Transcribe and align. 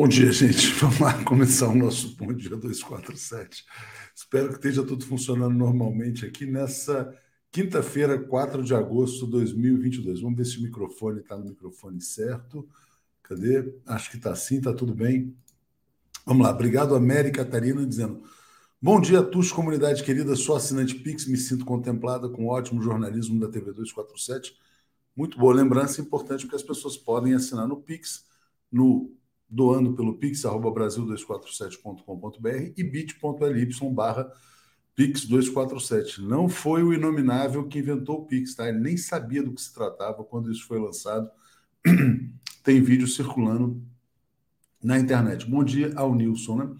Bom 0.00 0.08
dia, 0.08 0.32
gente. 0.32 0.72
Vamos 0.80 0.98
lá 0.98 1.22
começar 1.24 1.68
o 1.68 1.74
nosso 1.74 2.16
Bom 2.16 2.32
Dia 2.32 2.56
247. 2.56 3.66
Espero 4.14 4.48
que 4.48 4.54
esteja 4.54 4.82
tudo 4.82 5.04
funcionando 5.04 5.54
normalmente 5.54 6.24
aqui 6.24 6.46
nessa 6.46 7.14
quinta-feira, 7.52 8.18
4 8.18 8.64
de 8.64 8.74
agosto 8.74 9.26
de 9.26 9.32
2022. 9.32 10.22
Vamos 10.22 10.38
ver 10.38 10.46
se 10.46 10.58
o 10.58 10.62
microfone 10.62 11.20
está 11.20 11.36
no 11.36 11.44
microfone 11.44 12.00
certo. 12.00 12.66
Cadê? 13.22 13.74
Acho 13.84 14.10
que 14.10 14.16
está 14.16 14.34
sim, 14.34 14.56
está 14.56 14.72
tudo 14.72 14.94
bem. 14.94 15.36
Vamos 16.24 16.46
lá. 16.46 16.50
Obrigado, 16.50 16.94
América 16.94 17.44
Catarina, 17.44 17.84
dizendo: 17.84 18.22
Bom 18.80 19.02
dia, 19.02 19.22
Tux, 19.22 19.52
comunidade 19.52 20.02
querida. 20.02 20.34
Sou 20.34 20.56
assinante 20.56 20.94
Pix, 20.94 21.26
me 21.26 21.36
sinto 21.36 21.66
contemplada 21.66 22.26
com 22.26 22.46
o 22.46 22.48
ótimo 22.48 22.80
jornalismo 22.80 23.38
da 23.38 23.48
TV 23.48 23.66
247. 23.66 24.56
Muito 25.14 25.38
boa 25.38 25.52
lembrança, 25.52 26.00
importante 26.00 26.46
porque 26.46 26.56
as 26.56 26.62
pessoas 26.62 26.96
podem 26.96 27.34
assinar 27.34 27.68
no 27.68 27.76
Pix, 27.76 28.24
no 28.72 29.19
doando 29.50 29.94
pelo 29.94 30.16
pix, 30.16 30.44
arroba 30.44 30.70
brasil247.com.br 30.70 32.72
e 32.76 32.84
bit.ly 32.84 33.68
barra 33.92 34.30
pix247. 34.96 36.18
Não 36.18 36.48
foi 36.48 36.82
o 36.82 36.94
inominável 36.94 37.66
que 37.66 37.80
inventou 37.80 38.20
o 38.20 38.26
pix, 38.26 38.54
tá? 38.54 38.68
Ele 38.68 38.78
nem 38.78 38.96
sabia 38.96 39.42
do 39.42 39.52
que 39.52 39.60
se 39.60 39.74
tratava 39.74 40.22
quando 40.22 40.52
isso 40.52 40.66
foi 40.66 40.78
lançado. 40.78 41.28
Tem 42.62 42.80
vídeo 42.80 43.08
circulando 43.08 43.82
na 44.82 44.98
internet. 44.98 45.48
Bom 45.48 45.64
dia 45.64 45.92
ao 45.96 46.14
Nilson, 46.14 46.56
né? 46.56 46.70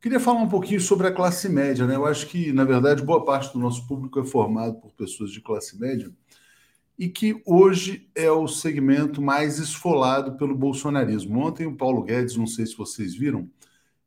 Queria 0.00 0.20
falar 0.20 0.40
um 0.40 0.48
pouquinho 0.48 0.80
sobre 0.80 1.08
a 1.08 1.12
classe 1.12 1.48
média, 1.48 1.86
né? 1.86 1.96
Eu 1.96 2.06
acho 2.06 2.26
que, 2.28 2.52
na 2.52 2.64
verdade, 2.64 3.02
boa 3.02 3.24
parte 3.24 3.52
do 3.52 3.58
nosso 3.58 3.86
público 3.86 4.20
é 4.20 4.24
formado 4.24 4.80
por 4.80 4.92
pessoas 4.92 5.30
de 5.30 5.40
classe 5.40 5.78
média 5.78 6.10
e 6.98 7.08
que 7.08 7.40
hoje 7.46 8.10
é 8.14 8.30
o 8.30 8.48
segmento 8.48 9.22
mais 9.22 9.58
esfolado 9.58 10.36
pelo 10.36 10.54
bolsonarismo. 10.54 11.38
Ontem 11.38 11.64
o 11.66 11.76
Paulo 11.76 12.02
Guedes, 12.02 12.36
não 12.36 12.46
sei 12.46 12.66
se 12.66 12.76
vocês 12.76 13.14
viram, 13.14 13.48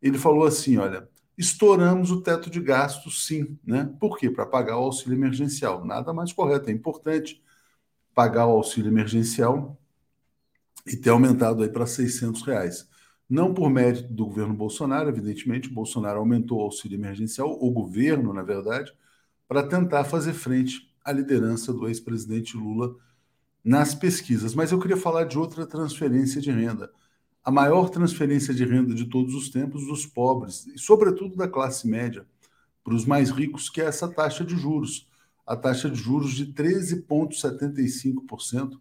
ele 0.02 0.18
falou 0.18 0.46
assim, 0.46 0.78
olha, 0.78 1.08
estouramos 1.38 2.12
o 2.12 2.22
teto 2.22 2.50
de 2.50 2.60
gastos 2.60 3.26
sim, 3.26 3.58
né? 3.66 3.90
Por 4.00 4.18
quê? 4.18 4.30
Para 4.30 4.46
pagar 4.46 4.78
o 4.78 4.84
auxílio 4.84 5.18
emergencial. 5.18 5.86
Nada 5.86 6.14
mais 6.14 6.34
correto, 6.34 6.70
é 6.70 6.74
importante 6.74 7.42
pagar 8.14 8.46
o 8.48 8.52
auxílio 8.52 8.92
emergencial 8.92 9.80
e 10.86 10.98
ter 10.98 11.12
aumentado 11.12 11.64
aí 11.64 11.70
para 11.70 11.86
600 11.86 12.42
reais. 12.42 12.90
Não 13.30 13.54
por 13.54 13.70
mérito 13.70 14.12
do 14.12 14.26
governo 14.26 14.54
Bolsonaro, 14.54 15.08
evidentemente, 15.08 15.70
o 15.70 15.74
Bolsonaro 15.74 16.20
aumentou 16.20 16.60
o 16.60 16.64
auxílio 16.64 16.98
emergencial, 16.98 17.58
o 17.62 17.72
governo, 17.72 18.34
na 18.34 18.44
verdade, 18.44 18.92
para 19.48 19.64
tentar 19.64 20.04
fazer 20.04 20.34
frente 20.34 20.91
a 21.04 21.12
liderança 21.12 21.74
do 21.74 21.88
ex-presidente 21.88 22.58
Lula 22.58 22.96
nas 23.64 23.94
pesquisas. 23.94 24.56
Mas 24.56 24.72
eu 24.72 24.80
queria 24.80 24.98
falar 24.98 25.26
de 25.26 25.38
outra 25.38 25.64
transferência 25.66 26.42
de 26.42 26.52
renda. 26.52 26.92
A 27.44 27.52
maior 27.52 27.90
transferência 27.90 28.54
de 28.54 28.64
renda 28.66 28.94
de 28.94 29.06
todos 29.06 29.34
os 29.34 29.50
tempos 29.50 29.88
dos 29.88 30.06
pobres, 30.06 30.68
e 30.68 30.78
sobretudo 30.78 31.36
da 31.36 31.48
classe 31.48 31.88
média, 31.88 32.28
para 32.84 32.94
os 32.94 33.04
mais 33.06 33.32
ricos, 33.32 33.70
que 33.70 33.82
é 33.82 33.86
essa 33.86 34.08
taxa 34.08 34.44
de 34.44 34.56
juros. 34.56 35.08
A 35.46 35.56
taxa 35.56 35.90
de 35.90 35.98
juros 35.98 36.34
de 36.34 36.54
13,75% 36.54 38.80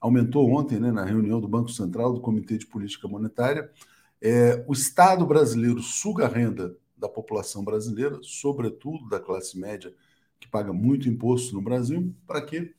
aumentou 0.00 0.50
ontem, 0.50 0.80
né, 0.80 0.90
na 0.90 1.04
reunião 1.04 1.40
do 1.40 1.48
Banco 1.48 1.70
Central, 1.70 2.12
do 2.12 2.20
Comitê 2.20 2.58
de 2.58 2.66
Política 2.66 3.06
Monetária. 3.06 3.70
É, 4.20 4.64
o 4.66 4.72
Estado 4.72 5.24
brasileiro 5.26 5.80
suga 5.80 6.26
a 6.26 6.28
renda 6.28 6.76
da 6.96 7.08
população 7.08 7.64
brasileira, 7.64 8.18
sobretudo 8.22 9.08
da 9.08 9.20
classe 9.20 9.56
média 9.58 9.94
que 10.40 10.48
paga 10.48 10.72
muito 10.72 11.08
imposto 11.08 11.54
no 11.54 11.62
Brasil, 11.62 12.14
para 12.26 12.40
quê? 12.40 12.74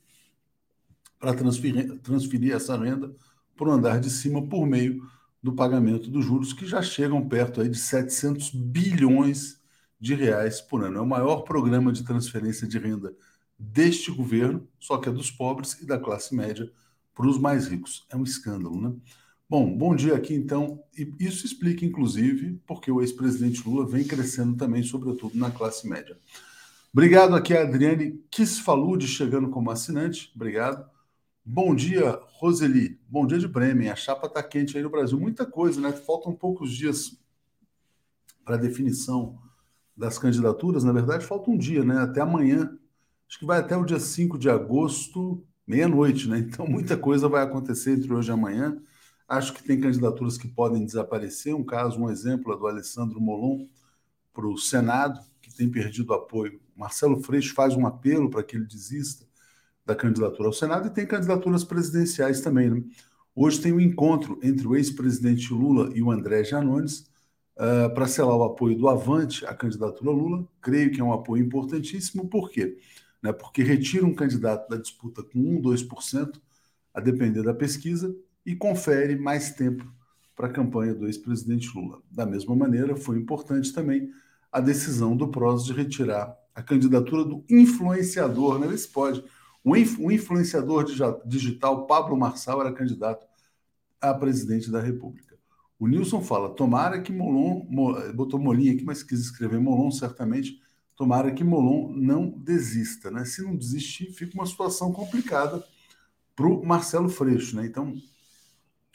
Para 1.18 1.32
transferir, 1.32 1.98
transferir 2.00 2.52
essa 2.54 2.76
renda 2.76 3.14
para 3.56 3.68
o 3.68 3.72
andar 3.72 4.00
de 4.00 4.10
cima 4.10 4.46
por 4.46 4.66
meio 4.66 5.08
do 5.42 5.52
pagamento 5.54 6.10
dos 6.10 6.24
juros, 6.24 6.52
que 6.52 6.66
já 6.66 6.82
chegam 6.82 7.26
perto 7.26 7.60
aí 7.60 7.68
de 7.68 7.78
700 7.78 8.50
bilhões 8.50 9.60
de 9.98 10.14
reais 10.14 10.60
por 10.60 10.84
ano. 10.84 10.98
É 10.98 11.00
o 11.00 11.06
maior 11.06 11.42
programa 11.42 11.92
de 11.92 12.04
transferência 12.04 12.66
de 12.66 12.78
renda 12.78 13.14
deste 13.58 14.10
governo, 14.10 14.66
só 14.78 14.98
que 14.98 15.08
é 15.08 15.12
dos 15.12 15.30
pobres 15.30 15.80
e 15.80 15.86
da 15.86 15.98
classe 15.98 16.34
média 16.34 16.70
para 17.14 17.26
os 17.26 17.38
mais 17.38 17.68
ricos. 17.68 18.04
É 18.10 18.16
um 18.16 18.24
escândalo, 18.24 18.80
né? 18.80 18.94
Bom, 19.48 19.76
bom 19.76 19.94
dia 19.94 20.16
aqui 20.16 20.34
então. 20.34 20.82
E 20.96 21.12
isso 21.20 21.44
explica, 21.44 21.84
inclusive, 21.84 22.58
porque 22.66 22.90
o 22.90 23.00
ex-presidente 23.00 23.62
Lula 23.68 23.86
vem 23.86 24.02
crescendo 24.02 24.56
também, 24.56 24.82
sobretudo 24.82 25.36
na 25.36 25.50
classe 25.50 25.86
média. 25.86 26.18
Obrigado 26.94 27.34
aqui 27.34 27.56
a 27.56 27.62
Adriane 27.62 28.22
Kisfalude 28.30 29.08
chegando 29.08 29.48
como 29.48 29.70
assinante. 29.70 30.30
Obrigado. 30.36 30.86
Bom 31.42 31.74
dia, 31.74 32.20
Roseli. 32.34 33.00
Bom 33.08 33.26
dia 33.26 33.38
de 33.38 33.48
Bremen. 33.48 33.88
A 33.88 33.96
chapa 33.96 34.26
está 34.26 34.42
quente 34.42 34.76
aí 34.76 34.82
no 34.82 34.90
Brasil. 34.90 35.18
Muita 35.18 35.46
coisa, 35.46 35.80
né? 35.80 35.90
Faltam 35.90 36.34
poucos 36.34 36.70
dias 36.70 37.18
para 38.44 38.58
definição 38.58 39.38
das 39.96 40.18
candidaturas. 40.18 40.84
Na 40.84 40.92
verdade, 40.92 41.24
falta 41.24 41.50
um 41.50 41.56
dia, 41.56 41.82
né? 41.82 41.98
Até 41.98 42.20
amanhã. 42.20 42.78
Acho 43.26 43.38
que 43.38 43.46
vai 43.46 43.60
até 43.60 43.74
o 43.74 43.86
dia 43.86 43.98
5 43.98 44.38
de 44.38 44.50
agosto, 44.50 45.42
meia-noite, 45.66 46.28
né? 46.28 46.40
Então, 46.40 46.66
muita 46.66 46.94
coisa 46.94 47.26
vai 47.26 47.42
acontecer 47.42 47.92
entre 47.92 48.12
hoje 48.12 48.30
e 48.30 48.34
amanhã. 48.34 48.78
Acho 49.26 49.54
que 49.54 49.62
tem 49.62 49.80
candidaturas 49.80 50.36
que 50.36 50.46
podem 50.46 50.84
desaparecer. 50.84 51.54
Um 51.54 51.64
caso, 51.64 51.98
um 51.98 52.10
exemplo 52.10 52.52
é 52.52 52.58
do 52.58 52.66
Alessandro 52.66 53.18
Molon 53.18 53.66
para 54.34 54.46
o 54.46 54.58
Senado, 54.58 55.31
tem 55.54 55.70
perdido 55.70 56.12
apoio 56.12 56.60
Marcelo 56.76 57.22
Freixo 57.22 57.54
faz 57.54 57.76
um 57.76 57.86
apelo 57.86 58.30
para 58.30 58.42
que 58.42 58.56
ele 58.56 58.64
desista 58.64 59.26
da 59.84 59.94
candidatura 59.94 60.48
ao 60.48 60.52
Senado 60.52 60.88
e 60.88 60.90
tem 60.90 61.06
candidaturas 61.06 61.64
presidenciais 61.64 62.40
também. 62.40 62.70
Né? 62.70 62.82
Hoje 63.34 63.60
tem 63.60 63.72
um 63.72 63.80
encontro 63.80 64.38
entre 64.42 64.66
o 64.66 64.76
ex-presidente 64.76 65.52
Lula 65.52 65.92
e 65.94 66.02
o 66.02 66.10
André 66.10 66.44
Janones 66.44 67.10
uh, 67.56 67.92
para 67.94 68.06
selar 68.06 68.36
o 68.36 68.44
apoio 68.44 68.76
do 68.76 68.88
Avante 68.88 69.44
à 69.46 69.54
candidatura 69.54 70.10
Lula. 70.10 70.46
Creio 70.60 70.90
que 70.90 71.00
é 71.00 71.04
um 71.04 71.12
apoio 71.12 71.44
importantíssimo. 71.44 72.28
Por 72.28 72.50
quê? 72.50 72.78
Né? 73.22 73.32
Porque 73.32 73.62
retira 73.62 74.06
um 74.06 74.14
candidato 74.14 74.68
da 74.68 74.76
disputa 74.76 75.22
com 75.22 75.38
1, 75.38 75.62
2%, 75.62 76.40
a 76.94 77.00
depender 77.00 77.42
da 77.42 77.54
pesquisa, 77.54 78.14
e 78.44 78.54
confere 78.54 79.16
mais 79.16 79.54
tempo 79.54 79.90
para 80.34 80.48
a 80.48 80.52
campanha 80.52 80.94
do 80.94 81.06
ex-presidente 81.06 81.70
Lula. 81.74 82.02
Da 82.10 82.26
mesma 82.26 82.54
maneira, 82.54 82.96
foi 82.96 83.16
importante 83.16 83.72
também 83.72 84.10
a 84.52 84.60
decisão 84.60 85.16
do 85.16 85.28
PROS 85.28 85.64
de 85.64 85.72
retirar 85.72 86.36
a 86.54 86.62
candidatura 86.62 87.24
do 87.24 87.42
influenciador, 87.48 88.58
né? 88.58 88.72
Esse 88.72 88.86
pode. 88.86 89.24
O, 89.64 89.76
influenciador 89.76 90.84
digital 91.24 91.86
Pablo 91.86 92.16
Marçal 92.16 92.60
era 92.60 92.72
candidato 92.72 93.24
a 94.00 94.12
presidente 94.12 94.70
da 94.70 94.80
República. 94.80 95.38
O 95.78 95.88
Nilson 95.88 96.20
fala: 96.20 96.50
tomara 96.50 97.00
que 97.00 97.12
Molon, 97.12 97.66
botou 98.14 98.38
Molinha 98.38 98.72
aqui, 98.72 98.84
mas 98.84 99.02
quis 99.02 99.20
escrever 99.20 99.58
Molon, 99.58 99.90
certamente. 99.90 100.60
Tomara 100.94 101.32
que 101.32 101.42
Molon 101.42 101.90
não 101.94 102.28
desista, 102.28 103.10
né? 103.10 103.24
Se 103.24 103.42
não 103.42 103.56
desistir, 103.56 104.12
fica 104.12 104.34
uma 104.34 104.46
situação 104.46 104.92
complicada 104.92 105.64
para 106.36 106.46
o 106.46 106.64
Marcelo 106.64 107.08
Freixo, 107.08 107.56
né? 107.56 107.66
Então, 107.66 107.94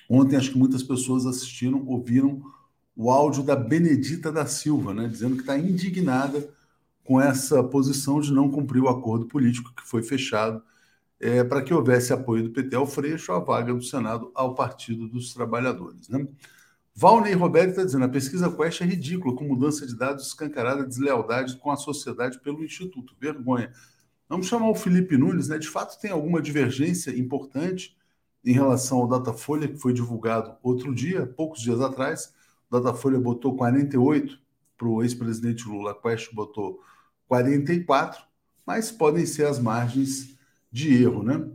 ontem 0.07 0.36
acho 0.36 0.51
que 0.51 0.57
muitas 0.57 0.83
pessoas 0.83 1.25
assistiram, 1.25 1.86
ouviram 1.88 2.42
o 2.97 3.11
áudio 3.11 3.44
da 3.44 3.55
Benedita 3.55 4.31
da 4.31 4.47
Silva, 4.47 4.91
né? 4.91 5.07
Dizendo 5.07 5.35
que 5.35 5.41
está 5.41 5.55
indignada 5.55 6.49
com 7.03 7.21
essa 7.21 7.63
posição 7.63 8.19
de 8.19 8.33
não 8.33 8.49
cumprir 8.49 8.81
o 8.81 8.89
acordo 8.89 9.27
político 9.27 9.71
que 9.75 9.88
foi 9.88 10.01
fechado 10.01 10.61
é, 11.19 11.44
para 11.44 11.61
que 11.61 11.73
houvesse 11.73 12.11
apoio 12.11 12.44
do 12.44 12.49
PT 12.49 12.75
ao 12.75 12.87
Freixo 12.87 13.31
à 13.31 13.39
vaga 13.39 13.73
do 13.73 13.83
Senado 13.83 14.31
ao 14.33 14.56
Partido 14.56 15.07
dos 15.07 15.33
Trabalhadores. 15.33 16.09
Né? 16.09 16.27
Valnei 16.94 17.33
Roberto 17.33 17.69
está 17.69 17.83
dizendo 17.83 18.06
a 18.06 18.09
pesquisa 18.09 18.51
Quest 18.51 18.81
é 18.81 18.85
ridícula, 18.85 19.35
com 19.35 19.44
mudança 19.44 19.85
de 19.85 19.95
dados 19.95 20.27
escancarada, 20.27 20.85
deslealdade 20.85 21.56
com 21.57 21.69
a 21.69 21.77
sociedade 21.77 22.39
pelo 22.39 22.63
Instituto. 22.63 23.16
Vergonha. 23.19 23.71
Vamos 24.27 24.47
chamar 24.47 24.69
o 24.69 24.75
Felipe 24.75 25.16
Nunes, 25.16 25.47
né? 25.47 25.59
De 25.59 25.69
fato, 25.69 25.99
tem 26.01 26.09
alguma 26.09 26.42
divergência 26.42 27.11
importante 27.11 27.95
em 28.44 28.51
relação 28.51 28.97
ao 28.97 29.07
Datafolha, 29.07 29.68
que 29.68 29.77
foi 29.77 29.94
divulgado 29.94 30.56
outro 30.63 30.94
dia, 30.94 31.27
poucos 31.27 31.61
dias 31.61 31.80
atrás. 31.80 32.33
Datafolha 32.69 33.19
botou 33.19 33.56
48 33.56 34.38
para 34.78 34.88
o 34.88 35.02
ex-presidente 35.02 35.68
Lula, 35.68 36.00
Quest 36.00 36.33
botou 36.33 36.81
44, 37.28 38.21
mas 38.66 38.92
podem 38.92 39.26
ser 39.26 39.45
as 39.45 39.59
margens 39.59 40.38
de 40.71 41.02
erro, 41.02 41.24
né? 41.24 41.50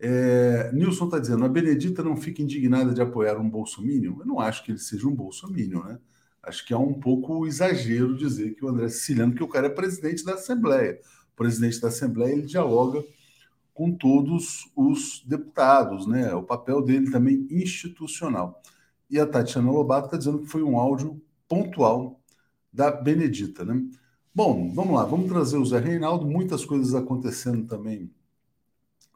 É, 0.00 0.70
Nilson 0.72 1.06
está 1.06 1.18
dizendo, 1.18 1.44
a 1.44 1.48
Benedita 1.48 2.02
não 2.02 2.16
fica 2.16 2.42
indignada 2.42 2.92
de 2.92 3.00
apoiar 3.00 3.36
um 3.36 3.48
bolsomínio? 3.48 4.16
Eu 4.20 4.26
não 4.26 4.38
acho 4.38 4.64
que 4.64 4.70
ele 4.70 4.78
seja 4.78 5.08
um 5.08 5.14
bolsomínio, 5.14 5.82
né? 5.84 5.98
Acho 6.42 6.64
que 6.64 6.72
é 6.72 6.76
um 6.76 6.94
pouco 6.94 7.46
exagero 7.46 8.16
dizer 8.16 8.54
que 8.54 8.64
o 8.64 8.68
André 8.68 8.88
Siciliano, 8.88 9.34
que 9.34 9.42
o 9.42 9.48
cara 9.48 9.66
é 9.66 9.70
presidente 9.70 10.24
da 10.24 10.34
Assembleia. 10.34 11.00
O 11.32 11.36
presidente 11.36 11.80
da 11.80 11.88
Assembleia, 11.88 12.32
ele 12.32 12.46
dialoga 12.46 13.04
com 13.74 13.92
todos 13.92 14.70
os 14.74 15.22
deputados, 15.26 16.06
né? 16.06 16.32
O 16.34 16.42
papel 16.42 16.82
dele 16.82 17.10
também 17.10 17.46
institucional. 17.50 18.62
E 19.10 19.18
a 19.18 19.26
Tatiana 19.26 19.70
Lobato 19.70 20.06
está 20.06 20.16
dizendo 20.16 20.40
que 20.40 20.46
foi 20.46 20.62
um 20.62 20.78
áudio 20.78 21.20
pontual 21.48 22.20
da 22.72 22.90
Benedita, 22.90 23.64
né? 23.64 23.82
Bom, 24.34 24.70
vamos 24.72 24.94
lá, 24.94 25.04
vamos 25.04 25.28
trazer 25.28 25.56
o 25.56 25.64
Zé 25.64 25.78
Reinaldo, 25.80 26.26
muitas 26.26 26.64
coisas 26.64 26.94
acontecendo 26.94 27.66
também 27.66 28.10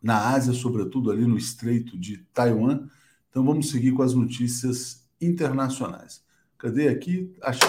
na 0.02 0.30
Ásia, 0.30 0.52
sobretudo 0.52 1.10
ali 1.10 1.26
no 1.26 1.36
Estreito 1.36 1.96
de 1.96 2.18
Taiwan. 2.34 2.88
Então 3.30 3.44
vamos 3.44 3.70
seguir 3.70 3.92
com 3.92 4.02
as 4.02 4.14
notícias 4.14 5.06
internacionais. 5.20 6.22
Cadê 6.58 6.88
aqui? 6.88 7.32
Achei. 7.40 7.68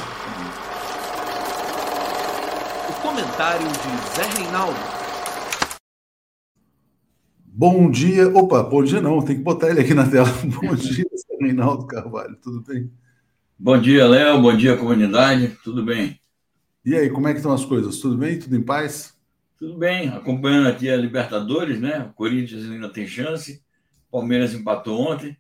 O 2.90 3.02
comentário 3.02 3.68
de 3.68 4.16
Zé 4.16 4.42
Reinaldo. 4.42 5.03
Bom 7.56 7.88
dia. 7.92 8.28
Opa, 8.36 8.64
bom 8.64 8.84
dia 8.84 9.00
não, 9.00 9.22
tem 9.22 9.36
que 9.36 9.44
botar 9.44 9.70
ele 9.70 9.82
aqui 9.82 9.94
na 9.94 10.10
tela. 10.10 10.28
Bom 10.60 10.74
dia, 10.74 11.06
Reinaldo 11.40 11.86
Carvalho, 11.86 12.36
tudo 12.42 12.62
bem? 12.62 12.92
Bom 13.60 13.80
dia, 13.80 14.08
Léo. 14.08 14.42
Bom 14.42 14.58
dia, 14.58 14.76
comunidade. 14.76 15.56
Tudo 15.64 15.84
bem? 15.86 16.20
E 16.84 16.96
aí, 16.96 17.12
como 17.12 17.28
é 17.28 17.32
que 17.32 17.38
estão 17.38 17.54
as 17.54 17.64
coisas? 17.64 18.00
Tudo 18.00 18.18
bem? 18.18 18.40
Tudo 18.40 18.56
em 18.56 18.64
paz? 18.64 19.16
Tudo 19.60 19.78
bem. 19.78 20.10
Acompanhando 20.10 20.68
aqui 20.68 20.90
a 20.90 20.98
Libertadores, 20.98 21.80
né? 21.80 22.08
O 22.10 22.14
Corinthians 22.14 22.64
ainda 22.64 22.90
tem 22.90 23.06
chance. 23.06 23.62
Palmeiras 24.12 24.56
empatou 24.56 25.00
ontem. 25.00 25.38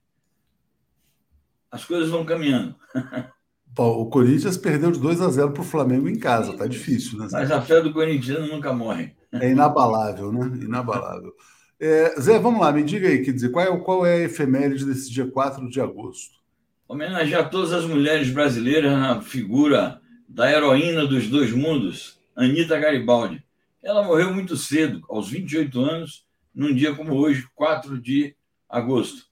As 1.71 1.83
coisas 1.83 2.11
vão 2.11 2.23
caminhando. 2.23 2.75
O 3.75 4.05
Corinthians 4.05 4.55
perdeu 4.55 4.91
de 4.91 4.99
2 4.99 5.19
a 5.19 5.29
0 5.31 5.51
para 5.51 5.63
o 5.63 5.65
Flamengo 5.65 6.07
em 6.07 6.19
casa, 6.19 6.55
tá 6.55 6.67
difícil, 6.67 7.17
né? 7.17 7.27
Mas 7.31 7.49
a 7.49 7.59
fé 7.59 7.81
do 7.81 7.91
corintiano 7.91 8.45
nunca 8.45 8.71
morre. 8.71 9.15
É 9.31 9.49
inabalável, 9.49 10.31
né? 10.31 10.45
Inabalável. 10.63 11.33
É, 11.79 12.19
Zé, 12.19 12.39
vamos 12.39 12.61
lá, 12.61 12.71
me 12.71 12.83
diga 12.83 13.07
aí, 13.07 13.23
quer 13.23 13.31
dizer, 13.31 13.49
qual 13.49 13.65
é, 13.65 13.79
qual 13.79 14.05
é 14.05 14.15
a 14.15 14.21
efeméride 14.21 14.85
desse 14.85 15.11
dia 15.11 15.25
4 15.27 15.69
de 15.69 15.81
agosto? 15.81 16.41
Homenagear 16.87 17.49
todas 17.49 17.73
as 17.73 17.85
mulheres 17.85 18.29
brasileiras 18.29 18.91
na 18.91 19.21
figura 19.21 19.99
da 20.27 20.51
heroína 20.51 21.05
dos 21.05 21.27
dois 21.27 21.51
mundos, 21.51 22.19
Anita 22.35 22.79
Garibaldi. 22.79 23.43
Ela 23.81 24.03
morreu 24.03 24.33
muito 24.33 24.55
cedo, 24.55 25.01
aos 25.09 25.29
28 25.29 25.79
anos, 25.81 26.25
num 26.53 26.73
dia 26.73 26.95
como 26.95 27.15
hoje, 27.15 27.47
4 27.55 27.99
de 27.99 28.35
agosto. 28.69 29.25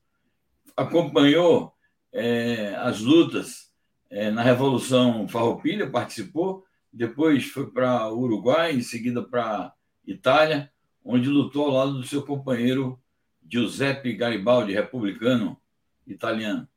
Acompanhou 0.75 1.73
é, 2.11 2.75
as 2.77 2.99
lutas 2.99 3.71
é, 4.09 4.29
na 4.29 4.41
Revolução 4.41 5.27
Farroupilha, 5.27 5.89
participou, 5.89 6.65
depois 6.91 7.45
foi 7.45 7.71
para 7.71 8.09
o 8.09 8.19
Uruguai, 8.19 8.73
em 8.73 8.81
seguida 8.81 9.23
para 9.23 9.73
Itália, 10.05 10.69
onde 11.03 11.29
lutou 11.29 11.65
ao 11.65 11.71
lado 11.71 11.93
do 11.93 12.07
seu 12.07 12.21
companheiro 12.21 12.99
Giuseppe 13.49 14.13
Garibaldi, 14.13 14.73
republicano 14.73 15.57
italiano. 16.07 16.67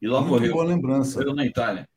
E 0.00 0.06
lá 0.06 0.20
Muito 0.20 0.32
morreu. 0.32 0.52
Boa 0.52 0.64
lembrança. 0.64 1.18
Morreu 1.18 1.34
na 1.34 1.44
Itália. 1.44 1.88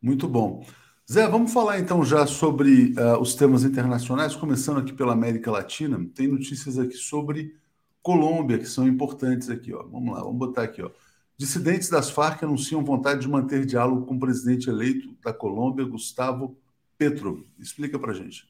Muito 0.00 0.26
bom. 0.28 0.64
Zé, 1.10 1.28
vamos 1.28 1.52
falar 1.52 1.78
então 1.78 2.04
já 2.04 2.26
sobre 2.26 2.94
uh, 2.94 3.20
os 3.20 3.34
temas 3.34 3.62
internacionais, 3.62 4.34
começando 4.34 4.78
aqui 4.78 4.92
pela 4.92 5.12
América 5.12 5.50
Latina. 5.50 6.04
Tem 6.14 6.26
notícias 6.26 6.78
aqui 6.78 6.96
sobre 6.96 7.54
Colômbia 8.02 8.58
que 8.58 8.66
são 8.66 8.88
importantes 8.88 9.48
aqui, 9.48 9.72
ó. 9.72 9.84
Vamos 9.84 10.14
lá, 10.14 10.22
vamos 10.22 10.38
botar 10.38 10.62
aqui, 10.64 10.82
ó. 10.82 10.90
Dissidentes 11.38 11.88
das 11.88 12.10
Farc 12.10 12.42
anunciam 12.42 12.84
vontade 12.84 13.20
de 13.20 13.28
manter 13.28 13.66
diálogo 13.66 14.06
com 14.06 14.16
o 14.16 14.18
presidente 14.18 14.68
eleito 14.68 15.14
da 15.22 15.32
Colômbia, 15.32 15.84
Gustavo 15.84 16.58
Petro. 16.96 17.46
Explica 17.58 17.98
para 17.98 18.14
gente. 18.14 18.48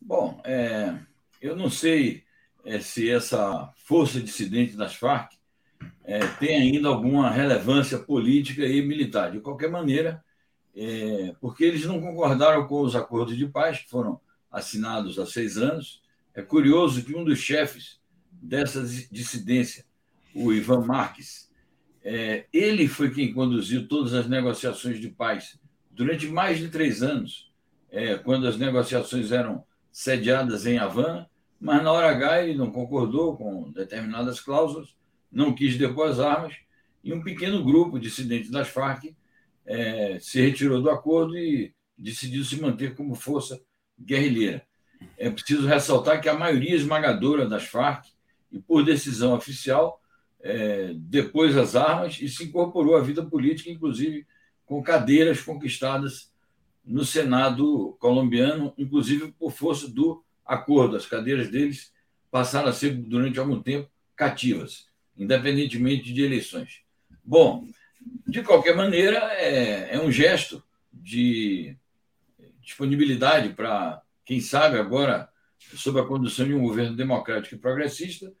Bom, 0.00 0.40
é, 0.44 0.98
eu 1.46 1.56
não 1.56 1.70
sei 1.70 2.24
é, 2.64 2.80
se 2.80 3.08
essa 3.08 3.72
força 3.76 4.20
dissidente 4.20 4.76
das 4.76 4.94
Farc 4.94 5.32
é, 6.04 6.18
tem 6.38 6.56
ainda 6.56 6.88
alguma 6.88 7.30
relevância 7.30 7.98
política 7.98 8.66
e 8.66 8.82
militar. 8.82 9.30
De 9.30 9.40
qualquer 9.40 9.70
maneira, 9.70 10.22
é, 10.74 11.34
porque 11.40 11.64
eles 11.64 11.84
não 11.84 12.00
concordaram 12.00 12.66
com 12.66 12.80
os 12.80 12.96
acordos 12.96 13.36
de 13.36 13.46
paz 13.46 13.78
que 13.78 13.88
foram 13.88 14.20
assinados 14.50 15.18
há 15.18 15.26
seis 15.26 15.56
anos. 15.56 16.02
É 16.34 16.42
curioso 16.42 17.04
que 17.04 17.14
um 17.14 17.24
dos 17.24 17.38
chefes 17.38 18.00
dessa 18.30 18.82
dissidência, 19.10 19.84
o 20.34 20.52
Ivan 20.52 20.84
Marques, 20.84 21.50
é, 22.04 22.46
ele 22.52 22.88
foi 22.88 23.10
quem 23.10 23.32
conduziu 23.32 23.88
todas 23.88 24.12
as 24.12 24.28
negociações 24.28 25.00
de 25.00 25.08
paz 25.08 25.58
durante 25.90 26.26
mais 26.26 26.58
de 26.58 26.68
três 26.68 27.02
anos, 27.02 27.50
quando 28.22 28.46
as 28.46 28.58
negociações 28.58 29.32
eram 29.32 29.64
sediadas 29.90 30.66
em 30.66 30.76
Havana, 30.76 31.26
mas 31.60 31.82
na 31.82 31.92
hora 31.92 32.10
H 32.10 32.44
ele 32.44 32.58
não 32.58 32.70
concordou 32.70 33.36
com 33.36 33.70
determinadas 33.72 34.40
cláusulas, 34.40 34.94
não 35.30 35.54
quis 35.54 35.76
depor 35.76 36.08
as 36.08 36.20
armas, 36.20 36.54
e 37.02 37.12
um 37.12 37.22
pequeno 37.22 37.62
grupo 37.64 37.98
dissidentes 37.98 38.50
das 38.50 38.68
Farc 38.68 39.14
é, 39.64 40.18
se 40.20 40.40
retirou 40.40 40.80
do 40.82 40.90
acordo 40.90 41.36
e 41.36 41.74
decidiu 41.96 42.44
se 42.44 42.60
manter 42.60 42.94
como 42.94 43.14
força 43.14 43.60
guerrilheira. 43.98 44.66
É 45.16 45.30
preciso 45.30 45.66
ressaltar 45.66 46.20
que 46.20 46.28
a 46.28 46.34
maioria 46.34 46.74
esmagadora 46.74 47.48
das 47.48 47.64
Farc, 47.64 48.06
e 48.50 48.58
por 48.58 48.84
decisão 48.84 49.34
oficial, 49.34 50.00
é, 50.40 50.92
depois 50.94 51.56
as 51.56 51.74
armas 51.74 52.18
e 52.20 52.28
se 52.28 52.44
incorporou 52.44 52.96
à 52.96 53.00
vida 53.00 53.24
política, 53.24 53.70
inclusive 53.70 54.26
com 54.64 54.82
cadeiras 54.82 55.40
conquistadas 55.40 56.32
no 56.84 57.04
Senado 57.04 57.96
colombiano, 57.98 58.72
inclusive 58.78 59.32
por 59.32 59.50
força 59.52 59.88
do 59.88 60.24
acordo. 60.46 60.96
As 60.96 61.06
cadeiras 61.06 61.50
deles 61.50 61.92
passaram 62.30 62.68
a 62.68 62.72
ser, 62.72 62.94
durante 62.94 63.38
algum 63.38 63.60
tempo, 63.60 63.90
cativas, 64.14 64.86
independentemente 65.16 66.12
de 66.12 66.22
eleições. 66.22 66.80
Bom, 67.24 67.66
de 68.26 68.42
qualquer 68.42 68.76
maneira, 68.76 69.18
é, 69.34 69.94
é 69.94 70.00
um 70.00 70.10
gesto 70.10 70.62
de 70.92 71.76
disponibilidade 72.60 73.50
para, 73.50 74.02
quem 74.24 74.40
sabe, 74.40 74.78
agora, 74.78 75.28
sob 75.74 76.00
a 76.00 76.04
condução 76.04 76.46
de 76.46 76.54
um 76.54 76.62
governo 76.62 76.96
democrático 76.96 77.54
e 77.54 77.58
progressista, 77.58 78.32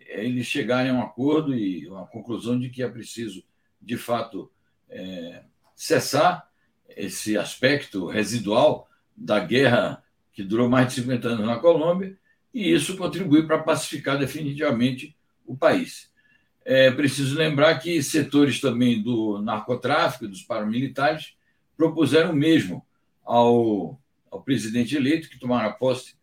eles 0.00 0.46
chegarem 0.46 0.90
a 0.90 0.94
um 0.94 1.02
acordo 1.02 1.54
e 1.54 1.88
uma 1.88 2.06
conclusão 2.06 2.58
de 2.58 2.70
que 2.70 2.82
é 2.82 2.88
preciso, 2.88 3.44
de 3.80 3.96
fato, 3.96 4.50
é, 4.88 5.42
cessar 5.74 6.48
esse 6.88 7.36
aspecto 7.36 8.06
residual 8.06 8.88
da 9.16 9.40
guerra 9.40 10.02
que 10.36 10.44
durou 10.44 10.68
mais 10.68 10.88
de 10.88 11.00
50 11.00 11.28
anos 11.28 11.46
na 11.46 11.56
Colômbia, 11.56 12.14
e 12.52 12.70
isso 12.70 12.94
contribui 12.94 13.46
para 13.46 13.58
pacificar 13.58 14.18
definitivamente 14.18 15.16
o 15.46 15.56
país. 15.56 16.12
É 16.62 16.90
preciso 16.90 17.38
lembrar 17.38 17.78
que 17.78 18.02
setores 18.02 18.60
também 18.60 19.02
do 19.02 19.40
narcotráfico, 19.40 20.28
dos 20.28 20.42
paramilitares, 20.42 21.34
propuseram 21.74 22.32
o 22.32 22.36
mesmo 22.36 22.84
ao, 23.24 23.98
ao 24.30 24.42
presidente 24.42 24.94
eleito, 24.94 25.30
que 25.30 25.38
tomará 25.38 25.70
posse 25.70 26.16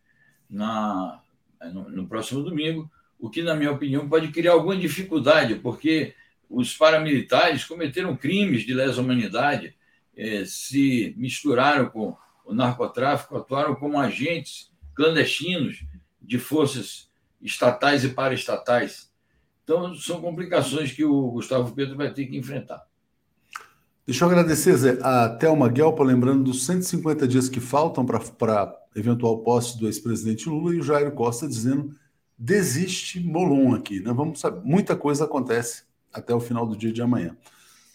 na, 0.48 1.20
no, 1.72 1.90
no 1.90 2.06
próximo 2.06 2.40
domingo, 2.40 2.88
o 3.18 3.28
que, 3.28 3.42
na 3.42 3.56
minha 3.56 3.72
opinião, 3.72 4.08
pode 4.08 4.28
criar 4.28 4.52
alguma 4.52 4.76
dificuldade, 4.76 5.56
porque 5.56 6.14
os 6.48 6.76
paramilitares 6.76 7.64
cometeram 7.64 8.16
crimes 8.16 8.62
de 8.62 8.74
lesa 8.74 9.00
humanidade, 9.00 9.74
eh, 10.16 10.44
se 10.44 11.14
misturaram 11.16 11.86
com 11.86 12.16
o 12.44 12.54
narcotráfico, 12.54 13.36
atuaram 13.36 13.74
como 13.74 13.98
agentes 13.98 14.70
clandestinos 14.94 15.84
de 16.20 16.38
forças 16.38 17.10
estatais 17.40 18.04
e 18.04 18.10
paraestatais. 18.10 19.10
Então, 19.62 19.94
são 19.94 20.20
complicações 20.20 20.92
que 20.92 21.04
o 21.04 21.30
Gustavo 21.30 21.74
Pedro 21.74 21.96
vai 21.96 22.12
ter 22.12 22.26
que 22.26 22.36
enfrentar. 22.36 22.86
Deixa 24.06 24.24
eu 24.24 24.28
agradecer, 24.28 24.76
Zé, 24.76 24.98
a 25.02 25.30
Thelma 25.30 25.68
Guelpa, 25.68 26.04
lembrando 26.04 26.44
dos 26.44 26.66
150 26.66 27.26
dias 27.26 27.48
que 27.48 27.60
faltam 27.60 28.04
para 28.04 28.76
eventual 28.94 29.38
posse 29.38 29.78
do 29.78 29.86
ex-presidente 29.86 30.48
Lula, 30.48 30.74
e 30.74 30.78
o 30.78 30.82
Jairo 30.82 31.12
Costa 31.12 31.48
dizendo 31.48 31.96
desiste 32.36 33.20
Molon 33.20 33.74
aqui. 33.74 34.00
Né? 34.00 34.12
Vamos 34.12 34.40
saber, 34.40 34.60
muita 34.62 34.94
coisa 34.94 35.24
acontece 35.24 35.84
até 36.12 36.34
o 36.34 36.40
final 36.40 36.66
do 36.66 36.76
dia 36.76 36.92
de 36.92 37.00
amanhã. 37.00 37.34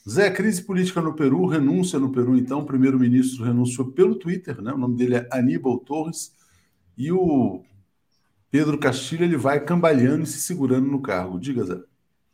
Zé, 0.08 0.30
crise 0.32 0.64
política 0.64 1.02
no 1.02 1.14
Peru, 1.14 1.46
renúncia 1.46 2.00
no 2.00 2.12
Peru, 2.12 2.38
então, 2.38 2.60
o 2.60 2.66
primeiro-ministro 2.66 3.44
renunciou 3.44 3.92
pelo 3.92 4.16
Twitter, 4.16 4.62
né? 4.62 4.72
o 4.74 4.78
nome 4.78 4.96
dele 4.96 5.16
é 5.16 5.28
Aníbal 5.32 5.80
Torres, 5.80 6.36
e 6.98 7.12
o 7.12 7.64
Pedro 8.52 8.78
Castilho 8.78 9.24
ele 9.24 9.38
vai 9.38 9.64
cambaleando 9.64 10.24
e 10.24 10.28
se 10.28 10.40
segurando 10.40 10.88
no 10.88 11.02
cargo. 11.02 11.40
Diga, 11.40 11.64
Zé. 11.64 11.80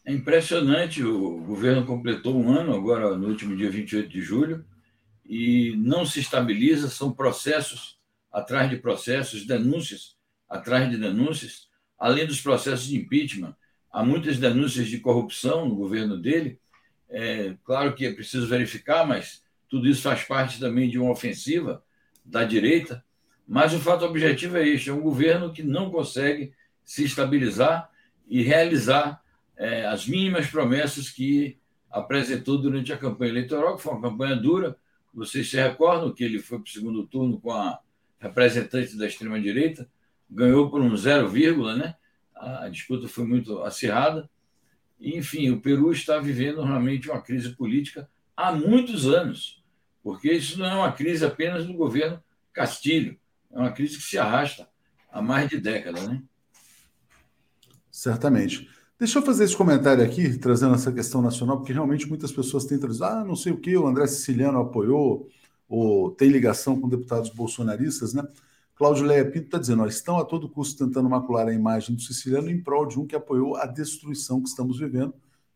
É 0.06 0.14
impressionante, 0.14 1.04
o 1.04 1.38
governo 1.40 1.86
completou 1.86 2.40
um 2.40 2.52
ano, 2.52 2.74
agora 2.74 3.18
no 3.18 3.28
último 3.28 3.56
dia 3.56 3.70
28 3.70 4.10
de 4.10 4.22
julho, 4.22 4.64
e 5.26 5.76
não 5.78 6.06
se 6.06 6.20
estabiliza, 6.20 6.90
são 6.90 7.12
processos 7.12 7.98
atrás 8.32 8.70
de 8.70 8.78
processos, 8.78 9.46
denúncias 9.46 10.16
atrás 10.50 10.90
de 10.90 10.98
denúncias, 10.98 11.68
além 11.98 12.26
dos 12.26 12.42
processos 12.42 12.88
de 12.88 12.98
impeachment, 12.98 13.56
há 13.92 14.04
muitas 14.04 14.38
denúncias 14.38 14.88
de 14.88 15.00
corrupção 15.00 15.68
no 15.68 15.76
governo 15.76 16.18
dele. 16.18 16.60
É, 17.18 17.56
claro 17.64 17.96
que 17.96 18.06
é 18.06 18.12
preciso 18.12 18.46
verificar, 18.46 19.08
mas 19.08 19.42
tudo 19.70 19.88
isso 19.88 20.02
faz 20.02 20.26
parte 20.26 20.60
também 20.60 20.90
de 20.90 21.00
uma 21.00 21.12
ofensiva 21.12 21.82
da 22.26 22.44
direita. 22.44 23.02
Mas 23.48 23.74
o 23.74 23.80
fato 23.80 24.04
objetivo 24.04 24.58
é 24.58 24.68
este: 24.68 24.90
é 24.90 24.94
um 24.94 25.00
governo 25.00 25.54
que 25.54 25.64
não 25.64 25.90
consegue 25.90 26.52
se 26.84 27.06
estabilizar 27.06 27.90
e 28.28 28.42
realizar 28.42 29.24
é, 29.56 29.86
as 29.86 30.06
mínimas 30.06 30.48
promessas 30.48 31.10
que 31.10 31.58
apresentou 31.90 32.58
durante 32.58 32.92
a 32.92 32.98
campanha 32.98 33.32
eleitoral, 33.32 33.78
que 33.78 33.84
foi 33.84 33.94
uma 33.94 34.10
campanha 34.10 34.36
dura. 34.36 34.76
Vocês 35.14 35.50
se 35.50 35.56
recordam 35.56 36.14
que 36.14 36.22
ele 36.22 36.40
foi 36.40 36.60
para 36.60 36.68
o 36.68 36.70
segundo 36.70 37.08
turno 37.08 37.40
com 37.40 37.54
a 37.54 37.80
representante 38.20 38.98
da 38.98 39.08
extrema-direita, 39.08 39.90
ganhou 40.30 40.70
por 40.70 40.82
um 40.82 40.98
zero 40.98 41.30
vírgula, 41.30 41.78
né? 41.78 41.96
A 42.36 42.68
disputa 42.68 43.08
foi 43.08 43.24
muito 43.24 43.62
acirrada 43.62 44.30
Enfim, 45.00 45.50
o 45.52 45.60
Peru 45.60 45.92
está 45.92 46.20
vivendo 46.20 46.64
realmente 46.64 47.10
uma 47.10 47.22
crise 47.22 47.50
política 47.50 48.10
há 48.36 48.52
muitos 48.52 49.08
anos, 49.08 49.64
porque 50.04 50.32
isso 50.32 50.60
não 50.60 50.66
é 50.66 50.76
uma 50.76 50.92
crise 50.92 51.26
apenas 51.26 51.66
do 51.66 51.74
governo 51.74 52.22
Castilho, 52.54 53.18
é 53.52 53.60
uma 53.60 53.72
crise 53.72 53.98
que 53.98 54.04
se 54.04 54.18
arrasta 54.18 54.68
há 55.12 55.22
mais 55.22 55.50
de 55.50 55.60
década, 55.60 56.02
né? 56.08 56.22
Certamente. 57.92 58.70
Deixa 58.98 59.20
eu 59.20 59.24
fazer 59.24 59.44
esse 59.44 59.56
comentário 59.56 60.04
aqui, 60.04 60.38
trazendo 60.38 60.76
essa 60.76 60.92
questão 60.92 61.22
nacional, 61.22 61.58
porque 61.58 61.74
realmente 61.74 62.08
muitas 62.08 62.32
pessoas 62.32 62.66
têm 62.66 62.80
trazido, 62.80 63.04
ah, 63.06 63.26
não 63.26 63.36
sei 63.36 63.52
o 63.52 63.58
que, 63.58 63.76
o 63.76 63.88
André 63.88 64.08
Siciliano 64.08 64.60
apoiou, 64.60 65.30
ou 65.68 66.12
tem 66.12 66.30
ligação 66.30 66.80
com 66.80 66.88
deputados 66.88 67.30
bolsonaristas, 67.30 68.14
né? 68.14 68.24
Cláudio 68.76 69.06
Leia 69.06 69.24
Pinto 69.24 69.46
está 69.46 69.58
dizendo, 69.58 69.84
ó, 69.84 69.88
estão 69.88 70.18
a 70.18 70.26
todo 70.26 70.50
custo 70.50 70.86
tentando 70.86 71.10
macular 71.10 71.48
a 71.48 71.54
imagem 71.54 71.96
do 71.96 72.02
siciliano 72.02 72.50
em 72.50 72.62
prol 72.62 72.86
de 72.86 73.00
um 73.00 73.08
que 73.08 73.16
apoiou 73.16 73.56
a 73.56 73.66
destruição 73.66 74.42
que 74.42 74.50
estamos 74.50 74.80
vivendo, 74.80 75.14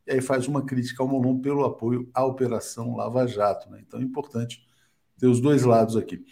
e 0.07 0.13
aí 0.13 0.21
faz 0.21 0.47
uma 0.47 0.65
crítica 0.65 1.03
ao 1.03 1.09
Molon 1.09 1.39
pelo 1.39 1.65
apoio 1.65 2.09
à 2.13 2.25
Operação 2.25 2.95
Lava 2.95 3.27
Jato. 3.27 3.69
Né? 3.69 3.83
Então 3.85 3.99
é 3.99 4.03
importante 4.03 4.65
ter 5.19 5.27
os 5.27 5.41
dois 5.41 5.63
lados 5.63 5.97
aqui. 5.97 6.23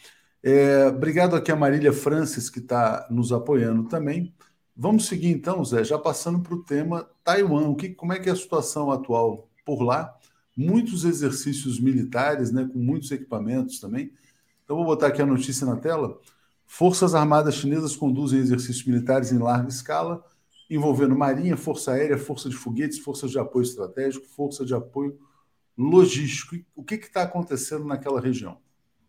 É, 0.41 0.87
obrigado 0.87 1.35
aqui 1.35 1.51
a 1.51 1.55
Marília 1.55 1.91
Francis, 1.91 2.49
que 2.49 2.59
está 2.59 3.05
nos 3.11 3.33
apoiando 3.33 3.83
também. 3.89 4.33
Vamos 4.75 5.07
seguir 5.07 5.29
então, 5.29 5.65
Zé, 5.65 5.83
já 5.83 5.97
passando 5.97 6.39
para 6.39 6.53
o 6.53 6.63
tema 6.63 7.09
Taiwan. 7.23 7.67
O 7.67 7.75
que, 7.75 7.89
como 7.89 8.13
é 8.13 8.19
que 8.19 8.29
é 8.29 8.31
a 8.31 8.35
situação 8.35 8.91
atual 8.91 9.49
por 9.65 9.81
lá? 9.81 10.15
Muitos 10.55 11.03
exercícios 11.03 11.79
militares, 11.79 12.51
né, 12.51 12.67
com 12.71 12.79
muitos 12.79 13.11
equipamentos 13.11 13.79
também. 13.79 14.13
Então, 14.63 14.75
vou 14.77 14.85
botar 14.85 15.07
aqui 15.07 15.21
a 15.21 15.25
notícia 15.25 15.65
na 15.67 15.75
tela. 15.75 16.19
Forças 16.67 17.15
Armadas 17.15 17.55
chinesas 17.55 17.95
conduzem 17.95 18.39
exercícios 18.39 18.85
militares 18.85 19.31
em 19.31 19.39
larga 19.39 19.69
escala, 19.69 20.23
envolvendo 20.69 21.17
Marinha, 21.17 21.55
Força 21.55 21.93
Aérea, 21.93 22.17
Força 22.17 22.49
de 22.49 22.55
Foguetes, 22.55 22.99
Forças 22.99 23.31
de 23.31 23.39
Apoio 23.39 23.63
Estratégico, 23.63 24.27
Força 24.27 24.65
de 24.65 24.75
Apoio 24.75 25.17
Logístico. 25.77 26.57
O 26.75 26.83
que 26.83 26.95
está 26.95 27.23
acontecendo 27.23 27.85
naquela 27.85 28.19
região? 28.19 28.59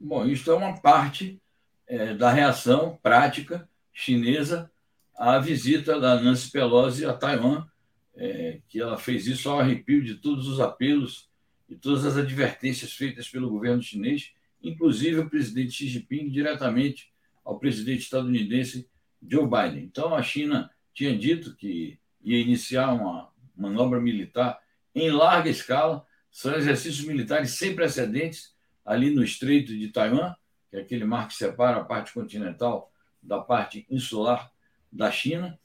Bom, 0.00 0.24
isso 0.24 0.50
é 0.50 0.54
uma 0.54 0.80
parte 0.80 1.42
é, 1.86 2.14
da 2.14 2.30
reação 2.30 2.96
prática 3.02 3.68
chinesa 3.92 4.70
à 5.16 5.38
visita 5.40 5.98
da 5.98 6.20
Nancy 6.20 6.52
Pelosi 6.52 7.04
a 7.04 7.12
Taiwan, 7.12 7.66
é, 8.14 8.60
que 8.68 8.80
ela 8.80 8.96
fez 8.96 9.26
isso 9.26 9.50
ao 9.50 9.58
arrepio 9.58 10.02
de 10.02 10.14
todos 10.14 10.46
os 10.46 10.60
apelos 10.60 11.28
e 11.68 11.74
todas 11.74 12.06
as 12.06 12.16
advertências 12.16 12.92
feitas 12.92 13.28
pelo 13.28 13.50
governo 13.50 13.82
chinês, 13.82 14.32
inclusive 14.62 15.18
o 15.18 15.28
presidente 15.28 15.72
Xi 15.72 15.88
Jinping 15.88 16.30
diretamente 16.30 17.12
ao 17.48 17.58
presidente 17.58 18.02
estadunidense 18.02 18.86
Joe 19.26 19.48
Biden. 19.48 19.84
Então, 19.84 20.14
a 20.14 20.22
China 20.22 20.70
tinha 20.92 21.16
dito 21.16 21.56
que 21.56 21.98
ia 22.22 22.38
iniciar 22.38 22.92
uma 22.92 23.30
manobra 23.56 23.98
militar 23.98 24.60
em 24.94 25.10
larga 25.10 25.48
escala, 25.48 26.04
são 26.30 26.54
exercícios 26.54 27.06
militares 27.06 27.52
sem 27.52 27.74
precedentes 27.74 28.54
ali 28.84 29.08
no 29.08 29.24
Estreito 29.24 29.74
de 29.74 29.88
Taiwan, 29.88 30.34
que 30.70 30.76
é 30.76 30.80
aquele 30.80 31.06
mar 31.06 31.26
que 31.26 31.34
separa 31.34 31.78
a 31.78 31.84
parte 31.84 32.12
continental 32.12 32.92
da 33.22 33.40
parte 33.40 33.86
insular 33.88 34.52
da 34.92 35.10
China. 35.10 35.58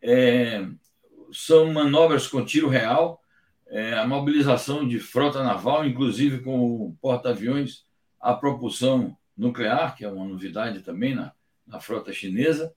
É, 0.00 0.66
são 1.30 1.70
manobras 1.70 2.26
com 2.26 2.42
tiro 2.42 2.70
real, 2.70 3.22
é, 3.66 3.92
a 3.98 4.06
mobilização 4.06 4.88
de 4.88 4.98
frota 4.98 5.42
naval, 5.42 5.86
inclusive 5.86 6.40
com 6.40 6.96
porta-aviões 7.02 7.84
a 8.18 8.32
propulsão 8.32 9.14
nuclear, 9.38 9.96
que 9.96 10.04
é 10.04 10.08
uma 10.08 10.26
novidade 10.26 10.80
também 10.80 11.14
na, 11.14 11.32
na 11.66 11.80
frota 11.80 12.12
chinesa, 12.12 12.74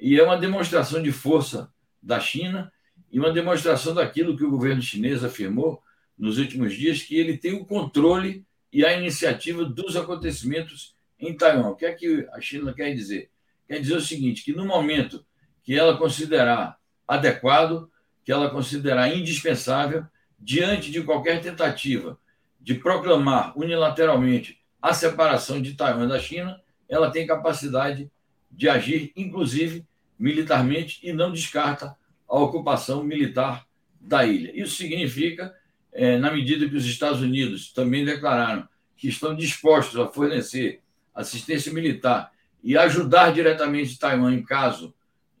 e 0.00 0.18
é 0.18 0.22
uma 0.24 0.38
demonstração 0.38 1.02
de 1.02 1.12
força 1.12 1.72
da 2.02 2.18
China 2.18 2.72
e 3.10 3.20
uma 3.20 3.30
demonstração 3.30 3.94
daquilo 3.94 4.36
que 4.36 4.44
o 4.44 4.50
governo 4.50 4.82
chinês 4.82 5.22
afirmou 5.22 5.82
nos 6.18 6.38
últimos 6.38 6.74
dias, 6.74 7.02
que 7.02 7.16
ele 7.16 7.36
tem 7.36 7.52
o 7.52 7.64
controle 7.64 8.44
e 8.72 8.84
a 8.84 8.98
iniciativa 8.98 9.64
dos 9.64 9.96
acontecimentos 9.96 10.96
em 11.20 11.36
Taiwan. 11.36 11.68
O 11.68 11.76
que 11.76 11.84
é 11.84 11.92
que 11.92 12.26
a 12.32 12.40
China 12.40 12.72
quer 12.72 12.94
dizer? 12.94 13.30
quer 13.72 13.80
dizer 13.80 13.96
o 13.96 14.00
seguinte: 14.00 14.44
que 14.44 14.52
no 14.52 14.66
momento 14.66 15.24
que 15.62 15.78
ela 15.78 15.96
considerar 15.96 16.76
adequado, 17.06 17.90
que 18.24 18.32
ela 18.32 18.50
considerar 18.50 19.14
indispensável, 19.14 20.04
diante 20.38 20.90
de 20.90 21.02
qualquer 21.02 21.40
tentativa 21.40 22.18
de 22.60 22.74
proclamar 22.74 23.56
unilateralmente 23.58 24.60
a 24.82 24.92
separação 24.92 25.62
de 25.62 25.74
Taiwan 25.74 26.08
da 26.08 26.18
China, 26.18 26.60
ela 26.88 27.10
tem 27.10 27.24
capacidade 27.24 28.10
de 28.50 28.68
agir, 28.68 29.12
inclusive 29.16 29.86
militarmente, 30.18 30.98
e 31.02 31.12
não 31.12 31.30
descarta 31.30 31.96
a 32.28 32.38
ocupação 32.38 33.04
militar 33.04 33.64
da 34.00 34.26
ilha. 34.26 34.50
Isso 34.54 34.74
significa, 34.74 35.54
é, 35.92 36.18
na 36.18 36.32
medida 36.32 36.68
que 36.68 36.74
os 36.74 36.84
Estados 36.84 37.20
Unidos 37.20 37.72
também 37.72 38.04
declararam 38.04 38.68
que 38.96 39.08
estão 39.08 39.36
dispostos 39.36 39.98
a 40.00 40.08
fornecer 40.08 40.80
assistência 41.14 41.72
militar 41.72 42.32
e 42.62 42.76
ajudar 42.76 43.32
diretamente 43.32 43.98
Taiwan 43.98 44.34
em 44.34 44.42
caso 44.42 44.94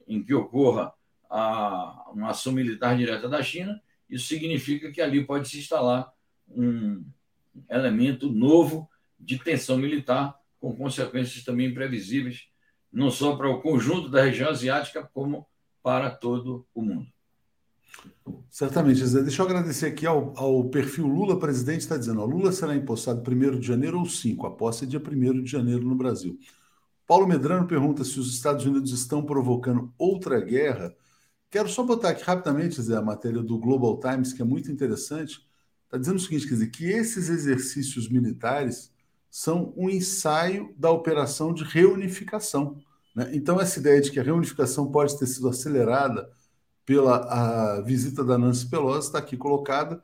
em 0.06 0.22
que 0.22 0.34
ocorra 0.34 0.92
a, 1.28 2.10
uma 2.12 2.30
ação 2.30 2.52
militar 2.52 2.96
direta 2.96 3.28
da 3.28 3.42
China, 3.42 3.80
isso 4.08 4.26
significa 4.26 4.90
que 4.92 5.00
ali 5.00 5.24
pode 5.24 5.48
se 5.48 5.58
instalar 5.58 6.12
um 6.48 7.04
elemento 7.68 8.30
novo 8.30 8.88
de 9.22 9.38
tensão 9.38 9.78
militar, 9.78 10.36
com 10.60 10.74
consequências 10.74 11.44
também 11.44 11.68
imprevisíveis, 11.68 12.48
não 12.92 13.10
só 13.10 13.36
para 13.36 13.48
o 13.48 13.60
conjunto 13.60 14.08
da 14.08 14.22
região 14.22 14.50
asiática, 14.50 15.08
como 15.14 15.46
para 15.82 16.10
todo 16.10 16.66
o 16.74 16.82
mundo. 16.82 17.06
Certamente, 18.50 19.04
Zé. 19.04 19.22
Deixa 19.22 19.42
eu 19.42 19.46
agradecer 19.46 19.86
aqui 19.86 20.06
ao, 20.06 20.32
ao 20.36 20.68
perfil 20.68 21.06
Lula 21.06 21.38
Presidente, 21.38 21.80
está 21.80 21.96
dizendo: 21.96 22.20
ó, 22.20 22.24
Lula 22.24 22.52
será 22.52 22.74
empossado 22.74 23.22
1 23.28 23.58
de 23.58 23.66
janeiro 23.66 23.98
ou 23.98 24.06
5. 24.06 24.46
A 24.46 24.50
posse 24.50 24.84
é 24.84 24.86
dia 24.86 25.00
1 25.00 25.42
de 25.42 25.50
janeiro 25.50 25.86
no 25.86 25.94
Brasil. 25.94 26.38
Paulo 27.06 27.26
Medrano 27.26 27.66
pergunta 27.66 28.04
se 28.04 28.18
os 28.20 28.32
Estados 28.32 28.64
Unidos 28.64 28.92
estão 28.92 29.24
provocando 29.24 29.92
outra 29.98 30.40
guerra. 30.40 30.94
Quero 31.50 31.68
só 31.68 31.82
botar 31.82 32.10
aqui 32.10 32.22
rapidamente, 32.22 32.80
Zé, 32.80 32.96
a 32.96 33.02
matéria 33.02 33.42
do 33.42 33.58
Global 33.58 33.98
Times, 34.00 34.32
que 34.32 34.40
é 34.40 34.44
muito 34.44 34.70
interessante. 34.70 35.46
Está 35.84 35.98
dizendo 35.98 36.16
o 36.16 36.20
seguinte: 36.20 36.46
quer 36.46 36.54
dizer, 36.54 36.70
que 36.70 36.84
esses 36.86 37.28
exercícios 37.28 38.08
militares 38.08 38.91
são 39.32 39.72
um 39.78 39.88
ensaio 39.88 40.74
da 40.76 40.90
operação 40.90 41.54
de 41.54 41.64
reunificação. 41.64 42.76
Né? 43.16 43.30
Então, 43.32 43.58
essa 43.58 43.80
ideia 43.80 43.98
de 43.98 44.10
que 44.10 44.20
a 44.20 44.22
reunificação 44.22 44.92
pode 44.92 45.18
ter 45.18 45.26
sido 45.26 45.48
acelerada 45.48 46.28
pela 46.84 47.80
visita 47.80 48.22
da 48.22 48.36
Nancy 48.36 48.68
Pelosi 48.68 49.06
está 49.06 49.18
aqui 49.18 49.34
colocada. 49.34 50.02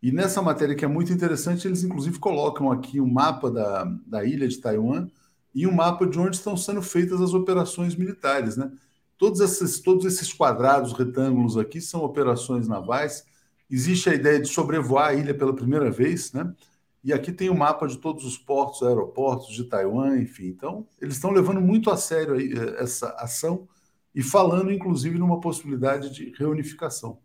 E 0.00 0.12
nessa 0.12 0.40
matéria, 0.40 0.76
que 0.76 0.84
é 0.84 0.88
muito 0.88 1.12
interessante, 1.12 1.66
eles 1.66 1.82
inclusive 1.82 2.20
colocam 2.20 2.70
aqui 2.70 3.00
um 3.00 3.12
mapa 3.12 3.50
da, 3.50 3.84
da 4.06 4.24
ilha 4.24 4.46
de 4.46 4.58
Taiwan 4.58 5.08
e 5.52 5.66
um 5.66 5.72
mapa 5.72 6.06
de 6.06 6.16
onde 6.16 6.36
estão 6.36 6.56
sendo 6.56 6.80
feitas 6.80 7.20
as 7.20 7.34
operações 7.34 7.96
militares. 7.96 8.56
Né? 8.56 8.70
Todos, 9.18 9.40
esses, 9.40 9.80
todos 9.80 10.06
esses 10.06 10.32
quadrados, 10.32 10.92
retângulos 10.92 11.58
aqui, 11.58 11.80
são 11.80 12.04
operações 12.04 12.68
navais. 12.68 13.24
Existe 13.68 14.08
a 14.08 14.14
ideia 14.14 14.40
de 14.40 14.46
sobrevoar 14.46 15.08
a 15.08 15.14
ilha 15.14 15.34
pela 15.34 15.52
primeira 15.52 15.90
vez, 15.90 16.32
né? 16.32 16.54
E 17.02 17.12
aqui 17.12 17.32
tem 17.32 17.48
o 17.48 17.52
um 17.52 17.56
mapa 17.56 17.86
de 17.86 17.98
todos 17.98 18.24
os 18.24 18.36
portos, 18.36 18.82
aeroportos 18.82 19.54
de 19.54 19.64
Taiwan, 19.64 20.18
enfim. 20.18 20.46
Então, 20.46 20.86
eles 21.00 21.14
estão 21.14 21.30
levando 21.30 21.60
muito 21.60 21.90
a 21.90 21.96
sério 21.96 22.36
eh, 22.36 22.82
essa 22.82 23.10
ação 23.18 23.68
e 24.14 24.22
falando, 24.22 24.72
inclusive, 24.72 25.18
numa 25.18 25.40
possibilidade 25.40 26.10
de 26.10 26.32
reunificação. 26.36 27.20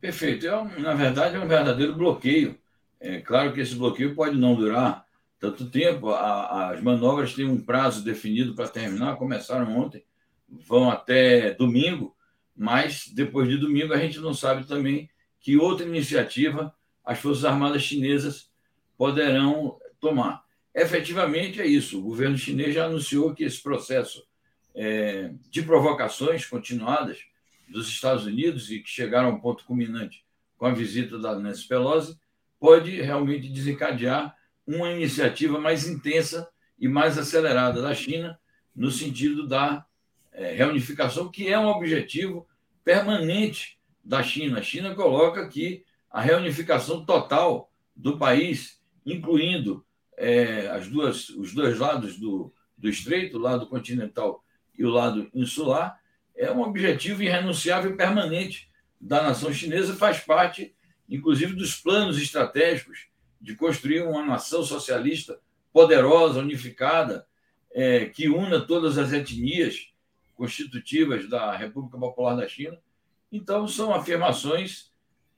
Perfeito. 0.00 0.46
É, 0.46 0.80
na 0.80 0.94
verdade, 0.94 1.36
é 1.36 1.40
um 1.40 1.48
verdadeiro 1.48 1.94
bloqueio. 1.94 2.58
É 3.00 3.20
claro 3.20 3.52
que 3.52 3.60
esse 3.60 3.74
bloqueio 3.74 4.14
pode 4.14 4.36
não 4.36 4.54
durar 4.54 5.04
tanto 5.38 5.70
tempo. 5.70 6.10
A, 6.10 6.70
as 6.70 6.82
manobras 6.82 7.34
têm 7.34 7.44
um 7.44 7.60
prazo 7.60 8.02
definido 8.02 8.54
para 8.54 8.68
terminar, 8.68 9.16
começaram 9.16 9.78
ontem, 9.78 10.04
vão 10.48 10.90
até 10.90 11.52
domingo, 11.54 12.16
mas 12.56 13.08
depois 13.08 13.48
de 13.48 13.56
domingo 13.56 13.92
a 13.92 13.98
gente 13.98 14.18
não 14.20 14.32
sabe 14.34 14.66
também 14.66 15.08
que 15.40 15.56
outra 15.56 15.86
iniciativa 15.86 16.74
as 17.08 17.18
Forças 17.20 17.46
Armadas 17.46 17.82
chinesas 17.82 18.50
poderão 18.98 19.78
tomar. 19.98 20.44
Efetivamente 20.74 21.58
é 21.58 21.66
isso. 21.66 21.98
O 21.98 22.02
governo 22.02 22.36
chinês 22.36 22.74
já 22.74 22.84
anunciou 22.84 23.34
que 23.34 23.44
esse 23.44 23.62
processo 23.62 24.22
é, 24.74 25.32
de 25.50 25.62
provocações 25.62 26.44
continuadas 26.44 27.20
dos 27.66 27.88
Estados 27.88 28.26
Unidos 28.26 28.70
e 28.70 28.80
que 28.80 28.90
chegaram 28.90 29.30
a 29.30 29.32
um 29.32 29.40
ponto 29.40 29.64
culminante 29.64 30.22
com 30.58 30.66
a 30.66 30.74
visita 30.74 31.18
da 31.18 31.34
Nancy 31.38 31.66
Pelosi 31.66 32.18
pode 32.60 33.00
realmente 33.00 33.48
desencadear 33.48 34.36
uma 34.66 34.90
iniciativa 34.90 35.58
mais 35.58 35.88
intensa 35.88 36.46
e 36.78 36.86
mais 36.86 37.16
acelerada 37.16 37.80
da 37.80 37.94
China 37.94 38.38
no 38.76 38.90
sentido 38.90 39.48
da 39.48 39.82
é, 40.30 40.52
reunificação, 40.52 41.30
que 41.30 41.48
é 41.48 41.58
um 41.58 41.68
objetivo 41.68 42.46
permanente 42.84 43.78
da 44.04 44.22
China. 44.22 44.58
A 44.58 44.62
China 44.62 44.94
coloca 44.94 45.48
que 45.48 45.87
a 46.10 46.20
reunificação 46.20 47.04
total 47.04 47.70
do 47.94 48.18
país, 48.18 48.80
incluindo 49.04 49.84
é, 50.16 50.68
as 50.68 50.88
duas, 50.88 51.28
os 51.30 51.54
dois 51.54 51.78
lados 51.78 52.18
do, 52.18 52.52
do 52.76 52.88
estreito, 52.88 53.36
o 53.36 53.40
lado 53.40 53.66
continental 53.66 54.44
e 54.76 54.84
o 54.84 54.90
lado 54.90 55.30
insular, 55.34 55.98
é 56.36 56.50
um 56.50 56.60
objetivo 56.60 57.22
irrenunciável 57.22 57.90
e 57.90 57.96
permanente 57.96 58.70
da 59.00 59.22
nação 59.22 59.52
chinesa 59.52 59.94
faz 59.94 60.20
parte, 60.20 60.74
inclusive, 61.08 61.54
dos 61.54 61.76
planos 61.76 62.20
estratégicos 62.20 63.08
de 63.40 63.54
construir 63.54 64.02
uma 64.02 64.24
nação 64.24 64.62
socialista 64.62 65.40
poderosa, 65.72 66.40
unificada, 66.40 67.26
é, 67.72 68.06
que 68.06 68.28
una 68.28 68.60
todas 68.60 68.98
as 68.98 69.12
etnias 69.12 69.92
constitutivas 70.34 71.28
da 71.28 71.54
República 71.56 71.98
Popular 71.98 72.36
da 72.36 72.48
China. 72.48 72.78
Então, 73.30 73.68
são 73.68 73.92
afirmações 73.92 74.87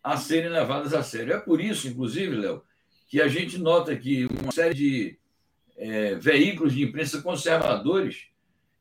a 0.02 0.16
serem 0.16 0.50
levadas 0.50 0.94
a 0.94 1.02
sério. 1.02 1.32
É 1.32 1.38
por 1.38 1.60
isso, 1.60 1.88
inclusive, 1.88 2.34
Léo, 2.34 2.62
que 3.08 3.20
a 3.20 3.28
gente 3.28 3.58
nota 3.58 3.94
que 3.96 4.26
uma 4.26 4.52
série 4.52 4.74
de 4.74 5.18
é, 5.76 6.14
veículos 6.14 6.72
de 6.72 6.82
imprensa 6.82 7.22
conservadores, 7.22 8.26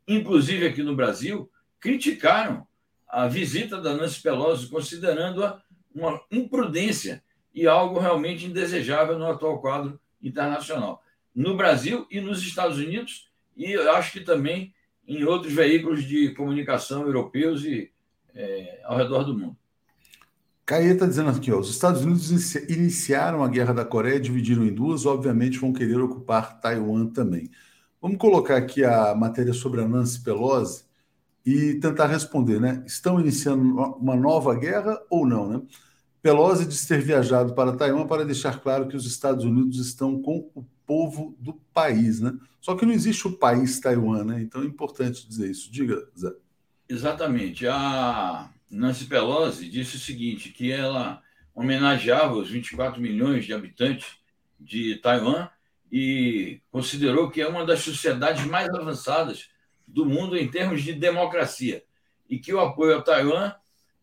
inclusive 0.08 0.68
aqui 0.68 0.84
no 0.84 0.96
Brasil, 0.96 1.50
criticaram 1.80 2.68
a 3.08 3.28
visita 3.28 3.82
da 3.82 3.96
Nancy 3.96 4.22
Pelosi, 4.22 4.68
considerando-a 4.68 5.62
uma 5.94 6.22
imprudência 6.32 7.24
e 7.54 7.68
algo 7.68 8.00
realmente 8.00 8.46
indesejável 8.46 9.18
no 9.18 9.26
atual 9.26 9.60
quadro 9.60 10.00
internacional, 10.22 11.04
no 11.34 11.58
Brasil 11.58 12.06
e 12.12 12.22
nos 12.22 12.42
Estados 12.44 12.78
Unidos, 12.78 13.30
e 13.58 13.76
acho 13.76 14.12
que 14.12 14.22
também 14.22 14.74
em 15.08 15.24
outros 15.24 15.52
veículos 15.52 16.04
de 16.04 16.34
comunicação 16.36 17.02
europeus 17.02 17.64
e 17.66 17.92
é, 18.36 18.82
ao 18.84 18.96
redor 18.96 19.24
do 19.24 19.36
mundo. 19.36 19.58
Caia 20.70 20.94
está 20.94 21.08
dizendo 21.08 21.32
aqui, 21.32 21.52
ó, 21.52 21.58
os 21.58 21.72
Estados 21.72 22.04
Unidos 22.04 22.54
iniciaram 22.70 23.44
a 23.44 23.48
guerra 23.48 23.74
da 23.74 23.84
Coreia, 23.84 24.20
dividiram 24.20 24.64
em 24.64 24.72
duas, 24.72 25.04
obviamente 25.04 25.58
vão 25.58 25.74
querer 25.74 26.00
ocupar 26.00 26.60
Taiwan 26.60 27.08
também. 27.08 27.50
Vamos 28.00 28.20
colocar 28.20 28.58
aqui 28.58 28.86
a 28.86 29.16
matéria 29.16 29.52
sobre 29.52 29.82
a 29.82 29.88
Nancy 29.88 30.22
Pelosi 30.22 30.84
e 31.44 31.74
tentar 31.80 32.06
responder, 32.06 32.62
né? 32.62 32.84
Estão 32.86 33.20
iniciando 33.20 33.64
uma 33.96 34.16
nova 34.16 34.54
guerra 34.54 35.02
ou 35.10 35.26
não, 35.26 35.50
né? 35.50 35.60
Pelosi 36.22 36.68
diz 36.68 36.86
ter 36.86 37.02
viajado 37.02 37.56
para 37.56 37.76
Taiwan 37.76 38.06
para 38.06 38.24
deixar 38.24 38.62
claro 38.62 38.88
que 38.88 38.96
os 38.96 39.08
Estados 39.08 39.46
Unidos 39.46 39.80
estão 39.80 40.22
com 40.22 40.52
o 40.54 40.64
povo 40.86 41.36
do 41.40 41.54
país, 41.74 42.20
né? 42.20 42.38
Só 42.62 42.76
que 42.76 42.86
não 42.86 42.94
existe 42.94 43.28
o 43.28 43.36
país 43.36 43.80
Taiwan, 43.80 44.24
né? 44.24 44.40
Então 44.44 44.62
é 44.62 44.66
importante 44.66 45.28
dizer 45.28 45.50
isso. 45.50 45.72
Diga, 45.72 46.08
Zé. 46.16 46.32
Exatamente. 46.88 47.66
A 47.66 48.52
Nancy 48.70 49.06
Pelosi 49.06 49.68
disse 49.68 49.96
o 49.96 50.00
seguinte, 50.00 50.50
que 50.50 50.72
ela 50.72 51.22
homenageava 51.56 52.36
os 52.36 52.50
24 52.50 53.02
milhões 53.02 53.46
de 53.46 53.54
habitantes 53.54 54.18
de 54.60 54.96
Taiwan 54.98 55.50
e 55.92 56.62
considerou 56.72 57.30
que 57.30 57.42
é 57.42 57.48
uma 57.48 57.66
das 57.66 57.82
sociedades 57.82 58.46
mais 58.46 58.70
avançadas 58.70 59.50
do 59.88 60.06
mundo 60.06 60.38
em 60.38 60.48
termos 60.48 60.84
de 60.84 60.94
democracia 60.94 61.84
e 62.30 62.38
que 62.38 62.54
o 62.54 62.60
apoio 62.60 62.98
a 62.98 63.02
Taiwan 63.02 63.54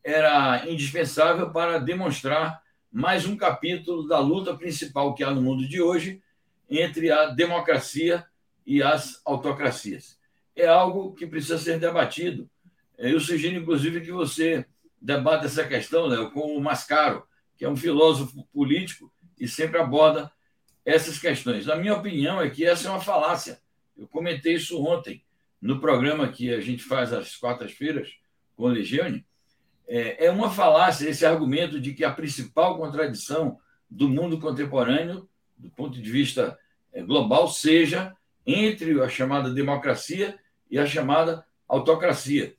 era 0.02 0.68
indispensável 0.68 1.50
para 1.50 1.78
demonstrar 1.78 2.60
mais 2.90 3.24
um 3.26 3.36
capítulo 3.36 4.06
da 4.06 4.18
luta 4.18 4.56
principal 4.56 5.14
que 5.14 5.22
há 5.22 5.30
no 5.30 5.42
mundo 5.42 5.68
de 5.68 5.80
hoje 5.80 6.20
entre 6.68 7.10
a 7.10 7.26
democracia 7.26 8.26
e 8.66 8.82
as 8.82 9.20
autocracias. 9.24 10.18
É 10.56 10.66
algo 10.66 11.14
que 11.14 11.26
precisa 11.26 11.58
ser 11.58 11.78
debatido 11.78 12.50
eu 12.98 13.20
sugiro, 13.20 13.56
inclusive, 13.56 14.00
que 14.00 14.12
você 14.12 14.64
debata 15.00 15.46
essa 15.46 15.64
questão 15.64 16.06
Léo, 16.06 16.30
com 16.30 16.56
o 16.56 16.60
Mascaro, 16.60 17.24
que 17.56 17.64
é 17.64 17.68
um 17.68 17.76
filósofo 17.76 18.46
político 18.52 19.12
e 19.38 19.46
sempre 19.46 19.78
aborda 19.78 20.30
essas 20.84 21.18
questões. 21.18 21.68
A 21.68 21.76
minha 21.76 21.94
opinião 21.94 22.40
é 22.40 22.48
que 22.48 22.64
essa 22.64 22.88
é 22.88 22.90
uma 22.90 23.00
falácia. 23.00 23.60
Eu 23.96 24.06
comentei 24.06 24.54
isso 24.54 24.82
ontem 24.84 25.22
no 25.60 25.80
programa 25.80 26.28
que 26.28 26.52
a 26.52 26.60
gente 26.60 26.82
faz 26.82 27.12
às 27.12 27.36
quartas-feiras 27.36 28.10
com 28.56 28.64
o 28.64 28.68
Legione. 28.68 29.24
É, 29.88 30.26
é 30.26 30.30
uma 30.30 30.50
falácia 30.50 31.08
esse 31.08 31.24
argumento 31.24 31.80
de 31.80 31.92
que 31.92 32.04
a 32.04 32.12
principal 32.12 32.76
contradição 32.76 33.58
do 33.90 34.08
mundo 34.08 34.38
contemporâneo, 34.38 35.28
do 35.56 35.70
ponto 35.70 36.00
de 36.00 36.10
vista 36.10 36.58
é, 36.92 37.02
global, 37.02 37.48
seja 37.48 38.14
entre 38.44 39.00
a 39.00 39.08
chamada 39.08 39.52
democracia 39.52 40.38
e 40.70 40.78
a 40.78 40.86
chamada 40.86 41.44
autocracia. 41.68 42.54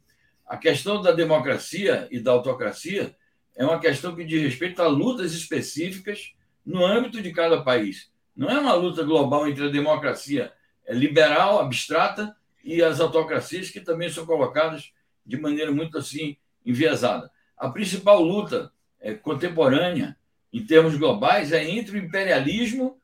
A 0.47 0.55
questão 0.55 1.01
da 1.01 1.11
democracia 1.11 2.07
e 2.09 2.19
da 2.19 2.31
autocracia 2.31 3.15
é 3.55 3.65
uma 3.65 3.79
questão 3.79 4.15
que 4.15 4.23
diz 4.23 4.41
respeito 4.41 4.81
a 4.81 4.87
lutas 4.87 5.33
específicas 5.33 6.33
no 6.65 6.85
âmbito 6.85 7.21
de 7.21 7.33
cada 7.33 7.61
país. 7.61 8.09
Não 8.35 8.49
é 8.49 8.59
uma 8.59 8.73
luta 8.73 9.03
global 9.03 9.47
entre 9.47 9.65
a 9.65 9.71
democracia 9.71 10.53
liberal, 10.89 11.59
abstrata, 11.59 12.35
e 12.63 12.83
as 12.83 12.99
autocracias, 12.99 13.69
que 13.69 13.79
também 13.79 14.09
são 14.09 14.25
colocadas 14.25 14.91
de 15.25 15.37
maneira 15.37 15.71
muito 15.71 15.97
assim 15.97 16.37
enviesada. 16.65 17.31
A 17.57 17.69
principal 17.69 18.21
luta 18.21 18.71
é, 18.99 19.13
contemporânea, 19.13 20.17
em 20.51 20.65
termos 20.65 20.95
globais, 20.97 21.51
é 21.51 21.63
entre 21.63 21.97
o 21.97 22.03
imperialismo 22.03 22.99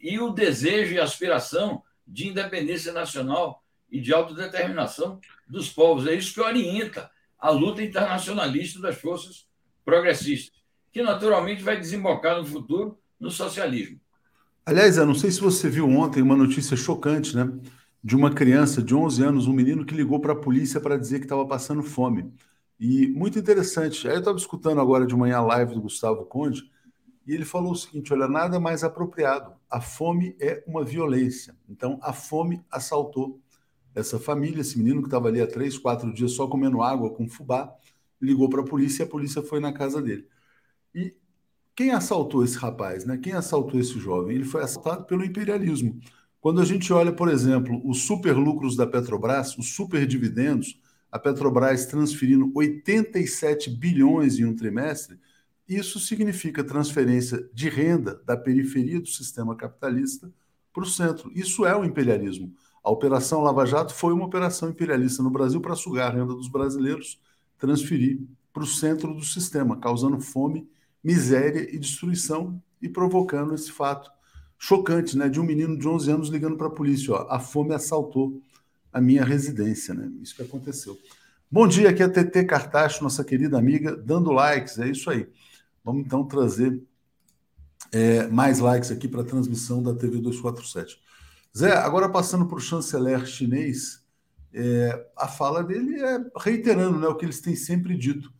e 0.00 0.18
o 0.18 0.30
desejo 0.30 0.94
e 0.94 1.00
aspiração 1.00 1.82
de 2.06 2.28
independência 2.28 2.92
nacional 2.92 3.63
e 3.94 4.00
de 4.00 4.12
autodeterminação 4.12 5.20
dos 5.46 5.70
povos. 5.70 6.08
É 6.08 6.14
isso 6.16 6.34
que 6.34 6.40
orienta 6.40 7.08
a 7.38 7.48
luta 7.50 7.80
internacionalista 7.80 8.80
das 8.80 8.96
forças 8.96 9.46
progressistas, 9.84 10.60
que 10.90 11.00
naturalmente 11.00 11.62
vai 11.62 11.78
desembocar 11.78 12.36
no 12.36 12.44
futuro 12.44 12.98
no 13.20 13.30
socialismo. 13.30 14.00
Aliás, 14.66 14.96
eu 14.96 15.06
não 15.06 15.14
sei 15.14 15.30
se 15.30 15.40
você 15.40 15.70
viu 15.70 15.88
ontem 15.88 16.22
uma 16.22 16.36
notícia 16.36 16.76
chocante, 16.76 17.36
né? 17.36 17.48
De 18.02 18.16
uma 18.16 18.34
criança 18.34 18.82
de 18.82 18.96
11 18.96 19.22
anos, 19.22 19.46
um 19.46 19.52
menino 19.52 19.86
que 19.86 19.94
ligou 19.94 20.18
para 20.18 20.32
a 20.32 20.40
polícia 20.40 20.80
para 20.80 20.98
dizer 20.98 21.20
que 21.20 21.26
estava 21.26 21.46
passando 21.46 21.82
fome. 21.82 22.32
E 22.80 23.06
muito 23.06 23.38
interessante. 23.38 24.08
Eu 24.08 24.18
estava 24.18 24.36
escutando 24.36 24.80
agora 24.80 25.06
de 25.06 25.14
manhã 25.14 25.36
a 25.36 25.42
live 25.42 25.74
do 25.74 25.82
Gustavo 25.82 26.24
Conde, 26.24 26.68
e 27.24 27.32
ele 27.32 27.44
falou 27.44 27.70
o 27.70 27.76
seguinte: 27.76 28.12
olha, 28.12 28.26
nada 28.26 28.58
mais 28.58 28.82
apropriado. 28.82 29.52
A 29.70 29.80
fome 29.80 30.36
é 30.40 30.64
uma 30.66 30.84
violência. 30.84 31.54
Então, 31.68 32.00
a 32.02 32.12
fome 32.12 32.60
assaltou 32.68 33.40
essa 33.94 34.18
família, 34.18 34.60
esse 34.60 34.76
menino 34.78 35.00
que 35.00 35.08
estava 35.08 35.28
ali 35.28 35.40
há 35.40 35.46
três, 35.46 35.78
quatro 35.78 36.12
dias 36.12 36.32
só 36.32 36.46
comendo 36.46 36.82
água 36.82 37.10
com 37.10 37.28
fubá, 37.28 37.72
ligou 38.20 38.48
para 38.48 38.62
a 38.62 38.64
polícia 38.64 39.02
e 39.02 39.06
a 39.06 39.08
polícia 39.08 39.42
foi 39.42 39.60
na 39.60 39.72
casa 39.72 40.02
dele. 40.02 40.26
E 40.94 41.14
quem 41.76 41.90
assaltou 41.90 42.44
esse 42.44 42.56
rapaz, 42.56 43.04
né? 43.04 43.18
Quem 43.18 43.32
assaltou 43.32 43.80
esse 43.80 43.98
jovem? 43.98 44.36
Ele 44.36 44.44
foi 44.44 44.62
assaltado 44.62 45.04
pelo 45.04 45.24
imperialismo. 45.24 46.00
Quando 46.40 46.60
a 46.60 46.64
gente 46.64 46.92
olha, 46.92 47.12
por 47.12 47.28
exemplo, 47.28 47.80
os 47.84 48.02
super 48.02 48.36
lucros 48.36 48.76
da 48.76 48.86
Petrobras, 48.86 49.56
os 49.56 49.74
super 49.74 50.06
dividendos, 50.06 50.80
a 51.10 51.18
Petrobras 51.18 51.86
transferindo 51.86 52.50
87 52.54 53.70
bilhões 53.70 54.38
em 54.38 54.44
um 54.44 54.54
trimestre, 54.54 55.18
isso 55.68 55.98
significa 55.98 56.62
transferência 56.62 57.48
de 57.52 57.68
renda 57.68 58.22
da 58.26 58.36
periferia 58.36 59.00
do 59.00 59.08
sistema 59.08 59.56
capitalista 59.56 60.30
para 60.72 60.82
o 60.82 60.86
centro. 60.86 61.30
Isso 61.34 61.64
é 61.64 61.74
o 61.74 61.84
imperialismo. 61.84 62.52
A 62.84 62.90
Operação 62.90 63.40
Lava 63.40 63.64
Jato 63.64 63.94
foi 63.94 64.12
uma 64.12 64.26
operação 64.26 64.68
imperialista 64.68 65.22
no 65.22 65.30
Brasil 65.30 65.58
para 65.58 65.74
sugar 65.74 66.10
a 66.10 66.14
renda 66.14 66.34
dos 66.34 66.48
brasileiros, 66.48 67.18
transferir 67.56 68.20
para 68.52 68.62
o 68.62 68.66
centro 68.66 69.14
do 69.14 69.24
sistema, 69.24 69.78
causando 69.78 70.20
fome, 70.20 70.68
miséria 71.02 71.66
e 71.74 71.78
destruição 71.78 72.62
e 72.82 72.88
provocando 72.88 73.54
esse 73.54 73.72
fato 73.72 74.10
chocante, 74.58 75.16
né, 75.16 75.28
de 75.28 75.40
um 75.40 75.44
menino 75.44 75.78
de 75.78 75.88
11 75.88 76.10
anos 76.10 76.28
ligando 76.28 76.56
para 76.56 76.66
a 76.66 76.70
polícia, 76.70 77.14
ó, 77.14 77.26
a 77.30 77.40
fome 77.40 77.74
assaltou 77.74 78.40
a 78.92 79.00
minha 79.00 79.24
residência, 79.24 79.92
né? 79.92 80.10
Isso 80.22 80.36
que 80.36 80.42
aconteceu. 80.42 80.96
Bom 81.50 81.66
dia, 81.66 81.90
aqui 81.90 82.02
é 82.02 82.06
a 82.06 82.08
TT 82.08 82.44
Cartacho, 82.44 83.02
nossa 83.02 83.24
querida 83.24 83.58
amiga, 83.58 83.96
dando 83.96 84.30
likes, 84.30 84.78
é 84.78 84.88
isso 84.88 85.10
aí. 85.10 85.26
Vamos 85.82 86.04
então 86.04 86.24
trazer 86.24 86.80
é, 87.90 88.26
mais 88.28 88.58
likes 88.58 88.90
aqui 88.90 89.08
para 89.08 89.22
a 89.22 89.24
transmissão 89.24 89.82
da 89.82 89.94
TV 89.94 90.18
247. 90.18 90.98
Zé, 91.56 91.72
agora 91.72 92.08
passando 92.08 92.46
para 92.46 92.56
o 92.56 92.60
chanceler 92.60 93.24
chinês, 93.26 94.04
é, 94.52 95.06
a 95.16 95.28
fala 95.28 95.62
dele 95.62 96.00
é 96.00 96.24
reiterando 96.36 96.98
né, 96.98 97.06
o 97.06 97.14
que 97.14 97.24
eles 97.24 97.40
têm 97.40 97.54
sempre 97.54 97.96
dito. 97.96 98.32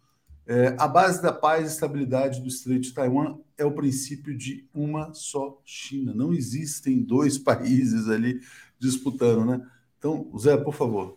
É, 0.47 0.77
a 0.79 0.89
base 0.89 1.23
da 1.23 1.33
paz 1.33 1.65
e 1.65 1.73
estabilidade 1.73 2.41
do 2.41 2.49
Estreito 2.49 2.83
de 2.83 2.93
Taiwan 2.93 3.39
é 3.57 3.65
o 3.65 3.73
princípio 3.73 4.37
de 4.37 4.69
uma 4.75 5.15
só 5.15 5.61
China. 5.65 6.13
Não 6.13 6.35
existem 6.35 7.03
dois 7.03 7.39
países 7.39 8.09
ali 8.09 8.41
disputando, 8.79 9.45
né? 9.45 9.65
Então, 9.97 10.31
Zé, 10.37 10.57
por 10.57 10.75
favor. 10.75 11.17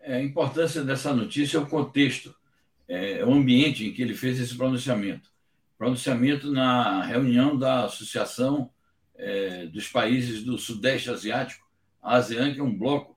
É, 0.00 0.16
a 0.16 0.22
importância 0.22 0.84
dessa 0.84 1.14
notícia 1.14 1.56
é 1.56 1.60
o 1.60 1.66
contexto, 1.66 2.34
é, 2.86 3.24
o 3.24 3.32
ambiente 3.32 3.86
em 3.86 3.92
que 3.92 4.02
ele 4.02 4.14
fez 4.14 4.38
esse 4.38 4.54
pronunciamento. 4.54 5.30
Pronunciamento 5.78 6.52
na 6.52 7.02
reunião 7.04 7.58
da 7.58 7.86
Associação 7.86 8.70
é, 9.22 9.66
dos 9.66 9.88
países 9.88 10.42
do 10.42 10.58
Sudeste 10.58 11.08
Asiático, 11.08 11.64
a 12.02 12.16
ASEAN, 12.16 12.52
que 12.52 12.60
é 12.60 12.62
um 12.62 12.76
bloco 12.76 13.16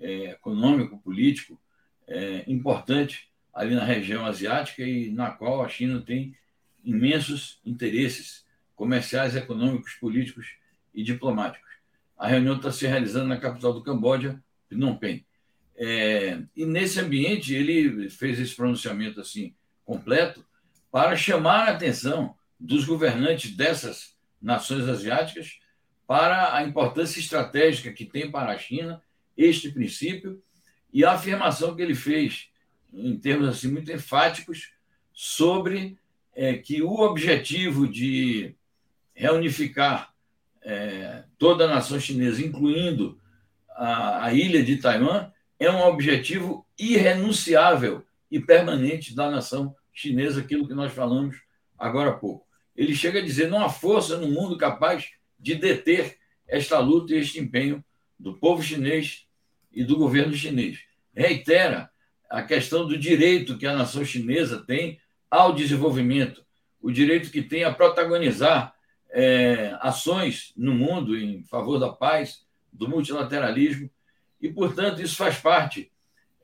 é, 0.00 0.30
econômico, 0.30 0.98
político 0.98 1.60
é, 2.08 2.42
importante 2.46 3.30
ali 3.52 3.74
na 3.74 3.84
região 3.84 4.24
asiática 4.24 4.82
e 4.82 5.10
na 5.10 5.30
qual 5.30 5.62
a 5.62 5.68
China 5.68 6.00
tem 6.00 6.34
imensos 6.82 7.60
interesses 7.66 8.46
comerciais, 8.74 9.36
econômicos, 9.36 9.92
políticos 9.94 10.56
e 10.94 11.02
diplomáticos. 11.02 11.70
A 12.16 12.26
reunião 12.26 12.56
está 12.56 12.72
se 12.72 12.86
realizando 12.86 13.28
na 13.28 13.36
capital 13.36 13.74
do 13.74 13.82
Camboja, 13.82 14.42
Phnom 14.70 14.96
Penh. 14.96 15.24
É, 15.76 16.42
e 16.56 16.64
nesse 16.64 16.98
ambiente 16.98 17.54
ele 17.54 18.08
fez 18.08 18.40
esse 18.40 18.56
pronunciamento 18.56 19.20
assim 19.20 19.54
completo 19.84 20.44
para 20.90 21.14
chamar 21.14 21.68
a 21.68 21.72
atenção 21.72 22.34
dos 22.58 22.84
governantes 22.84 23.54
dessas 23.54 24.11
nações 24.42 24.88
asiáticas 24.88 25.60
para 26.06 26.56
a 26.56 26.62
importância 26.64 27.20
estratégica 27.20 27.92
que 27.92 28.04
tem 28.04 28.30
para 28.30 28.52
a 28.52 28.58
China 28.58 29.02
este 29.36 29.70
princípio 29.70 30.42
e 30.92 31.04
a 31.04 31.12
afirmação 31.12 31.74
que 31.74 31.82
ele 31.82 31.94
fez 31.94 32.50
em 32.92 33.16
termos 33.16 33.48
assim 33.48 33.68
muito 33.68 33.90
enfáticos 33.90 34.72
sobre 35.12 35.96
é, 36.34 36.54
que 36.54 36.82
o 36.82 37.00
objetivo 37.00 37.88
de 37.88 38.54
reunificar 39.14 40.12
é, 40.62 41.24
toda 41.38 41.64
a 41.64 41.68
nação 41.74 41.98
chinesa, 41.98 42.44
incluindo 42.44 43.18
a, 43.70 44.26
a 44.26 44.34
ilha 44.34 44.62
de 44.62 44.76
Taiwan, 44.76 45.30
é 45.58 45.70
um 45.70 45.82
objetivo 45.82 46.66
irrenunciável 46.78 48.04
e 48.30 48.40
permanente 48.40 49.14
da 49.14 49.30
nação 49.30 49.74
chinesa, 49.92 50.40
aquilo 50.40 50.66
que 50.66 50.74
nós 50.74 50.92
falamos 50.92 51.36
agora 51.78 52.10
há 52.10 52.14
pouco. 52.14 52.46
Ele 52.76 52.94
chega 52.94 53.18
a 53.18 53.22
dizer: 53.22 53.48
não 53.48 53.64
há 53.64 53.68
força 53.68 54.16
no 54.16 54.28
mundo 54.28 54.56
capaz 54.56 55.10
de 55.38 55.54
deter 55.54 56.18
esta 56.46 56.78
luta 56.78 57.14
e 57.14 57.18
este 57.18 57.38
empenho 57.38 57.84
do 58.18 58.34
povo 58.34 58.62
chinês 58.62 59.26
e 59.72 59.84
do 59.84 59.96
governo 59.96 60.34
chinês. 60.34 60.80
Reitera 61.14 61.90
a 62.30 62.42
questão 62.42 62.86
do 62.86 62.96
direito 62.96 63.58
que 63.58 63.66
a 63.66 63.74
nação 63.74 64.04
chinesa 64.04 64.64
tem 64.64 65.00
ao 65.30 65.52
desenvolvimento, 65.52 66.44
o 66.80 66.90
direito 66.90 67.30
que 67.30 67.42
tem 67.42 67.64
a 67.64 67.72
protagonizar 67.72 68.74
é, 69.10 69.76
ações 69.80 70.52
no 70.56 70.74
mundo 70.74 71.16
em 71.16 71.42
favor 71.44 71.78
da 71.78 71.90
paz, 71.90 72.44
do 72.72 72.88
multilateralismo, 72.88 73.90
e, 74.40 74.48
portanto, 74.48 75.00
isso 75.00 75.16
faz 75.16 75.36
parte 75.36 75.92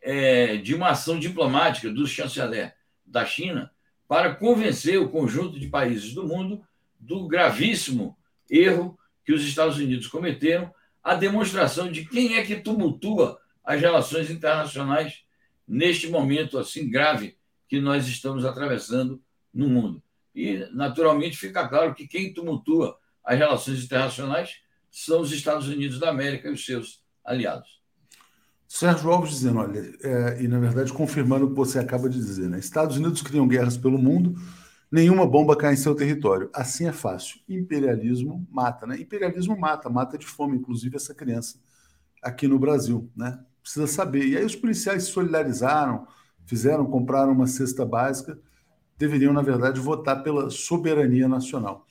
é, 0.00 0.56
de 0.56 0.74
uma 0.74 0.90
ação 0.90 1.18
diplomática 1.18 1.90
do 1.90 2.06
chanceler 2.06 2.74
da 3.04 3.24
China 3.24 3.70
para 4.08 4.34
convencer 4.34 4.98
o 4.98 5.10
conjunto 5.10 5.60
de 5.60 5.68
países 5.68 6.14
do 6.14 6.26
mundo 6.26 6.66
do 6.98 7.28
gravíssimo 7.28 8.16
erro 8.50 8.98
que 9.24 9.32
os 9.32 9.44
Estados 9.44 9.76
Unidos 9.76 10.06
cometeram, 10.06 10.72
a 11.04 11.14
demonstração 11.14 11.92
de 11.92 12.06
quem 12.06 12.36
é 12.36 12.44
que 12.44 12.56
tumultua 12.56 13.38
as 13.62 13.80
relações 13.80 14.30
internacionais 14.30 15.22
neste 15.66 16.08
momento 16.08 16.58
assim 16.58 16.90
grave 16.90 17.36
que 17.68 17.78
nós 17.78 18.08
estamos 18.08 18.46
atravessando 18.46 19.22
no 19.52 19.68
mundo. 19.68 20.02
E, 20.34 20.66
naturalmente, 20.72 21.36
fica 21.36 21.68
claro 21.68 21.94
que 21.94 22.08
quem 22.08 22.32
tumultua 22.32 22.98
as 23.22 23.38
relações 23.38 23.84
internacionais 23.84 24.60
são 24.90 25.20
os 25.20 25.32
Estados 25.32 25.68
Unidos 25.68 25.98
da 25.98 26.08
América 26.08 26.48
e 26.48 26.52
os 26.52 26.64
seus 26.64 27.04
aliados. 27.22 27.77
Sérgio 28.68 29.10
Alves 29.10 29.30
dizendo, 29.30 29.60
olha, 29.60 29.80
é, 30.02 30.42
e 30.42 30.46
na 30.46 30.58
verdade 30.58 30.92
confirmando 30.92 31.46
o 31.46 31.50
que 31.50 31.56
você 31.56 31.78
acaba 31.78 32.08
de 32.08 32.18
dizer, 32.18 32.50
né? 32.50 32.58
Estados 32.58 32.98
Unidos 32.98 33.22
criam 33.22 33.48
guerras 33.48 33.78
pelo 33.78 33.96
mundo, 33.96 34.38
nenhuma 34.92 35.26
bomba 35.26 35.56
cai 35.56 35.72
em 35.72 35.76
seu 35.76 35.94
território. 35.94 36.50
Assim 36.52 36.86
é 36.86 36.92
fácil. 36.92 37.40
Imperialismo 37.48 38.46
mata, 38.50 38.86
né? 38.86 39.00
Imperialismo 39.00 39.58
mata, 39.58 39.88
mata 39.88 40.18
de 40.18 40.26
fome, 40.26 40.58
inclusive 40.58 40.96
essa 40.96 41.14
criança 41.14 41.58
aqui 42.22 42.46
no 42.46 42.58
Brasil, 42.58 43.10
né? 43.16 43.40
Precisa 43.62 43.86
saber. 43.86 44.26
E 44.26 44.36
aí 44.36 44.44
os 44.44 44.54
policiais 44.54 45.04
se 45.04 45.12
solidarizaram, 45.12 46.06
fizeram, 46.44 46.84
compraram 46.84 47.32
uma 47.32 47.46
cesta 47.46 47.86
básica, 47.86 48.38
deveriam, 48.98 49.32
na 49.32 49.42
verdade, 49.42 49.80
votar 49.80 50.22
pela 50.22 50.50
soberania 50.50 51.26
nacional. 51.26 51.86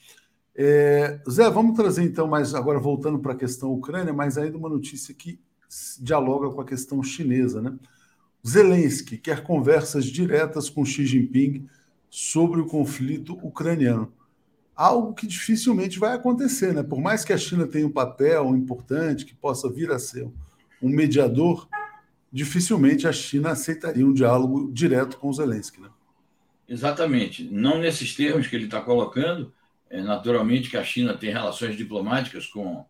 É, 0.55 1.21
Zé, 1.29 1.49
vamos 1.49 1.75
trazer 1.75 2.03
então, 2.03 2.27
mais 2.27 2.53
agora 2.53 2.79
voltando 2.79 3.17
para 3.19 3.33
a 3.33 3.37
questão 3.37 3.71
Ucrânia, 3.71 4.13
mas 4.13 4.37
ainda 4.37 4.57
uma 4.57 4.69
notícia 4.69 5.13
que 5.13 5.39
dialoga 5.99 6.49
com 6.49 6.61
a 6.61 6.65
questão 6.65 7.01
chinesa. 7.03 7.61
Né? 7.61 7.75
Zelensky 8.47 9.17
quer 9.17 9.43
conversas 9.43 10.05
diretas 10.05 10.69
com 10.69 10.85
Xi 10.85 11.05
Jinping 11.05 11.67
sobre 12.09 12.61
o 12.61 12.65
conflito 12.65 13.33
ucraniano. 13.43 14.13
Algo 14.75 15.13
que 15.13 15.25
dificilmente 15.25 15.97
vai 15.97 16.13
acontecer, 16.13 16.71
né? 16.73 16.83
Por 16.83 17.01
mais 17.01 17.25
que 17.25 17.33
a 17.33 17.37
China 17.37 17.65
tenha 17.65 17.87
um 17.87 17.91
papel 17.91 18.55
importante, 18.55 19.25
que 19.25 19.33
possa 19.33 19.69
vir 19.69 19.91
a 19.91 19.97
ser 19.97 20.29
um 20.81 20.89
mediador, 20.89 21.67
dificilmente 22.31 23.07
a 23.07 23.11
China 23.11 23.51
aceitaria 23.51 24.05
um 24.05 24.13
diálogo 24.13 24.71
direto 24.71 25.17
com 25.17 25.33
Zelensky. 25.33 25.81
Né? 25.81 25.89
Exatamente. 26.69 27.43
Não 27.51 27.79
nesses 27.79 28.15
termos 28.15 28.47
que 28.47 28.55
ele 28.55 28.65
está 28.65 28.79
colocando. 28.81 29.51
É, 29.89 30.01
naturalmente 30.01 30.69
que 30.69 30.77
a 30.77 30.83
China 30.83 31.17
tem 31.17 31.31
relações 31.31 31.75
diplomáticas 31.75 32.45
com, 32.45 32.85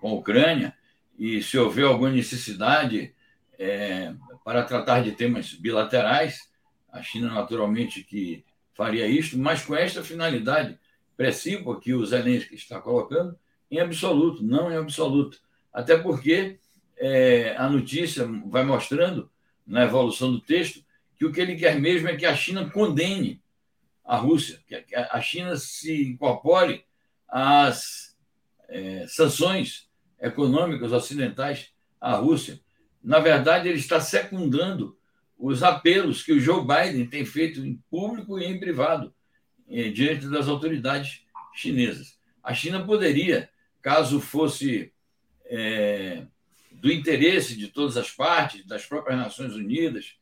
com 0.00 0.08
a 0.08 0.14
Ucrânia, 0.14 0.74
e 1.20 1.42
se 1.42 1.58
houver 1.58 1.84
alguma 1.84 2.10
necessidade 2.10 3.14
é, 3.58 4.14
para 4.42 4.62
tratar 4.62 5.02
de 5.02 5.12
temas 5.12 5.52
bilaterais, 5.52 6.48
a 6.90 7.02
China 7.02 7.34
naturalmente 7.34 8.02
que 8.02 8.42
faria 8.72 9.06
isto, 9.06 9.38
mas 9.38 9.62
com 9.62 9.76
esta 9.76 10.02
finalidade 10.02 10.78
precípua 11.18 11.78
que 11.78 11.92
o 11.92 12.06
Zelensky 12.06 12.54
está 12.54 12.80
colocando, 12.80 13.38
em 13.70 13.78
absoluto, 13.78 14.42
não 14.42 14.72
em 14.72 14.76
absoluto. 14.76 15.38
Até 15.70 15.94
porque 15.98 16.58
é, 16.96 17.54
a 17.54 17.68
notícia 17.68 18.26
vai 18.46 18.64
mostrando, 18.64 19.30
na 19.66 19.84
evolução 19.84 20.32
do 20.32 20.40
texto, 20.40 20.82
que 21.18 21.26
o 21.26 21.30
que 21.30 21.40
ele 21.42 21.54
quer 21.54 21.78
mesmo 21.78 22.08
é 22.08 22.16
que 22.16 22.24
a 22.24 22.34
China 22.34 22.70
condene 22.70 23.42
a 24.02 24.16
Rússia, 24.16 24.58
que 24.66 24.96
a 24.96 25.20
China 25.20 25.54
se 25.56 26.12
incorpore 26.12 26.82
às 27.28 28.16
é, 28.70 29.06
sanções 29.06 29.89
econômicas 30.20 30.92
ocidentais 30.92 31.72
à 32.00 32.14
Rússia. 32.16 32.60
Na 33.02 33.18
verdade, 33.18 33.68
ele 33.68 33.78
está 33.78 34.00
secundando 34.00 34.96
os 35.38 35.62
apelos 35.62 36.22
que 36.22 36.32
o 36.32 36.40
Joe 36.40 36.62
Biden 36.62 37.06
tem 37.06 37.24
feito 37.24 37.64
em 37.64 37.82
público 37.90 38.38
e 38.38 38.44
em 38.44 38.60
privado 38.60 39.14
eh, 39.68 39.88
diante 39.88 40.28
das 40.28 40.48
autoridades 40.48 41.24
chinesas. 41.54 42.18
A 42.42 42.52
China 42.52 42.84
poderia, 42.84 43.48
caso 43.80 44.20
fosse 44.20 44.92
é, 45.46 46.26
do 46.70 46.90
interesse 46.90 47.56
de 47.56 47.68
todas 47.68 47.96
as 47.96 48.10
partes, 48.10 48.64
das 48.66 48.86
próprias 48.86 49.18
Nações 49.18 49.54
Unidas, 49.54 50.16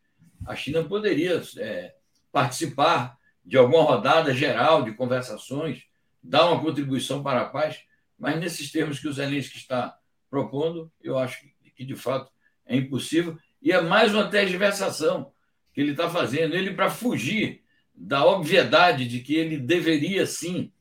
a 0.47 0.57
China 0.57 0.83
poderia 0.83 1.43
é, 1.59 1.95
participar 2.33 3.19
de 3.45 3.57
alguma 3.57 3.83
rodada 3.83 4.33
geral 4.35 4.83
de 4.83 4.93
conversações, 4.93 5.85
dar 6.23 6.47
uma 6.51 6.61
contribuição 6.61 7.23
para 7.23 7.43
a 7.43 7.47
paz, 7.47 7.81
mas 8.19 8.39
nesses 8.39 8.71
termos 8.73 8.99
que 8.99 9.09
o 9.09 9.13
Zelensky 9.13 9.59
está 9.59 9.97
propondo, 10.29 10.91
eu 11.01 11.17
acho 11.17 11.41
que 11.77 11.85
de 11.85 11.95
fato 11.95 12.31
é 12.67 12.77
impossível. 12.77 13.39
E 13.63 13.73
é 13.73 13.81
mais 13.81 14.15
uma 14.15 14.29
tergiversação 14.29 15.33
que 15.73 15.81
ele 15.81 15.93
está 15.93 16.11
fazendo. 16.11 16.55
Ele, 16.55 16.75
para 16.75 16.91
fugir 16.91 17.63
da 17.95 18.25
obviedade 18.27 19.07
de 19.07 19.21
que 19.21 19.35
ele 19.35 19.57
deveria 19.59 20.27
sim 20.27 20.73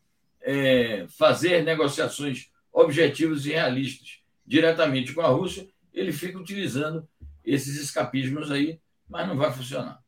é, 0.42 1.06
fazer 1.10 1.64
negociações 1.64 2.50
objetivas 2.72 3.46
e 3.46 3.52
realistas 3.52 4.20
diretamente 4.46 5.14
com 5.14 5.22
a 5.22 5.28
Rússia, 5.28 5.68
ele 5.94 6.12
fica 6.12 6.38
utilizando 6.38 7.08
esses 7.44 7.82
escapismos 7.82 8.52
aí, 8.52 8.80
mas 9.10 9.28
não 9.28 9.36
vai 9.36 9.52
funcionar. 9.52 10.00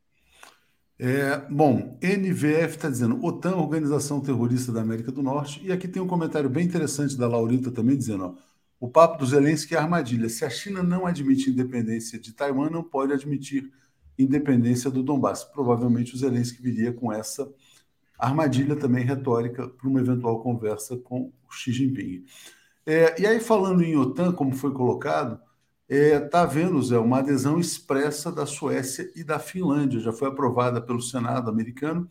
É, 1.02 1.38
bom, 1.48 1.98
NVF 2.02 2.76
está 2.76 2.90
dizendo 2.90 3.24
OTAN, 3.24 3.56
Organização 3.56 4.20
Terrorista 4.20 4.70
da 4.70 4.82
América 4.82 5.10
do 5.10 5.22
Norte, 5.22 5.64
e 5.64 5.72
aqui 5.72 5.88
tem 5.88 6.02
um 6.02 6.06
comentário 6.06 6.50
bem 6.50 6.66
interessante 6.66 7.16
da 7.16 7.26
Laurita 7.26 7.70
também 7.70 7.96
dizendo: 7.96 8.24
ó, 8.24 8.34
o 8.78 8.86
papo 8.86 9.16
do 9.16 9.24
Zelensky 9.24 9.74
é 9.74 9.78
armadilha. 9.78 10.28
Se 10.28 10.44
a 10.44 10.50
China 10.50 10.82
não 10.82 11.06
admite 11.06 11.48
independência 11.48 12.18
de 12.18 12.34
Taiwan, 12.34 12.68
não 12.68 12.82
pode 12.82 13.14
admitir 13.14 13.72
independência 14.18 14.90
do 14.90 15.02
Donbass. 15.02 15.42
Provavelmente 15.42 16.14
o 16.14 16.18
Zelensky 16.18 16.60
viria 16.62 16.92
com 16.92 17.10
essa 17.10 17.50
armadilha 18.18 18.76
também 18.76 19.02
retórica 19.02 19.68
para 19.70 19.88
uma 19.88 20.00
eventual 20.00 20.42
conversa 20.42 20.98
com 20.98 21.32
Xi 21.50 21.72
Jinping. 21.72 22.26
É, 22.84 23.18
e 23.18 23.26
aí, 23.26 23.40
falando 23.40 23.82
em 23.82 23.96
OTAN, 23.96 24.32
como 24.32 24.54
foi 24.54 24.72
colocado, 24.74 25.40
está 25.90 26.16
é, 26.16 26.20
tá 26.20 26.42
havendo, 26.42 26.80
Zé, 26.80 26.96
uma 26.98 27.18
adesão 27.18 27.58
expressa 27.58 28.30
da 28.30 28.46
Suécia 28.46 29.10
e 29.16 29.24
da 29.24 29.40
Finlândia, 29.40 29.98
já 29.98 30.12
foi 30.12 30.28
aprovada 30.28 30.80
pelo 30.80 31.00
Senado 31.00 31.50
americano, 31.50 32.08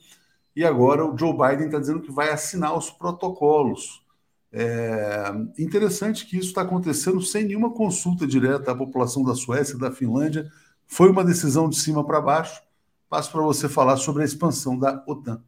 e 0.54 0.66
agora 0.66 1.06
o 1.06 1.18
Joe 1.18 1.32
Biden 1.32 1.68
está 1.68 1.80
dizendo 1.80 2.02
que 2.02 2.12
vai 2.12 2.30
assinar 2.30 2.78
os 2.78 2.90
protocolos. 2.90 4.04
É 4.52 5.32
interessante 5.58 6.26
que 6.26 6.38
isso 6.38 6.50
está 6.50 6.64
acontecendo 6.64 7.22
sem 7.22 7.46
nenhuma 7.46 7.72
consulta 7.72 8.28
direta 8.28 8.72
à 8.72 8.76
população 8.76 9.24
da 9.24 9.34
Suécia 9.34 9.76
e 9.76 9.80
da 9.80 9.92
Finlândia. 9.92 10.52
Foi 10.86 11.10
uma 11.10 11.24
decisão 11.24 11.70
de 11.70 11.78
cima 11.78 12.06
para 12.06 12.20
baixo. 12.20 12.62
Passo 13.08 13.32
para 13.32 13.44
você 13.44 13.70
falar 13.70 13.96
sobre 13.98 14.24
a 14.24 14.26
expansão 14.26 14.78
da 14.78 15.04
OTAN. 15.08 15.42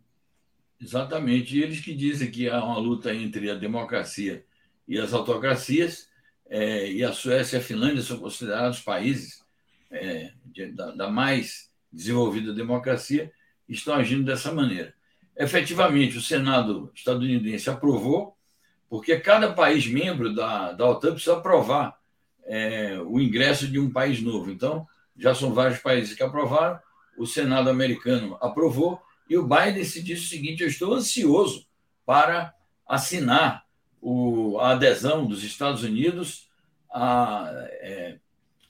Exatamente. 0.80 1.58
E 1.58 1.64
eles 1.64 1.82
que 1.82 1.94
dizem 1.94 2.32
que 2.32 2.48
há 2.48 2.64
uma 2.64 2.78
luta 2.78 3.14
entre 3.14 3.50
a 3.50 3.56
democracia 3.56 4.46
e 4.88 4.98
as 5.00 5.14
autocracias, 5.14 6.08
é, 6.52 6.92
e 6.92 7.02
a 7.02 7.14
Suécia 7.14 7.56
e 7.56 7.60
a 7.62 7.64
Finlândia 7.64 8.04
são 8.04 8.20
considerados 8.20 8.82
países 8.82 9.42
é, 9.90 10.34
de, 10.44 10.66
da, 10.74 10.92
da, 10.92 11.10
mais 11.10 11.70
desenvolvida 11.90 12.54
democracia, 12.54 13.32
estão 13.70 13.96
agindo 13.96 14.26
dessa 14.26 14.52
maneira. 14.52 14.94
Efetivamente, 15.38 16.18
o 16.18 16.22
Senado 16.22 16.92
estadunidense 16.94 17.70
aprovou, 17.70 18.36
porque 18.90 19.18
cada 19.18 19.54
país 19.54 19.88
membro 19.88 20.36
da, 20.36 20.74
da 20.74 20.86
OTAN 20.90 21.14
precisa 21.14 21.38
aprovar 21.38 21.98
é, 22.44 23.00
o 23.00 23.18
ingresso 23.18 23.66
de 23.66 23.80
um 23.80 23.90
país 23.90 24.22
novo. 24.22 24.52
Então, 24.52 24.86
já 25.16 25.34
são 25.34 25.54
vários 25.54 25.80
países 25.80 26.14
que 26.14 26.22
aprovaram, 26.22 26.78
o 27.18 27.26
Senado 27.26 27.70
americano 27.70 28.38
aprovou, 28.42 29.02
E 29.30 29.38
o 29.38 29.48
Biden 29.48 29.86
se 29.86 30.04
disse 30.04 30.26
o 30.26 30.30
seguinte: 30.30 30.64
eu 30.64 30.68
estou 30.68 30.94
ansioso 30.94 31.66
para 32.06 32.54
assinar 32.86 33.66
o, 34.02 34.58
a 34.60 34.72
adesão 34.72 35.26
dos 35.26 35.44
Estados 35.44 35.84
Unidos, 35.84 36.50
a, 36.92 37.50
é, 37.82 38.18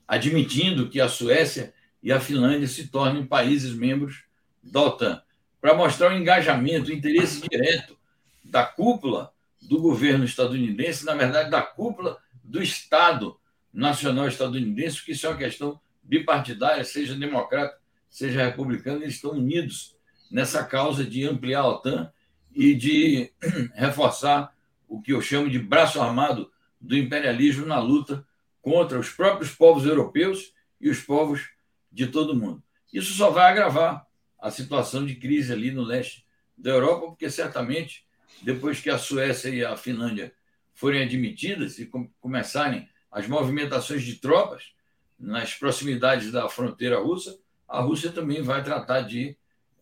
admitindo 0.07 0.89
que 0.89 0.99
a 0.99 1.07
Suécia 1.07 1.73
e 2.03 2.11
a 2.11 2.19
Finlândia 2.19 2.67
se 2.67 2.87
tornem 2.87 3.25
países 3.25 3.73
membros 3.73 4.23
da 4.61 4.81
OTAN, 4.81 5.21
para 5.61 5.75
mostrar 5.75 6.11
o 6.11 6.17
engajamento, 6.17 6.89
o 6.89 6.93
interesse 6.93 7.47
direto 7.47 7.97
da 8.43 8.65
cúpula 8.65 9.31
do 9.61 9.79
governo 9.79 10.25
estadunidense, 10.25 11.05
na 11.05 11.13
verdade, 11.13 11.49
da 11.49 11.61
cúpula 11.61 12.17
do 12.43 12.61
Estado 12.61 13.39
Nacional 13.73 14.27
estadunidense, 14.27 15.03
que 15.05 15.13
isso 15.13 15.25
é 15.25 15.29
uma 15.29 15.37
questão 15.37 15.79
bipartidária, 16.03 16.83
seja 16.83 17.15
democrata, 17.15 17.77
seja 18.09 18.43
republicano, 18.43 19.03
eles 19.03 19.15
estão 19.15 19.31
unidos 19.31 19.95
nessa 20.29 20.63
causa 20.63 21.05
de 21.05 21.23
ampliar 21.25 21.61
a 21.61 21.67
OTAN 21.67 22.11
e 22.53 22.73
de 22.73 23.31
reforçar 23.75 24.53
o 24.91 25.01
que 25.01 25.13
eu 25.13 25.21
chamo 25.21 25.49
de 25.49 25.57
braço 25.57 26.01
armado 26.01 26.51
do 26.79 26.97
imperialismo 26.97 27.65
na 27.65 27.79
luta 27.79 28.27
contra 28.61 28.99
os 28.99 29.09
próprios 29.09 29.49
povos 29.49 29.85
europeus 29.85 30.53
e 30.81 30.89
os 30.89 30.99
povos 30.99 31.49
de 31.89 32.07
todo 32.07 32.33
o 32.33 32.35
mundo. 32.35 32.61
Isso 32.91 33.13
só 33.13 33.29
vai 33.29 33.49
agravar 33.49 34.05
a 34.37 34.51
situação 34.51 35.05
de 35.05 35.15
crise 35.15 35.53
ali 35.53 35.71
no 35.71 35.81
leste 35.81 36.25
da 36.57 36.71
Europa, 36.71 37.07
porque 37.07 37.29
certamente 37.29 38.05
depois 38.41 38.81
que 38.81 38.89
a 38.89 38.97
Suécia 38.97 39.47
e 39.47 39.63
a 39.63 39.77
Finlândia 39.77 40.33
forem 40.73 41.03
admitidas 41.03 41.79
e 41.79 41.89
começarem 42.19 42.89
as 43.09 43.25
movimentações 43.27 44.03
de 44.03 44.15
tropas 44.15 44.73
nas 45.17 45.53
proximidades 45.53 46.33
da 46.33 46.49
fronteira 46.49 46.99
russa, 46.99 47.39
a 47.65 47.79
Rússia 47.79 48.11
também 48.11 48.41
vai 48.41 48.61
tratar 48.61 49.01
de 49.01 49.37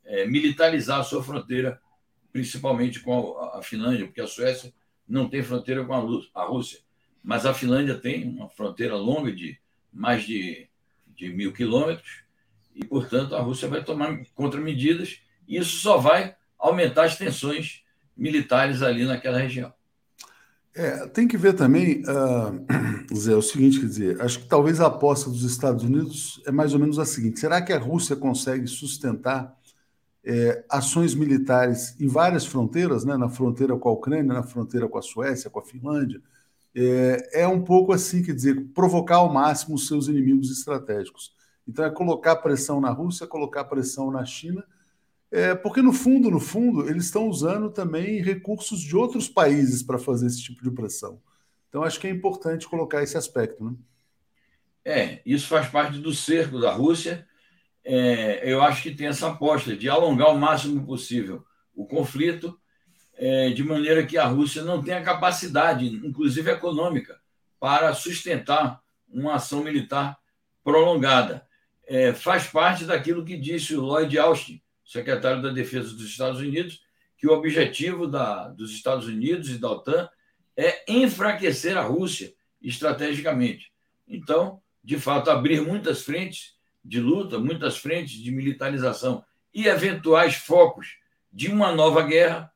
é, 0.05 0.27
militarizar 0.27 0.99
a 0.99 1.03
sua 1.03 1.23
fronteira, 1.23 1.81
principalmente 2.31 2.99
com 2.99 3.39
a, 3.39 3.57
a, 3.57 3.63
Finlândia, 3.63 4.05
porque 4.05 4.21
a 4.21 4.27
Suécia 4.27 4.71
não 5.09 5.27
tem 5.27 5.41
fronteira 5.41 5.83
com 5.83 5.93
a, 5.93 6.45
Rússia, 6.45 6.79
mas 7.23 7.45
a 7.45 7.53
Finlândia 7.53 7.95
tem 7.95 8.29
uma 8.29 8.47
fronteira 8.47 8.95
longa 8.95 9.31
de 9.31 9.59
mais 9.91 10.23
de, 10.23 10.69
de 11.07 11.29
mil 11.29 11.51
quilômetros, 11.51 12.23
e, 12.75 12.85
portanto, 12.85 13.35
a 13.35 13.41
Rússia 13.41 13.67
vai 13.67 13.83
tomar 13.83 14.21
contramedidas, 14.35 15.19
e 15.47 15.57
isso 15.57 15.77
só 15.77 15.97
vai 15.97 16.35
aumentar 16.57 17.05
as 17.05 17.17
tensões 17.17 17.83
militares 18.15 18.81
ali 18.83 19.03
naquela 19.05 19.39
região. 19.39 19.73
É, 20.75 21.07
tem 21.07 21.27
que 21.27 21.37
ver 21.37 21.53
também, 21.53 22.03
uh, 22.03 22.65
Zé, 23.13 23.35
o 23.35 23.41
seguinte, 23.41 23.79
quer 23.79 23.87
dizer, 23.87 24.21
acho 24.21 24.39
que 24.39 24.47
talvez 24.47 24.79
a 24.79 24.85
aposta 24.85 25.29
dos 25.29 25.43
Estados 25.43 25.83
Unidos 25.83 26.41
é 26.45 26.51
mais 26.51 26.73
ou 26.73 26.79
menos 26.79 26.99
a 26.99 27.05
seguinte: 27.05 27.39
será 27.39 27.61
que 27.61 27.73
a 27.73 27.79
Rússia 27.79 28.15
consegue 28.15 28.67
sustentar 28.67 29.57
é, 30.23 30.63
ações 30.69 31.15
militares 31.15 31.99
em 31.99 32.07
várias 32.07 32.45
fronteiras, 32.45 33.05
né, 33.05 33.17
na 33.17 33.29
fronteira 33.29 33.77
com 33.77 33.89
a 33.89 33.93
Ucrânia, 33.93 34.33
na 34.33 34.43
fronteira 34.43 34.87
com 34.87 34.97
a 34.97 35.01
Suécia, 35.01 35.49
com 35.49 35.59
a 35.59 35.63
Finlândia? 35.63 36.21
É, 36.75 37.41
é 37.41 37.47
um 37.47 37.63
pouco 37.63 37.91
assim, 37.91 38.21
quer 38.21 38.33
dizer, 38.33 38.67
provocar 38.73 39.17
ao 39.17 39.33
máximo 39.33 39.75
os 39.75 39.87
seus 39.87 40.07
inimigos 40.07 40.51
estratégicos. 40.51 41.33
Então, 41.67 41.85
é 41.85 41.89
colocar 41.89 42.35
pressão 42.37 42.81
na 42.81 42.89
Rússia, 42.89 43.27
colocar 43.27 43.63
pressão 43.65 44.11
na 44.11 44.25
China 44.25 44.63
é, 45.31 45.53
porque, 45.53 45.81
no 45.81 45.93
fundo, 45.93 46.31
no 46.31 46.39
fundo, 46.39 46.89
eles 46.89 47.05
estão 47.05 47.27
usando 47.27 47.69
também 47.69 48.21
recursos 48.21 48.79
de 48.79 48.95
outros 48.95 49.29
países 49.29 49.83
para 49.83 49.99
fazer 49.99 50.25
esse 50.25 50.41
tipo 50.41 50.63
de 50.63 50.71
pressão. 50.71 51.21
Então, 51.67 51.83
acho 51.83 51.99
que 51.99 52.07
é 52.07 52.09
importante 52.09 52.67
colocar 52.67 53.03
esse 53.03 53.15
aspecto. 53.15 53.63
Né? 53.63 53.75
É, 54.83 55.21
isso 55.23 55.47
faz 55.47 55.67
parte 55.67 55.99
do 55.99 56.13
cerco 56.13 56.59
da 56.59 56.73
Rússia. 56.73 57.27
É, 57.91 58.41
eu 58.43 58.61
acho 58.61 58.83
que 58.83 58.93
tem 58.93 59.07
essa 59.07 59.29
aposta 59.29 59.75
de 59.75 59.89
alongar 59.89 60.29
o 60.29 60.37
máximo 60.37 60.85
possível 60.85 61.43
o 61.73 61.87
conflito, 61.87 62.55
é, 63.15 63.49
de 63.49 63.63
maneira 63.63 64.05
que 64.05 64.15
a 64.15 64.25
Rússia 64.25 64.63
não 64.63 64.83
tenha 64.83 65.01
capacidade, 65.01 65.87
inclusive 65.87 66.51
econômica, 66.51 67.19
para 67.59 67.91
sustentar 67.95 68.79
uma 69.07 69.35
ação 69.35 69.63
militar 69.63 70.19
prolongada. 70.63 71.47
É, 71.87 72.13
faz 72.13 72.45
parte 72.45 72.85
daquilo 72.85 73.25
que 73.25 73.35
disse 73.35 73.75
o 73.75 73.81
Lloyd 73.81 74.19
Austin 74.19 74.61
secretário 74.85 75.41
da 75.41 75.49
Defesa 75.49 75.91
dos 75.91 76.05
Estados 76.05 76.39
Unidos, 76.39 76.83
que 77.17 77.27
o 77.27 77.33
objetivo 77.33 78.05
da, 78.05 78.49
dos 78.49 78.71
Estados 78.71 79.07
Unidos 79.07 79.49
e 79.49 79.57
da 79.57 79.71
OTAN 79.71 80.07
é 80.55 80.83
enfraquecer 80.87 81.75
a 81.75 81.81
Rússia 81.81 82.35
estrategicamente. 82.61 83.73
Então, 84.07 84.61
de 84.83 84.99
fato, 84.99 85.31
abrir 85.31 85.61
muitas 85.61 86.03
frentes 86.03 86.58
de 86.89 86.99
luta, 86.99 87.37
muitas 87.37 87.77
frentes 87.77 88.19
de 88.19 88.31
militarização 88.31 89.23
e 89.53 89.67
eventuais 89.67 90.33
focos 90.33 90.97
de 91.31 91.47
uma 91.47 91.71
nova 91.71 92.01
guerra 92.01 92.51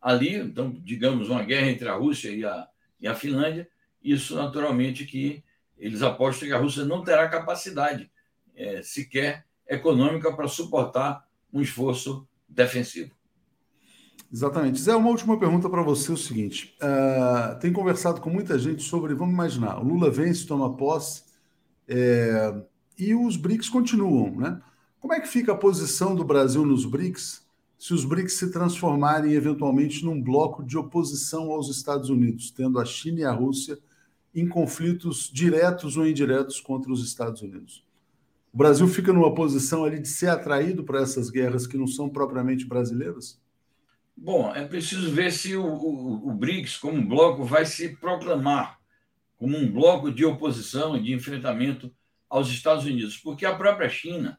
ali, 0.00 0.36
então, 0.36 0.70
digamos, 0.70 1.30
uma 1.30 1.42
guerra 1.42 1.70
entre 1.70 1.88
a 1.88 1.94
Rússia 1.94 2.30
e 2.30 2.44
a, 2.44 2.68
e 3.00 3.08
a 3.08 3.14
Finlândia, 3.14 3.66
isso 4.04 4.36
naturalmente 4.36 5.06
que 5.06 5.42
eles 5.78 6.02
apostam 6.02 6.46
que 6.46 6.54
a 6.54 6.58
Rússia 6.58 6.84
não 6.84 7.02
terá 7.02 7.26
capacidade 7.26 8.10
é, 8.54 8.82
sequer 8.82 9.46
econômica 9.66 10.30
para 10.34 10.46
suportar 10.46 11.26
um 11.50 11.62
esforço 11.62 12.28
defensivo. 12.46 13.14
Exatamente. 14.30 14.78
Zé, 14.78 14.94
uma 14.94 15.08
última 15.08 15.38
pergunta 15.38 15.68
para 15.70 15.82
você: 15.82 16.10
é 16.10 16.14
o 16.14 16.18
seguinte: 16.18 16.76
uh, 16.82 17.58
tem 17.58 17.72
conversado 17.72 18.20
com 18.20 18.30
muita 18.30 18.58
gente 18.58 18.82
sobre, 18.82 19.14
vamos 19.14 19.34
imaginar, 19.34 19.80
o 19.80 19.84
Lula 19.84 20.10
vence, 20.10 20.46
toma 20.46 20.76
posse, 20.76 21.24
é, 21.88 22.62
e 23.00 23.14
os 23.14 23.36
BRICS 23.36 23.68
continuam, 23.68 24.36
né? 24.36 24.60
Como 25.00 25.14
é 25.14 25.20
que 25.20 25.28
fica 25.28 25.52
a 25.52 25.56
posição 25.56 26.14
do 26.14 26.22
Brasil 26.22 26.64
nos 26.64 26.84
BRICS 26.84 27.48
se 27.78 27.94
os 27.94 28.04
BRICS 28.04 28.34
se 28.34 28.52
transformarem 28.52 29.32
eventualmente 29.32 30.04
num 30.04 30.20
bloco 30.20 30.62
de 30.62 30.76
oposição 30.76 31.50
aos 31.50 31.70
Estados 31.70 32.10
Unidos, 32.10 32.50
tendo 32.50 32.78
a 32.78 32.84
China 32.84 33.20
e 33.20 33.24
a 33.24 33.32
Rússia 33.32 33.78
em 34.34 34.46
conflitos 34.46 35.30
diretos 35.32 35.96
ou 35.96 36.06
indiretos 36.06 36.60
contra 36.60 36.92
os 36.92 37.02
Estados 37.02 37.40
Unidos? 37.40 37.82
O 38.52 38.58
Brasil 38.58 38.86
fica 38.86 39.12
numa 39.12 39.34
posição 39.34 39.84
ali 39.84 39.98
de 39.98 40.08
ser 40.08 40.28
atraído 40.28 40.84
para 40.84 41.00
essas 41.00 41.30
guerras 41.30 41.66
que 41.66 41.78
não 41.78 41.86
são 41.86 42.10
propriamente 42.10 42.66
brasileiras? 42.66 43.40
Bom, 44.14 44.54
é 44.54 44.66
preciso 44.66 45.10
ver 45.10 45.32
se 45.32 45.56
o, 45.56 45.64
o, 45.64 46.28
o 46.28 46.34
BRICS, 46.34 46.76
como 46.76 47.08
bloco, 47.08 47.44
vai 47.44 47.64
se 47.64 47.96
proclamar 47.96 48.78
como 49.38 49.56
um 49.56 49.72
bloco 49.72 50.12
de 50.12 50.26
oposição 50.26 50.94
e 50.94 51.02
de 51.02 51.14
enfrentamento 51.14 51.90
aos 52.30 52.48
Estados 52.48 52.84
Unidos, 52.84 53.18
porque 53.18 53.44
a 53.44 53.54
própria 53.54 53.88
China 53.88 54.38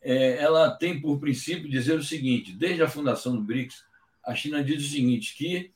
é, 0.00 0.36
ela 0.36 0.70
tem 0.70 1.00
por 1.00 1.18
princípio 1.18 1.68
dizer 1.68 1.98
o 1.98 2.04
seguinte: 2.04 2.52
desde 2.52 2.82
a 2.82 2.88
fundação 2.88 3.34
do 3.34 3.42
BRICS, 3.42 3.84
a 4.24 4.34
China 4.34 4.62
diz 4.62 4.84
o 4.84 4.88
seguinte 4.88 5.34
que 5.34 5.72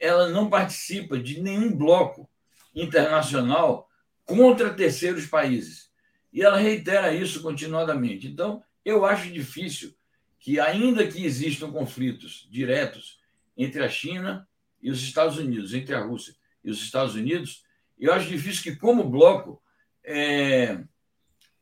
ela 0.00 0.30
não 0.30 0.48
participa 0.48 1.18
de 1.18 1.40
nenhum 1.40 1.76
bloco 1.76 2.28
internacional 2.74 3.88
contra 4.24 4.74
terceiros 4.74 5.26
países. 5.26 5.90
E 6.32 6.42
ela 6.42 6.58
reitera 6.58 7.14
isso 7.14 7.40
continuadamente. 7.40 8.26
Então, 8.26 8.62
eu 8.84 9.04
acho 9.06 9.30
difícil 9.30 9.94
que, 10.38 10.60
ainda 10.60 11.06
que 11.06 11.24
existam 11.24 11.70
conflitos 11.70 12.46
diretos 12.50 13.18
entre 13.56 13.82
a 13.82 13.88
China 13.88 14.46
e 14.82 14.90
os 14.90 15.02
Estados 15.02 15.38
Unidos, 15.38 15.72
entre 15.72 15.94
a 15.94 16.00
Rússia 16.00 16.34
e 16.62 16.70
os 16.70 16.82
Estados 16.82 17.14
Unidos, 17.14 17.64
eu 17.98 18.12
acho 18.12 18.28
difícil 18.28 18.62
que, 18.62 18.78
como 18.78 19.08
bloco, 19.08 19.62
é, 20.06 20.78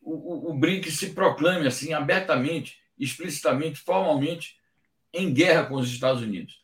o, 0.03 0.51
o, 0.51 0.55
BRIC 0.55 0.91
se 0.91 1.11
proclame 1.11 1.67
assim 1.67 1.95
abertamente, 1.95 2.79
explicitamente, 2.99 3.81
formalmente, 3.81 4.59
em 5.13 5.33
guerra 5.33 5.65
com 5.65 5.77
os 5.77 5.91
Estados 5.91 6.23
Unidos. 6.23 6.63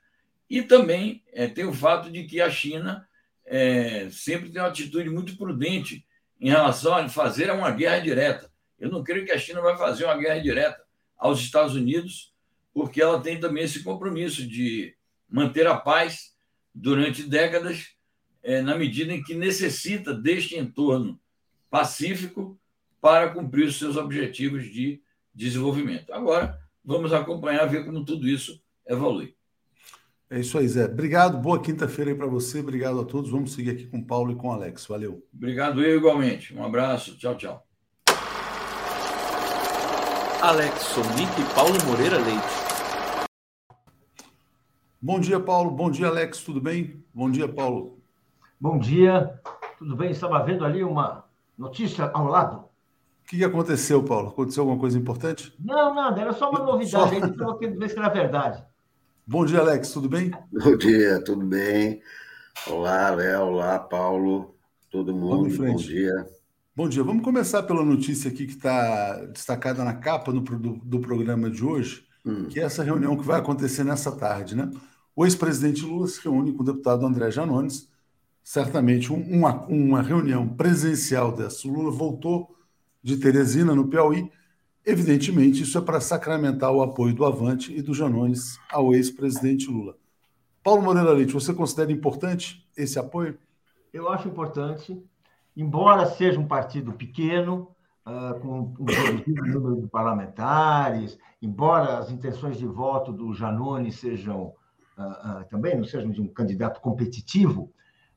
E 0.49 0.63
também 0.63 1.25
é, 1.33 1.47
tem 1.47 1.65
o 1.65 1.73
fato 1.73 2.11
de 2.11 2.25
que 2.25 2.41
a 2.41 2.51
China 2.51 3.09
é, 3.47 4.11
sempre 4.11 4.51
tem 4.51 4.61
uma 4.61 4.69
atitude 4.69 5.09
muito 5.09 5.37
prudente 5.37 6.05
em 6.39 6.51
relação 6.51 6.95
a 6.95 7.09
fazer 7.09 7.51
uma 7.51 7.71
guerra 7.71 8.01
direta. 8.01 8.53
Eu 8.79 8.91
não 8.91 9.03
creio 9.03 9.25
que 9.25 9.33
a 9.33 9.39
China 9.39 9.63
vai 9.63 9.77
fazer 9.77 10.05
uma 10.05 10.17
guerra 10.17 10.41
direta 10.41 10.83
aos 11.17 11.41
Estados 11.41 11.75
Unidos, 11.75 12.35
porque 12.75 13.01
ela 13.01 13.21
tem 13.21 13.41
também 13.41 13.65
esse 13.65 13.83
compromisso 13.83 14.47
de 14.47 14.95
manter 15.29 15.67
a 15.67 15.77
paz 15.77 16.35
durante 16.75 17.23
décadas, 17.23 17.95
é, 18.43 18.61
na 18.61 18.77
medida 18.77 19.13
em 19.13 19.23
que 19.23 19.35
necessita 19.35 20.15
deste 20.15 20.57
entorno 20.57 21.21
pacífico 21.71 22.59
para 23.01 23.31
cumprir 23.31 23.67
os 23.67 23.79
seus 23.79 23.97
objetivos 23.97 24.65
de 24.65 25.01
desenvolvimento. 25.35 26.13
Agora, 26.13 26.59
vamos 26.85 27.13
acompanhar, 27.13 27.67
ver 27.67 27.85
como 27.85 28.05
tudo 28.05 28.29
isso 28.29 28.61
evolui. 28.87 29.35
É 30.29 30.39
isso 30.39 30.59
aí, 30.59 30.69
Zé. 30.69 30.85
Obrigado, 30.85 31.39
boa 31.39 31.61
quinta-feira 31.61 32.11
aí 32.11 32.17
para 32.17 32.27
você. 32.27 32.61
Obrigado 32.61 33.01
a 33.01 33.05
todos. 33.05 33.31
Vamos 33.31 33.53
seguir 33.53 33.71
aqui 33.71 33.87
com 33.87 33.99
o 33.99 34.07
Paulo 34.07 34.33
e 34.33 34.37
com 34.37 34.49
o 34.49 34.53
Alex. 34.53 34.87
Valeu. 34.87 35.27
Obrigado, 35.35 35.83
eu 35.83 35.97
igualmente. 35.97 36.55
Um 36.55 36.65
abraço. 36.65 37.17
Tchau, 37.17 37.37
tchau. 37.37 37.67
Alex 40.41 40.83
Sonic 40.83 41.41
e 41.41 41.55
Paulo 41.55 41.77
Moreira 41.85 42.17
Leite. 42.17 42.71
Bom 45.03 45.19
dia, 45.19 45.41
Paulo. 45.41 45.71
Bom 45.71 45.91
dia, 45.91 46.07
Alex. 46.07 46.43
Tudo 46.43 46.61
bem? 46.61 47.05
Bom 47.13 47.31
dia, 47.31 47.49
Paulo. 47.49 48.01
Bom 48.61 48.79
dia. 48.79 49.41
Tudo 49.79 49.97
bem? 49.97 50.11
Estava 50.13 50.45
vendo 50.45 50.65
ali 50.65 50.85
uma 50.85 51.25
notícia 51.61 52.11
ao 52.15 52.27
lado. 52.27 52.65
que 53.29 53.45
aconteceu, 53.45 54.03
Paulo? 54.03 54.29
Aconteceu 54.29 54.63
alguma 54.63 54.81
coisa 54.81 54.99
importante? 54.99 55.55
Não, 55.61 55.95
nada, 55.95 56.19
era 56.19 56.33
só 56.33 56.49
uma 56.49 56.61
novidade 56.61 56.91
só... 56.91 57.05
aí, 57.05 57.31
estava 57.31 57.59
querendo 57.59 57.79
ver 57.79 57.91
se 57.91 57.99
era 57.99 58.09
verdade. 58.09 58.65
Bom 59.27 59.45
dia, 59.45 59.61
Alex, 59.61 59.93
tudo 59.93 60.09
bem? 60.09 60.31
Bom 60.51 60.77
dia, 60.79 61.23
tudo 61.23 61.45
bem? 61.45 62.01
Olá, 62.67 63.11
Léo, 63.11 63.43
olá, 63.43 63.79
Paulo, 63.79 64.55
todo 64.91 65.15
mundo, 65.15 65.55
bom 65.55 65.77
dia. 65.77 66.27
Bom 66.75 66.89
dia, 66.89 67.05
vamos 67.05 67.23
começar 67.23 67.63
pela 67.65 67.85
notícia 67.85 68.31
aqui 68.31 68.47
que 68.47 68.55
está 68.55 69.27
destacada 69.27 69.85
na 69.85 69.93
capa 69.93 70.33
do, 70.33 70.41
do, 70.41 70.81
do 70.83 71.01
programa 71.01 71.51
de 71.51 71.63
hoje, 71.63 72.07
hum. 72.25 72.47
que 72.47 72.59
é 72.59 72.63
essa 72.63 72.83
reunião 72.83 73.17
que 73.17 73.27
vai 73.27 73.39
acontecer 73.39 73.85
nessa 73.85 74.11
tarde, 74.17 74.57
né? 74.57 74.71
O 75.15 75.27
ex-presidente 75.27 75.85
Lula 75.85 76.07
se 76.07 76.23
reúne 76.25 76.55
com 76.55 76.63
o 76.63 76.67
deputado 76.67 77.05
André 77.05 77.31
Janones, 77.31 77.90
certamente 78.51 79.13
uma, 79.13 79.65
uma 79.67 80.03
reunião 80.03 80.49
presencial 80.49 81.31
dessa. 81.31 81.69
O 81.69 81.71
Lula 81.71 81.93
voltou 81.93 82.53
de 83.01 83.17
Teresina, 83.17 83.77
no 83.77 83.87
Piauí. 83.87 84.29
Evidentemente, 84.85 85.63
isso 85.63 85.79
é 85.79 85.81
para 85.81 86.01
sacramentar 86.01 86.73
o 86.73 86.83
apoio 86.83 87.15
do 87.15 87.25
Avante 87.25 87.73
e 87.73 87.81
do 87.81 87.95
Janones 87.95 88.59
ao 88.69 88.93
ex-presidente 88.93 89.71
Lula. 89.71 89.95
Paulo 90.65 90.83
Moreira 90.83 91.13
Leite, 91.13 91.33
você 91.33 91.55
considera 91.55 91.93
importante 91.93 92.69
esse 92.77 92.99
apoio? 92.99 93.39
Eu 93.93 94.09
acho 94.09 94.27
importante, 94.27 95.01
embora 95.57 96.07
seja 96.07 96.41
um 96.41 96.49
partido 96.49 96.93
pequeno, 96.93 97.69
uh, 98.05 98.41
com 98.41 98.75
um 98.81 98.85
reduzido 98.85 99.61
número 99.61 99.81
de 99.83 99.87
parlamentares, 99.87 101.17
embora 101.41 101.99
as 101.99 102.11
intenções 102.11 102.59
de 102.59 102.67
voto 102.67 103.13
do 103.13 103.33
Janones 103.33 103.95
sejam 104.01 104.55
uh, 104.99 105.03
uh, 105.41 105.45
também 105.49 105.77
não 105.77 105.85
sejam 105.85 106.11
de 106.11 106.21
um 106.21 106.27
candidato 106.27 106.81
competitivo, 106.81 107.73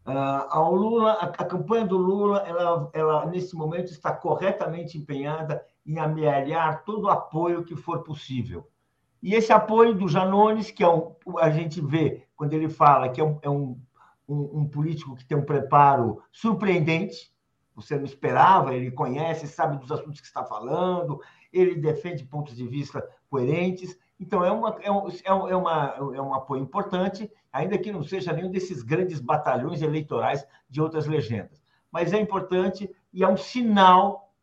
ao 0.05 0.75
Lula, 0.75 1.13
a, 1.13 1.25
a, 1.25 1.45
campanha 1.45 1.85
do 1.85 1.97
Lula, 1.97 2.39
ela, 2.39 2.89
ela 2.93 3.25
nesse 3.25 3.55
momento 3.55 3.91
está 3.91 4.13
corretamente 4.13 4.97
empenhada 4.97 5.65
em 5.85 5.97
amealhar 5.97 6.83
todo 6.83 7.05
o 7.05 7.09
apoio 7.09 7.63
que 7.63 7.75
for 7.75 8.03
possível. 8.03 8.67
E 9.21 9.33
esse 9.33 9.53
apoio 9.53 9.93
do 9.93 10.09
Janones, 10.09 10.71
que 10.71 10.83
é 10.83 10.89
um, 10.89 11.15
a 11.39 11.49
gente 11.49 11.79
vê 11.79 12.27
quando 12.35 12.53
ele 12.53 12.67
fala 12.67 13.07
que 13.07 13.21
é, 13.21 13.23
um, 13.23 13.39
é 13.41 13.49
um, 13.49 13.79
um 14.27 14.67
político 14.67 15.15
que 15.15 15.25
tem 15.25 15.37
um 15.37 15.45
preparo 15.45 16.21
surpreendente, 16.31 17.33
você 17.75 17.95
não 17.95 18.03
esperava, 18.03 18.75
ele 18.75 18.91
conhece, 18.91 19.47
sabe 19.47 19.77
dos 19.77 19.91
assuntos 19.91 20.19
que 20.19 20.27
está 20.27 20.43
falando, 20.43 21.19
ele 21.51 21.75
defende 21.75 22.23
pontos 22.23 22.55
de 22.55 22.67
vista 22.67 23.07
coerentes. 23.29 23.97
Então, 24.19 24.43
é, 24.43 24.51
uma, 24.51 24.77
é, 24.81 24.91
um, 24.91 25.07
é, 25.09 25.51
é 25.51 25.55
uma, 25.55 25.95
é 26.15 26.21
um 26.21 26.33
apoio 26.33 26.61
importante 26.61 27.29
ainda 27.51 27.77
que 27.77 27.91
não 27.91 28.03
seja 28.03 28.33
nenhum 28.33 28.49
desses 28.49 28.81
grandes 28.81 29.19
batalhões 29.19 29.81
eleitorais 29.81 30.45
de 30.69 30.81
outras 30.81 31.05
legendas. 31.05 31.61
Mas 31.91 32.13
é 32.13 32.19
importante 32.19 32.89
e 33.13 33.23
é 33.23 33.27
um 33.27 33.37
sinal 33.37 34.33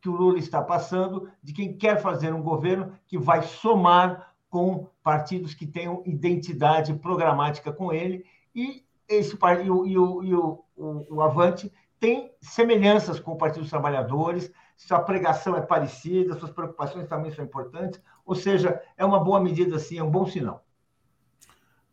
que 0.00 0.08
o 0.08 0.16
Lula 0.16 0.38
está 0.38 0.62
passando 0.62 1.30
de 1.42 1.52
quem 1.52 1.76
quer 1.76 2.00
fazer 2.00 2.34
um 2.34 2.42
governo 2.42 2.92
que 3.06 3.18
vai 3.18 3.42
somar 3.42 4.34
com 4.48 4.88
partidos 5.02 5.54
que 5.54 5.66
tenham 5.66 6.02
identidade 6.04 6.92
programática 6.94 7.72
com 7.72 7.92
ele 7.92 8.24
e 8.54 8.84
esse 9.08 9.36
e 9.64 9.70
o, 9.70 9.86
e 9.86 9.98
o, 9.98 10.22
e 10.22 10.34
o, 10.34 10.64
o, 10.76 11.16
o 11.16 11.22
Avante 11.22 11.72
tem 11.98 12.32
semelhanças 12.40 13.20
com 13.20 13.32
o 13.32 13.36
Partido 13.36 13.62
dos 13.62 13.70
Trabalhadores, 13.70 14.50
sua 14.86 15.00
pregação 15.00 15.54
é 15.56 15.60
parecida, 15.60 16.38
suas 16.38 16.50
preocupações 16.50 17.06
também 17.06 17.30
são 17.30 17.44
importantes, 17.44 18.00
ou 18.24 18.34
seja, 18.34 18.80
é 18.96 19.04
uma 19.04 19.22
boa 19.22 19.38
medida, 19.38 19.78
sim, 19.78 19.98
é 19.98 20.02
um 20.02 20.10
bom 20.10 20.26
sinal. 20.26 20.64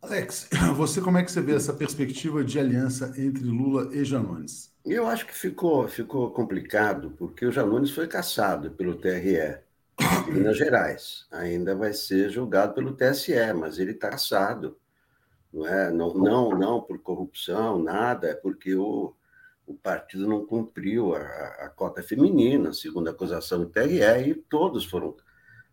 Alex, 0.00 0.48
você 0.74 1.00
como 1.00 1.18
é 1.18 1.22
que 1.22 1.30
você 1.30 1.42
vê 1.42 1.54
essa 1.54 1.72
perspectiva 1.72 2.42
de 2.42 2.58
aliança 2.58 3.12
entre 3.18 3.44
Lula 3.44 3.94
e 3.94 4.04
Janones? 4.04 4.72
Eu 4.86 5.06
acho 5.06 5.26
que 5.26 5.34
ficou, 5.34 5.86
ficou 5.86 6.30
complicado, 6.30 7.12
porque 7.18 7.44
o 7.44 7.52
Janones 7.52 7.90
foi 7.90 8.08
caçado 8.08 8.70
pelo 8.70 8.96
TRE 8.96 9.58
em 10.28 10.32
Minas 10.32 10.56
Gerais. 10.56 11.26
Ainda 11.30 11.76
vai 11.76 11.92
ser 11.92 12.30
julgado 12.30 12.72
pelo 12.72 12.94
TSE, 12.94 13.52
mas 13.54 13.78
ele 13.78 13.92
está 13.92 14.08
caçado. 14.08 14.78
Não, 15.52 15.66
é? 15.66 15.90
não, 15.90 16.14
não, 16.14 16.50
não 16.50 16.80
por 16.80 16.98
corrupção, 17.00 17.82
nada, 17.82 18.28
é 18.28 18.34
porque 18.34 18.74
o, 18.74 19.14
o 19.68 19.74
partido 19.74 20.26
não 20.26 20.46
cumpriu 20.46 21.14
a, 21.14 21.20
a 21.20 21.68
cota 21.68 22.02
feminina, 22.02 22.72
segundo 22.72 23.08
a 23.08 23.10
acusação 23.10 23.60
do 23.60 23.68
TRE, 23.68 24.00
e 24.26 24.34
todos 24.34 24.86
foram, 24.86 25.14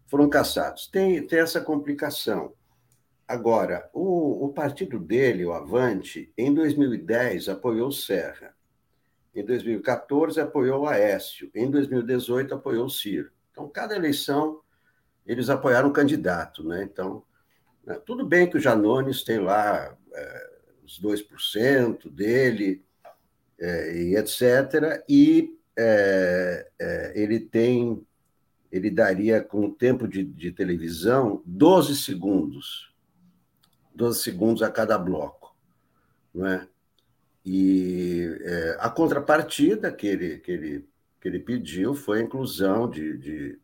foram 0.06 0.30
caçados. 0.30 0.88
Tem, 0.88 1.26
tem 1.26 1.40
essa 1.40 1.62
complicação. 1.62 2.54
Agora, 3.26 3.90
o, 3.94 4.46
o 4.46 4.54
partido 4.54 5.00
dele, 5.00 5.46
o 5.46 5.54
Avante, 5.54 6.32
em 6.38 6.54
2010 6.54 7.48
apoiou 7.48 7.90
Serra. 7.90 8.54
Em 9.34 9.44
2014 9.44 10.42
apoiou 10.42 10.88
Aécio. 10.88 11.50
Em 11.56 11.72
2018 11.72 12.54
apoiou 12.54 12.90
Ciro. 12.90 13.32
Então, 13.52 13.70
cada 13.70 13.96
eleição 13.96 14.60
eles 15.26 15.50
apoiaram 15.50 15.90
um 15.90 15.94
candidato, 15.94 16.64
né? 16.68 16.84
Então, 16.84 17.24
né, 17.86 18.00
tudo 18.06 18.26
bem 18.26 18.50
que 18.50 18.58
o 18.58 18.60
Janones 18.60 19.24
tem 19.24 19.40
lá 19.40 19.98
é, 20.14 20.50
os 20.84 21.02
2% 21.02 22.10
dele 22.12 22.86
é, 23.60 23.98
e 23.98 24.16
etc. 24.16 25.04
E 25.08 25.58
é, 25.78 26.68
é, 26.80 27.14
ele 27.16 27.40
tem, 27.40 28.06
ele 28.72 28.90
daria 28.90 29.42
com 29.42 29.66
o 29.66 29.72
tempo 29.72 30.08
de, 30.08 30.24
de 30.24 30.52
televisão 30.52 31.42
12 31.46 31.96
segundos 31.96 32.96
12 33.96 34.22
segundos 34.22 34.62
a 34.62 34.70
cada 34.70 34.98
bloco. 34.98 35.56
Não 36.34 36.46
é? 36.46 36.68
E 37.46 38.38
é, 38.42 38.78
a 38.80 38.90
contrapartida 38.90 39.92
que 39.92 40.08
ele, 40.08 40.40
que, 40.40 40.52
ele, 40.52 40.90
que 41.22 41.28
ele 41.28 41.40
pediu 41.40 41.94
foi 41.94 42.20
a 42.20 42.24
inclusão 42.24 42.90
de, 42.90 43.18
de 43.18 43.60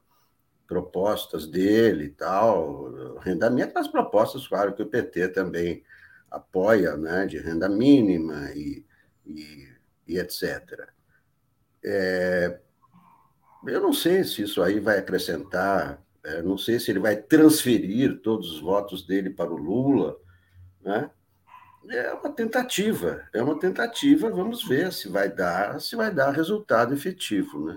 propostas 0.68 1.48
dele 1.48 2.06
e 2.06 2.10
tal, 2.10 3.18
rendamento 3.20 3.74
das 3.74 3.88
propostas, 3.88 4.48
claro, 4.48 4.74
que 4.74 4.84
o 4.84 4.88
PT 4.88 5.30
também 5.30 5.84
apoia, 6.30 6.96
né, 6.96 7.26
de 7.26 7.40
renda 7.40 7.68
mínima 7.68 8.52
e, 8.54 8.86
e, 9.26 9.68
e 10.08 10.18
etc. 10.18 10.88
É, 11.84 12.60
eu 13.68 13.82
não 13.82 13.94
sei 13.94 14.24
se 14.24 14.44
isso 14.44 14.62
aí 14.62 14.80
vai 14.80 15.00
acrescentar 15.00 16.02
é, 16.24 16.42
não 16.42 16.58
sei 16.58 16.80
se 16.80 16.92
ele 16.92 17.00
vai 17.00 17.16
transferir 17.16 18.22
todos 18.22 18.52
os 18.52 18.60
votos 18.60 19.06
dele 19.06 19.30
para 19.30 19.52
o 19.52 19.58
Lula. 19.58 20.18
Né? 20.84 21.10
É 21.90 22.14
uma 22.14 22.32
tentativa, 22.32 23.24
é 23.34 23.42
uma 23.42 23.58
tentativa. 23.60 24.30
Vamos 24.30 24.64
ver 24.68 24.94
se 24.94 25.10
vai 25.10 25.30
dar, 25.30 25.80
se 25.82 25.96
vai 25.96 26.14
dar 26.14 26.32
resultado 26.32 26.94
efetivo, 26.94 27.66
né? 27.66 27.76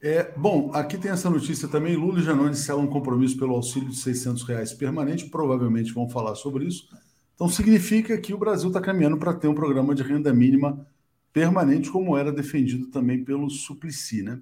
É, 0.00 0.32
bom, 0.36 0.70
aqui 0.72 0.96
tem 0.96 1.10
essa 1.10 1.28
notícia 1.28 1.66
também. 1.66 1.96
Lula 1.96 2.20
e 2.20 2.22
Janones 2.22 2.60
selam 2.60 2.84
um 2.84 2.86
compromisso 2.86 3.36
pelo 3.36 3.54
auxílio 3.54 3.88
de 3.88 3.96
600 3.96 4.44
reais 4.44 4.72
permanente. 4.72 5.28
Provavelmente 5.28 5.92
vão 5.92 6.08
falar 6.08 6.36
sobre 6.36 6.66
isso. 6.66 6.88
Então, 7.34 7.48
significa 7.48 8.16
que 8.16 8.32
o 8.32 8.38
Brasil 8.38 8.68
está 8.68 8.80
caminhando 8.80 9.18
para 9.18 9.34
ter 9.34 9.48
um 9.48 9.54
programa 9.54 9.94
de 9.94 10.02
renda 10.04 10.32
mínima 10.32 10.86
permanente, 11.32 11.90
como 11.90 12.16
era 12.16 12.32
defendido 12.32 12.86
também 12.88 13.24
pelo 13.24 13.50
Suplicy, 13.50 14.22
né? 14.22 14.40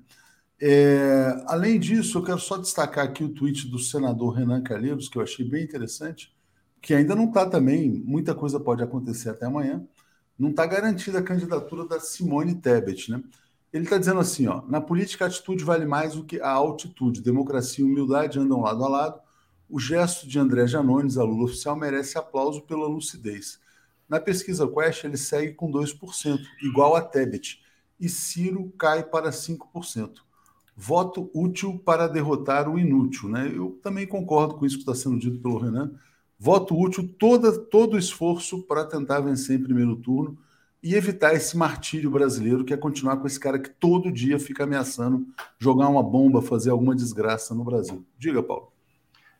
É, 0.59 1.45
além 1.47 1.79
disso, 1.79 2.19
eu 2.19 2.25
quero 2.25 2.39
só 2.39 2.57
destacar 2.57 3.05
aqui 3.05 3.23
o 3.23 3.29
tweet 3.29 3.69
do 3.69 3.79
senador 3.79 4.35
Renan 4.35 4.63
Calheiros, 4.63 5.09
que 5.09 5.19
eu 5.19 5.23
achei 5.23 5.47
bem 5.47 5.63
interessante, 5.65 6.35
que 6.81 6.95
ainda 6.95 7.15
não 7.15 7.27
está 7.27 7.45
também, 7.47 7.91
muita 7.91 8.35
coisa 8.35 8.59
pode 8.59 8.83
acontecer 8.83 9.31
até 9.31 9.47
amanhã, 9.47 9.87
não 10.39 10.51
está 10.51 10.67
garantida 10.67 11.19
a 11.19 11.23
candidatura 11.23 11.87
da 11.87 12.01
Simone 12.01 12.55
Tebet, 12.55 13.11
né? 13.11 13.23
Ele 13.73 13.85
está 13.85 13.99
dizendo 13.99 14.21
assim, 14.21 14.47
ó, 14.47 14.63
na 14.69 14.81
política 14.81 15.25
a 15.25 15.29
atitude 15.29 15.65
vale 15.65 15.85
mais 15.85 16.15
do 16.15 16.25
que 16.25 16.41
a 16.41 16.51
altitude, 16.51 17.21
democracia 17.21 17.85
e 17.85 17.89
humildade 17.89 18.39
andam 18.39 18.61
lado 18.61 18.85
a 18.85 18.89
lado, 18.89 19.21
o 19.69 19.79
gesto 19.79 20.27
de 20.27 20.39
André 20.39 20.67
Janones, 20.67 21.19
a 21.19 21.25
Lula 21.25 21.45
oficial, 21.45 21.77
merece 21.77 22.17
aplauso 22.17 22.63
pela 22.63 22.87
lucidez. 22.87 23.59
Na 24.09 24.21
pesquisa 24.21 24.69
Quest, 24.69 25.05
ele 25.05 25.17
segue 25.17 25.53
com 25.55 25.71
2%, 25.71 26.39
igual 26.63 26.95
a 26.95 27.01
Tebet, 27.01 27.63
e 27.99 28.09
Ciro 28.09 28.73
cai 28.79 29.03
para 29.03 29.31
5% 29.31 30.27
voto 30.77 31.31
útil 31.33 31.81
para 31.83 32.07
derrotar 32.07 32.69
o 32.69 32.79
inútil. 32.79 33.29
Né? 33.31 33.51
Eu 33.53 33.79
também 33.83 34.07
concordo 34.07 34.55
com 34.55 34.67
isso 34.67 34.77
que 34.77 34.83
está 34.83 34.95
sendo 34.95 35.19
dito 35.19 35.41
pelo 35.41 35.59
Renan. 35.59 35.93
Voto 36.39 36.79
útil, 36.79 37.09
toda, 37.19 37.51
todo 37.59 37.97
esforço 37.97 38.63
para 38.65 38.85
tentar 38.85 39.21
vencer 39.21 39.59
em 39.59 39.63
primeiro 39.63 39.97
turno 39.97 40.37
e 40.83 40.95
evitar 40.95 41.35
esse 41.35 41.57
martírio 41.57 42.11
brasileiro 42.11 42.63
que 42.63 42.75
é 42.75 42.77
continuar 42.77 43.17
com 43.17 43.27
esse 43.27 43.41
cara 43.41 43.59
que 43.59 43.71
todo 43.71 44.13
dia 44.13 44.39
fica 44.39 44.65
ameaçando 44.65 45.27
jogar 45.59 45.89
uma 45.89 46.03
bomba, 46.03 46.43
fazer 46.43 46.71
alguma 46.71 46.95
desgraça 46.95 47.55
no 47.55 47.65
Brasil. 47.65 48.05
Diga, 48.19 48.43
Paulo. 48.43 48.71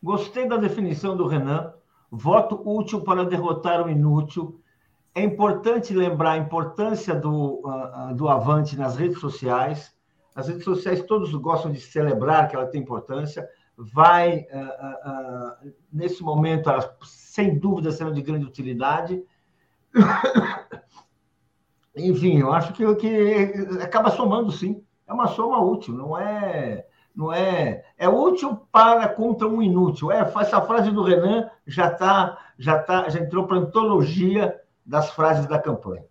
Gostei 0.01 0.47
da 0.47 0.57
definição 0.57 1.15
do 1.15 1.27
Renan. 1.27 1.71
Voto 2.09 2.61
útil 2.65 3.01
para 3.01 3.25
derrotar 3.25 3.85
o 3.85 3.89
inútil. 3.89 4.61
É 5.13 5.21
importante 5.21 5.93
lembrar 5.93 6.31
a 6.31 6.37
importância 6.37 7.15
do, 7.15 7.61
uh, 7.65 8.15
do 8.15 8.29
Avante 8.29 8.77
nas 8.77 8.95
redes 8.95 9.19
sociais 9.19 9.97
as 10.37 10.49
redes 10.49 10.63
sociais 10.63 11.01
todos 11.01 11.33
gostam 11.33 11.71
de 11.71 11.81
celebrar 11.81 12.47
que 12.47 12.55
ela 12.55 12.67
tem 12.67 12.79
importância. 12.79 13.49
Vai, 13.75 14.45
uh, 14.51 15.65
uh, 15.65 15.73
nesse 15.91 16.21
momento, 16.21 16.69
ela, 16.69 16.95
sem 17.01 17.57
dúvida, 17.57 17.91
será 17.91 18.11
de 18.11 18.21
grande 18.21 18.45
utilidade. 18.45 19.19
Enfim, 21.97 22.37
eu 22.37 22.53
acho 22.53 22.71
que, 22.73 22.95
que 22.97 23.53
acaba 23.81 24.11
somando, 24.11 24.51
sim. 24.51 24.83
é 25.07 25.13
uma 25.13 25.25
soma 25.25 25.59
útil, 25.59 25.95
não 25.95 26.15
é 26.15 26.86
não 27.17 27.33
é 27.33 27.83
é 27.97 28.07
útil 28.07 28.55
para 28.71 29.09
contra 29.09 29.47
um 29.47 29.59
inútil. 29.59 30.11
É, 30.11 30.19
essa 30.19 30.61
frase 30.61 30.91
do 30.91 31.01
Renan 31.01 31.49
já 31.65 31.89
tá 31.89 32.37
já 32.59 32.77
tá 32.77 33.09
já 33.09 33.19
entrou 33.19 33.47
para 33.47 33.57
a 33.57 33.61
antologia 33.61 34.55
das 34.85 35.09
frases 35.09 35.47
da 35.47 35.59
campanha. 35.59 36.05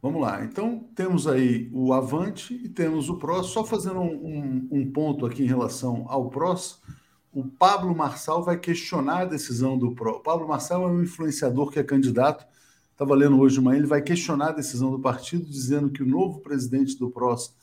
Vamos 0.00 0.22
lá. 0.22 0.42
Então, 0.42 0.88
temos 0.94 1.26
aí 1.26 1.68
o 1.74 1.92
Avante 1.92 2.54
e 2.54 2.70
temos 2.70 3.10
o 3.10 3.18
PROS. 3.18 3.48
Só 3.48 3.64
fazendo 3.64 4.00
um, 4.00 4.06
um, 4.06 4.68
um, 4.70 4.90
ponto 4.90 5.26
aqui 5.26 5.42
em 5.42 5.46
relação 5.46 6.06
ao 6.08 6.30
PROS, 6.30 6.80
o 7.30 7.44
Pablo 7.44 7.94
Marçal 7.94 8.42
vai 8.42 8.56
questionar 8.56 9.22
a 9.22 9.24
decisão 9.26 9.76
do 9.76 9.94
PROS. 9.94 10.16
O 10.16 10.20
Pablo 10.20 10.48
Marçal 10.48 10.84
é 10.84 10.86
um 10.86 11.02
influenciador 11.02 11.70
que 11.70 11.78
é 11.78 11.84
candidato. 11.84 12.46
Estava 12.92 13.14
lendo 13.14 13.38
hoje 13.38 13.56
de 13.56 13.60
manhã, 13.60 13.76
ele 13.76 13.86
vai 13.86 14.00
questionar 14.00 14.48
a 14.48 14.52
decisão 14.52 14.90
do 14.90 15.00
partido, 15.00 15.44
dizendo 15.44 15.90
que 15.90 16.02
o 16.02 16.06
novo 16.06 16.40
presidente 16.40 16.98
do 16.98 17.10
PROS 17.10 17.54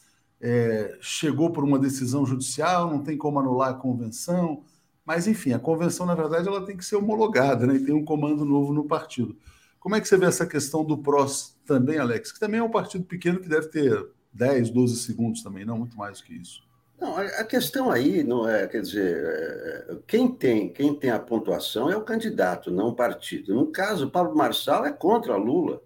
é, 0.41 0.97
chegou 1.01 1.51
por 1.51 1.63
uma 1.63 1.79
decisão 1.79 2.25
judicial, 2.25 2.89
não 2.89 3.03
tem 3.03 3.17
como 3.17 3.39
anular 3.39 3.69
a 3.69 3.73
convenção. 3.73 4.63
Mas, 5.05 5.27
enfim, 5.27 5.53
a 5.53 5.59
convenção, 5.59 6.05
na 6.05 6.15
verdade, 6.15 6.47
ela 6.47 6.65
tem 6.65 6.75
que 6.75 6.85
ser 6.85 6.97
homologada, 6.97 7.65
né? 7.65 7.75
E 7.75 7.85
tem 7.85 7.95
um 7.95 8.03
comando 8.03 8.43
novo 8.43 8.73
no 8.73 8.85
partido. 8.85 9.37
Como 9.79 9.95
é 9.95 10.01
que 10.01 10.07
você 10.07 10.17
vê 10.17 10.25
essa 10.25 10.45
questão 10.45 10.83
do 10.83 10.97
PROS 10.97 11.55
também, 11.65 11.97
Alex? 11.97 12.31
Que 12.31 12.39
também 12.39 12.59
é 12.59 12.63
um 12.63 12.69
partido 12.69 13.05
pequeno 13.05 13.39
que 13.39 13.47
deve 13.47 13.67
ter 13.67 14.05
10, 14.33 14.69
12 14.69 14.97
segundos 14.97 15.41
também, 15.41 15.65
não 15.65 15.77
muito 15.77 15.97
mais 15.97 16.19
do 16.19 16.25
que 16.25 16.33
isso. 16.33 16.61
Não, 16.99 17.15
a 17.15 17.43
questão 17.43 17.91
aí 17.91 18.23
não 18.23 18.49
é, 18.49 18.67
quer 18.67 18.81
dizer, 18.81 19.23
é, 19.23 19.97
quem 20.07 20.27
tem, 20.27 20.67
quem 20.73 20.95
tem 20.95 21.11
a 21.11 21.19
pontuação 21.19 21.91
é 21.91 21.95
o 21.95 22.01
candidato, 22.01 22.71
não 22.71 22.87
o 22.87 22.95
partido. 22.95 23.53
No 23.53 23.67
caso, 23.67 24.09
Pablo 24.09 24.35
Marçal 24.35 24.83
é 24.85 24.91
contra 24.91 25.35
Lula. 25.35 25.81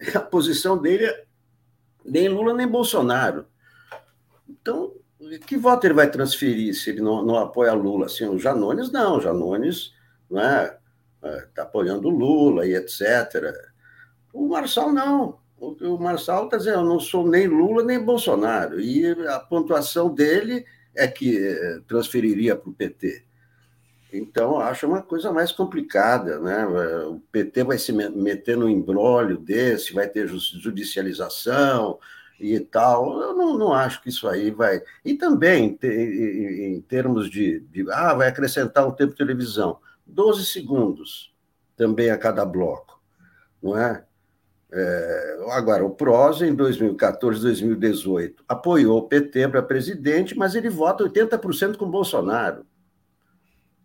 A 0.14 0.20
posição 0.20 0.76
dele 0.76 1.06
é 1.06 1.24
nem 2.04 2.28
Lula 2.28 2.54
nem 2.54 2.66
Bolsonaro. 2.66 3.46
Então, 4.60 4.92
que 5.46 5.56
voto 5.56 5.86
ele 5.86 5.94
vai 5.94 6.10
transferir 6.10 6.74
se 6.74 6.90
ele 6.90 7.00
não, 7.00 7.24
não 7.24 7.36
apoia 7.36 7.72
Lula? 7.72 8.06
Assim, 8.06 8.26
o 8.26 8.38
Janones 8.38 8.90
não, 8.90 9.16
o 9.16 9.20
Janones 9.20 9.92
não 10.30 10.40
é, 10.40 10.78
está 11.48 11.62
apoiando 11.62 12.08
Lula 12.08 12.66
e 12.66 12.74
etc. 12.74 13.52
O 14.32 14.48
Marçal 14.48 14.92
não. 14.92 15.38
O, 15.60 15.98
Marçal 15.98 16.44
está 16.44 16.56
dizendo, 16.56 16.78
eu 16.78 16.84
não 16.84 17.00
sou 17.00 17.26
nem 17.26 17.48
Lula 17.48 17.82
nem 17.82 17.98
Bolsonaro. 17.98 18.80
E 18.80 19.10
a 19.26 19.40
pontuação 19.40 20.14
dele 20.14 20.64
é 20.94 21.08
que 21.08 21.36
eh, 21.36 21.80
transferiria 21.88 22.54
para 22.54 22.70
o 22.70 22.72
PT. 22.72 23.24
Então, 24.12 24.60
acho 24.60 24.86
uma 24.86 25.02
coisa 25.02 25.32
mais 25.32 25.50
complicada. 25.50 26.38
Né? 26.38 26.64
O 27.06 27.20
PT 27.32 27.64
vai 27.64 27.76
se 27.76 27.92
meter 27.92 28.56
no 28.56 28.68
embrólio 28.68 29.36
desse, 29.36 29.92
vai 29.92 30.08
ter 30.08 30.28
judicialização 30.28 31.98
e 32.40 32.60
tal. 32.60 33.20
Eu 33.20 33.34
não, 33.34 33.58
não 33.58 33.72
acho 33.72 34.02
que 34.02 34.08
isso 34.08 34.28
aí 34.28 34.50
vai. 34.50 34.82
E 35.04 35.14
também, 35.14 35.78
em 35.82 36.80
termos 36.82 37.30
de, 37.30 37.60
de. 37.60 37.90
Ah, 37.90 38.14
vai 38.14 38.28
acrescentar 38.28 38.86
um 38.86 38.92
tempo 38.92 39.12
de 39.12 39.18
televisão. 39.18 39.78
12 40.06 40.46
segundos 40.46 41.34
também 41.76 42.10
a 42.10 42.18
cada 42.18 42.44
bloco, 42.44 43.00
não 43.62 43.76
é? 43.76 44.04
é 44.72 45.38
agora, 45.50 45.84
o 45.84 45.90
PROS, 45.90 46.42
em 46.42 46.54
2014, 46.54 47.40
2018, 47.40 48.42
apoiou 48.48 48.98
o 48.98 49.08
PT 49.08 49.48
para 49.48 49.62
presidente, 49.62 50.36
mas 50.36 50.54
ele 50.54 50.68
vota 50.68 51.04
80% 51.04 51.76
com 51.76 51.88
Bolsonaro. 51.88 52.66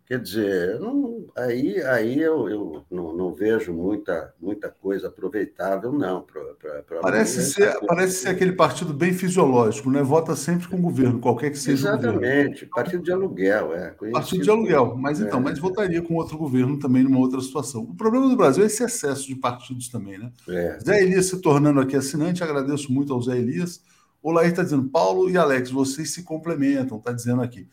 Quer 0.06 0.20
dizer, 0.20 0.78
não, 0.80 1.24
aí, 1.34 1.82
aí 1.82 2.20
eu, 2.20 2.46
eu 2.46 2.84
não, 2.90 3.16
não, 3.16 3.32
vejo 3.32 3.72
muita, 3.72 4.34
muita 4.38 4.68
coisa 4.68 5.08
aproveitável, 5.08 5.92
não. 5.92 6.20
Pra, 6.20 6.42
pra, 6.82 7.00
parece, 7.00 7.42
ser, 7.42 7.74
parece 7.86 8.18
ser 8.18 8.28
aquele 8.28 8.52
partido 8.52 8.92
bem 8.92 9.14
fisiológico, 9.14 9.90
né? 9.90 10.02
Vota 10.02 10.36
sempre 10.36 10.68
com 10.68 10.76
o 10.76 10.82
governo, 10.82 11.20
qualquer 11.20 11.48
que 11.48 11.58
seja 11.58 11.88
Exatamente, 11.88 12.06
o 12.06 12.12
governo. 12.12 12.40
Exatamente, 12.40 12.66
partido 12.66 13.02
de 13.02 13.12
aluguel. 13.12 13.74
É, 13.74 13.90
partido 14.12 14.42
de 14.42 14.50
aluguel, 14.50 14.94
mas 14.94 15.20
então, 15.20 15.38
é. 15.38 15.42
mas 15.42 15.58
votaria 15.58 16.02
com 16.02 16.16
outro 16.16 16.36
governo 16.36 16.78
também 16.78 17.02
numa 17.02 17.18
outra 17.18 17.40
situação. 17.40 17.80
O 17.80 17.94
problema 17.94 18.28
do 18.28 18.36
Brasil 18.36 18.62
é 18.62 18.66
esse 18.66 18.84
excesso 18.84 19.26
de 19.26 19.36
partidos 19.36 19.88
também, 19.88 20.18
né? 20.18 20.30
É. 20.46 20.78
Zé 20.84 21.00
Elias 21.00 21.26
se 21.26 21.40
tornando 21.40 21.80
aqui 21.80 21.96
assinante, 21.96 22.44
agradeço 22.44 22.92
muito 22.92 23.10
ao 23.10 23.22
Zé 23.22 23.38
Elias. 23.38 23.82
O 24.22 24.30
Laís 24.30 24.50
está 24.50 24.62
dizendo, 24.62 24.84
Paulo 24.90 25.30
e 25.30 25.38
Alex, 25.38 25.70
vocês 25.70 26.10
se 26.12 26.22
complementam, 26.22 26.98
está 26.98 27.10
dizendo 27.10 27.40
aqui. 27.40 27.66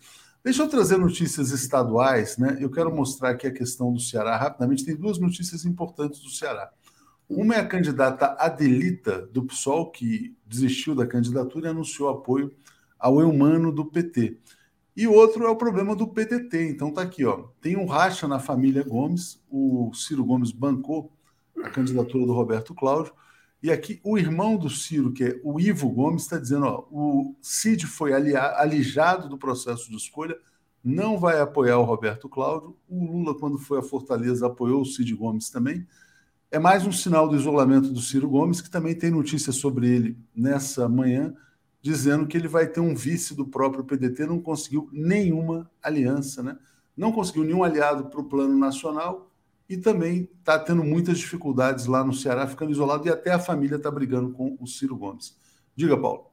Deixa 0.44 0.64
eu 0.64 0.68
trazer 0.68 0.98
notícias 0.98 1.52
estaduais, 1.52 2.36
né? 2.38 2.58
Eu 2.60 2.72
quero 2.72 2.94
mostrar 2.94 3.30
aqui 3.30 3.46
a 3.46 3.54
questão 3.54 3.94
do 3.94 4.00
Ceará 4.00 4.36
rapidamente. 4.38 4.84
Tem 4.84 4.96
duas 4.96 5.20
notícias 5.20 5.66
importantes 5.66 6.20
do 6.20 6.32
Ceará. 6.32 6.72
Uma 7.30 7.56
é 7.56 7.60
a 7.60 7.68
candidata 7.68 8.36
Adelita 8.40 9.22
do 9.28 9.44
PSOL, 9.44 9.92
que 9.92 10.36
desistiu 10.46 10.96
da 10.96 11.06
candidatura 11.06 11.68
e 11.68 11.70
anunciou 11.70 12.10
apoio 12.10 12.52
ao 13.00 13.22
Eumano 13.22 13.72
do 13.72 13.86
PT. 13.86 14.40
E 14.98 15.08
outro 15.08 15.46
é 15.46 15.50
o 15.50 15.56
problema 15.56 15.96
do 15.96 16.08
PDT. 16.08 16.70
Então 16.70 16.92
tá 16.92 17.04
aqui, 17.04 17.24
ó. 17.24 17.46
Tem 17.62 17.78
um 17.78 17.86
racha 17.86 18.28
na 18.28 18.40
família 18.40 18.84
Gomes. 18.84 19.40
O 19.48 19.94
Ciro 19.94 20.26
Gomes 20.26 20.52
bancou 20.52 21.12
a 21.64 21.70
candidatura 21.70 22.26
do 22.26 22.34
Roberto 22.34 22.74
Cláudio. 22.74 23.14
E 23.62 23.72
aqui 23.72 24.00
o 24.04 24.18
irmão 24.18 24.58
do 24.58 24.70
Ciro, 24.70 25.12
que 25.12 25.24
é 25.24 25.42
o 25.44 25.60
Ivo 25.60 25.90
Gomes, 25.90 26.24
está 26.24 26.38
dizendo: 26.38 26.66
ó, 26.66 26.86
o 26.92 27.36
Cid 27.42 27.86
foi 27.86 28.12
alijado 28.14 29.30
do 29.30 29.38
processo 29.38 29.90
de 29.90 29.96
escolha, 29.96 30.38
não 30.84 31.18
vai 31.18 31.40
apoiar 31.40 31.78
o 31.78 31.84
Roberto 31.84 32.28
Cláudio. 32.28 32.76
O 32.90 33.06
Lula, 33.06 33.38
quando 33.38 33.60
foi 33.60 33.80
a 33.80 33.84
Fortaleza, 33.84 34.48
apoiou 34.48 34.82
o 34.82 34.86
Cid 34.86 35.14
Gomes 35.14 35.50
também. 35.50 35.88
É 36.50 36.60
mais 36.60 36.86
um 36.86 36.92
sinal 36.92 37.30
do 37.30 37.36
isolamento 37.36 37.90
do 37.90 38.02
Ciro 38.02 38.28
Gomes, 38.28 38.60
que 38.60 38.70
também 38.70 38.94
tem 38.94 39.10
notícia 39.10 39.54
sobre 39.54 39.88
ele 39.88 40.18
nessa 40.36 40.90
manhã, 40.90 41.34
dizendo 41.82 42.28
que 42.28 42.36
ele 42.36 42.48
vai 42.48 42.68
ter 42.68 42.82
um 42.82 42.94
vice 42.94 43.34
do 43.34 43.48
próprio 43.48 43.86
PDT, 43.86 44.26
não 44.26 44.42
conseguiu 44.42 44.90
nenhuma 44.92 45.72
aliança, 45.82 46.44
né? 46.44 46.58
não 46.96 47.12
conseguiu 47.12 47.46
nenhum 47.46 47.64
aliado 47.64 48.10
para 48.10 48.20
o 48.20 48.26
plano 48.26 48.58
nacional 48.58 49.31
e 49.72 49.78
também 49.78 50.28
está 50.38 50.60
tendo 50.60 50.84
muitas 50.84 51.18
dificuldades 51.18 51.86
lá 51.86 52.04
no 52.04 52.12
Ceará, 52.12 52.46
ficando 52.46 52.74
isolado, 52.74 53.08
e 53.08 53.10
até 53.10 53.32
a 53.32 53.40
família 53.40 53.78
está 53.78 53.90
brigando 53.90 54.34
com 54.34 54.58
o 54.60 54.68
Ciro 54.68 54.98
Gomes. 54.98 55.40
Diga, 55.74 55.98
Paulo. 55.98 56.26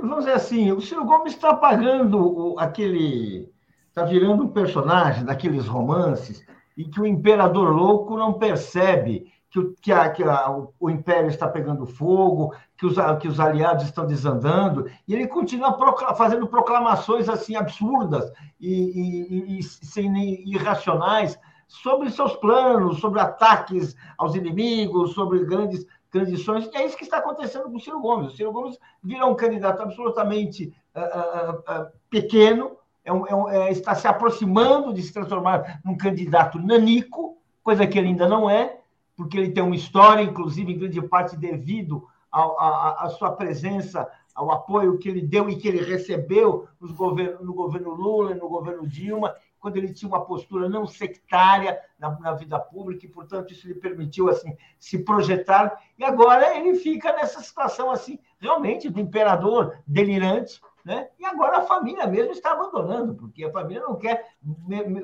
Vamos 0.00 0.20
dizer 0.20 0.32
assim, 0.32 0.72
o 0.72 0.80
Ciro 0.80 1.04
Gomes 1.04 1.34
está 1.34 1.52
pagando 1.52 2.54
aquele. 2.58 3.52
está 3.88 4.04
virando 4.04 4.44
um 4.44 4.48
personagem 4.48 5.22
daqueles 5.22 5.66
romances 5.66 6.42
e 6.74 6.84
que 6.84 6.98
o 6.98 7.06
imperador 7.06 7.76
louco 7.76 8.16
não 8.16 8.32
percebe 8.32 9.30
que, 9.50 9.58
o, 9.58 9.74
que, 9.74 9.92
a, 9.92 10.08
que 10.08 10.22
a, 10.22 10.50
o, 10.80 10.88
império 10.88 11.28
está 11.28 11.46
pegando 11.46 11.84
fogo, 11.84 12.54
que 12.78 12.86
os, 12.86 12.96
que 13.20 13.28
os 13.28 13.38
aliados 13.38 13.84
estão 13.84 14.06
desandando, 14.06 14.90
e 15.06 15.12
ele 15.12 15.26
continua 15.26 15.76
fazendo 16.16 16.46
proclamações 16.46 17.28
assim 17.28 17.54
absurdas 17.54 18.32
e, 18.58 19.58
e, 19.58 19.58
e, 19.58 20.06
e 20.06 20.54
irracionais 20.54 21.38
sobre 21.70 22.10
seus 22.10 22.34
planos, 22.34 22.98
sobre 22.98 23.20
ataques 23.20 23.94
aos 24.18 24.34
inimigos, 24.34 25.12
sobre 25.12 25.44
grandes 25.44 25.86
transições. 26.10 26.68
E 26.72 26.76
é 26.76 26.84
isso 26.84 26.96
que 26.96 27.04
está 27.04 27.18
acontecendo 27.18 27.70
com 27.70 27.76
o 27.76 27.80
Ciro 27.80 28.00
Gomes. 28.00 28.32
O 28.32 28.36
Ciro 28.36 28.52
Gomes 28.52 28.76
virou 29.00 29.30
um 29.30 29.36
candidato 29.36 29.80
absolutamente 29.80 30.74
uh, 30.96 31.00
uh, 31.00 31.58
uh, 31.60 31.92
pequeno, 32.10 32.72
é 33.04 33.12
um, 33.12 33.24
é 33.24 33.34
um, 33.34 33.48
é, 33.48 33.70
está 33.70 33.94
se 33.94 34.08
aproximando 34.08 34.92
de 34.92 35.00
se 35.00 35.12
transformar 35.12 35.80
num 35.84 35.96
candidato 35.96 36.58
nanico, 36.58 37.38
coisa 37.62 37.86
que 37.86 37.96
ele 37.96 38.08
ainda 38.08 38.28
não 38.28 38.50
é, 38.50 38.80
porque 39.16 39.38
ele 39.38 39.52
tem 39.52 39.62
uma 39.62 39.76
história, 39.76 40.22
inclusive, 40.22 40.72
em 40.72 40.78
grande 40.78 41.00
parte 41.02 41.36
devido 41.36 42.04
à 42.32 43.08
sua 43.16 43.32
presença, 43.32 44.08
ao 44.34 44.50
apoio 44.50 44.98
que 44.98 45.08
ele 45.08 45.22
deu 45.22 45.48
e 45.48 45.56
que 45.56 45.68
ele 45.68 45.82
recebeu 45.82 46.66
no 46.80 46.92
governo, 46.94 47.44
no 47.44 47.54
governo 47.54 47.90
Lula, 47.90 48.34
no 48.34 48.48
governo 48.48 48.86
Dilma, 48.86 49.34
quando 49.60 49.76
ele 49.76 49.92
tinha 49.92 50.08
uma 50.08 50.24
postura 50.24 50.68
não 50.68 50.86
sectária 50.86 51.78
na, 51.98 52.18
na, 52.18 52.32
vida 52.32 52.58
pública, 52.58 53.04
e, 53.04 53.08
portanto, 53.08 53.52
isso 53.52 53.68
lhe 53.68 53.74
permitiu 53.74 54.28
assim 54.28 54.56
se 54.78 55.04
projetar. 55.04 55.78
E 55.98 56.02
agora 56.04 56.56
ele 56.56 56.76
fica 56.76 57.12
nessa 57.12 57.40
situação 57.42 57.90
assim, 57.90 58.18
realmente, 58.38 58.88
do 58.88 58.98
imperador 58.98 59.76
delirante, 59.86 60.60
né? 60.82 61.08
E 61.18 61.26
agora 61.26 61.58
a 61.58 61.66
família 61.66 62.06
mesmo 62.06 62.32
está 62.32 62.52
abandonando, 62.52 63.14
porque 63.14 63.44
a 63.44 63.52
família 63.52 63.82
não 63.82 63.96
quer 63.96 64.34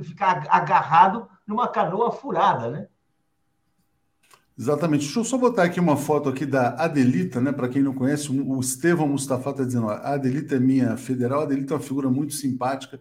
ficar 0.02 0.46
agarrado 0.48 1.28
numa 1.46 1.68
canoa 1.68 2.10
furada, 2.10 2.70
né? 2.70 2.88
Exatamente. 4.58 5.04
Deixa 5.04 5.20
eu 5.20 5.24
só 5.24 5.36
botar 5.36 5.64
aqui 5.64 5.78
uma 5.78 5.98
foto 5.98 6.30
aqui 6.30 6.46
da 6.46 6.70
Adelita, 6.82 7.42
né? 7.42 7.52
Para 7.52 7.68
quem 7.68 7.82
não 7.82 7.92
conhece, 7.92 8.32
o 8.32 8.58
Estevão 8.58 9.06
Mustafa 9.06 9.50
está 9.50 9.62
dizendo: 9.62 9.90
a 9.90 10.14
Adelita 10.14 10.56
é 10.56 10.58
minha 10.58 10.96
federal. 10.96 11.40
A 11.40 11.42
Adelita 11.42 11.74
é 11.74 11.76
uma 11.76 11.82
figura 11.82 12.08
muito 12.08 12.32
simpática 12.32 12.98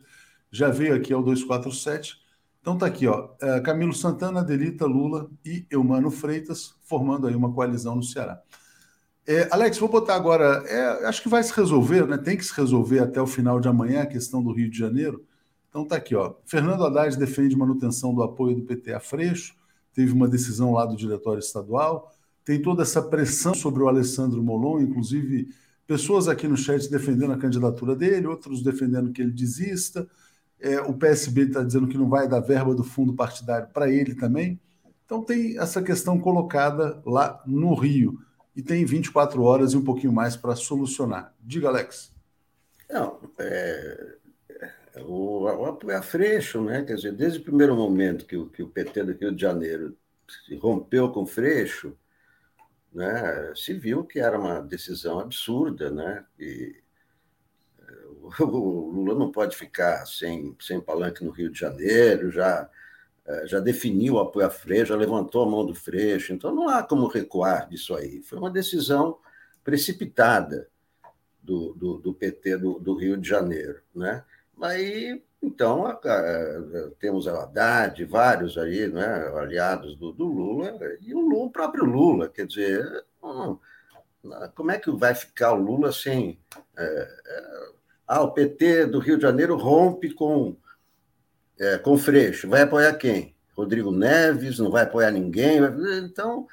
já 0.56 0.70
veio 0.70 0.96
aqui 0.96 1.12
ao 1.12 1.22
247. 1.22 2.18
Então 2.62 2.78
tá 2.78 2.86
aqui, 2.86 3.06
ó, 3.08 3.30
é, 3.42 3.60
Camilo 3.60 3.94
Santana, 3.94 4.44
Delita, 4.44 4.86
Lula 4.86 5.30
e 5.46 5.66
Eumano 5.70 6.10
Freitas 6.10 6.74
formando 6.84 7.28
aí 7.28 7.36
uma 7.36 7.54
coalizão 7.54 7.96
no 7.96 8.04
Ceará. 8.04 8.42
É, 9.28 9.48
Alex, 9.52 9.78
vou 9.78 9.90
botar 9.90 10.16
agora, 10.16 10.64
é, 10.68 11.08
acho 11.08 11.22
que 11.22 11.30
vai 11.30 11.44
se 11.44 11.52
resolver, 11.54 12.08
né? 12.08 12.18
Tem 12.18 12.38
que 12.38 12.46
se 12.46 12.54
resolver 12.56 13.00
até 13.00 13.22
o 13.22 13.28
final 13.28 13.60
de 13.60 13.68
amanhã 13.68 14.04
a 14.04 14.06
questão 14.06 14.42
do 14.42 14.52
Rio 14.52 14.70
de 14.70 14.78
Janeiro. 14.78 15.26
Então 15.70 15.84
tá 15.84 15.98
aqui, 15.98 16.16
ó. 16.16 16.36
Fernando 16.46 16.86
Haddad 16.86 17.18
defende 17.18 17.56
manutenção 17.56 18.14
do 18.14 18.24
apoio 18.24 18.56
do 18.56 18.62
PT 18.62 18.94
a 18.94 19.00
Freixo, 19.00 19.56
teve 19.94 20.14
uma 20.14 20.28
decisão 20.28 20.72
lá 20.72 20.86
do 20.86 20.96
diretório 20.96 21.40
estadual, 21.40 22.12
tem 22.46 22.62
toda 22.62 22.84
essa 22.84 23.02
pressão 23.02 23.54
sobre 23.54 23.84
o 23.84 23.88
Alessandro 23.88 24.42
Molon, 24.42 24.80
inclusive 24.80 25.50
pessoas 25.86 26.28
aqui 26.28 26.48
no 26.48 26.56
chat 26.56 26.90
defendendo 26.90 27.34
a 27.34 27.38
candidatura 27.38 27.96
dele, 27.96 28.28
outros 28.28 28.64
defendendo 28.64 29.12
que 29.12 29.22
ele 29.22 29.32
desista. 29.32 30.08
É, 30.66 30.82
o 30.82 30.96
PSB 30.96 31.44
está 31.44 31.62
dizendo 31.62 31.88
que 31.88 31.96
não 31.96 32.10
vai 32.10 32.28
dar 32.28 32.40
verba 32.40 32.74
do 32.74 32.84
fundo 32.84 33.14
partidário 33.14 33.68
para 33.72 33.88
ele 33.88 34.16
também. 34.16 34.60
Então 35.06 35.24
tem 35.24 35.60
essa 35.60 35.80
questão 35.80 36.20
colocada 36.20 37.00
lá 37.06 37.40
no 37.46 37.76
Rio 37.76 38.20
e 38.56 38.64
tem 38.64 38.84
24 38.84 39.44
horas 39.44 39.74
e 39.74 39.78
um 39.78 39.84
pouquinho 39.84 40.12
mais 40.12 40.36
para 40.36 40.56
solucionar. 40.56 41.32
Diga, 41.40 41.68
Alex. 41.68 42.12
Não, 42.90 43.20
é, 43.38 44.16
é 44.96 45.02
o, 45.04 45.44
o 45.44 45.92
a 45.92 46.02
Freixo, 46.02 46.64
né? 46.64 46.82
Quer 46.82 46.96
dizer, 46.96 47.12
desde 47.12 47.38
o 47.38 47.44
primeiro 47.44 47.76
momento 47.76 48.26
que 48.26 48.36
o, 48.36 48.50
que 48.50 48.64
o 48.64 48.68
PT 48.68 49.04
do 49.04 49.14
Rio 49.14 49.36
de 49.36 49.42
Janeiro 49.44 49.96
rompeu 50.60 51.12
com 51.12 51.28
Freixo, 51.28 51.96
né, 52.92 53.54
se 53.56 53.72
viu 53.76 54.04
que 54.04 54.20
era 54.20 54.40
uma 54.40 54.62
decisão 54.62 55.20
absurda, 55.20 55.92
né? 55.92 56.26
E 56.40 56.76
o 58.40 58.92
Lula 58.92 59.16
não 59.16 59.32
pode 59.32 59.56
ficar 59.56 60.06
sem, 60.06 60.56
sem 60.60 60.82
palanque 60.82 61.24
no 61.24 61.32
Rio 61.32 61.52
de 61.52 61.60
Janeiro, 61.60 62.32
já 62.32 62.70
é, 63.26 63.48
já 63.48 63.60
definiu 63.60 64.16
o 64.16 64.20
apoio 64.20 64.46
a 64.46 64.52
Freixo, 64.52 64.94
já 64.94 64.96
levantou 64.96 65.44
a 65.44 65.50
mão 65.50 65.66
do 65.66 65.74
Freixo, 65.74 66.32
então 66.32 66.54
não 66.54 66.70
há 66.70 66.84
como 66.84 67.08
recuar 67.08 67.68
disso 67.68 67.96
aí. 67.96 68.22
Foi 68.22 68.38
uma 68.38 68.52
decisão 68.52 69.18
precipitada 69.64 70.70
do, 71.42 71.74
do, 71.74 71.98
do 71.98 72.14
PT 72.14 72.58
do, 72.58 72.80
do, 72.80 72.96
Rio 72.96 73.18
de 73.18 73.28
Janeiro. 73.28 73.82
Né? 73.96 74.24
Aí, 74.62 75.24
então, 75.42 75.88
a, 75.88 75.94
a, 75.94 76.92
temos 77.00 77.28
a 77.28 77.44
Haddad, 77.44 78.06
vários 78.06 78.60
aí, 78.60 78.88
né, 78.88 79.28
aliados 79.36 79.96
do, 79.96 80.12
do 80.12 80.26
Lula, 80.26 80.78
e 81.02 81.14
o, 81.16 81.20
Lula, 81.20 81.46
o 81.46 81.52
próprio 81.52 81.84
Lula, 81.84 82.30
quer 82.30 82.46
dizer, 82.46 83.06
como 84.54 84.72
é 84.72 84.78
que 84.78 84.92
vai 84.92 85.16
ficar 85.16 85.54
o 85.54 85.60
Lula 85.60 85.92
sem. 85.92 86.40
É, 86.78 87.18
é, 87.26 87.75
ah, 88.08 88.22
o 88.22 88.32
PT 88.32 88.88
do 88.88 89.00
Rio 89.00 89.18
de 89.18 89.24
Janeiro 89.24 89.56
rompe 89.58 90.14
com 90.14 90.58
é, 91.60 91.78
com 91.78 91.98
Freixo, 91.98 92.50
vai 92.50 92.64
apoiar 92.64 92.94
quem? 92.96 93.36
Rodrigo 93.56 93.92
Neves, 93.92 94.60
não 94.60 94.70
vai 94.70 94.84
apoiar 94.84 95.12
ninguém. 95.12 95.60
Então, 96.04 96.46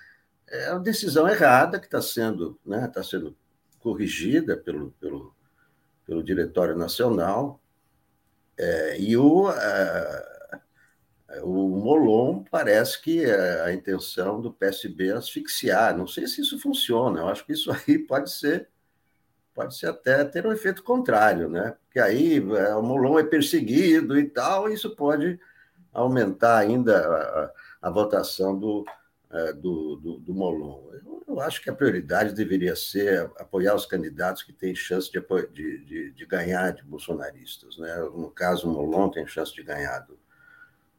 é 0.48 0.70
uma 0.70 0.80
decisão 0.80 1.28
errada 1.28 1.80
que 1.80 1.86
está 1.86 2.00
sendo, 2.00 2.58
né, 2.64 2.86
tá 2.86 3.02
sendo 3.02 3.36
corrigida 3.80 4.56
pelo, 4.56 4.92
pelo, 5.00 5.34
pelo 6.06 6.22
Diretório 6.22 6.76
Nacional. 6.76 7.60
É, 8.56 9.00
e 9.00 9.16
o, 9.16 9.48
a, 9.48 10.60
o 11.42 11.68
Molon 11.68 12.44
parece 12.44 13.00
que 13.02 13.24
é 13.24 13.62
a 13.62 13.72
intenção 13.72 14.40
do 14.40 14.52
PSB 14.52 15.08
é 15.08 15.12
asfixiar. 15.14 15.96
Não 15.96 16.06
sei 16.06 16.28
se 16.28 16.42
isso 16.42 16.58
funciona, 16.60 17.20
eu 17.20 17.28
acho 17.28 17.44
que 17.44 17.52
isso 17.52 17.70
aí 17.72 17.98
pode 17.98 18.30
ser 18.30 18.68
pode 19.54 19.76
ser 19.76 19.88
até 19.88 20.24
ter 20.24 20.46
um 20.46 20.52
efeito 20.52 20.82
contrário, 20.82 21.48
né? 21.48 21.76
Porque 21.84 22.00
aí 22.00 22.38
é, 22.38 22.74
o 22.74 22.82
Molon 22.82 23.18
é 23.18 23.24
perseguido 23.24 24.18
e 24.18 24.28
tal, 24.28 24.68
e 24.68 24.74
isso 24.74 24.94
pode 24.96 25.38
aumentar 25.92 26.58
ainda 26.58 26.98
a, 27.80 27.88
a 27.88 27.90
votação 27.90 28.58
do, 28.58 28.84
é, 29.30 29.52
do, 29.52 29.96
do, 29.96 30.18
do 30.18 30.34
Molon. 30.34 30.90
Eu, 30.92 31.22
eu, 31.28 31.40
acho 31.40 31.62
que 31.62 31.68
a 31.68 31.74
prioridade 31.74 32.34
deveria 32.34 32.74
ser 32.74 33.30
apoiar 33.38 33.74
os 33.74 33.86
candidatos 33.86 34.42
que 34.42 34.52
têm 34.52 34.74
chance 34.74 35.10
de, 35.10 35.20
de, 35.52 35.84
de, 35.84 36.10
de 36.12 36.26
ganhar 36.26 36.72
de 36.72 36.82
bolsonaristas. 36.82 37.76
Né? 37.78 37.94
No 38.14 38.30
caso, 38.30 38.68
o 38.68 38.72
Molon 38.72 39.10
tem 39.10 39.26
chance 39.26 39.54
de 39.54 39.62
ganhar 39.62 40.00
do, 40.00 40.18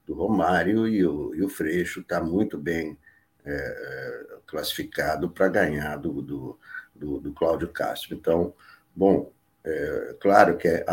do 0.05 0.13
Romário 0.13 0.87
e 0.87 1.05
o, 1.05 1.33
e 1.33 1.43
o 1.43 1.49
Freixo 1.49 2.01
está 2.01 2.21
muito 2.21 2.57
bem 2.57 2.97
é, 3.45 4.25
classificado 4.45 5.29
para 5.29 5.47
ganhar 5.47 5.97
do, 5.97 6.21
do 6.21 6.59
do, 7.03 7.19
do 7.19 7.33
Cláudio 7.33 7.67
Castro. 7.67 8.15
Então, 8.15 8.53
bom, 8.95 9.31
é 9.63 10.15
claro 10.19 10.57
que 10.57 10.67
é, 10.67 10.85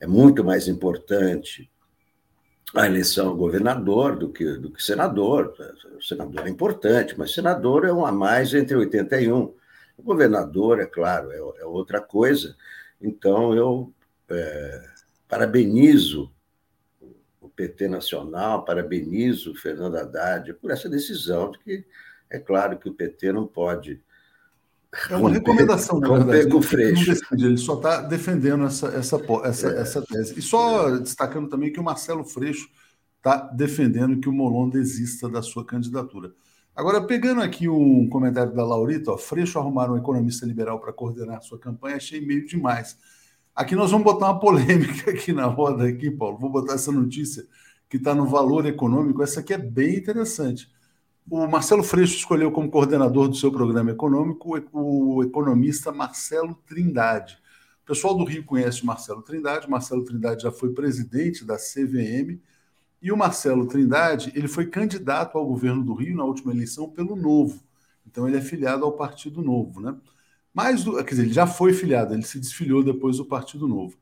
é 0.00 0.06
muito 0.06 0.44
mais 0.44 0.68
importante 0.68 1.70
a 2.74 2.86
eleição 2.86 3.36
governador 3.36 4.16
do 4.16 4.30
que, 4.30 4.44
do 4.58 4.70
que 4.70 4.82
senador. 4.82 5.54
O 5.96 6.02
senador 6.02 6.46
é 6.46 6.50
importante, 6.50 7.18
mas 7.18 7.32
senador 7.32 7.84
é 7.84 7.92
um 7.92 8.04
a 8.04 8.12
mais 8.12 8.52
entre 8.52 8.76
81. 8.76 9.54
O 9.96 10.02
governador, 10.02 10.80
é 10.80 10.86
claro, 10.86 11.30
é, 11.32 11.62
é 11.62 11.64
outra 11.64 12.00
coisa. 12.00 12.56
Então, 13.00 13.54
eu 13.54 13.92
é, 14.30 14.84
parabenizo 15.26 16.30
o 17.40 17.48
PT 17.48 17.88
Nacional, 17.88 18.64
parabenizo 18.64 19.52
o 19.52 19.56
Fernando 19.56 19.96
Haddad 19.96 20.52
por 20.54 20.70
essa 20.70 20.88
decisão 20.88 21.50
de 21.50 21.58
que 21.60 21.84
é 22.30 22.38
claro 22.38 22.78
que 22.78 22.88
o 22.88 22.94
PT 22.94 23.32
não 23.32 23.46
pode 23.46 24.02
é 25.10 25.16
uma 25.16 25.30
recomendação, 25.30 26.00
na 26.00 26.08
verdade. 26.08 26.48
Com 26.48 26.62
Freixo. 26.62 27.12
Ele 27.32 27.56
só 27.56 27.74
está 27.74 28.00
defendendo 28.00 28.64
essa, 28.64 28.88
essa, 28.88 29.20
essa, 29.44 29.68
é. 29.68 29.80
essa 29.80 30.02
tese. 30.02 30.38
E 30.38 30.42
só 30.42 30.88
é. 30.88 30.98
destacando 30.98 31.48
também 31.48 31.72
que 31.72 31.80
o 31.80 31.84
Marcelo 31.84 32.24
Freixo 32.24 32.68
está 33.18 33.36
defendendo 33.36 34.18
que 34.20 34.28
o 34.28 34.32
Molon 34.32 34.68
desista 34.68 35.28
da 35.28 35.42
sua 35.42 35.64
candidatura. 35.64 36.32
Agora, 36.74 37.02
pegando 37.02 37.42
aqui 37.42 37.68
um 37.68 38.08
comentário 38.08 38.54
da 38.54 38.64
Laurita, 38.64 39.12
ó, 39.12 39.18
Freixo 39.18 39.58
arrumar 39.58 39.90
um 39.90 39.98
economista 39.98 40.46
liberal 40.46 40.80
para 40.80 40.92
coordenar 40.92 41.42
sua 41.42 41.58
campanha, 41.58 41.96
achei 41.96 42.20
meio 42.20 42.46
demais. 42.46 42.96
Aqui 43.54 43.74
nós 43.74 43.90
vamos 43.90 44.04
botar 44.04 44.26
uma 44.26 44.38
polêmica 44.40 45.10
aqui 45.10 45.32
na 45.32 45.46
roda, 45.46 45.86
aqui, 45.86 46.10
Paulo. 46.10 46.38
Vou 46.38 46.48
botar 46.48 46.74
essa 46.74 46.92
notícia 46.92 47.44
que 47.88 47.96
está 47.96 48.14
no 48.14 48.24
valor 48.24 48.64
econômico. 48.64 49.22
Essa 49.22 49.40
aqui 49.40 49.52
é 49.52 49.58
bem 49.58 49.96
interessante. 49.96 50.70
O 51.30 51.46
Marcelo 51.46 51.82
Freixo 51.82 52.16
escolheu 52.16 52.50
como 52.50 52.70
coordenador 52.70 53.28
do 53.28 53.36
seu 53.36 53.52
programa 53.52 53.90
econômico 53.90 54.58
o 54.72 55.22
economista 55.22 55.92
Marcelo 55.92 56.54
Trindade. 56.66 57.38
O 57.82 57.86
pessoal 57.86 58.16
do 58.16 58.24
Rio 58.24 58.44
conhece 58.44 58.82
o 58.82 58.86
Marcelo 58.86 59.20
Trindade. 59.20 59.68
Marcelo 59.68 60.02
Trindade 60.04 60.44
já 60.44 60.50
foi 60.50 60.72
presidente 60.72 61.44
da 61.44 61.56
CVM 61.56 62.40
e 63.02 63.12
o 63.12 63.16
Marcelo 63.16 63.66
Trindade 63.66 64.32
ele 64.34 64.48
foi 64.48 64.68
candidato 64.68 65.36
ao 65.36 65.44
governo 65.44 65.84
do 65.84 65.92
Rio 65.92 66.16
na 66.16 66.24
última 66.24 66.50
eleição 66.50 66.88
pelo 66.88 67.14
Novo. 67.14 67.62
Então 68.06 68.26
ele 68.26 68.38
é 68.38 68.40
filiado 68.40 68.86
ao 68.86 68.92
Partido 68.92 69.42
Novo, 69.42 69.82
né? 69.82 69.94
Mas, 70.54 70.82
quer 70.82 71.10
dizer, 71.10 71.22
ele 71.24 71.32
já 71.34 71.46
foi 71.46 71.74
filiado, 71.74 72.14
ele 72.14 72.22
se 72.22 72.40
desfiliou 72.40 72.82
depois 72.82 73.18
do 73.18 73.24
Partido 73.26 73.68
Novo. 73.68 73.98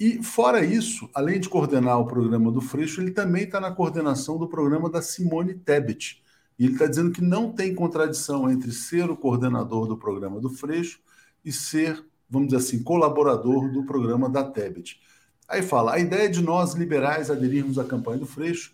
E 0.00 0.22
fora 0.22 0.64
isso, 0.64 1.10
além 1.14 1.38
de 1.38 1.48
coordenar 1.48 2.00
o 2.00 2.06
programa 2.06 2.50
do 2.50 2.62
Freixo, 2.62 3.02
ele 3.02 3.10
também 3.10 3.44
está 3.44 3.60
na 3.60 3.70
coordenação 3.70 4.38
do 4.38 4.48
programa 4.48 4.88
da 4.88 5.02
Simone 5.02 5.52
Tebet 5.52 6.23
e 6.58 6.64
ele 6.64 6.74
está 6.74 6.86
dizendo 6.86 7.10
que 7.10 7.20
não 7.20 7.52
tem 7.52 7.74
contradição 7.74 8.50
entre 8.50 8.70
ser 8.72 9.10
o 9.10 9.16
coordenador 9.16 9.86
do 9.86 9.96
programa 9.96 10.40
do 10.40 10.50
Freixo 10.50 11.00
e 11.44 11.52
ser, 11.52 12.04
vamos 12.28 12.48
dizer 12.48 12.58
assim, 12.58 12.82
colaborador 12.82 13.70
do 13.72 13.84
programa 13.84 14.28
da 14.28 14.44
Tebet. 14.44 15.00
Aí 15.48 15.62
fala: 15.62 15.94
a 15.94 15.98
ideia 15.98 16.28
de 16.28 16.42
nós 16.42 16.74
liberais 16.74 17.30
aderirmos 17.30 17.78
à 17.78 17.84
campanha 17.84 18.18
do 18.18 18.26
Freixo, 18.26 18.72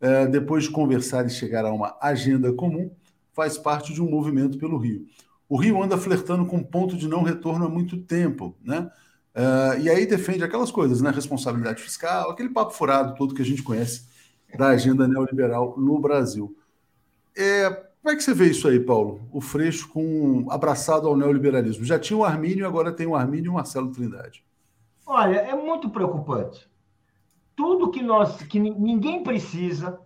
é, 0.00 0.26
depois 0.26 0.64
de 0.64 0.70
conversar 0.70 1.26
e 1.26 1.30
chegar 1.30 1.64
a 1.64 1.72
uma 1.72 1.96
agenda 2.00 2.52
comum, 2.52 2.90
faz 3.32 3.56
parte 3.56 3.92
de 3.92 4.02
um 4.02 4.10
movimento 4.10 4.58
pelo 4.58 4.76
Rio. 4.76 5.06
O 5.48 5.56
Rio 5.56 5.82
anda 5.82 5.96
flertando 5.96 6.46
com 6.46 6.62
ponto 6.62 6.96
de 6.96 7.08
não 7.08 7.22
retorno 7.22 7.64
há 7.64 7.68
muito 7.68 7.96
tempo, 7.98 8.56
né? 8.62 8.90
Uh, 9.34 9.80
e 9.80 9.88
aí 9.88 10.06
defende 10.06 10.42
aquelas 10.42 10.70
coisas, 10.70 11.00
né? 11.00 11.10
Responsabilidade 11.10 11.82
fiscal, 11.82 12.30
aquele 12.30 12.48
papo 12.48 12.72
furado 12.72 13.14
todo 13.14 13.34
que 13.34 13.42
a 13.42 13.44
gente 13.44 13.62
conhece 13.62 14.08
da 14.58 14.68
agenda 14.68 15.06
neoliberal 15.06 15.76
no 15.78 16.00
Brasil. 16.00 16.56
É, 17.40 17.70
como 17.70 18.12
é 18.12 18.16
que 18.16 18.22
você 18.22 18.34
vê 18.34 18.50
isso 18.50 18.68
aí, 18.68 18.78
Paulo? 18.78 19.26
O 19.32 19.40
Freixo 19.40 19.88
com 19.88 20.46
abraçado 20.50 21.08
ao 21.08 21.16
neoliberalismo. 21.16 21.86
Já 21.86 21.98
tinha 21.98 22.18
o 22.18 22.24
Armínio, 22.24 22.66
agora 22.66 22.92
tem 22.92 23.06
o 23.06 23.16
Armínio 23.16 23.46
e 23.46 23.48
o 23.48 23.54
Marcelo 23.54 23.90
Trindade. 23.90 24.44
Olha, 25.06 25.36
é 25.36 25.54
muito 25.54 25.88
preocupante. 25.88 26.68
Tudo 27.56 27.90
que 27.90 28.02
nós, 28.02 28.42
que 28.42 28.60
ninguém 28.60 29.22
precisa, 29.22 29.98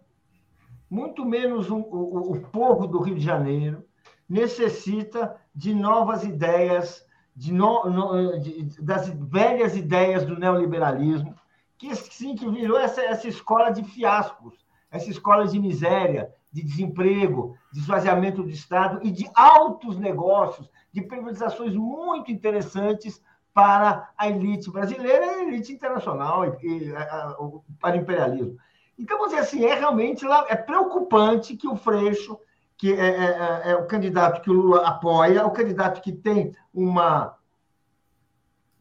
muito 0.89 1.25
menos 1.25 1.69
o, 1.69 1.77
o, 1.77 2.33
o 2.35 2.41
povo 2.41 2.87
do 2.87 3.01
Rio 3.01 3.17
de 3.17 3.25
Janeiro, 3.25 3.85
necessita 4.29 5.37
de 5.53 5.75
novas 5.75 6.23
ideias, 6.23 7.05
de 7.35 7.53
no, 7.53 7.91
no, 7.91 8.39
de, 8.39 8.81
das 8.81 9.09
velhas 9.09 9.77
ideias 9.77 10.25
do 10.25 10.39
neoliberalismo, 10.39 11.35
que 11.77 11.97
sim 11.97 12.37
que 12.37 12.49
virou 12.49 12.79
essa, 12.79 13.03
essa 13.03 13.27
escola 13.27 13.71
de 13.71 13.83
fiascos, 13.83 14.55
essa 14.89 15.11
escola 15.11 15.49
de 15.49 15.59
miséria, 15.59 16.33
de 16.55 16.63
desemprego, 16.63 17.59
de 17.73 17.81
esvaziamento 17.81 18.41
do 18.45 18.49
Estado 18.49 19.01
e 19.03 19.11
de 19.11 19.29
altos 19.35 19.99
negócios, 19.99 20.71
de 20.93 21.03
privatizações 21.03 21.75
muito 21.75 22.31
interessantes 22.31 23.21
para 23.53 24.11
a 24.17 24.29
elite 24.29 24.71
brasileira 24.71 25.27
e 25.27 25.29
a 25.31 25.43
elite 25.43 25.73
internacional, 25.73 26.45
e, 26.63 26.67
e 26.67 26.95
a, 26.95 27.03
a, 27.03 27.37
para 27.81 27.97
o 27.97 27.99
imperialismo. 27.99 28.57
Então, 28.97 29.19
vamos 29.19 29.33
dizer 29.33 29.43
assim, 29.43 29.65
é 29.65 29.75
realmente 29.75 30.25
é 30.49 30.55
preocupante 30.55 31.57
que 31.57 31.67
o 31.67 31.75
Freixo, 31.75 32.39
que 32.77 32.93
é, 32.93 33.05
é, 33.05 33.25
é, 33.25 33.71
é 33.73 33.77
o 33.77 33.87
candidato 33.87 34.41
que 34.41 34.51
o 34.51 34.53
Lula 34.55 34.87
apoia, 34.87 35.45
o 35.45 35.51
candidato 35.51 36.01
que 36.01 36.13
tem 36.13 36.55
uma, 36.73 37.35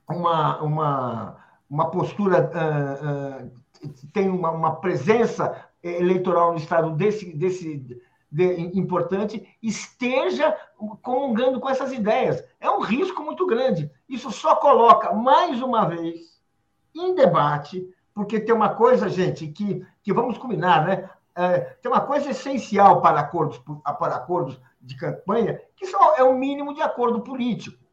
uma, 0.08 0.62
uma, 0.62 1.38
uma 1.68 1.90
postura, 1.90 2.52
uh, 2.54 3.48
uh, 3.48 3.94
tem 4.14 4.30
uma, 4.30 4.52
uma 4.52 4.76
presença 4.76 5.73
eleitoral 5.84 6.52
no 6.54 6.58
estado 6.58 6.92
desse, 6.92 7.34
desse, 7.34 8.00
de, 8.32 8.78
importante 8.78 9.46
esteja 9.62 10.56
comungando 11.02 11.60
com 11.60 11.70
essas 11.70 11.92
ideias. 11.92 12.44
É 12.60 12.70
um 12.70 12.80
risco 12.80 13.22
muito 13.22 13.46
grande. 13.46 13.92
Isso 14.08 14.32
só 14.32 14.56
coloca, 14.56 15.14
mais 15.14 15.62
uma 15.62 15.86
vez, 15.86 16.42
em 16.96 17.14
debate, 17.14 17.88
porque 18.14 18.40
tem 18.40 18.56
uma 18.56 18.70
coisa, 18.70 19.10
gente, 19.10 19.48
que, 19.48 19.86
que 20.02 20.14
vamos 20.14 20.38
combinar, 20.38 20.88
né? 20.88 21.10
É, 21.36 21.60
tem 21.60 21.92
uma 21.92 22.02
coisa 22.02 22.30
essencial 22.30 23.02
para 23.02 23.20
acordos, 23.20 23.60
para 24.00 24.16
acordos 24.16 24.60
de 24.80 24.96
campanha, 24.96 25.60
que 25.76 25.88
são, 25.88 26.16
é 26.16 26.24
o 26.24 26.38
mínimo 26.38 26.76
de 26.76 26.82
acordo 26.82 27.22
político. 27.22 27.84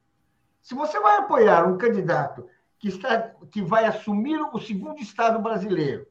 Se 0.60 0.74
você 0.74 1.00
vai 1.00 1.18
apoiar 1.18 1.66
um 1.66 1.78
candidato 1.78 2.46
que, 2.78 2.88
está, 2.88 3.30
que 3.50 3.62
vai 3.62 3.86
assumir 3.86 4.38
o 4.52 4.60
segundo 4.60 5.00
Estado 5.00 5.38
brasileiro 5.38 6.06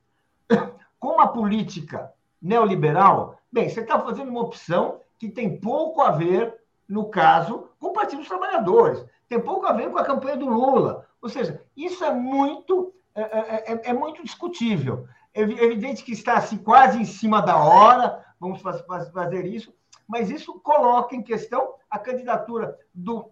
com 1.00 1.10
uma 1.10 1.28
política 1.28 2.12
neoliberal, 2.41 3.39
bem, 3.52 3.70
você 3.70 3.82
está 3.82 4.00
fazendo 4.00 4.30
uma 4.30 4.41
opção 4.41 5.02
que 5.18 5.30
tem 5.30 5.60
pouco 5.60 6.02
a 6.02 6.12
ver, 6.12 6.60
no 6.88 7.10
caso, 7.10 7.70
com 7.80 7.88
o 7.88 7.93
Partido 7.93 8.20
dos 8.20 8.28
Trabalhadores, 8.28 9.04
tem 9.28 9.39
pouco 9.39 9.66
a 9.66 9.74
ver 9.74 9.91
com 9.91 9.97
a 9.97 10.06
campanha 10.06 10.38
do 10.38 10.47
Lula. 10.47 11.08
Ou 11.22 11.30
seja, 11.30 11.64
isso 11.76 12.04
é 12.04 12.12
muito, 12.14 12.93
é, 13.14 13.22
é, 13.22 13.74
é, 13.74 13.82
é 13.89 13.93
muito 13.93 14.24
discutível. 14.24 15.06
É 15.34 15.41
evidente 15.41 16.04
que 16.04 16.12
está 16.12 16.36
assim, 16.36 16.58
quase 16.58 17.00
em 17.00 17.06
cima 17.06 17.41
da 17.41 17.58
hora, 17.58 18.26
vamos 18.39 18.62
fazer 18.62 19.45
isso, 19.45 19.74
mas 20.08 20.32
isso 20.32 20.60
coloca 20.62 21.16
em 21.16 21.22
questão 21.22 21.76
a 21.89 22.00
candidatura 22.00 22.78
do, 22.93 23.30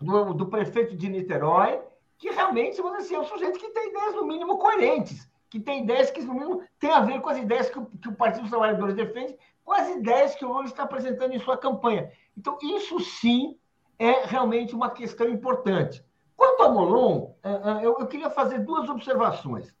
do, 0.00 0.34
do 0.34 0.46
prefeito 0.46 0.96
de 0.96 1.08
Niterói, 1.08 1.80
que 2.18 2.30
realmente 2.30 2.80
assim, 2.80 3.14
é 3.14 3.20
um 3.20 3.24
sujeito 3.24 3.60
que 3.60 3.70
tem 3.70 3.90
ideias, 3.90 4.14
no 4.14 4.26
mínimo, 4.26 4.58
coerentes, 4.58 5.30
que 5.50 5.58
tem 5.58 5.82
ideias 5.82 6.10
que, 6.10 6.20
no 6.22 6.34
mínimo, 6.34 6.62
tem 6.78 6.90
a 6.90 7.00
ver 7.00 7.20
com 7.20 7.28
as 7.28 7.38
ideias 7.38 7.70
que 7.70 7.78
o, 7.78 7.86
que 7.86 8.08
o 8.08 8.14
Partido 8.14 8.42
dos 8.42 8.50
Trabalhadores 8.50 8.94
defende, 8.94 9.36
com 9.64 9.72
as 9.72 9.88
ideias 9.88 10.34
que 10.34 10.44
o 10.44 10.48
Lula 10.48 10.64
está 10.64 10.82
apresentando 10.82 11.34
em 11.34 11.38
sua 11.38 11.56
campanha. 11.56 12.10
Então, 12.36 12.58
isso 12.62 13.00
sim 13.00 13.58
é 13.98 14.26
realmente 14.26 14.74
uma 14.74 14.90
questão 14.90 15.28
importante. 15.28 16.04
Quanto 16.36 16.62
a 16.62 16.68
Molon, 16.68 17.32
é, 17.42 17.50
é, 17.50 17.86
eu 17.86 18.06
queria 18.06 18.30
fazer 18.30 18.60
duas 18.60 18.88
observações. 18.88 19.74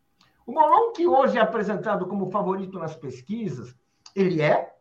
O 0.46 0.52
Molon, 0.52 0.92
que 0.92 1.06
hoje 1.06 1.38
é 1.38 1.40
apresentado 1.40 2.06
como 2.06 2.30
favorito 2.30 2.78
nas 2.78 2.96
pesquisas, 2.96 3.74
ele 4.16 4.42
é, 4.42 4.74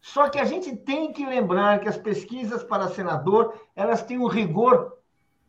só 0.00 0.28
que 0.28 0.38
a 0.38 0.44
gente 0.44 0.76
tem 0.76 1.12
que 1.12 1.24
lembrar 1.24 1.80
que 1.80 1.88
as 1.88 1.96
pesquisas 1.96 2.62
para 2.62 2.88
senador, 2.88 3.54
elas 3.74 4.02
têm 4.02 4.18
um 4.18 4.26
rigor, 4.26 4.97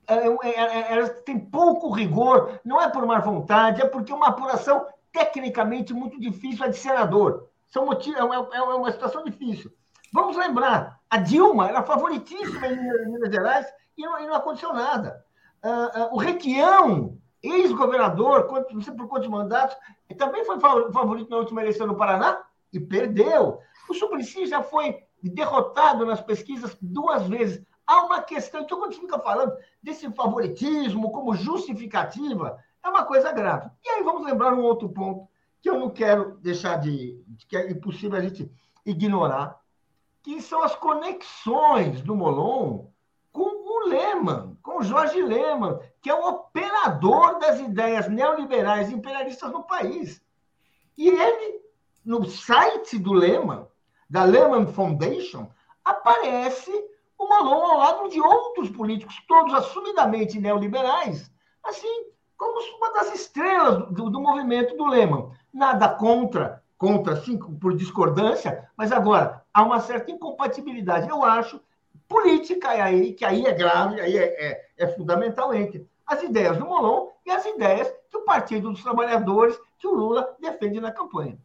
elas 0.09 1.21
têm 1.21 1.39
pouco 1.39 1.91
rigor, 1.91 2.59
não 2.65 2.81
é 2.81 2.89
por 2.89 3.05
má 3.05 3.19
vontade, 3.19 3.81
é 3.81 3.85
porque 3.85 4.11
uma 4.11 4.27
apuração 4.27 4.85
tecnicamente 5.11 5.93
muito 5.93 6.19
difícil 6.19 6.65
é 6.65 6.69
de 6.69 6.77
senador. 6.77 7.47
São 7.67 7.85
motivos, 7.85 8.19
é, 8.19 8.23
uma, 8.23 8.35
é 8.53 8.61
uma 8.61 8.91
situação 8.91 9.23
difícil. 9.23 9.71
Vamos 10.11 10.35
lembrar, 10.35 10.99
a 11.09 11.17
Dilma 11.17 11.69
era 11.69 11.83
favoritíssima 11.83 12.67
em 12.67 13.11
Minas 13.11 13.31
Gerais 13.31 13.67
e 13.97 14.03
não, 14.03 14.19
e 14.19 14.27
não 14.27 14.33
aconteceu 14.33 14.73
nada. 14.73 15.23
Uh, 15.63 15.99
uh, 15.99 16.15
o 16.15 16.17
Requião, 16.17 17.17
ex-governador, 17.43 18.47
não 18.71 18.81
sei 18.81 18.93
por 18.93 19.07
quantos 19.07 19.29
mandatos, 19.29 19.77
também 20.17 20.43
foi 20.45 20.59
favorito 20.59 21.29
na 21.29 21.37
última 21.37 21.61
eleição 21.61 21.85
no 21.85 21.95
Paraná 21.95 22.41
e 22.73 22.79
perdeu. 22.79 23.59
O 23.87 23.93
Suplicy 23.93 24.47
já 24.47 24.63
foi 24.63 24.97
derrotado 25.21 26.05
nas 26.05 26.21
pesquisas 26.21 26.75
duas 26.81 27.27
vezes. 27.27 27.63
Há 27.89 28.03
uma 28.03 28.21
questão, 28.21 28.61
então, 28.61 28.77
quando 28.77 28.93
fica 28.93 29.17
falando 29.17 29.57
desse 29.81 30.07
favoritismo 30.11 31.11
como 31.11 31.33
justificativa, 31.33 32.63
é 32.83 32.87
uma 32.87 33.03
coisa 33.03 33.31
grave. 33.31 33.67
E 33.83 33.89
aí 33.89 34.03
vamos 34.03 34.23
lembrar 34.23 34.53
um 34.53 34.61
outro 34.61 34.87
ponto 34.89 35.27
que 35.59 35.67
eu 35.67 35.79
não 35.79 35.89
quero 35.89 36.37
deixar 36.37 36.75
de. 36.75 37.19
que 37.47 37.57
é 37.57 37.71
impossível 37.71 38.15
a 38.15 38.21
gente 38.21 38.47
ignorar, 38.85 39.59
que 40.21 40.39
são 40.39 40.61
as 40.61 40.75
conexões 40.75 42.03
do 42.03 42.15
Molon 42.15 42.85
com 43.31 43.49
o 43.49 43.89
Lehman, 43.89 44.55
com 44.61 44.77
o 44.77 44.83
Jorge 44.83 45.23
Lehman, 45.23 45.79
que 45.99 46.11
é 46.11 46.13
o 46.13 46.27
operador 46.27 47.39
das 47.39 47.59
ideias 47.59 48.07
neoliberais 48.07 48.91
imperialistas 48.91 49.51
no 49.51 49.63
país. 49.63 50.23
E 50.95 51.09
ele, 51.09 51.59
no 52.05 52.23
site 52.23 52.99
do 52.99 53.13
Lehman, 53.13 53.65
da 54.07 54.25
Lehman 54.25 54.67
Foundation, 54.67 55.49
aparece 55.83 56.71
o 57.29 57.43
Malone 57.43 57.71
ao 57.71 57.77
lado 57.77 58.09
de 58.09 58.19
outros 58.19 58.69
políticos, 58.69 59.21
todos 59.27 59.53
assumidamente 59.53 60.39
neoliberais, 60.39 61.31
assim 61.63 62.05
como 62.35 62.59
uma 62.77 62.93
das 62.93 63.13
estrelas 63.13 63.91
do, 63.91 64.09
do 64.09 64.19
movimento 64.19 64.75
do 64.75 64.87
Lehman. 64.87 65.29
Nada 65.53 65.89
contra, 65.89 66.63
contra, 66.77 67.15
sim, 67.17 67.37
por 67.37 67.75
discordância, 67.75 68.67
mas 68.75 68.91
agora 68.91 69.43
há 69.53 69.63
uma 69.63 69.79
certa 69.79 70.11
incompatibilidade, 70.11 71.09
eu 71.09 71.23
acho, 71.23 71.61
política, 72.07 72.69
aí, 72.69 73.13
que 73.13 73.23
aí 73.23 73.45
é 73.45 73.53
grave, 73.53 74.01
aí 74.01 74.17
é, 74.17 74.51
é, 74.51 74.65
é 74.77 74.87
fundamental 74.87 75.53
entre 75.53 75.87
as 76.07 76.23
ideias 76.23 76.57
do 76.57 76.65
Molon 76.65 77.09
e 77.25 77.29
as 77.29 77.45
ideias 77.45 77.93
que 78.09 78.17
o 78.17 78.23
Partido 78.23 78.71
dos 78.71 78.81
Trabalhadores, 78.81 79.59
que 79.77 79.87
o 79.87 79.93
Lula 79.93 80.35
defende 80.39 80.79
na 80.79 80.91
campanha. 80.91 81.37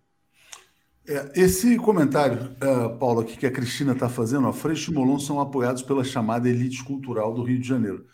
É, 1.06 1.32
esse 1.42 1.76
comentário, 1.76 2.56
uh, 2.56 2.98
Paulo, 2.98 3.20
aqui 3.20 3.36
que 3.36 3.46
a 3.46 3.50
Cristina 3.50 3.92
está 3.92 4.08
fazendo, 4.08 4.46
a 4.48 4.52
Freixo 4.52 4.90
e 4.90 4.94
Molon 4.94 5.18
são 5.18 5.38
apoiados 5.38 5.82
pela 5.82 6.02
chamada 6.02 6.48
elite 6.48 6.82
cultural 6.82 7.34
do 7.34 7.42
Rio 7.42 7.60
de 7.60 7.68
Janeiro. 7.68 8.06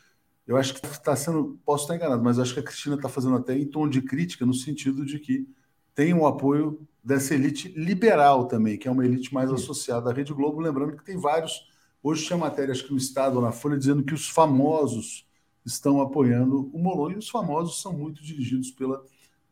Eu 0.44 0.56
acho 0.56 0.74
que 0.74 0.84
está 0.84 1.14
sendo, 1.14 1.60
posso 1.64 1.84
estar 1.84 1.94
enganado, 1.94 2.22
mas 2.22 2.40
acho 2.40 2.52
que 2.52 2.58
a 2.58 2.62
Cristina 2.64 2.96
está 2.96 3.08
fazendo 3.08 3.36
até 3.36 3.56
em 3.56 3.64
tom 3.64 3.88
de 3.88 4.02
crítica, 4.02 4.44
no 4.44 4.52
sentido 4.52 5.04
de 5.04 5.20
que 5.20 5.46
tem 5.94 6.12
o 6.12 6.22
um 6.22 6.26
apoio 6.26 6.84
dessa 7.04 7.34
elite 7.34 7.68
liberal 7.76 8.46
também, 8.48 8.76
que 8.76 8.88
é 8.88 8.90
uma 8.90 9.04
elite 9.04 9.32
mais 9.32 9.48
Sim. 9.48 9.54
associada 9.54 10.10
à 10.10 10.12
Rede 10.12 10.34
Globo. 10.34 10.60
Lembrando 10.60 10.96
que 10.96 11.04
tem 11.04 11.16
vários. 11.16 11.68
Hoje 12.02 12.24
tinha 12.26 12.36
matéria, 12.36 12.72
acho 12.72 12.84
que 12.84 12.90
no 12.90 12.98
Estado 12.98 13.36
ou 13.36 13.42
na 13.42 13.52
Folha, 13.52 13.78
dizendo 13.78 14.02
que 14.02 14.14
os 14.14 14.28
famosos 14.28 15.28
estão 15.64 16.00
apoiando 16.00 16.68
o 16.72 16.78
Molon, 16.78 17.12
e 17.12 17.18
os 17.18 17.28
famosos 17.28 17.80
são 17.80 17.92
muito 17.92 18.20
dirigidos 18.20 18.72
pela 18.72 19.00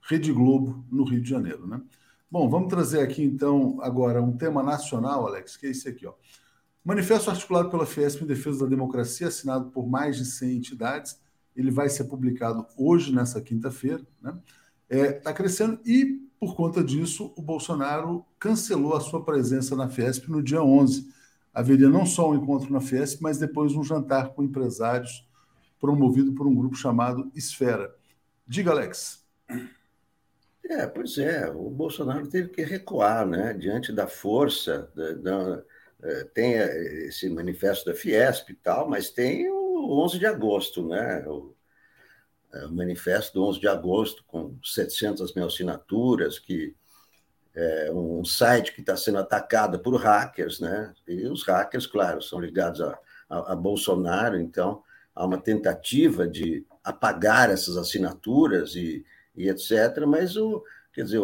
Rede 0.03 0.33
Globo 0.33 0.85
no 0.91 1.05
Rio 1.05 1.21
de 1.21 1.31
Janeiro. 1.31 1.67
Né? 1.69 1.81
Bom, 2.31 2.47
vamos 2.51 2.69
trazer 2.69 3.01
aqui 3.01 3.23
então 3.23 3.79
agora 3.81 4.23
um 4.23 4.37
tema 4.37 4.63
nacional, 4.63 5.27
Alex, 5.27 5.57
que 5.57 5.67
é 5.67 5.71
esse 5.71 5.89
aqui, 5.89 6.07
ó. 6.07 6.13
Manifesto 6.85 7.31
articulado 7.31 7.71
pela 7.71 7.87
Fiesp 7.87 8.23
em 8.23 8.27
defesa 8.27 8.61
da 8.61 8.67
democracia, 8.67 9.29
assinado 9.29 9.71
por 9.71 9.89
mais 9.89 10.17
de 10.19 10.27
100 10.27 10.57
entidades. 10.57 11.19
Ele 11.57 11.71
vai 11.71 11.89
ser 11.89 12.05
publicado 12.05 12.67
hoje, 12.77 13.15
nessa 13.15 13.41
quinta-feira. 13.41 14.07
Está 14.17 14.33
né? 14.33 14.41
é, 14.91 15.13
tá 15.13 15.33
crescendo 15.33 15.81
e, 15.87 16.21
por 16.39 16.55
conta 16.55 16.85
disso, 16.85 17.33
o 17.35 17.41
Bolsonaro 17.41 18.27
cancelou 18.39 18.95
a 18.95 19.01
sua 19.01 19.25
presença 19.25 19.75
na 19.75 19.89
Fiesp 19.89 20.29
no 20.29 20.43
dia 20.43 20.63
11. 20.63 21.11
Haveria 21.53 21.89
não 21.89 22.05
só 22.05 22.31
um 22.31 22.35
encontro 22.35 22.71
na 22.71 22.81
Fiesp, 22.81 23.23
mas 23.23 23.39
depois 23.39 23.75
um 23.75 23.83
jantar 23.83 24.35
com 24.35 24.43
empresários 24.43 25.27
promovido 25.81 26.35
por 26.35 26.47
um 26.47 26.55
grupo 26.55 26.77
chamado 26.77 27.31
Esfera. 27.35 27.95
Diga, 28.47 28.71
Alex. 28.71 29.25
É, 30.69 30.87
pois 30.87 31.17
é, 31.17 31.49
o 31.49 31.71
Bolsonaro 31.71 32.29
teve 32.29 32.51
que 32.51 32.63
recuar, 32.63 33.27
né, 33.27 33.55
diante 33.55 33.91
da 33.91 34.07
força, 34.07 34.91
da, 34.95 35.13
da, 35.13 35.65
é, 36.03 36.25
tem 36.25 36.53
esse 36.53 37.27
manifesto 37.31 37.87
da 37.87 37.95
Fiesp 37.97 38.51
e 38.51 38.55
tal, 38.55 38.87
mas 38.87 39.09
tem 39.09 39.49
o 39.51 40.05
11 40.05 40.19
de 40.19 40.27
agosto, 40.27 40.87
né, 40.87 41.25
o, 41.27 41.57
é, 42.53 42.67
o 42.67 42.71
manifesto 42.73 43.33
do 43.33 43.47
11 43.47 43.61
de 43.61 43.67
agosto, 43.67 44.23
com 44.27 44.59
700 44.63 45.35
mil 45.35 45.47
assinaturas, 45.47 46.39
que 46.39 46.77
é 47.55 47.91
um 47.91 48.23
site 48.23 48.75
que 48.75 48.83
está 48.83 48.95
sendo 48.95 49.19
atacado 49.19 49.79
por 49.79 49.97
hackers, 49.97 50.61
né, 50.61 50.93
e 51.07 51.27
os 51.27 51.45
hackers, 51.45 51.87
claro, 51.87 52.21
são 52.21 52.39
ligados 52.39 52.83
a, 52.83 52.99
a, 53.31 53.53
a 53.53 53.57
Bolsonaro, 53.57 54.39
então 54.39 54.83
há 55.15 55.25
uma 55.25 55.41
tentativa 55.41 56.29
de 56.29 56.67
apagar 56.85 57.49
essas 57.51 57.79
assinaturas 57.79 58.77
e 58.77 59.03
e 59.39 59.49
etc. 59.49 60.05
Mas 60.07 60.37
o, 60.37 60.63
quer 60.93 61.05
dizer, 61.05 61.21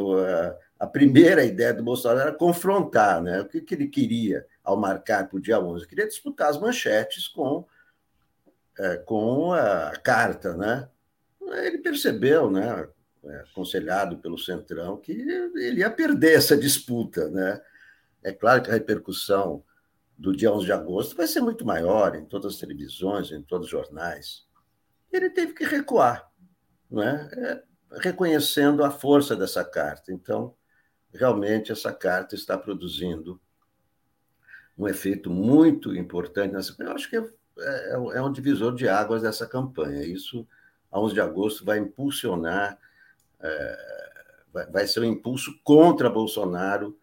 a, 0.78 0.86
primeira 0.86 1.44
ideia 1.44 1.74
do 1.74 1.82
Bolsonaro 1.82 2.20
era 2.20 2.32
confrontar, 2.32 3.22
né? 3.22 3.40
O 3.40 3.46
que, 3.46 3.60
que 3.60 3.74
ele 3.74 3.88
queria 3.88 4.46
ao 4.62 4.76
marcar 4.76 5.28
para 5.28 5.36
o 5.36 5.40
dia 5.40 5.60
11? 5.60 5.80
Ele 5.80 5.88
queria 5.88 6.06
disputar 6.06 6.48
as 6.48 6.58
manchetes 6.58 7.28
com, 7.28 7.66
é, 8.78 8.96
com 8.98 9.52
a 9.52 9.92
carta, 10.02 10.56
né? 10.56 10.88
Ele 11.40 11.78
percebeu, 11.78 12.50
né? 12.50 12.88
É, 13.24 13.36
aconselhado 13.50 14.18
pelo 14.18 14.38
Centrão, 14.38 14.98
que 14.98 15.12
ele 15.12 15.80
ia 15.80 15.90
perder 15.90 16.36
essa 16.36 16.56
disputa, 16.56 17.30
né? 17.30 17.60
É 18.22 18.32
claro 18.32 18.62
que 18.62 18.70
a 18.70 18.74
repercussão 18.74 19.64
do 20.16 20.34
dia 20.34 20.52
11 20.52 20.66
de 20.66 20.72
agosto 20.72 21.16
vai 21.16 21.26
ser 21.26 21.40
muito 21.40 21.64
maior 21.64 22.14
em 22.14 22.24
todas 22.24 22.54
as 22.54 22.60
televisões, 22.60 23.32
em 23.32 23.42
todos 23.42 23.66
os 23.66 23.70
jornais. 23.70 24.46
Ele 25.12 25.30
teve 25.30 25.52
que 25.52 25.64
recuar, 25.64 26.30
não 26.90 27.02
é? 27.02 27.62
Reconhecendo 27.90 28.84
a 28.84 28.90
força 28.90 29.36
dessa 29.36 29.64
carta. 29.64 30.12
Então, 30.12 30.54
realmente, 31.12 31.72
essa 31.72 31.92
carta 31.92 32.34
está 32.34 32.58
produzindo 32.58 33.40
um 34.76 34.88
efeito 34.88 35.30
muito 35.30 35.94
importante. 35.94 36.52
Nessa, 36.52 36.74
eu 36.78 36.92
acho 36.92 37.08
que 37.08 37.16
é, 37.16 37.24
é, 37.58 37.92
é 37.92 38.22
um 38.22 38.32
divisor 38.32 38.74
de 38.74 38.88
águas 38.88 39.22
dessa 39.22 39.46
campanha. 39.46 40.04
Isso, 40.04 40.46
a 40.90 41.00
11 41.00 41.14
de 41.14 41.20
agosto, 41.20 41.64
vai 41.64 41.78
impulsionar, 41.78 42.78
é, 43.40 44.04
vai, 44.70 44.86
ser 44.86 45.00
um 45.00 45.04
impulso 45.04 45.58
contra 45.62 46.10
Bolsonaro 46.10 46.98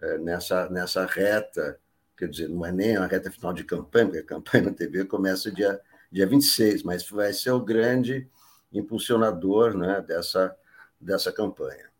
é, 0.00 0.18
nessa, 0.18 0.68
nessa 0.70 1.04
reta, 1.04 1.78
quer 2.16 2.28
dizer, 2.28 2.48
não 2.48 2.64
é 2.64 2.72
nem 2.72 2.96
a 2.96 3.06
reta 3.06 3.30
final 3.30 3.52
de 3.52 3.64
campanha, 3.64 4.06
porque 4.06 4.20
a 4.20 4.24
campanha 4.24 4.64
na 4.64 4.72
TV 4.72 5.04
começa 5.04 5.50
dia, 5.50 5.80
dia 6.10 6.26
26, 6.26 6.82
mas 6.82 7.08
vai 7.08 7.32
ser 7.32 7.50
o 7.50 7.60
grande 7.60 8.28
impulsionador 8.72 9.76
né, 9.76 10.04
dessa, 10.06 10.54
dessa 11.00 11.32
campanha. 11.32 11.90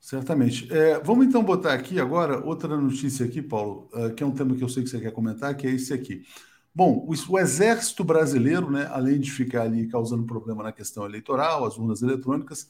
Certamente. 0.00 0.72
É, 0.72 0.98
vamos 0.98 1.26
então 1.26 1.44
botar 1.44 1.72
aqui 1.72 2.00
agora 2.00 2.44
outra 2.44 2.76
notícia 2.76 3.24
aqui, 3.24 3.40
Paulo, 3.40 3.88
uh, 3.94 4.12
que 4.12 4.22
é 4.22 4.26
um 4.26 4.32
tema 4.32 4.54
que 4.56 4.62
eu 4.64 4.68
sei 4.68 4.82
que 4.82 4.90
você 4.90 5.00
quer 5.00 5.12
comentar, 5.12 5.56
que 5.56 5.66
é 5.66 5.70
esse 5.70 5.94
aqui. 5.94 6.24
Bom, 6.74 7.06
o, 7.06 7.14
o, 7.32 7.38
exército 7.38 8.02
brasileiro, 8.02 8.70
né, 8.70 8.88
além 8.90 9.20
de 9.20 9.30
ficar 9.30 9.62
ali 9.62 9.86
causando 9.86 10.24
problema 10.24 10.62
na 10.62 10.72
questão 10.72 11.04
eleitoral, 11.04 11.64
as 11.64 11.76
urnas 11.78 12.02
eletrônicas, 12.02 12.68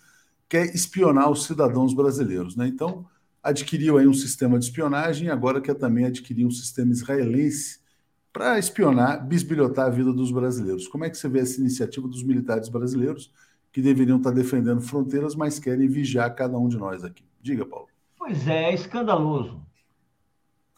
quer 0.49 0.75
espionar 0.75 1.31
os 1.31 1.47
cidadãos 1.47 1.95
brasileiros. 1.95 2.55
Né? 2.55 2.67
Então, 2.67 3.07
adquiriu 3.43 3.97
aí 3.97 4.07
um 4.07 4.13
sistema 4.13 4.59
de 4.59 4.67
espionagem 4.67 5.29
e 5.29 5.31
agora 5.31 5.61
quer 5.61 5.75
também 5.75 6.05
adquirir 6.05 6.45
um 6.45 6.51
sistema 6.51 6.93
israelense 6.93 7.82
para 8.33 8.59
espionar, 8.59 9.25
bisbilhotar 9.25 9.87
a 9.87 9.91
vida 9.91 10.13
dos 10.13 10.33
brasileiros. 10.33 10.89
Como 10.89 11.05
é 11.05 11.11
que 11.11 11.19
você 11.19 11.29
vê 11.29 11.41
essa 11.41 11.61
iniciativa 11.61 12.09
dos 12.09 12.23
militares 12.23 12.69
brasileiros 12.69 13.33
que 13.71 13.83
deveriam 13.83 14.17
estar 14.17 14.31
defendendo 14.31 14.81
fronteiras, 14.81 15.35
mas 15.35 15.59
querem 15.59 15.87
vigiar 15.87 16.35
cada 16.35 16.59
um 16.59 16.69
de 16.69 16.79
nós 16.79 17.05
aqui? 17.05 17.25
Diga, 17.41 17.67
Paulo. 17.67 17.89
Pois 18.17 18.47
é, 18.49 18.71
é 18.71 18.75
escandaloso. 18.75 19.61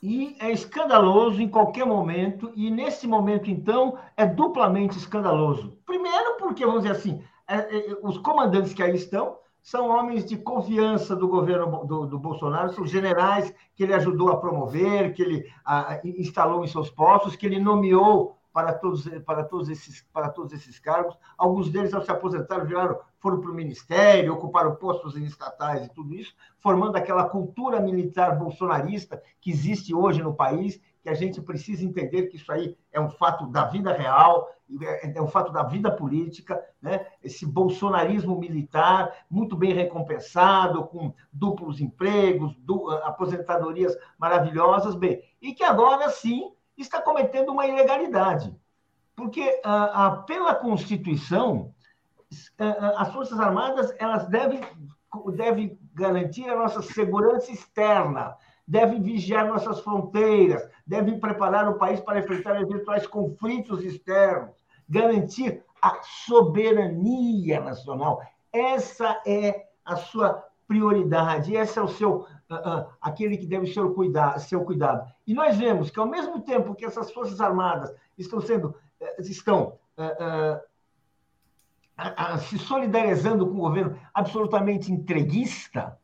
E 0.03 0.37
é 0.39 0.53
escandaloso 0.53 1.41
em 1.41 1.49
qualquer 1.49 1.87
momento, 1.87 2.53
e 2.55 2.71
nesse 2.71 3.07
momento, 3.07 3.51
então, 3.51 3.99
é 4.17 4.27
duplamente 4.27 4.99
escandaloso. 4.99 5.79
Primeiro, 5.87 6.37
porque, 6.39 6.67
vamos 6.67 6.83
dizer 6.83 6.97
assim, 6.97 7.23
é, 7.49 7.57
é, 7.57 7.97
os 8.03 8.19
comandantes 8.19 8.75
que 8.75 8.83
aí 8.83 8.95
estão 8.95 9.39
são 9.65 9.89
homens 9.89 10.27
de 10.27 10.37
confiança 10.37 11.17
do 11.17 11.27
governo 11.27 11.87
do, 11.87 12.07
do, 12.07 12.19
Bolsonaro, 12.19 12.75
são 12.75 12.87
generais 12.87 13.53
que 13.75 13.83
ele 13.83 13.95
ajudou 13.95 14.29
a 14.29 14.37
promover, 14.37 15.15
que 15.15 15.23
ele 15.23 15.51
a, 15.65 16.01
instalou 16.05 16.63
em 16.63 16.69
seus 16.69 16.91
postos, 16.91 17.35
que 17.35 17.47
ele 17.47 17.59
nomeou 17.59 18.37
para 18.53 18.75
todos, 18.75 19.09
para, 19.25 19.43
todos 19.43 19.71
esses, 19.71 20.07
para 20.13 20.29
todos 20.29 20.53
esses 20.53 20.79
cargos. 20.79 21.17
Alguns 21.39 21.71
deles, 21.71 21.95
ao 21.95 22.05
se 22.05 22.11
aposentaram, 22.11 22.67
viraram, 22.67 23.01
foram 23.19 23.41
para 23.41 23.51
o 23.51 23.55
ministério, 23.55 24.35
ocuparam 24.35 24.77
postos 24.77 25.17
em 25.17 25.25
estatais 25.25 25.87
e 25.87 25.89
tudo 25.95 26.15
isso, 26.15 26.35
formando 26.59 26.97
aquela 26.97 27.27
cultura 27.27 27.81
militar 27.81 28.39
bolsonarista 28.39 29.21
que 29.41 29.51
existe 29.51 29.95
hoje 29.95 30.23
no 30.23 30.35
país 30.35 30.79
que 31.03 31.09
a 31.09 31.15
gente 31.15 31.41
precisa 31.41 31.85
entender 31.85 32.25
que 32.25 32.37
isso 32.37 32.53
aí 32.53 32.77
é 32.93 33.01
um 33.01 33.11
fato 33.11 33.47
da 33.47 33.65
vida 33.65 33.93
real, 33.93 34.49
é 34.83 35.23
um 35.23 35.29
fato 35.29 35.53
da 35.53 35.63
vida 35.63 35.91
política, 35.91 36.61
né? 36.81 37.07
esse 37.23 37.47
bolsonarismo 37.47 38.39
militar 38.39 39.13
muito 39.31 39.57
bem 39.57 39.73
recompensado, 39.73 40.85
com 40.85 41.13
duplos 41.33 41.81
empregos, 41.81 42.55
du 42.57 42.91
aposentadorias 42.91 43.97
maravilhosas, 44.19 44.95
bem, 44.95 45.23
e 45.41 45.55
que 45.55 45.65
agora 45.65 46.09
sim 46.11 46.53
está 46.77 47.01
cometendo 47.01 47.53
uma 47.53 47.67
ilegalidade. 47.67 48.55
Porque 49.15 49.61
ah, 49.65 50.07
ah, 50.07 50.11
pela 50.23 50.55
Constituição, 50.55 51.73
ah, 52.59 52.95
as 52.99 53.13
Forças 53.13 53.39
Armadas 53.39 53.95
elas 53.99 54.27
devem, 54.29 54.61
devem 55.35 55.79
garantir 55.95 56.49
a 56.49 56.57
nossa 56.57 56.83
segurança 56.83 57.53
externa, 57.53 58.37
devem 58.67 59.01
vigiar 59.01 59.47
nossas 59.47 59.81
fronteiras, 59.81 60.69
devem 60.87 61.21
preparar 61.21 61.69
o 61.69 61.79
país 61.79 62.01
para 62.01 62.19
enfrentar 62.19 62.61
eventuais 62.61 63.07
conflitos 63.07 63.85
externos, 63.85 64.64
garantir 64.89 65.63
a 65.81 66.01
soberania 66.03 67.61
nacional. 67.61 68.23
Essa 68.53 69.21
é 69.27 69.67
a 69.85 69.97
sua 69.97 70.43
prioridade, 70.67 71.55
esse 71.55 71.79
é 71.79 71.83
o 71.83 71.89
seu 71.89 72.27
uh, 72.51 72.55
uh, 72.55 72.87
aquele 73.01 73.37
que 73.37 73.47
deve 73.47 73.67
ser 73.67 73.81
o 73.81 73.93
cuidado, 73.93 74.41
seu 74.41 74.65
cuidado. 74.65 75.07
E 75.27 75.35
nós 75.35 75.57
vemos 75.57 75.91
que 75.91 76.01
ao 76.01 76.07
mesmo 76.07 76.41
tempo 76.41 76.75
que 76.75 76.85
essas 76.85 77.13
forças 77.13 77.41
armadas 77.41 77.95
estão 78.17 78.41
sendo 78.41 78.69
uh, 78.69 79.21
estão 79.21 79.79
se 82.49 82.59
solidarizando 82.59 83.47
com 83.47 83.55
o 83.55 83.61
governo 83.61 83.97
absolutamente 84.13 84.91
entreguista, 84.91 85.97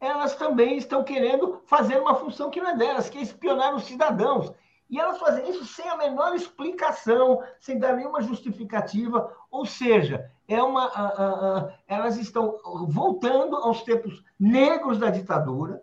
elas 0.00 0.36
também 0.36 0.76
estão 0.76 1.02
querendo 1.02 1.60
fazer 1.66 1.98
uma 1.98 2.14
função 2.14 2.50
que 2.50 2.60
não 2.60 2.70
é 2.70 2.76
delas, 2.76 3.08
que 3.08 3.18
é 3.18 3.22
espionar 3.22 3.74
os 3.74 3.84
cidadãos. 3.84 4.52
E 4.88 5.00
elas 5.00 5.18
fazem 5.18 5.48
isso 5.50 5.64
sem 5.64 5.88
a 5.88 5.96
menor 5.96 6.34
explicação, 6.34 7.42
sem 7.58 7.78
dar 7.78 7.94
nenhuma 7.94 8.22
justificativa. 8.22 9.34
Ou 9.50 9.66
seja, 9.66 10.30
é 10.46 10.62
uma, 10.62 11.72
elas 11.88 12.16
estão 12.16 12.58
voltando 12.88 13.56
aos 13.56 13.82
tempos 13.82 14.22
negros 14.38 14.98
da 14.98 15.10
ditadura, 15.10 15.82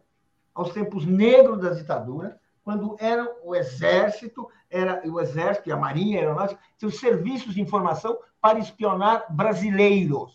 aos 0.53 0.71
tempos 0.71 1.05
negros 1.05 1.59
da 1.59 1.71
ditadura, 1.71 2.39
quando 2.63 2.95
era 2.97 3.29
o 3.43 3.53
exército, 3.53 4.47
era 4.69 5.01
o 5.05 5.19
exército 5.19 5.67
e 5.67 5.71
a 5.73 5.77
marinha, 5.77 6.19
a 6.19 6.21
aeronáutica, 6.21 6.61
tinham 6.77 6.91
serviços 6.91 7.53
de 7.53 7.61
informação 7.61 8.17
para 8.39 8.59
espionar 8.59 9.25
brasileiros. 9.29 10.31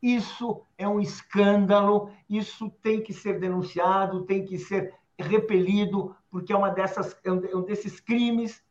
Isso 0.00 0.62
é 0.76 0.86
um 0.86 1.00
escândalo, 1.00 2.12
isso 2.30 2.70
tem 2.82 3.02
que 3.02 3.12
ser 3.12 3.40
denunciado, 3.40 4.24
tem 4.24 4.44
que 4.44 4.56
ser 4.58 4.94
repelido, 5.18 6.14
porque 6.30 6.52
é 6.52 6.56
uma 6.56 6.70
dessas 6.70 7.16
é 7.24 7.32
um 7.32 7.62
é 7.62 7.66
desses 7.66 8.00
crimes 8.00 8.62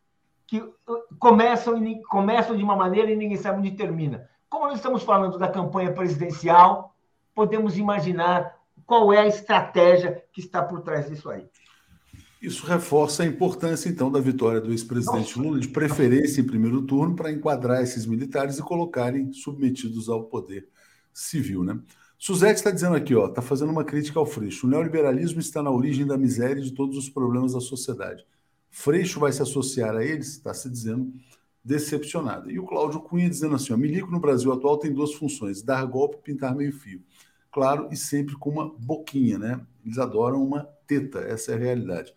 que 0.46 0.60
uh, 0.60 0.74
começam, 1.20 1.76
começam 2.10 2.56
de 2.56 2.64
uma 2.64 2.76
maneira 2.76 3.12
e 3.12 3.16
ninguém 3.16 3.38
sabe 3.38 3.60
onde 3.60 3.72
termina. 3.72 4.30
Como 4.50 4.66
nós 4.66 4.78
estamos 4.78 5.04
falando 5.04 5.38
da 5.38 5.50
campanha 5.50 5.92
presidencial, 5.92 6.96
podemos 7.36 7.78
imaginar 7.78 8.58
qual 8.86 9.12
é 9.12 9.20
a 9.20 9.28
estratégia 9.28 10.24
que 10.32 10.40
está 10.40 10.64
por 10.64 10.82
trás 10.82 11.10
disso 11.10 11.30
aí. 11.30 11.46
Isso 12.42 12.66
reforça 12.66 13.24
a 13.24 13.26
importância, 13.26 13.90
então, 13.90 14.12
da 14.12 14.20
vitória 14.20 14.62
do 14.62 14.72
ex-presidente 14.72 15.38
Lula, 15.40 15.60
de 15.60 15.68
preferência 15.68 16.40
em 16.40 16.46
primeiro 16.46 16.84
turno, 16.84 17.16
para 17.16 17.32
enquadrar 17.32 17.82
esses 17.82 18.06
militares 18.06 18.60
e 18.60 18.62
colocarem 18.62 19.34
submetidos 19.34 20.08
ao 20.08 20.24
poder 20.26 20.70
civil, 21.12 21.64
né? 21.64 21.80
Suzete 22.18 22.56
está 22.56 22.72
dizendo 22.72 22.96
aqui, 22.96 23.14
ó, 23.14 23.28
está 23.28 23.42
fazendo 23.42 23.72
uma 23.72 23.84
crítica 23.84 24.20
ao 24.20 24.26
Freixo. 24.26 24.66
O 24.66 24.70
neoliberalismo 24.70 25.40
está 25.40 25.62
na 25.62 25.70
origem 25.70 26.06
da 26.06 26.18
miséria 26.18 26.60
e 26.60 26.64
de 26.64 26.72
todos 26.72 26.98
os 26.98 27.10
problemas 27.10 27.54
da 27.54 27.62
sociedade. 27.62 28.26
Freixo 28.72 29.20
vai 29.20 29.32
se 29.32 29.42
associar 29.42 29.96
a 29.96 30.04
eles, 30.04 30.30
está 30.30 30.54
se 30.54 30.70
dizendo 30.70 31.14
decepcionada. 31.64 32.52
E 32.52 32.58
o 32.58 32.66
Cláudio 32.66 33.02
Cunha 33.02 33.30
dizendo 33.30 33.56
assim: 33.56 33.72
ó, 33.72 33.78
milico 33.78 34.10
no 34.10 34.20
Brasil 34.20 34.52
atual 34.52 34.78
tem 34.78 34.92
duas 34.92 35.14
funções: 35.14 35.62
dar 35.62 35.86
golpe 35.86 36.18
e 36.18 36.22
pintar 36.22 36.56
meio 36.56 36.74
fio. 36.74 37.04
Claro, 37.52 37.88
e 37.92 37.98
sempre 37.98 38.36
com 38.36 38.50
uma 38.50 38.74
boquinha, 38.78 39.38
né? 39.38 39.62
Eles 39.86 39.98
adoram 39.98 40.44
uma 40.44 40.64
teta, 40.88 41.20
essa 41.20 41.52
é 41.52 41.56
a 41.56 41.58
realidade. 41.58 42.14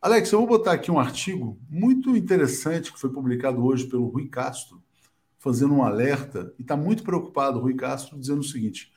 Alex, 0.00 0.30
eu 0.32 0.38
vou 0.38 0.48
botar 0.48 0.72
aqui 0.72 0.90
um 0.90 0.98
artigo 0.98 1.58
muito 1.68 2.16
interessante 2.16 2.92
que 2.92 2.98
foi 2.98 3.10
publicado 3.10 3.64
hoje 3.64 3.86
pelo 3.86 4.08
Rui 4.08 4.28
Castro, 4.28 4.82
fazendo 5.38 5.74
um 5.74 5.82
alerta, 5.82 6.54
e 6.58 6.62
está 6.62 6.76
muito 6.76 7.02
preocupado, 7.02 7.60
Rui 7.60 7.74
Castro, 7.74 8.18
dizendo 8.18 8.40
o 8.40 8.44
seguinte: 8.44 8.92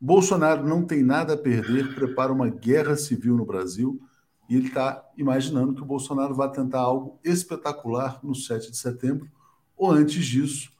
Bolsonaro 0.00 0.66
não 0.66 0.84
tem 0.84 1.02
nada 1.02 1.34
a 1.34 1.36
perder, 1.36 1.94
prepara 1.94 2.32
uma 2.32 2.48
guerra 2.48 2.96
civil 2.96 3.36
no 3.36 3.44
Brasil, 3.44 4.00
e 4.48 4.56
ele 4.56 4.68
está 4.68 5.04
imaginando 5.16 5.74
que 5.74 5.82
o 5.82 5.86
Bolsonaro 5.86 6.34
vai 6.34 6.50
tentar 6.50 6.80
algo 6.80 7.20
espetacular 7.22 8.18
no 8.22 8.34
7 8.34 8.70
de 8.70 8.76
setembro, 8.76 9.30
ou 9.76 9.90
antes 9.90 10.24
disso, 10.24 10.70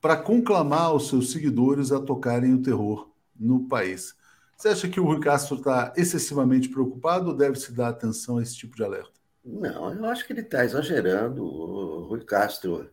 para 0.00 0.16
conclamar 0.16 0.94
os 0.94 1.08
seus 1.08 1.30
seguidores 1.30 1.92
a 1.92 2.00
tocarem 2.00 2.54
o 2.54 2.62
terror 2.62 3.10
no 3.38 3.68
país. 3.68 4.14
Você 4.56 4.68
acha 4.68 4.88
que 4.88 5.00
o 5.00 5.04
Rui 5.04 5.20
Castro 5.20 5.56
está 5.56 5.92
excessivamente 5.96 6.68
preocupado 6.68 7.30
ou 7.30 7.36
deve 7.36 7.58
se 7.58 7.72
dar 7.72 7.88
atenção 7.88 8.38
a 8.38 8.42
esse 8.42 8.56
tipo 8.56 8.76
de 8.76 8.82
alerta? 8.82 9.12
Não, 9.44 9.92
eu 9.92 10.04
acho 10.06 10.26
que 10.26 10.32
ele 10.32 10.42
está 10.42 10.64
exagerando. 10.64 11.42
O 11.42 12.06
Rui 12.08 12.24
Castro 12.24 12.90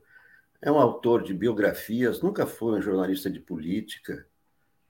é 0.61 0.71
um 0.71 0.77
autor 0.77 1.23
de 1.23 1.33
biografias, 1.33 2.21
nunca 2.21 2.45
foi 2.45 2.77
um 2.77 2.81
jornalista 2.81 3.29
de 3.29 3.39
política. 3.39 4.25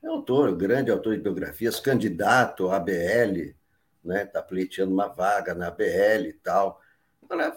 É 0.04 0.08
autor, 0.08 0.56
grande 0.56 0.92
autor 0.92 1.16
de 1.16 1.22
biografias, 1.22 1.80
candidato 1.80 2.70
à 2.70 2.78
ABL, 2.78 3.56
né? 4.04 4.24
Está 4.24 4.42
pleiteando 4.42 4.94
uma 4.94 5.08
vaga 5.08 5.54
na 5.54 5.68
ABL 5.68 6.28
e 6.28 6.34
tal. 6.34 6.80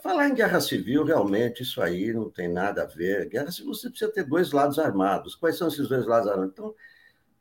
Falar 0.03 0.29
em 0.29 0.35
guerra 0.35 0.61
civil, 0.61 1.05
realmente, 1.05 1.63
isso 1.63 1.81
aí 1.81 2.13
não 2.13 2.29
tem 2.29 2.49
nada 2.49 2.83
a 2.83 2.87
ver. 2.87 3.29
Guerra 3.29 3.53
civil 3.53 3.73
você 3.73 3.89
precisa 3.89 4.11
ter 4.11 4.25
dois 4.25 4.51
lados 4.51 4.79
armados. 4.79 5.37
Quais 5.37 5.57
são 5.57 5.69
esses 5.69 5.89
dois 5.89 6.07
lados 6.07 6.29
armados? 6.29 6.53
Então, 6.53 6.75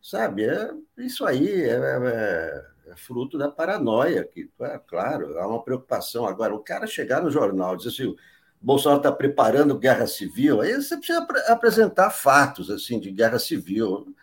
sabe, 0.01 0.45
é, 0.45 0.71
isso 0.97 1.25
aí 1.25 1.63
é, 1.63 1.71
é, 1.71 2.65
é 2.91 2.95
fruto 2.95 3.37
da 3.37 3.49
paranoia, 3.49 4.23
que, 4.23 4.49
é, 4.61 4.79
claro, 4.87 5.39
há 5.39 5.47
uma 5.47 5.63
preocupação. 5.63 6.27
Agora, 6.27 6.53
o 6.53 6.59
cara 6.59 6.85
chegar 6.85 7.21
no 7.21 7.31
jornal 7.31 7.73
e 7.73 7.77
dizer 7.77 7.89
assim 7.89 8.15
Bolsonaro 8.61 8.99
está 8.99 9.11
preparando 9.11 9.77
guerra 9.77 10.05
civil, 10.05 10.61
aí 10.61 10.73
você 10.73 10.97
precisa 10.97 11.19
ap 11.19 11.31
apresentar 11.47 12.09
fatos 12.09 12.69
assim 12.69 12.99
de 12.99 13.09
guerra 13.11 13.39
civil. 13.39 14.13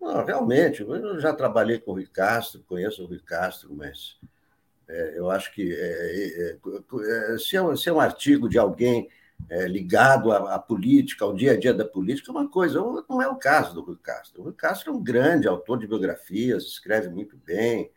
Não, 0.00 0.24
realmente, 0.24 0.80
eu 0.82 1.20
já 1.20 1.32
trabalhei 1.34 1.78
com 1.78 1.90
o 1.90 1.94
Rui 1.94 2.06
Castro, 2.06 2.64
conheço 2.66 3.04
o 3.04 3.06
Rui 3.06 3.20
Castro, 3.20 3.74
mas 3.74 4.18
é, 4.88 5.18
eu 5.18 5.30
acho 5.30 5.52
que 5.52 5.72
é, 5.72 5.76
é, 5.76 6.58
é 7.34 7.38
se, 7.38 7.56
é, 7.56 7.76
se, 7.76 7.88
é, 7.88 7.92
um 7.92 8.00
artigo 8.00 8.48
de 8.48 8.58
alguém 8.58 9.08
é, 9.48 9.68
ligado 9.68 10.32
à, 10.32 10.54
à, 10.54 10.58
política, 10.58 11.24
ao 11.24 11.34
dia 11.34 11.52
a 11.52 11.56
dia 11.56 11.74
da 11.74 11.84
política, 11.84 12.30
é 12.30 12.32
uma 12.32 12.48
coisa, 12.48 12.80
não 12.80 13.22
é 13.22 13.28
o 13.28 13.36
caso 13.36 13.74
do 13.74 13.82
Rui 13.82 13.98
Castro. 14.02 14.40
O 14.40 14.44
Rui 14.44 14.54
Castro 14.54 14.90
é 14.90 14.94
um 14.96 15.02
grande 15.02 15.46
autor 15.46 15.78
de 15.78 15.86
biografias, 15.86 16.64
escreve 16.64 17.08
muito 17.08 17.36
bem, 17.36 17.90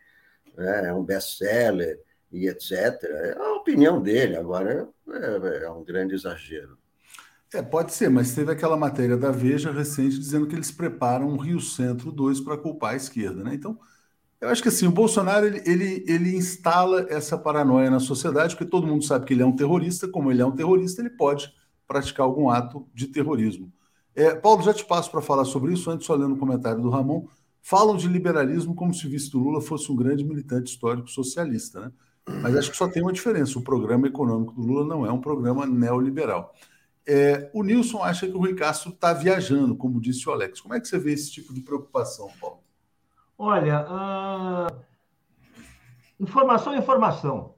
é, 0.58 0.88
é 0.88 0.94
um 0.94 1.02
best-seller 1.02 2.00
e 2.30 2.48
etc. 2.48 3.02
É 3.02 3.36
a 3.38 3.54
opinião 3.54 4.00
dele, 4.00 4.36
agora 4.36 4.88
é, 5.08 5.64
é 5.64 5.70
um 5.70 5.82
grande 5.82 6.14
exagero. 6.14 6.78
É, 7.54 7.62
pode 7.62 7.94
ser, 7.94 8.10
mas 8.10 8.34
teve 8.34 8.50
aquela 8.50 8.76
matéria 8.76 9.16
da 9.16 9.30
Veja 9.30 9.70
recente 9.70 10.18
dizendo 10.18 10.44
que 10.44 10.56
eles 10.56 10.72
preparam 10.72 11.28
um 11.28 11.36
Rio 11.36 11.60
Centro 11.60 12.10
2 12.10 12.40
para 12.40 12.58
culpar 12.58 12.94
a 12.94 12.96
esquerda, 12.96 13.44
né? 13.44 13.54
Então, 13.54 13.78
eu 14.40 14.48
acho 14.48 14.60
que 14.60 14.68
assim, 14.68 14.88
o 14.88 14.90
Bolsonaro 14.90 15.46
ele, 15.46 15.62
ele, 15.64 16.04
ele 16.08 16.36
instala 16.36 17.06
essa 17.08 17.38
paranoia 17.38 17.88
na 17.88 18.00
sociedade, 18.00 18.56
porque 18.56 18.68
todo 18.68 18.88
mundo 18.88 19.04
sabe 19.04 19.24
que 19.24 19.32
ele 19.32 19.42
é 19.42 19.46
um 19.46 19.54
terrorista, 19.54 20.08
como 20.08 20.32
ele 20.32 20.42
é 20.42 20.44
um 20.44 20.50
terrorista, 20.50 21.00
ele 21.00 21.10
pode 21.10 21.48
praticar 21.86 22.26
algum 22.26 22.50
ato 22.50 22.88
de 22.92 23.06
terrorismo. 23.06 23.72
É, 24.16 24.34
Paulo, 24.34 24.60
já 24.64 24.74
te 24.74 24.84
passo 24.84 25.08
para 25.08 25.22
falar 25.22 25.44
sobre 25.44 25.72
isso, 25.72 25.88
antes 25.92 26.08
só 26.08 26.16
lendo 26.16 26.34
o 26.34 26.38
comentário 26.38 26.82
do 26.82 26.90
Ramon. 26.90 27.24
Falam 27.62 27.96
de 27.96 28.08
liberalismo 28.08 28.74
como 28.74 28.92
se 28.92 29.06
o 29.06 29.10
vice 29.10 29.30
do 29.30 29.38
Lula 29.38 29.60
fosse 29.60 29.92
um 29.92 29.96
grande 29.96 30.24
militante 30.24 30.72
histórico 30.72 31.08
socialista, 31.08 31.80
né? 31.80 31.92
Mas 32.42 32.56
acho 32.56 32.70
que 32.72 32.76
só 32.76 32.88
tem 32.88 33.00
uma 33.00 33.12
diferença: 33.12 33.58
o 33.58 33.62
programa 33.62 34.08
econômico 34.08 34.54
do 34.54 34.66
Lula 34.66 34.84
não 34.84 35.06
é 35.06 35.12
um 35.12 35.20
programa 35.20 35.64
neoliberal. 35.66 36.52
É, 37.06 37.50
o 37.52 37.62
Nilson 37.62 38.02
acha 38.02 38.26
que 38.26 38.32
o 38.32 38.38
Rui 38.38 38.54
Castro 38.54 38.90
está 38.90 39.12
viajando, 39.12 39.76
como 39.76 40.00
disse 40.00 40.28
o 40.28 40.32
Alex. 40.32 40.60
Como 40.60 40.74
é 40.74 40.80
que 40.80 40.88
você 40.88 40.98
vê 40.98 41.12
esse 41.12 41.30
tipo 41.30 41.52
de 41.52 41.60
preocupação, 41.60 42.30
Paulo? 42.40 42.60
Olha, 43.36 43.86
uh... 43.90 44.80
informação 46.18 46.72
é 46.72 46.78
informação. 46.78 47.54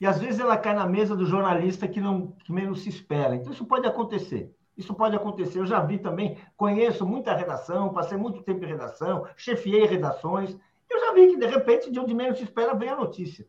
E 0.00 0.06
às 0.06 0.18
vezes 0.18 0.40
ela 0.40 0.56
cai 0.56 0.74
na 0.74 0.86
mesa 0.86 1.16
do 1.16 1.26
jornalista 1.26 1.86
que, 1.86 2.00
não, 2.00 2.32
que 2.44 2.52
menos 2.52 2.82
se 2.82 2.88
espera. 2.88 3.34
Então 3.34 3.52
isso 3.52 3.64
pode 3.64 3.86
acontecer. 3.86 4.54
Isso 4.76 4.94
pode 4.94 5.16
acontecer. 5.16 5.58
Eu 5.58 5.66
já 5.66 5.80
vi 5.80 5.98
também, 5.98 6.38
conheço 6.56 7.04
muita 7.04 7.34
redação, 7.34 7.92
passei 7.92 8.16
muito 8.16 8.42
tempo 8.42 8.64
em 8.64 8.68
redação, 8.68 9.26
chefiei 9.36 9.84
redações. 9.86 10.56
Eu 10.88 11.00
já 11.00 11.12
vi 11.12 11.28
que, 11.28 11.36
de 11.36 11.46
repente, 11.46 11.90
de 11.90 11.98
onde 11.98 12.14
menos 12.14 12.38
se 12.38 12.44
espera, 12.44 12.74
vem 12.74 12.88
a 12.88 12.96
notícia. 12.96 13.46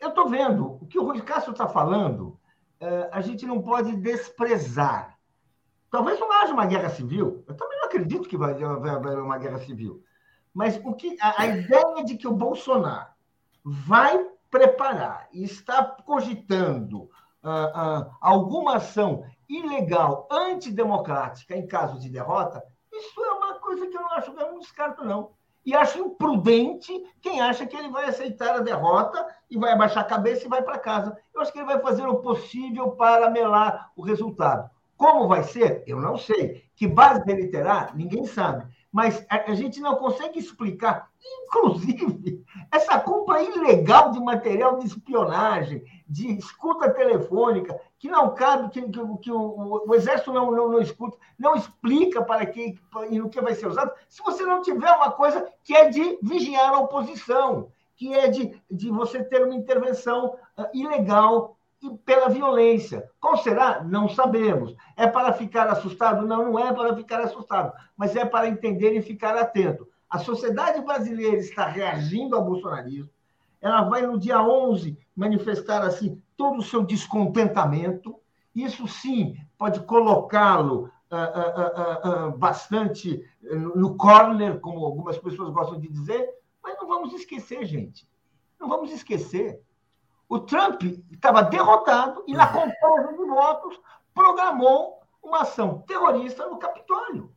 Eu 0.00 0.10
estou 0.10 0.28
vendo 0.28 0.78
o 0.80 0.86
que 0.86 0.98
o 0.98 1.04
Rui 1.04 1.20
Castro 1.20 1.52
está 1.52 1.68
falando 1.68 2.38
a 3.10 3.20
gente 3.20 3.46
não 3.46 3.62
pode 3.62 3.96
desprezar. 3.96 5.18
Talvez 5.90 6.18
não 6.18 6.30
haja 6.32 6.52
uma 6.52 6.66
guerra 6.66 6.90
civil. 6.90 7.44
Eu 7.46 7.56
também 7.56 7.78
não 7.78 7.86
acredito 7.86 8.28
que 8.28 8.36
vai 8.36 8.52
haver 8.62 9.18
uma 9.18 9.38
guerra 9.38 9.58
civil. 9.60 10.02
Mas 10.52 10.80
o 10.84 10.94
que, 10.94 11.16
a, 11.20 11.42
a 11.42 11.46
ideia 11.46 12.04
de 12.04 12.16
que 12.16 12.28
o 12.28 12.34
Bolsonaro 12.34 13.08
vai 13.64 14.24
preparar 14.50 15.28
e 15.32 15.42
está 15.42 15.84
cogitando 15.84 17.02
uh, 17.42 18.02
uh, 18.04 18.16
alguma 18.20 18.76
ação 18.76 19.24
ilegal, 19.48 20.28
antidemocrática, 20.30 21.56
em 21.56 21.66
caso 21.66 21.98
de 21.98 22.08
derrota, 22.08 22.62
isso 22.92 23.20
é 23.24 23.32
uma 23.32 23.54
coisa 23.54 23.86
que 23.86 23.96
eu 23.96 24.00
não 24.00 24.12
acho 24.12 24.32
que 24.32 24.40
eu 24.40 24.52
não 24.52 24.58
descarto, 24.60 25.04
não. 25.04 25.32
E 25.64 25.74
acho 25.74 25.98
imprudente 25.98 26.92
quem 27.20 27.40
acha 27.40 27.66
que 27.66 27.76
ele 27.76 27.88
vai 27.88 28.06
aceitar 28.06 28.56
a 28.56 28.60
derrota 28.60 29.26
e 29.50 29.56
vai 29.56 29.72
abaixar 29.72 30.04
a 30.04 30.08
cabeça 30.08 30.44
e 30.44 30.48
vai 30.48 30.62
para 30.62 30.78
casa. 30.78 31.16
Eu 31.34 31.40
acho 31.40 31.52
que 31.52 31.58
ele 31.58 31.66
vai 31.66 31.80
fazer 31.80 32.06
o 32.06 32.16
possível 32.16 32.90
para 32.90 33.30
melar 33.30 33.90
o 33.96 34.02
resultado. 34.02 34.68
Como 34.96 35.26
vai 35.26 35.42
ser? 35.42 35.82
Eu 35.86 36.00
não 36.00 36.16
sei. 36.16 36.64
Que 36.76 36.86
base 36.86 37.22
ele 37.26 37.48
terá? 37.48 37.90
Ninguém 37.94 38.26
sabe 38.26 38.66
mas 38.94 39.26
a, 39.28 39.52
gente 39.56 39.80
não 39.80 39.96
consegue 39.96 40.38
explicar, 40.38 41.10
inclusive, 41.20 42.44
essa 42.70 43.00
compra 43.00 43.42
ilegal 43.42 44.12
de 44.12 44.20
material 44.20 44.78
de 44.78 44.86
espionagem, 44.86 45.82
de 46.08 46.38
escuta 46.38 46.88
telefônica, 46.94 47.76
que 48.04 48.10
não 48.10 48.34
cabe, 48.34 48.68
que, 48.68 48.82
que, 48.82 49.18
que 49.22 49.32
o, 49.32 49.88
o, 49.88 49.94
Exército 49.94 50.30
não, 50.30 50.50
não, 50.50 50.68
não, 50.72 50.78
escuta, 50.78 51.16
não 51.38 51.54
explica 51.54 52.22
para 52.22 52.44
que 52.44 52.78
e 53.08 53.18
no 53.18 53.30
que 53.30 53.40
vai 53.40 53.54
ser 53.54 53.66
usado, 53.66 53.92
se 54.10 54.22
você 54.22 54.42
não 54.42 54.60
tiver 54.60 54.90
uma 54.90 55.10
coisa 55.10 55.48
que 55.62 55.74
é 55.74 55.88
de 55.88 56.18
vigiar 56.22 56.74
a 56.74 56.80
oposição, 56.80 57.72
que 57.96 58.12
é 58.12 58.28
de, 58.28 58.60
de 58.70 58.90
você 58.90 59.24
ter 59.24 59.42
uma 59.42 59.54
intervenção 59.54 60.36
uh, 60.58 60.66
ilegal 60.74 61.56
pela 62.04 62.28
violência. 62.28 63.10
Qual 63.18 63.38
será? 63.38 63.82
Não 63.82 64.06
sabemos. 64.06 64.76
É 64.98 65.06
para 65.06 65.32
ficar 65.32 65.66
assustado? 65.68 66.26
Não, 66.26 66.52
não 66.52 66.58
é 66.58 66.74
para 66.74 66.94
ficar 66.94 67.22
assustado, 67.22 67.72
mas 67.96 68.14
é 68.14 68.26
para 68.26 68.48
entender 68.48 68.92
e 68.92 69.00
ficar 69.00 69.34
atento. 69.34 69.88
A 70.10 70.18
sociedade 70.18 70.82
brasileira 70.82 71.38
está 71.38 71.64
reagindo 71.64 72.36
ao 72.36 72.44
bolsonarismo. 72.44 73.08
Ela 73.64 73.82
vai, 73.82 74.02
no 74.02 74.18
dia 74.18 74.40
11, 74.40 74.96
manifestar 75.16 75.82
assim 75.82 76.22
todo 76.36 76.58
o 76.58 76.62
seu 76.62 76.84
descontentamento. 76.84 78.14
Isso 78.54 78.86
sim 78.86 79.36
pode 79.58 79.80
colocá-lo 79.80 80.90
uh, 81.10 81.16
uh, 81.16 82.28
uh, 82.28 82.38
bastante 82.38 83.24
no 83.74 83.96
corner, 83.96 84.60
como 84.60 84.84
algumas 84.84 85.18
pessoas 85.18 85.50
gostam 85.50 85.80
de 85.80 85.88
dizer, 85.88 86.30
mas 86.62 86.76
não 86.78 86.86
vamos 86.86 87.12
esquecer, 87.12 87.64
gente. 87.66 88.08
Não 88.60 88.68
vamos 88.68 88.92
esquecer 88.92 89.60
o 90.28 90.40
Trump 90.40 90.82
estava 91.12 91.42
derrotado 91.42 92.24
e, 92.26 92.34
na 92.34 92.46
contagem 92.46 93.16
de 93.16 93.24
votos, 93.24 93.80
programou 94.12 95.00
uma 95.22 95.42
ação 95.42 95.82
terrorista 95.86 96.46
no 96.46 96.58
Capitólio. 96.58 97.32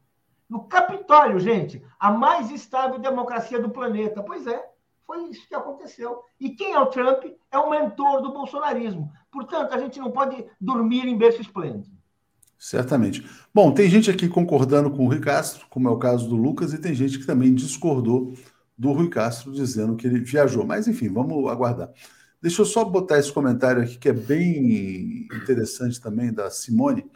No 0.49 0.63
Capitólio, 0.63 1.39
gente, 1.39 1.85
a 1.99 2.11
mais 2.11 2.49
estável 2.49 2.97
democracia 2.97 3.61
do 3.61 3.69
planeta. 3.69 4.23
Pois 4.23 4.47
é, 4.47 4.66
foi 5.07 5.29
isso 5.29 5.47
que 5.47 5.55
aconteceu. 5.55 6.19
E 6.37 6.49
quem 6.49 6.73
é 6.73 6.79
o 6.79 6.87
Trump? 6.87 7.23
É 7.49 7.57
o 7.57 7.69
mentor 7.69 8.21
do 8.21 8.33
bolsonarismo. 8.33 9.09
Portanto, 9.31 9.73
a 9.73 9.79
gente 9.79 9.97
não 9.99 10.11
pode 10.11 10.45
dormir 10.59 11.07
em 11.07 11.17
berço 11.17 11.41
esplêndido. 11.41 11.95
Certamente. 12.59 13.25
Bom, 13.53 13.71
tem 13.71 13.89
gente 13.89 14.11
aqui 14.11 14.27
concordando 14.27 14.91
com 14.91 15.05
o 15.05 15.07
Rui 15.07 15.21
Castro, 15.21 15.65
como 15.69 15.87
é 15.87 15.91
o 15.91 15.97
caso 15.97 16.27
do 16.27 16.35
Lucas, 16.35 16.73
e 16.73 16.77
tem 16.77 16.93
gente 16.93 17.19
que 17.19 17.25
também 17.25 17.55
discordou 17.55 18.33
do 18.77 18.91
Rui 18.91 19.09
Castro, 19.09 19.53
dizendo 19.53 19.95
que 19.95 20.05
ele 20.05 20.19
viajou. 20.19 20.65
Mas, 20.65 20.87
enfim, 20.87 21.07
vamos 21.07 21.49
aguardar. 21.49 21.89
Deixa 22.41 22.61
eu 22.61 22.65
só 22.65 22.83
botar 22.83 23.17
esse 23.17 23.31
comentário 23.31 23.81
aqui, 23.81 23.97
que 23.97 24.09
é 24.09 24.13
bem 24.13 25.27
interessante 25.33 26.01
também, 26.01 26.33
da 26.33 26.49
Simone. 26.49 27.09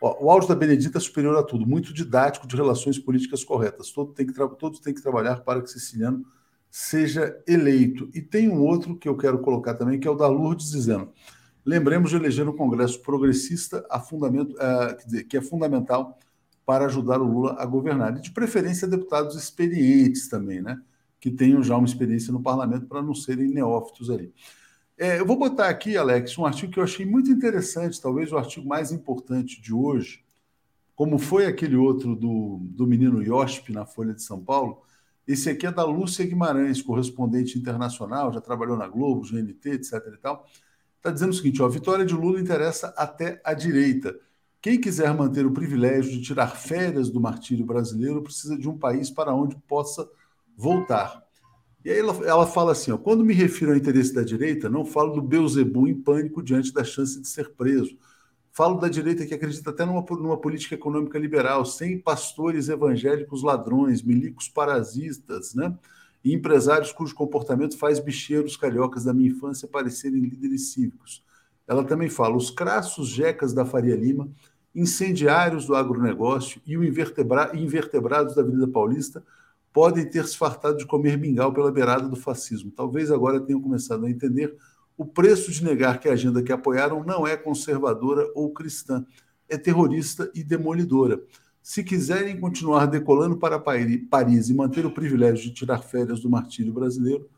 Ó, 0.00 0.24
o 0.24 0.30
áudio 0.30 0.48
da 0.48 0.54
Benedita 0.54 0.98
é 0.98 1.00
superior 1.00 1.38
a 1.38 1.42
tudo, 1.42 1.66
muito 1.66 1.94
didático 1.94 2.46
de 2.46 2.56
relações 2.56 2.98
políticas 2.98 3.44
corretas. 3.44 3.92
Todo 3.92 4.12
tem 4.12 4.26
que 4.26 4.34
todos 4.58 4.80
têm 4.80 4.92
que 4.92 5.00
trabalhar 5.00 5.42
para 5.42 5.62
que 5.62 5.70
Siciliano 5.70 6.24
seja 6.70 7.42
eleito. 7.46 8.08
E 8.14 8.20
tem 8.20 8.48
um 8.48 8.62
outro 8.62 8.96
que 8.96 9.08
eu 9.08 9.16
quero 9.16 9.38
colocar 9.38 9.74
também, 9.74 9.98
que 9.98 10.06
é 10.06 10.10
o 10.10 10.14
da 10.14 10.26
Lourdes, 10.26 10.70
dizendo: 10.70 11.10
lembremos 11.64 12.10
de 12.10 12.16
eleger 12.16 12.48
um 12.48 12.56
Congresso 12.56 13.00
progressista 13.02 13.86
a 13.90 14.00
fundamento, 14.00 14.52
uh, 14.54 15.04
dizer, 15.04 15.24
que 15.24 15.36
é 15.36 15.40
fundamental 15.40 16.18
para 16.64 16.86
ajudar 16.86 17.20
o 17.20 17.24
Lula 17.24 17.56
a 17.58 17.64
governar. 17.64 18.16
E 18.16 18.20
de 18.20 18.32
preferência 18.32 18.88
deputados 18.88 19.36
experientes 19.36 20.28
também, 20.28 20.60
né? 20.60 20.80
Que 21.20 21.30
tenham 21.30 21.62
já 21.62 21.76
uma 21.76 21.86
experiência 21.86 22.32
no 22.32 22.42
parlamento 22.42 22.86
para 22.86 23.00
não 23.00 23.14
serem 23.14 23.48
neófitos 23.48 24.10
ali. 24.10 24.32
É, 24.98 25.20
eu 25.20 25.26
vou 25.26 25.38
botar 25.38 25.68
aqui, 25.68 25.96
Alex, 25.96 26.38
um 26.38 26.46
artigo 26.46 26.72
que 26.72 26.80
eu 26.80 26.84
achei 26.84 27.04
muito 27.04 27.30
interessante, 27.30 28.00
talvez 28.00 28.32
o 28.32 28.38
artigo 28.38 28.66
mais 28.66 28.90
importante 28.92 29.60
de 29.60 29.72
hoje, 29.72 30.24
como 30.94 31.18
foi 31.18 31.44
aquele 31.44 31.76
outro 31.76 32.16
do, 32.16 32.60
do 32.62 32.86
menino 32.86 33.22
Iosp 33.22 33.70
na 33.70 33.84
Folha 33.84 34.14
de 34.14 34.22
São 34.22 34.42
Paulo. 34.42 34.82
Esse 35.26 35.50
aqui 35.50 35.66
é 35.66 35.72
da 35.72 35.84
Lúcia 35.84 36.24
Guimarães, 36.24 36.80
correspondente 36.80 37.58
internacional, 37.58 38.32
já 38.32 38.40
trabalhou 38.40 38.76
na 38.76 38.86
Globo, 38.86 39.26
GNT, 39.26 39.70
etc. 39.70 39.94
e 40.14 40.18
tal. 40.18 40.46
Está 40.96 41.10
dizendo 41.10 41.30
o 41.30 41.34
seguinte: 41.34 41.60
ó, 41.60 41.66
a 41.66 41.70
vitória 41.70 42.04
de 42.04 42.14
Lula 42.14 42.40
interessa 42.40 42.94
até 42.96 43.40
a 43.44 43.52
direita. 43.52 44.14
Quem 44.60 44.80
quiser 44.80 45.12
manter 45.14 45.46
o 45.46 45.52
privilégio 45.52 46.10
de 46.10 46.22
tirar 46.22 46.48
férias 46.48 47.10
do 47.10 47.20
martírio 47.20 47.64
brasileiro 47.64 48.22
precisa 48.22 48.56
de 48.56 48.68
um 48.68 48.76
país 48.76 49.10
para 49.10 49.34
onde 49.34 49.56
possa 49.66 50.08
voltar. 50.56 51.22
E 51.84 51.90
aí 51.90 51.98
ela, 51.98 52.12
ela 52.24 52.46
fala 52.46 52.72
assim: 52.72 52.90
ó, 52.90 52.98
quando 52.98 53.24
me 53.24 53.32
refiro 53.32 53.72
ao 53.72 53.76
interesse 53.76 54.12
da 54.12 54.22
direita, 54.22 54.68
não 54.68 54.84
falo 54.84 55.12
do 55.12 55.22
Beuzebu 55.22 55.86
em 55.86 55.94
pânico 55.94 56.42
diante 56.42 56.72
da 56.72 56.82
chance 56.82 57.20
de 57.20 57.28
ser 57.28 57.50
preso. 57.54 57.96
Falo 58.56 58.80
da 58.80 58.88
direita 58.88 59.26
que 59.26 59.34
acredita 59.34 59.68
até 59.68 59.84
numa, 59.84 60.02
numa 60.12 60.38
política 60.38 60.74
econômica 60.74 61.18
liberal, 61.18 61.66
sem 61.66 61.98
pastores 61.98 62.70
evangélicos 62.70 63.42
ladrões, 63.42 64.00
milicos 64.02 64.48
parasitas, 64.48 65.54
né? 65.54 65.76
e 66.24 66.32
empresários 66.32 66.90
cujo 66.90 67.14
comportamento 67.14 67.76
faz 67.76 68.00
bicheiros 68.00 68.56
cariocas 68.56 69.04
da 69.04 69.12
minha 69.12 69.28
infância 69.28 69.68
parecerem 69.68 70.22
líderes 70.22 70.72
cívicos. 70.72 71.22
Ela 71.68 71.84
também 71.84 72.08
fala: 72.08 72.34
os 72.34 72.50
crassos 72.50 73.10
jecas 73.10 73.52
da 73.52 73.66
Faria 73.66 73.94
Lima, 73.94 74.26
incendiários 74.74 75.66
do 75.66 75.76
agronegócio 75.76 76.58
e 76.66 76.72
invertebra 76.72 77.50
invertebrados 77.54 78.34
da 78.34 78.40
Avenida 78.40 78.66
Paulista 78.66 79.22
podem 79.70 80.08
ter 80.08 80.26
se 80.26 80.34
fartado 80.34 80.78
de 80.78 80.86
comer 80.86 81.18
mingau 81.18 81.52
pela 81.52 81.70
beirada 81.70 82.08
do 82.08 82.16
fascismo. 82.16 82.70
Talvez 82.70 83.10
agora 83.10 83.38
tenham 83.38 83.60
começado 83.60 84.06
a 84.06 84.10
entender 84.10 84.56
o 84.96 85.04
preço 85.04 85.50
de 85.50 85.62
negar 85.62 86.00
que 86.00 86.08
a 86.08 86.12
agenda 86.12 86.42
que 86.42 86.52
apoiaram 86.52 87.04
não 87.04 87.26
é 87.26 87.36
conservadora 87.36 88.26
ou 88.34 88.52
cristã, 88.52 89.04
é 89.48 89.56
terrorista 89.56 90.30
e 90.34 90.42
demolidora. 90.42 91.20
Se 91.62 91.82
quiserem 91.82 92.38
continuar 92.38 92.86
decolando 92.86 93.36
para 93.36 93.58
Paris 93.58 94.48
e 94.48 94.54
manter 94.54 94.86
o 94.86 94.90
privilégio 94.90 95.44
de 95.44 95.54
tirar 95.54 95.78
férias 95.78 96.20
do 96.20 96.30
martírio 96.30 96.72
brasileiro, 96.72 97.28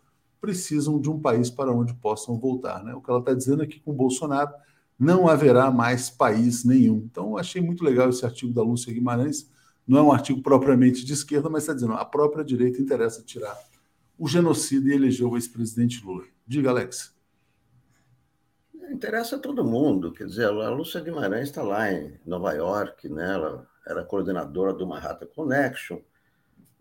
precisam 0.41 1.01
de 1.01 1.11
um 1.11 1.19
país 1.19 1.51
para 1.51 1.73
onde 1.73 1.95
possam 1.95 2.39
voltar. 2.39 2.85
Né? 2.85 2.95
O 2.95 3.01
que 3.01 3.11
ela 3.11 3.21
está 3.21 3.35
dizendo 3.35 3.63
é 3.63 3.67
que 3.67 3.81
com 3.81 3.93
Bolsonaro 3.93 4.53
não 4.99 5.29
haverá 5.29 5.71
mais 5.71 6.11
país 6.11 6.65
nenhum. 6.65 7.07
Então, 7.11 7.37
achei 7.37 7.61
muito 7.61 7.85
legal 7.85 8.09
esse 8.09 8.25
artigo 8.25 8.53
da 8.53 8.63
Lúcia 8.63 8.93
Guimarães 8.93 9.51
não 9.87 9.99
é 9.99 10.03
um 10.03 10.13
artigo 10.13 10.43
propriamente 10.43 11.05
de 11.05 11.15
esquerda, 11.15 11.49
mas 11.49 11.63
está 11.63 11.73
dizendo 11.73 11.95
a 11.95 12.05
própria 12.05 12.45
direita 12.45 12.83
interessa 12.83 13.23
tirar 13.23 13.59
o 14.19 14.29
genocida 14.29 14.91
e 14.91 14.93
elegeu 14.93 15.31
o 15.31 15.37
ex-presidente 15.37 16.05
Lula. 16.05 16.25
Diga, 16.47 16.69
Alex. 16.69 17.18
Interessa 18.91 19.37
a 19.37 19.39
todo 19.39 19.65
mundo. 19.65 20.13
Quer 20.13 20.27
dizer, 20.27 20.47
a 20.47 20.71
Lúcia 20.71 21.01
Guimarães 21.01 21.49
está 21.49 21.63
lá 21.63 21.93
em 21.93 22.19
Nova 22.25 22.53
York, 22.53 23.09
né? 23.09 23.35
ela 23.35 23.69
era 23.87 24.05
coordenadora 24.05 24.73
do 24.73 24.87
Manhattan 24.87 25.27
Connection, 25.27 26.01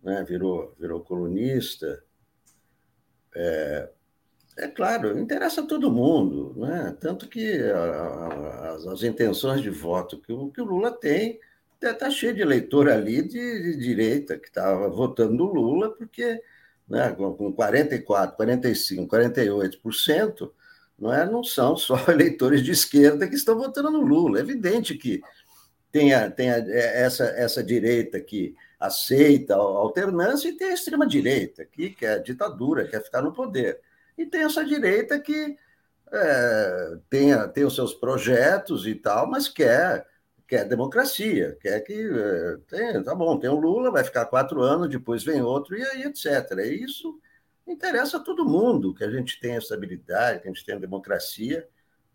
né? 0.03 0.23
virou, 0.23 0.73
virou 0.79 1.01
colunista. 1.01 2.03
É, 3.35 3.89
é 4.57 4.67
claro, 4.67 5.19
interessa 5.19 5.61
a 5.61 5.67
todo 5.67 5.91
mundo, 5.91 6.55
né? 6.57 6.95
tanto 6.99 7.27
que 7.27 7.61
a, 7.61 7.77
a, 7.77 8.71
as, 8.71 8.87
as, 8.87 9.03
intenções 9.03 9.61
de 9.61 9.69
voto 9.69 10.19
que 10.19 10.33
o, 10.33 10.49
que 10.49 10.61
o 10.61 10.65
Lula 10.65 10.91
tem 10.91 11.39
está 11.79 12.09
cheio 12.09 12.33
de 12.33 12.41
eleitor 12.41 12.89
ali 12.89 13.21
de, 13.21 13.61
de 13.61 13.77
direita 13.77 14.39
que 14.39 14.47
estava 14.47 14.89
votando 14.89 15.33
no 15.33 15.53
Lula, 15.53 15.91
porque 15.91 16.41
né, 16.89 17.11
com 17.11 17.53
44, 17.53 18.35
45, 18.35 19.07
48%, 19.07 20.51
não, 20.99 21.13
é, 21.13 21.29
não 21.29 21.43
são 21.43 21.75
só 21.75 21.95
eleitores 22.09 22.63
de 22.63 22.71
esquerda 22.71 23.27
que 23.27 23.35
estão 23.35 23.57
votando 23.57 23.91
no 23.91 24.01
Lula. 24.01 24.39
É 24.39 24.41
evidente 24.41 24.95
que 24.95 25.21
tem, 25.91 26.13
a, 26.13 26.29
tem 26.29 26.51
a, 26.51 26.57
é, 26.57 27.03
essa, 27.03 27.25
essa 27.25 27.63
direita 27.63 28.19
que 28.19 28.55
aceita 28.79 29.55
a 29.55 29.57
alternância 29.57 30.49
e 30.49 30.53
tem 30.53 30.69
a 30.69 30.73
extrema-direita, 30.73 31.65
que 31.65 31.89
quer 31.89 32.21
ditadura, 32.21 32.87
quer 32.87 33.03
ficar 33.03 33.21
no 33.21 33.33
poder. 33.33 33.79
E 34.17 34.25
tem 34.25 34.43
essa 34.43 34.63
direita 34.63 35.19
que 35.19 35.57
é, 36.11 36.97
tem, 37.09 37.49
tem 37.49 37.65
os 37.65 37.75
seus 37.75 37.93
projetos 37.93 38.87
e 38.87 38.95
tal, 38.95 39.27
mas 39.29 39.47
quer 39.47 40.05
quer 40.47 40.63
democracia, 40.65 41.57
quer 41.59 41.81
que 41.81 41.93
é, 41.93 42.57
tem, 42.69 43.03
tá 43.03 43.13
bom, 43.13 43.37
tem 43.37 43.49
o 43.49 43.59
Lula, 43.59 43.91
vai 43.91 44.03
ficar 44.03 44.25
quatro 44.25 44.61
anos, 44.61 44.89
depois 44.89 45.23
vem 45.23 45.41
outro, 45.41 45.77
e 45.77 45.83
aí, 45.83 46.03
etc. 46.03 46.25
E 46.59 46.85
isso 46.85 47.19
interessa 47.71 48.17
a 48.17 48.19
todo 48.19 48.45
mundo, 48.45 48.93
que 48.93 49.03
a 49.03 49.11
gente 49.11 49.39
tenha 49.39 49.57
estabilidade, 49.57 50.41
que 50.41 50.47
a 50.47 50.51
gente 50.51 50.65
tenha 50.65 50.79
democracia, 50.79 51.67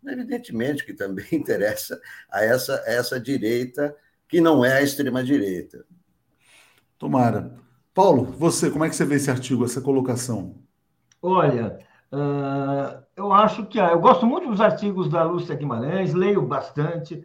evidentemente 0.05 0.85
que 0.85 0.93
também 0.93 1.25
interessa 1.31 1.99
a 2.31 2.43
essa, 2.43 2.75
a 2.85 2.91
essa 2.91 3.19
direita 3.19 3.95
que 4.27 4.41
não 4.41 4.65
é 4.65 4.73
a 4.73 4.81
extrema-direita. 4.81 5.85
Tomara. 6.97 7.53
Paulo, 7.93 8.23
você, 8.23 8.71
como 8.71 8.83
é 8.83 8.89
que 8.89 8.95
você 8.95 9.05
vê 9.05 9.15
esse 9.15 9.29
artigo, 9.29 9.63
essa 9.63 9.81
colocação? 9.81 10.55
Olha, 11.21 11.77
uh, 12.11 13.03
eu 13.15 13.31
acho 13.31 13.65
que. 13.67 13.77
Eu 13.77 13.99
gosto 13.99 14.25
muito 14.25 14.49
dos 14.49 14.59
artigos 14.59 15.09
da 15.09 15.23
Lúcia 15.23 15.55
Guimarães, 15.55 16.13
leio 16.13 16.41
bastante, 16.41 17.23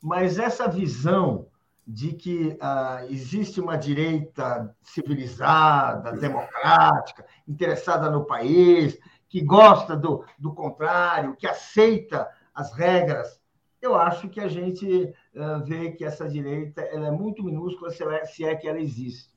mas 0.00 0.38
essa 0.38 0.68
visão 0.68 1.48
de 1.86 2.14
que 2.14 2.58
uh, 2.60 3.04
existe 3.10 3.60
uma 3.60 3.76
direita 3.76 4.74
civilizada, 4.80 6.12
democrática, 6.12 7.26
interessada 7.46 8.10
no 8.10 8.24
país, 8.24 8.98
que 9.28 9.42
gosta 9.42 9.96
do, 9.96 10.24
do 10.38 10.54
contrário, 10.54 11.36
que 11.36 11.46
aceita 11.46 12.28
as 12.54 12.72
regras, 12.72 13.40
eu 13.82 13.94
acho 13.94 14.28
que 14.30 14.40
a 14.40 14.48
gente 14.48 15.12
uh, 15.34 15.62
vê 15.64 15.92
que 15.92 16.04
essa 16.04 16.26
direita 16.26 16.80
ela 16.80 17.08
é 17.08 17.10
muito 17.10 17.44
minúscula 17.44 17.90
se, 17.90 18.02
ela, 18.02 18.16
é, 18.16 18.24
se 18.24 18.44
é 18.44 18.54
que 18.54 18.66
ela 18.66 18.80
existe. 18.80 19.34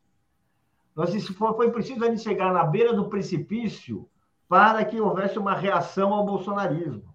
Nós, 0.95 1.13
isso 1.13 1.33
foi, 1.33 1.53
foi 1.53 1.71
preciso 1.71 2.03
a 2.03 2.09
gente 2.09 2.21
chegar 2.21 2.53
na 2.53 2.63
beira 2.63 2.93
do 2.93 3.09
precipício 3.09 4.09
para 4.47 4.85
que 4.85 5.01
houvesse 5.01 5.37
uma 5.37 5.53
reação 5.53 6.13
ao 6.13 6.25
bolsonarismo. 6.25 7.06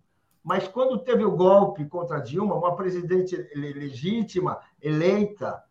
Mas 0.43 0.66
quando 0.66 0.99
teve 0.99 1.24
o 1.24 1.36
golpe 1.36 1.84
contra 1.84 2.20
Dilma, 2.20 2.57
uma 2.57 2.74
presidente 2.74 3.36
legítima, 3.55 4.61
eleita, 4.80 5.62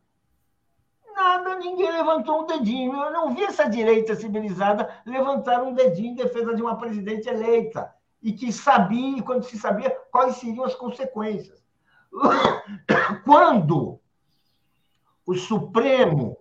nada, 1.14 1.56
ninguém 1.56 1.92
levantou 1.92 2.44
um 2.44 2.46
dedinho. 2.46 2.94
Eu 2.94 3.12
não 3.12 3.34
vi 3.34 3.44
essa 3.44 3.70
direita 3.70 4.16
civilizada 4.16 4.90
levantar 5.06 5.62
um 5.62 5.74
dedinho 5.74 6.12
em 6.12 6.16
defesa 6.16 6.56
de 6.56 6.62
uma 6.62 6.78
presidente 6.78 7.28
eleita 7.28 7.94
e 8.22 8.32
que 8.32 8.52
sabia, 8.52 9.22
quando 9.24 9.44
se 9.44 9.58
sabia, 9.58 9.90
quais 10.12 10.36
seriam 10.38 10.64
as 10.64 10.76
consequências. 10.76 11.62
Quando 13.24 14.00
o 15.26 15.34
Supremo 15.34 16.38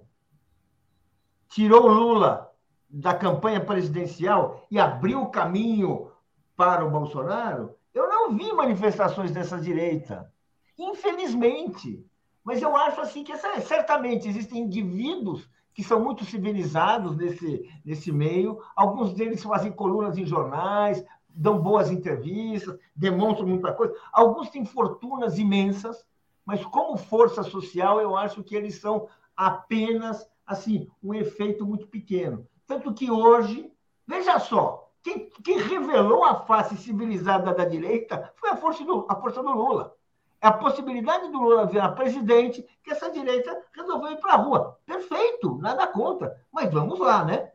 tirou 1.49 1.87
Lula 1.87 2.53
da 2.89 3.15
campanha 3.15 3.65
presidencial 3.65 4.67
e 4.71 4.79
abriu 4.79 5.23
o 5.23 5.31
caminho 5.31 6.11
para 6.57 6.85
o 6.85 6.91
Bolsonaro, 6.91 7.77
eu 7.95 8.09
não 8.09 8.37
vi 8.37 8.53
manifestações 8.53 9.31
dessa 9.33 9.59
direita, 9.59 10.33
infelizmente. 10.79 12.05
Mas 12.45 12.63
eu 12.63 12.77
acho 12.77 13.01
assim 13.01 13.23
que 13.23 13.37
certamente 13.61 14.29
existem 14.29 14.63
indivíduos 14.63 15.49
que 15.75 15.85
são 15.85 16.03
muito 16.03 16.25
civilizados 16.25 17.17
nesse, 17.17 17.69
nesse 17.85 18.11
meio. 18.13 18.61
Alguns 18.75 19.13
deles 19.13 19.43
fazem 19.43 19.73
colunas 19.73 20.17
em 20.19 20.27
jornais, 20.27 21.05
dão 21.29 21.61
boas 21.61 21.91
entrevistas, 21.91 22.79
demonstram 22.95 23.47
muita 23.47 23.73
coisa. 23.73 23.95
Alguns 24.13 24.51
têm 24.51 24.65
fortunas 24.65 25.39
imensas, 25.39 26.05
mas 26.45 26.65
como 26.65 26.97
força 26.97 27.43
social, 27.43 28.01
eu 28.01 28.17
acho 28.17 28.43
que 28.43 28.57
eles 28.57 28.81
são 28.81 29.09
apenas 29.37 30.29
assim 30.47 30.89
um 31.03 31.15
efeito 31.15 31.65
muito 31.65 31.87
pequeno. 31.87 32.47
Tanto 32.67 32.93
que 32.93 33.11
hoje, 33.11 33.71
veja 34.07 34.39
só, 34.39 34.90
quem, 35.03 35.31
quem, 35.43 35.59
revelou 35.59 36.25
a 36.25 36.45
face 36.45 36.77
civilizada 36.77 37.55
da 37.55 37.65
direita 37.65 38.33
foi 38.37 38.51
a 38.51 38.57
força 38.57 38.85
do, 38.85 39.07
a 39.09 39.17
força 39.17 39.43
do 39.43 39.51
Lula. 39.51 39.95
É 40.43 40.47
a 40.47 40.53
possibilidade 40.53 41.31
do 41.31 41.39
Lula 41.39 41.67
virar 41.67 41.91
presidente 41.91 42.65
que 42.83 42.91
essa 42.91 43.11
direita 43.11 43.57
resolveu 43.73 44.13
ir 44.13 44.17
para 44.17 44.33
a 44.35 44.37
rua. 44.37 44.79
Perfeito, 44.87 45.59
nada 45.59 45.87
contra. 45.87 46.35
Mas 46.51 46.73
vamos 46.73 46.99
lá, 46.99 47.25
né? 47.25 47.51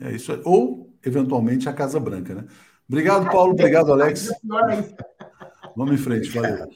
É 0.00 0.10
isso 0.10 0.32
aí. 0.32 0.40
Ou, 0.44 0.92
eventualmente, 1.04 1.68
a 1.68 1.72
Casa 1.72 2.00
Branca, 2.00 2.34
né? 2.34 2.46
Obrigado, 2.88 3.26
Paulo. 3.30 3.52
Obrigado, 3.52 3.92
Alex. 3.92 4.28
Vamos 5.76 5.94
em 5.94 5.98
frente. 5.98 6.30
Valeu. 6.30 6.68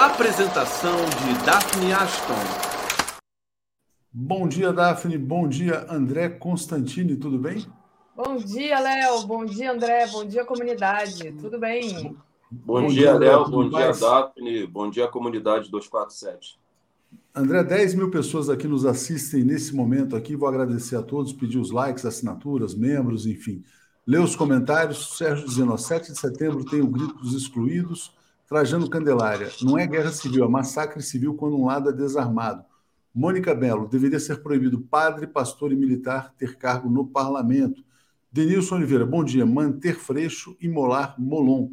Apresentação 0.00 0.96
de 0.96 1.44
Daphne 1.44 1.92
Ashton. 1.92 2.71
Bom 4.14 4.46
dia, 4.46 4.74
Daphne. 4.74 5.16
Bom 5.16 5.48
dia, 5.48 5.86
André 5.88 6.28
Constantini. 6.28 7.16
Tudo 7.16 7.38
bem? 7.38 7.64
Bom 8.14 8.36
dia, 8.36 8.78
Léo. 8.78 9.26
Bom 9.26 9.42
dia, 9.42 9.72
André. 9.72 10.06
Bom 10.08 10.26
dia, 10.26 10.44
comunidade. 10.44 11.32
Tudo 11.32 11.58
bem? 11.58 12.14
Bom, 12.50 12.82
Bom 12.82 12.86
dia, 12.88 13.14
Léo. 13.14 13.48
Bom 13.48 13.70
dia, 13.70 13.90
Daphne. 13.92 14.66
Bom 14.66 14.90
dia, 14.90 15.08
comunidade 15.08 15.70
247. 15.70 16.60
André, 17.34 17.64
10 17.64 17.94
mil 17.94 18.10
pessoas 18.10 18.50
aqui 18.50 18.68
nos 18.68 18.84
assistem 18.84 19.44
nesse 19.44 19.74
momento 19.74 20.14
aqui. 20.14 20.36
Vou 20.36 20.46
agradecer 20.46 20.96
a 20.96 21.02
todos, 21.02 21.32
pedir 21.32 21.56
os 21.56 21.70
likes, 21.70 22.04
assinaturas, 22.04 22.74
membros, 22.74 23.26
enfim. 23.26 23.64
Ler 24.06 24.20
os 24.20 24.36
comentários. 24.36 25.16
Sérgio 25.16 25.46
dizendo, 25.46 25.78
7 25.78 26.12
de 26.12 26.20
setembro 26.20 26.66
tem 26.66 26.82
o 26.82 26.86
grito 26.86 27.14
dos 27.14 27.32
excluídos. 27.32 28.14
Trajano 28.46 28.90
Candelária, 28.90 29.48
não 29.62 29.78
é 29.78 29.86
guerra 29.86 30.12
civil, 30.12 30.44
é 30.44 30.48
massacre 30.48 31.00
civil 31.00 31.32
quando 31.32 31.56
um 31.56 31.64
lado 31.64 31.88
é 31.88 31.92
desarmado. 31.94 32.62
Mônica 33.14 33.54
Belo, 33.54 33.88
deveria 33.88 34.18
ser 34.18 34.42
proibido 34.42 34.80
padre, 34.80 35.26
pastor 35.26 35.72
e 35.72 35.76
militar 35.76 36.34
ter 36.36 36.56
cargo 36.56 36.88
no 36.88 37.06
parlamento. 37.06 37.84
Denilson 38.32 38.76
Oliveira, 38.76 39.04
bom 39.04 39.22
dia. 39.22 39.44
Manter 39.44 39.94
Freixo, 39.94 40.56
imolar 40.60 41.14
Molon. 41.18 41.70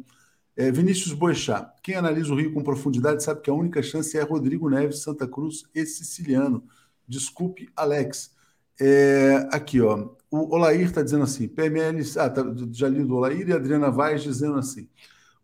É, 0.54 0.70
Vinícius 0.70 1.14
Boechat, 1.14 1.72
quem 1.82 1.94
analisa 1.94 2.30
o 2.32 2.36
Rio 2.36 2.52
com 2.52 2.62
profundidade 2.62 3.22
sabe 3.22 3.40
que 3.40 3.48
a 3.48 3.54
única 3.54 3.82
chance 3.82 4.18
é 4.18 4.22
Rodrigo 4.22 4.68
Neves, 4.68 5.02
Santa 5.02 5.26
Cruz 5.26 5.64
e 5.74 5.86
Siciliano. 5.86 6.62
Desculpe, 7.08 7.70
Alex. 7.74 8.36
É, 8.78 9.48
aqui, 9.50 9.80
ó. 9.80 10.10
O 10.30 10.54
Olair 10.54 10.82
está 10.82 11.02
dizendo 11.02 11.24
assim: 11.24 11.48
PML. 11.48 12.02
Ah, 12.18 12.28
tá, 12.28 12.44
já 12.70 12.88
li 12.88 13.02
do 13.02 13.16
Olair 13.16 13.48
e 13.48 13.52
Adriana 13.52 13.90
Vaz 13.90 14.22
dizendo 14.22 14.58
assim. 14.58 14.86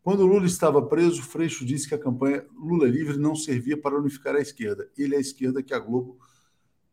Quando 0.06 0.24
Lula 0.24 0.46
estava 0.46 0.80
preso, 0.80 1.20
Freixo 1.20 1.64
disse 1.64 1.88
que 1.88 1.94
a 1.96 1.98
campanha 1.98 2.46
Lula 2.56 2.86
livre 2.86 3.18
não 3.18 3.34
servia 3.34 3.76
para 3.76 3.98
unificar 3.98 4.36
a 4.36 4.40
esquerda. 4.40 4.88
Ele 4.96 5.16
é 5.16 5.18
a 5.18 5.20
esquerda 5.20 5.64
que 5.64 5.74
a 5.74 5.80
Globo 5.80 6.16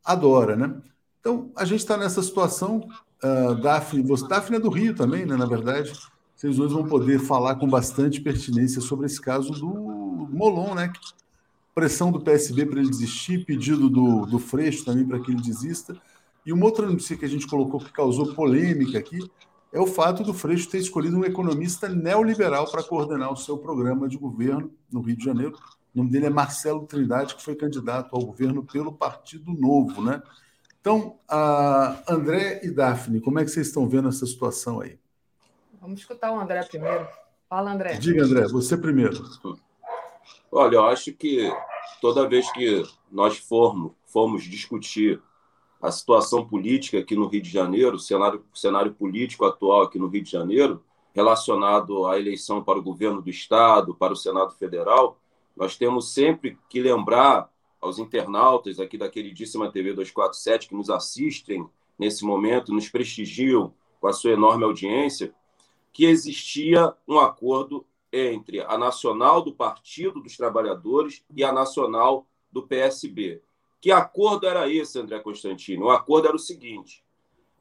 adora, 0.04 0.56
né? 0.56 0.82
Então, 1.20 1.52
a 1.56 1.64
gente 1.64 1.82
está 1.82 1.96
nessa 1.96 2.24
situação. 2.24 2.90
Uh, 3.24 3.54
Daphne, 3.62 4.02
você, 4.02 4.28
Daphne 4.28 4.58
é 4.58 4.60
do 4.60 4.72
Rio 4.72 4.96
também, 4.96 5.28
né? 5.28 5.38
Na 5.38 5.46
verdade, 5.46 5.94
vocês 6.36 6.58
dois 6.58 6.72
vão 6.72 6.88
poder 6.88 7.20
falar 7.20 7.54
com 7.58 7.70
bastante 7.70 8.20
pertinência 8.20 8.82
sobre 8.82 9.06
esse 9.06 9.22
caso 9.22 9.52
do 9.52 10.28
Molon, 10.32 10.74
né? 10.74 10.92
Pressão 11.76 12.12
do 12.12 12.20
PSB 12.20 12.66
para 12.66 12.80
ele 12.80 12.90
desistir, 12.90 13.46
pedido 13.46 13.92
do, 13.92 14.26
do 14.26 14.40
Freixo 14.40 14.86
também 14.86 15.06
para 15.06 15.20
que 15.20 15.30
ele 15.30 15.40
desista. 15.40 15.96
E 16.44 16.52
uma 16.52 16.66
outra 16.66 16.90
notícia 16.90 17.16
que 17.16 17.26
a 17.26 17.30
gente 17.30 17.46
colocou 17.46 17.80
que 17.80 17.94
causou 17.94 18.34
polêmica 18.34 18.98
aqui 18.98 19.20
é 19.74 19.80
o 19.80 19.88
fato 19.88 20.24
do 20.24 20.36
Freixo 20.36 20.70
ter 20.70 20.78
escolhido 20.78 21.18
um 21.18 21.26
economista 21.26 21.90
neoliberal 21.90 22.70
para 22.70 22.84
coordenar 22.84 23.34
o 23.34 23.36
seu 23.36 23.58
programa 23.58 24.08
de 24.08 24.18
governo 24.18 24.72
no 24.92 25.02
Rio 25.02 25.18
de 25.18 25.26
Janeiro. 25.26 25.58
O 25.94 25.98
nome 25.98 26.12
dele 26.12 26.28
é 26.28 26.30
Marcelo 26.30 26.86
Trindade, 26.86 27.36
que 27.36 27.44
foi 27.44 27.56
candidato 27.56 28.16
ao 28.16 28.24
governo 28.24 28.64
pelo 28.64 28.94
Partido 28.94 29.52
Novo, 29.52 30.00
né? 30.00 30.22
Então, 30.80 31.18
André 32.08 32.62
e 32.64 32.70
Daphne, 32.70 33.20
como 33.20 33.40
é 33.40 33.44
que 33.44 33.50
vocês 33.50 33.68
estão 33.68 33.90
vendo 33.90 34.10
essa 34.10 34.28
situação 34.28 34.80
aí? 34.80 35.00
Vamos 35.82 36.00
escutar 36.00 36.32
o 36.32 36.40
André 36.40 36.64
primeiro. 36.66 37.08
Fala, 37.50 37.74
André. 37.74 37.94
Diga, 37.94 38.26
André, 38.26 38.48
você 38.48 38.78
primeiro. 38.78 39.26
Olha, 40.52 40.76
eu 40.76 40.86
acho 40.86 41.12
que 41.14 41.52
toda 42.00 42.30
vez 42.30 42.52
que 42.52 42.84
nós 43.12 43.40
formos, 43.40 43.94
formos 44.06 44.44
discutir 44.44 45.20
a 45.84 45.92
situação 45.92 46.48
política 46.48 47.00
aqui 47.00 47.14
no 47.14 47.28
Rio 47.28 47.42
de 47.42 47.50
Janeiro, 47.50 47.98
o 47.98 48.00
cenário, 48.00 48.42
cenário 48.54 48.94
político 48.94 49.44
atual 49.44 49.82
aqui 49.82 50.00
no 50.00 50.08
Rio 50.08 50.24
de 50.24 50.32
Janeiro, 50.32 50.82
relacionado 51.14 52.08
à 52.08 52.18
eleição 52.18 52.64
para 52.64 52.80
o 52.80 52.82
governo 52.82 53.22
do 53.22 53.30
Estado, 53.30 53.94
para 53.94 54.14
o 54.14 54.16
Senado 54.16 54.54
Federal, 54.54 55.20
nós 55.54 55.76
temos 55.76 56.14
sempre 56.14 56.58
que 56.70 56.80
lembrar 56.80 57.52
aos 57.82 58.00
internautas 58.00 58.80
aqui 58.80 58.98
da 58.98 59.10
queridíssima 59.10 59.70
TV 59.70 59.90
247 59.90 60.70
que 60.70 60.74
nos 60.74 60.90
assistem 60.90 61.68
nesse 62.00 62.24
momento, 62.24 62.74
nos 62.74 62.88
prestigiam 62.88 63.74
com 64.00 64.08
a 64.08 64.14
sua 64.14 64.32
enorme 64.32 64.64
audiência, 64.64 65.36
que 65.92 66.06
existia 66.06 66.94
um 67.06 67.20
acordo 67.20 67.86
entre 68.10 68.62
a 68.62 68.78
nacional 68.78 69.42
do 69.42 69.54
Partido 69.54 70.22
dos 70.22 70.38
Trabalhadores 70.38 71.26
e 71.36 71.44
a 71.44 71.52
nacional 71.52 72.26
do 72.50 72.64
PSB. 72.64 73.42
Que 73.84 73.92
acordo 73.92 74.48
era 74.48 74.70
esse, 74.70 74.98
André 74.98 75.20
Constantino? 75.20 75.88
O 75.88 75.92
acordo 75.92 76.30
era 76.30 76.36
o 76.38 76.40
seguinte: 76.40 77.04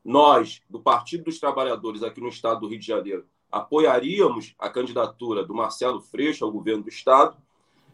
nós, 0.04 0.62
do 0.70 0.78
Partido 0.78 1.24
dos 1.24 1.40
Trabalhadores 1.40 2.00
aqui 2.00 2.20
no 2.20 2.28
estado 2.28 2.60
do 2.60 2.68
Rio 2.68 2.78
de 2.78 2.86
Janeiro, 2.86 3.26
apoiaríamos 3.50 4.54
a 4.56 4.70
candidatura 4.70 5.44
do 5.44 5.52
Marcelo 5.52 6.00
Freixo 6.00 6.44
ao 6.44 6.52
governo 6.52 6.84
do 6.84 6.88
estado 6.88 7.36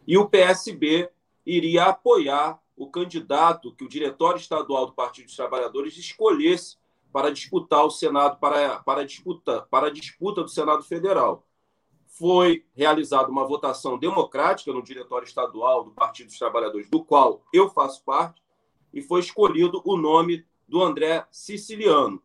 e 0.05 0.15
o 0.15 0.29
PSB 0.29 1.09
iria 1.43 1.85
apoiar 1.85 2.61
o 2.77 2.85
candidato 2.85 3.73
que 3.73 3.83
o 3.83 3.89
Diretório 3.89 4.37
Estadual 4.37 4.85
do 4.85 4.93
Partido 4.93 5.25
dos 5.25 5.35
Trabalhadores 5.35 5.97
escolhesse 5.97 6.77
para 7.11 7.31
disputar 7.31 7.83
o 7.83 7.89
Senado, 7.89 8.37
para, 8.37 8.77
para, 8.83 9.03
disputa, 9.03 9.63
para 9.71 9.87
a 9.87 9.91
disputa 9.91 10.43
do 10.43 10.49
Senado 10.49 10.83
Federal. 10.83 11.47
Foi 12.19 12.65
realizada 12.75 13.29
uma 13.29 13.47
votação 13.47 13.97
democrática 13.97 14.73
no 14.73 14.83
Diretório 14.83 15.25
Estadual 15.25 15.85
do 15.85 15.91
Partido 15.91 16.27
dos 16.27 16.37
Trabalhadores, 16.37 16.89
do 16.89 17.01
qual 17.01 17.41
eu 17.53 17.69
faço 17.69 18.03
parte, 18.03 18.43
e 18.93 19.01
foi 19.01 19.21
escolhido 19.21 19.81
o 19.85 19.95
nome 19.95 20.45
do 20.67 20.83
André 20.83 21.25
Siciliano. 21.31 22.21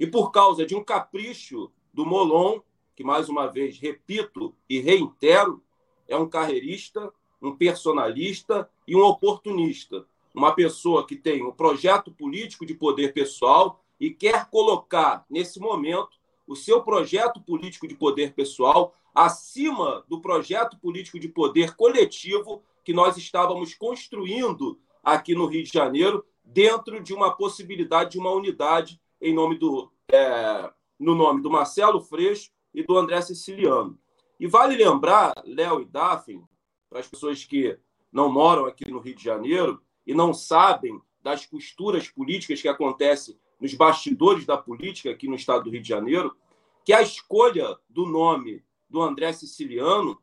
E 0.00 0.08
por 0.08 0.32
causa 0.32 0.66
de 0.66 0.74
um 0.74 0.82
capricho 0.82 1.70
do 1.94 2.04
Molon, 2.04 2.58
que 2.96 3.04
mais 3.04 3.28
uma 3.28 3.46
vez 3.46 3.78
repito 3.78 4.56
e 4.68 4.80
reitero, 4.80 5.62
é 6.08 6.16
um 6.16 6.28
carreirista, 6.28 7.14
um 7.40 7.54
personalista 7.54 8.68
e 8.88 8.96
um 8.96 9.04
oportunista. 9.04 10.04
Uma 10.34 10.52
pessoa 10.52 11.06
que 11.06 11.14
tem 11.14 11.46
um 11.46 11.52
projeto 11.52 12.10
político 12.10 12.66
de 12.66 12.74
poder 12.74 13.12
pessoal 13.12 13.84
e 14.00 14.10
quer 14.10 14.50
colocar, 14.50 15.24
nesse 15.30 15.60
momento, 15.60 16.20
o 16.44 16.56
seu 16.56 16.82
projeto 16.82 17.40
político 17.40 17.86
de 17.86 17.94
poder 17.94 18.34
pessoal 18.34 18.92
acima 19.14 20.04
do 20.08 20.20
projeto 20.20 20.78
político 20.78 21.18
de 21.18 21.28
poder 21.28 21.74
coletivo 21.74 22.62
que 22.84 22.92
nós 22.92 23.16
estávamos 23.16 23.74
construindo 23.74 24.78
aqui 25.02 25.34
no 25.34 25.46
Rio 25.46 25.62
de 25.62 25.72
Janeiro, 25.72 26.24
dentro 26.44 27.00
de 27.00 27.12
uma 27.12 27.34
possibilidade 27.36 28.12
de 28.12 28.18
uma 28.18 28.30
unidade 28.30 29.00
em 29.20 29.32
nome 29.34 29.56
do, 29.56 29.90
é, 30.10 30.70
no 30.98 31.14
nome 31.14 31.42
do 31.42 31.50
Marcelo 31.50 32.00
Freixo 32.00 32.50
e 32.74 32.82
do 32.82 32.96
André 32.96 33.20
Siciliano. 33.20 33.98
E 34.38 34.46
vale 34.46 34.76
lembrar, 34.76 35.32
Léo 35.44 35.82
e 35.82 35.84
Daphne, 35.84 36.44
para 36.90 37.00
as 37.00 37.06
pessoas 37.06 37.44
que 37.44 37.78
não 38.12 38.30
moram 38.30 38.66
aqui 38.66 38.90
no 38.90 38.98
Rio 38.98 39.14
de 39.14 39.22
Janeiro 39.22 39.80
e 40.06 40.14
não 40.14 40.34
sabem 40.34 41.00
das 41.22 41.46
costuras 41.46 42.08
políticas 42.08 42.60
que 42.60 42.68
acontecem 42.68 43.38
nos 43.60 43.74
bastidores 43.74 44.44
da 44.44 44.56
política 44.56 45.10
aqui 45.10 45.28
no 45.28 45.36
estado 45.36 45.64
do 45.64 45.70
Rio 45.70 45.80
de 45.80 45.88
Janeiro, 45.88 46.36
que 46.84 46.92
a 46.92 47.00
escolha 47.00 47.76
do 47.88 48.04
nome 48.04 48.64
do 48.92 49.00
André 49.00 49.32
Siciliano 49.32 50.22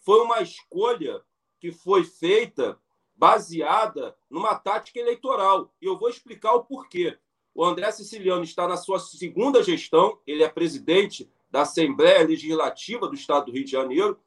foi 0.00 0.20
uma 0.20 0.42
escolha 0.42 1.22
que 1.58 1.72
foi 1.72 2.04
feita 2.04 2.78
baseada 3.16 4.14
numa 4.28 4.54
tática 4.54 5.00
eleitoral. 5.00 5.72
E 5.80 5.86
eu 5.86 5.98
vou 5.98 6.10
explicar 6.10 6.52
o 6.52 6.64
porquê. 6.64 7.18
O 7.54 7.64
André 7.64 7.90
Siciliano 7.90 8.44
está 8.44 8.68
na 8.68 8.76
sua 8.76 8.98
segunda 8.98 9.62
gestão, 9.62 10.18
ele 10.26 10.42
é 10.42 10.48
presidente 10.48 11.30
da 11.50 11.62
Assembleia 11.62 12.26
Legislativa 12.26 13.08
do 13.08 13.14
Estado 13.14 13.46
do 13.46 13.52
Rio 13.52 13.64
de 13.64 13.70
Janeiro, 13.70 14.18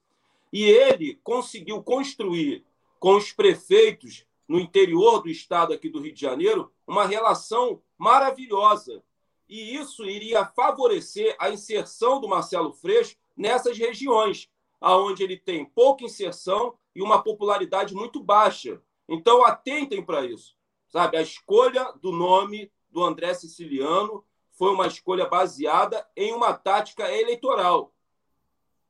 e 0.51 0.63
ele 0.63 1.19
conseguiu 1.23 1.81
construir 1.83 2.65
com 2.99 3.15
os 3.15 3.31
prefeitos 3.31 4.25
no 4.47 4.59
interior 4.59 5.21
do 5.21 5.29
estado 5.29 5.73
aqui 5.73 5.89
do 5.89 5.99
Rio 5.99 6.13
de 6.13 6.21
Janeiro 6.21 6.71
uma 6.87 7.05
relação 7.05 7.81
maravilhosa. 7.97 9.03
E 9.49 9.75
isso 9.75 10.05
iria 10.05 10.45
favorecer 10.45 11.35
a 11.39 11.49
inserção 11.49 12.21
do 12.21 12.27
Marcelo 12.27 12.71
Freixo 12.71 13.15
nessas 13.35 13.77
regiões, 13.77 14.49
aonde 14.79 15.23
ele 15.23 15.37
tem 15.37 15.65
pouca 15.65 16.03
inserção 16.03 16.77
e 16.95 17.01
uma 17.01 17.21
popularidade 17.21 17.93
muito 17.93 18.23
baixa. 18.23 18.81
Então, 19.07 19.45
atentem 19.45 20.03
para 20.03 20.25
isso. 20.25 20.55
Sabe, 20.87 21.17
a 21.17 21.21
escolha 21.21 21.91
do 22.01 22.11
nome 22.11 22.71
do 22.89 23.03
André 23.03 23.33
Siciliano 23.33 24.23
foi 24.53 24.71
uma 24.71 24.87
escolha 24.87 25.27
baseada 25.27 26.07
em 26.15 26.33
uma 26.33 26.53
tática 26.53 27.11
eleitoral. 27.11 27.93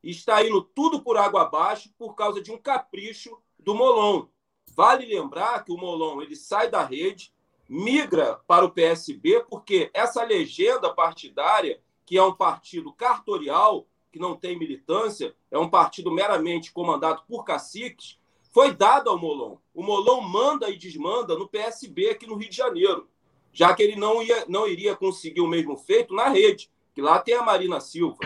Está 0.03 0.45
indo 0.45 0.61
tudo 0.61 1.01
por 1.01 1.17
água 1.17 1.41
abaixo 1.41 1.91
por 1.97 2.13
causa 2.13 2.39
de 2.39 2.51
um 2.51 2.57
capricho 2.57 3.35
do 3.57 3.73
Molon. 3.73 4.27
Vale 4.75 5.05
lembrar 5.05 5.63
que 5.63 5.71
o 5.71 5.77
Molon 5.77 6.21
ele 6.21 6.35
sai 6.35 6.69
da 6.69 6.83
rede, 6.83 7.33
migra 7.67 8.35
para 8.45 8.63
o 8.63 8.71
PSB, 8.71 9.43
porque 9.49 9.89
essa 9.93 10.23
legenda 10.23 10.93
partidária, 10.93 11.81
que 12.05 12.17
é 12.17 12.23
um 12.23 12.35
partido 12.35 12.93
cartorial, 12.93 13.87
que 14.15 14.21
não 14.21 14.33
tem 14.33 14.57
militância, 14.57 15.35
é 15.51 15.59
um 15.59 15.69
partido 15.69 16.09
meramente 16.09 16.71
comandado 16.71 17.23
por 17.27 17.43
caciques, 17.43 18.17
foi 18.49 18.73
dado 18.73 19.09
ao 19.09 19.19
Molon. 19.19 19.57
O 19.73 19.83
Molon 19.83 20.21
manda 20.21 20.69
e 20.69 20.77
desmanda 20.77 21.37
no 21.37 21.49
PSB 21.49 22.11
aqui 22.11 22.25
no 22.25 22.35
Rio 22.35 22.49
de 22.49 22.55
Janeiro, 22.55 23.09
já 23.51 23.73
que 23.73 23.83
ele 23.83 23.97
não, 23.97 24.23
ia, 24.23 24.45
não 24.47 24.65
iria 24.69 24.95
conseguir 24.95 25.41
o 25.41 25.47
mesmo 25.47 25.75
feito 25.75 26.15
na 26.15 26.29
rede, 26.29 26.71
que 26.93 27.01
lá 27.01 27.19
tem 27.19 27.35
a 27.35 27.43
Marina 27.43 27.81
Silva. 27.81 28.17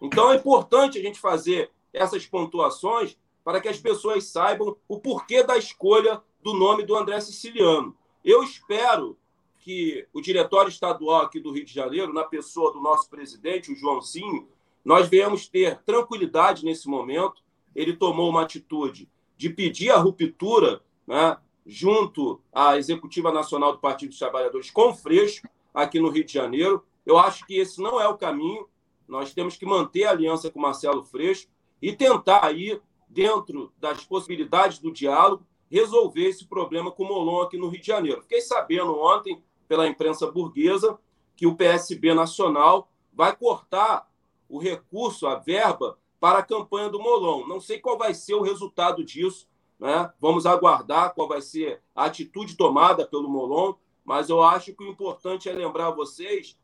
Então 0.00 0.32
é 0.32 0.36
importante 0.36 0.98
a 0.98 1.02
gente 1.02 1.20
fazer 1.20 1.70
essas 1.92 2.24
pontuações 2.24 3.18
para 3.44 3.60
que 3.60 3.68
as 3.68 3.78
pessoas 3.78 4.24
saibam 4.24 4.74
o 4.88 4.98
porquê 4.98 5.42
da 5.42 5.58
escolha 5.58 6.22
do 6.42 6.54
nome 6.54 6.84
do 6.84 6.96
André 6.96 7.20
Siciliano. 7.20 7.94
Eu 8.24 8.42
espero 8.42 9.18
que 9.58 10.08
o 10.10 10.22
diretório 10.22 10.70
estadual 10.70 11.20
aqui 11.20 11.38
do 11.38 11.52
Rio 11.52 11.66
de 11.66 11.74
Janeiro, 11.74 12.14
na 12.14 12.24
pessoa 12.24 12.72
do 12.72 12.80
nosso 12.80 13.10
presidente, 13.10 13.70
o 13.70 13.76
Joãozinho, 13.76 14.48
nós 14.84 15.08
venhamos 15.08 15.48
ter 15.48 15.80
tranquilidade 15.82 16.64
nesse 16.64 16.88
momento. 16.88 17.42
Ele 17.74 17.96
tomou 17.96 18.28
uma 18.28 18.42
atitude 18.42 19.08
de 19.36 19.48
pedir 19.48 19.90
a 19.90 19.96
ruptura 19.96 20.82
né, 21.06 21.36
junto 21.66 22.40
à 22.52 22.76
Executiva 22.76 23.32
Nacional 23.32 23.72
do 23.72 23.78
Partido 23.78 24.10
dos 24.10 24.18
Trabalhadores 24.18 24.70
com 24.70 24.94
Freixo, 24.94 25.48
aqui 25.72 25.98
no 25.98 26.10
Rio 26.10 26.24
de 26.24 26.32
Janeiro. 26.32 26.84
Eu 27.04 27.18
acho 27.18 27.46
que 27.46 27.58
esse 27.58 27.80
não 27.80 28.00
é 28.00 28.06
o 28.06 28.16
caminho. 28.16 28.68
Nós 29.08 29.32
temos 29.32 29.56
que 29.56 29.66
manter 29.66 30.04
a 30.04 30.10
aliança 30.10 30.50
com 30.50 30.60
Marcelo 30.60 31.02
Freixo 31.02 31.48
e 31.80 31.92
tentar 31.92 32.44
aí, 32.44 32.80
dentro 33.08 33.72
das 33.78 34.04
possibilidades 34.04 34.78
do 34.78 34.92
diálogo, 34.92 35.46
resolver 35.70 36.28
esse 36.28 36.46
problema 36.46 36.90
com 36.90 37.04
o 37.04 37.08
Molon 37.08 37.42
aqui 37.42 37.56
no 37.56 37.68
Rio 37.68 37.80
de 37.80 37.86
Janeiro. 37.86 38.22
Fiquei 38.22 38.40
sabendo 38.40 38.98
ontem, 38.98 39.42
pela 39.66 39.88
imprensa 39.88 40.30
burguesa, 40.30 40.98
que 41.36 41.46
o 41.46 41.56
PSB 41.56 42.14
Nacional 42.14 42.90
vai 43.12 43.34
cortar 43.34 44.08
o 44.48 44.58
recurso, 44.58 45.26
a 45.26 45.36
verba, 45.36 45.98
para 46.20 46.38
a 46.38 46.42
campanha 46.42 46.88
do 46.88 46.98
Molon. 46.98 47.46
Não 47.46 47.60
sei 47.60 47.78
qual 47.78 47.98
vai 47.98 48.14
ser 48.14 48.34
o 48.34 48.42
resultado 48.42 49.04
disso, 49.04 49.48
né? 49.78 50.10
vamos 50.20 50.46
aguardar 50.46 51.14
qual 51.14 51.28
vai 51.28 51.42
ser 51.42 51.82
a 51.94 52.04
atitude 52.04 52.56
tomada 52.56 53.06
pelo 53.06 53.28
Molon, 53.28 53.74
mas 54.04 54.28
eu 54.28 54.42
acho 54.42 54.74
que 54.74 54.82
o 54.82 54.88
importante 54.88 55.48
é 55.48 55.52
lembrar 55.52 55.88
a 55.88 55.94
vocês 55.94 56.58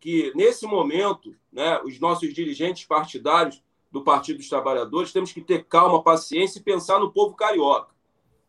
que, 0.00 0.32
nesse 0.34 0.66
momento, 0.66 1.34
né, 1.52 1.80
os 1.82 1.98
nossos 1.98 2.32
dirigentes 2.32 2.84
partidários 2.84 3.62
do 3.90 4.02
Partido 4.02 4.38
dos 4.38 4.48
Trabalhadores 4.48 5.12
temos 5.12 5.32
que 5.32 5.40
ter 5.40 5.64
calma, 5.64 6.02
paciência 6.02 6.58
e 6.58 6.62
pensar 6.62 6.98
no 6.98 7.10
povo 7.10 7.34
carioca. 7.34 7.94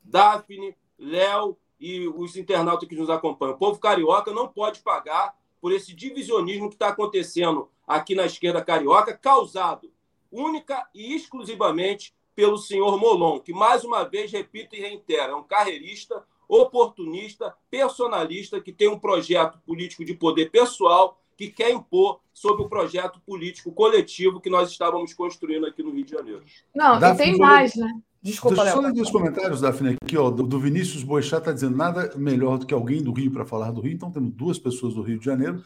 Daphne, 0.03 0.75
Léo 0.97 1.57
e 1.79 2.07
os 2.07 2.35
internautas 2.35 2.87
que 2.87 2.95
nos 2.95 3.09
acompanham. 3.09 3.55
O 3.55 3.57
povo 3.57 3.79
carioca 3.79 4.33
não 4.33 4.47
pode 4.47 4.81
pagar 4.81 5.37
por 5.61 5.71
esse 5.71 5.93
divisionismo 5.93 6.69
que 6.69 6.75
está 6.75 6.89
acontecendo 6.89 7.69
aqui 7.87 8.13
na 8.13 8.25
esquerda 8.25 8.61
carioca, 8.61 9.17
causado 9.17 9.89
única 10.29 10.85
e 10.93 11.15
exclusivamente 11.15 12.13
pelo 12.35 12.57
senhor 12.57 12.99
Molon, 12.99 13.39
que, 13.39 13.53
mais 13.53 13.83
uma 13.83 14.03
vez, 14.03 14.31
repito 14.31 14.75
e 14.75 14.79
reitero, 14.79 15.31
é 15.31 15.35
um 15.35 15.43
carreirista, 15.43 16.23
oportunista, 16.47 17.55
personalista, 17.71 18.61
que 18.61 18.71
tem 18.71 18.87
um 18.87 18.99
projeto 18.99 19.57
político 19.65 20.05
de 20.05 20.13
poder 20.13 20.51
pessoal 20.51 21.19
que 21.35 21.49
quer 21.49 21.71
impor 21.71 22.19
sobre 22.33 22.63
o 22.63 22.69
projeto 22.69 23.19
político 23.25 23.71
coletivo 23.71 24.39
que 24.39 24.49
nós 24.49 24.69
estávamos 24.69 25.13
construindo 25.13 25.65
aqui 25.65 25.81
no 25.81 25.91
Rio 25.91 26.05
de 26.05 26.11
Janeiro. 26.11 26.43
Não, 26.75 26.99
Daphne, 26.99 27.29
e 27.29 27.31
tem 27.31 27.37
mais, 27.39 27.75
né? 27.75 27.91
Desculpa, 28.21 28.55
Deixa 28.55 28.71
eu 28.71 28.81
só 28.81 28.87
ler 28.87 29.01
os 29.01 29.11
comentários, 29.11 29.61
Daphne, 29.61 29.97
aqui, 30.01 30.17
ó, 30.17 30.29
do 30.29 30.59
Vinícius 30.59 31.03
Boechat 31.03 31.39
está 31.39 31.51
dizendo 31.51 31.77
nada 31.77 32.11
melhor 32.15 32.57
do 32.57 32.65
que 32.65 32.73
alguém 32.73 33.01
do 33.01 33.13
Rio 33.13 33.31
para 33.31 33.45
falar 33.45 33.71
do 33.71 33.81
Rio, 33.81 33.93
então 33.93 34.11
temos 34.11 34.31
duas 34.31 34.57
pessoas 34.59 34.95
do 34.95 35.01
Rio 35.01 35.19
de 35.19 35.25
Janeiro, 35.25 35.63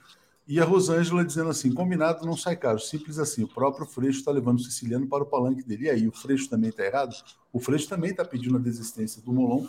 e 0.52 0.60
a 0.60 0.66
Rosângela 0.66 1.24
dizendo 1.24 1.50
assim, 1.50 1.72
combinado 1.74 2.26
não 2.26 2.36
sai 2.36 2.58
caro, 2.58 2.78
simples 2.78 3.18
assim, 3.18 3.42
o 3.42 3.48
próprio 3.48 3.86
Freixo 3.86 4.20
está 4.20 4.34
levando 4.34 4.60
o 4.60 4.62
siciliano 4.62 5.08
para 5.08 5.24
o 5.24 5.26
palanque 5.26 5.64
dele, 5.64 5.86
e 5.86 5.90
aí, 5.90 6.08
o 6.10 6.12
Freixo 6.12 6.50
também 6.50 6.72
está 6.72 6.84
errado? 6.84 7.16
O 7.54 7.60
Freixo 7.62 7.88
também 7.88 8.12
está 8.12 8.26
pedindo 8.26 8.58
a 8.58 8.60
desistência 8.60 9.22
do 9.22 9.32
Molon, 9.32 9.66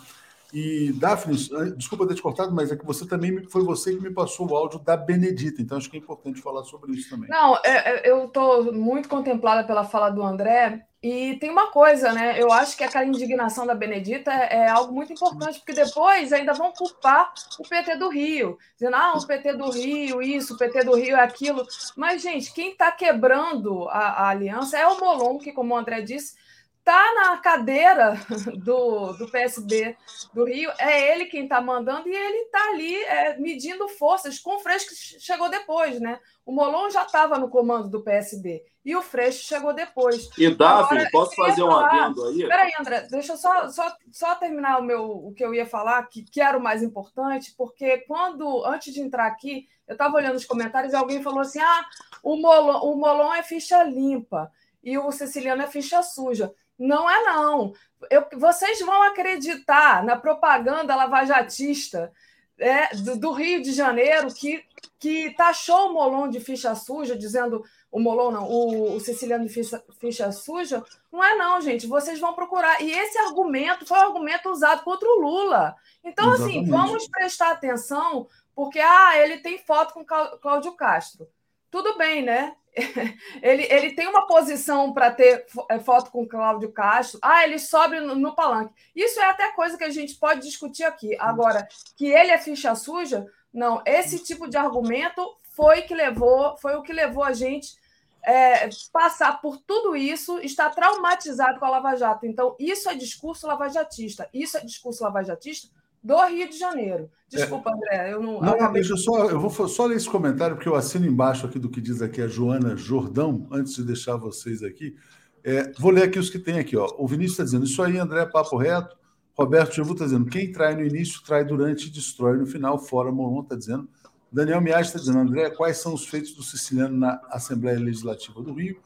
E, 0.52 0.92
Daphne, 0.92 1.36
desculpa 1.76 2.06
ter 2.06 2.14
te 2.14 2.22
cortado, 2.22 2.54
mas 2.54 2.70
é 2.70 2.76
que 2.76 2.84
você 2.84 3.06
também 3.06 3.42
foi 3.48 3.64
você 3.64 3.94
que 3.94 4.02
me 4.02 4.12
passou 4.12 4.50
o 4.50 4.56
áudio 4.56 4.78
da 4.78 4.96
Benedita, 4.96 5.62
então 5.62 5.78
acho 5.78 5.90
que 5.90 5.96
é 5.96 6.00
importante 6.00 6.42
falar 6.42 6.62
sobre 6.64 6.92
isso 6.92 7.08
também. 7.08 7.28
Não, 7.30 7.56
é, 7.64 8.08
é, 8.08 8.10
eu 8.10 8.26
estou 8.26 8.72
muito 8.72 9.08
contemplada 9.08 9.64
pela 9.64 9.84
fala 9.84 10.10
do 10.10 10.22
André, 10.22 10.86
e 11.02 11.34
tem 11.40 11.50
uma 11.50 11.68
coisa, 11.72 12.12
né? 12.12 12.40
Eu 12.40 12.52
acho 12.52 12.76
que 12.76 12.84
aquela 12.84 13.04
indignação 13.04 13.66
da 13.66 13.74
Benedita 13.74 14.30
é, 14.30 14.58
é 14.58 14.68
algo 14.68 14.92
muito 14.94 15.12
importante, 15.12 15.58
porque 15.58 15.72
depois 15.72 16.32
ainda 16.32 16.52
vão 16.52 16.70
culpar 16.70 17.32
o 17.58 17.68
PT 17.68 17.96
do 17.96 18.08
Rio, 18.08 18.56
dizendo, 18.78 18.94
ah, 18.94 19.14
o 19.16 19.26
PT 19.26 19.54
do 19.54 19.68
Rio, 19.68 20.22
isso, 20.22 20.54
o 20.54 20.56
PT 20.56 20.84
do 20.84 20.94
Rio 20.94 21.16
é 21.16 21.20
aquilo. 21.20 21.66
Mas, 21.96 22.22
gente, 22.22 22.54
quem 22.54 22.70
está 22.70 22.92
quebrando 22.92 23.88
a, 23.88 23.98
a 23.98 24.28
aliança 24.28 24.78
é 24.78 24.86
o 24.86 25.00
Molon, 25.00 25.38
que, 25.38 25.50
como 25.50 25.74
o 25.74 25.76
André 25.76 26.02
disse, 26.02 26.36
está 26.82 27.14
na 27.14 27.38
cadeira 27.38 28.14
do, 28.58 29.12
do 29.12 29.30
PSB 29.30 29.96
do 30.34 30.44
Rio, 30.44 30.70
é 30.78 31.12
ele 31.12 31.26
quem 31.26 31.44
está 31.44 31.60
mandando 31.60 32.08
e 32.08 32.14
ele 32.14 32.38
está 32.38 32.68
ali 32.68 32.96
é, 33.04 33.38
medindo 33.38 33.88
forças 33.88 34.38
com 34.38 34.56
o 34.56 34.58
Freixo 34.58 34.88
que 34.88 35.20
chegou 35.20 35.48
depois, 35.48 36.00
né? 36.00 36.18
O 36.44 36.52
Molon 36.52 36.90
já 36.90 37.04
estava 37.04 37.38
no 37.38 37.48
comando 37.48 37.88
do 37.88 38.02
PSB 38.02 38.64
e 38.84 38.96
o 38.96 39.02
Freixo 39.02 39.44
chegou 39.44 39.72
depois. 39.72 40.28
E 40.36 40.52
Davi, 40.52 41.08
posso 41.12 41.36
fazer 41.36 41.62
um 41.62 41.70
adendo 41.70 42.24
aí? 42.24 42.48
Peraí, 42.48 42.72
André, 42.78 43.06
deixa 43.08 43.34
eu 43.34 43.36
só, 43.36 43.68
só, 43.68 43.94
só 44.10 44.34
terminar 44.34 44.80
o, 44.80 44.82
meu, 44.82 45.04
o 45.04 45.32
que 45.32 45.44
eu 45.44 45.54
ia 45.54 45.64
falar, 45.64 46.02
que, 46.08 46.24
que 46.24 46.40
era 46.40 46.58
o 46.58 46.62
mais 46.62 46.82
importante, 46.82 47.54
porque 47.56 47.98
quando, 48.08 48.64
antes 48.66 48.92
de 48.92 49.00
entrar 49.00 49.26
aqui, 49.28 49.68
eu 49.86 49.92
estava 49.92 50.16
olhando 50.16 50.34
os 50.34 50.44
comentários 50.44 50.92
e 50.92 50.96
alguém 50.96 51.22
falou 51.22 51.40
assim: 51.40 51.60
ah, 51.60 51.86
o 52.24 52.36
Molon, 52.36 52.80
o 52.80 52.96
Molon 52.96 53.32
é 53.32 53.42
ficha 53.44 53.84
limpa 53.84 54.50
e 54.82 54.98
o 54.98 55.12
Siciliano 55.12 55.62
é 55.62 55.68
ficha 55.68 56.02
suja. 56.02 56.52
Não 56.78 57.08
é, 57.08 57.22
não. 57.24 57.72
Eu, 58.10 58.26
vocês 58.36 58.80
vão 58.80 59.02
acreditar 59.02 60.02
na 60.04 60.16
propaganda 60.16 60.96
lavajatista 60.96 62.12
é, 62.58 62.94
do, 62.96 63.18
do, 63.18 63.32
Rio 63.32 63.62
de 63.62 63.72
Janeiro 63.72 64.32
que, 64.32 64.64
que 64.98 65.30
taxou 65.36 65.90
o 65.90 65.92
Molon 65.94 66.28
de 66.28 66.40
ficha 66.40 66.74
suja, 66.74 67.16
dizendo 67.16 67.64
o 67.90 68.00
Molon 68.00 68.30
não, 68.30 68.48
o, 68.48 68.96
o 68.96 69.00
Siciliano 69.00 69.44
de 69.44 69.52
ficha, 69.52 69.82
ficha 70.00 70.30
suja. 70.32 70.82
Não 71.10 71.22
é, 71.22 71.34
não, 71.36 71.60
gente. 71.60 71.86
Vocês 71.86 72.18
vão 72.18 72.34
procurar. 72.34 72.80
E 72.80 72.90
esse 72.90 73.18
argumento 73.18 73.86
foi 73.86 73.98
um 73.98 74.02
argumento 74.02 74.48
usado 74.50 74.82
contra 74.82 75.08
o 75.08 75.20
Lula. 75.20 75.74
Então, 76.04 76.32
assim, 76.32 76.62
Exatamente. 76.62 76.62
assim, 76.62 76.70
vamos 76.70 77.08
prestar 77.08 77.50
atenção, 77.50 78.28
porque 78.54 78.80
ah, 78.80 79.16
ele 79.18 79.38
tem 79.38 79.58
foto 79.58 79.94
com 79.94 80.04
Cláudio 80.04 80.72
Castro. 80.72 81.28
Tudo 81.70 81.96
bem, 81.96 82.22
né? 82.22 82.54
ele, 83.42 83.66
ele 83.70 83.92
tem 83.92 84.06
uma 84.06 84.26
posição 84.26 84.92
para 84.92 85.10
ter 85.10 85.46
é, 85.68 85.78
foto 85.78 86.10
com 86.10 86.26
Cláudio 86.26 86.72
Castro. 86.72 87.18
Ah, 87.22 87.44
ele 87.44 87.58
sobe 87.58 88.00
no, 88.00 88.14
no, 88.14 88.34
palanque. 88.34 88.74
Isso 88.94 89.20
é 89.20 89.24
até 89.24 89.52
coisa 89.52 89.76
que 89.76 89.84
a 89.84 89.90
gente 89.90 90.14
pode 90.14 90.40
discutir 90.40 90.84
aqui. 90.84 91.16
Agora, 91.18 91.68
que 91.96 92.06
ele 92.06 92.30
é 92.30 92.38
ficha 92.38 92.74
suja, 92.74 93.26
não. 93.52 93.82
Esse 93.86 94.18
tipo 94.22 94.48
de 94.48 94.56
argumento 94.56 95.22
foi 95.54 95.82
que 95.82 95.94
levou, 95.94 96.56
foi 96.56 96.74
o 96.74 96.82
que 96.82 96.92
levou 96.92 97.22
a 97.22 97.32
gente 97.32 97.76
é, 98.22 98.68
passar 98.90 99.40
por 99.42 99.58
tudo 99.58 99.94
isso, 99.94 100.38
estar 100.40 100.70
traumatizado 100.70 101.58
com 101.58 101.66
a 101.66 101.70
Lava 101.70 101.94
Jato. 101.94 102.24
Então, 102.24 102.56
isso 102.58 102.88
é 102.88 102.94
discurso 102.94 103.46
lavajatista. 103.46 104.28
Isso 104.32 104.56
é 104.56 104.60
discurso 104.60 105.04
lavajatista 105.04 105.68
do 106.02 106.26
Rio 106.26 106.48
de 106.48 106.58
Janeiro. 106.58 107.08
Desculpa, 107.28 107.70
é. 107.70 107.72
André, 107.74 108.12
eu 108.12 108.20
não. 108.20 108.40
Não, 108.40 108.54
acabei... 108.54 108.80
deixa 108.80 108.94
eu 108.94 108.98
só, 108.98 109.30
eu 109.30 109.40
vou 109.40 109.68
só 109.68 109.86
ler 109.86 109.96
esse 109.96 110.08
comentário, 110.08 110.56
porque 110.56 110.68
eu 110.68 110.74
assino 110.74 111.06
embaixo 111.06 111.46
aqui 111.46 111.58
do 111.58 111.70
que 111.70 111.80
diz 111.80 112.02
aqui 112.02 112.20
a 112.20 112.28
Joana 112.28 112.76
Jordão, 112.76 113.46
antes 113.50 113.74
de 113.76 113.84
deixar 113.84 114.16
vocês 114.16 114.62
aqui. 114.62 114.96
É, 115.44 115.72
vou 115.78 115.90
ler 115.90 116.04
aqui 116.04 116.18
os 116.18 116.30
que 116.30 116.38
tem 116.38 116.58
aqui. 116.58 116.76
Ó. 116.76 116.88
O 116.98 117.06
Vinícius 117.06 117.32
está 117.32 117.44
dizendo: 117.44 117.64
Isso 117.64 117.82
aí, 117.82 117.98
André, 117.98 118.26
papo 118.26 118.56
reto. 118.56 118.96
Roberto 119.36 119.74
Jevu 119.74 119.92
está 119.92 120.04
dizendo: 120.04 120.26
Quem 120.26 120.52
trai 120.52 120.74
no 120.74 120.84
início, 120.84 121.22
trai 121.24 121.44
durante 121.44 121.88
e 121.88 121.90
destrói 121.90 122.36
no 122.36 122.46
final. 122.46 122.78
Fora 122.78 123.10
Moron 123.10 123.42
está 123.42 123.56
dizendo. 123.56 123.88
Daniel 124.30 124.60
Miage 124.60 124.88
está 124.88 124.98
dizendo: 124.98 125.18
André, 125.18 125.50
quais 125.50 125.78
são 125.78 125.94
os 125.94 126.06
feitos 126.06 126.34
do 126.34 126.42
siciliano 126.42 126.96
na 126.96 127.20
Assembleia 127.30 127.78
Legislativa 127.78 128.42
do 128.42 128.52
Rio? 128.52 128.78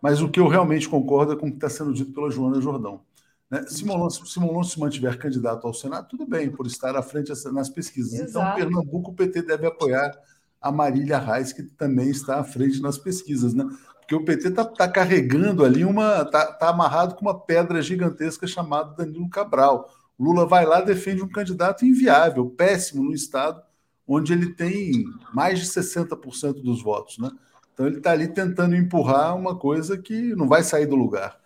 Mas 0.00 0.22
o 0.22 0.28
que 0.28 0.38
eu 0.38 0.46
realmente 0.46 0.88
concordo 0.88 1.32
é 1.32 1.36
com 1.36 1.46
o 1.46 1.50
que 1.50 1.56
está 1.56 1.68
sendo 1.68 1.92
dito 1.92 2.12
pela 2.12 2.30
Joana 2.30 2.60
Jordão. 2.60 3.00
Né? 3.50 3.62
Se 3.66 3.84
Simon 4.26 4.62
se 4.62 4.78
mantiver 4.78 5.18
candidato 5.18 5.66
ao 5.66 5.74
Senado, 5.74 6.08
tudo 6.08 6.26
bem, 6.26 6.50
por 6.50 6.66
estar 6.66 6.96
à 6.96 7.02
frente 7.02 7.32
nas 7.52 7.68
pesquisas. 7.68 8.14
Então, 8.14 8.26
Exato. 8.42 8.60
Então, 8.60 8.70
Pernambuco, 8.70 9.10
o 9.10 9.14
PT 9.14 9.42
deve 9.42 9.66
apoiar 9.66 10.12
a 10.60 10.70
Marília 10.70 11.18
Reis, 11.18 11.52
que 11.52 11.62
também 11.62 12.10
está 12.10 12.40
à 12.40 12.44
frente 12.44 12.80
nas 12.82 12.98
pesquisas, 12.98 13.54
né? 13.54 13.64
Porque 13.98 14.14
o 14.14 14.24
PT 14.24 14.48
está 14.48 14.64
tá 14.64 14.88
carregando 14.88 15.64
ali 15.64 15.84
uma. 15.84 16.22
está 16.22 16.52
tá 16.52 16.68
amarrado 16.70 17.14
com 17.14 17.22
uma 17.22 17.38
pedra 17.38 17.82
gigantesca 17.82 18.46
chamada 18.46 18.94
Danilo 18.96 19.28
Cabral. 19.28 19.88
Lula 20.18 20.46
vai 20.46 20.66
lá 20.66 20.80
defende 20.80 21.22
um 21.22 21.28
candidato 21.28 21.84
inviável, 21.84 22.50
péssimo 22.50 23.04
no 23.04 23.14
Estado, 23.14 23.62
onde 24.06 24.32
ele 24.32 24.54
tem 24.54 25.04
mais 25.32 25.60
de 25.60 25.66
60% 25.66 26.54
dos 26.54 26.82
votos. 26.82 27.18
Né? 27.18 27.30
Então 27.72 27.86
ele 27.86 27.98
está 27.98 28.10
ali 28.10 28.26
tentando 28.26 28.74
empurrar 28.74 29.36
uma 29.36 29.56
coisa 29.56 29.96
que 29.96 30.34
não 30.34 30.48
vai 30.48 30.64
sair 30.64 30.86
do 30.86 30.96
lugar. 30.96 31.38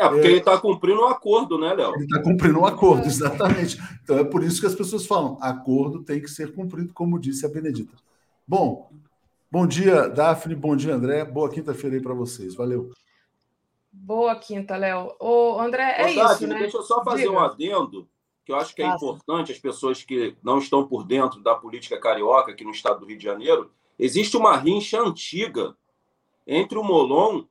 É, 0.00 0.08
porque 0.08 0.26
é, 0.26 0.30
ele 0.30 0.38
está 0.38 0.58
cumprindo 0.58 1.02
um 1.02 1.08
acordo, 1.08 1.58
né, 1.58 1.74
Léo? 1.74 1.94
Ele 1.94 2.04
está 2.04 2.22
cumprindo 2.22 2.58
um 2.58 2.64
acordo, 2.64 3.04
exatamente. 3.06 3.78
Então 4.02 4.18
é 4.18 4.24
por 4.24 4.42
isso 4.42 4.58
que 4.58 4.66
as 4.66 4.74
pessoas 4.74 5.04
falam: 5.06 5.36
acordo 5.42 6.02
tem 6.02 6.22
que 6.22 6.30
ser 6.30 6.54
cumprido, 6.54 6.94
como 6.94 7.18
disse 7.18 7.44
a 7.44 7.50
Benedita. 7.50 7.94
Bom, 8.48 8.90
bom 9.50 9.66
dia, 9.66 10.08
Daphne, 10.08 10.54
bom 10.54 10.74
dia, 10.74 10.94
André. 10.94 11.22
Boa 11.26 11.50
quinta-feira 11.50 11.96
aí 11.96 12.02
para 12.02 12.14
vocês. 12.14 12.54
Valeu. 12.54 12.90
Boa 13.92 14.34
quinta, 14.36 14.74
Léo. 14.74 15.14
Ô, 15.20 15.60
André, 15.60 15.96
é 15.98 16.12
Ô, 16.12 16.14
Daphne, 16.14 16.34
isso, 16.34 16.46
né? 16.46 16.58
Deixa 16.60 16.78
eu 16.78 16.82
só 16.82 17.04
fazer 17.04 17.24
Diga. 17.24 17.32
um 17.32 17.38
adendo, 17.38 18.08
que 18.46 18.52
eu 18.52 18.56
acho 18.56 18.74
que 18.74 18.80
é 18.80 18.86
Passa. 18.86 19.04
importante, 19.04 19.52
as 19.52 19.58
pessoas 19.58 20.02
que 20.02 20.34
não 20.42 20.58
estão 20.58 20.86
por 20.86 21.04
dentro 21.04 21.42
da 21.42 21.54
política 21.54 22.00
carioca 22.00 22.52
aqui 22.52 22.64
no 22.64 22.70
estado 22.70 23.00
do 23.00 23.06
Rio 23.06 23.18
de 23.18 23.24
Janeiro. 23.24 23.70
Existe 23.98 24.34
uma 24.34 24.56
rincha 24.56 24.98
antiga 24.98 25.76
entre 26.46 26.78
o 26.78 26.82
Molon 26.82 27.44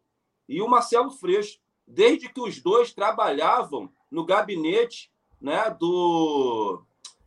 e 0.48 0.64
o 0.64 0.68
Marcelo 0.68 1.12
Freixo 1.12 1.60
desde 1.90 2.30
que 2.30 2.40
os 2.40 2.62
dois 2.62 2.94
trabalhavam 2.94 3.92
no 4.10 4.26
gabinete 4.26 5.12
né, 5.42 5.70
do 5.72 6.84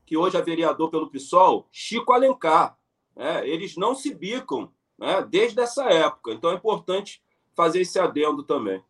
que 0.06 0.16
hoje 0.16 0.36
é 0.36 0.42
vereador 0.42 0.90
pelo 0.90 1.10
PSOL, 1.10 1.68
Chico 1.72 2.12
Alencar. 2.12 2.76
Né? 3.16 3.46
Eles 3.48 3.76
não 3.76 3.94
se 3.94 4.14
bicam 4.14 4.72
né, 4.98 5.26
desde 5.28 5.60
essa 5.60 5.84
época. 5.84 6.32
Então 6.32 6.50
é 6.50 6.54
importante 6.54 7.22
fazer 7.54 7.80
esse 7.80 7.98
adendo 7.98 8.42
também. 8.42 8.82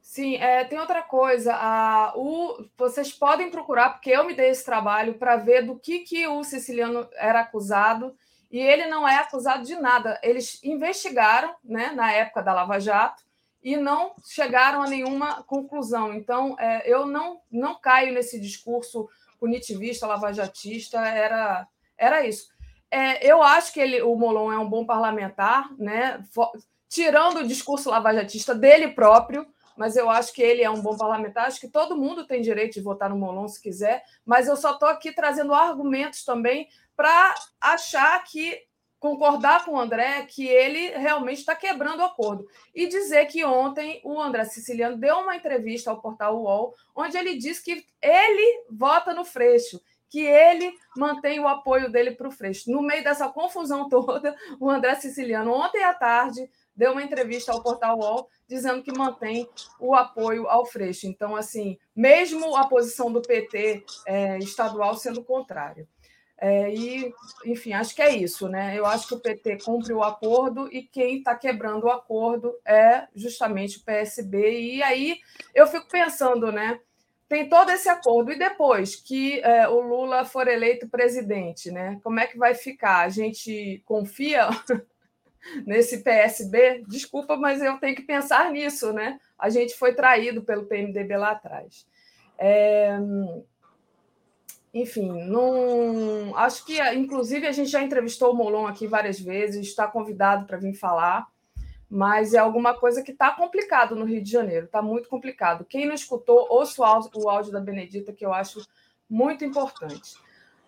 Sim, 0.00 0.36
é, 0.36 0.64
tem 0.64 0.78
outra 0.78 1.02
coisa. 1.02 1.54
A, 1.54 2.12
o, 2.16 2.64
vocês 2.76 3.12
podem 3.12 3.50
procurar, 3.50 3.90
porque 3.90 4.10
eu 4.10 4.24
me 4.24 4.34
dei 4.34 4.50
esse 4.50 4.64
trabalho 4.64 5.14
para 5.14 5.36
ver 5.36 5.62
do 5.62 5.78
que, 5.78 6.00
que 6.00 6.26
o 6.28 6.44
siciliano 6.44 7.08
era 7.14 7.40
acusado, 7.40 8.14
e 8.50 8.58
ele 8.58 8.86
não 8.86 9.08
é 9.08 9.16
acusado 9.16 9.64
de 9.64 9.74
nada. 9.74 10.20
Eles 10.22 10.62
investigaram 10.62 11.54
né, 11.64 11.90
na 11.92 12.12
época 12.12 12.42
da 12.42 12.52
Lava 12.52 12.78
Jato, 12.78 13.24
e 13.64 13.78
não 13.78 14.14
chegaram 14.28 14.82
a 14.82 14.86
nenhuma 14.86 15.42
conclusão. 15.44 16.12
Então, 16.12 16.54
é, 16.60 16.82
eu 16.86 17.06
não, 17.06 17.40
não 17.50 17.74
caio 17.80 18.12
nesse 18.12 18.38
discurso 18.38 19.08
punitivista, 19.40 20.06
lavajatista, 20.06 21.00
era, 21.00 21.66
era 21.96 22.26
isso. 22.26 22.48
É, 22.90 23.26
eu 23.26 23.42
acho 23.42 23.72
que 23.72 23.80
ele, 23.80 24.02
o 24.02 24.14
Molon 24.14 24.52
é 24.52 24.58
um 24.58 24.68
bom 24.68 24.84
parlamentar, 24.84 25.74
né? 25.78 26.22
tirando 26.88 27.38
o 27.38 27.46
discurso 27.46 27.90
lavajatista 27.90 28.54
dele 28.54 28.88
próprio, 28.88 29.46
mas 29.76 29.96
eu 29.96 30.08
acho 30.08 30.32
que 30.32 30.42
ele 30.42 30.62
é 30.62 30.70
um 30.70 30.80
bom 30.80 30.96
parlamentar. 30.96 31.46
Acho 31.46 31.58
que 31.58 31.68
todo 31.68 31.96
mundo 31.96 32.26
tem 32.26 32.42
direito 32.42 32.74
de 32.74 32.82
votar 32.82 33.08
no 33.08 33.16
Molon 33.16 33.48
se 33.48 33.60
quiser, 33.60 34.04
mas 34.24 34.46
eu 34.46 34.56
só 34.56 34.72
estou 34.72 34.88
aqui 34.88 35.10
trazendo 35.10 35.54
argumentos 35.54 36.22
também 36.22 36.68
para 36.94 37.34
achar 37.60 38.22
que 38.24 38.60
concordar 39.04 39.66
com 39.66 39.72
o 39.72 39.78
André 39.78 40.22
que 40.22 40.48
ele 40.48 40.96
realmente 40.96 41.40
está 41.40 41.54
quebrando 41.54 42.00
o 42.00 42.04
acordo. 42.04 42.48
E 42.74 42.86
dizer 42.86 43.26
que 43.26 43.44
ontem 43.44 44.00
o 44.02 44.18
André 44.18 44.46
Siciliano 44.46 44.96
deu 44.96 45.16
uma 45.16 45.36
entrevista 45.36 45.90
ao 45.90 46.00
portal 46.00 46.40
UOL, 46.40 46.74
onde 46.96 47.18
ele 47.18 47.36
disse 47.36 47.62
que 47.62 47.84
ele 48.00 48.64
vota 48.70 49.12
no 49.12 49.22
Freixo, 49.22 49.78
que 50.08 50.20
ele 50.20 50.72
mantém 50.96 51.38
o 51.38 51.46
apoio 51.46 51.92
dele 51.92 52.12
para 52.12 52.28
o 52.28 52.30
Freixo. 52.30 52.72
No 52.72 52.80
meio 52.80 53.04
dessa 53.04 53.28
confusão 53.28 53.90
toda, 53.92 54.34
o 54.58 54.70
André 54.70 54.94
Siciliano, 54.94 55.52
ontem 55.52 55.84
à 55.84 55.92
tarde, 55.92 56.48
deu 56.74 56.92
uma 56.92 57.02
entrevista 57.02 57.52
ao 57.52 57.62
portal 57.62 57.98
UOL 57.98 58.26
dizendo 58.48 58.82
que 58.82 58.96
mantém 58.96 59.46
o 59.78 59.94
apoio 59.94 60.48
ao 60.48 60.64
Freixo. 60.64 61.06
Então, 61.06 61.36
assim, 61.36 61.76
mesmo 61.94 62.56
a 62.56 62.66
posição 62.66 63.12
do 63.12 63.20
PT 63.20 63.84
é, 64.06 64.38
estadual 64.38 64.96
sendo 64.96 65.22
contrária. 65.22 65.86
É, 66.36 66.74
e, 66.74 67.12
enfim, 67.46 67.72
acho 67.72 67.94
que 67.94 68.02
é 68.02 68.14
isso, 68.14 68.48
né? 68.48 68.76
Eu 68.76 68.84
acho 68.86 69.06
que 69.08 69.14
o 69.14 69.20
PT 69.20 69.58
cumpre 69.64 69.92
o 69.92 70.02
acordo 70.02 70.68
e 70.72 70.82
quem 70.82 71.18
está 71.18 71.34
quebrando 71.34 71.84
o 71.84 71.90
acordo 71.90 72.54
é 72.64 73.06
justamente 73.14 73.78
o 73.78 73.84
PSB. 73.84 74.76
E 74.76 74.82
aí 74.82 75.18
eu 75.54 75.66
fico 75.66 75.88
pensando, 75.88 76.50
né? 76.50 76.80
Tem 77.28 77.48
todo 77.48 77.70
esse 77.70 77.88
acordo, 77.88 78.32
e 78.32 78.38
depois 78.38 78.94
que 78.96 79.40
é, 79.40 79.66
o 79.68 79.80
Lula 79.80 80.24
for 80.24 80.46
eleito 80.46 80.88
presidente, 80.88 81.70
né? 81.70 81.98
Como 82.02 82.20
é 82.20 82.26
que 82.26 82.36
vai 82.36 82.54
ficar? 82.54 83.00
A 83.00 83.08
gente 83.08 83.82
confia 83.86 84.48
nesse 85.66 86.02
PSB? 86.02 86.84
Desculpa, 86.86 87.36
mas 87.36 87.62
eu 87.62 87.78
tenho 87.78 87.96
que 87.96 88.02
pensar 88.02 88.50
nisso, 88.52 88.92
né? 88.92 89.18
A 89.38 89.48
gente 89.48 89.74
foi 89.74 89.94
traído 89.94 90.42
pelo 90.42 90.66
PMDB 90.66 91.16
lá 91.16 91.30
atrás. 91.30 91.86
É, 92.36 92.98
enfim, 94.74 95.08
não 95.26 96.36
acho 96.36 96.64
que 96.66 96.82
inclusive 96.94 97.46
a 97.46 97.52
gente 97.52 97.70
já 97.70 97.80
entrevistou 97.80 98.32
o 98.32 98.34
Molon 98.34 98.66
aqui 98.66 98.88
várias 98.88 99.20
vezes, 99.20 99.68
está 99.68 99.86
convidado 99.86 100.46
para 100.46 100.58
vir 100.58 100.74
falar, 100.74 101.28
mas 101.88 102.34
é 102.34 102.38
alguma 102.38 102.74
coisa 102.74 103.00
que 103.00 103.12
está 103.12 103.30
complicado 103.30 103.94
no 103.94 104.04
Rio 104.04 104.20
de 104.20 104.28
Janeiro, 104.28 104.66
está 104.66 104.82
muito 104.82 105.08
complicado. 105.08 105.64
Quem 105.64 105.86
não 105.86 105.94
escutou, 105.94 106.48
ouça 106.50 106.82
o 106.82 106.84
áudio, 106.84 107.10
o 107.14 107.30
áudio 107.30 107.52
da 107.52 107.60
Benedita, 107.60 108.12
que 108.12 108.26
eu 108.26 108.32
acho 108.32 108.66
muito 109.08 109.44
importante. 109.44 110.16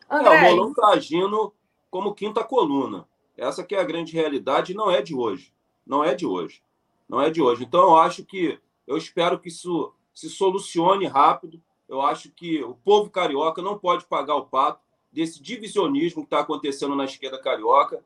André, 0.09 0.37
é, 0.37 0.53
o 0.53 0.57
Molon 0.57 0.70
está 0.70 0.87
agindo 0.91 1.53
como 1.91 2.15
quinta 2.15 2.45
coluna. 2.45 3.09
Essa 3.37 3.65
que 3.65 3.74
é 3.74 3.81
a 3.81 3.85
grande 3.85 4.12
realidade, 4.12 4.73
não 4.73 4.89
é 4.89 5.03
de 5.03 5.16
hoje. 5.16 5.53
Não 5.85 6.05
é 6.05 6.15
de 6.15 6.24
hoje. 6.24 6.62
Não 7.09 7.20
é 7.20 7.28
de 7.28 7.43
hoje. 7.43 7.65
Então, 7.65 7.81
eu 7.81 7.97
acho 7.97 8.24
que, 8.24 8.59
eu 8.87 8.97
espero 8.97 9.39
que 9.41 9.49
isso 9.49 9.93
se 10.15 10.31
solucione 10.31 11.07
rápido, 11.07 11.61
eu 11.89 12.01
acho 12.01 12.31
que 12.31 12.63
o 12.63 12.75
povo 12.75 13.11
carioca 13.11 13.63
não 13.63 13.79
pode 13.79 14.05
pagar 14.05 14.37
o 14.37 14.47
pato 14.47 14.81
desse 15.13 15.43
divisionismo 15.43 16.23
que 16.23 16.27
está 16.27 16.41
acontecendo 16.41 16.95
na 16.95 17.05
esquerda 17.05 17.41
carioca 17.41 18.03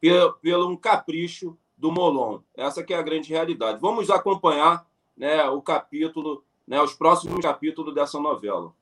pelo, 0.00 0.32
pelo 0.34 0.68
um 0.68 0.76
capricho 0.76 1.56
do 1.76 1.90
Molon. 1.90 2.40
Essa 2.56 2.82
que 2.82 2.94
é 2.94 2.96
a 2.96 3.02
grande 3.02 3.28
realidade. 3.30 3.80
Vamos 3.80 4.10
acompanhar 4.10 4.86
né, 5.16 5.44
o 5.44 5.60
capítulo, 5.60 6.44
né, 6.66 6.80
os 6.80 6.94
próximos 6.94 7.40
capítulos 7.40 7.94
dessa 7.94 8.18
novela. 8.18 8.72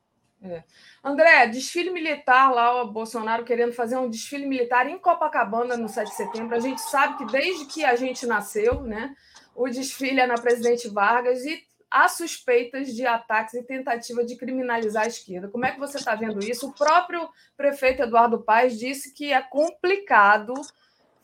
É. 0.44 0.64
André, 1.04 1.46
desfile 1.46 1.90
militar 1.90 2.52
lá, 2.52 2.82
o 2.82 2.90
Bolsonaro 2.90 3.44
querendo 3.44 3.72
fazer 3.72 3.96
um 3.96 4.10
desfile 4.10 4.44
militar 4.44 4.88
em 4.88 4.98
Copacabana 4.98 5.76
no 5.76 5.88
7 5.88 6.08
de 6.08 6.16
setembro. 6.16 6.56
A 6.56 6.60
gente 6.60 6.80
sabe 6.80 7.18
que 7.18 7.26
desde 7.26 7.64
que 7.66 7.84
a 7.84 7.94
gente 7.94 8.26
nasceu, 8.26 8.82
né, 8.82 9.14
o 9.54 9.68
desfile 9.68 10.20
é 10.20 10.26
na 10.26 10.34
Presidente 10.34 10.88
Vargas 10.88 11.44
e 11.44 11.64
há 11.92 12.08
suspeitas 12.08 12.94
de 12.94 13.06
ataques 13.06 13.52
e 13.54 13.62
tentativa 13.62 14.24
de 14.24 14.36
criminalizar 14.36 15.04
a 15.04 15.08
esquerda. 15.08 15.48
Como 15.48 15.66
é 15.66 15.72
que 15.72 15.78
você 15.78 15.98
está 15.98 16.14
vendo 16.14 16.42
isso? 16.42 16.68
O 16.68 16.72
próprio 16.72 17.28
prefeito 17.56 18.02
Eduardo 18.02 18.42
Paes 18.42 18.78
disse 18.78 19.12
que 19.12 19.30
é 19.30 19.42
complicado 19.42 20.54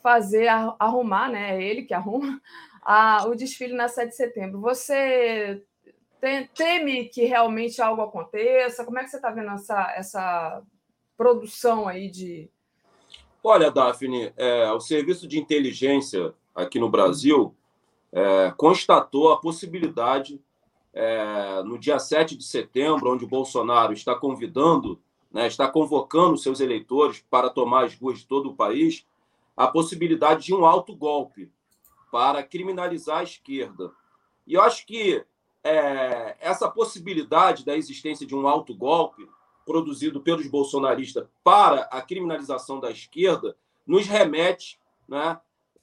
fazer, 0.02 0.46
arrumar, 0.78 1.30
né? 1.30 1.56
É 1.56 1.62
ele 1.62 1.82
que 1.82 1.94
arruma 1.94 2.40
a, 2.82 3.26
o 3.26 3.34
desfile 3.34 3.72
na 3.74 3.88
7 3.88 4.10
de 4.10 4.16
setembro. 4.16 4.60
Você 4.60 5.62
teme 6.54 7.06
que 7.06 7.24
realmente 7.24 7.80
algo 7.80 8.02
aconteça? 8.02 8.84
Como 8.84 8.98
é 8.98 9.04
que 9.04 9.10
você 9.10 9.16
está 9.16 9.30
vendo 9.30 9.50
essa, 9.50 9.94
essa 9.96 10.62
produção 11.16 11.88
aí 11.88 12.10
de. 12.10 12.50
Olha, 13.42 13.70
Daphne, 13.70 14.32
é, 14.36 14.70
o 14.72 14.80
serviço 14.80 15.26
de 15.26 15.38
inteligência 15.38 16.34
aqui 16.54 16.78
no 16.78 16.90
Brasil 16.90 17.54
é, 18.12 18.52
constatou 18.56 19.32
a 19.32 19.40
possibilidade 19.40 20.40
é, 20.92 21.62
no 21.64 21.78
dia 21.78 21.98
7 21.98 22.36
de 22.36 22.44
setembro, 22.44 23.12
onde 23.12 23.26
Bolsonaro 23.26 23.92
está 23.92 24.14
convidando, 24.14 25.00
né, 25.30 25.46
está 25.46 25.68
convocando 25.68 26.36
seus 26.36 26.60
eleitores 26.60 27.24
para 27.30 27.50
tomar 27.50 27.84
as 27.84 27.94
ruas 27.94 28.18
de 28.18 28.26
todo 28.26 28.50
o 28.50 28.54
país, 28.54 29.06
a 29.56 29.66
possibilidade 29.66 30.46
de 30.46 30.54
um 30.54 30.64
alto 30.64 30.94
golpe 30.94 31.50
para 32.10 32.42
criminalizar 32.42 33.18
a 33.18 33.24
esquerda. 33.24 33.92
E 34.46 34.54
eu 34.54 34.62
acho 34.62 34.86
que 34.86 35.24
é, 35.62 36.36
essa 36.40 36.70
possibilidade 36.70 37.64
da 37.64 37.76
existência 37.76 38.26
de 38.26 38.34
um 38.34 38.46
alto 38.48 38.74
golpe 38.74 39.28
produzido 39.66 40.20
pelos 40.20 40.46
bolsonaristas 40.46 41.28
para 41.44 41.82
a 41.82 42.00
criminalização 42.00 42.80
da 42.80 42.90
esquerda 42.90 43.54
nos 43.86 44.06
remete, 44.06 44.80
né, 45.06 45.38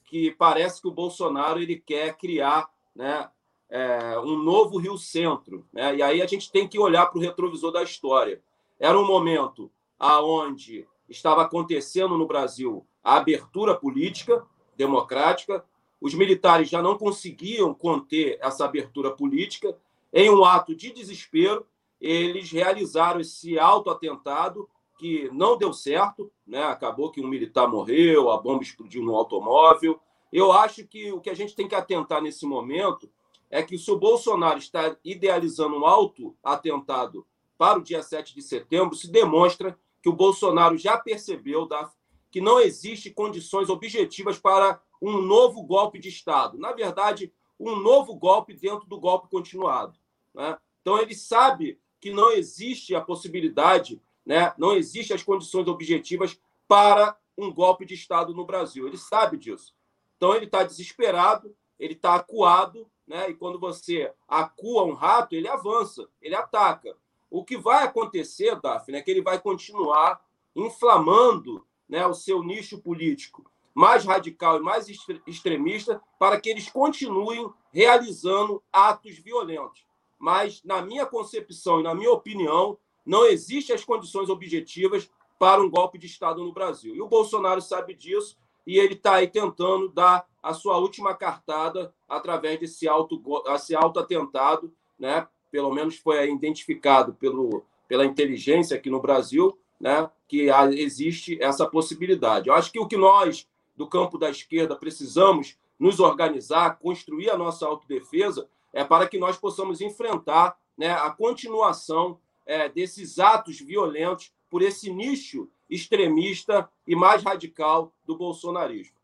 que 0.05 0.31
parece 0.31 0.81
que 0.81 0.87
o 0.87 0.91
Bolsonaro 0.91 1.59
ele 1.59 1.77
quer 1.77 2.17
criar, 2.17 2.69
né, 2.95 3.29
é, 3.69 4.19
um 4.19 4.37
novo 4.37 4.77
Rio 4.77 4.97
Centro. 4.97 5.65
Né? 5.73 5.97
E 5.97 6.01
aí 6.01 6.21
a 6.21 6.25
gente 6.25 6.51
tem 6.51 6.67
que 6.67 6.79
olhar 6.79 7.05
para 7.07 7.17
o 7.17 7.21
retrovisor 7.21 7.71
da 7.71 7.83
história. 7.83 8.41
Era 8.79 8.99
um 8.99 9.05
momento 9.05 9.71
aonde 9.99 10.87
estava 11.09 11.43
acontecendo 11.43 12.17
no 12.17 12.27
Brasil 12.27 12.85
a 13.03 13.17
abertura 13.17 13.75
política 13.75 14.45
democrática, 14.75 15.63
os 16.01 16.13
militares 16.13 16.69
já 16.69 16.81
não 16.81 16.97
conseguiam 16.97 17.73
conter 17.73 18.37
essa 18.41 18.65
abertura 18.65 19.11
política. 19.11 19.77
Em 20.11 20.29
um 20.29 20.43
ato 20.43 20.75
de 20.75 20.91
desespero, 20.91 21.65
eles 21.99 22.51
realizaram 22.51 23.21
esse 23.21 23.57
autoatentado 23.57 24.67
que 24.97 25.29
não 25.31 25.57
deu 25.57 25.73
certo, 25.73 26.31
né? 26.45 26.63
acabou 26.63 27.11
que 27.11 27.21
um 27.21 27.27
militar 27.27 27.67
morreu, 27.67 28.29
a 28.29 28.37
bomba 28.37 28.63
explodiu 28.63 29.03
no 29.03 29.15
automóvel. 29.15 29.99
Eu 30.31 30.51
acho 30.51 30.85
que 30.85 31.11
o 31.11 31.19
que 31.19 31.29
a 31.29 31.33
gente 31.33 31.55
tem 31.55 31.67
que 31.67 31.75
atentar 31.75 32.21
nesse 32.21 32.45
momento 32.45 33.09
é 33.49 33.61
que 33.63 33.77
se 33.77 33.89
o 33.91 33.99
Bolsonaro 33.99 34.57
está 34.57 34.95
idealizando 35.03 35.77
um 35.77 35.85
alto 35.85 36.35
atentado 36.43 37.25
para 37.57 37.79
o 37.79 37.83
dia 37.83 38.01
7 38.01 38.33
de 38.33 38.41
setembro, 38.41 38.95
se 38.95 39.09
demonstra 39.09 39.77
que 40.01 40.09
o 40.09 40.13
Bolsonaro 40.13 40.77
já 40.77 40.97
percebeu 40.97 41.65
da, 41.65 41.91
que 42.29 42.41
não 42.41 42.59
existe 42.59 43.09
condições 43.09 43.69
objetivas 43.69 44.37
para 44.37 44.81
um 45.01 45.21
novo 45.21 45.63
golpe 45.63 45.99
de 45.99 46.09
Estado. 46.09 46.57
Na 46.57 46.73
verdade, 46.73 47.33
um 47.59 47.75
novo 47.75 48.15
golpe 48.15 48.53
dentro 48.53 48.85
do 48.87 48.99
golpe 48.99 49.29
continuado. 49.29 49.97
Né? 50.33 50.57
Então, 50.81 50.99
ele 50.99 51.15
sabe 51.15 51.79
que 51.99 52.11
não 52.11 52.31
existe 52.31 52.93
a 52.93 53.01
possibilidade, 53.01 54.01
né? 54.25 54.53
não 54.57 54.73
existem 54.73 55.15
as 55.15 55.23
condições 55.23 55.67
objetivas 55.67 56.39
para 56.67 57.17
um 57.37 57.51
golpe 57.53 57.85
de 57.85 57.93
Estado 57.93 58.33
no 58.33 58.45
Brasil. 58.45 58.87
Ele 58.87 58.97
sabe 58.97 59.37
disso. 59.37 59.73
Então, 60.17 60.35
ele 60.35 60.45
está 60.45 60.63
desesperado, 60.63 61.55
ele 61.79 61.93
está 61.93 62.15
acuado, 62.15 62.89
né? 63.07 63.29
E 63.29 63.33
quando 63.33 63.59
você 63.59 64.13
acua 64.27 64.83
um 64.83 64.93
rato, 64.93 65.35
ele 65.35 65.47
avança, 65.47 66.07
ele 66.21 66.35
ataca. 66.35 66.95
O 67.29 67.43
que 67.43 67.57
vai 67.57 67.83
acontecer, 67.83 68.59
Daphne, 68.59 68.97
é 68.97 69.01
que 69.01 69.11
ele 69.11 69.21
vai 69.21 69.39
continuar 69.39 70.23
inflamando 70.55 71.65
né, 71.87 72.05
o 72.07 72.13
seu 72.13 72.41
nicho 72.41 72.79
político 72.79 73.45
mais 73.75 74.05
radical 74.05 74.57
e 74.57 74.61
mais 74.61 74.87
extremista 75.27 76.01
para 76.17 76.39
que 76.39 76.49
eles 76.49 76.69
continuem 76.69 77.49
realizando 77.73 78.63
atos 78.71 79.17
violentos. 79.17 79.85
Mas, 80.17 80.63
na 80.63 80.81
minha 80.81 81.05
concepção 81.05 81.81
e 81.81 81.83
na 81.83 81.93
minha 81.93 82.11
opinião, 82.11 82.77
não 83.05 83.25
existem 83.25 83.75
as 83.75 83.83
condições 83.83 84.29
objetivas 84.29 85.11
para 85.37 85.61
um 85.61 85.69
golpe 85.69 85.97
de 85.97 86.07
Estado 86.07 86.41
no 86.41 86.53
Brasil. 86.53 86.95
E 86.95 87.01
o 87.01 87.09
Bolsonaro 87.09 87.61
sabe 87.61 87.93
disso 87.93 88.37
e 88.65 88.77
ele 88.77 88.93
está 88.93 89.15
aí 89.15 89.27
tentando 89.27 89.89
dar 89.89 90.27
a 90.41 90.53
sua 90.53 90.77
última 90.77 91.13
cartada 91.13 91.93
através 92.07 92.59
desse 92.59 92.87
auto, 92.87 93.21
esse 93.53 93.75
auto 93.75 93.99
atentado, 93.99 94.73
né? 94.97 95.27
Pelo 95.51 95.73
menos 95.73 95.97
foi 95.97 96.29
identificado 96.29 97.13
pelo, 97.13 97.63
pela 97.87 98.05
inteligência 98.05 98.75
aqui 98.77 98.89
no 98.89 99.01
Brasil, 99.01 99.57
né? 99.79 100.09
Que 100.27 100.49
existe 100.77 101.41
essa 101.41 101.65
possibilidade. 101.65 102.49
Eu 102.49 102.55
acho 102.55 102.71
que 102.71 102.79
o 102.79 102.87
que 102.87 102.97
nós 102.97 103.47
do 103.75 103.87
campo 103.87 104.17
da 104.17 104.29
esquerda 104.29 104.75
precisamos 104.75 105.57
nos 105.77 105.99
organizar, 105.99 106.79
construir 106.79 107.29
a 107.29 107.37
nossa 107.37 107.65
autodefesa, 107.65 108.47
é 108.71 108.83
para 108.83 109.07
que 109.07 109.17
nós 109.17 109.37
possamos 109.37 109.81
enfrentar 109.81 110.57
né, 110.77 110.91
a 110.91 111.09
continuação 111.09 112.19
é, 112.45 112.69
desses 112.69 113.19
atos 113.19 113.59
violentos 113.59 114.31
por 114.55 114.61
esse 114.61 114.89
nicho 114.89 115.49
extremista 115.69 116.69
e 116.87 116.95
mais 116.95 117.21
radical 117.21 117.91
do 118.05 118.17
bolsonarismo. 118.17 118.95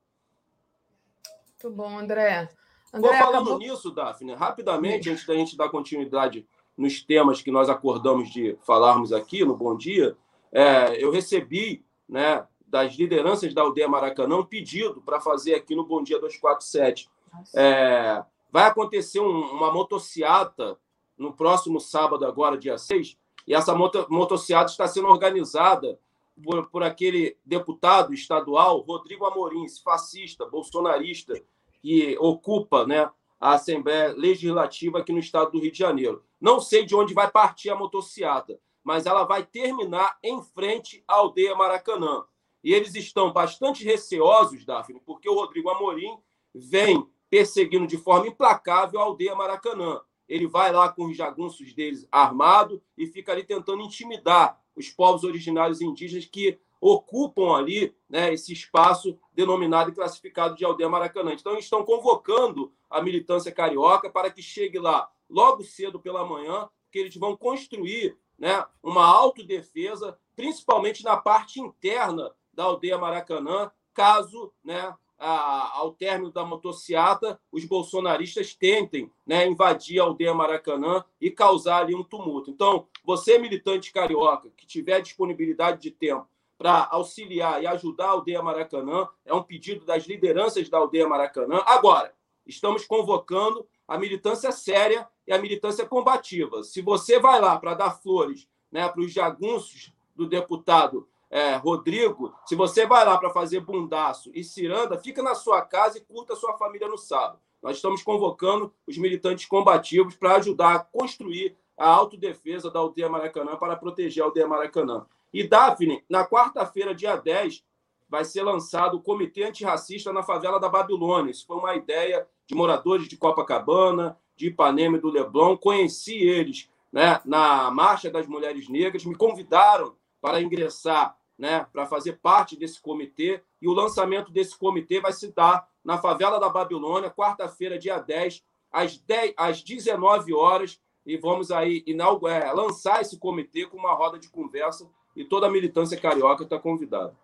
Muito 1.61 1.75
bom, 1.75 1.99
André. 1.99 2.47
André 2.93 3.19
falando 3.19 3.49
acabou... 3.49 3.59
nisso, 3.59 3.91
Daphne, 3.91 4.33
rapidamente, 4.33 5.09
antes 5.09 5.25
da 5.25 5.33
gente 5.33 5.57
dar 5.57 5.67
continuidade 5.67 6.47
nos 6.77 7.03
temas 7.03 7.41
que 7.41 7.51
nós 7.51 7.67
acordamos 7.67 8.31
de 8.31 8.57
falarmos 8.61 9.11
aqui 9.11 9.43
no 9.43 9.53
Bom 9.53 9.75
Dia, 9.75 10.15
é, 10.53 11.03
eu 11.03 11.11
recebi 11.11 11.83
né, 12.07 12.47
das 12.65 12.93
lideranças 12.93 13.53
da 13.53 13.61
aldeia 13.61 13.89
Maracanã 13.89 14.37
um 14.37 14.45
pedido 14.45 15.01
para 15.01 15.19
fazer 15.19 15.55
aqui 15.55 15.75
no 15.75 15.85
Bom 15.85 16.01
Dia 16.01 16.17
247. 16.17 17.09
É, 17.53 18.23
vai 18.49 18.69
acontecer 18.69 19.19
um, 19.19 19.51
uma 19.51 19.69
motociata 19.69 20.79
no 21.17 21.33
próximo 21.33 21.81
sábado, 21.81 22.25
agora, 22.25 22.57
dia 22.57 22.77
6, 22.77 23.17
e 23.47 23.53
essa 23.53 23.73
moto, 23.75 24.05
motociata 24.09 24.71
está 24.71 24.87
sendo 24.87 25.07
organizada 25.07 25.99
por, 26.43 26.67
por 26.69 26.83
aquele 26.83 27.37
deputado 27.45 28.13
estadual, 28.13 28.79
Rodrigo 28.79 29.25
Amorim, 29.25 29.65
fascista, 29.83 30.45
bolsonarista, 30.45 31.33
que 31.81 32.17
ocupa 32.19 32.85
né, 32.85 33.09
a 33.39 33.53
Assembleia 33.53 34.13
Legislativa 34.13 34.99
aqui 34.99 35.11
no 35.11 35.19
estado 35.19 35.51
do 35.51 35.59
Rio 35.59 35.71
de 35.71 35.79
Janeiro. 35.79 36.23
Não 36.39 36.59
sei 36.59 36.85
de 36.85 36.95
onde 36.95 37.13
vai 37.13 37.29
partir 37.29 37.69
a 37.69 37.75
motociata, 37.75 38.59
mas 38.83 39.05
ela 39.05 39.23
vai 39.23 39.43
terminar 39.43 40.17
em 40.23 40.41
frente 40.41 41.03
à 41.07 41.15
aldeia 41.15 41.55
Maracanã. 41.55 42.23
E 42.63 42.73
eles 42.73 42.93
estão 42.95 43.33
bastante 43.33 43.83
receosos, 43.83 44.65
Daphne, 44.65 45.01
porque 45.05 45.29
o 45.29 45.33
Rodrigo 45.33 45.69
Amorim 45.69 46.17
vem 46.53 47.07
perseguindo 47.29 47.87
de 47.87 47.97
forma 47.97 48.27
implacável 48.27 48.99
a 48.99 49.03
aldeia 49.03 49.35
Maracanã. 49.35 50.01
Ele 50.31 50.47
vai 50.47 50.71
lá 50.71 50.87
com 50.87 51.07
os 51.07 51.17
jagunços 51.17 51.73
deles 51.73 52.07
armado 52.09 52.81
e 52.97 53.05
fica 53.05 53.33
ali 53.33 53.43
tentando 53.43 53.81
intimidar 53.81 54.57
os 54.73 54.89
povos 54.89 55.25
originários 55.25 55.81
indígenas 55.81 56.23
que 56.23 56.57
ocupam 56.79 57.53
ali 57.53 57.93
né, 58.09 58.33
esse 58.33 58.53
espaço 58.53 59.19
denominado 59.33 59.89
e 59.89 59.93
classificado 59.93 60.55
de 60.55 60.63
aldeia 60.63 60.87
Maracanã. 60.87 61.33
Então, 61.33 61.51
eles 61.51 61.65
estão 61.65 61.83
convocando 61.83 62.73
a 62.89 63.01
militância 63.01 63.51
carioca 63.51 64.09
para 64.09 64.31
que 64.31 64.41
chegue 64.41 64.79
lá 64.79 65.11
logo 65.29 65.65
cedo 65.65 65.99
pela 65.99 66.25
manhã, 66.25 66.69
que 66.89 66.99
eles 66.99 67.15
vão 67.17 67.35
construir 67.35 68.17
né, 68.39 68.65
uma 68.81 69.05
autodefesa, 69.05 70.17
principalmente 70.33 71.03
na 71.03 71.17
parte 71.17 71.59
interna 71.59 72.33
da 72.53 72.63
aldeia 72.63 72.97
Maracanã, 72.97 73.69
caso 73.93 74.53
né, 74.63 74.95
a, 75.21 75.77
ao 75.77 75.91
término 75.91 76.31
da 76.31 76.43
motociata, 76.43 77.39
os 77.51 77.63
bolsonaristas 77.63 78.55
tentem 78.55 79.11
né, 79.25 79.45
invadir 79.45 79.99
a 79.99 80.03
aldeia 80.03 80.33
Maracanã 80.33 81.05
e 81.19 81.29
causar 81.29 81.83
ali 81.83 81.93
um 81.93 82.03
tumulto. 82.03 82.49
Então, 82.49 82.87
você, 83.05 83.37
militante 83.37 83.93
carioca, 83.93 84.49
que 84.57 84.65
tiver 84.65 84.99
disponibilidade 84.99 85.79
de 85.79 85.91
tempo 85.91 86.27
para 86.57 86.87
auxiliar 86.91 87.61
e 87.61 87.67
ajudar 87.67 88.07
a 88.07 88.11
aldeia 88.11 88.41
Maracanã, 88.41 89.07
é 89.23 89.33
um 89.33 89.43
pedido 89.43 89.85
das 89.85 90.05
lideranças 90.05 90.67
da 90.69 90.79
aldeia 90.79 91.07
Maracanã. 91.07 91.61
Agora, 91.67 92.13
estamos 92.45 92.85
convocando 92.85 93.67
a 93.87 93.97
militância 93.97 94.51
séria 94.51 95.07
e 95.27 95.31
a 95.31 95.37
militância 95.37 95.85
combativa. 95.85 96.63
Se 96.63 96.81
você 96.81 97.19
vai 97.19 97.39
lá 97.39 97.59
para 97.59 97.75
dar 97.75 97.91
flores 97.91 98.47
né, 98.71 98.87
para 98.89 99.01
os 99.01 99.11
jagunços 99.11 99.93
do 100.15 100.27
deputado 100.27 101.07
é, 101.31 101.55
Rodrigo, 101.55 102.35
se 102.45 102.55
você 102.55 102.85
vai 102.85 103.05
lá 103.05 103.17
para 103.17 103.29
fazer 103.29 103.61
bundaço 103.61 104.29
e 104.33 104.43
ciranda, 104.43 104.97
fica 104.97 105.23
na 105.23 105.33
sua 105.33 105.61
casa 105.61 105.97
e 105.97 106.01
curta 106.01 106.33
a 106.33 106.35
sua 106.35 106.57
família 106.57 106.89
no 106.89 106.97
sábado. 106.97 107.39
Nós 107.63 107.77
estamos 107.77 108.03
convocando 108.03 108.73
os 108.85 108.97
militantes 108.97 109.45
combativos 109.45 110.13
para 110.15 110.35
ajudar 110.35 110.75
a 110.75 110.79
construir 110.79 111.55
a 111.77 111.87
autodefesa 111.87 112.69
da 112.69 112.79
aldeia 112.79 113.07
Maracanã 113.07 113.55
para 113.55 113.77
proteger 113.77 114.21
a 114.21 114.25
aldeia 114.25 114.45
Maracanã. 114.45 115.05
E, 115.33 115.47
Daphne, 115.47 116.03
na 116.09 116.27
quarta-feira, 116.27 116.93
dia 116.93 117.15
10, 117.15 117.63
vai 118.09 118.25
ser 118.25 118.43
lançado 118.43 118.97
o 118.97 119.01
Comitê 119.01 119.43
Antirracista 119.43 120.11
na 120.11 120.23
favela 120.23 120.59
da 120.59 120.67
Babilônia. 120.67 121.31
Isso 121.31 121.47
foi 121.47 121.55
uma 121.55 121.73
ideia 121.75 122.27
de 122.45 122.53
moradores 122.53 123.07
de 123.07 123.15
Copacabana, 123.15 124.17
de 124.35 124.47
Ipanema 124.47 124.97
e 124.97 124.99
do 124.99 125.09
Leblon. 125.09 125.55
Conheci 125.55 126.15
eles 126.15 126.69
né, 126.91 127.21
na 127.23 127.71
Marcha 127.71 128.11
das 128.11 128.27
Mulheres 128.27 128.67
Negras, 128.67 129.05
me 129.05 129.15
convidaram 129.15 129.95
para 130.19 130.41
ingressar 130.41 131.15
né, 131.41 131.65
para 131.73 131.87
fazer 131.87 132.19
parte 132.21 132.55
desse 132.55 132.79
comitê. 132.79 133.41
E 133.59 133.67
o 133.67 133.73
lançamento 133.73 134.31
desse 134.31 134.55
comitê 134.55 135.01
vai 135.01 135.11
se 135.11 135.33
dar 135.33 135.67
na 135.83 135.97
favela 135.97 136.39
da 136.39 136.47
Babilônia, 136.47 137.09
quarta-feira, 137.09 137.79
dia 137.79 137.97
10, 137.97 138.43
às, 138.71 138.99
10, 138.99 139.33
às 139.35 139.63
19 139.63 140.35
horas. 140.35 140.79
E 141.03 141.17
vamos 141.17 141.51
aí 141.51 141.83
inaugurar, 141.87 142.43
é, 142.43 142.53
lançar 142.53 143.01
esse 143.01 143.17
comitê 143.17 143.65
com 143.65 143.75
uma 143.75 143.91
roda 143.91 144.19
de 144.19 144.29
conversa 144.29 144.87
e 145.15 145.25
toda 145.25 145.47
a 145.47 145.49
militância 145.49 145.99
carioca 145.99 146.43
está 146.43 146.59
convidada. 146.59 147.15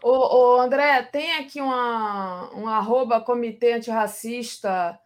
Ô, 0.00 0.36
ô, 0.36 0.60
André, 0.60 1.02
tem 1.02 1.32
aqui 1.32 1.60
uma, 1.60 2.54
um 2.54 2.68
arroba 2.68 3.20
comitê 3.20 3.72
antirracista 3.72 4.96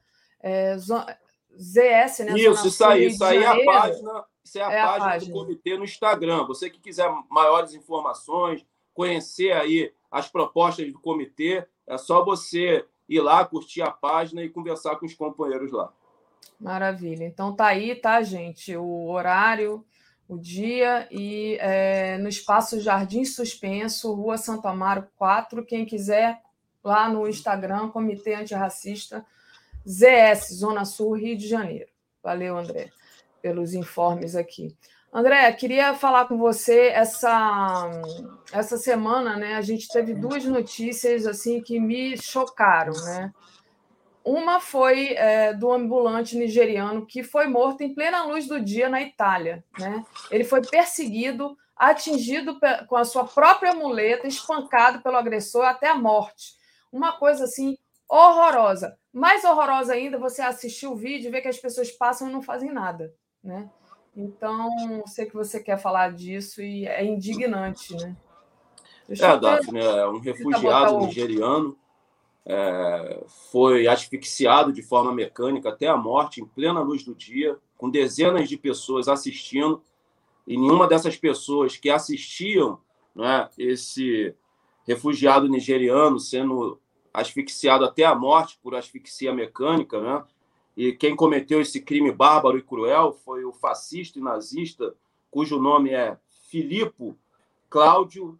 é, 0.42 0.76
ZS, 0.76 2.18
né? 2.18 2.34
Isso, 2.36 2.68
isso 2.68 2.84
aí, 2.84 3.06
isso 3.06 3.24
aí 3.24 3.42
é 3.42 3.46
a 3.46 3.64
página 3.64 4.24
isso 4.52 4.58
é 4.58 4.62
a, 4.62 4.72
é 4.72 4.82
página, 4.82 5.06
a 5.06 5.10
página 5.12 5.32
do 5.32 5.38
comitê 5.38 5.78
no 5.78 5.84
Instagram. 5.84 6.44
Você 6.44 6.68
que 6.68 6.78
quiser 6.78 7.10
maiores 7.30 7.72
informações, 7.72 8.64
conhecer 8.92 9.52
aí 9.52 9.92
as 10.10 10.28
propostas 10.28 10.92
do 10.92 11.00
comitê, 11.00 11.66
é 11.86 11.96
só 11.96 12.22
você 12.22 12.84
ir 13.08 13.20
lá, 13.20 13.44
curtir 13.44 13.80
a 13.80 13.90
página 13.90 14.42
e 14.42 14.50
conversar 14.50 14.96
com 14.96 15.06
os 15.06 15.14
companheiros 15.14 15.72
lá. 15.72 15.90
Maravilha. 16.60 17.24
Então 17.24 17.54
tá 17.56 17.66
aí, 17.66 17.94
tá, 17.94 18.20
gente? 18.22 18.76
O 18.76 19.08
horário, 19.08 19.84
o 20.28 20.38
dia 20.38 21.08
e 21.10 21.56
é, 21.58 22.18
no 22.18 22.28
espaço 22.28 22.80
Jardim 22.80 23.24
Suspenso, 23.24 24.12
Rua 24.12 24.36
Santo 24.36 24.68
Amaro 24.68 25.08
4. 25.16 25.64
Quem 25.64 25.86
quiser, 25.86 26.40
lá 26.84 27.08
no 27.08 27.26
Instagram, 27.26 27.88
Comitê 27.88 28.34
Antirracista 28.34 29.24
ZS, 29.88 30.54
Zona 30.54 30.84
Sul, 30.84 31.16
Rio 31.16 31.36
de 31.36 31.48
Janeiro. 31.48 31.90
Valeu, 32.22 32.56
André 32.56 32.92
pelos 33.42 33.74
informes 33.74 34.36
aqui. 34.36 34.74
André, 35.12 35.52
queria 35.52 35.92
falar 35.92 36.24
com 36.24 36.38
você 36.38 36.86
essa 36.86 37.90
essa 38.50 38.78
semana, 38.78 39.36
né? 39.36 39.56
A 39.56 39.60
gente 39.60 39.86
teve 39.88 40.14
duas 40.14 40.42
notícias 40.46 41.26
assim 41.26 41.60
que 41.60 41.78
me 41.78 42.16
chocaram, 42.16 42.94
né? 43.04 43.30
Uma 44.24 44.58
foi 44.58 45.12
é, 45.12 45.52
do 45.52 45.70
ambulante 45.70 46.34
nigeriano 46.34 47.04
que 47.04 47.22
foi 47.22 47.46
morto 47.46 47.82
em 47.82 47.94
plena 47.94 48.24
luz 48.24 48.46
do 48.46 48.58
dia 48.58 48.88
na 48.88 49.02
Itália, 49.02 49.62
né? 49.78 50.02
Ele 50.30 50.44
foi 50.44 50.62
perseguido, 50.62 51.58
atingido 51.76 52.58
com 52.88 52.96
a 52.96 53.04
sua 53.04 53.26
própria 53.26 53.74
muleta, 53.74 54.26
espancado 54.26 55.02
pelo 55.02 55.18
agressor 55.18 55.66
até 55.66 55.88
a 55.88 55.94
morte. 55.94 56.54
Uma 56.90 57.12
coisa 57.18 57.44
assim 57.44 57.76
horrorosa. 58.08 58.96
Mais 59.12 59.44
horrorosa 59.44 59.92
ainda 59.92 60.18
você 60.18 60.40
assistir 60.40 60.86
o 60.86 60.96
vídeo 60.96 61.28
e 61.28 61.30
ver 61.30 61.42
que 61.42 61.48
as 61.48 61.58
pessoas 61.58 61.90
passam 61.90 62.30
e 62.30 62.32
não 62.32 62.40
fazem 62.40 62.72
nada 62.72 63.12
né? 63.42 63.70
Então, 64.16 64.70
sei 65.06 65.26
que 65.26 65.34
você 65.34 65.58
quer 65.58 65.78
falar 65.78 66.12
disso 66.12 66.62
e 66.62 66.86
é 66.86 67.04
indignante, 67.04 67.96
né? 67.96 68.16
Deixa 69.08 69.26
é, 69.26 69.38
Daphne, 69.38 69.80
é 69.80 70.06
um 70.06 70.18
refugiado 70.18 70.98
nigeriano, 71.00 71.76
é, 72.44 73.24
foi 73.50 73.86
asfixiado 73.86 74.72
de 74.72 74.82
forma 74.82 75.12
mecânica 75.12 75.70
até 75.70 75.86
a 75.86 75.96
morte, 75.96 76.40
em 76.40 76.46
plena 76.46 76.80
luz 76.80 77.02
do 77.04 77.14
dia, 77.14 77.58
com 77.76 77.90
dezenas 77.90 78.48
de 78.48 78.56
pessoas 78.56 79.08
assistindo, 79.08 79.82
e 80.46 80.56
nenhuma 80.56 80.86
dessas 80.86 81.16
pessoas 81.16 81.76
que 81.76 81.88
assistiam 81.88 82.78
né, 83.14 83.48
esse 83.58 84.34
refugiado 84.86 85.48
nigeriano 85.48 86.18
sendo 86.18 86.80
asfixiado 87.14 87.84
até 87.84 88.04
a 88.04 88.14
morte 88.14 88.58
por 88.62 88.74
asfixia 88.74 89.32
mecânica, 89.32 90.00
né, 90.00 90.24
e 90.76 90.92
quem 90.92 91.14
cometeu 91.14 91.60
esse 91.60 91.80
crime 91.80 92.10
bárbaro 92.10 92.58
e 92.58 92.62
cruel 92.62 93.12
foi 93.12 93.44
o 93.44 93.52
fascista 93.52 94.18
e 94.18 94.22
nazista, 94.22 94.94
cujo 95.30 95.60
nome 95.60 95.90
é 95.90 96.18
Filippo 96.48 97.16
Cláudio 97.68 98.38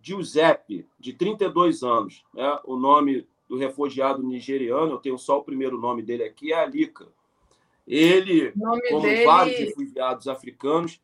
Giuseppe, 0.00 0.86
de 0.98 1.12
32 1.12 1.82
anos. 1.82 2.24
Né? 2.32 2.58
O 2.64 2.76
nome 2.76 3.26
do 3.48 3.56
refugiado 3.56 4.22
nigeriano, 4.22 4.92
eu 4.92 4.98
tenho 4.98 5.18
só 5.18 5.38
o 5.38 5.42
primeiro 5.42 5.78
nome 5.78 6.02
dele 6.02 6.22
aqui, 6.22 6.52
é 6.52 6.62
Alika. 6.62 7.08
Ele, 7.86 8.52
como 8.52 9.02
dele... 9.02 9.24
vários 9.24 9.58
refugiados 9.58 10.28
africanos, 10.28 11.00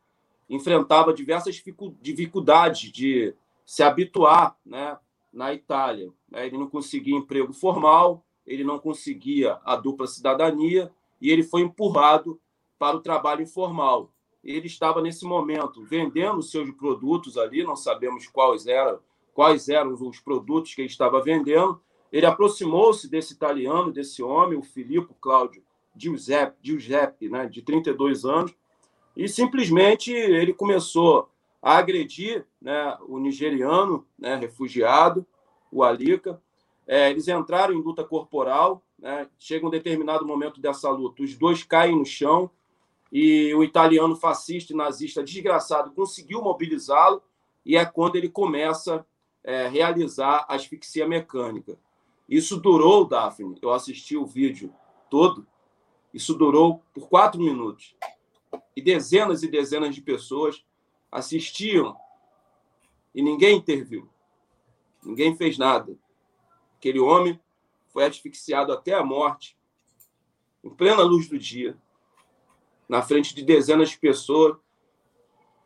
enfrentava 0.48 1.14
diversas 1.14 1.60
dificuldades 2.00 2.92
de 2.92 3.34
se 3.64 3.82
habituar 3.82 4.56
né, 4.64 4.98
na 5.32 5.54
Itália. 5.54 6.12
Ele 6.32 6.58
não 6.58 6.68
conseguia 6.68 7.16
emprego 7.16 7.52
formal, 7.52 8.24
ele 8.46 8.64
não 8.64 8.78
conseguia 8.78 9.58
a 9.64 9.76
dupla 9.76 10.06
cidadania 10.06 10.90
e 11.20 11.30
ele 11.30 11.42
foi 11.42 11.62
empurrado 11.62 12.40
para 12.78 12.96
o 12.96 13.00
trabalho 13.00 13.42
informal. 13.42 14.10
Ele 14.42 14.66
estava 14.66 15.00
nesse 15.00 15.24
momento 15.24 15.82
vendendo 15.84 16.42
seus 16.42 16.70
produtos 16.72 17.38
ali, 17.38 17.64
não 17.64 17.76
sabemos 17.76 18.26
quais 18.26 18.66
eram, 18.66 18.98
quais 19.32 19.68
eram 19.68 19.92
os 19.94 20.20
produtos 20.20 20.74
que 20.74 20.82
ele 20.82 20.88
estava 20.88 21.22
vendendo. 21.22 21.80
Ele 22.12 22.26
aproximou-se 22.26 23.08
desse 23.08 23.32
italiano, 23.32 23.90
desse 23.90 24.22
homem, 24.22 24.58
o 24.58 24.62
Filippo 24.62 25.14
Cláudio 25.20 25.62
Giuseppe, 25.96 26.56
Giuseppe 26.62 27.28
né, 27.28 27.46
de 27.46 27.62
32 27.62 28.24
anos, 28.24 28.54
e 29.16 29.28
simplesmente 29.28 30.12
ele 30.12 30.52
começou 30.52 31.30
a 31.62 31.78
agredir 31.78 32.44
né, 32.60 32.96
o 33.08 33.18
nigeriano, 33.18 34.06
né, 34.18 34.36
refugiado, 34.36 35.24
o 35.70 35.82
Alika, 35.82 36.40
é, 36.86 37.10
eles 37.10 37.28
entraram 37.28 37.74
em 37.74 37.82
luta 37.82 38.04
corporal, 38.04 38.82
né? 38.98 39.28
chega 39.38 39.66
um 39.66 39.70
determinado 39.70 40.26
momento 40.26 40.60
dessa 40.60 40.90
luta, 40.90 41.22
os 41.22 41.34
dois 41.36 41.62
caem 41.62 41.96
no 41.96 42.04
chão 42.04 42.50
e 43.10 43.54
o 43.54 43.62
italiano 43.62 44.16
fascista 44.16 44.72
e 44.72 44.76
nazista 44.76 45.22
desgraçado 45.22 45.92
conseguiu 45.92 46.42
mobilizá-lo 46.42 47.22
e 47.64 47.76
é 47.76 47.84
quando 47.84 48.16
ele 48.16 48.28
começa 48.28 49.06
a 49.46 49.50
é, 49.50 49.68
realizar 49.68 50.46
a 50.48 50.54
asfixia 50.54 51.06
mecânica. 51.06 51.78
Isso 52.28 52.58
durou, 52.58 53.04
Daphne, 53.04 53.58
eu 53.60 53.70
assisti 53.70 54.16
o 54.16 54.26
vídeo 54.26 54.72
todo, 55.10 55.46
isso 56.12 56.34
durou 56.34 56.82
por 56.92 57.08
quatro 57.08 57.40
minutos. 57.40 57.94
E 58.76 58.82
dezenas 58.82 59.42
e 59.42 59.48
dezenas 59.48 59.94
de 59.94 60.00
pessoas 60.00 60.64
assistiam 61.10 61.96
e 63.14 63.22
ninguém 63.22 63.56
interviu. 63.56 64.08
Ninguém 65.02 65.36
fez 65.36 65.58
nada. 65.58 65.96
Aquele 66.84 67.00
homem 67.00 67.40
foi 67.88 68.04
asfixiado 68.04 68.70
até 68.70 68.92
a 68.92 69.02
morte, 69.02 69.56
em 70.62 70.68
plena 70.68 71.02
luz 71.02 71.26
do 71.26 71.38
dia, 71.38 71.78
na 72.86 73.00
frente 73.00 73.34
de 73.34 73.42
dezenas 73.42 73.88
de 73.88 73.98
pessoas, 73.98 74.58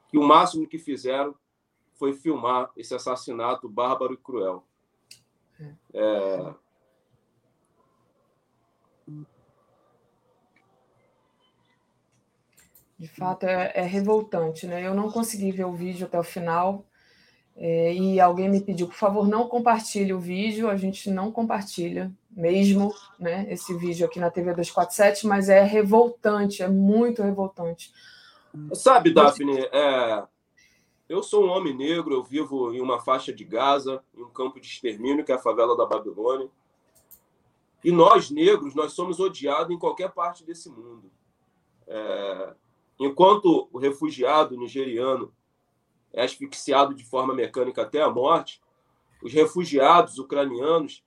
que 0.07 0.17
o 0.17 0.23
máximo 0.23 0.69
que 0.69 0.79
fizeram 0.79 1.35
foi 1.97 2.13
filmar 2.13 2.71
esse 2.77 2.95
assassinato 2.95 3.69
bárbaro 3.69 4.15
e 4.15 4.17
cruel. 4.17 4.65
É... 5.93 6.55
De 12.97 13.09
fato, 13.09 13.43
é, 13.43 13.73
é, 13.75 13.83
revoltante, 13.83 14.69
né? 14.69 14.87
Eu 14.87 14.95
não 14.95 15.11
consegui 15.11 15.51
ver 15.51 15.65
o 15.65 15.75
vídeo 15.75 16.07
até 16.07 16.21
o 16.21 16.23
final, 16.23 16.87
é, 17.61 17.93
e 17.93 18.21
alguém 18.21 18.49
me 18.49 18.61
pediu, 18.61 18.87
por 18.87 18.95
favor, 18.95 19.27
não 19.27 19.49
compartilhe 19.49 20.13
o 20.13 20.21
vídeo, 20.21 20.71
a 20.71 20.77
gente 20.77 21.11
não 21.11 21.33
compartilha 21.33 22.13
mesmo 22.31 22.95
né, 23.19 23.49
esse 23.51 23.77
vídeo 23.77 24.07
aqui 24.07 24.21
na 24.21 24.31
TV 24.31 24.51
247, 24.53 25.27
mas 25.27 25.49
é 25.49 25.65
revoltante, 25.65 26.63
é 26.63 26.69
muito 26.69 27.21
revoltante. 27.21 27.93
Sabe, 28.73 29.13
Daphne, 29.13 29.59
é, 29.73 30.23
eu 31.09 31.21
sou 31.21 31.47
um 31.47 31.49
homem 31.49 31.77
negro, 31.77 32.15
eu 32.15 32.23
vivo 32.23 32.73
em 32.73 32.81
uma 32.81 33.01
faixa 33.01 33.33
de 33.33 33.43
Gaza, 33.43 34.05
em 34.17 34.23
um 34.23 34.31
campo 34.31 34.61
de 34.61 34.69
extermínio, 34.69 35.25
que 35.25 35.33
é 35.33 35.35
a 35.35 35.41
favela 35.41 35.77
da 35.77 35.85
Babilônia. 35.85 36.49
E 37.83 37.91
nós, 37.91 38.31
negros, 38.31 38.73
nós 38.73 38.93
somos 38.93 39.19
odiados 39.19 39.75
em 39.75 39.79
qualquer 39.79 40.13
parte 40.13 40.45
desse 40.45 40.71
mundo. 40.71 41.11
É, 41.89 42.55
enquanto 43.01 43.69
o 43.73 43.79
refugiado 43.79 44.57
nigeriano 44.57 45.33
é 46.13 46.23
asfixiado 46.23 46.95
de 46.95 47.05
forma 47.05 47.35
mecânica 47.35 47.83
até 47.83 48.03
a 48.03 48.11
morte, 48.11 48.61
os 49.23 49.33
refugiados 49.33 50.19
ucranianos 50.19 51.05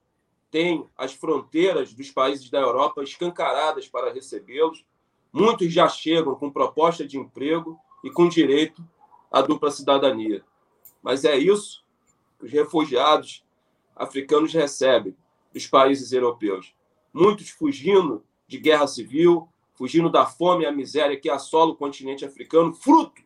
têm 0.50 0.86
as 0.98 1.14
fronteiras 1.14 1.94
dos 1.94 2.12
países 2.12 2.50
da 2.50 2.60
Europa 2.60 3.02
escancaradas 3.02 3.88
para 3.88 4.12
recebê-los. 4.12 4.86
Muitos 5.32 5.72
já 5.72 5.88
chegam 5.88 6.36
com 6.36 6.52
proposta 6.52 7.08
de 7.08 7.18
emprego 7.18 7.80
e 8.04 8.12
com 8.12 8.28
direito 8.28 8.86
à 9.32 9.42
dupla 9.42 9.72
cidadania. 9.72 10.44
Mas 11.02 11.24
é 11.24 11.38
isso 11.38 11.84
que 12.38 12.46
os 12.46 12.52
refugiados 12.52 13.46
africanos 13.96 14.54
recebem 14.54 15.16
dos 15.54 15.68
países 15.68 16.12
europeus. 16.12 16.76
Muitos 17.14 17.50
fugindo 17.50 18.24
de 18.46 18.58
guerra 18.58 18.88
civil, 18.88 19.48
fugindo 19.74 20.10
da 20.10 20.26
fome 20.26 20.64
e 20.64 20.68
a 20.68 20.72
miséria 20.72 21.20
que 21.20 21.30
assola 21.30 21.72
o 21.72 21.76
continente 21.76 22.26
africano, 22.26 22.74
fruto 22.74 23.22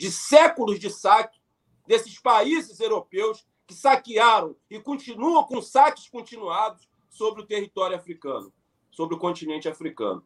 de 0.00 0.10
séculos 0.10 0.80
de 0.80 0.88
saque 0.88 1.38
desses 1.86 2.18
países 2.18 2.80
europeus 2.80 3.46
que 3.66 3.74
saquearam 3.74 4.56
e 4.70 4.80
continuam 4.80 5.44
com 5.44 5.60
saques 5.60 6.08
continuados 6.08 6.88
sobre 7.10 7.42
o 7.42 7.46
território 7.46 7.98
africano, 7.98 8.50
sobre 8.90 9.14
o 9.14 9.18
continente 9.18 9.68
africano. 9.68 10.24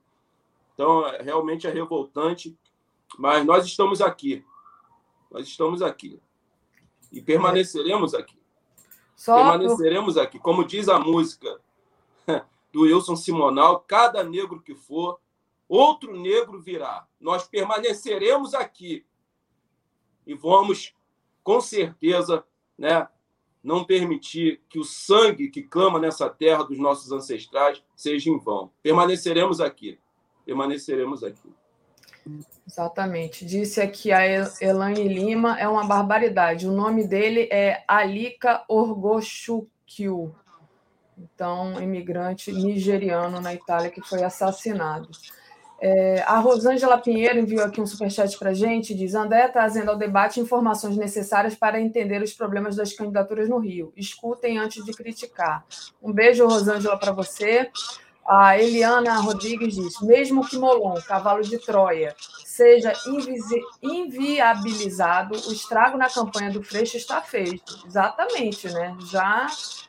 Então, 0.74 1.04
é, 1.08 1.22
realmente 1.22 1.66
é 1.66 1.70
revoltante, 1.70 2.56
mas 3.18 3.44
nós 3.44 3.66
estamos 3.66 4.00
aqui. 4.00 4.44
Nós 5.28 5.48
estamos 5.48 5.82
aqui. 5.82 6.22
E 7.10 7.20
permaneceremos 7.20 8.14
aqui. 8.14 8.38
Só 9.16 9.34
permaneceremos 9.34 10.16
aqui. 10.16 10.38
Como 10.38 10.64
diz 10.64 10.88
a 10.88 11.00
música 11.00 11.60
do 12.72 12.82
Wilson 12.82 13.16
Simonal, 13.16 13.80
cada 13.80 14.22
negro 14.22 14.62
que 14.62 14.76
for, 14.76 15.18
outro 15.68 16.16
negro 16.16 16.60
virá. 16.60 17.08
Nós 17.20 17.48
permaneceremos 17.48 18.54
aqui 18.54 19.04
e 20.26 20.34
vamos, 20.34 20.94
com 21.42 21.60
certeza, 21.60 22.44
né, 22.78 23.06
não 23.62 23.84
permitir 23.84 24.60
que 24.68 24.78
o 24.78 24.84
sangue 24.84 25.48
que 25.48 25.62
clama 25.62 25.98
nessa 25.98 26.28
terra 26.28 26.62
dos 26.64 26.78
nossos 26.78 27.10
ancestrais 27.10 27.82
seja 27.96 28.30
em 28.30 28.38
vão. 28.38 28.70
Permaneceremos 28.82 29.60
aqui. 29.60 29.98
Permaneceremos 30.44 31.24
aqui. 31.24 31.50
Exatamente. 32.66 33.44
Disse 33.44 33.80
aqui 33.80 34.12
a 34.12 34.20
Elaine 34.60 35.08
Lima, 35.08 35.58
é 35.58 35.68
uma 35.68 35.84
barbaridade. 35.84 36.66
O 36.66 36.72
nome 36.72 37.06
dele 37.06 37.48
é 37.50 37.82
Alika 37.88 38.64
Orgochukwu. 38.68 40.34
Então, 41.16 41.80
imigrante 41.80 42.52
nigeriano 42.52 43.40
na 43.40 43.54
Itália 43.54 43.90
que 43.90 44.00
foi 44.02 44.22
assassinado. 44.22 45.08
É, 45.86 46.22
a 46.22 46.38
Rosângela 46.38 46.96
Pinheiro 46.96 47.38
enviou 47.38 47.62
aqui 47.62 47.78
um 47.78 47.86
superchat 47.86 48.38
para 48.38 48.52
a 48.52 48.54
gente, 48.54 48.94
diz, 48.94 49.14
André 49.14 49.48
trazendo 49.48 49.90
ao 49.90 49.98
debate 49.98 50.40
informações 50.40 50.96
necessárias 50.96 51.54
para 51.54 51.78
entender 51.78 52.22
os 52.22 52.32
problemas 52.32 52.74
das 52.74 52.94
candidaturas 52.94 53.50
no 53.50 53.58
Rio. 53.58 53.92
Escutem 53.94 54.56
antes 54.56 54.82
de 54.82 54.94
criticar. 54.94 55.62
Um 56.02 56.10
beijo, 56.10 56.46
Rosângela, 56.46 56.98
para 56.98 57.12
você. 57.12 57.70
A 58.26 58.58
Eliana 58.58 59.16
Rodrigues 59.16 59.74
diz, 59.74 60.00
mesmo 60.00 60.48
que 60.48 60.56
Molon, 60.56 60.94
cavalo 61.06 61.42
de 61.42 61.58
Troia, 61.58 62.16
seja 62.46 62.94
inviabilizado, 63.82 65.34
o 65.34 65.52
estrago 65.52 65.98
na 65.98 66.08
campanha 66.08 66.50
do 66.50 66.62
Freixo 66.62 66.96
está 66.96 67.20
feito. 67.20 67.84
Exatamente, 67.86 68.72
né? 68.72 68.96
Já 69.10 69.46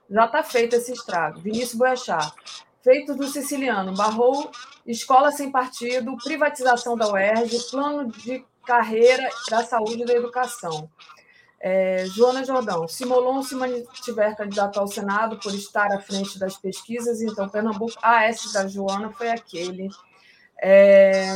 já 0.10 0.26
está 0.26 0.44
feito 0.44 0.76
esse 0.76 0.92
estrago. 0.92 1.40
Vinícius 1.40 1.76
Boechat, 1.76 2.34
feito 2.86 3.16
do 3.16 3.28
siciliano, 3.28 3.95
barrou 3.95 4.52
escola 4.86 5.32
sem 5.32 5.52
partido, 5.52 6.16
privatização 6.24 6.95
da 6.95 7.12
UERJ, 7.12 7.72
plano 7.72 8.12
de 8.12 8.45
carreira 8.64 9.28
da 9.49 9.64
saúde 9.64 10.03
e 10.03 10.06
da 10.06 10.14
educação. 10.14 10.88
É, 11.60 12.06
Joana 12.06 12.45
Jordão, 12.45 12.88
se 12.88 13.03
Molon 13.03 13.41
se 13.41 13.56
mantiver 13.56 14.38
candidato 14.38 14.80
ao 14.80 14.88
Senado 14.88 15.40
por 15.40 15.52
estar 15.56 15.91
à 15.91 15.99
frente 15.99 16.38
das 16.38 16.56
pesquisas, 16.57 17.22
então 17.22 17.49
Pernambuco, 17.49 17.98
a 18.03 18.26
S 18.26 18.53
da 18.53 18.68
Joana 18.68 19.10
foi 19.10 19.32
aquele 19.32 19.90
é, 20.62 21.34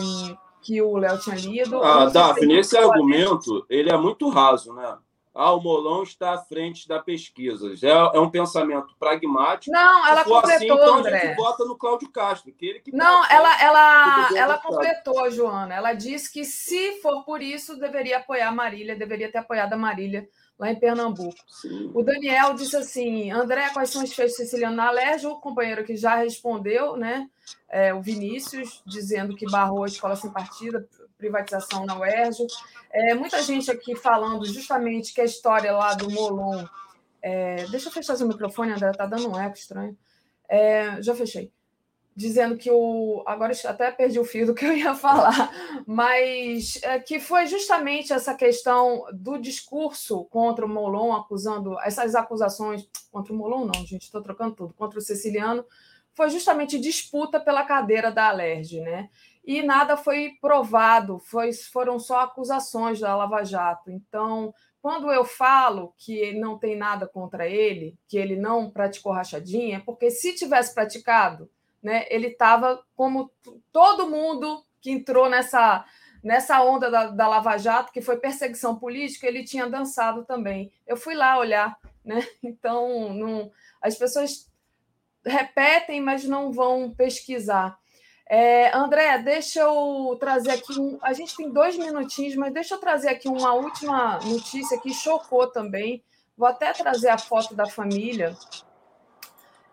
que 0.61 0.80
o 0.84 0.97
Léo 0.97 1.17
tinha 1.17 1.35
lido. 1.35 1.81
Ah, 1.81 2.05
Daphne, 2.05 2.59
esse 2.59 2.77
argumento 2.77 3.65
ele 3.67 3.89
é 3.89 3.97
muito 3.97 4.30
raso, 4.30 4.71
né? 4.73 4.97
Ah, 5.39 5.53
o 5.53 5.61
Molon 5.61 6.03
está 6.03 6.33
à 6.33 6.37
frente 6.37 6.85
da 6.85 6.99
pesquisa. 6.99 7.73
É, 7.81 8.17
é 8.17 8.19
um 8.19 8.29
pensamento 8.29 8.93
pragmático. 8.99 9.71
Não, 9.71 10.05
ela 10.05 10.19
assim, 10.19 10.29
completou, 10.29 10.55
assim, 10.55 10.65
então 10.65 10.95
André. 10.95 11.17
A 11.17 11.25
gente 11.27 11.37
vota 11.37 11.63
no 11.63 11.77
Cláudio 11.77 12.09
Castro, 12.09 12.51
que 12.51 12.65
ele 12.65 12.79
que 12.81 12.91
Não, 12.91 13.25
ela, 13.31 13.61
ela, 13.61 14.29
ela 14.35 14.57
completou, 14.57 15.31
Joana. 15.31 15.75
Ela 15.75 15.93
disse 15.93 16.29
que 16.29 16.43
se 16.43 17.01
for 17.01 17.23
por 17.23 17.41
isso, 17.41 17.79
deveria 17.79 18.17
apoiar 18.17 18.49
a 18.49 18.51
Marília, 18.51 18.97
deveria 18.97 19.31
ter 19.31 19.37
apoiado 19.37 19.71
a 19.71 19.77
Marília 19.77 20.27
lá 20.59 20.69
em 20.69 20.75
Pernambuco. 20.75 21.39
Sim. 21.47 21.89
O 21.93 22.03
Daniel 22.03 22.53
disse 22.53 22.75
assim: 22.75 23.31
André, 23.31 23.69
quais 23.69 23.91
são 23.91 24.03
os 24.03 24.13
feitos 24.13 24.35
sicilianos 24.35 24.75
na 24.75 24.89
Alérgio? 24.89 25.31
O 25.31 25.39
companheiro 25.39 25.85
que 25.85 25.95
já 25.95 26.15
respondeu, 26.15 26.97
né? 26.97 27.29
É, 27.69 27.93
o 27.93 28.01
Vinícius, 28.01 28.81
dizendo 28.85 29.35
que 29.35 29.49
barrou 29.49 29.84
a 29.84 29.88
escola 29.88 30.15
sem 30.15 30.31
partida, 30.31 30.88
privatização 31.19 31.85
na 31.85 31.99
UERJ. 31.99 32.47
É, 32.91 33.13
muita 33.13 33.43
gente 33.43 33.69
aqui 33.69 33.95
falando 33.95 34.45
justamente 34.45 35.13
que 35.13 35.21
a 35.21 35.26
história 35.26 35.71
lá 35.71 35.93
do 35.93 36.09
Molon. 36.09 36.65
É, 37.21 37.67
deixa 37.67 37.89
eu 37.89 37.91
fechar 37.91 38.15
o 38.15 38.27
microfone, 38.27 38.71
André, 38.71 38.91
tá 38.93 39.05
dando 39.05 39.30
um 39.30 39.38
eco 39.38 39.57
estranho. 39.57 39.95
É, 40.47 41.01
já 41.01 41.13
fechei. 41.13 41.51
Dizendo 42.15 42.57
que 42.57 42.71
o. 42.71 43.23
Agora 43.26 43.53
até 43.65 43.91
perdi 43.91 44.19
o 44.19 44.26
fio 44.26 44.47
do 44.47 44.55
que 44.55 44.65
eu 44.65 44.76
ia 44.76 44.95
falar, 44.95 45.51
mas 45.85 46.80
é, 46.84 46.99
que 46.99 47.19
foi 47.19 47.45
justamente 47.45 48.11
essa 48.11 48.34
questão 48.34 49.05
do 49.13 49.38
discurso 49.38 50.26
contra 50.26 50.65
o 50.65 50.69
Molon, 50.69 51.13
acusando 51.13 51.80
essas 51.80 52.15
acusações 52.15 52.89
contra 53.11 53.31
o 53.31 53.35
Molon, 53.38 53.65
não, 53.65 53.85
gente, 53.85 54.03
estou 54.03 54.21
trocando 54.21 54.55
tudo, 54.55 54.73
contra 54.73 54.99
o 54.99 55.01
Siciliano, 55.01 55.63
foi 56.14 56.30
justamente 56.30 56.80
disputa 56.80 57.40
pela 57.40 57.64
cadeira 57.64 58.11
da 58.11 58.30
Alerj, 58.30 58.81
né? 58.81 59.10
e 59.49 59.64
nada 59.64 59.98
foi 59.98 60.38
provado, 60.40 61.18
foi, 61.18 61.52
foram 61.53 61.98
só 61.98 62.19
acusações 62.19 62.99
da 62.99 63.15
Lava 63.15 63.44
Jato. 63.44 63.90
Então, 63.90 64.53
quando 64.80 65.11
eu 65.11 65.26
falo 65.26 65.91
que 65.98 66.34
não 66.34 66.57
tem 66.57 66.77
nada 66.77 67.07
contra 67.07 67.48
ele, 67.48 67.98
que 68.07 68.15
ele 68.15 68.36
não 68.36 68.69
praticou 68.69 69.11
rachadinha, 69.11 69.77
é 69.77 69.80
porque 69.80 70.11
se 70.11 70.36
tivesse 70.36 70.76
praticado, 70.76 71.49
né, 71.81 72.06
ele 72.11 72.27
estava 72.27 72.84
como 72.95 73.31
todo 73.72 74.07
mundo 74.07 74.64
que 74.80 74.91
entrou 74.91 75.27
nessa, 75.27 75.84
nessa 76.23 76.61
onda 76.61 76.91
da, 76.91 77.07
da 77.07 77.27
Lava 77.27 77.57
Jato, 77.57 77.91
que 77.91 78.02
foi 78.02 78.18
perseguição 78.18 78.77
política, 78.77 79.26
ele 79.26 79.44
tinha 79.44 79.68
dançado 79.68 80.26
também. 80.26 80.72
Eu 80.86 80.95
fui 80.95 81.15
lá 81.15 81.40
olhar, 81.40 81.76
né? 82.06 82.19
Então, 82.44 83.14
não, 83.15 83.52
as 83.81 83.98
pessoas 83.98 84.48
repetem, 85.25 86.01
mas 86.01 86.23
não 86.23 86.51
vão 86.51 86.91
pesquisar. 86.91 87.77
É, 88.29 88.75
André, 88.77 89.17
deixa 89.19 89.61
eu 89.61 90.15
trazer 90.19 90.51
aqui 90.51 90.79
um. 90.79 90.99
A 91.01 91.13
gente 91.13 91.35
tem 91.35 91.51
dois 91.51 91.75
minutinhos, 91.77 92.35
mas 92.35 92.53
deixa 92.53 92.75
eu 92.75 92.79
trazer 92.79 93.09
aqui 93.09 93.27
uma 93.27 93.53
última 93.53 94.19
notícia 94.19 94.79
que 94.79 94.93
chocou 94.93 95.47
também. 95.47 96.03
Vou 96.37 96.47
até 96.47 96.71
trazer 96.71 97.09
a 97.09 97.17
foto 97.17 97.55
da 97.55 97.65
família. 97.65 98.37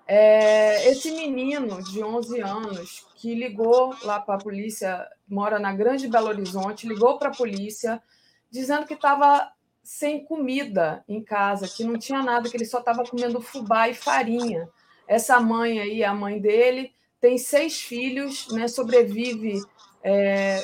É, 0.07 0.89
esse 0.89 1.11
menino 1.11 1.83
de 1.83 2.03
11 2.03 2.41
anos 2.41 3.07
que 3.17 3.35
ligou 3.35 3.95
lá 4.03 4.21
para 4.21 4.37
a 4.37 4.39
polícia, 4.39 5.07
mora 5.29 5.59
na 5.59 5.73
Grande 5.73 6.09
Belo 6.09 6.29
Horizonte, 6.29 6.89
ligou 6.89 7.19
para 7.19 7.29
a 7.29 7.37
polícia 7.37 8.03
dizendo 8.51 8.87
que 8.87 8.95
estava 8.95 9.53
sem 9.83 10.25
comida 10.25 11.05
em 11.07 11.23
casa, 11.23 11.69
que 11.69 11.85
não 11.85 11.99
tinha 11.99 12.23
nada, 12.23 12.49
que 12.49 12.57
ele 12.57 12.65
só 12.65 12.79
estava 12.79 13.05
comendo 13.05 13.41
fubá 13.41 13.89
e 13.89 13.95
farinha. 13.95 14.69
Essa 15.07 15.41
mãe 15.41 15.81
aí, 15.81 16.05
a 16.05 16.15
mãe 16.15 16.41
dele, 16.41 16.93
tem 17.21 17.39
seis 17.39 17.81
filhos, 17.81 18.49
né, 18.49 18.69
sobrevive 18.69 19.61
é, 20.03 20.61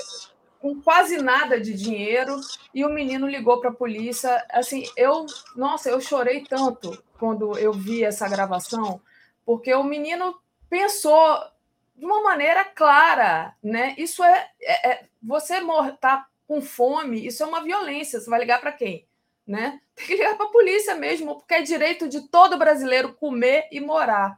com 0.61 0.81
quase 0.81 1.19
nada 1.19 1.61
de 1.61 1.75
dinheiro 1.75 2.41
e 2.73 2.85
o 2.85 2.91
menino 2.91 3.27
ligou 3.27 3.61
para 3.61 3.71
a 3.71 3.75
polícia. 3.75 4.45
Assim, 4.51 4.85
eu, 4.97 5.27
nossa, 5.57 5.91
eu 5.91 6.01
chorei 6.01 6.45
tanto 6.45 7.03
quando 7.19 7.59
eu 7.59 7.73
vi 7.73 8.05
essa 8.05 8.29
gravação, 8.29 9.01
porque 9.45 9.75
o 9.75 9.83
menino 9.83 10.37
pensou 10.71 11.39
de 11.97 12.05
uma 12.05 12.23
maneira 12.23 12.65
clara, 12.65 13.55
né? 13.63 13.95
Isso 13.99 14.23
é, 14.23 14.51
é, 14.61 14.91
é 14.91 15.05
você 15.23 15.57
tá 16.01 16.27
com 16.47 16.61
fome, 16.61 17.27
isso 17.27 17.43
é 17.43 17.47
uma 17.47 17.63
violência. 17.63 18.21
Você 18.21 18.31
vai 18.31 18.41
ligar 18.41 18.61
para 18.61 18.73
quem, 18.73 19.07
né? 19.47 19.81
Tem 19.95 20.07
que 20.07 20.15
ligar 20.17 20.37
para 20.37 20.47
a 20.47 20.51
polícia 20.51 20.95
mesmo, 20.95 21.37
porque 21.37 21.55
é 21.55 21.63
direito 21.63 22.09
de 22.09 22.29
todo 22.29 22.59
brasileiro 22.59 23.15
comer 23.15 23.69
e 23.71 23.81
morar. 23.81 24.37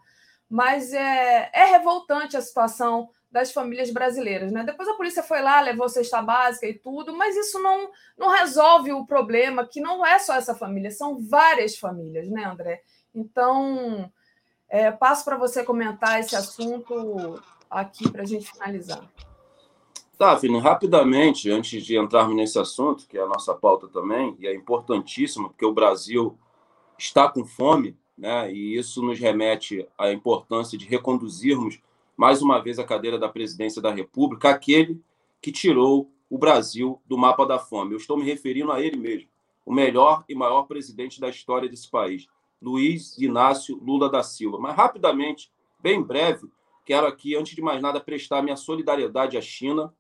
mas 0.48 0.93
é, 0.93 1.51
é 1.52 1.64
revoltante 1.64 2.36
a 2.36 2.40
situação 2.40 3.09
das 3.35 3.51
famílias 3.51 3.90
brasileiras. 3.90 4.52
Né? 4.52 4.62
Depois 4.62 4.89
a 4.89 4.94
polícia 4.94 5.20
foi 5.20 5.43
lá, 5.43 5.60
levou 5.60 5.89
cesta 5.89 6.22
básica 6.22 6.68
e 6.68 6.74
tudo, 6.74 7.12
mas 7.12 7.36
isso 7.36 7.59
não, 7.60 7.90
não 8.16 8.28
resolve 8.28 8.93
o 8.93 9.05
problema, 9.05 9.66
que 9.66 9.81
não 9.81 10.06
é 10.06 10.20
só 10.20 10.36
essa 10.36 10.55
família, 10.55 10.93
são 10.93 11.18
várias 11.18 11.76
famílias, 11.76 12.28
né, 12.28 12.44
André? 12.44 12.82
Então, 13.12 14.09
é, 14.68 14.93
passo 14.93 15.24
para 15.24 15.36
você 15.36 15.64
comentar 15.64 16.20
esse 16.20 16.36
assunto 16.36 17.43
aqui 17.68 18.09
para 18.09 18.22
a 18.22 18.26
gente 18.26 18.52
finalizar. 18.52 19.02
Tá, 20.16 20.38
Fini, 20.38 20.58
rapidamente, 20.60 21.50
antes 21.50 21.84
de 21.84 21.98
entrarmos 21.98 22.36
nesse 22.36 22.56
assunto, 22.56 23.04
que 23.08 23.18
é 23.18 23.22
a 23.22 23.26
nossa 23.26 23.52
pauta 23.52 23.88
também, 23.88 24.36
e 24.38 24.46
é 24.46 24.54
importantíssimo, 24.54 25.48
porque 25.48 25.66
o 25.66 25.72
Brasil 25.72 26.38
está 26.96 27.28
com 27.28 27.44
fome, 27.44 27.96
né, 28.16 28.52
e 28.52 28.76
isso 28.76 29.02
nos 29.02 29.18
remete 29.18 29.88
à 29.98 30.12
importância 30.12 30.78
de 30.78 30.86
reconduzirmos 30.86 31.80
mais 32.16 32.40
uma 32.40 32.60
vez 32.60 32.78
a 32.78 32.84
cadeira 32.84 33.18
da 33.18 33.28
presidência 33.28 33.82
da 33.82 33.90
República, 33.90 34.50
aquele 34.50 35.02
que 35.42 35.50
tirou 35.50 36.08
o 36.30 36.38
Brasil 36.38 37.02
do 37.04 37.18
mapa 37.18 37.44
da 37.44 37.58
fome. 37.58 37.92
Eu 37.92 37.98
estou 37.98 38.16
me 38.16 38.24
referindo 38.24 38.70
a 38.70 38.80
ele 38.80 38.96
mesmo, 38.96 39.28
o 39.66 39.74
melhor 39.74 40.24
e 40.28 40.34
maior 40.34 40.62
presidente 40.62 41.20
da 41.20 41.28
história 41.28 41.68
desse 41.68 41.90
país, 41.90 42.28
Luiz 42.62 43.18
Inácio 43.18 43.76
Lula 43.82 44.08
da 44.08 44.22
Silva. 44.22 44.58
Mas, 44.60 44.76
rapidamente, 44.76 45.50
bem 45.80 46.00
breve, 46.00 46.48
quero 46.84 47.08
aqui, 47.08 47.34
antes 47.34 47.56
de 47.56 47.60
mais 47.60 47.82
nada, 47.82 47.98
prestar 47.98 48.42
minha 48.42 48.56
solidariedade 48.56 49.36
à 49.36 49.40
China, 49.40 49.92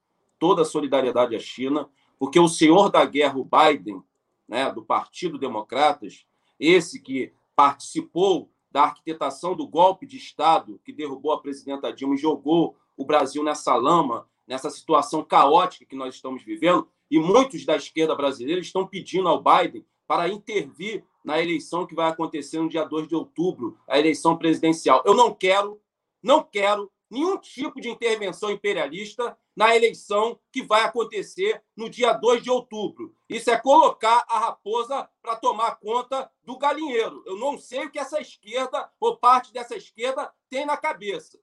toda 0.44 0.60
a 0.60 0.66
solidariedade 0.66 1.34
à 1.34 1.38
China, 1.38 1.88
porque 2.18 2.38
o 2.38 2.48
senhor 2.48 2.90
da 2.90 3.02
guerra, 3.06 3.38
o 3.38 3.48
Biden, 3.48 4.02
né, 4.46 4.70
do 4.70 4.84
Partido 4.84 5.38
Democratas, 5.38 6.26
esse 6.60 7.00
que 7.00 7.32
participou 7.56 8.50
da 8.70 8.82
arquitetação 8.82 9.56
do 9.56 9.66
golpe 9.66 10.04
de 10.04 10.18
Estado 10.18 10.78
que 10.84 10.92
derrubou 10.92 11.32
a 11.32 11.40
presidenta 11.40 11.90
Dilma 11.90 12.14
e 12.14 12.18
jogou 12.18 12.76
o 12.94 13.06
Brasil 13.06 13.42
nessa 13.42 13.74
lama, 13.74 14.28
nessa 14.46 14.68
situação 14.68 15.24
caótica 15.24 15.86
que 15.86 15.96
nós 15.96 16.14
estamos 16.14 16.42
vivendo, 16.42 16.86
e 17.10 17.18
muitos 17.18 17.64
da 17.64 17.76
esquerda 17.76 18.14
brasileira 18.14 18.60
estão 18.60 18.86
pedindo 18.86 19.30
ao 19.30 19.42
Biden 19.42 19.82
para 20.06 20.28
intervir 20.28 21.02
na 21.24 21.40
eleição 21.40 21.86
que 21.86 21.94
vai 21.94 22.10
acontecer 22.10 22.58
no 22.58 22.68
dia 22.68 22.84
2 22.84 23.08
de 23.08 23.14
outubro, 23.14 23.78
a 23.88 23.98
eleição 23.98 24.36
presidencial. 24.36 25.02
Eu 25.06 25.14
não 25.14 25.32
quero, 25.32 25.80
não 26.22 26.42
quero 26.42 26.92
nenhum 27.10 27.38
tipo 27.38 27.80
de 27.80 27.88
intervenção 27.88 28.50
imperialista 28.50 29.34
na 29.56 29.74
eleição 29.74 30.38
que 30.50 30.62
vai 30.62 30.82
acontecer 30.82 31.62
no 31.76 31.88
dia 31.88 32.12
2 32.12 32.42
de 32.42 32.50
outubro. 32.50 33.14
Isso 33.28 33.50
é 33.50 33.56
colocar 33.56 34.24
a 34.28 34.38
raposa 34.38 35.08
para 35.22 35.36
tomar 35.36 35.76
conta 35.76 36.30
do 36.42 36.58
galinheiro. 36.58 37.22
Eu 37.26 37.36
não 37.36 37.58
sei 37.58 37.86
o 37.86 37.90
que 37.90 37.98
essa 37.98 38.20
esquerda, 38.20 38.90
ou 38.98 39.16
parte 39.16 39.52
dessa 39.52 39.76
esquerda, 39.76 40.32
tem 40.50 40.66
na 40.66 40.76
cabeça. 40.76 41.38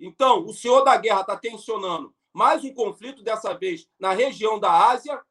Então, 0.00 0.44
o 0.44 0.52
senhor 0.52 0.82
da 0.82 0.96
guerra 0.96 1.20
está 1.20 1.36
tensionando 1.36 2.14
mais 2.32 2.64
um 2.64 2.74
conflito, 2.74 3.22
dessa 3.22 3.54
vez 3.54 3.88
na 3.98 4.12
região 4.12 4.58
da 4.58 4.90
Ásia. 4.90 5.22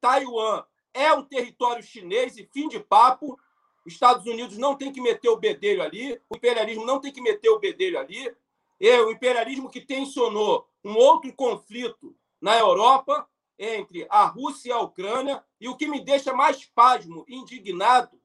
Taiwan 0.00 0.64
é 0.94 1.12
um 1.12 1.22
território 1.22 1.82
chinês 1.82 2.38
e 2.38 2.46
fim 2.46 2.66
de 2.66 2.80
papo. 2.80 3.38
Os 3.84 3.92
Estados 3.92 4.26
Unidos 4.26 4.56
não 4.56 4.74
tem 4.74 4.90
que 4.90 5.00
meter 5.00 5.28
o 5.28 5.36
bedelho 5.36 5.82
ali, 5.82 6.20
o 6.28 6.36
imperialismo 6.36 6.84
não 6.84 7.00
tem 7.00 7.12
que 7.12 7.20
meter 7.20 7.50
o 7.50 7.58
bedelho 7.58 7.98
ali. 7.98 8.34
E 8.80 8.90
o 9.00 9.10
imperialismo 9.10 9.68
que 9.68 9.80
tensionou 9.80 10.67
um 10.84 10.96
outro 10.96 11.32
conflito 11.34 12.16
na 12.40 12.58
Europa 12.58 13.28
entre 13.58 14.06
a 14.08 14.24
Rússia 14.24 14.68
e 14.68 14.72
a 14.72 14.80
Ucrânia, 14.80 15.44
e 15.60 15.68
o 15.68 15.76
que 15.76 15.88
me 15.88 16.00
deixa 16.00 16.32
mais 16.32 16.64
pasmo, 16.64 17.24
indignado, 17.28 18.20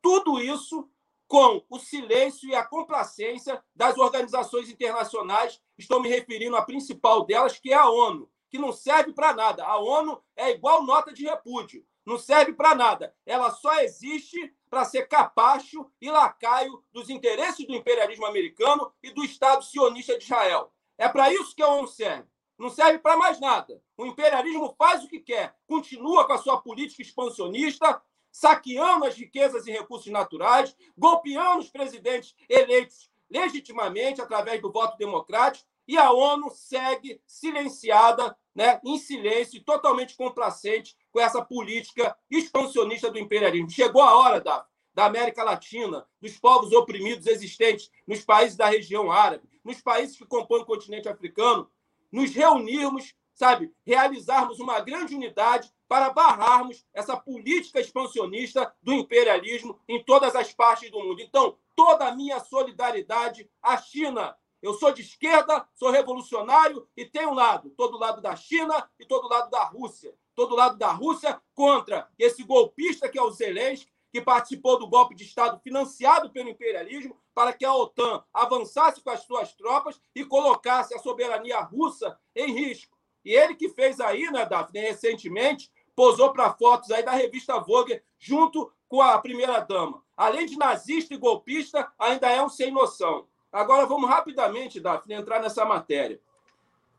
tudo 0.00 0.40
isso 0.40 0.88
com 1.28 1.62
o 1.68 1.78
silêncio 1.78 2.48
e 2.48 2.54
a 2.54 2.64
complacência 2.64 3.62
das 3.76 3.96
organizações 3.98 4.68
internacionais. 4.68 5.60
Estou 5.78 6.00
me 6.00 6.08
referindo 6.08 6.56
à 6.56 6.62
principal 6.62 7.24
delas, 7.24 7.58
que 7.58 7.72
é 7.72 7.76
a 7.76 7.88
ONU, 7.88 8.28
que 8.50 8.58
não 8.58 8.72
serve 8.72 9.12
para 9.12 9.32
nada. 9.32 9.64
A 9.64 9.78
ONU 9.78 10.20
é 10.34 10.50
igual 10.50 10.82
nota 10.82 11.12
de 11.12 11.24
repúdio, 11.24 11.86
não 12.04 12.18
serve 12.18 12.52
para 12.52 12.74
nada. 12.74 13.14
Ela 13.24 13.50
só 13.50 13.80
existe 13.80 14.52
para 14.68 14.84
ser 14.84 15.06
capacho 15.06 15.88
e 16.00 16.10
lacaio 16.10 16.82
dos 16.92 17.08
interesses 17.10 17.64
do 17.66 17.74
imperialismo 17.74 18.26
americano 18.26 18.92
e 19.02 19.10
do 19.10 19.24
Estado 19.24 19.64
sionista 19.64 20.18
de 20.18 20.24
Israel. 20.24 20.72
É 21.00 21.08
para 21.08 21.32
isso 21.32 21.56
que 21.56 21.62
a 21.62 21.68
ONU 21.68 21.88
serve. 21.88 22.28
Não 22.58 22.68
serve 22.68 22.98
para 22.98 23.16
mais 23.16 23.40
nada. 23.40 23.82
O 23.96 24.04
imperialismo 24.04 24.74
faz 24.76 25.02
o 25.02 25.08
que 25.08 25.18
quer, 25.18 25.56
continua 25.66 26.26
com 26.26 26.34
a 26.34 26.38
sua 26.38 26.60
política 26.60 27.00
expansionista, 27.00 28.02
saqueando 28.30 29.06
as 29.06 29.16
riquezas 29.16 29.66
e 29.66 29.72
recursos 29.72 30.12
naturais, 30.12 30.76
golpeando 30.94 31.60
os 31.60 31.70
presidentes 31.70 32.34
eleitos 32.46 33.10
legitimamente 33.30 34.20
através 34.20 34.60
do 34.60 34.70
voto 34.70 34.98
democrático, 34.98 35.66
e 35.88 35.96
a 35.96 36.12
ONU 36.12 36.50
segue 36.50 37.18
silenciada, 37.26 38.36
né, 38.54 38.78
em 38.84 38.98
silêncio, 38.98 39.64
totalmente 39.64 40.14
complacente 40.14 40.94
com 41.10 41.18
essa 41.18 41.42
política 41.42 42.14
expansionista 42.30 43.10
do 43.10 43.18
imperialismo. 43.18 43.70
Chegou 43.70 44.02
a 44.02 44.18
hora, 44.18 44.38
da 44.38 44.66
da 44.94 45.06
América 45.06 45.42
Latina, 45.42 46.06
dos 46.20 46.38
povos 46.38 46.72
oprimidos 46.72 47.26
existentes 47.26 47.90
nos 48.06 48.24
países 48.24 48.56
da 48.56 48.66
região 48.66 49.10
árabe, 49.10 49.48
nos 49.64 49.80
países 49.80 50.16
que 50.16 50.26
compõem 50.26 50.62
o 50.62 50.66
continente 50.66 51.08
africano, 51.08 51.70
nos 52.10 52.34
reunirmos, 52.34 53.14
sabe, 53.34 53.72
realizarmos 53.86 54.58
uma 54.58 54.80
grande 54.80 55.14
unidade 55.14 55.72
para 55.88 56.10
barrarmos 56.10 56.86
essa 56.92 57.16
política 57.16 57.80
expansionista 57.80 58.72
do 58.82 58.92
imperialismo 58.92 59.78
em 59.88 60.02
todas 60.02 60.36
as 60.36 60.52
partes 60.52 60.90
do 60.90 61.00
mundo. 61.00 61.20
Então, 61.20 61.56
toda 61.74 62.06
a 62.06 62.14
minha 62.14 62.38
solidariedade 62.40 63.50
à 63.62 63.76
China. 63.76 64.36
Eu 64.62 64.74
sou 64.74 64.92
de 64.92 65.00
esquerda, 65.00 65.66
sou 65.74 65.90
revolucionário 65.90 66.86
e 66.94 67.06
tenho 67.06 67.30
um 67.30 67.34
lado, 67.34 67.70
todo 67.70 67.98
lado 67.98 68.20
da 68.20 68.36
China 68.36 68.88
e 68.98 69.06
todo 69.06 69.28
lado 69.28 69.50
da 69.50 69.64
Rússia. 69.64 70.14
Todo 70.34 70.54
lado 70.54 70.76
da 70.76 70.92
Rússia 70.92 71.40
contra 71.54 72.08
esse 72.18 72.42
golpista 72.44 73.08
que 73.08 73.18
é 73.18 73.22
o 73.22 73.30
Zelensky, 73.30 73.90
que 74.12 74.20
participou 74.20 74.78
do 74.78 74.88
golpe 74.88 75.14
de 75.14 75.24
Estado 75.24 75.60
financiado 75.60 76.30
pelo 76.30 76.48
imperialismo 76.48 77.16
para 77.34 77.52
que 77.52 77.64
a 77.64 77.74
OTAN 77.74 78.24
avançasse 78.34 79.00
com 79.02 79.10
as 79.10 79.22
suas 79.24 79.54
tropas 79.54 80.00
e 80.14 80.24
colocasse 80.24 80.94
a 80.94 80.98
soberania 80.98 81.60
russa 81.60 82.18
em 82.34 82.52
risco. 82.52 82.96
E 83.24 83.32
ele 83.32 83.54
que 83.54 83.68
fez 83.68 84.00
aí, 84.00 84.30
né, 84.30 84.44
Daphne, 84.44 84.80
recentemente, 84.80 85.70
posou 85.94 86.32
para 86.32 86.52
fotos 86.54 86.90
aí 86.90 87.02
da 87.02 87.12
revista 87.12 87.58
Vogue 87.60 88.02
junto 88.18 88.72
com 88.88 89.00
a 89.00 89.18
primeira-dama. 89.18 90.02
Além 90.16 90.46
de 90.46 90.56
nazista 90.56 91.14
e 91.14 91.18
golpista, 91.18 91.90
ainda 91.98 92.28
é 92.28 92.42
um 92.42 92.48
sem 92.48 92.70
noção. 92.70 93.26
Agora 93.52 93.86
vamos 93.86 94.08
rapidamente, 94.08 94.80
Daphne, 94.80 95.14
entrar 95.14 95.40
nessa 95.40 95.64
matéria. 95.64 96.20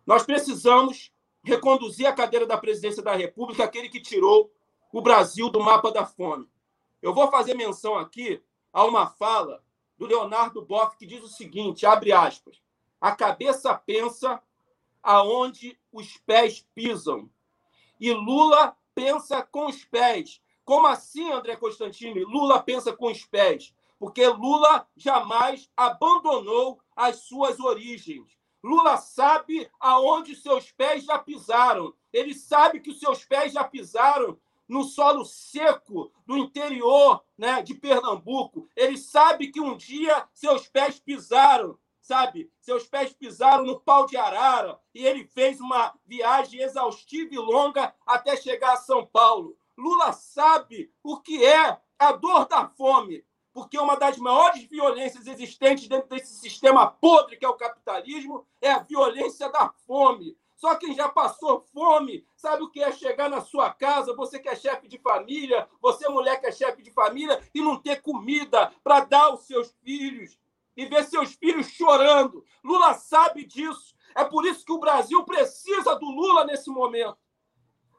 Nós 0.05 0.23
precisamos 0.23 1.11
reconduzir 1.43 2.05
a 2.05 2.13
cadeira 2.13 2.45
da 2.45 2.57
presidência 2.57 3.01
da 3.01 3.15
República, 3.15 3.63
aquele 3.63 3.89
que 3.89 4.01
tirou 4.01 4.51
o 4.91 5.01
Brasil 5.01 5.49
do 5.49 5.59
mapa 5.59 5.91
da 5.91 6.05
fome. 6.05 6.47
Eu 7.01 7.13
vou 7.13 7.29
fazer 7.29 7.55
menção 7.55 7.95
aqui 7.97 8.41
a 8.71 8.85
uma 8.85 9.07
fala 9.07 9.63
do 9.97 10.05
Leonardo 10.05 10.61
Boff 10.61 10.97
que 10.97 11.05
diz 11.05 11.23
o 11.23 11.27
seguinte, 11.27 11.85
abre 11.85 12.11
aspas, 12.11 12.61
a 12.99 13.15
cabeça 13.15 13.73
pensa 13.73 14.41
aonde 15.01 15.79
os 15.91 16.17
pés 16.17 16.65
pisam. 16.75 17.29
E 17.99 18.13
Lula 18.13 18.75
pensa 18.93 19.41
com 19.41 19.65
os 19.65 19.83
pés. 19.83 20.41
Como 20.63 20.87
assim, 20.87 21.31
André 21.31 21.55
Constantini? 21.55 22.23
Lula 22.23 22.61
pensa 22.61 22.93
com 22.93 23.11
os 23.11 23.25
pés. 23.25 23.73
Porque 23.99 24.25
Lula 24.27 24.87
jamais 24.95 25.69
abandonou 25.75 26.79
as 26.95 27.17
suas 27.23 27.59
origens. 27.59 28.37
Lula 28.63 28.97
sabe 28.97 29.69
aonde 29.79 30.35
seus 30.35 30.71
pés 30.71 31.03
já 31.03 31.17
pisaram. 31.17 31.93
Ele 32.13 32.33
sabe 32.33 32.79
que 32.79 32.91
os 32.91 32.99
seus 32.99 33.25
pés 33.25 33.53
já 33.53 33.63
pisaram 33.63 34.37
no 34.71 34.85
solo 34.85 35.25
seco 35.25 36.13
do 36.25 36.37
interior 36.37 37.21
né, 37.37 37.61
de 37.61 37.73
Pernambuco. 37.73 38.69
Ele 38.73 38.97
sabe 38.97 39.51
que 39.51 39.59
um 39.59 39.75
dia 39.75 40.25
seus 40.33 40.65
pés 40.65 40.97
pisaram, 40.97 41.77
sabe? 41.99 42.49
Seus 42.61 42.87
pés 42.87 43.11
pisaram 43.11 43.65
no 43.65 43.81
pau 43.81 44.05
de 44.05 44.15
arara 44.15 44.79
e 44.95 45.05
ele 45.05 45.25
fez 45.25 45.59
uma 45.59 45.93
viagem 46.05 46.61
exaustiva 46.61 47.33
e 47.33 47.37
longa 47.37 47.93
até 48.07 48.37
chegar 48.37 48.71
a 48.71 48.77
São 48.77 49.05
Paulo. 49.05 49.57
Lula 49.77 50.13
sabe 50.13 50.89
o 51.03 51.17
que 51.17 51.45
é 51.45 51.77
a 51.99 52.13
dor 52.13 52.47
da 52.47 52.65
fome, 52.65 53.25
porque 53.51 53.77
uma 53.77 53.97
das 53.97 54.15
maiores 54.15 54.63
violências 54.63 55.27
existentes 55.27 55.89
dentro 55.89 56.07
desse 56.07 56.33
sistema 56.35 56.87
podre 56.87 57.35
que 57.35 57.43
é 57.43 57.49
o 57.49 57.55
capitalismo 57.57 58.47
é 58.61 58.71
a 58.71 58.79
violência 58.79 59.49
da 59.49 59.67
fome. 59.85 60.37
Só 60.61 60.75
quem 60.75 60.93
já 60.93 61.09
passou 61.09 61.59
fome 61.73 62.23
sabe 62.35 62.61
o 62.61 62.69
que 62.69 62.83
é 62.83 62.91
chegar 62.91 63.27
na 63.27 63.41
sua 63.41 63.73
casa, 63.73 64.15
você 64.15 64.37
que 64.37 64.47
é 64.47 64.55
chefe 64.55 64.87
de 64.87 64.99
família, 64.99 65.67
você 65.81 66.07
mulher 66.07 66.39
que 66.39 66.45
é 66.45 66.51
chefe 66.51 66.83
de 66.83 66.91
família, 66.91 67.41
e 67.51 67.59
não 67.59 67.81
ter 67.81 67.99
comida 67.99 68.71
para 68.83 68.99
dar 68.99 69.23
aos 69.23 69.47
seus 69.47 69.73
filhos 69.83 70.37
e 70.77 70.85
ver 70.85 71.03
seus 71.05 71.33
filhos 71.33 71.65
chorando. 71.65 72.45
Lula 72.63 72.93
sabe 72.93 73.43
disso. 73.43 73.95
É 74.13 74.23
por 74.23 74.45
isso 74.45 74.63
que 74.63 74.71
o 74.71 74.77
Brasil 74.77 75.23
precisa 75.23 75.95
do 75.95 76.05
Lula 76.05 76.45
nesse 76.45 76.69
momento 76.69 77.17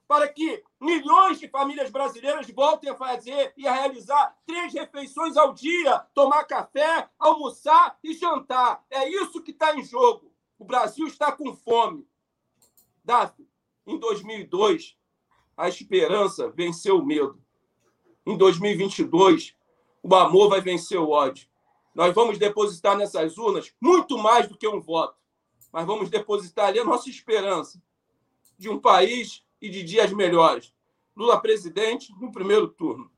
para 0.06 0.28
que 0.28 0.62
milhões 0.78 1.40
de 1.40 1.48
famílias 1.48 1.90
brasileiras 1.90 2.48
voltem 2.51 2.90
a 2.90 2.94
fazer 2.94 3.52
e 3.56 3.66
a 3.66 3.72
realizar 3.72 4.36
três 4.47 4.72
refeições 4.72 5.36
ao 5.36 5.52
dia, 5.52 5.98
tomar 6.14 6.44
café, 6.44 7.09
almoçar 7.18 7.98
e 8.05 8.12
jantar. 8.12 8.84
É 8.89 9.09
isso 9.09 9.43
que 9.43 9.51
está 9.51 9.74
em 9.74 9.82
jogo. 9.82 10.30
O 10.59 10.64
Brasil 10.64 11.09
está 11.09 11.32
com 11.32 11.56
fome. 11.56 12.06
Daphne, 13.05 13.49
em 13.87 13.99
2002, 13.99 14.97
a 15.57 15.69
esperança 15.69 16.51
venceu 16.51 16.99
o 16.99 17.05
medo. 17.05 17.41
Em 18.24 18.37
2022, 18.37 19.57
o 20.03 20.15
amor 20.15 20.49
vai 20.49 20.61
vencer 20.61 20.99
o 20.99 21.11
ódio. 21.11 21.49
Nós 21.95 22.15
vamos 22.15 22.39
depositar 22.39 22.97
nessas 22.97 23.37
urnas 23.37 23.73
muito 23.81 24.16
mais 24.16 24.49
do 24.49 24.57
que 24.57 24.66
um 24.66 24.81
voto, 24.81 25.16
mas 25.73 25.87
vamos 25.87 26.09
depositar 26.09 26.69
ali 26.69 26.79
a 26.79 26.85
nossa 26.85 27.11
esperança 27.11 27.83
de 28.59 28.69
um 28.69 28.79
país 28.79 29.45
e 29.61 29.69
de 29.69 29.83
dias 29.83 30.12
melhores. 30.12 30.73
Lula 31.15 31.41
presidente 31.41 32.12
no 32.20 32.33
primeiro 32.33 32.69
turno. 32.69 33.11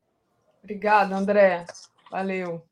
Obrigada, 0.63 1.17
André. 1.17 1.67
Valeu. 2.11 2.63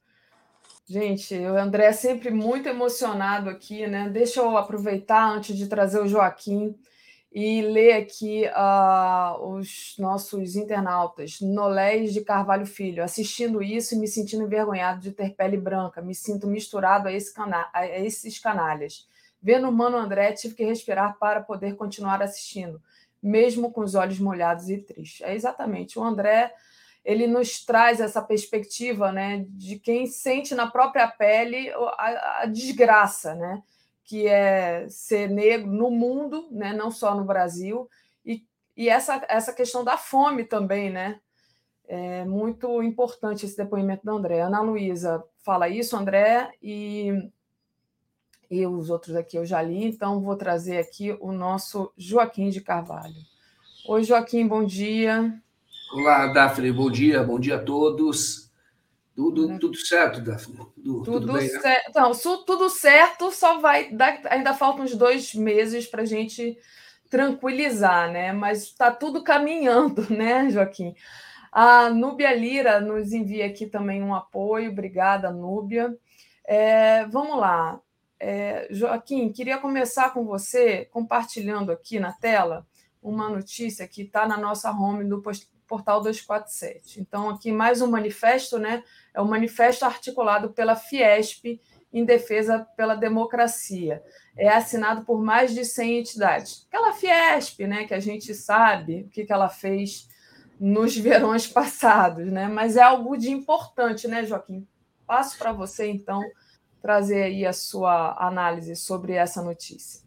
Gente, 0.86 1.34
o 1.38 1.56
André 1.56 1.86
é 1.86 1.92
sempre 1.92 2.30
muito 2.30 2.68
emocionado 2.68 3.48
aqui, 3.48 3.86
né? 3.86 4.08
Deixa 4.08 4.40
eu 4.40 4.56
aproveitar 4.56 5.30
antes 5.30 5.56
de 5.56 5.68
trazer 5.68 6.00
o 6.00 6.08
Joaquim 6.08 6.74
e 7.34 7.62
ler 7.62 7.94
aqui 7.94 8.44
uh, 8.46 9.42
os 9.54 9.94
nossos 9.98 10.54
internautas. 10.54 11.40
Nolés 11.40 12.12
de 12.12 12.20
Carvalho 12.20 12.66
Filho, 12.66 13.02
assistindo 13.02 13.62
isso 13.62 13.94
e 13.94 13.98
me 13.98 14.06
sentindo 14.06 14.42
envergonhado 14.42 15.00
de 15.00 15.12
ter 15.12 15.34
pele 15.34 15.56
branca, 15.56 16.02
me 16.02 16.14
sinto 16.14 16.46
misturado 16.46 17.08
a, 17.08 17.12
esse 17.12 17.32
cana 17.32 17.70
a 17.72 17.86
esses 17.86 18.38
canalhas. 18.38 19.08
Vendo 19.42 19.68
o 19.68 19.72
Mano 19.72 19.96
André, 19.96 20.32
tive 20.32 20.54
que 20.54 20.64
respirar 20.64 21.16
para 21.18 21.40
poder 21.40 21.74
continuar 21.74 22.22
assistindo, 22.22 22.80
mesmo 23.22 23.72
com 23.72 23.80
os 23.80 23.94
olhos 23.94 24.18
molhados 24.18 24.68
e 24.68 24.76
tristes. 24.76 25.22
É 25.22 25.34
exatamente. 25.34 25.98
O 25.98 26.04
André 26.04 26.52
ele 27.04 27.26
nos 27.26 27.64
traz 27.64 27.98
essa 27.98 28.22
perspectiva 28.22 29.10
né, 29.10 29.44
de 29.48 29.78
quem 29.78 30.06
sente 30.06 30.54
na 30.54 30.70
própria 30.70 31.08
pele 31.08 31.70
a, 31.70 32.42
a 32.42 32.46
desgraça, 32.46 33.34
né? 33.34 33.62
Que 34.04 34.26
é 34.26 34.86
ser 34.88 35.28
negro 35.28 35.70
no 35.70 35.90
mundo, 35.90 36.48
né, 36.50 36.72
não 36.72 36.90
só 36.90 37.14
no 37.14 37.24
Brasil, 37.24 37.88
e, 38.24 38.44
e 38.76 38.88
essa, 38.88 39.24
essa 39.28 39.52
questão 39.52 39.84
da 39.84 39.96
fome 39.96 40.44
também, 40.44 40.90
né? 40.90 41.20
É 41.86 42.24
muito 42.24 42.82
importante 42.82 43.44
esse 43.44 43.56
depoimento 43.56 44.04
da 44.04 44.12
André. 44.12 44.40
Ana 44.40 44.60
Luísa 44.60 45.22
fala 45.38 45.68
isso, 45.68 45.96
André, 45.96 46.50
e, 46.62 47.30
e 48.50 48.66
os 48.66 48.88
outros 48.88 49.16
aqui 49.16 49.36
eu 49.36 49.44
já 49.44 49.60
li, 49.60 49.84
então 49.84 50.20
vou 50.20 50.36
trazer 50.36 50.78
aqui 50.78 51.16
o 51.20 51.32
nosso 51.32 51.92
Joaquim 51.96 52.50
de 52.50 52.60
Carvalho. 52.60 53.14
Oi, 53.88 54.04
Joaquim, 54.04 54.46
bom 54.46 54.64
dia. 54.64 55.34
Olá, 55.92 56.32
Daphne, 56.32 56.72
bom 56.72 56.90
dia, 56.90 57.22
bom 57.22 57.38
dia 57.38 57.56
a 57.56 57.62
todos. 57.62 58.51
Tudo, 59.14 59.46
né? 59.46 59.58
tudo 59.58 59.76
certo, 59.76 60.20
Daphne? 60.20 60.56
Tudo, 60.56 60.72
tudo, 60.74 61.04
tudo 61.04 61.32
bem, 61.34 61.42
né? 61.42 61.60
certo. 61.60 61.94
Né? 61.94 62.00
Não, 62.00 62.12
tudo 62.44 62.70
certo, 62.70 63.30
só 63.30 63.58
vai 63.58 63.90
dar. 63.90 64.20
Ainda 64.30 64.54
faltam 64.54 64.84
uns 64.84 64.94
dois 64.94 65.34
meses 65.34 65.86
para 65.86 66.02
a 66.02 66.06
gente 66.06 66.58
tranquilizar, 67.10 68.10
né? 68.10 68.32
Mas 68.32 68.62
está 68.62 68.90
tudo 68.90 69.22
caminhando, 69.22 70.06
né, 70.12 70.48
Joaquim? 70.48 70.94
A 71.52 71.90
Núbia 71.90 72.34
Lira 72.34 72.80
nos 72.80 73.12
envia 73.12 73.44
aqui 73.44 73.66
também 73.66 74.02
um 74.02 74.14
apoio. 74.14 74.70
Obrigada, 74.70 75.30
Núbia. 75.30 75.94
É, 76.44 77.04
vamos 77.06 77.38
lá. 77.38 77.78
É, 78.18 78.66
Joaquim, 78.70 79.30
queria 79.30 79.58
começar 79.58 80.14
com 80.14 80.24
você 80.24 80.86
compartilhando 80.86 81.70
aqui 81.70 82.00
na 82.00 82.12
tela 82.12 82.66
uma 83.02 83.28
notícia 83.28 83.86
que 83.86 84.02
está 84.02 84.26
na 84.26 84.38
nossa 84.38 84.70
home 84.70 85.04
do 85.04 85.20
Portal 85.66 86.00
247. 86.00 87.00
Então, 87.00 87.28
aqui 87.28 87.52
mais 87.52 87.82
um 87.82 87.90
manifesto, 87.90 88.58
né? 88.58 88.82
É 89.14 89.20
um 89.20 89.28
manifesto 89.28 89.84
articulado 89.84 90.50
pela 90.50 90.74
Fiesp 90.74 91.60
em 91.92 92.04
defesa 92.04 92.66
pela 92.76 92.94
democracia. 92.94 94.02
É 94.36 94.48
assinado 94.48 95.04
por 95.04 95.22
mais 95.22 95.52
de 95.52 95.64
100 95.64 95.98
entidades. 95.98 96.66
Aquela 96.68 96.92
Fiesp, 96.92 97.66
né, 97.66 97.84
que 97.84 97.92
a 97.92 98.00
gente 98.00 98.34
sabe 98.34 99.02
o 99.02 99.08
que, 99.10 99.24
que 99.24 99.32
ela 99.32 99.48
fez 99.48 100.08
nos 100.58 100.96
verões 100.96 101.46
passados, 101.46 102.26
né? 102.26 102.48
Mas 102.48 102.76
é 102.76 102.82
algo 102.82 103.16
de 103.16 103.30
importante, 103.30 104.08
né, 104.08 104.24
Joaquim? 104.24 104.66
Passo 105.06 105.36
para 105.36 105.52
você, 105.52 105.88
então, 105.88 106.22
trazer 106.80 107.24
aí 107.24 107.44
a 107.44 107.52
sua 107.52 108.16
análise 108.18 108.74
sobre 108.76 109.12
essa 109.12 109.42
notícia. 109.42 110.00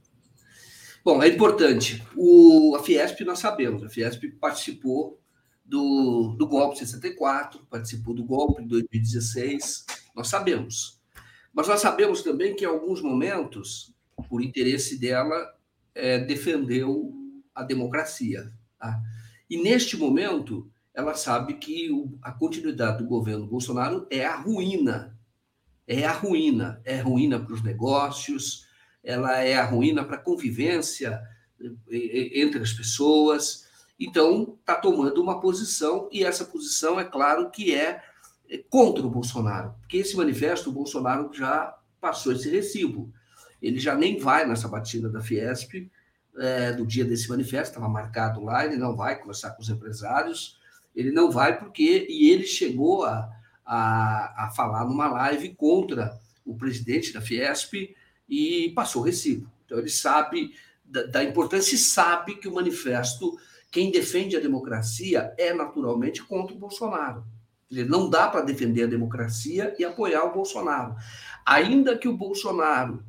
Bom, 1.03 1.21
é 1.21 1.27
importante. 1.27 2.03
O, 2.15 2.75
a 2.75 2.81
Fiesp, 2.81 3.21
nós 3.23 3.37
sabemos, 3.37 3.83
a 3.83 3.89
Fiesp 3.89 4.23
participou 4.39 5.19
do, 5.65 6.35
do 6.37 6.47
golpe 6.47 6.75
de 6.75 6.85
64, 6.85 7.65
participou 7.69 8.13
do 8.13 8.23
golpe 8.23 8.61
em 8.61 8.67
2016, 8.67 9.85
nós 10.15 10.27
sabemos. 10.27 11.01
Mas 11.51 11.67
nós 11.67 11.81
sabemos 11.81 12.21
também 12.21 12.55
que, 12.55 12.63
em 12.63 12.67
alguns 12.67 13.01
momentos, 13.01 13.93
por 14.29 14.43
interesse 14.43 14.99
dela, 14.99 15.53
é, 15.95 16.19
defendeu 16.19 17.13
a 17.53 17.63
democracia. 17.63 18.51
Tá? 18.77 19.01
E, 19.49 19.61
neste 19.61 19.97
momento, 19.97 20.69
ela 20.93 21.13
sabe 21.15 21.55
que 21.55 21.89
o, 21.91 22.17
a 22.21 22.31
continuidade 22.31 22.99
do 22.99 23.09
governo 23.09 23.47
Bolsonaro 23.47 24.05
é 24.11 24.25
a 24.25 24.35
ruína. 24.35 25.17
É 25.87 26.05
a 26.05 26.11
ruína. 26.11 26.81
É 26.85 26.99
ruína 26.99 27.39
para 27.39 27.53
os 27.53 27.63
negócios, 27.63 28.65
ela 29.03 29.39
é 29.41 29.55
a 29.55 29.65
ruína 29.65 30.03
para 30.03 30.15
a 30.15 30.21
convivência 30.21 31.21
entre 31.89 32.61
as 32.61 32.73
pessoas, 32.73 33.64
então, 33.99 34.57
está 34.59 34.75
tomando 34.75 35.21
uma 35.21 35.39
posição, 35.39 36.09
e 36.11 36.23
essa 36.23 36.45
posição, 36.45 36.99
é 36.99 37.05
claro, 37.05 37.49
que 37.49 37.73
é, 37.73 38.03
é 38.49 38.57
contra 38.69 39.05
o 39.05 39.09
Bolsonaro, 39.09 39.73
porque 39.79 39.97
esse 39.97 40.15
manifesto, 40.15 40.69
o 40.69 40.73
Bolsonaro 40.73 41.31
já 41.33 41.77
passou 41.99 42.33
esse 42.33 42.49
recibo. 42.49 43.11
Ele 43.61 43.79
já 43.79 43.95
nem 43.95 44.19
vai 44.19 44.45
nessa 44.45 44.67
batida 44.67 45.09
da 45.09 45.21
Fiesp, 45.21 45.89
é, 46.37 46.73
do 46.73 46.85
dia 46.85 47.05
desse 47.05 47.29
manifesto, 47.29 47.69
estava 47.69 47.87
marcado 47.87 48.43
lá, 48.43 48.65
ele 48.65 48.75
não 48.75 48.95
vai 48.95 49.17
conversar 49.17 49.51
com 49.51 49.61
os 49.61 49.69
empresários, 49.69 50.59
ele 50.93 51.11
não 51.11 51.31
vai 51.31 51.57
porque, 51.57 52.05
e 52.09 52.29
ele 52.29 52.45
chegou 52.45 53.05
a, 53.05 53.29
a, 53.65 54.45
a 54.45 54.51
falar 54.51 54.85
numa 54.85 55.07
live 55.07 55.55
contra 55.55 56.19
o 56.45 56.55
presidente 56.55 57.13
da 57.13 57.21
Fiesp 57.21 57.95
e 58.29 58.71
passou 58.75 59.01
o 59.01 59.05
recibo. 59.05 59.49
Então, 59.65 59.79
ele 59.79 59.89
sabe 59.89 60.53
da, 60.83 61.03
da 61.03 61.23
importância 61.23 61.75
e 61.75 61.79
sabe 61.79 62.35
que 62.35 62.47
o 62.47 62.53
manifesto 62.53 63.37
quem 63.75 63.91
defende 63.91 64.37
a 64.37 64.39
democracia 64.39 65.35
é 65.37 65.53
naturalmente 65.53 66.23
contra 66.23 66.55
o 66.55 66.57
Bolsonaro. 66.57 67.25
Não 67.69 68.09
dá 68.09 68.29
para 68.29 68.39
defender 68.39 68.83
a 68.83 68.87
democracia 68.87 69.75
e 69.77 69.83
apoiar 69.83 70.23
o 70.23 70.33
Bolsonaro. 70.33 70.95
Ainda 71.45 71.97
que 71.97 72.07
o 72.07 72.15
Bolsonaro 72.15 73.03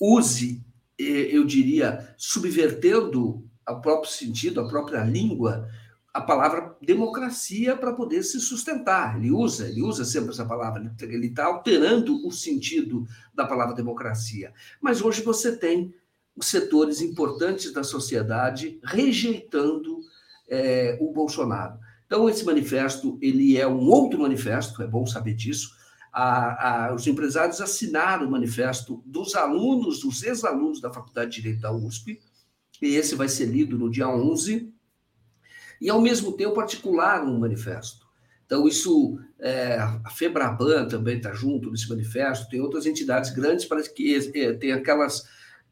use, 0.00 0.60
eu 0.98 1.44
diria, 1.44 2.12
subvertendo 2.16 3.48
o 3.68 3.80
próprio 3.80 4.10
sentido, 4.10 4.60
a 4.60 4.66
própria 4.66 5.04
língua, 5.04 5.70
a 6.12 6.20
palavra 6.20 6.76
democracia 6.82 7.76
para 7.76 7.92
poder 7.92 8.24
se 8.24 8.40
sustentar. 8.40 9.16
Ele 9.16 9.30
usa, 9.30 9.68
ele 9.68 9.80
usa 9.80 10.04
sempre 10.04 10.30
essa 10.30 10.44
palavra, 10.44 10.92
ele 11.02 11.28
está 11.28 11.44
alterando 11.44 12.26
o 12.26 12.32
sentido 12.32 13.06
da 13.32 13.46
palavra 13.46 13.76
democracia. 13.76 14.52
Mas 14.80 15.00
hoje 15.00 15.22
você 15.22 15.56
tem 15.56 15.94
os 16.36 16.46
setores 16.46 17.00
importantes 17.00 17.72
da 17.72 17.84
sociedade 17.84 18.78
rejeitando 18.82 20.00
é, 20.48 20.98
o 21.00 21.12
Bolsonaro. 21.12 21.78
Então, 22.06 22.28
esse 22.28 22.44
manifesto 22.44 23.18
ele 23.20 23.56
é 23.56 23.66
um 23.66 23.88
outro 23.88 24.20
manifesto, 24.20 24.82
é 24.82 24.86
bom 24.86 25.06
saber 25.06 25.34
disso. 25.34 25.70
A, 26.12 26.86
a, 26.86 26.94
os 26.94 27.06
empresários 27.06 27.60
assinaram 27.60 28.26
o 28.26 28.30
manifesto 28.30 29.02
dos 29.04 29.34
alunos, 29.34 30.00
dos 30.00 30.22
ex-alunos 30.22 30.80
da 30.80 30.92
Faculdade 30.92 31.30
de 31.32 31.42
Direito 31.42 31.62
da 31.62 31.72
USP, 31.72 32.20
e 32.80 32.94
esse 32.94 33.14
vai 33.14 33.28
ser 33.28 33.46
lido 33.46 33.78
no 33.78 33.90
dia 33.90 34.08
11, 34.08 34.72
e 35.80 35.90
ao 35.90 36.00
mesmo 36.00 36.32
tempo 36.32 36.60
articularam 36.60 37.26
um 37.26 37.40
manifesto. 37.40 38.04
Então, 38.46 38.68
isso, 38.68 39.18
é, 39.40 39.78
a 39.78 40.10
FEBRABAN 40.10 40.86
também 40.86 41.16
está 41.16 41.32
junto 41.32 41.70
nesse 41.70 41.88
manifesto, 41.88 42.48
tem 42.48 42.60
outras 42.60 42.86
entidades 42.86 43.30
grandes 43.30 43.64
para 43.64 43.82
que 43.82 44.14
é, 44.34 44.52
tem 44.52 44.72
aquelas 44.72 45.24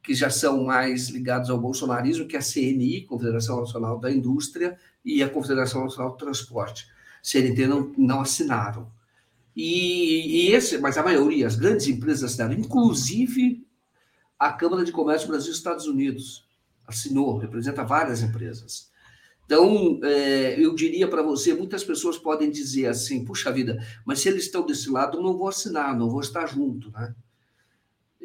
que 0.03 0.15
já 0.15 0.29
são 0.29 0.65
mais 0.65 1.09
ligados 1.09 1.49
ao 1.49 1.59
bolsonarismo, 1.59 2.27
que 2.27 2.37
é 2.37 2.39
a 2.39 2.43
CNI, 2.43 3.03
Confederação 3.03 3.61
Nacional 3.61 3.99
da 4.01 4.11
Indústria, 4.11 4.77
e 5.05 5.23
a 5.23 5.29
Confederação 5.29 5.85
Nacional 5.85 6.13
do 6.13 6.17
Transporte. 6.17 6.89
CNT 7.23 7.67
não, 7.67 7.93
não 7.97 8.21
assinaram. 8.21 8.91
E, 9.55 10.49
e, 10.49 10.53
esse, 10.53 10.79
mas 10.79 10.99
a 10.99 11.03
maioria, 11.03 11.47
as 11.47 11.57
grandes 11.57 11.87
empresas 11.87 12.25
assinaram, 12.25 12.55
inclusive 12.55 13.65
a 14.39 14.53
Câmara 14.53 14.85
de 14.85 14.91
Comércio 14.91 15.29
Brasil-Estados 15.29 15.87
Unidos 15.87 16.49
assinou, 16.87 17.39
representa 17.39 17.85
várias 17.85 18.23
empresas. 18.23 18.91
Então, 19.45 20.01
é, 20.03 20.59
eu 20.59 20.75
diria 20.75 21.07
para 21.07 21.23
você, 21.23 21.55
muitas 21.55 21.85
pessoas 21.85 22.17
podem 22.17 22.51
dizer 22.51 22.87
assim, 22.87 23.25
puxa 23.25 23.53
vida, 23.53 23.79
mas 24.05 24.21
se 24.21 24.29
eles 24.29 24.45
estão 24.45 24.65
desse 24.65 24.91
lado, 24.91 25.23
não 25.23 25.37
vou 25.37 25.49
assinar, 25.49 25.97
não 25.97 26.09
vou 26.09 26.21
estar 26.21 26.47
junto, 26.47 26.91
né? 26.91 27.15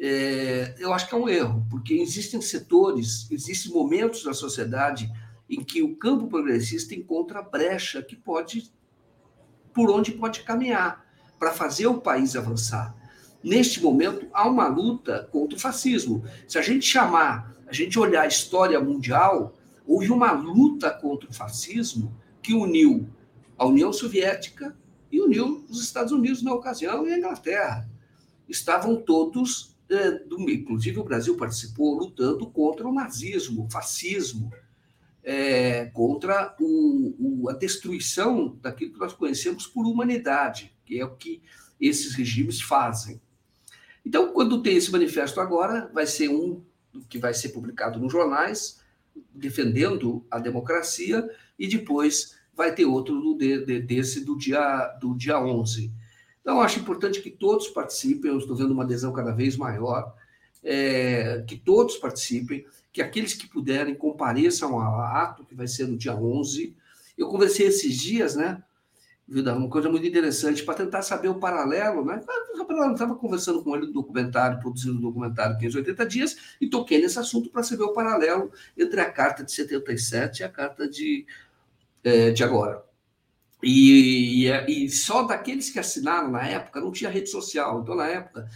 É, 0.00 0.76
eu 0.78 0.92
acho 0.92 1.08
que 1.08 1.14
é 1.14 1.18
um 1.18 1.28
erro, 1.28 1.66
porque 1.68 1.94
existem 1.94 2.40
setores, 2.40 3.26
existem 3.30 3.72
momentos 3.72 4.24
na 4.24 4.32
sociedade 4.32 5.10
em 5.50 5.64
que 5.64 5.82
o 5.82 5.96
campo 5.96 6.28
progressista 6.28 6.94
encontra 6.94 7.42
brecha 7.42 8.02
que 8.02 8.14
pode, 8.14 8.70
por 9.74 9.90
onde 9.90 10.12
pode 10.12 10.42
caminhar, 10.42 11.04
para 11.38 11.52
fazer 11.52 11.86
o 11.86 12.00
país 12.00 12.36
avançar. 12.36 12.94
neste 13.42 13.80
momento, 13.80 14.26
há 14.32 14.48
uma 14.48 14.66
luta 14.66 15.28
contra 15.30 15.56
o 15.56 15.60
fascismo. 15.60 16.24
Se 16.46 16.58
a 16.58 16.62
gente 16.62 16.84
chamar, 16.84 17.54
a 17.68 17.72
gente 17.72 17.96
olhar 17.96 18.22
a 18.22 18.26
história 18.26 18.80
mundial, 18.80 19.54
houve 19.86 20.10
uma 20.10 20.32
luta 20.32 20.90
contra 20.90 21.30
o 21.30 21.32
fascismo 21.32 22.12
que 22.42 22.52
uniu 22.52 23.08
a 23.56 23.64
União 23.64 23.92
Soviética 23.92 24.76
e 25.10 25.20
uniu 25.20 25.64
os 25.70 25.80
Estados 25.82 26.12
Unidos 26.12 26.42
na 26.42 26.52
ocasião 26.52 27.06
e 27.06 27.12
a 27.12 27.18
Inglaterra. 27.18 27.88
Estavam 28.48 28.96
todos, 28.96 29.77
do, 30.28 30.50
inclusive 30.50 30.98
o 30.98 31.04
Brasil 31.04 31.36
participou, 31.36 31.98
lutando 31.98 32.46
contra 32.50 32.86
o 32.86 32.92
nazismo, 32.92 33.64
o 33.64 33.70
fascismo, 33.70 34.52
é, 35.24 35.86
contra 35.86 36.54
o, 36.60 37.14
o, 37.18 37.48
a 37.48 37.52
destruição 37.54 38.56
daquilo 38.60 38.92
que 38.92 38.98
nós 38.98 39.12
conhecemos 39.12 39.66
por 39.66 39.86
humanidade, 39.86 40.74
que 40.84 40.98
é 40.98 41.04
o 41.04 41.16
que 41.16 41.42
esses 41.80 42.14
regimes 42.14 42.60
fazem. 42.60 43.20
Então, 44.04 44.32
quando 44.32 44.62
tem 44.62 44.76
esse 44.76 44.90
manifesto 44.90 45.40
agora, 45.40 45.90
vai 45.92 46.06
ser 46.06 46.28
um 46.28 46.62
que 47.08 47.18
vai 47.18 47.34
ser 47.34 47.50
publicado 47.50 47.98
nos 47.98 48.10
jornais, 48.10 48.80
defendendo 49.34 50.24
a 50.30 50.38
democracia, 50.38 51.28
e 51.58 51.66
depois 51.66 52.36
vai 52.54 52.74
ter 52.74 52.86
outro 52.86 53.20
do, 53.20 53.34
de, 53.36 53.80
desse 53.80 54.24
do 54.24 54.36
dia, 54.36 54.88
do 55.00 55.14
dia 55.14 55.38
11. 55.38 55.92
Então, 56.48 56.62
acho 56.62 56.80
importante 56.80 57.20
que 57.20 57.30
todos 57.30 57.68
participem, 57.68 58.30
eu 58.30 58.38
estou 58.38 58.56
vendo 58.56 58.70
uma 58.70 58.82
adesão 58.82 59.12
cada 59.12 59.32
vez 59.32 59.54
maior, 59.54 60.14
é, 60.64 61.44
que 61.46 61.58
todos 61.58 61.98
participem, 61.98 62.64
que 62.90 63.02
aqueles 63.02 63.34
que 63.34 63.46
puderem 63.46 63.94
compareçam 63.94 64.80
ao 64.80 64.98
ato, 64.98 65.44
que 65.44 65.54
vai 65.54 65.68
ser 65.68 65.86
no 65.86 65.98
dia 65.98 66.16
11. 66.16 66.74
Eu 67.18 67.28
conversei 67.28 67.66
esses 67.66 67.94
dias, 67.94 68.34
né? 68.34 68.62
Vida, 69.28 69.54
uma 69.54 69.68
coisa 69.68 69.90
muito 69.90 70.06
interessante, 70.06 70.62
para 70.62 70.72
tentar 70.72 71.02
saber 71.02 71.28
o 71.28 71.34
paralelo, 71.34 72.02
né? 72.02 72.18
Eu 72.54 72.92
estava 72.92 73.14
conversando 73.14 73.62
com 73.62 73.76
ele 73.76 73.88
do 73.88 73.92
documentário, 73.92 74.58
produzindo 74.58 74.96
o 74.96 75.02
documentário 75.02 75.58
580 75.58 76.06
dias, 76.06 76.36
e 76.58 76.66
toquei 76.66 76.98
nesse 76.98 77.18
assunto 77.18 77.50
para 77.50 77.62
saber 77.62 77.82
o 77.82 77.92
paralelo 77.92 78.50
entre 78.74 79.02
a 79.02 79.10
carta 79.10 79.44
de 79.44 79.52
77 79.52 80.40
e 80.40 80.44
a 80.44 80.48
carta 80.48 80.88
de, 80.88 81.26
é, 82.02 82.30
de 82.30 82.42
agora. 82.42 82.87
E, 83.62 84.46
e, 84.46 84.84
e, 84.84 84.90
só 84.90 85.24
daqueles 85.24 85.70
que 85.70 85.78
assinaram 85.78 86.30
na 86.30 86.46
época, 86.46 86.80
não 86.80 86.92
tinha 86.92 87.10
rede 87.10 87.28
social. 87.28 87.80
Então, 87.80 87.94
na 87.96 88.06
época, 88.06 88.48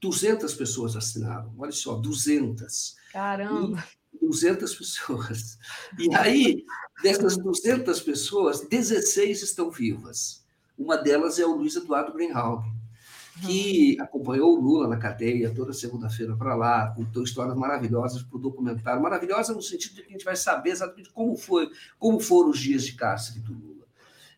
200 0.00 0.54
pessoas 0.54 0.96
assinaram. 0.96 1.52
Olha 1.58 1.72
só, 1.72 1.94
200. 1.94 2.96
Caramba! 3.12 3.84
E 4.14 4.18
200 4.24 4.74
pessoas. 4.74 5.58
E 5.98 6.14
aí, 6.14 6.64
dessas 7.02 7.36
200 7.36 8.00
pessoas, 8.00 8.66
16 8.66 9.42
estão 9.42 9.70
vivas. 9.70 10.44
Uma 10.78 10.96
delas 10.96 11.38
é 11.38 11.46
o 11.46 11.56
Luiz 11.56 11.76
Eduardo 11.76 12.12
Greenhalgh, 12.12 12.64
que 13.44 13.98
acompanhou 14.00 14.56
o 14.56 14.60
Lula 14.60 14.88
na 14.88 14.96
cadeia 14.96 15.52
toda 15.54 15.72
segunda-feira 15.72 16.36
para 16.36 16.54
lá, 16.54 16.88
contou 16.94 17.22
histórias 17.22 17.56
maravilhosas 17.56 18.22
para 18.22 18.36
o 18.36 18.40
documentário. 18.40 19.02
Maravilhosa 19.02 19.54
no 19.54 19.62
sentido 19.62 19.96
de 19.96 20.02
que 20.02 20.08
a 20.08 20.12
gente 20.12 20.24
vai 20.24 20.36
saber 20.36 20.70
exatamente 20.70 21.10
como, 21.10 21.36
foi, 21.36 21.70
como 21.98 22.20
foram 22.20 22.50
os 22.50 22.58
dias 22.58 22.84
de 22.84 22.92
cárcere 22.92 23.40
do 23.40 23.52
Lula. 23.52 23.75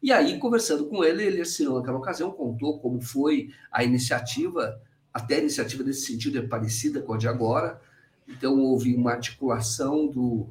E 0.03 0.13
aí, 0.13 0.39
conversando 0.39 0.87
com 0.87 1.03
ele, 1.03 1.25
ele 1.25 1.41
assinou 1.41 1.79
naquela 1.79 1.99
ocasião, 1.99 2.31
contou 2.31 2.79
como 2.79 3.01
foi 3.01 3.51
a 3.71 3.83
iniciativa, 3.83 4.81
até 5.13 5.37
a 5.37 5.41
iniciativa 5.41 5.83
nesse 5.83 6.07
sentido 6.07 6.39
é 6.39 6.43
parecida 6.43 7.03
com 7.03 7.15
a 7.15 7.19
de 7.19 7.27
agora, 7.27 7.81
então, 8.29 8.61
houve 8.61 8.95
uma 8.95 9.13
articulação 9.13 10.07
do, 10.07 10.49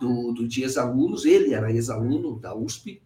do, 0.00 0.32
do 0.32 0.48
de 0.48 0.62
ex-alunos, 0.62 1.26
ele 1.26 1.52
era 1.52 1.70
ex-aluno 1.70 2.38
da 2.38 2.54
USP, 2.54 3.02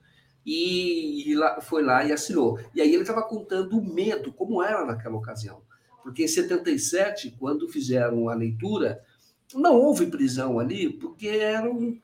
e, 0.46 1.30
e 1.30 1.34
lá, 1.34 1.60
foi 1.60 1.82
lá 1.82 2.04
e 2.04 2.12
assinou. 2.12 2.58
E 2.74 2.80
aí 2.80 2.92
ele 2.92 3.02
estava 3.02 3.22
contando 3.22 3.78
o 3.78 3.84
medo, 3.84 4.32
como 4.32 4.62
era 4.62 4.84
naquela 4.84 5.16
ocasião. 5.16 5.60
Porque 6.02 6.24
em 6.24 6.28
77, 6.28 7.36
quando 7.38 7.68
fizeram 7.68 8.28
a 8.28 8.34
leitura, 8.34 9.02
não 9.54 9.74
houve 9.76 10.06
prisão 10.06 10.58
ali, 10.58 10.88
porque 10.88 11.28
eram 11.28 11.96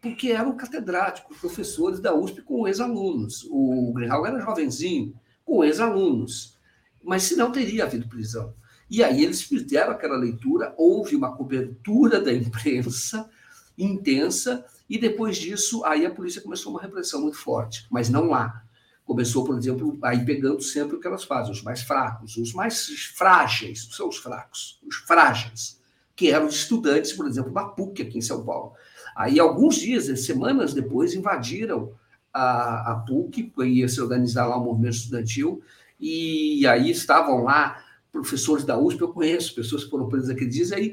porque 0.00 0.30
eram 0.30 0.56
catedráticos, 0.56 1.38
professores 1.38 2.00
da 2.00 2.14
USP 2.14 2.42
com 2.42 2.66
ex-alunos. 2.66 3.46
O 3.50 3.92
Greenhalgh 3.94 4.26
era 4.26 4.40
jovenzinho, 4.40 5.14
com 5.44 5.64
ex-alunos. 5.64 6.56
Mas 7.02 7.24
se 7.24 7.36
não 7.36 7.50
teria 7.50 7.84
havido 7.84 8.08
prisão. 8.08 8.54
E 8.90 9.02
aí 9.02 9.22
eles 9.22 9.42
fizeram 9.42 9.92
aquela 9.92 10.16
leitura, 10.16 10.74
houve 10.76 11.14
uma 11.14 11.36
cobertura 11.36 12.20
da 12.20 12.32
imprensa 12.32 13.28
intensa, 13.76 14.64
e 14.88 14.98
depois 14.98 15.36
disso, 15.36 15.84
aí 15.84 16.06
a 16.06 16.10
polícia 16.10 16.40
começou 16.40 16.72
uma 16.72 16.80
repressão 16.80 17.20
muito 17.20 17.36
forte, 17.36 17.86
mas 17.90 18.08
não 18.08 18.28
lá. 18.28 18.64
Começou, 19.04 19.44
por 19.44 19.56
exemplo, 19.56 19.98
aí 20.02 20.24
pegando 20.24 20.62
sempre 20.62 20.96
o 20.96 21.00
que 21.00 21.06
elas 21.06 21.24
fazem, 21.24 21.52
os 21.52 21.62
mais 21.62 21.82
fracos, 21.82 22.36
os 22.36 22.52
mais 22.52 22.88
frágeis, 23.14 23.88
são 23.92 24.08
os 24.08 24.16
fracos, 24.16 24.80
os 24.86 24.96
frágeis, 24.96 25.80
que 26.16 26.30
eram 26.30 26.46
os 26.46 26.56
estudantes, 26.56 27.12
por 27.12 27.26
exemplo, 27.26 27.52
da 27.52 27.64
PUC 27.64 28.02
aqui 28.02 28.18
em 28.18 28.22
São 28.22 28.44
Paulo. 28.44 28.72
Aí, 29.18 29.40
alguns 29.40 29.74
dias, 29.74 30.04
semanas 30.24 30.72
depois, 30.72 31.12
invadiram 31.12 31.92
a, 32.32 32.92
a 32.92 32.94
PUC, 33.00 33.52
ia 33.64 33.88
se 33.88 34.00
organizar 34.00 34.46
lá 34.46 34.56
o 34.56 34.64
movimento 34.64 34.94
estudantil, 34.94 35.60
e 35.98 36.64
aí 36.68 36.88
estavam 36.88 37.42
lá 37.42 37.82
professores 38.12 38.64
da 38.64 38.78
USP, 38.78 39.00
eu 39.00 39.12
conheço 39.12 39.56
pessoas 39.56 39.82
que 39.82 39.90
foram 39.90 40.08
presas 40.08 40.30
aquele 40.30 40.48
dia, 40.48 40.64
e 40.68 40.74
aí 40.74 40.92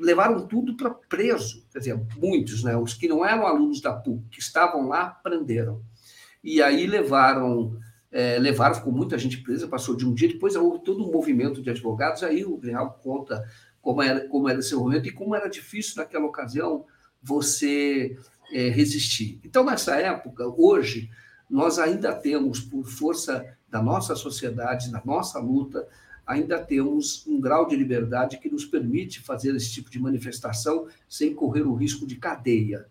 levaram 0.00 0.46
tudo 0.46 0.74
para 0.74 0.88
preso. 0.88 1.62
Quer 1.70 1.80
dizer, 1.80 2.00
muitos, 2.16 2.64
né? 2.64 2.74
Os 2.78 2.94
que 2.94 3.06
não 3.06 3.22
eram 3.22 3.46
alunos 3.46 3.82
da 3.82 3.92
PUC, 3.92 4.24
que 4.30 4.40
estavam 4.40 4.88
lá, 4.88 5.10
prenderam. 5.10 5.82
E 6.42 6.62
aí 6.62 6.86
levaram, 6.86 7.78
é, 8.10 8.38
levaram, 8.38 8.74
ficou 8.74 8.90
muita 8.90 9.18
gente 9.18 9.36
presa, 9.42 9.68
passou 9.68 9.94
de 9.94 10.06
um 10.06 10.14
dia, 10.14 10.28
depois 10.28 10.56
houve 10.56 10.82
todo 10.82 11.06
um 11.06 11.12
movimento 11.12 11.60
de 11.60 11.68
advogados, 11.68 12.22
aí 12.22 12.42
o 12.42 12.58
Real 12.58 12.98
conta 13.02 13.46
como 13.82 14.02
era, 14.02 14.26
como 14.28 14.48
era 14.48 14.60
esse 14.60 14.74
movimento 14.74 15.08
e 15.08 15.12
como 15.12 15.34
era 15.34 15.46
difícil 15.46 15.96
naquela 15.98 16.24
ocasião 16.24 16.86
você 17.22 18.16
é, 18.52 18.68
resistir. 18.68 19.38
Então, 19.44 19.64
nessa 19.64 19.96
época, 19.96 20.44
hoje, 20.56 21.10
nós 21.48 21.78
ainda 21.78 22.12
temos, 22.12 22.60
por 22.60 22.86
força 22.86 23.44
da 23.68 23.82
nossa 23.82 24.14
sociedade, 24.14 24.90
da 24.90 25.02
nossa 25.04 25.38
luta, 25.38 25.86
ainda 26.26 26.58
temos 26.58 27.26
um 27.26 27.40
grau 27.40 27.66
de 27.66 27.74
liberdade 27.74 28.38
que 28.38 28.48
nos 28.48 28.64
permite 28.64 29.20
fazer 29.20 29.54
esse 29.54 29.72
tipo 29.72 29.90
de 29.90 29.98
manifestação 29.98 30.86
sem 31.08 31.34
correr 31.34 31.62
o 31.62 31.74
risco 31.74 32.06
de 32.06 32.16
cadeia. 32.16 32.86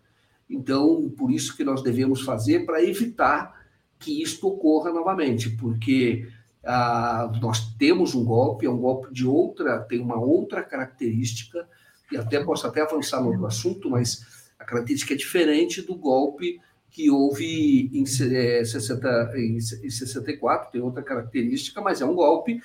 Então, 0.48 1.08
por 1.16 1.30
isso 1.30 1.56
que 1.56 1.64
nós 1.64 1.82
devemos 1.82 2.22
fazer 2.22 2.66
para 2.66 2.82
evitar 2.82 3.64
que 3.98 4.22
isto 4.22 4.48
ocorra 4.48 4.90
novamente, 4.90 5.50
porque 5.50 6.28
ah, 6.64 7.30
nós 7.40 7.74
temos 7.74 8.14
um 8.14 8.24
golpe, 8.24 8.66
é 8.66 8.70
um 8.70 8.78
golpe 8.78 9.12
de 9.12 9.26
outra, 9.26 9.78
tem 9.80 10.00
uma 10.00 10.18
outra 10.18 10.62
característica, 10.62 11.66
e 12.10 12.16
até 12.16 12.42
posso 12.42 12.66
até 12.66 12.82
avançar 12.82 13.22
no 13.22 13.46
assunto, 13.46 13.88
mas 13.88 14.26
a 14.58 14.64
característica 14.64 15.14
é 15.14 15.16
diferente 15.16 15.82
do 15.82 15.94
golpe 15.94 16.60
que 16.90 17.08
houve 17.08 17.88
em, 17.92 18.04
60, 18.04 19.32
eh, 19.34 19.40
em 19.40 19.60
64, 19.60 20.72
tem 20.72 20.80
outra 20.80 21.02
característica, 21.02 21.80
mas 21.80 22.00
é 22.00 22.04
um 22.04 22.14
golpe 22.14 22.60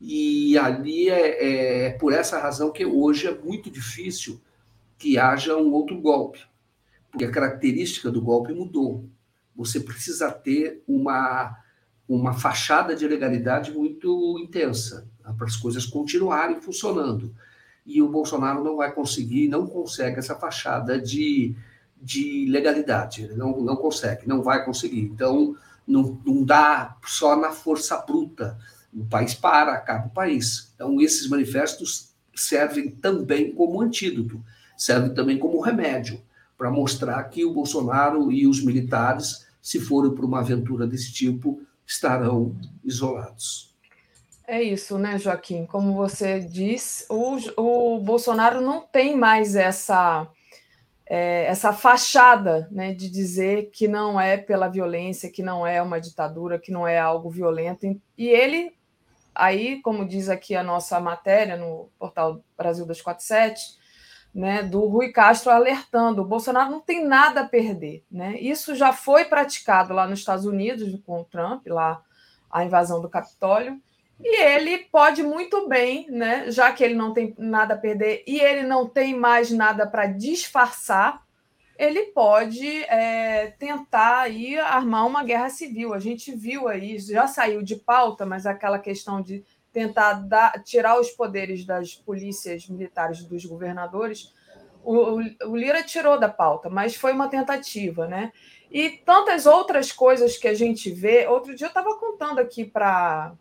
e 0.00 0.56
ali 0.56 1.08
é, 1.08 1.86
é, 1.86 1.90
por 1.90 2.12
essa 2.12 2.38
razão 2.38 2.70
que 2.70 2.86
hoje 2.86 3.26
é 3.26 3.36
muito 3.36 3.68
difícil 3.68 4.40
que 4.96 5.18
haja 5.18 5.56
um 5.56 5.72
outro 5.72 6.00
golpe, 6.00 6.40
porque 7.10 7.24
a 7.24 7.30
característica 7.30 8.10
do 8.10 8.22
golpe 8.22 8.52
mudou. 8.52 9.08
Você 9.56 9.80
precisa 9.80 10.30
ter 10.30 10.82
uma, 10.86 11.56
uma 12.08 12.32
fachada 12.32 12.94
de 12.94 13.08
legalidade 13.08 13.72
muito 13.72 14.38
intensa 14.38 15.08
para 15.36 15.46
as 15.46 15.56
coisas 15.56 15.84
continuarem 15.84 16.60
funcionando. 16.60 17.34
E 17.88 18.02
o 18.02 18.08
Bolsonaro 18.08 18.62
não 18.62 18.76
vai 18.76 18.92
conseguir, 18.92 19.48
não 19.48 19.66
consegue 19.66 20.18
essa 20.18 20.34
fachada 20.34 21.00
de, 21.00 21.56
de 22.00 22.46
legalidade. 22.50 23.22
Ele 23.22 23.34
não, 23.34 23.62
não 23.62 23.76
consegue, 23.76 24.28
não 24.28 24.42
vai 24.42 24.62
conseguir. 24.62 25.00
Então, 25.00 25.56
não, 25.86 26.20
não 26.22 26.44
dá 26.44 26.94
só 27.06 27.34
na 27.34 27.50
força 27.50 27.96
bruta 27.96 28.58
o 28.92 29.06
país 29.06 29.32
para, 29.32 29.72
acaba 29.72 30.06
o 30.06 30.10
país. 30.10 30.70
Então, 30.74 31.00
esses 31.00 31.26
manifestos 31.28 32.10
servem 32.34 32.90
também 32.90 33.54
como 33.54 33.80
antídoto, 33.80 34.42
servem 34.76 35.14
também 35.14 35.38
como 35.38 35.60
remédio, 35.60 36.20
para 36.58 36.70
mostrar 36.70 37.22
que 37.24 37.42
o 37.42 37.54
Bolsonaro 37.54 38.30
e 38.30 38.46
os 38.46 38.62
militares, 38.62 39.46
se 39.62 39.80
forem 39.80 40.14
para 40.14 40.26
uma 40.26 40.40
aventura 40.40 40.86
desse 40.86 41.10
tipo, 41.12 41.62
estarão 41.86 42.54
isolados. 42.84 43.67
É 44.48 44.62
isso, 44.62 44.98
né, 44.98 45.18
Joaquim? 45.18 45.66
Como 45.66 45.94
você 45.94 46.40
diz, 46.40 47.06
o, 47.10 47.36
o 47.60 48.00
Bolsonaro 48.00 48.62
não 48.62 48.80
tem 48.80 49.14
mais 49.14 49.54
essa 49.54 50.26
é, 51.06 51.44
essa 51.44 51.72
fachada 51.72 52.66
né, 52.70 52.94
de 52.94 53.10
dizer 53.10 53.70
que 53.70 53.86
não 53.86 54.18
é 54.18 54.38
pela 54.38 54.68
violência, 54.68 55.30
que 55.30 55.42
não 55.42 55.66
é 55.66 55.82
uma 55.82 56.00
ditadura, 56.00 56.58
que 56.58 56.72
não 56.72 56.88
é 56.88 56.98
algo 56.98 57.30
violento. 57.30 57.86
E 58.16 58.28
ele 58.28 58.72
Aí, 59.38 59.80
como 59.82 60.04
diz 60.04 60.28
aqui 60.28 60.56
a 60.56 60.64
nossa 60.64 60.98
matéria 60.98 61.56
no 61.56 61.88
portal 61.96 62.42
Brasil 62.56 62.84
247, 62.84 63.78
né, 64.34 64.64
do 64.64 64.84
Rui 64.86 65.12
Castro 65.12 65.52
alertando: 65.52 66.22
o 66.22 66.24
Bolsonaro 66.24 66.72
não 66.72 66.80
tem 66.80 67.06
nada 67.06 67.42
a 67.42 67.48
perder. 67.48 68.04
Né? 68.10 68.36
Isso 68.40 68.74
já 68.74 68.92
foi 68.92 69.26
praticado 69.26 69.94
lá 69.94 70.08
nos 70.08 70.18
Estados 70.18 70.44
Unidos 70.44 71.00
com 71.06 71.20
o 71.20 71.24
Trump, 71.24 71.68
lá 71.68 72.02
a 72.50 72.64
invasão 72.64 73.00
do 73.00 73.08
Capitólio. 73.08 73.80
E 74.20 74.42
ele 74.42 74.78
pode 74.78 75.22
muito 75.22 75.68
bem, 75.68 76.10
né, 76.10 76.50
já 76.50 76.72
que 76.72 76.82
ele 76.82 76.94
não 76.94 77.12
tem 77.12 77.34
nada 77.38 77.74
a 77.74 77.78
perder 77.78 78.24
e 78.26 78.40
ele 78.40 78.64
não 78.64 78.88
tem 78.88 79.14
mais 79.14 79.50
nada 79.50 79.86
para 79.86 80.06
disfarçar, 80.06 81.22
ele 81.78 82.06
pode 82.06 82.82
é, 82.84 83.54
tentar 83.58 84.22
aí 84.22 84.58
armar 84.58 85.06
uma 85.06 85.22
guerra 85.22 85.48
civil. 85.48 85.94
A 85.94 86.00
gente 86.00 86.34
viu 86.34 86.66
aí, 86.66 86.98
já 86.98 87.28
saiu 87.28 87.62
de 87.62 87.76
pauta, 87.76 88.26
mas 88.26 88.46
aquela 88.46 88.80
questão 88.80 89.22
de 89.22 89.44
tentar 89.72 90.14
dar, 90.14 90.60
tirar 90.64 90.98
os 90.98 91.10
poderes 91.10 91.64
das 91.64 91.94
polícias 91.94 92.66
militares 92.66 93.22
dos 93.22 93.44
governadores, 93.44 94.34
o, 94.82 95.20
o, 95.46 95.56
Lira 95.56 95.84
tirou 95.84 96.18
da 96.18 96.28
pauta, 96.28 96.68
mas 96.68 96.96
foi 96.96 97.12
uma 97.12 97.28
tentativa, 97.28 98.08
né? 98.08 98.32
E 98.70 98.90
tantas 98.90 99.46
outras 99.46 99.92
coisas 99.92 100.36
que 100.36 100.48
a 100.48 100.54
gente 100.54 100.90
vê. 100.90 101.26
Outro 101.28 101.54
dia 101.54 101.66
eu 101.66 101.68
estava 101.68 101.96
contando 101.96 102.40
aqui 102.40 102.64
para 102.64 103.34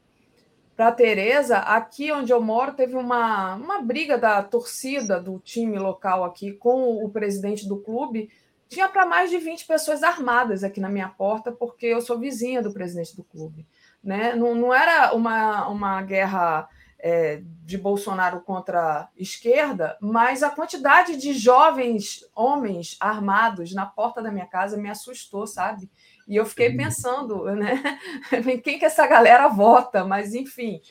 para 0.78 0.90
a 0.90 0.92
Tereza, 0.92 1.58
aqui 1.58 2.12
onde 2.12 2.32
eu 2.32 2.40
moro, 2.40 2.74
teve 2.74 2.96
uma, 2.96 3.56
uma 3.56 3.82
briga 3.82 4.16
da 4.16 4.44
torcida 4.44 5.20
do 5.20 5.40
time 5.40 5.80
local 5.80 6.24
aqui 6.24 6.52
com 6.52 7.04
o 7.04 7.10
presidente 7.10 7.68
do 7.68 7.80
clube. 7.80 8.30
Tinha 8.70 8.88
para 8.88 9.04
mais 9.04 9.32
de 9.32 9.40
20 9.40 9.66
pessoas 9.66 10.04
armadas 10.04 10.64
aqui 10.64 10.80
na 10.80 10.88
minha 10.88 11.10
porta, 11.10 11.52
porque 11.52 11.88
eu 11.88 12.00
sou 12.00 12.20
vizinha 12.20 12.62
do 12.62 12.72
presidente 12.72 13.16
do 13.16 13.24
clube. 13.24 13.66
Né? 14.04 14.36
Não, 14.36 14.54
não 14.54 14.72
era 14.72 15.16
uma, 15.16 15.68
uma 15.68 16.00
guerra 16.04 16.70
é, 17.00 17.42
de 17.64 17.76
Bolsonaro 17.76 18.42
contra 18.42 18.80
a 18.80 19.10
esquerda, 19.18 19.98
mas 20.00 20.44
a 20.44 20.52
quantidade 20.52 21.18
de 21.18 21.34
jovens 21.34 22.24
homens 22.36 22.98
armados 23.00 23.74
na 23.74 23.88
porta 23.88 24.22
da 24.22 24.32
minha 24.32 24.46
casa 24.46 24.78
me 24.78 24.92
assustou, 24.92 25.48
sabe? 25.48 25.90
E 26.28 26.36
eu 26.36 26.46
fiquei 26.46 26.70
uhum. 26.70 26.78
pensando, 26.78 27.46
né? 27.56 27.82
Quem 28.64 28.78
que 28.78 28.86
essa 28.86 29.08
galera 29.08 29.48
vota? 29.48 30.04
Mas, 30.04 30.34
enfim. 30.36 30.82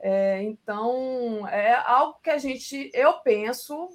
É, 0.00 0.42
então, 0.42 1.46
é 1.48 1.74
algo 1.74 2.18
que 2.22 2.30
a 2.30 2.38
gente, 2.38 2.90
eu 2.94 3.14
penso 3.20 3.88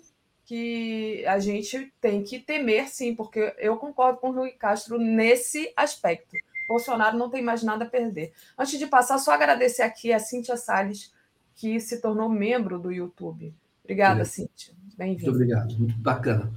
que 0.45 1.25
a 1.25 1.39
gente 1.39 1.91
tem 2.01 2.23
que 2.23 2.37
temer, 2.39 2.89
sim, 2.89 3.15
porque 3.15 3.53
eu 3.57 3.77
concordo 3.77 4.19
com 4.19 4.29
o 4.29 4.33
Rui 4.33 4.51
Castro 4.51 4.97
nesse 4.97 5.71
aspecto. 5.75 6.35
Bolsonaro 6.67 7.17
não 7.17 7.29
tem 7.29 7.41
mais 7.41 7.63
nada 7.63 7.85
a 7.85 7.89
perder. 7.89 8.33
Antes 8.57 8.77
de 8.77 8.87
passar, 8.87 9.17
só 9.17 9.31
agradecer 9.31 9.81
aqui 9.81 10.13
a 10.13 10.19
Cíntia 10.19 10.57
Salles, 10.57 11.13
que 11.55 11.79
se 11.79 12.01
tornou 12.01 12.29
membro 12.29 12.79
do 12.79 12.91
YouTube. 12.91 13.53
Obrigada, 13.83 14.23
Cíntia. 14.25 14.73
Bem-vindo. 14.97 15.31
Muito 15.31 15.35
obrigado, 15.35 15.77
muito 15.77 15.97
bacana. 15.97 16.51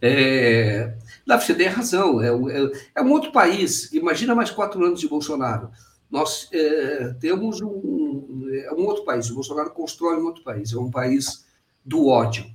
É, 0.00 0.96
lá 1.26 1.40
você 1.40 1.54
tem 1.54 1.66
razão, 1.66 2.20
é, 2.20 2.28
é, 2.28 2.72
é, 2.94 3.02
um 3.02 3.10
outro 3.10 3.32
país. 3.32 3.92
Imagina 3.92 4.34
mais 4.34 4.50
quatro 4.50 4.84
anos 4.84 5.00
de 5.00 5.08
Bolsonaro. 5.08 5.70
Nós 6.10 6.48
é, 6.52 7.14
temos 7.20 7.60
um, 7.60 8.48
é 8.52 8.72
um 8.72 8.86
outro 8.86 9.04
país. 9.04 9.28
O 9.30 9.34
Bolsonaro 9.34 9.70
constrói 9.70 10.16
um 10.16 10.26
outro 10.26 10.42
país. 10.42 10.72
É 10.72 10.78
um 10.78 10.90
país 10.90 11.46
do 11.84 12.06
ódio. 12.06 12.46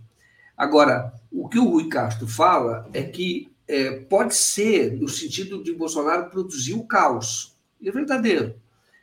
Agora, 0.58 1.14
o 1.32 1.50
que 1.50 1.60
o 1.60 1.70
Rui 1.70 1.90
Castro 1.90 2.28
fala 2.28 2.90
é 2.94 3.04
que 3.04 3.52
é, 3.68 3.92
pode 3.92 4.36
ser 4.36 4.94
no 4.94 5.08
sentido 5.08 5.64
de 5.64 5.74
Bolsonaro 5.74 6.30
produzir 6.30 6.74
o 6.74 6.86
caos. 6.86 7.56
E 7.82 7.90
é 7.90 7.92
verdadeiro. 7.92 8.56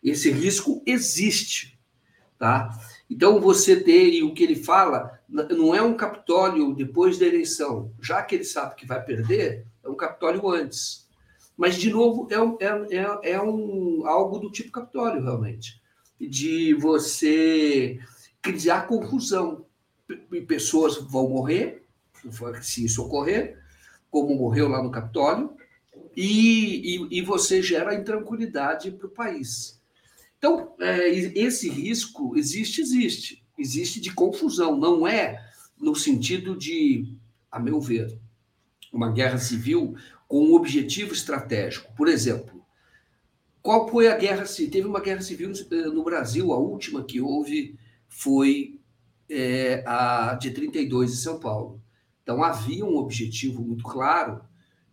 Esse 0.02 0.30
risco 0.30 0.82
existe. 0.86 1.78
Tá? 2.38 2.70
Então, 3.10 3.40
você 3.40 3.78
ter, 3.78 4.10
e 4.14 4.22
o 4.22 4.32
que 4.32 4.42
ele 4.42 4.56
fala, 4.56 5.19
não 5.30 5.74
é 5.74 5.80
um 5.80 5.96
Capitólio 5.96 6.74
depois 6.74 7.18
da 7.18 7.26
eleição, 7.26 7.92
já 8.00 8.22
que 8.22 8.34
ele 8.34 8.44
sabe 8.44 8.74
que 8.74 8.86
vai 8.86 9.02
perder, 9.02 9.64
é 9.82 9.88
um 9.88 9.94
Capitólio 9.94 10.48
antes. 10.48 11.08
Mas, 11.56 11.76
de 11.76 11.90
novo, 11.90 12.26
é, 12.30 12.40
um, 12.40 12.56
é, 12.58 12.96
é, 12.96 13.32
é 13.32 13.42
um, 13.42 14.06
algo 14.06 14.38
do 14.38 14.50
tipo 14.50 14.72
Capitólio, 14.72 15.22
realmente, 15.22 15.80
de 16.20 16.74
você 16.74 18.00
criar 18.42 18.86
confusão. 18.86 19.66
Pessoas 20.48 20.96
vão 20.96 21.28
morrer, 21.28 21.86
se 22.62 22.84
isso 22.84 23.04
ocorrer, 23.04 23.58
como 24.10 24.34
morreu 24.34 24.68
lá 24.68 24.82
no 24.82 24.90
Capitólio, 24.90 25.54
e, 26.16 26.96
e, 26.96 27.18
e 27.18 27.22
você 27.22 27.62
gera 27.62 27.94
intranquilidade 27.94 28.90
para 28.90 29.06
o 29.06 29.10
país. 29.10 29.80
Então, 30.38 30.74
é, 30.80 31.08
esse 31.08 31.68
risco 31.68 32.36
existe, 32.36 32.80
existe. 32.80 33.39
Existe 33.60 34.00
de 34.00 34.12
confusão. 34.12 34.76
Não 34.76 35.06
é 35.06 35.44
no 35.78 35.94
sentido 35.94 36.56
de, 36.56 37.14
a 37.50 37.60
meu 37.60 37.80
ver, 37.80 38.18
uma 38.90 39.12
guerra 39.12 39.38
civil 39.38 39.94
com 40.26 40.44
um 40.46 40.54
objetivo 40.54 41.12
estratégico. 41.12 41.92
Por 41.94 42.08
exemplo, 42.08 42.64
qual 43.60 43.88
foi 43.88 44.08
a 44.08 44.16
guerra 44.16 44.46
civil? 44.46 44.70
Teve 44.70 44.86
uma 44.86 45.00
guerra 45.00 45.20
civil 45.20 45.52
no 45.92 46.02
Brasil, 46.02 46.52
a 46.52 46.58
última 46.58 47.04
que 47.04 47.20
houve 47.20 47.78
foi 48.08 48.80
é, 49.28 49.84
a 49.86 50.34
de 50.40 50.50
32 50.50 51.12
em 51.12 51.16
São 51.16 51.38
Paulo. 51.38 51.82
Então 52.22 52.42
havia 52.42 52.84
um 52.84 52.96
objetivo 52.96 53.62
muito 53.62 53.84
claro 53.84 54.40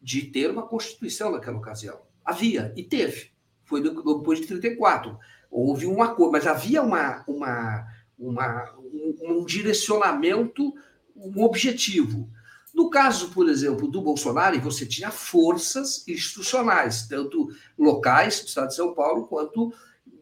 de 0.01 0.23
ter 0.23 0.51
uma 0.51 0.67
constituição 0.67 1.31
naquela 1.31 1.57
ocasião. 1.57 2.01
Havia 2.23 2.73
e 2.75 2.83
teve. 2.83 3.31
Foi 3.63 3.81
depois 3.81 4.39
de 4.41 4.47
34 4.47 5.17
houve 5.49 5.87
um 5.87 6.01
acordo, 6.01 6.31
mas 6.31 6.45
havia 6.45 6.81
uma, 6.81 7.23
uma, 7.27 7.87
uma, 8.17 8.73
um, 8.77 9.39
um 9.39 9.45
direcionamento, 9.45 10.73
um 11.15 11.43
objetivo. 11.43 12.29
No 12.73 12.89
caso, 12.89 13.29
por 13.29 13.49
exemplo, 13.49 13.87
do 13.87 14.01
Bolsonaro, 14.01 14.59
você 14.61 14.85
tinha 14.85 15.09
forças 15.09 16.07
institucionais, 16.07 17.07
tanto 17.07 17.49
locais, 17.77 18.41
do 18.41 18.47
Estado 18.47 18.67
de 18.67 18.75
São 18.75 18.93
Paulo, 18.93 19.27
quanto 19.27 19.73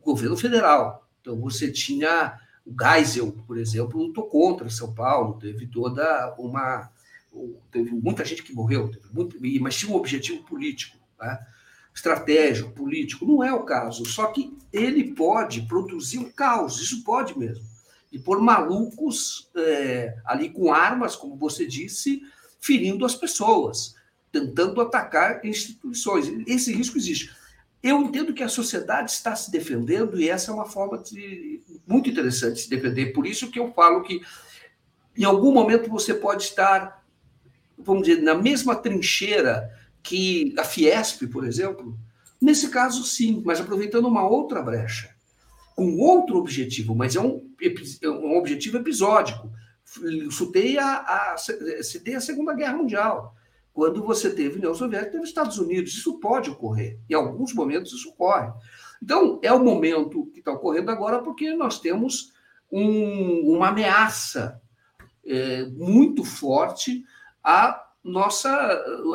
governo 0.01 0.37
federal. 0.37 1.07
Então, 1.21 1.39
você 1.39 1.71
tinha 1.71 2.39
o 2.65 2.73
Geisel, 2.79 3.31
por 3.45 3.57
exemplo, 3.57 4.01
lutou 4.01 4.27
contra 4.27 4.69
São 4.69 4.93
Paulo, 4.93 5.39
teve 5.39 5.67
toda 5.67 6.35
uma. 6.37 6.89
Teve 7.69 7.91
muita 7.91 8.23
gente 8.23 8.41
que 8.41 8.53
morreu, 8.53 8.89
muito, 9.11 9.37
mas 9.59 9.75
tinha 9.75 9.91
um 9.91 9.95
objetivo 9.95 10.41
político. 10.43 10.97
Né? 11.19 11.45
estratégico, 11.95 12.71
político. 12.71 13.25
Não 13.25 13.41
é 13.41 13.53
o 13.53 13.63
caso. 13.63 14.05
Só 14.05 14.27
que 14.27 14.55
ele 14.71 15.15
pode 15.15 15.61
produzir 15.61 16.19
um 16.19 16.29
caos, 16.29 16.81
isso 16.81 17.03
pode 17.03 17.39
mesmo. 17.39 17.63
E 18.15 18.19
por 18.19 18.39
malucos 18.39 19.51
é, 19.57 20.15
ali 20.23 20.49
com 20.49 20.73
armas, 20.73 21.17
como 21.17 21.35
você 21.35 21.67
disse, 21.67 22.21
ferindo 22.61 23.05
as 23.05 23.13
pessoas, 23.13 23.93
tentando 24.31 24.79
atacar 24.79 25.45
instituições. 25.45 26.31
Esse 26.47 26.71
risco 26.71 26.97
existe. 26.97 27.35
Eu 27.83 28.01
entendo 28.01 28.33
que 28.33 28.41
a 28.41 28.47
sociedade 28.47 29.11
está 29.11 29.35
se 29.35 29.51
defendendo 29.51 30.17
e 30.17 30.29
essa 30.29 30.49
é 30.49 30.53
uma 30.53 30.65
forma 30.65 30.97
de, 30.97 31.61
muito 31.85 32.09
interessante 32.09 32.55
de 32.55 32.61
se 32.61 32.69
defender. 32.69 33.11
Por 33.11 33.27
isso 33.27 33.51
que 33.51 33.59
eu 33.59 33.73
falo 33.73 34.01
que 34.01 34.21
em 35.17 35.25
algum 35.25 35.51
momento 35.51 35.89
você 35.89 36.13
pode 36.13 36.43
estar, 36.43 37.05
vamos 37.77 38.07
dizer, 38.07 38.21
na 38.21 38.33
mesma 38.33 38.77
trincheira 38.77 39.69
que 40.01 40.55
a 40.57 40.63
Fiesp, 40.63 41.27
por 41.27 41.45
exemplo, 41.45 41.99
nesse 42.41 42.69
caso 42.69 43.03
sim, 43.03 43.43
mas 43.45 43.59
aproveitando 43.59 44.07
uma 44.07 44.25
outra 44.25 44.61
brecha, 44.61 45.13
com 45.75 45.97
outro 45.97 46.37
objetivo, 46.37 46.95
mas 46.95 47.17
é 47.17 47.19
um, 47.19 47.44
um 48.03 48.37
objetivo 48.37 48.77
episódico. 48.77 49.51
Citei 50.31 50.77
a, 50.77 51.33
a, 51.33 51.35
citei 51.37 52.15
a 52.15 52.21
Segunda 52.21 52.53
Guerra 52.53 52.77
Mundial. 52.77 53.35
Quando 53.73 54.03
você 54.03 54.29
teve 54.29 54.57
União 54.57 54.73
Soviética, 54.73 55.11
teve 55.11 55.25
Estados 55.25 55.57
Unidos. 55.57 55.93
Isso 55.93 56.19
pode 56.19 56.49
ocorrer. 56.49 56.97
Em 57.09 57.13
alguns 57.13 57.53
momentos 57.53 57.93
isso 57.93 58.09
ocorre. 58.09 58.51
Então, 59.03 59.39
é 59.43 59.51
o 59.51 59.63
momento 59.63 60.27
que 60.33 60.39
está 60.39 60.53
ocorrendo 60.53 60.89
agora 60.89 61.21
porque 61.21 61.53
nós 61.53 61.79
temos 61.79 62.33
um, 62.71 63.53
uma 63.53 63.67
ameaça 63.69 64.61
é, 65.25 65.65
muito 65.65 66.23
forte 66.23 67.03
a 67.43 67.84
nossa 68.05 68.51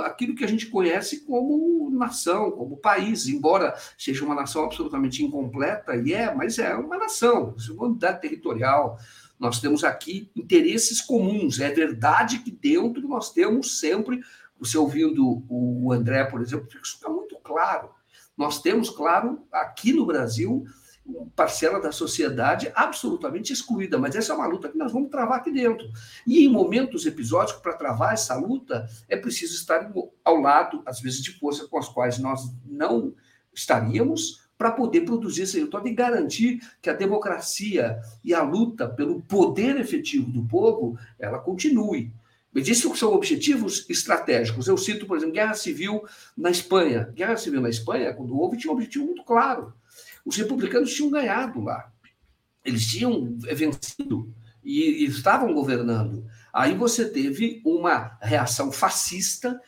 aquilo 0.04 0.34
que 0.34 0.44
a 0.44 0.48
gente 0.48 0.66
conhece 0.66 1.20
como 1.24 1.88
nação, 1.92 2.50
como 2.50 2.76
país, 2.76 3.28
embora 3.28 3.74
seja 3.96 4.24
uma 4.24 4.34
nação 4.34 4.64
absolutamente 4.64 5.24
incompleta, 5.24 5.94
e 5.94 6.12
é, 6.12 6.34
mas 6.34 6.58
é 6.58 6.74
uma 6.74 6.98
nação, 6.98 7.54
é 7.56 7.72
unidade 7.72 8.20
territorial. 8.20 8.98
Nós 9.38 9.60
temos 9.60 9.84
aqui 9.84 10.30
interesses 10.34 11.00
comuns. 11.00 11.60
É 11.60 11.70
verdade 11.70 12.40
que 12.40 12.50
dentro 12.50 13.06
nós 13.06 13.32
temos 13.32 13.78
sempre, 13.78 14.20
você 14.58 14.76
ouvindo 14.76 15.44
o 15.48 15.92
André, 15.92 16.24
por 16.24 16.42
exemplo, 16.42 16.66
isso 16.82 16.96
está 16.96 17.08
muito 17.08 17.36
claro. 17.36 17.90
Nós 18.36 18.60
temos, 18.60 18.90
claro, 18.90 19.46
aqui 19.52 19.92
no 19.92 20.04
Brasil, 20.04 20.64
parcela 21.34 21.80
da 21.80 21.92
sociedade 21.92 22.70
absolutamente 22.74 23.52
excluída, 23.52 23.98
mas 23.98 24.14
essa 24.14 24.32
é 24.32 24.36
uma 24.36 24.46
luta 24.46 24.68
que 24.68 24.78
nós 24.78 24.92
vamos 24.92 25.10
travar 25.10 25.38
aqui 25.38 25.50
dentro. 25.50 25.86
E 26.26 26.44
em 26.44 26.48
momentos 26.48 27.06
episódicos, 27.06 27.62
para 27.62 27.74
travar 27.74 28.14
essa 28.14 28.34
luta, 28.36 28.88
é 29.08 29.16
preciso 29.16 29.54
estar 29.54 29.90
ao 30.24 30.36
lado, 30.36 30.82
às 30.86 31.00
vezes, 31.00 31.22
de 31.22 31.38
forças 31.38 31.68
com 31.68 31.78
as 31.78 31.88
quais 31.88 32.18
nós 32.18 32.42
não 32.64 33.14
estaríamos, 33.52 34.40
para 34.58 34.72
poder 34.72 35.06
produzir 35.06 35.44
esse 35.44 35.56
resultado 35.56 35.88
e 35.88 35.94
garantir 35.94 36.60
que 36.82 36.90
a 36.90 36.92
democracia 36.92 37.98
e 38.22 38.34
a 38.34 38.42
luta 38.42 38.86
pelo 38.86 39.22
poder 39.22 39.80
efetivo 39.80 40.30
do 40.30 40.46
povo, 40.46 40.98
ela 41.18 41.38
continue. 41.38 42.12
Mas 42.52 42.68
isso 42.68 42.94
são 42.94 43.14
objetivos 43.14 43.88
estratégicos. 43.88 44.68
Eu 44.68 44.76
cito, 44.76 45.06
por 45.06 45.16
exemplo, 45.16 45.32
guerra 45.32 45.54
civil 45.54 46.02
na 46.36 46.50
Espanha. 46.50 47.10
Guerra 47.14 47.38
civil 47.38 47.62
na 47.62 47.70
Espanha, 47.70 48.12
quando 48.12 48.38
houve, 48.38 48.58
tinha 48.58 48.70
um 48.70 48.74
objetivo 48.74 49.06
muito 49.06 49.24
claro 49.24 49.72
os 50.24 50.36
republicanos 50.36 50.94
tinham 50.94 51.10
ganhado 51.10 51.60
lá. 51.60 51.92
Eles 52.64 52.86
tinham 52.86 53.36
vencido 53.38 54.32
e, 54.62 55.04
e 55.04 55.06
estavam 55.06 55.52
governando. 55.54 56.26
Aí 56.52 56.74
você 56.74 57.08
teve 57.08 57.62
uma 57.64 58.18
reação 58.20 58.70
fascista 58.70 59.60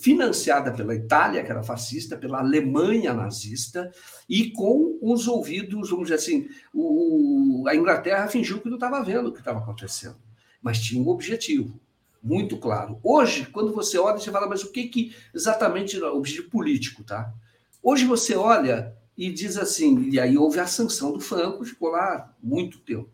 financiada 0.00 0.72
pela 0.72 0.94
Itália, 0.94 1.42
que 1.42 1.50
era 1.50 1.62
fascista, 1.62 2.16
pela 2.16 2.38
Alemanha 2.38 3.12
nazista, 3.12 3.90
e 4.28 4.50
com 4.52 4.98
os 5.02 5.26
ouvidos, 5.26 5.90
vamos 5.90 6.04
dizer 6.04 6.14
assim, 6.14 6.48
o, 6.72 7.64
a 7.66 7.74
Inglaterra 7.74 8.28
fingiu 8.28 8.60
que 8.60 8.68
não 8.68 8.76
estava 8.76 9.02
vendo 9.02 9.28
o 9.28 9.32
que 9.32 9.40
estava 9.40 9.58
acontecendo, 9.58 10.16
mas 10.62 10.80
tinha 10.80 11.02
um 11.02 11.08
objetivo 11.08 11.78
muito 12.22 12.56
claro. 12.56 12.98
Hoje, 13.02 13.46
quando 13.46 13.74
você 13.74 13.98
olha, 13.98 14.18
você 14.18 14.30
fala, 14.30 14.48
mas 14.48 14.62
o 14.62 14.70
que, 14.70 14.86
que 14.86 15.14
exatamente 15.34 15.98
o 15.98 16.16
objetivo 16.16 16.48
político, 16.48 17.02
tá? 17.02 17.34
Hoje 17.82 18.06
você 18.06 18.34
olha 18.34 18.96
e 19.16 19.32
diz 19.32 19.56
assim, 19.56 20.08
e 20.10 20.18
aí 20.18 20.36
houve 20.36 20.58
a 20.58 20.66
sanção 20.66 21.12
do 21.12 21.20
Franco, 21.20 21.64
ficou 21.64 21.90
lá 21.90 22.34
muito 22.42 22.78
tempo. 22.80 23.08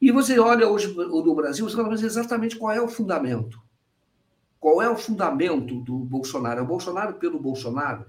E 0.00 0.10
você 0.10 0.38
olha 0.38 0.66
hoje 0.66 0.94
no 0.94 1.34
Brasil, 1.34 1.68
você 1.68 1.76
fala, 1.76 1.90
mas 1.90 2.02
exatamente 2.02 2.56
qual 2.56 2.72
é 2.72 2.80
o 2.80 2.88
fundamento? 2.88 3.60
Qual 4.58 4.80
é 4.80 4.88
o 4.88 4.96
fundamento 4.96 5.80
do 5.80 5.98
Bolsonaro? 5.98 6.60
É 6.60 6.62
o 6.62 6.66
Bolsonaro 6.66 7.14
pelo 7.14 7.38
Bolsonaro? 7.38 8.06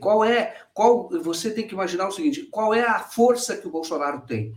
Qual 0.00 0.24
é. 0.24 0.56
Qual, 0.72 1.08
você 1.22 1.50
tem 1.50 1.66
que 1.66 1.74
imaginar 1.74 2.08
o 2.08 2.12
seguinte: 2.12 2.44
qual 2.44 2.72
é 2.72 2.82
a 2.82 3.00
força 3.00 3.56
que 3.56 3.66
o 3.66 3.70
Bolsonaro 3.70 4.22
tem? 4.22 4.54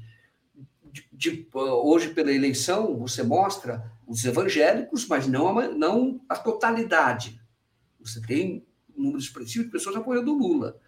De, 0.84 1.08
de, 1.12 1.48
hoje, 1.54 2.10
pela 2.14 2.32
eleição, 2.32 2.98
você 2.98 3.24
mostra 3.24 3.92
os 4.08 4.24
evangélicos, 4.24 5.06
mas 5.08 5.28
não 5.28 5.60
a, 5.60 5.68
não 5.68 6.22
a 6.30 6.36
totalidade. 6.36 7.40
Você 8.00 8.22
tem 8.22 8.66
um 8.96 9.04
número 9.04 9.20
expressivo 9.20 9.66
de 9.66 9.72
pessoas 9.72 9.96
apoiando 9.96 10.34
o 10.34 10.38
Lula. 10.38 10.80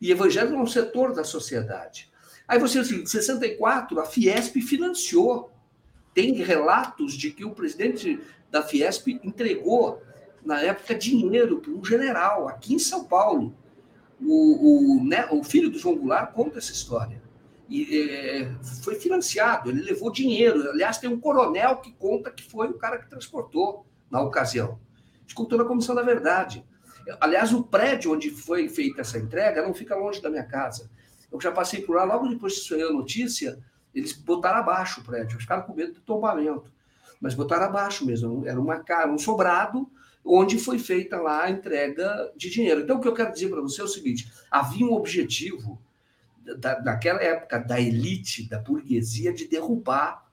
E 0.00 0.10
evangélico 0.10 0.54
é 0.54 0.58
um 0.58 0.66
setor 0.66 1.12
da 1.12 1.24
sociedade. 1.24 2.10
Aí 2.46 2.58
você, 2.58 2.78
assim, 2.78 3.02
em 3.02 3.06
64, 3.06 4.00
a 4.00 4.06
Fiesp 4.06 4.60
financiou. 4.60 5.52
Tem 6.14 6.32
relatos 6.32 7.12
de 7.12 7.30
que 7.30 7.44
o 7.44 7.50
presidente 7.50 8.18
da 8.50 8.62
Fiesp 8.62 9.08
entregou, 9.22 10.02
na 10.44 10.60
época, 10.60 10.94
dinheiro 10.94 11.60
para 11.60 11.70
um 11.70 11.84
general 11.84 12.48
aqui 12.48 12.74
em 12.74 12.78
São 12.78 13.04
Paulo. 13.04 13.54
O, 14.20 14.98
o, 14.98 15.04
né, 15.04 15.28
o 15.30 15.44
filho 15.44 15.70
do 15.70 15.78
João 15.78 15.96
Goulart 15.96 16.32
conta 16.32 16.58
essa 16.58 16.72
história. 16.72 17.22
E 17.68 18.08
é, 18.10 18.50
foi 18.82 18.94
financiado, 18.94 19.70
ele 19.70 19.82
levou 19.82 20.10
dinheiro. 20.10 20.70
Aliás, 20.70 20.98
tem 20.98 21.10
um 21.10 21.20
coronel 21.20 21.76
que 21.76 21.92
conta 21.92 22.30
que 22.30 22.42
foi 22.42 22.68
o 22.68 22.74
cara 22.74 22.98
que 22.98 23.08
transportou 23.08 23.86
na 24.10 24.20
ocasião. 24.22 24.78
Escutou 25.26 25.58
na 25.58 25.64
Comissão 25.64 25.94
da 25.94 26.02
Verdade. 26.02 26.64
Aliás, 27.20 27.52
o 27.52 27.62
prédio 27.62 28.12
onde 28.12 28.30
foi 28.30 28.68
feita 28.68 29.00
essa 29.00 29.18
entrega 29.18 29.62
não 29.62 29.74
fica 29.74 29.96
longe 29.96 30.20
da 30.20 30.30
minha 30.30 30.44
casa. 30.44 30.90
Eu 31.30 31.40
já 31.40 31.52
passei 31.52 31.82
por 31.82 31.96
lá, 31.96 32.04
logo 32.04 32.28
depois 32.28 32.58
que 32.58 32.68
saiu 32.68 32.88
a 32.88 32.92
notícia, 32.92 33.58
eles 33.94 34.12
botaram 34.12 34.60
abaixo 34.60 35.00
o 35.00 35.04
prédio, 35.04 35.38
ficaram 35.38 35.62
com 35.62 35.74
medo 35.74 35.92
de 35.92 36.00
tombamento 36.00 36.70
mas 37.20 37.34
botaram 37.34 37.66
abaixo 37.66 38.06
mesmo. 38.06 38.46
Era 38.46 38.60
uma 38.60 38.82
um 39.08 39.18
sobrado 39.18 39.88
onde 40.24 40.58
foi 40.58 40.78
feita 40.78 41.20
lá 41.20 41.44
a 41.44 41.50
entrega 41.50 42.32
de 42.36 42.50
dinheiro. 42.50 42.80
Então, 42.80 42.98
o 42.98 43.00
que 43.00 43.08
eu 43.08 43.14
quero 43.14 43.32
dizer 43.32 43.48
para 43.48 43.60
você 43.60 43.80
é 43.80 43.84
o 43.84 43.88
seguinte: 43.88 44.30
havia 44.50 44.86
um 44.86 44.92
objetivo 44.92 45.80
da, 46.58 46.80
naquela 46.82 47.22
época 47.22 47.58
da 47.58 47.80
elite, 47.80 48.48
da 48.48 48.58
burguesia, 48.58 49.32
de 49.32 49.48
derrubar 49.48 50.26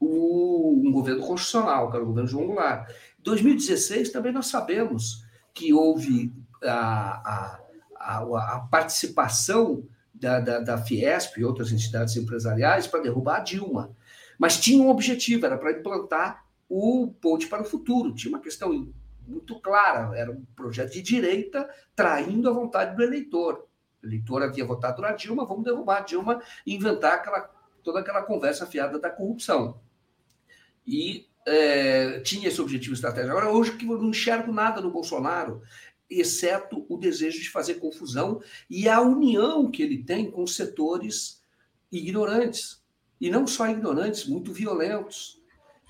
o, 0.00 0.82
um 0.84 0.92
governo 0.92 1.22
constitucional, 1.22 1.90
que 1.90 1.96
era 1.96 2.04
o 2.04 2.08
governo 2.08 2.28
João 2.28 2.46
Goulart. 2.46 2.90
Em 3.18 3.22
2016, 3.22 4.10
também 4.10 4.32
nós 4.32 4.46
sabemos 4.46 5.23
que 5.54 5.72
houve 5.72 6.32
a, 6.62 6.74
a, 6.74 7.60
a, 7.96 8.56
a 8.56 8.60
participação 8.70 9.86
da, 10.12 10.40
da, 10.40 10.60
da 10.60 10.78
Fiesp 10.78 11.38
e 11.38 11.44
outras 11.44 11.70
entidades 11.72 12.16
empresariais 12.16 12.86
para 12.86 13.00
derrubar 13.00 13.36
a 13.36 13.40
Dilma. 13.40 13.96
Mas 14.38 14.58
tinha 14.58 14.82
um 14.82 14.90
objetivo, 14.90 15.46
era 15.46 15.56
para 15.56 15.72
implantar 15.72 16.44
o 16.68 17.14
Ponte 17.20 17.46
para 17.46 17.62
o 17.62 17.64
Futuro. 17.64 18.12
Tinha 18.14 18.34
uma 18.34 18.42
questão 18.42 18.92
muito 19.26 19.60
clara, 19.60 20.16
era 20.18 20.30
um 20.30 20.44
projeto 20.56 20.92
de 20.92 21.02
direita 21.02 21.68
traindo 21.94 22.48
a 22.48 22.52
vontade 22.52 22.96
do 22.96 23.02
eleitor. 23.02 23.66
O 24.02 24.06
eleitor 24.06 24.42
havia 24.42 24.64
votado 24.64 25.00
na 25.00 25.12
Dilma, 25.12 25.46
vamos 25.46 25.64
derrubar 25.64 25.98
a 25.98 26.04
Dilma 26.04 26.42
e 26.66 26.74
inventar 26.74 27.14
aquela, 27.14 27.40
toda 27.82 28.00
aquela 28.00 28.22
conversa 28.22 28.66
fiada 28.66 28.98
da 28.98 29.08
corrupção. 29.08 29.80
E 30.86 31.26
é, 31.46 32.20
tinha 32.20 32.48
esse 32.48 32.60
objetivo 32.60 32.94
estratégico. 32.94 33.36
Agora, 33.36 33.52
hoje 33.52 33.76
que 33.76 33.86
eu 33.86 33.98
não 33.98 34.10
enxergo 34.10 34.52
nada 34.52 34.80
no 34.80 34.90
Bolsonaro, 34.90 35.62
exceto 36.08 36.86
o 36.88 36.96
desejo 36.96 37.40
de 37.40 37.50
fazer 37.50 37.74
confusão 37.74 38.40
e 38.68 38.88
a 38.88 39.00
união 39.00 39.70
que 39.70 39.82
ele 39.82 40.02
tem 40.04 40.30
com 40.30 40.46
setores 40.46 41.42
ignorantes 41.90 42.82
e 43.20 43.30
não 43.30 43.46
só 43.46 43.68
ignorantes, 43.68 44.26
muito 44.26 44.52
violentos, 44.52 45.40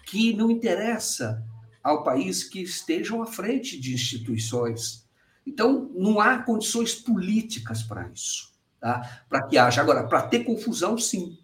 que 0.06 0.34
não 0.34 0.50
interessa 0.50 1.42
ao 1.82 2.04
país 2.04 2.44
que 2.44 2.62
estejam 2.62 3.22
à 3.22 3.26
frente 3.26 3.78
de 3.78 3.92
instituições. 3.92 5.06
Então, 5.46 5.90
não 5.94 6.20
há 6.20 6.42
condições 6.42 6.94
políticas 6.94 7.82
para 7.82 8.08
isso, 8.08 8.52
tá? 8.80 9.24
para 9.28 9.46
que 9.46 9.58
haja. 9.58 9.80
Agora, 9.80 10.06
para 10.06 10.22
ter 10.22 10.44
confusão, 10.44 10.96
sim. 10.96 11.38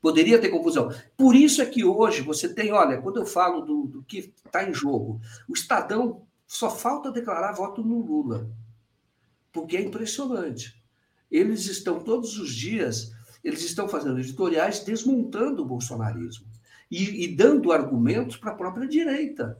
Poderia 0.00 0.40
ter 0.40 0.48
confusão. 0.48 0.90
Por 1.16 1.34
isso 1.34 1.60
é 1.60 1.66
que 1.66 1.84
hoje 1.84 2.22
você 2.22 2.52
tem, 2.52 2.72
olha, 2.72 3.00
quando 3.00 3.18
eu 3.18 3.26
falo 3.26 3.60
do, 3.60 3.86
do 3.86 4.02
que 4.02 4.32
está 4.44 4.68
em 4.68 4.72
jogo, 4.72 5.20
o 5.48 5.52
Estadão 5.52 6.22
só 6.46 6.70
falta 6.70 7.12
declarar 7.12 7.52
voto 7.52 7.82
no 7.82 8.00
Lula, 8.00 8.50
porque 9.52 9.76
é 9.76 9.82
impressionante. 9.82 10.82
Eles 11.30 11.66
estão 11.66 12.00
todos 12.00 12.38
os 12.38 12.52
dias 12.52 13.12
eles 13.42 13.62
estão 13.62 13.88
fazendo 13.88 14.18
editoriais 14.18 14.80
desmontando 14.80 15.62
o 15.62 15.66
bolsonarismo 15.66 16.46
e, 16.90 17.24
e 17.24 17.34
dando 17.34 17.72
argumentos 17.72 18.36
para 18.36 18.52
a 18.52 18.54
própria 18.54 18.86
direita, 18.86 19.58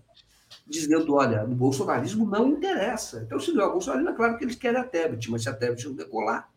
dizendo: 0.67 1.15
olha, 1.15 1.45
o 1.45 1.55
bolsonarismo 1.55 2.29
não 2.29 2.49
interessa. 2.49 3.23
Então, 3.23 3.41
se 3.41 3.53
não 3.53 3.65
é 3.65 3.67
o 3.67 3.73
bolsonarismo, 3.73 4.11
é 4.11 4.15
claro 4.15 4.37
que 4.37 4.45
eles 4.45 4.57
querem 4.57 4.81
a 4.81 4.85
Tebet, 4.85 5.31
mas 5.31 5.43
se 5.43 5.49
a 5.49 5.55
Tebet 5.55 5.87
não 5.87 5.95
decolar, 5.95 6.51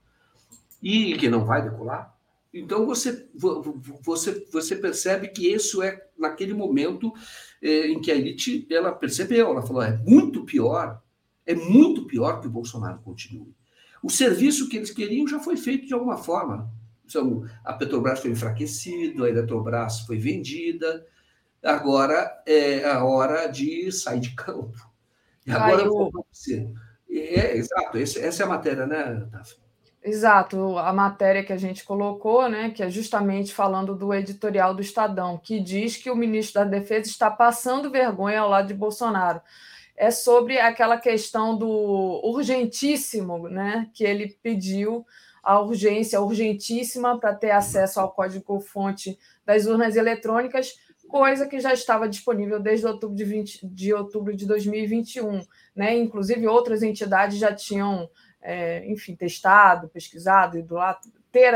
e 0.82 1.18
que 1.18 1.30
não 1.30 1.46
vai 1.46 1.62
decolar, 1.62 2.14
então 2.54 2.86
você, 2.86 3.28
você, 3.34 4.46
você 4.52 4.76
percebe 4.76 5.30
que 5.30 5.52
isso 5.52 5.82
é 5.82 6.06
naquele 6.18 6.54
momento 6.54 7.12
é, 7.60 7.88
em 7.88 8.00
que 8.00 8.12
a 8.12 8.16
elite 8.16 8.68
ela 8.70 8.92
percebeu, 8.92 9.50
ela 9.50 9.64
falou: 9.64 9.82
é 9.82 9.98
muito 9.98 10.46
pior, 10.46 11.02
é 11.46 11.56
muito 11.56 12.06
pior 12.06 12.40
que 12.40 12.48
o 12.48 12.52
Bolsonaro 12.52 13.00
continue. 13.00 13.56
O 14.04 14.10
serviço 14.10 14.70
que 14.70 14.78
eles 14.78 14.92
queriam 14.92 15.28
já 15.28 15.40
foi 15.40 15.58
feito 15.58 15.88
de 15.88 15.94
alguma 15.94 16.18
forma. 16.18 16.70
Então, 17.06 17.46
a 17.64 17.74
Petrobras 17.74 18.20
foi 18.20 18.32
enfraquecida, 18.32 19.26
a 19.26 19.30
Eletrobras 19.30 20.02
foi 20.02 20.18
vendida, 20.18 21.06
agora 21.64 22.44
é 22.46 22.86
a 22.86 23.04
hora 23.04 23.48
de 23.48 23.92
sair 23.92 24.20
de 24.20 24.36
campo. 24.36 24.78
E 25.46 25.52
agora 25.52 25.78
Caiu. 25.78 26.12
você. 26.32 26.70
É, 27.10 27.40
é, 27.40 27.58
exato, 27.58 27.98
essa 27.98 28.44
é 28.44 28.46
a 28.46 28.50
matéria, 28.50 28.86
né, 28.86 29.28
Daphne? 29.32 29.63
Exato, 30.06 30.78
a 30.78 30.92
matéria 30.92 31.46
que 31.46 31.54
a 31.54 31.58
gente 31.58 31.86
colocou, 31.86 32.50
né, 32.50 32.72
que 32.72 32.84
é 32.84 32.90
justamente 32.90 33.54
falando 33.54 33.96
do 33.96 34.14
editorial 34.14 34.74
do 34.76 34.82
Estadão, 34.82 35.38
que 35.38 35.62
diz 35.62 35.96
que 35.96 36.12
o 36.12 36.16
ministro 36.16 36.62
da 36.62 36.70
Defesa 36.70 37.10
está 37.10 37.32
passando 37.32 37.90
vergonha 37.90 38.42
ao 38.42 38.50
lado 38.50 38.68
de 38.68 38.74
Bolsonaro. 38.74 39.42
É 39.96 40.12
sobre 40.12 40.60
aquela 40.60 40.98
questão 40.98 41.58
do 41.58 41.70
urgentíssimo, 42.22 43.48
né, 43.48 43.90
que 43.94 44.04
ele 44.04 44.38
pediu 44.44 45.06
a 45.42 45.62
urgência 45.62 46.20
urgentíssima 46.20 47.18
para 47.18 47.34
ter 47.34 47.52
acesso 47.52 48.02
ao 48.02 48.12
código-fonte 48.12 49.18
das 49.46 49.66
urnas 49.66 49.96
eletrônicas, 49.96 50.74
coisa 51.08 51.46
que 51.46 51.60
já 51.60 51.74
estava 51.74 52.10
disponível 52.10 52.60
desde 52.60 52.88
outubro 52.88 53.16
de, 53.16 53.24
20, 53.24 53.68
de 53.68 53.94
outubro 53.94 54.36
de 54.36 54.46
2021. 54.48 55.46
Né? 55.76 55.96
Inclusive, 55.98 56.48
outras 56.48 56.82
entidades 56.82 57.38
já 57.38 57.54
tinham, 57.54 58.10
é, 58.44 58.86
enfim, 58.92 59.16
testado, 59.16 59.88
pesquisado, 59.88 60.58
ido 60.60 60.76
lá, 60.76 61.00
ter 61.32 61.54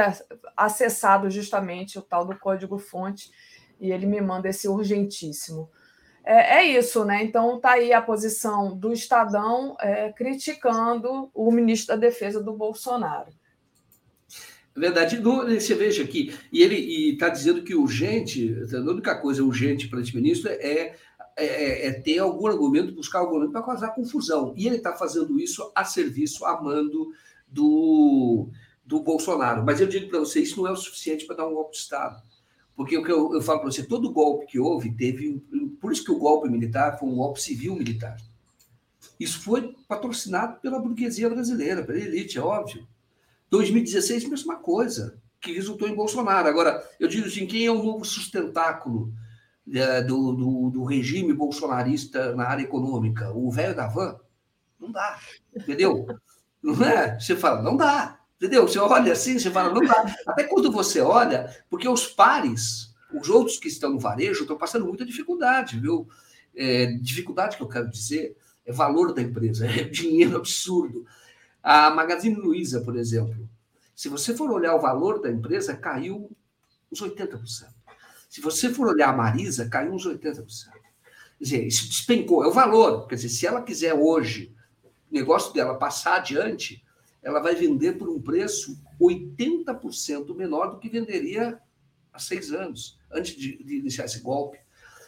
acessado 0.55 1.29
justamente 1.29 1.99
o 1.99 2.01
tal 2.01 2.25
do 2.25 2.39
código-fonte, 2.39 3.29
e 3.79 3.91
ele 3.91 4.07
me 4.07 4.19
manda 4.21 4.49
esse 4.49 4.67
urgentíssimo. 4.67 5.69
É, 6.25 6.57
é, 6.57 6.63
isso, 6.63 7.05
né? 7.05 7.23
Então 7.23 7.57
está 7.57 7.71
aí 7.71 7.93
a 7.93 8.01
posição 8.01 8.75
do 8.75 8.91
Estadão 8.91 9.77
é, 9.79 10.11
criticando 10.11 11.29
o 11.33 11.51
ministro 11.51 11.95
da 11.95 12.01
Defesa 12.01 12.43
do 12.43 12.53
Bolsonaro. 12.53 13.31
É 14.75 14.79
verdade, 14.79 15.17
você 15.17 15.73
veja 15.73 16.03
aqui, 16.03 16.37
e 16.51 16.61
ele 16.61 17.11
está 17.13 17.29
dizendo 17.29 17.63
que 17.63 17.73
urgente, 17.73 18.55
a 18.71 18.77
única 18.79 19.19
coisa 19.19 19.43
urgente 19.43 19.87
para 19.87 20.01
esse 20.01 20.15
ministro 20.15 20.51
é, 20.51 20.95
é, 21.37 21.87
é, 21.87 21.91
ter 21.93 22.17
algum 22.17 22.47
argumento, 22.47 22.93
buscar 22.93 23.19
algum 23.19 23.35
argumento 23.35 23.53
para 23.53 23.61
causar 23.61 23.89
confusão. 23.89 24.53
E 24.57 24.65
ele 24.65 24.77
está 24.77 24.93
fazendo 24.93 25.39
isso 25.39 25.71
a 25.75 25.85
serviço, 25.85 26.43
a 26.45 26.59
mando 26.61 27.13
do, 27.47 28.49
do 28.83 28.99
Bolsonaro. 29.01 29.63
Mas 29.63 29.79
eu 29.79 29.87
digo 29.87 30.09
para 30.09 30.19
você, 30.19 30.41
isso 30.41 30.57
não 30.57 30.67
é 30.67 30.71
o 30.71 30.75
suficiente 30.75 31.25
para 31.25 31.37
dar 31.37 31.47
um 31.47 31.53
golpe 31.53 31.73
de 31.73 31.77
Estado. 31.77 32.21
Porque 32.75 32.97
o 32.97 33.03
que 33.03 33.11
eu, 33.11 33.33
eu 33.33 33.41
falo 33.41 33.59
para 33.59 33.71
você, 33.71 33.83
todo 33.83 34.11
golpe 34.11 34.47
que 34.47 34.59
houve 34.59 34.91
teve. 34.95 35.39
Por 35.79 35.91
isso 35.91 36.03
que 36.03 36.11
o 36.11 36.17
golpe 36.17 36.49
militar 36.49 36.97
foi 36.97 37.07
um 37.07 37.15
golpe 37.15 37.41
civil-militar. 37.41 38.17
Isso 39.19 39.39
foi 39.41 39.75
patrocinado 39.87 40.59
pela 40.59 40.79
burguesia 40.79 41.29
brasileira, 41.29 41.83
pela 41.83 41.99
elite, 41.99 42.37
é 42.37 42.41
óbvio. 42.41 42.87
2016, 43.49 44.27
mesma 44.27 44.55
coisa. 44.55 45.19
que 45.39 45.53
resultou 45.53 45.87
em 45.87 45.95
Bolsonaro. 45.95 46.47
Agora, 46.47 46.83
eu 46.99 47.07
digo 47.07 47.27
assim, 47.27 47.45
quem 47.45 47.65
é 47.65 47.71
o 47.71 47.83
novo 47.83 48.03
sustentáculo 48.03 49.13
é, 49.13 49.26
do, 50.05 50.33
do, 50.33 50.69
do, 50.69 50.83
regime 50.85 51.33
bolsonarista 51.33 52.35
na 52.35 52.45
área 52.47 52.63
econômica? 52.63 53.31
O 53.33 53.51
velho 53.51 53.75
da 53.75 53.87
van? 53.87 54.17
Não 54.79 54.91
dá, 54.91 55.19
entendeu? 55.55 56.05
Não 56.63 56.83
é? 56.83 57.19
Você 57.19 57.35
fala, 57.35 57.61
não 57.61 57.77
dá, 57.77 58.19
entendeu? 58.35 58.67
Você 58.67 58.79
olha 58.79 59.13
assim, 59.13 59.37
você 59.37 59.49
fala, 59.51 59.71
não 59.71 59.85
dá. 59.85 60.03
Até 60.25 60.43
quando 60.43 60.71
você 60.71 60.99
olha, 60.99 61.55
porque 61.69 61.87
os 61.87 62.07
pares, 62.07 62.93
os 63.13 63.29
outros 63.29 63.57
que 63.57 63.67
estão 63.67 63.91
no 63.91 63.99
varejo, 63.99 64.41
estão 64.41 64.57
passando 64.57 64.85
muita 64.85 65.05
dificuldade, 65.05 65.79
viu? 65.79 66.09
É, 66.55 66.87
dificuldade 66.99 67.55
que 67.55 67.63
eu 67.63 67.69
quero 67.69 67.89
dizer 67.89 68.35
é 68.65 68.71
valor 68.73 69.13
da 69.13 69.21
empresa, 69.21 69.65
é 69.65 69.83
dinheiro 69.85 70.35
absurdo. 70.35 71.05
A 71.63 71.89
Magazine 71.91 72.35
Luiza, 72.35 72.81
por 72.81 72.97
exemplo, 72.97 73.47
se 73.95 74.09
você 74.09 74.35
for 74.35 74.51
olhar 74.51 74.75
o 74.75 74.81
valor 74.81 75.21
da 75.21 75.31
empresa, 75.31 75.75
caiu 75.75 76.29
uns 76.91 77.01
80%. 77.01 77.76
Se 78.37 78.41
você 78.41 78.71
for 78.71 78.89
olhar 78.89 79.09
a 79.09 79.17
Marisa, 79.17 79.67
caiu 79.67 79.91
uns 79.91 80.05
80%. 80.05 80.45
Quer 80.45 81.43
dizer, 81.43 81.65
isso 81.65 81.87
despencou, 81.87 82.43
é 82.43 82.47
o 82.47 82.51
valor. 82.51 83.07
Quer 83.07 83.15
dizer, 83.15 83.29
se 83.29 83.47
ela 83.47 83.63
quiser 83.63 83.95
hoje 83.95 84.55
o 85.09 85.15
negócio 85.15 85.51
dela 85.55 85.73
passar 85.73 86.17
adiante, 86.17 86.85
ela 87.23 87.39
vai 87.39 87.55
vender 87.55 87.93
por 87.93 88.07
um 88.07 88.21
preço 88.21 88.79
80% 89.01 90.35
menor 90.35 90.67
do 90.67 90.77
que 90.77 90.87
venderia 90.87 91.59
há 92.13 92.19
seis 92.19 92.51
anos, 92.53 92.99
antes 93.11 93.35
de, 93.35 93.57
de 93.63 93.77
iniciar 93.77 94.05
esse 94.05 94.19
golpe. 94.19 94.59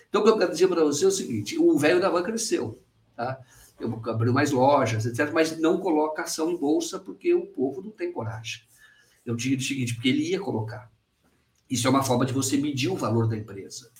Então, 0.09 0.21
o 0.21 0.23
que 0.23 0.31
eu 0.31 0.37
quero 0.39 0.51
dizer 0.51 0.67
para 0.67 0.83
você 0.83 1.05
é 1.05 1.09
o 1.09 1.11
seguinte: 1.11 1.55
o 1.55 1.77
velho 1.77 2.01
da 2.01 2.09
van 2.09 2.23
cresceu. 2.23 2.81
Tá? 3.15 3.39
Eu 3.79 4.01
abriu 4.07 4.33
mais 4.33 4.49
lojas, 4.49 5.05
etc., 5.05 5.31
mas 5.31 5.55
não 5.59 5.79
coloca 5.79 6.23
ação 6.23 6.49
em 6.49 6.57
bolsa 6.57 6.97
porque 6.97 7.31
o 7.31 7.45
povo 7.45 7.79
não 7.79 7.91
tem 7.91 8.11
coragem. 8.11 8.63
Eu 9.23 9.35
digo 9.35 9.61
o 9.61 9.63
seguinte: 9.63 9.93
porque 9.93 10.09
ele 10.09 10.31
ia 10.31 10.39
colocar. 10.39 10.89
Isso 11.69 11.87
é 11.87 11.89
uma 11.89 12.03
forma 12.03 12.25
de 12.25 12.33
você 12.33 12.57
medir 12.57 12.89
o 12.89 12.95
valor 12.95 13.27
da 13.27 13.37
empresa. 13.37 13.91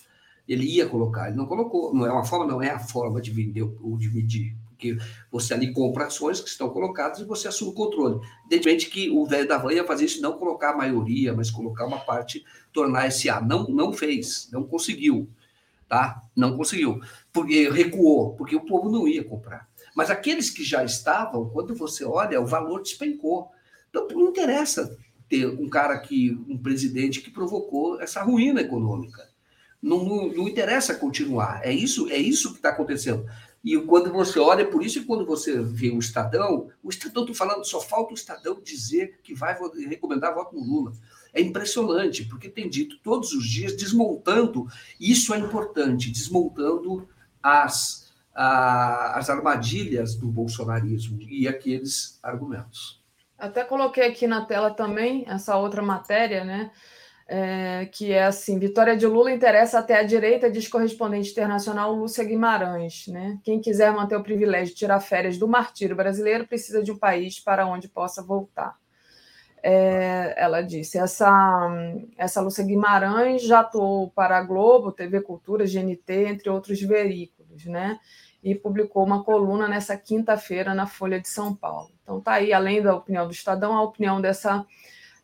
Ele 0.48 0.64
ia 0.64 0.88
colocar, 0.88 1.28
ele 1.28 1.36
não 1.36 1.46
colocou. 1.46 1.94
Não 1.94 2.06
é 2.06 2.12
uma 2.12 2.24
forma, 2.24 2.46
não 2.46 2.60
é 2.60 2.70
a 2.70 2.78
forma 2.78 3.20
de 3.20 3.30
vender 3.30 3.62
ou 3.62 3.96
de 3.96 4.10
medir 4.10 4.56
porque 4.80 4.96
você 5.30 5.52
ali 5.52 5.72
compra 5.72 6.06
ações 6.06 6.40
que 6.40 6.48
estão 6.48 6.70
colocadas 6.70 7.18
e 7.18 7.24
você 7.24 7.46
assume 7.46 7.72
o 7.72 7.74
controle. 7.74 8.18
Evidentemente 8.46 8.88
que 8.88 9.10
o 9.10 9.26
velho 9.26 9.46
da 9.46 9.58
van 9.58 9.74
ia 9.74 9.84
fazer 9.84 10.06
isso, 10.06 10.22
não 10.22 10.38
colocar 10.38 10.70
a 10.70 10.76
maioria, 10.76 11.34
mas 11.34 11.50
colocar 11.50 11.84
uma 11.84 12.00
parte, 12.00 12.42
tornar 12.72 13.12
SA. 13.12 13.42
Não, 13.42 13.68
não 13.68 13.92
fez, 13.92 14.48
não 14.50 14.64
conseguiu, 14.64 15.28
tá? 15.86 16.22
Não 16.34 16.56
conseguiu, 16.56 16.98
porque 17.30 17.68
recuou, 17.68 18.34
porque 18.34 18.56
o 18.56 18.64
povo 18.64 18.90
não 18.90 19.06
ia 19.06 19.22
comprar. 19.22 19.68
Mas 19.94 20.10
aqueles 20.10 20.48
que 20.48 20.64
já 20.64 20.82
estavam, 20.82 21.50
quando 21.50 21.74
você 21.74 22.04
olha, 22.04 22.40
o 22.40 22.46
valor 22.46 22.80
despencou. 22.80 23.50
Então, 23.90 24.08
não 24.08 24.28
interessa 24.28 24.96
ter 25.30 25.46
um 25.46 25.68
cara 25.68 25.96
que, 26.00 26.36
um 26.48 26.58
presidente 26.58 27.20
que 27.20 27.30
provocou 27.30 28.00
essa 28.00 28.20
ruína 28.20 28.60
econômica. 28.60 29.30
Não, 29.80 30.04
não, 30.04 30.28
não 30.28 30.48
interessa 30.48 30.96
continuar. 30.96 31.60
É 31.64 31.72
isso, 31.72 32.10
é 32.10 32.16
isso 32.16 32.50
que 32.50 32.56
está 32.56 32.70
acontecendo. 32.70 33.24
E 33.62 33.78
quando 33.78 34.10
você 34.10 34.40
olha, 34.40 34.66
por 34.66 34.84
isso 34.84 35.00
que 35.00 35.06
quando 35.06 35.24
você 35.24 35.62
vê 35.62 35.90
o 35.90 35.98
Estadão, 35.98 36.68
o 36.82 36.88
Estadão, 36.90 37.22
estou 37.22 37.36
falando, 37.36 37.64
só 37.64 37.80
falta 37.80 38.12
o 38.12 38.16
Estadão 38.16 38.60
dizer 38.60 39.20
que 39.22 39.32
vai 39.32 39.56
recomendar 39.88 40.34
voto 40.34 40.56
no 40.56 40.64
Lula. 40.64 40.92
É 41.32 41.40
impressionante, 41.40 42.24
porque 42.24 42.48
tem 42.48 42.68
dito 42.68 42.98
todos 43.02 43.32
os 43.32 43.46
dias, 43.46 43.76
desmontando, 43.76 44.66
isso 44.98 45.32
é 45.32 45.38
importante, 45.38 46.10
desmontando 46.10 47.06
as, 47.40 48.10
a, 48.34 49.16
as 49.16 49.30
armadilhas 49.30 50.16
do 50.16 50.26
bolsonarismo 50.26 51.20
e 51.22 51.46
aqueles 51.46 52.18
argumentos. 52.20 52.99
Até 53.40 53.64
coloquei 53.64 54.06
aqui 54.06 54.26
na 54.26 54.44
tela 54.44 54.70
também 54.70 55.24
essa 55.26 55.56
outra 55.56 55.82
matéria, 55.82 56.44
né? 56.44 56.70
é, 57.30 57.86
que 57.86 58.12
é 58.12 58.24
assim: 58.24 58.58
vitória 58.58 58.96
de 58.96 59.06
Lula 59.06 59.30
interessa 59.30 59.78
até 59.78 60.00
a 60.00 60.02
direita, 60.02 60.50
diz 60.50 60.66
correspondente 60.66 61.30
internacional 61.30 61.94
Lúcia 61.94 62.24
Guimarães. 62.24 63.06
Né? 63.06 63.38
Quem 63.44 63.60
quiser 63.60 63.92
manter 63.92 64.16
o 64.16 64.22
privilégio 64.22 64.74
de 64.74 64.80
tirar 64.80 64.98
férias 64.98 65.38
do 65.38 65.46
martírio 65.46 65.94
brasileiro 65.94 66.46
precisa 66.46 66.82
de 66.82 66.90
um 66.90 66.98
país 66.98 67.38
para 67.38 67.66
onde 67.66 67.88
possa 67.88 68.20
voltar. 68.20 68.76
É, 69.62 70.34
ela 70.36 70.60
disse: 70.60 70.98
essa, 70.98 71.70
essa 72.18 72.40
Lúcia 72.40 72.64
Guimarães 72.64 73.42
já 73.42 73.60
atuou 73.60 74.10
para 74.10 74.36
a 74.36 74.42
Globo, 74.42 74.90
TV 74.90 75.20
Cultura, 75.20 75.64
GNT, 75.66 76.12
entre 76.26 76.50
outros 76.50 76.82
veículos, 76.82 77.64
né? 77.66 78.00
E 78.42 78.54
publicou 78.54 79.04
uma 79.04 79.22
coluna 79.22 79.68
nessa 79.68 79.96
quinta-feira 79.96 80.74
na 80.74 80.86
Folha 80.86 81.20
de 81.20 81.28
São 81.28 81.54
Paulo. 81.54 81.90
Então, 82.02 82.18
está 82.18 82.32
aí, 82.32 82.52
além 82.52 82.82
da 82.82 82.94
opinião 82.94 83.26
do 83.26 83.32
Estadão, 83.32 83.76
a 83.76 83.82
opinião 83.82 84.20
dessa 84.20 84.64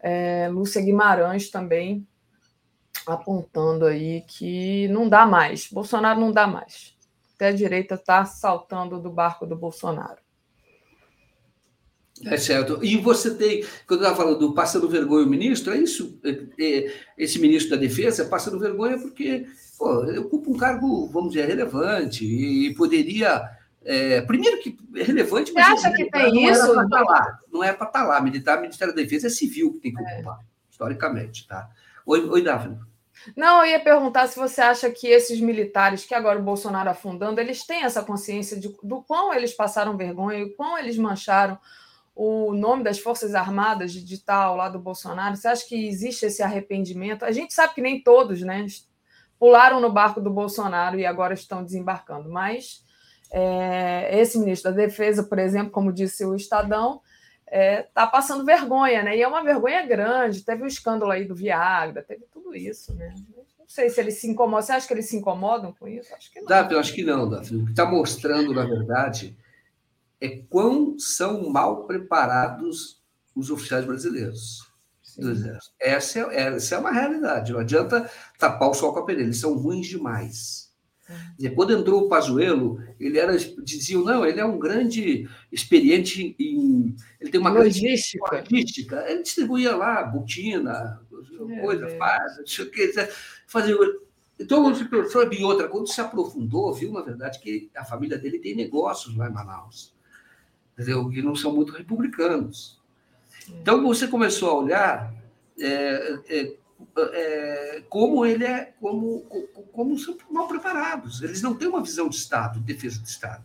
é, 0.00 0.48
Lúcia 0.50 0.82
Guimarães 0.82 1.50
também 1.50 2.06
apontando 3.06 3.86
aí 3.86 4.22
que 4.22 4.88
não 4.88 5.08
dá 5.08 5.24
mais. 5.24 5.68
Bolsonaro 5.68 6.20
não 6.20 6.32
dá 6.32 6.46
mais. 6.46 6.94
Até 7.34 7.48
a 7.48 7.52
direita 7.52 7.94
está 7.94 8.24
saltando 8.24 9.00
do 9.00 9.10
barco 9.10 9.46
do 9.46 9.56
Bolsonaro. 9.56 10.18
É 12.24 12.36
certo. 12.38 12.82
E 12.82 12.96
você 12.96 13.34
tem, 13.34 13.62
quando 13.86 14.00
eu 14.00 14.08
estava 14.08 14.16
falando 14.16 14.38
do 14.38 14.54
passando 14.54 14.88
vergonha 14.88 15.26
o 15.26 15.28
ministro, 15.28 15.74
é 15.74 15.76
isso. 15.76 16.18
É, 16.24 16.30
é, 16.58 16.92
esse 17.18 17.38
ministro 17.38 17.70
da 17.70 17.76
Defesa 17.76 18.24
passando 18.24 18.58
vergonha 18.58 18.98
porque 18.98 19.46
pô, 19.78 20.04
ocupa 20.20 20.50
um 20.50 20.56
cargo, 20.56 21.08
vamos 21.08 21.32
dizer, 21.32 21.46
relevante 21.46 22.24
e 22.24 22.74
poderia 22.74 23.56
é, 23.86 24.20
primeiro 24.22 24.60
que 24.60 24.76
é 24.96 25.02
relevante, 25.04 25.52
mas 25.52 25.80
Você 25.80 25.86
acha 25.86 25.96
que 25.96 26.10
tem 26.10 26.34
não 26.34 26.50
isso? 26.50 26.72
Era 26.72 26.88
tá 26.88 27.02
lá, 27.02 27.38
não 27.52 27.62
é 27.62 27.72
para 27.72 27.86
estar 27.86 28.00
tá 28.00 28.06
lá. 28.06 28.20
Militar, 28.20 28.60
Ministério 28.60 28.92
da 28.92 29.00
Defesa 29.00 29.28
é 29.28 29.30
civil 29.30 29.72
que 29.74 29.78
tem 29.78 29.94
que 29.94 30.02
é. 30.02 30.14
ocupar, 30.14 30.40
é. 30.40 30.44
historicamente. 30.68 31.46
Tá? 31.46 31.70
Oi, 32.04 32.28
oi, 32.28 32.42
Daphne. 32.42 32.78
Não, 33.36 33.60
eu 33.60 33.70
ia 33.70 33.80
perguntar 33.80 34.26
se 34.26 34.36
você 34.36 34.60
acha 34.60 34.90
que 34.90 35.06
esses 35.06 35.40
militares 35.40 36.04
que 36.04 36.14
agora 36.14 36.38
o 36.38 36.42
Bolsonaro 36.42 36.90
afundando, 36.90 37.40
eles 37.40 37.64
têm 37.64 37.84
essa 37.84 38.02
consciência 38.02 38.58
de, 38.58 38.74
do 38.82 39.02
quão 39.02 39.32
eles 39.32 39.54
passaram 39.54 39.96
vergonha 39.96 40.40
e 40.40 40.50
quão 40.50 40.76
eles 40.76 40.98
mancharam 40.98 41.56
o 42.14 42.54
nome 42.54 42.82
das 42.82 42.98
Forças 42.98 43.34
Armadas 43.34 43.92
de 43.92 44.18
tal 44.18 44.56
lá 44.56 44.68
do 44.68 44.80
Bolsonaro. 44.80 45.36
Você 45.36 45.46
acha 45.46 45.66
que 45.66 45.86
existe 45.86 46.26
esse 46.26 46.42
arrependimento? 46.42 47.24
A 47.24 47.30
gente 47.30 47.54
sabe 47.54 47.74
que 47.74 47.80
nem 47.80 48.02
todos, 48.02 48.40
né? 48.42 48.66
Pularam 49.38 49.80
no 49.80 49.92
barco 49.92 50.20
do 50.20 50.30
Bolsonaro 50.30 50.98
e 50.98 51.04
agora 51.04 51.34
estão 51.34 51.62
desembarcando, 51.62 52.30
mas 52.30 52.84
é, 53.30 54.18
esse 54.18 54.38
ministro 54.38 54.70
da 54.70 54.76
Defesa, 54.76 55.22
por 55.22 55.38
exemplo, 55.38 55.70
como 55.70 55.92
disse 55.92 56.24
o 56.24 56.34
Estadão, 56.34 57.00
está 57.44 57.56
é, 57.56 57.82
tá 57.94 58.06
passando 58.06 58.44
vergonha, 58.44 59.02
né? 59.02 59.16
E 59.16 59.22
é 59.22 59.28
uma 59.28 59.42
vergonha 59.42 59.86
grande. 59.86 60.44
Teve 60.44 60.62
o 60.62 60.66
escândalo 60.66 61.10
aí 61.10 61.24
do 61.24 61.34
Viagra, 61.34 62.02
teve 62.02 62.24
tudo 62.32 62.54
isso, 62.54 62.94
né? 62.94 63.14
Não 63.58 63.68
sei 63.68 63.90
se 63.90 64.00
eles 64.00 64.20
se 64.20 64.28
incomodam. 64.28 64.62
Você 64.62 64.72
acha 64.72 64.86
que 64.86 64.94
eles 64.94 65.08
se 65.08 65.16
incomodam 65.16 65.72
com 65.72 65.86
isso? 65.88 66.14
Acho 66.14 66.32
que 66.32 66.40
não. 66.40 66.46
Acho 66.78 66.94
que 66.94 67.04
não, 67.04 67.28
Daphne. 67.28 67.62
O 67.62 67.64
que 67.64 67.70
está 67.72 67.84
mostrando, 67.84 68.54
na 68.54 68.64
verdade, 68.64 69.36
é 70.20 70.28
quão 70.48 70.98
são 70.98 71.48
mal 71.50 71.84
preparados 71.84 73.02
os 73.34 73.50
oficiais 73.50 73.84
brasileiros 73.84 74.65
do 75.16 75.30
Exército. 75.30 75.74
Essa 75.80 76.18
é, 76.20 76.36
essa 76.54 76.74
é 76.74 76.78
uma 76.78 76.92
realidade. 76.92 77.52
Não 77.52 77.60
adianta 77.60 78.10
tapar 78.38 78.70
o 78.70 78.74
sol 78.74 78.92
com 78.92 79.00
a 79.00 79.04
peneira. 79.04 79.28
Eles 79.28 79.40
são 79.40 79.56
ruins 79.56 79.86
demais. 79.86 80.66
Dizer, 81.36 81.54
quando 81.54 81.72
entrou 81.72 82.02
o 82.02 82.08
Pazuello, 82.08 82.82
ele 82.98 83.18
era 83.18 83.36
diziam 83.62 84.02
não, 84.02 84.26
ele 84.26 84.40
é 84.40 84.44
um 84.44 84.58
grande 84.58 85.28
experiente 85.52 86.34
em, 86.38 86.96
ele 87.20 87.30
tem 87.30 87.40
uma 87.40 87.50
logística. 87.50 88.28
Grande 88.28 88.54
logística. 88.54 89.04
Ele 89.08 89.22
distribuía 89.22 89.76
lá 89.76 90.02
botina, 90.02 91.00
coisa, 91.60 91.88
faz, 91.96 92.32
fazia. 93.46 93.76
Então, 94.38 94.64
você 94.64 94.84
pensou 94.84 95.32
em 95.32 95.44
outra, 95.44 95.68
quando 95.68 95.88
se 95.88 96.00
aprofundou, 96.00 96.74
viu, 96.74 96.92
na 96.92 97.00
verdade, 97.00 97.38
que 97.40 97.70
a 97.74 97.84
família 97.84 98.18
dele 98.18 98.38
tem 98.38 98.54
negócios 98.54 99.16
lá 99.16 99.28
em 99.28 99.32
Manaus, 99.32 99.94
entendeu? 100.74 101.08
que 101.08 101.22
não 101.22 101.34
são 101.34 101.54
muito 101.54 101.72
republicanos. 101.72 102.82
Então, 103.48 103.82
você 103.82 104.06
começou 104.08 104.50
a 104.50 104.54
olhar 104.54 105.14
é, 105.58 106.18
é, 106.28 106.56
é, 106.98 107.82
como 107.88 108.24
ele 108.26 108.44
é, 108.44 108.74
como, 108.80 109.20
como 109.72 109.98
são 109.98 110.16
mal 110.30 110.46
preparados. 110.48 111.22
Eles 111.22 111.42
não 111.42 111.54
têm 111.54 111.68
uma 111.68 111.82
visão 111.82 112.08
de 112.08 112.16
Estado, 112.16 112.60
de 112.60 112.66
defesa 112.66 113.00
do 113.00 113.06
Estado. 113.06 113.44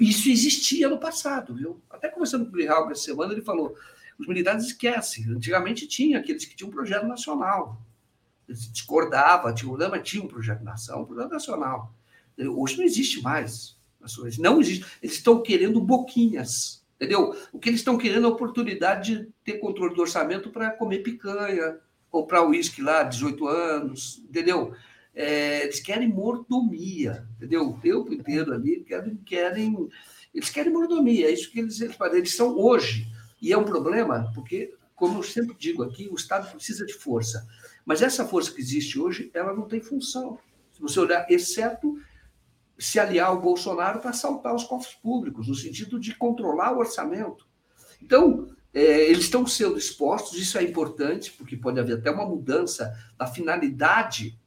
Isso 0.00 0.28
existia 0.28 0.88
no 0.88 0.98
passado, 0.98 1.54
viu? 1.54 1.80
Até 1.88 2.08
conversando 2.08 2.44
com 2.44 2.50
o 2.50 2.52
Grijalva 2.52 2.92
essa 2.92 3.02
semana, 3.02 3.32
ele 3.32 3.42
falou: 3.42 3.76
os 4.18 4.26
militares 4.26 4.64
esquecem. 4.64 5.28
Antigamente 5.30 5.86
tinha 5.86 6.18
aqueles 6.18 6.44
que 6.44 6.54
tinham 6.54 6.68
um 6.68 6.72
projeto 6.72 7.06
nacional. 7.06 7.80
Eles 8.48 8.70
discordava, 8.72 9.52
tinha, 9.52 9.88
mas 9.88 10.08
tinha 10.08 10.22
um 10.22 10.28
projeto 10.28 10.62
nação, 10.62 11.02
um 11.02 11.06
projeto 11.06 11.30
nacional. 11.30 11.94
Hoje 12.38 12.78
não 12.78 12.84
existe 12.84 13.22
mais. 13.22 13.76
Não 14.38 14.60
existe. 14.60 14.84
Eles 15.02 15.16
estão 15.16 15.42
querendo 15.42 15.80
boquinhas, 15.80 16.79
entendeu? 17.00 17.34
O 17.50 17.58
que 17.58 17.70
eles 17.70 17.80
estão 17.80 17.96
querendo 17.96 18.26
é 18.26 18.30
a 18.30 18.32
oportunidade 18.32 19.16
de 19.16 19.28
ter 19.42 19.54
controle 19.54 19.94
do 19.94 20.02
orçamento 20.02 20.50
para 20.50 20.70
comer 20.70 20.98
picanha, 20.98 21.78
comprar 22.10 22.46
uísque 22.46 22.82
lá, 22.82 23.02
18 23.02 23.48
anos, 23.48 24.22
entendeu? 24.28 24.74
É, 25.14 25.64
eles 25.64 25.80
querem 25.80 26.08
mordomia, 26.08 27.26
entendeu? 27.36 27.70
O 27.70 27.80
tempo 27.80 28.12
inteiro 28.12 28.52
ali, 28.52 28.84
querem, 28.86 29.16
querem, 29.24 29.88
eles 30.34 30.50
querem 30.50 30.72
mordomia, 30.72 31.28
é 31.28 31.32
isso 31.32 31.50
que 31.50 31.60
eles, 31.60 31.80
eles 31.80 31.96
fazem. 31.96 32.18
Eles 32.18 32.36
são 32.36 32.58
hoje, 32.58 33.08
e 33.40 33.50
é 33.50 33.56
um 33.56 33.64
problema, 33.64 34.30
porque 34.34 34.74
como 34.94 35.20
eu 35.20 35.22
sempre 35.22 35.56
digo 35.58 35.82
aqui, 35.82 36.08
o 36.12 36.14
Estado 36.14 36.52
precisa 36.52 36.84
de 36.84 36.92
força. 36.92 37.48
Mas 37.86 38.02
essa 38.02 38.26
força 38.26 38.52
que 38.52 38.60
existe 38.60 39.00
hoje, 39.00 39.30
ela 39.32 39.54
não 39.54 39.66
tem 39.66 39.80
função. 39.80 40.38
Se 40.70 40.82
você 40.82 41.00
olhar, 41.00 41.26
exceto 41.30 41.98
se 42.80 42.98
aliar 42.98 43.28
ao 43.28 43.40
Bolsonaro 43.40 44.00
para 44.00 44.10
assaltar 44.10 44.54
os 44.54 44.64
cofres 44.64 44.94
públicos, 44.94 45.46
no 45.46 45.54
sentido 45.54 46.00
de 46.00 46.14
controlar 46.14 46.72
o 46.72 46.78
orçamento. 46.78 47.46
Então, 48.02 48.48
é, 48.72 49.02
eles 49.10 49.24
estão 49.24 49.46
sendo 49.46 49.76
expostos, 49.76 50.38
isso 50.38 50.56
é 50.56 50.62
importante, 50.62 51.30
porque 51.32 51.56
pode 51.56 51.78
haver 51.78 51.98
até 51.98 52.10
uma 52.10 52.26
mudança 52.26 52.92
da 53.18 53.26
finalidade 53.26 54.38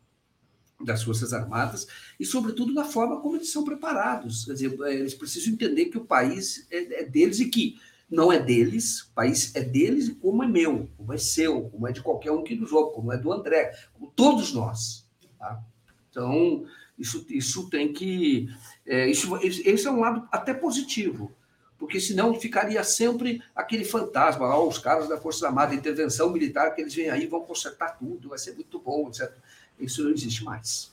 das 0.83 1.03
Forças 1.03 1.31
Armadas 1.31 1.87
e, 2.19 2.25
sobretudo, 2.25 2.73
da 2.73 2.83
forma 2.83 3.21
como 3.21 3.35
eles 3.35 3.51
são 3.51 3.63
preparados. 3.63 4.45
Quer 4.45 4.53
dizer, 4.53 4.79
é, 4.81 4.93
eles 4.95 5.13
precisam 5.13 5.53
entender 5.53 5.85
que 5.85 5.97
o 5.97 6.05
país 6.05 6.67
é, 6.71 7.01
é 7.01 7.05
deles 7.05 7.39
e 7.39 7.49
que 7.49 7.77
não 8.09 8.31
é 8.31 8.39
deles, 8.39 9.01
o 9.01 9.13
país 9.13 9.55
é 9.55 9.61
deles 9.61 10.07
e 10.07 10.15
como 10.15 10.43
é 10.43 10.47
meu, 10.47 10.89
como 10.97 11.13
é 11.13 11.17
seu, 11.17 11.69
como 11.69 11.87
é 11.87 11.91
de 11.91 12.01
qualquer 12.01 12.31
um 12.31 12.43
que 12.43 12.55
nos 12.55 12.71
ouve, 12.71 12.95
como 12.95 13.11
é 13.11 13.17
do 13.17 13.31
André, 13.31 13.73
como 13.93 14.11
todos 14.15 14.53
nós. 14.53 15.07
Tá? 15.37 15.61
Então, 16.09 16.65
isso, 16.97 17.25
isso 17.29 17.69
tem 17.69 17.91
que. 17.91 18.49
É, 18.85 19.07
isso, 19.07 19.35
esse 19.41 19.87
é 19.87 19.91
um 19.91 19.99
lado 19.99 20.27
até 20.31 20.53
positivo, 20.53 21.31
porque 21.77 21.99
senão 21.99 22.33
ficaria 22.39 22.83
sempre 22.83 23.41
aquele 23.55 23.83
fantasma, 23.83 24.57
os 24.57 24.77
caras 24.77 25.09
da 25.09 25.17
Força 25.17 25.47
Armada, 25.47 25.73
intervenção 25.75 26.31
militar, 26.31 26.73
que 26.75 26.81
eles 26.81 26.93
vêm 26.93 27.09
aí 27.09 27.25
vão 27.25 27.41
consertar 27.41 27.97
tudo, 27.97 28.29
vai 28.29 28.37
ser 28.37 28.53
muito 28.53 28.79
bom, 28.79 29.07
etc. 29.09 29.31
Isso 29.79 30.03
não 30.03 30.11
existe 30.11 30.43
mais. 30.43 30.91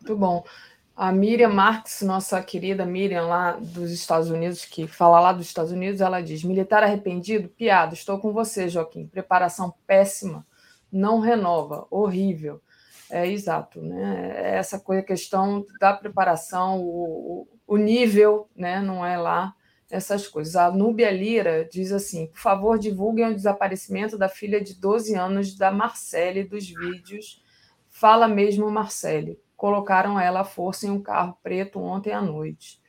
Muito 0.00 0.16
bom. 0.16 0.44
A 0.96 1.12
Miriam 1.12 1.48
Marx, 1.48 2.02
nossa 2.02 2.42
querida 2.42 2.84
Miriam 2.84 3.26
lá 3.26 3.52
dos 3.52 3.90
Estados 3.90 4.28
Unidos, 4.30 4.64
que 4.64 4.86
fala 4.86 5.20
lá 5.20 5.32
dos 5.32 5.46
Estados 5.46 5.72
Unidos, 5.72 6.00
ela 6.00 6.20
diz: 6.20 6.42
militar 6.42 6.82
arrependido? 6.82 7.48
Piada, 7.48 7.94
estou 7.94 8.18
com 8.18 8.32
você, 8.32 8.68
Joaquim. 8.68 9.06
Preparação 9.06 9.72
péssima, 9.86 10.46
não 10.92 11.20
renova, 11.20 11.86
horrível. 11.90 12.60
É 13.10 13.26
exato, 13.26 13.82
né? 13.82 14.32
É 14.36 14.56
essa 14.56 14.78
coisa, 14.78 15.02
questão 15.02 15.64
da 15.80 15.92
preparação, 15.92 16.80
o, 16.80 17.48
o 17.66 17.76
nível, 17.76 18.48
né? 18.54 18.80
Não 18.80 19.04
é 19.04 19.16
lá 19.16 19.54
essas 19.90 20.28
coisas. 20.28 20.54
A 20.54 20.70
Núbia 20.70 21.10
Lira 21.10 21.68
diz 21.70 21.92
assim: 21.92 22.28
por 22.28 22.38
favor, 22.38 22.78
divulguem 22.78 23.28
o 23.28 23.34
desaparecimento 23.34 24.16
da 24.16 24.28
filha 24.28 24.62
de 24.62 24.74
12 24.74 25.14
anos 25.16 25.56
da 25.56 25.72
Marcele 25.72 26.44
dos 26.44 26.68
vídeos. 26.68 27.42
Fala 27.88 28.28
mesmo, 28.28 28.70
Marcele. 28.70 29.40
Colocaram 29.56 30.18
ela 30.18 30.40
à 30.40 30.44
força 30.44 30.86
em 30.86 30.90
um 30.90 31.02
carro 31.02 31.36
preto 31.42 31.80
ontem 31.80 32.12
à 32.12 32.22
noite. 32.22 32.80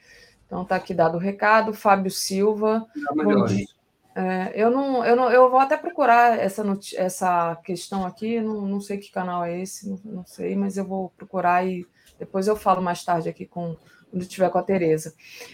Então 0.45 0.61
está 0.61 0.75
aqui 0.75 0.93
dado 0.93 1.15
o 1.15 1.19
recado. 1.19 1.73
Fábio 1.73 2.11
Silva. 2.11 2.85
Bom 3.15 3.45
dia. 3.45 3.65
É, 4.13 4.51
eu 4.55 4.69
não, 4.69 5.05
eu 5.05 5.15
não, 5.15 5.31
eu 5.31 5.49
vou 5.49 5.59
até 5.59 5.77
procurar 5.77 6.37
essa, 6.37 6.63
essa 6.95 7.55
questão 7.63 8.05
aqui. 8.05 8.41
Não, 8.41 8.61
não 8.61 8.81
sei 8.81 8.97
que 8.97 9.11
canal 9.11 9.43
é 9.43 9.61
esse, 9.61 9.89
não, 9.89 9.99
não, 10.03 10.25
sei, 10.25 10.55
mas 10.55 10.77
eu 10.77 10.85
vou 10.85 11.09
procurar 11.17 11.65
e 11.65 11.85
depois 12.19 12.47
eu 12.47 12.55
falo 12.55 12.81
mais 12.81 13.03
tarde 13.03 13.29
aqui 13.29 13.45
com 13.45 13.75
quando 14.09 14.23
estiver 14.23 14.49
com 14.49 14.57
a 14.57 14.63
Tereza. 14.63 15.13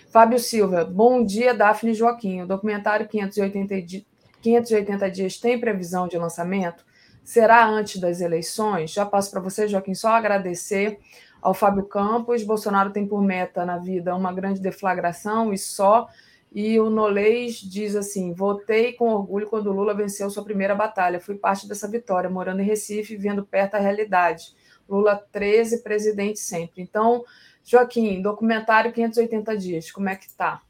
Fábio 0.09 0.39
Silva, 0.39 0.83
bom 0.83 1.23
dia, 1.23 1.53
Daphne 1.53 1.93
Joaquim. 1.93 2.41
O 2.41 2.47
documentário 2.47 3.07
580, 3.07 4.03
580 4.41 5.11
dias 5.11 5.37
tem 5.37 5.59
previsão 5.59 6.07
de 6.07 6.17
lançamento? 6.17 6.83
Será 7.23 7.67
antes 7.67 8.01
das 8.01 8.19
eleições? 8.19 8.91
Já 8.91 9.05
passo 9.05 9.29
para 9.29 9.41
você, 9.41 9.67
Joaquim, 9.67 9.93
só 9.93 10.09
agradecer 10.09 10.97
ao 11.39 11.53
Fábio 11.53 11.85
Campos. 11.85 12.43
Bolsonaro 12.43 12.89
tem 12.89 13.05
por 13.05 13.21
meta 13.21 13.63
na 13.63 13.77
vida 13.77 14.15
uma 14.15 14.33
grande 14.33 14.59
deflagração 14.59 15.53
e 15.53 15.57
só 15.57 16.07
e 16.53 16.79
o 16.79 16.89
Nolês 16.89 17.55
diz 17.55 17.95
assim: 17.95 18.33
votei 18.33 18.93
com 18.93 19.09
orgulho 19.09 19.47
quando 19.47 19.71
Lula 19.71 19.93
venceu 19.93 20.29
sua 20.29 20.43
primeira 20.43 20.73
batalha. 20.73 21.19
Fui 21.19 21.35
parte 21.35 21.67
dessa 21.67 21.87
vitória, 21.87 22.29
morando 22.29 22.61
em 22.61 22.65
Recife, 22.65 23.15
vendo 23.15 23.45
perto 23.45 23.75
a 23.75 23.79
realidade. 23.79 24.55
Lula 24.87 25.15
13, 25.31 25.83
presidente 25.83 26.39
sempre. 26.39 26.81
Então, 26.81 27.23
Joaquim, 27.63 28.21
documentário 28.21 28.93
580 28.93 29.57
dias, 29.57 29.91
como 29.91 30.07
é 30.07 30.15
que 30.15 30.25
está? 30.25 30.61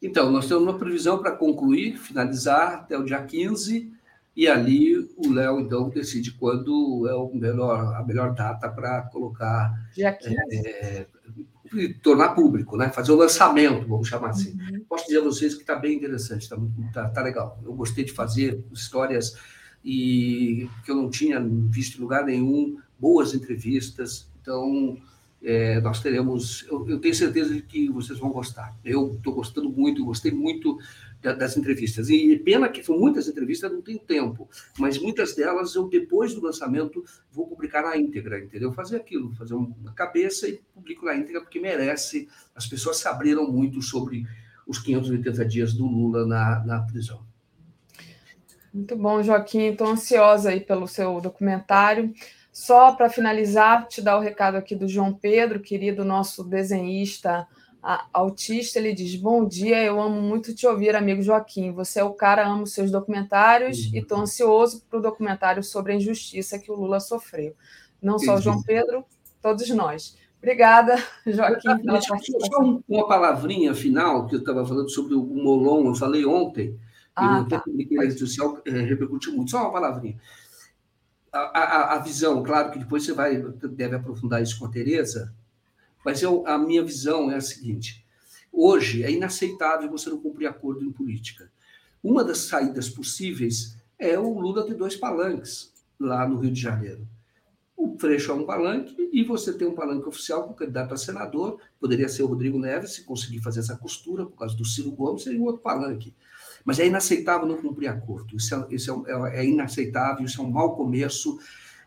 Então, 0.00 0.30
nós 0.30 0.46
temos 0.46 0.62
uma 0.62 0.78
previsão 0.78 1.18
para 1.18 1.32
concluir, 1.32 1.96
finalizar 1.96 2.74
até 2.74 2.96
o 2.96 3.04
dia 3.04 3.20
15, 3.22 3.90
e 4.36 4.46
ali 4.46 4.96
o 5.16 5.32
Léo, 5.32 5.58
então, 5.58 5.88
decide 5.88 6.32
quando 6.32 7.08
é 7.08 7.14
o 7.14 7.32
melhor, 7.34 7.96
a 7.96 8.04
melhor 8.04 8.34
data 8.34 8.68
para 8.68 9.02
colocar. 9.02 9.72
Dia 9.94 10.12
15. 10.12 10.36
É, 10.68 11.06
tornar 12.02 12.30
público, 12.30 12.76
né? 12.76 12.90
fazer 12.90 13.12
o 13.12 13.16
lançamento, 13.16 13.86
vamos 13.86 14.08
chamar 14.08 14.30
assim. 14.30 14.52
Uhum. 14.52 14.84
Posso 14.88 15.06
dizer 15.06 15.18
a 15.18 15.24
vocês 15.24 15.54
que 15.54 15.60
está 15.60 15.76
bem 15.76 15.96
interessante, 15.96 16.42
está 16.42 16.56
tá, 16.92 17.08
tá 17.08 17.22
legal. 17.22 17.60
Eu 17.64 17.72
gostei 17.74 18.04
de 18.04 18.12
fazer 18.12 18.64
histórias 18.72 19.36
e 19.84 20.68
que 20.84 20.90
eu 20.90 20.96
não 20.96 21.10
tinha 21.10 21.40
visto 21.40 21.98
em 21.98 22.00
lugar 22.00 22.24
nenhum, 22.24 22.78
boas 22.98 23.34
entrevistas. 23.34 24.28
Então, 24.40 24.98
é, 25.42 25.80
nós 25.80 26.00
teremos. 26.00 26.66
Eu, 26.68 26.88
eu, 26.88 26.98
tenho 26.98 27.14
certeza 27.14 27.54
de 27.54 27.62
que 27.62 27.88
vocês 27.88 28.18
vão 28.18 28.30
gostar. 28.30 28.76
Eu 28.84 29.14
estou 29.14 29.34
gostando 29.34 29.70
muito, 29.70 30.04
gostei 30.04 30.32
muito 30.32 30.78
das 31.20 31.56
entrevistas. 31.56 32.08
E 32.08 32.36
pena 32.38 32.68
que 32.68 32.82
são 32.82 32.98
muitas 32.98 33.28
entrevistas, 33.28 33.72
não 33.72 33.82
tenho 33.82 33.98
tempo, 33.98 34.48
mas 34.78 34.98
muitas 34.98 35.34
delas 35.34 35.74
eu, 35.74 35.88
depois 35.88 36.34
do 36.34 36.42
lançamento, 36.42 37.04
vou 37.32 37.46
publicar 37.46 37.82
na 37.82 37.96
íntegra, 37.96 38.38
entendeu? 38.38 38.72
Fazer 38.72 38.96
aquilo, 38.96 39.34
fazer 39.34 39.54
uma 39.54 39.92
cabeça 39.94 40.48
e 40.48 40.60
publico 40.74 41.04
na 41.04 41.16
íntegra, 41.16 41.40
porque 41.40 41.60
merece. 41.60 42.28
As 42.54 42.66
pessoas 42.66 42.98
se 42.98 43.08
abriram 43.08 43.50
muito 43.50 43.82
sobre 43.82 44.24
os 44.66 44.78
580 44.78 45.44
dias 45.44 45.72
do 45.72 45.86
Lula 45.86 46.26
na, 46.26 46.64
na 46.64 46.80
prisão. 46.82 47.26
Muito 48.72 48.96
bom, 48.96 49.22
Joaquim. 49.22 49.70
Estou 49.70 49.88
ansiosa 49.88 50.50
aí 50.50 50.60
pelo 50.60 50.86
seu 50.86 51.20
documentário. 51.20 52.12
Só 52.52 52.92
para 52.92 53.08
finalizar, 53.08 53.86
te 53.86 54.02
dar 54.02 54.18
o 54.18 54.20
recado 54.20 54.56
aqui 54.56 54.74
do 54.74 54.88
João 54.88 55.14
Pedro, 55.14 55.60
querido 55.60 56.04
nosso 56.04 56.44
desenhista 56.44 57.46
autista, 58.12 58.78
ele 58.78 58.92
diz: 58.92 59.14
Bom 59.16 59.46
dia, 59.46 59.82
eu 59.82 60.00
amo 60.00 60.20
muito 60.20 60.54
te 60.54 60.66
ouvir, 60.66 60.94
amigo 60.96 61.22
Joaquim. 61.22 61.72
Você 61.72 62.00
é 62.00 62.04
o 62.04 62.12
cara, 62.12 62.46
amo 62.46 62.66
seus 62.66 62.90
documentários 62.90 63.86
uhum. 63.86 63.94
e 63.94 63.98
estou 63.98 64.18
ansioso 64.18 64.82
para 64.88 64.98
o 64.98 65.02
documentário 65.02 65.62
sobre 65.62 65.92
a 65.92 65.96
injustiça 65.96 66.58
que 66.58 66.70
o 66.70 66.74
Lula 66.74 67.00
sofreu. 67.00 67.54
Não 68.02 68.18
só 68.18 68.36
o 68.36 68.40
João 68.40 68.62
Pedro, 68.62 69.04
todos 69.40 69.68
nós. 69.70 70.16
Obrigada, 70.38 70.96
Joaquim, 71.26 71.78
pela. 71.78 72.00
Só 72.00 72.14
uma 72.88 73.08
palavrinha 73.08 73.74
final 73.74 74.26
que 74.26 74.36
eu 74.36 74.40
estava 74.40 74.64
falando 74.64 74.88
sobre 74.90 75.14
o 75.14 75.22
Molon, 75.22 75.86
eu 75.86 75.94
falei 75.94 76.24
ontem, 76.24 76.78
ah, 77.14 77.44
e 77.44 77.48
tá. 77.48 77.64
a 77.66 78.02
rede 78.02 78.18
social 78.18 78.60
é, 78.64 78.70
repercutiu 78.70 79.32
muito. 79.34 79.50
Só 79.50 79.62
uma 79.62 79.72
palavrinha. 79.72 80.16
A, 81.32 81.38
a, 81.38 81.94
a, 81.96 81.98
visão, 81.98 82.42
claro 82.42 82.70
que 82.70 82.78
depois 82.78 83.04
você 83.04 83.12
vai 83.12 83.36
deve 83.36 83.96
aprofundar 83.96 84.42
isso 84.42 84.58
com 84.58 84.66
a 84.66 84.70
Tereza, 84.70 85.34
mas 86.04 86.22
eu, 86.22 86.46
a 86.46 86.58
minha 86.58 86.84
visão 86.84 87.30
é 87.30 87.36
a 87.36 87.40
seguinte: 87.40 88.04
hoje 88.52 89.02
é 89.02 89.10
inaceitável 89.10 89.90
você 89.90 90.10
não 90.10 90.18
cumprir 90.18 90.46
acordo 90.46 90.84
em 90.84 90.92
política. 90.92 91.50
Uma 92.02 92.22
das 92.22 92.38
saídas 92.38 92.88
possíveis 92.88 93.76
é 93.98 94.18
o 94.18 94.38
Lula 94.38 94.64
ter 94.64 94.74
dois 94.74 94.96
palanques 94.96 95.72
lá 95.98 96.28
no 96.28 96.38
Rio 96.38 96.52
de 96.52 96.60
Janeiro. 96.60 97.06
O 97.76 97.96
Freixo 97.96 98.32
é 98.32 98.34
um 98.34 98.44
palanque 98.44 99.08
e 99.12 99.22
você 99.22 99.52
tem 99.52 99.66
um 99.66 99.74
palanque 99.74 100.08
oficial 100.08 100.44
com 100.44 100.52
candidato 100.52 100.94
a 100.94 100.96
senador, 100.96 101.60
poderia 101.78 102.08
ser 102.08 102.24
o 102.24 102.26
Rodrigo 102.26 102.58
Neves, 102.58 102.94
se 102.94 103.04
conseguir 103.04 103.40
fazer 103.40 103.60
essa 103.60 103.76
costura, 103.76 104.26
por 104.26 104.36
causa 104.36 104.56
do 104.56 104.64
Ciro 104.64 104.90
Gomes, 104.90 105.22
seria 105.22 105.40
um 105.40 105.44
outro 105.44 105.62
palanque. 105.62 106.12
Mas 106.64 106.80
é 106.80 106.86
inaceitável 106.86 107.46
não 107.46 107.56
cumprir 107.56 107.88
acordo. 107.88 108.36
Isso, 108.36 108.54
é, 108.54 108.66
isso 108.70 109.04
é, 109.06 109.40
é 109.40 109.44
inaceitável, 109.46 110.24
isso 110.24 110.40
é 110.40 110.44
um 110.44 110.50
mau 110.50 110.74
começo. 110.74 111.38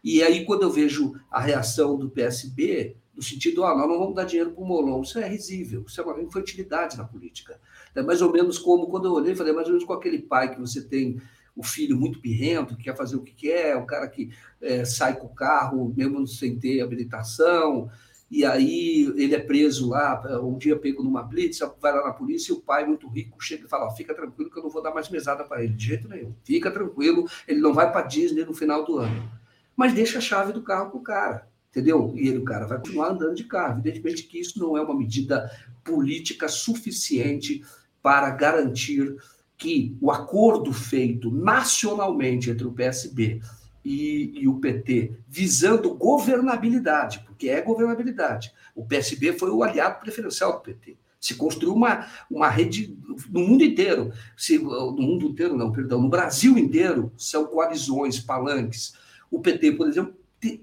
E 0.02 0.24
aí, 0.24 0.46
quando 0.46 0.64
eu 0.64 0.72
vejo 0.72 1.14
a 1.30 1.42
reação 1.42 1.98
do 1.98 2.10
PSB, 2.10 2.96
no 3.16 3.22
sentido, 3.22 3.64
ah, 3.64 3.76
nós 3.76 3.88
não 3.88 4.00
vamos 4.00 4.16
dar 4.16 4.24
dinheiro 4.24 4.52
para 4.52 4.64
o 4.64 4.66
Molon. 4.66 5.02
Isso 5.02 5.20
é 5.20 5.28
risível, 5.28 5.84
isso 5.88 6.00
é 6.00 6.04
uma 6.04 6.22
infantilidade 6.22 6.98
na 6.98 7.04
política. 7.04 7.60
É 7.94 8.02
mais 8.02 8.22
ou 8.22 8.32
menos 8.32 8.58
como, 8.58 8.88
quando 8.88 9.06
eu 9.06 9.14
olhei, 9.14 9.36
falei, 9.36 9.54
mais 9.54 9.68
ou 9.68 9.74
menos 9.74 9.86
com 9.86 9.94
aquele 9.94 10.20
pai 10.20 10.54
que 10.54 10.60
você 10.60 10.82
tem 10.82 11.22
o 11.56 11.64
filho 11.64 11.98
muito 11.98 12.22
pirrento, 12.22 12.78
que 12.78 12.84
quer 12.84 12.96
fazer 12.96 13.18
o 13.18 13.22
que 13.22 13.34
quer, 13.34 13.76
o 13.76 13.86
cara 13.86 14.08
que 14.08 14.32
é, 14.62 14.86
sai 14.86 15.18
com 15.20 15.28
o 15.28 15.36
carro, 15.36 15.94
mesmo 15.96 16.26
sem 16.26 16.58
ter 16.58 16.82
habilitação, 16.82 17.90
e 18.30 18.46
aí 18.46 19.14
ele 19.18 19.36
é 19.36 19.40
preso 19.40 19.90
lá, 19.90 20.40
um 20.42 20.58
dia 20.58 20.80
pego 20.80 21.04
numa 21.04 21.22
blitz, 21.22 21.60
vai 21.82 21.92
lá 21.94 22.06
na 22.06 22.14
polícia 22.14 22.54
e 22.54 22.56
o 22.56 22.62
pai, 22.62 22.86
muito 22.86 23.10
rico, 23.10 23.44
chega 23.44 23.66
e 23.66 23.70
fala: 23.70 23.88
oh, 23.88 23.92
fica 23.92 24.16
tranquilo 24.16 24.50
que 24.50 24.58
eu 24.58 24.64
não 24.64 24.70
vou 24.70 24.82
dar 24.82 24.94
mais 24.94 25.10
mesada 25.10 25.44
para 25.44 25.62
ele, 25.62 25.74
de 25.74 25.88
jeito 25.88 26.08
nenhum. 26.08 26.34
Fica 26.46 26.72
tranquilo, 26.72 27.30
ele 27.46 27.60
não 27.60 27.74
vai 27.74 27.92
para 27.92 28.08
Disney 28.08 28.46
no 28.46 28.54
final 28.54 28.86
do 28.86 28.98
ano. 29.00 29.30
Mas 29.76 29.94
deixa 29.94 30.20
a 30.20 30.22
chave 30.22 30.54
do 30.54 30.64
carro 30.64 30.92
para 30.92 31.00
o 31.00 31.04
cara 31.04 31.51
entendeu? 31.72 32.14
E 32.16 32.28
ele, 32.28 32.38
o 32.38 32.44
cara 32.44 32.68
vai 32.68 32.78
continuar 32.78 33.12
andando 33.12 33.34
de 33.34 33.46
carro. 33.46 33.80
Evidentemente 33.80 34.24
que 34.24 34.40
isso 34.40 34.60
não 34.60 34.78
é 34.78 34.82
uma 34.82 34.96
medida 34.96 35.50
política 35.84 36.48
suficiente 36.48 37.64
para 38.04 38.30
garantir 38.30 39.16
que 39.58 39.96
o 40.02 40.12
acordo 40.12 40.74
feito 40.74 41.32
nacionalmente 41.32 42.50
entre 42.50 42.66
o 42.66 42.72
PSB 42.72 43.42
e, 43.86 44.42
e, 44.42 44.48
o 44.48 44.60
PT, 44.60 45.12
visando 45.28 45.94
governabilidade, 45.96 47.20
porque 47.26 47.50
é 47.50 47.62
governabilidade. 47.62 48.54
O 48.76 48.86
PSB 48.86 49.34
foi 49.34 49.50
o 49.50 49.64
aliado 49.64 50.00
preferencial 50.00 50.54
do 50.54 50.60
PT. 50.62 50.98
Se 51.20 51.36
construiu 51.36 51.76
uma, 51.76 52.08
uma 52.30 52.50
rede 52.50 52.98
no 53.30 53.42
mundo 53.42 53.64
inteiro. 53.64 54.12
Se, 54.36 54.58
no 54.58 54.94
mundo 54.94 55.28
inteiro, 55.28 55.56
não, 55.56 55.72
perdão, 55.72 56.02
no 56.02 56.10
Brasil 56.10 56.58
inteiro, 56.58 57.12
são 57.16 57.46
coalizões, 57.46 58.20
palanques. 58.20 58.94
O 59.30 59.40
PT, 59.40 59.74
por 59.74 59.88
exemplo, 59.88 60.16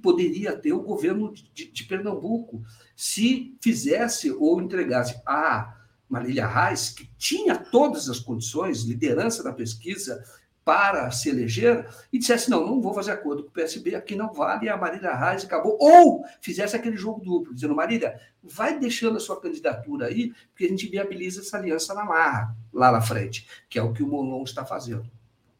poderia 0.02 0.56
ter 0.56 0.72
o 0.72 0.82
governo 0.82 1.32
de, 1.32 1.70
de, 1.70 1.84
Pernambuco 1.84 2.62
se 2.96 3.56
fizesse 3.60 4.30
ou 4.30 4.60
entregasse 4.60 5.20
a 5.24 5.76
Marília 6.08 6.46
Reis, 6.46 6.90
que 6.90 7.08
tinha 7.16 7.56
todas 7.56 8.08
as 8.08 8.18
condições, 8.18 8.82
liderança 8.82 9.42
da 9.42 9.52
pesquisa, 9.52 10.22
para 10.68 11.10
se 11.10 11.30
eleger 11.30 11.88
e 12.12 12.18
dissesse: 12.18 12.50
não, 12.50 12.66
não 12.66 12.78
vou 12.78 12.92
fazer 12.92 13.12
acordo 13.12 13.42
com 13.42 13.48
o 13.48 13.52
PSB, 13.52 13.94
aqui 13.94 14.14
não 14.14 14.34
vale, 14.34 14.68
a 14.68 14.76
Marília 14.76 15.14
Reis 15.14 15.42
acabou. 15.42 15.78
Ou 15.80 16.22
fizesse 16.42 16.76
aquele 16.76 16.96
jogo 16.96 17.24
duplo, 17.24 17.54
dizendo: 17.54 17.74
Marília, 17.74 18.20
vai 18.42 18.78
deixando 18.78 19.16
a 19.16 19.20
sua 19.20 19.40
candidatura 19.40 20.08
aí, 20.08 20.34
porque 20.50 20.66
a 20.66 20.68
gente 20.68 20.86
viabiliza 20.86 21.40
essa 21.40 21.56
aliança 21.56 21.94
na 21.94 22.04
marra, 22.04 22.54
lá 22.70 22.92
na 22.92 23.00
frente, 23.00 23.48
que 23.66 23.78
é 23.78 23.82
o 23.82 23.94
que 23.94 24.02
o 24.02 24.06
Molon 24.06 24.42
está 24.42 24.62
fazendo. 24.62 25.10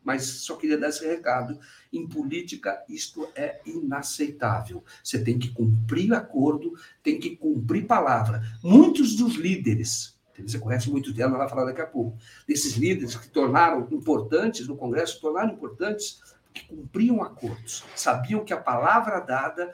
Mas 0.08 0.24
só 0.24 0.56
queria 0.56 0.78
dar 0.78 0.88
esse 0.88 1.06
recado. 1.06 1.60
Em 1.92 2.08
política, 2.08 2.82
isto 2.88 3.28
é 3.36 3.60
inaceitável. 3.66 4.82
Você 5.04 5.22
tem 5.22 5.38
que 5.38 5.50
cumprir 5.50 6.14
acordo, 6.14 6.72
tem 7.02 7.20
que 7.20 7.36
cumprir 7.36 7.86
palavra. 7.86 8.40
Muitos 8.64 9.14
dos 9.16 9.34
líderes 9.34 10.16
você 10.46 10.56
conhece 10.56 10.88
muitos 10.88 11.12
delas, 11.12 11.32
ela 11.34 11.40
vai 11.40 11.48
falar 11.48 11.64
daqui 11.64 11.80
a 11.80 11.86
pouco. 11.86 12.16
Desses 12.46 12.76
líderes 12.76 13.16
que 13.16 13.28
tornaram 13.28 13.88
importantes 13.90 14.68
no 14.68 14.76
Congresso, 14.76 15.20
tornaram 15.20 15.52
importantes 15.52 16.22
porque 16.44 16.64
cumpriam 16.68 17.20
acordos, 17.22 17.84
sabiam 17.96 18.44
que 18.44 18.52
a 18.52 18.56
palavra 18.56 19.18
dada 19.18 19.72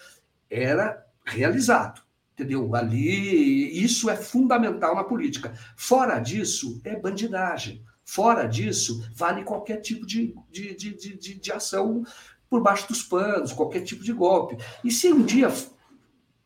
era 0.51 1.07
realizado. 1.23 2.03
Entendeu? 2.33 2.75
Ali, 2.75 3.85
isso 3.85 4.09
é 4.09 4.17
fundamental 4.17 4.97
na 4.97 5.05
política. 5.05 5.55
Fora 5.77 6.19
disso, 6.19 6.81
é 6.83 6.99
bandidagem. 6.99 7.85
Fora 8.05 8.47
disso, 8.47 9.09
vale 9.15 9.45
qualquer 9.45 9.79
tipo 9.79 10.07
de, 10.07 10.35
de, 10.51 10.75
de, 10.75 10.95
de, 10.95 11.35
de 11.35 11.53
ação 11.53 12.05
por 12.49 12.63
baixo 12.63 12.87
dos 12.87 13.03
panos, 13.03 13.53
qualquer 13.53 13.81
tipo 13.81 14.05
de 14.05 14.13
golpe. 14.13 14.57
E 14.85 14.91
se 14.91 15.13
um 15.13 15.25
dia, 15.25 15.49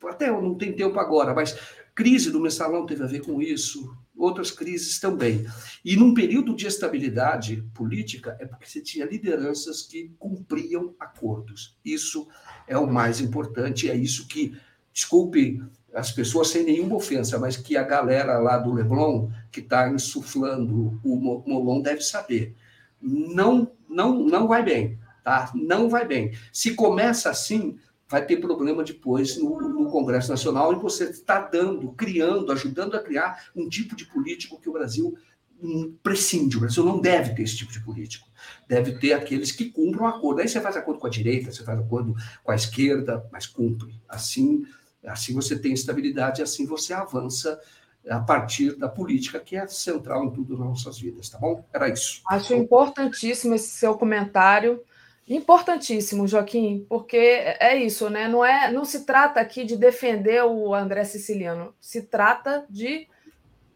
até 0.04 0.28
eu 0.28 0.40
não 0.40 0.54
tenho 0.54 0.76
tempo 0.76 0.98
agora, 0.98 1.34
mas 1.34 1.58
crise 1.94 2.30
do 2.30 2.40
mensalão 2.40 2.86
teve 2.86 3.02
a 3.02 3.06
ver 3.06 3.20
com 3.20 3.42
isso, 3.42 3.92
outras 4.16 4.50
crises 4.50 5.00
também. 5.00 5.46
E 5.84 5.96
num 5.96 6.14
período 6.14 6.54
de 6.54 6.66
estabilidade 6.66 7.62
política, 7.74 8.36
é 8.40 8.46
porque 8.46 8.66
você 8.66 8.80
tinha 8.80 9.04
lideranças 9.04 9.82
que 9.82 10.12
cumpriam 10.18 10.94
acordos. 10.98 11.76
Isso 11.84 12.28
é 12.66 12.78
o 12.78 12.86
mais 12.86 13.20
importante, 13.20 13.90
é 13.90 13.96
isso 13.96 14.26
que, 14.28 14.56
desculpe 14.92 15.60
as 15.94 16.12
pessoas 16.12 16.48
sem 16.48 16.64
nenhuma 16.64 16.96
ofensa, 16.96 17.38
mas 17.38 17.56
que 17.56 17.76
a 17.76 17.82
galera 17.82 18.38
lá 18.38 18.58
do 18.58 18.72
Leblon, 18.72 19.30
que 19.50 19.60
está 19.60 19.88
insuflando 19.88 21.00
o 21.02 21.42
Molon, 21.46 21.80
deve 21.80 22.02
saber. 22.02 22.54
Não, 23.00 23.70
não, 23.88 24.18
não 24.24 24.46
vai 24.46 24.62
bem, 24.62 24.98
tá? 25.24 25.50
Não 25.54 25.88
vai 25.88 26.06
bem. 26.06 26.32
Se 26.52 26.74
começa 26.74 27.30
assim, 27.30 27.78
vai 28.08 28.24
ter 28.24 28.38
problema 28.38 28.84
depois 28.84 29.36
no, 29.36 29.60
no 29.60 29.90
Congresso 29.90 30.30
Nacional, 30.30 30.72
e 30.72 30.76
você 30.76 31.04
está 31.04 31.40
dando, 31.40 31.92
criando, 31.92 32.52
ajudando 32.52 32.94
a 32.94 33.02
criar 33.02 33.50
um 33.54 33.68
tipo 33.68 33.96
de 33.96 34.04
político 34.06 34.60
que 34.60 34.68
o 34.68 34.72
Brasil 34.72 35.16
prescinde. 36.02 36.56
O 36.56 36.60
Brasil 36.60 36.84
não 36.84 37.00
deve 37.00 37.34
ter 37.34 37.42
esse 37.42 37.56
tipo 37.56 37.72
de 37.72 37.80
político. 37.80 38.28
Deve 38.68 38.98
ter 38.98 39.12
aqueles 39.12 39.50
que 39.50 39.70
cumpram 39.70 40.06
acordo. 40.06 40.40
Aí 40.40 40.48
você 40.48 40.60
faz 40.60 40.76
acordo 40.76 41.00
com 41.00 41.06
a 41.06 41.10
direita, 41.10 41.50
você 41.50 41.64
faz 41.64 41.78
acordo 41.78 42.14
com 42.44 42.52
a 42.52 42.54
esquerda, 42.54 43.26
mas 43.32 43.46
cumpre. 43.46 44.00
Assim, 44.08 44.64
assim 45.08 45.34
você 45.34 45.58
tem 45.58 45.72
estabilidade, 45.72 46.42
assim 46.42 46.66
você 46.66 46.92
avança 46.92 47.60
a 48.08 48.20
partir 48.20 48.74
da 48.76 48.88
política, 48.88 49.40
que 49.40 49.56
é 49.56 49.66
central 49.66 50.24
em 50.24 50.30
tudo 50.30 50.56
nas 50.56 50.68
nossas 50.68 50.98
vidas, 50.98 51.28
tá 51.28 51.38
bom? 51.38 51.64
Era 51.72 51.88
isso. 51.88 52.22
Acho 52.28 52.54
importantíssimo 52.54 53.54
esse 53.54 53.70
seu 53.70 53.94
comentário. 53.94 54.82
Importantíssimo, 55.26 56.26
Joaquim, 56.26 56.86
porque 56.88 57.16
é 57.16 57.76
isso, 57.76 58.08
né? 58.08 58.28
Não, 58.28 58.42
é, 58.42 58.72
não 58.72 58.84
se 58.84 59.04
trata 59.04 59.40
aqui 59.40 59.64
de 59.64 59.76
defender 59.76 60.42
o 60.44 60.74
André 60.74 61.04
Siciliano, 61.04 61.74
se 61.78 62.02
trata 62.02 62.64
de 62.70 63.06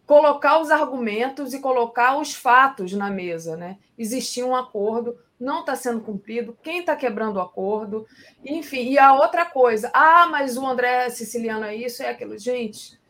colocar 0.06 0.60
os 0.60 0.70
argumentos 0.70 1.54
e 1.54 1.60
colocar 1.60 2.18
os 2.18 2.34
fatos 2.34 2.92
na 2.92 3.10
mesa, 3.10 3.56
né? 3.56 3.78
Existia 3.96 4.46
um 4.46 4.54
acordo, 4.54 5.18
não 5.38 5.60
está 5.60 5.74
sendo 5.74 6.00
cumprido, 6.00 6.56
quem 6.62 6.80
está 6.80 6.94
quebrando 6.96 7.36
o 7.36 7.40
acordo, 7.40 8.06
enfim. 8.44 8.90
E 8.90 8.98
a 8.98 9.14
outra 9.14 9.44
coisa, 9.44 9.90
ah, 9.94 10.26
mas 10.26 10.56
o 10.56 10.66
André 10.66 11.08
Siciliano 11.10 11.64
é 11.64 11.74
isso, 11.74 12.02
é 12.02 12.10
aquilo. 12.10 12.36
Gente, 12.38 13.00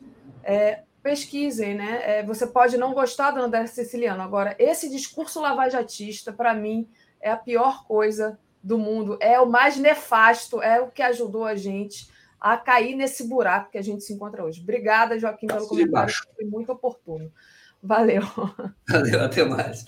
é, 0.43 0.83
pesquisem, 1.01 1.75
né? 1.75 2.01
É, 2.03 2.23
você 2.23 2.47
pode 2.47 2.77
não 2.77 2.93
gostar 2.93 3.31
do 3.31 3.41
André 3.41 3.67
Siciliano, 3.67 4.21
agora, 4.21 4.55
esse 4.59 4.89
discurso 4.89 5.41
lavajatista, 5.41 6.31
para 6.31 6.53
mim, 6.53 6.87
é 7.19 7.31
a 7.31 7.37
pior 7.37 7.85
coisa 7.85 8.39
do 8.63 8.77
mundo, 8.77 9.17
é 9.19 9.39
o 9.41 9.45
mais 9.45 9.77
nefasto, 9.77 10.61
é 10.61 10.79
o 10.79 10.89
que 10.89 11.01
ajudou 11.01 11.43
a 11.43 11.55
gente 11.55 12.12
a 12.43 12.57
cair 12.57 12.93
nesse 12.93 13.25
buraco 13.25 13.71
que 13.71 13.77
a 13.77 13.81
gente 13.81 14.03
se 14.03 14.13
encontra 14.13 14.43
hoje. 14.43 14.61
Obrigada, 14.61 15.17
Joaquim, 15.17 15.47
pelo 15.47 15.65
comentário, 15.65 16.13
foi 16.35 16.43
muito 16.43 16.73
oportuno. 16.73 17.31
Valeu. 17.81 18.21
Valeu, 18.89 19.23
até 19.23 19.45
mais. 19.45 19.85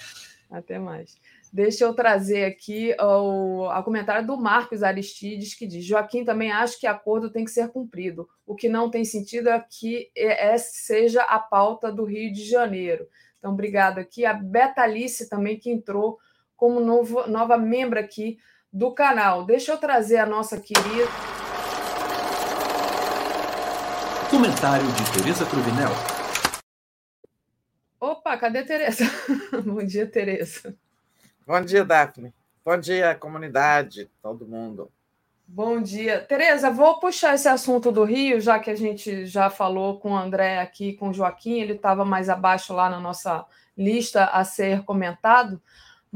Até 0.49 0.79
mais. 0.79 1.19
Deixa 1.51 1.83
eu 1.83 1.93
trazer 1.93 2.45
aqui 2.45 2.95
o, 2.97 3.69
comentário 3.83 4.25
do 4.25 4.37
Marcos 4.37 4.83
Aristides, 4.83 5.53
que 5.53 5.67
diz: 5.67 5.83
Joaquim 5.83 6.23
também 6.23 6.49
acha 6.49 6.79
que 6.79 6.87
acordo 6.87 7.29
tem 7.29 7.43
que 7.43 7.51
ser 7.51 7.67
cumprido. 7.67 8.27
O 8.45 8.55
que 8.55 8.69
não 8.69 8.89
tem 8.89 9.03
sentido 9.03 9.49
é 9.49 9.59
que 9.69 10.09
é, 10.15 10.53
é 10.53 10.57
seja 10.57 11.23
a 11.23 11.39
pauta 11.39 11.91
do 11.91 12.05
Rio 12.05 12.31
de 12.31 12.45
Janeiro. 12.45 13.05
Então, 13.37 13.51
obrigado 13.51 13.99
aqui. 13.99 14.25
A 14.25 14.33
Betalice 14.33 15.29
também, 15.29 15.59
que 15.59 15.69
entrou 15.69 16.17
como 16.55 16.79
novo, 16.79 17.27
nova 17.27 17.57
membro 17.57 17.99
aqui 17.99 18.37
do 18.71 18.93
canal. 18.93 19.45
Deixa 19.45 19.73
eu 19.73 19.77
trazer 19.77 20.17
a 20.17 20.25
nossa 20.25 20.57
querida. 20.59 21.44
Comentário 24.35 24.85
de 24.85 25.13
Tereza 25.13 25.45
Cruvinel. 25.45 25.91
Opa, 27.97 28.35
cadê 28.35 28.65
Tereza? 28.65 29.05
Bom 29.63 29.81
dia, 29.81 30.05
Tereza. 30.05 30.75
Bom 31.47 31.61
dia, 31.61 31.85
Daphne. 31.85 32.33
Bom 32.65 32.77
dia, 32.77 33.15
comunidade, 33.15 34.11
todo 34.21 34.45
mundo. 34.45 34.91
Bom 35.47 35.81
dia. 35.81 36.19
Tereza, 36.19 36.69
vou 36.69 36.99
puxar 36.99 37.35
esse 37.35 37.47
assunto 37.47 37.93
do 37.93 38.03
Rio, 38.03 38.41
já 38.41 38.59
que 38.59 38.69
a 38.69 38.75
gente 38.75 39.25
já 39.25 39.49
falou 39.49 40.01
com 40.01 40.11
o 40.11 40.17
André 40.17 40.59
aqui, 40.59 40.91
com 40.97 41.11
o 41.11 41.13
Joaquim, 41.13 41.61
ele 41.61 41.75
estava 41.75 42.03
mais 42.03 42.27
abaixo 42.27 42.73
lá 42.73 42.89
na 42.89 42.99
nossa 42.99 43.45
lista 43.77 44.25
a 44.25 44.43
ser 44.43 44.83
comentado 44.83 45.61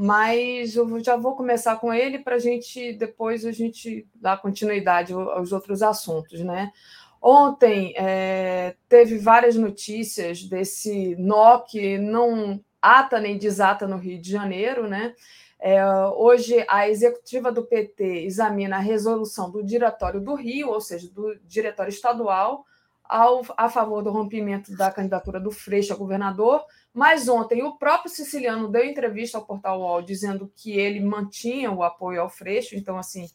mas 0.02 0.76
eu 0.76 0.98
já 1.04 1.14
vou 1.14 1.36
começar 1.36 1.76
com 1.76 1.92
ele 1.92 2.18
para 2.18 2.36
a 2.36 2.38
gente 2.38 2.94
depois 2.94 3.44
a 3.44 3.52
gente 3.52 4.08
dar 4.14 4.40
continuidade 4.40 5.12
aos 5.12 5.52
outros 5.52 5.82
assuntos, 5.82 6.40
né? 6.40 6.72
Ontem 7.20 7.92
é, 7.96 8.74
teve 8.88 9.18
várias 9.18 9.56
notícias 9.56 10.42
desse 10.42 11.14
nó 11.16 11.58
que 11.58 11.98
não 11.98 12.62
ata 12.80 13.20
nem 13.20 13.36
desata 13.36 13.86
no 13.86 13.98
Rio 13.98 14.20
de 14.20 14.30
Janeiro, 14.30 14.88
né? 14.88 15.14
É, 15.58 15.84
hoje 16.16 16.64
a 16.68 16.88
executiva 16.88 17.52
do 17.52 17.66
PT 17.66 18.24
examina 18.24 18.76
a 18.76 18.80
resolução 18.80 19.50
do 19.50 19.62
Diretório 19.62 20.20
do 20.20 20.34
Rio, 20.34 20.70
ou 20.70 20.80
seja, 20.80 21.10
do 21.10 21.38
Diretório 21.44 21.90
Estadual, 21.90 22.64
ao, 23.04 23.42
a 23.56 23.68
favor 23.68 24.02
do 24.02 24.10
rompimento 24.10 24.74
da 24.74 24.90
candidatura 24.90 25.38
do 25.38 25.50
Freixo 25.50 25.92
a 25.92 25.96
governador 25.96 26.64
mas 26.92 27.28
ontem 27.28 27.62
o 27.62 27.76
próprio 27.76 28.10
Siciliano 28.10 28.68
deu 28.68 28.84
entrevista 28.84 29.38
ao 29.38 29.46
Portal 29.46 29.80
UOL 29.80 30.02
dizendo 30.02 30.52
que 30.56 30.72
ele 30.72 31.00
mantinha 31.00 31.70
o 31.70 31.82
apoio 31.82 32.20
ao 32.20 32.28
Freixo, 32.28 32.74
então, 32.74 32.98
assim, 32.98 33.28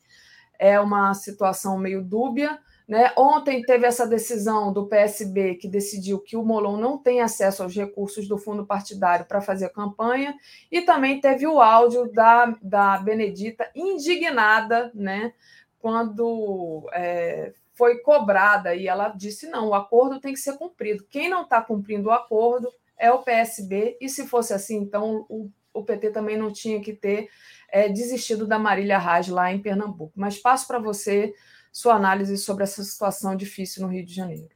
é 0.59 0.79
uma 0.79 1.13
situação 1.13 1.77
meio 1.77 2.03
dúbia. 2.03 2.59
Né? 2.87 3.11
Ontem 3.17 3.63
teve 3.63 3.87
essa 3.87 4.05
decisão 4.05 4.71
do 4.71 4.85
PSB 4.85 5.55
que 5.55 5.67
decidiu 5.67 6.19
que 6.19 6.37
o 6.37 6.43
Molon 6.43 6.77
não 6.77 6.99
tem 6.99 7.19
acesso 7.19 7.63
aos 7.63 7.75
recursos 7.75 8.27
do 8.27 8.37
fundo 8.37 8.65
partidário 8.65 9.25
para 9.25 9.41
fazer 9.41 9.69
campanha, 9.69 10.35
e 10.71 10.81
também 10.81 11.19
teve 11.19 11.47
o 11.47 11.59
áudio 11.59 12.11
da, 12.11 12.55
da 12.61 12.97
Benedita 12.97 13.69
indignada 13.75 14.91
né? 14.93 15.33
quando 15.79 16.87
é, 16.93 17.53
foi 17.73 17.99
cobrada, 17.99 18.75
e 18.75 18.87
ela 18.87 19.09
disse: 19.09 19.47
não, 19.47 19.69
o 19.69 19.73
acordo 19.73 20.19
tem 20.19 20.33
que 20.33 20.39
ser 20.39 20.57
cumprido. 20.57 21.05
Quem 21.09 21.27
não 21.27 21.41
está 21.41 21.61
cumprindo 21.61 22.09
o 22.09 22.11
acordo 22.11 22.71
é 22.97 23.11
o 23.11 23.23
PSB, 23.23 23.97
e 23.99 24.07
se 24.07 24.27
fosse 24.27 24.53
assim, 24.53 24.77
então 24.77 25.25
o, 25.27 25.49
o 25.73 25.83
PT 25.83 26.11
também 26.11 26.37
não 26.37 26.51
tinha 26.51 26.79
que 26.79 26.93
ter 26.93 27.29
é, 27.69 27.89
desistido 27.89 28.47
da 28.47 28.57
Marília 28.57 28.97
Raj 28.97 29.29
lá 29.29 29.51
em 29.51 29.61
Pernambuco. 29.61 30.13
Mas 30.15 30.37
passo 30.37 30.67
para 30.67 30.79
você 30.79 31.33
sua 31.75 31.95
análise 31.95 32.37
sobre 32.37 32.63
essa 32.63 32.81
situação 32.85 33.35
difícil 33.35 33.81
no 33.81 33.89
Rio 33.89 34.05
de 34.05 34.13
Janeiro. 34.13 34.55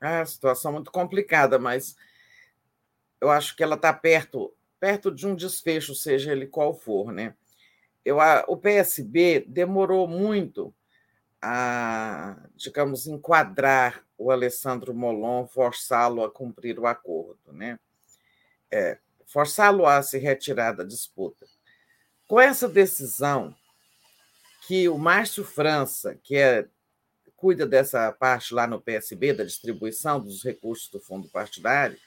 É, 0.00 0.24
situação 0.24 0.72
muito 0.72 0.90
complicada, 0.90 1.58
mas 1.58 1.94
eu 3.20 3.30
acho 3.30 3.54
que 3.54 3.62
ela 3.62 3.74
está 3.74 3.92
perto, 3.92 4.50
perto 4.80 5.10
de 5.14 5.26
um 5.26 5.36
desfecho, 5.36 5.94
seja 5.94 6.32
ele 6.32 6.46
qual 6.46 6.72
for, 6.72 7.12
né? 7.12 7.34
Eu, 8.02 8.18
a, 8.18 8.42
o 8.48 8.56
PSB 8.56 9.44
demorou 9.46 10.08
muito 10.08 10.74
a, 11.42 12.48
digamos, 12.56 13.06
enquadrar 13.06 14.02
o 14.16 14.30
Alessandro 14.30 14.94
Molon 14.94 15.46
forçá-lo 15.46 16.24
a 16.24 16.30
cumprir 16.30 16.78
o 16.78 16.86
acordo, 16.86 17.52
né? 17.52 17.78
É, 18.70 18.96
forçá-lo 19.26 19.84
a 19.84 20.02
se 20.02 20.16
retirar 20.16 20.72
da 20.72 20.84
disputa. 20.84 21.46
Com 22.26 22.40
essa 22.40 22.66
decisão, 22.66 23.54
que 24.70 24.88
o 24.88 24.96
Márcio 24.96 25.42
França, 25.42 26.16
que 26.22 26.36
é, 26.36 26.64
cuida 27.34 27.66
dessa 27.66 28.12
parte 28.12 28.54
lá 28.54 28.68
no 28.68 28.80
PSB, 28.80 29.32
da 29.32 29.42
distribuição 29.42 30.20
dos 30.20 30.44
recursos 30.44 30.88
do 30.88 31.00
fundo 31.00 31.26
partidário, 31.26 31.98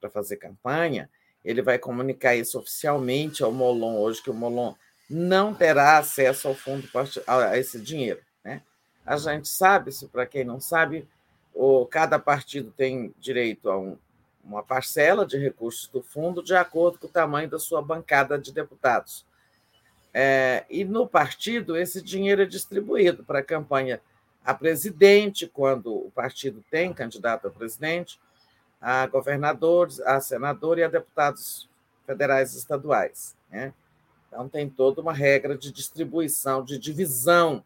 para 0.00 0.08
fazer 0.08 0.36
campanha, 0.36 1.10
ele 1.44 1.60
vai 1.60 1.76
comunicar 1.76 2.36
isso 2.36 2.56
oficialmente 2.56 3.42
ao 3.42 3.50
Molon 3.50 3.96
hoje, 3.96 4.22
que 4.22 4.30
o 4.30 4.34
Molon 4.34 4.74
não 5.10 5.52
terá 5.52 5.98
acesso 5.98 6.46
ao 6.46 6.54
fundo 6.54 6.88
a 7.26 7.58
esse 7.58 7.80
dinheiro. 7.80 8.20
Né? 8.44 8.62
A 9.04 9.16
gente 9.16 9.48
sabe, 9.48 9.90
se 9.90 10.06
para 10.06 10.26
quem 10.26 10.44
não 10.44 10.60
sabe, 10.60 11.08
o, 11.52 11.84
cada 11.84 12.20
partido 12.20 12.70
tem 12.70 13.12
direito 13.18 13.68
a 13.68 13.76
um, 13.76 13.98
uma 14.44 14.62
parcela 14.62 15.26
de 15.26 15.36
recursos 15.36 15.88
do 15.88 16.00
fundo 16.00 16.44
de 16.44 16.54
acordo 16.54 17.00
com 17.00 17.08
o 17.08 17.10
tamanho 17.10 17.50
da 17.50 17.58
sua 17.58 17.82
bancada 17.82 18.38
de 18.38 18.52
deputados. 18.52 19.28
É, 20.12 20.64
e 20.68 20.84
no 20.84 21.06
partido, 21.06 21.76
esse 21.76 22.02
dinheiro 22.02 22.42
é 22.42 22.46
distribuído 22.46 23.24
para 23.24 23.40
a 23.40 23.44
campanha 23.44 24.00
a 24.44 24.54
presidente, 24.54 25.46
quando 25.46 25.94
o 25.94 26.10
partido 26.10 26.64
tem 26.70 26.92
candidato 26.92 27.46
a 27.46 27.50
presidente, 27.50 28.18
a 28.80 29.06
governadores, 29.06 30.00
a 30.00 30.20
senador 30.20 30.78
e 30.78 30.82
a 30.82 30.88
deputados 30.88 31.68
federais 32.06 32.54
e 32.54 32.58
estaduais. 32.58 33.36
Né? 33.50 33.72
Então, 34.26 34.48
tem 34.48 34.68
toda 34.68 35.00
uma 35.00 35.12
regra 35.12 35.56
de 35.56 35.70
distribuição, 35.70 36.64
de 36.64 36.78
divisão 36.78 37.62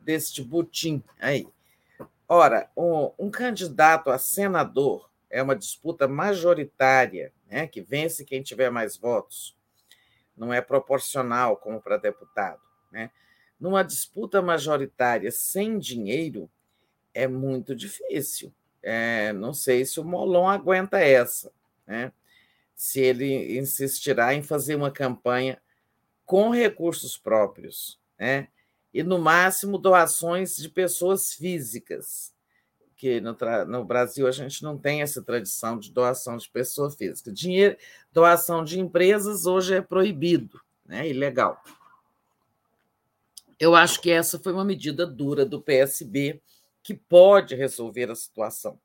deste 0.00 0.42
butim 0.42 1.02
aí. 1.18 1.48
Ora, 2.28 2.70
um, 2.76 3.10
um 3.18 3.30
candidato 3.30 4.10
a 4.10 4.18
senador 4.18 5.08
é 5.28 5.42
uma 5.42 5.56
disputa 5.56 6.06
majoritária, 6.06 7.32
né, 7.48 7.66
que 7.66 7.80
vence 7.80 8.24
quem 8.24 8.42
tiver 8.42 8.70
mais 8.70 8.96
votos. 8.96 9.56
Não 10.40 10.54
é 10.54 10.62
proporcional 10.62 11.54
como 11.54 11.82
para 11.82 11.98
deputado. 11.98 12.62
Né? 12.90 13.10
Numa 13.60 13.84
disputa 13.84 14.40
majoritária 14.40 15.30
sem 15.30 15.78
dinheiro, 15.78 16.50
é 17.12 17.28
muito 17.28 17.76
difícil. 17.76 18.50
É, 18.82 19.34
não 19.34 19.52
sei 19.52 19.84
se 19.84 20.00
o 20.00 20.04
Molon 20.04 20.48
aguenta 20.48 20.98
essa, 20.98 21.52
né? 21.86 22.10
se 22.74 23.00
ele 23.00 23.58
insistirá 23.58 24.32
em 24.32 24.42
fazer 24.42 24.76
uma 24.76 24.90
campanha 24.90 25.60
com 26.24 26.48
recursos 26.48 27.18
próprios, 27.18 28.00
né? 28.18 28.48
e 28.94 29.02
no 29.02 29.18
máximo 29.18 29.76
doações 29.76 30.56
de 30.56 30.70
pessoas 30.70 31.34
físicas, 31.34 32.32
que 33.00 33.18
no, 33.18 33.34
no, 33.66 33.82
Brasil 33.82 34.26
a 34.26 34.30
gente 34.30 34.62
não 34.62 34.76
tem 34.76 35.00
essa 35.00 35.22
tradição 35.22 35.78
de 35.78 35.90
doação 35.90 36.36
de 36.36 36.46
pessoa 36.50 36.90
física. 36.90 37.32
Dinheiro, 37.32 37.74
doação 38.12 38.62
de 38.62 38.78
empresas 38.78 39.46
hoje 39.46 39.74
é 39.74 39.80
proibido, 39.80 40.60
né? 40.84 41.08
ilegal. 41.08 41.64
Eu 43.58 43.74
acho 43.74 44.02
que 44.02 44.10
essa 44.10 44.38
foi 44.38 44.52
uma 44.52 44.66
medida 44.66 45.06
dura 45.06 45.46
do 45.46 45.62
PSB 45.62 46.42
que 46.82 46.92
pode 46.92 47.54
resolver 47.54 48.10
a 48.10 48.14
situação. 48.14 48.78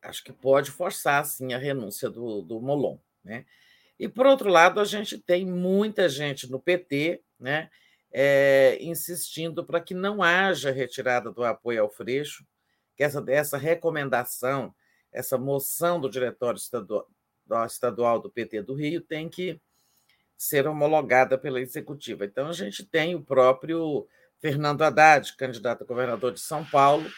Acho 0.00 0.24
que 0.24 0.32
pode 0.32 0.70
forçar, 0.70 1.26
sim, 1.26 1.52
a 1.52 1.58
renúncia 1.58 2.08
do, 2.08 2.40
do 2.40 2.58
Molon. 2.58 2.96
Né? 3.22 3.44
E, 3.98 4.08
por 4.08 4.24
outro 4.24 4.48
lado, 4.48 4.80
a 4.80 4.84
gente 4.86 5.18
tem 5.18 5.44
muita 5.44 6.08
gente 6.08 6.50
no 6.50 6.58
PT 6.58 7.22
né, 7.38 7.68
é, 8.16 8.78
insistindo 8.80 9.66
para 9.66 9.80
que 9.80 9.92
não 9.92 10.22
haja 10.22 10.70
retirada 10.70 11.32
do 11.32 11.42
apoio 11.42 11.82
ao 11.82 11.90
Freixo, 11.90 12.46
que 12.96 13.02
essa, 13.02 13.22
essa 13.26 13.58
recomendação, 13.58 14.72
essa 15.10 15.36
moção 15.36 16.00
do 16.00 16.08
Diretório 16.08 16.56
Estadual, 16.56 17.08
Estadual 17.66 18.20
do 18.20 18.30
PT 18.30 18.62
do 18.62 18.74
Rio 18.74 19.00
tem 19.00 19.28
que 19.28 19.60
ser 20.36 20.68
homologada 20.68 21.36
pela 21.36 21.60
executiva. 21.60 22.24
Então, 22.24 22.46
a 22.46 22.52
gente 22.52 22.86
tem 22.86 23.16
o 23.16 23.22
próprio 23.22 24.06
Fernando 24.40 24.82
Haddad, 24.82 25.36
candidato 25.36 25.82
a 25.82 25.86
governador 25.86 26.32
de 26.32 26.40
São 26.40 26.64
Paulo, 26.64 27.10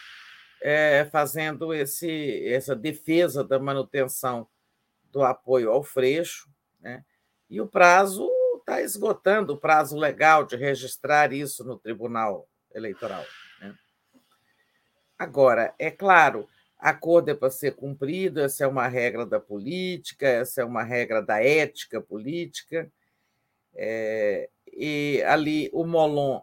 é, 0.63 1.05
fazendo 1.13 1.75
esse, 1.75 2.43
essa 2.49 2.75
defesa 2.75 3.45
da 3.45 3.59
manutenção 3.59 4.49
do 5.13 5.23
apoio 5.23 5.71
ao 5.71 5.83
Freixo, 5.83 6.49
né? 6.81 7.05
e 7.51 7.61
o 7.61 7.67
prazo 7.67 8.29
está 8.67 8.83
esgotando 8.83 9.53
o 9.53 9.57
prazo 9.57 9.97
legal 9.97 10.45
de 10.45 10.57
registrar 10.57 11.33
isso 11.33 11.63
no 11.63 11.79
Tribunal 11.79 12.49
Eleitoral. 12.75 13.25
Né? 13.61 13.73
Agora, 15.17 15.73
é 15.79 15.89
claro, 15.89 16.49
acordo 16.77 17.31
é 17.31 17.35
para 17.35 17.49
ser 17.49 17.77
cumprido, 17.77 18.41
essa 18.41 18.65
é 18.65 18.67
uma 18.67 18.89
regra 18.89 19.25
da 19.25 19.39
política, 19.39 20.27
essa 20.27 20.63
é 20.63 20.65
uma 20.65 20.83
regra 20.83 21.23
da 21.23 21.41
ética 21.41 22.01
política, 22.01 22.91
é, 23.73 24.51
e 24.73 25.23
ali 25.25 25.71
o 25.73 25.87
Molon 25.87 26.41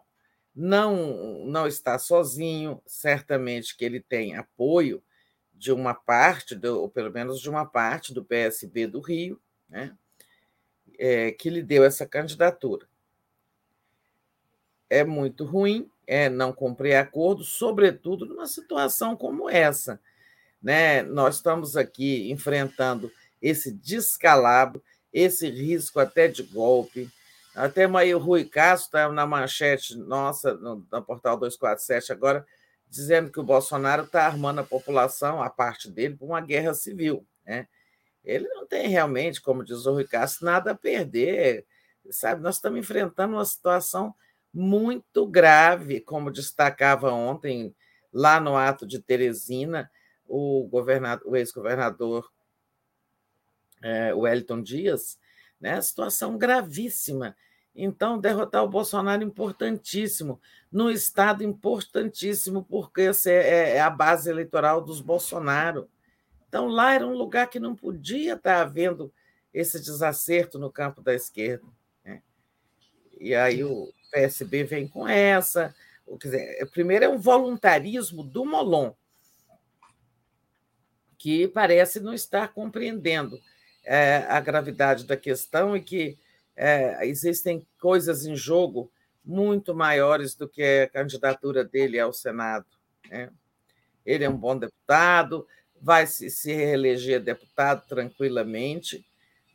não, 0.56 1.44
não 1.44 1.66
está 1.66 1.98
sozinho, 1.98 2.80
certamente 2.86 3.76
que 3.76 3.84
ele 3.84 4.00
tem 4.00 4.34
apoio 4.34 5.04
de 5.52 5.70
uma 5.70 5.92
parte, 5.92 6.54
do, 6.54 6.80
ou 6.80 6.88
pelo 6.88 7.12
menos 7.12 7.38
de 7.38 7.50
uma 7.50 7.66
parte 7.66 8.14
do 8.14 8.24
PSB 8.24 8.86
do 8.86 9.00
Rio, 9.00 9.38
né, 9.68 9.94
é, 10.98 11.32
que 11.32 11.50
lhe 11.50 11.62
deu 11.62 11.84
essa 11.84 12.06
candidatura. 12.06 12.86
É 14.88 15.04
muito 15.04 15.44
ruim 15.44 15.90
é, 16.06 16.28
não 16.28 16.52
cumprir 16.52 16.94
acordo, 16.94 17.42
sobretudo 17.42 18.26
numa 18.26 18.46
situação 18.46 19.16
como 19.16 19.48
essa. 19.48 20.00
Né? 20.62 21.02
Nós 21.02 21.36
estamos 21.36 21.76
aqui 21.76 22.30
enfrentando 22.30 23.10
esse 23.40 23.70
descalabro, 23.70 24.82
esse 25.12 25.48
risco 25.48 26.00
até 26.00 26.28
de 26.28 26.42
golpe, 26.42 27.10
até 27.54 27.84
aí 27.84 28.14
o 28.14 28.18
Rui 28.18 28.44
Castro 28.44 28.86
está 28.86 29.12
na 29.12 29.26
manchete 29.26 29.96
nossa, 29.96 30.54
no, 30.54 30.84
no 30.90 31.02
portal 31.02 31.36
247 31.36 32.12
agora, 32.12 32.44
dizendo 32.88 33.30
que 33.30 33.38
o 33.38 33.44
Bolsonaro 33.44 34.04
está 34.04 34.26
armando 34.26 34.60
a 34.60 34.64
população, 34.64 35.40
a 35.40 35.48
parte 35.48 35.88
dele, 35.88 36.16
para 36.16 36.26
uma 36.26 36.40
guerra 36.40 36.74
civil. 36.74 37.24
Né? 37.46 37.68
Ele 38.24 38.48
não 38.48 38.66
tem 38.66 38.88
realmente, 38.88 39.40
como 39.40 39.64
diz 39.64 39.86
o 39.86 39.92
Rui 39.92 40.04
Castro, 40.04 40.46
nada 40.46 40.70
a 40.72 40.74
perder. 40.74 41.66
Sabe, 42.10 42.42
nós 42.42 42.56
estamos 42.56 42.78
enfrentando 42.78 43.34
uma 43.34 43.44
situação 43.44 44.14
muito 44.52 45.26
grave, 45.26 46.00
como 46.00 46.30
destacava 46.30 47.10
ontem 47.12 47.74
lá 48.12 48.40
no 48.40 48.56
ato 48.56 48.86
de 48.86 49.00
Teresina, 49.00 49.90
o, 50.26 50.68
o 51.24 51.36
ex-governador 51.36 52.30
é, 53.82 54.14
Wellington 54.14 54.62
Dias, 54.62 55.18
né? 55.60 55.80
situação 55.80 56.38
gravíssima. 56.38 57.36
Então, 57.74 58.18
derrotar 58.18 58.62
o 58.62 58.68
Bolsonaro 58.68 59.22
é 59.22 59.26
importantíssimo, 59.26 60.40
num 60.70 60.88
estado 60.88 61.42
importantíssimo, 61.42 62.64
porque 62.64 63.10
é, 63.26 63.32
é, 63.32 63.76
é 63.76 63.80
a 63.80 63.90
base 63.90 64.30
eleitoral 64.30 64.80
dos 64.80 65.00
Bolsonaro. 65.00 65.88
Então, 66.54 66.68
lá 66.68 66.94
era 66.94 67.04
um 67.04 67.16
lugar 67.16 67.50
que 67.50 67.58
não 67.58 67.74
podia 67.74 68.34
estar 68.34 68.60
havendo 68.60 69.12
esse 69.52 69.80
desacerto 69.80 70.56
no 70.56 70.70
campo 70.70 71.02
da 71.02 71.12
esquerda. 71.12 71.66
Né? 72.04 72.22
E 73.18 73.34
aí 73.34 73.64
o 73.64 73.92
PSB 74.12 74.62
vem 74.62 74.86
com 74.86 75.08
essa. 75.08 75.74
Quer 76.20 76.28
dizer, 76.28 76.70
primeiro 76.70 77.06
é 77.06 77.08
um 77.08 77.18
voluntarismo 77.18 78.22
do 78.22 78.44
Molon, 78.44 78.92
que 81.18 81.48
parece 81.48 81.98
não 81.98 82.14
estar 82.14 82.46
compreendendo 82.54 83.36
é, 83.82 84.18
a 84.28 84.38
gravidade 84.38 85.06
da 85.06 85.16
questão 85.16 85.76
e 85.76 85.80
que 85.80 86.16
é, 86.54 87.04
existem 87.04 87.66
coisas 87.80 88.26
em 88.26 88.36
jogo 88.36 88.92
muito 89.24 89.74
maiores 89.74 90.36
do 90.36 90.48
que 90.48 90.62
a 90.62 90.88
candidatura 90.88 91.64
dele 91.64 91.98
ao 91.98 92.12
Senado. 92.12 92.66
Né? 93.10 93.28
Ele 94.06 94.22
é 94.22 94.30
um 94.30 94.36
bom 94.36 94.56
deputado, 94.56 95.48
vai 95.84 96.06
se, 96.06 96.30
se 96.30 96.52
reeleger 96.52 97.20
deputado 97.20 97.86
tranquilamente. 97.86 99.04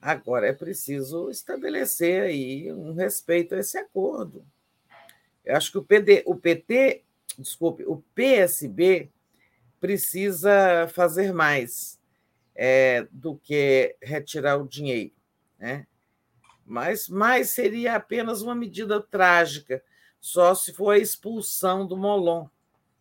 Agora 0.01 0.47
é 0.47 0.53
preciso 0.53 1.29
estabelecer 1.29 2.21
aí 2.21 2.71
um 2.71 2.93
respeito 2.93 3.55
a 3.55 3.59
esse 3.59 3.77
acordo. 3.77 4.45
Eu 5.43 5.55
acho 5.55 5.71
que 5.71 5.77
o, 5.77 5.83
PD, 5.83 6.23
o 6.25 6.35
PT, 6.35 7.03
desculpe, 7.37 7.83
o 7.83 8.03
PSB 8.13 9.09
precisa 9.79 10.87
fazer 10.93 11.33
mais 11.33 11.99
é, 12.55 13.07
do 13.11 13.35
que 13.35 13.95
retirar 14.01 14.57
o 14.57 14.67
dinheiro. 14.67 15.11
Né? 15.57 15.85
mas 16.69 17.09
mais 17.09 17.49
seria 17.49 17.95
apenas 17.95 18.43
uma 18.43 18.53
medida 18.53 19.01
trágica, 19.01 19.83
só 20.21 20.53
se 20.53 20.71
for 20.71 20.91
a 20.91 20.99
expulsão 20.99 21.85
do 21.85 21.97
Molon. 21.97 22.47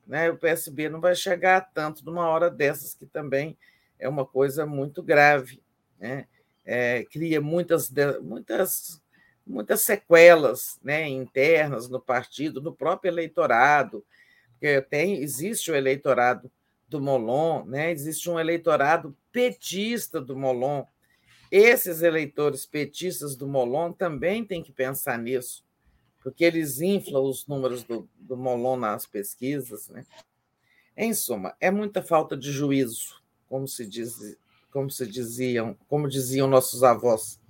Né? 0.08 0.30
O 0.30 0.38
PSB 0.38 0.88
não 0.88 1.00
vai 1.00 1.14
chegar 1.14 1.58
a 1.58 1.60
tanto 1.60 2.02
numa 2.04 2.26
hora 2.26 2.50
dessas, 2.50 2.94
que 2.94 3.04
também 3.04 3.56
é 3.98 4.08
uma 4.08 4.24
coisa 4.24 4.64
muito 4.64 5.02
grave. 5.02 5.62
Né? 6.00 6.26
É, 6.64 7.04
cria 7.04 7.40
muitas, 7.42 7.92
muitas, 8.22 9.02
muitas 9.46 9.82
sequelas 9.82 10.80
né, 10.82 11.06
internas 11.06 11.88
no 11.90 12.00
partido, 12.00 12.62
no 12.62 12.72
próprio 12.72 13.10
eleitorado, 13.10 14.04
porque 14.52 14.80
tem, 14.82 15.22
existe 15.22 15.70
o 15.70 15.76
eleitorado 15.76 16.50
do 16.88 17.00
Molon, 17.00 17.64
né? 17.66 17.92
existe 17.92 18.30
um 18.30 18.40
eleitorado 18.40 19.14
petista 19.30 20.20
do 20.20 20.34
Molon. 20.36 20.84
Esses 21.50 22.02
eleitores 22.02 22.64
petistas 22.66 23.36
do 23.36 23.46
Molon 23.46 23.92
também 23.92 24.44
têm 24.44 24.62
que 24.62 24.72
pensar 24.72 25.18
nisso, 25.18 25.64
porque 26.28 26.44
eles 26.44 26.82
inflam 26.82 27.23
os 27.23 27.47
números 27.47 27.82
do, 27.82 28.07
do 28.15 28.36
Molon 28.36 28.76
nas 28.76 29.07
pesquisas. 29.07 29.89
Né? 29.89 30.05
Em 30.94 31.15
suma, 31.15 31.57
é 31.58 31.70
muita 31.70 32.02
falta 32.02 32.36
de 32.36 32.52
juízo, 32.52 33.23
como 33.48 33.66
se 33.66 33.86
diz, 33.86 34.36
como 34.70 34.90
se 34.90 35.07
diziam, 35.07 35.74
como 35.89 36.07
diziam 36.07 36.47
nossos 36.47 36.84
avós. 36.84 37.40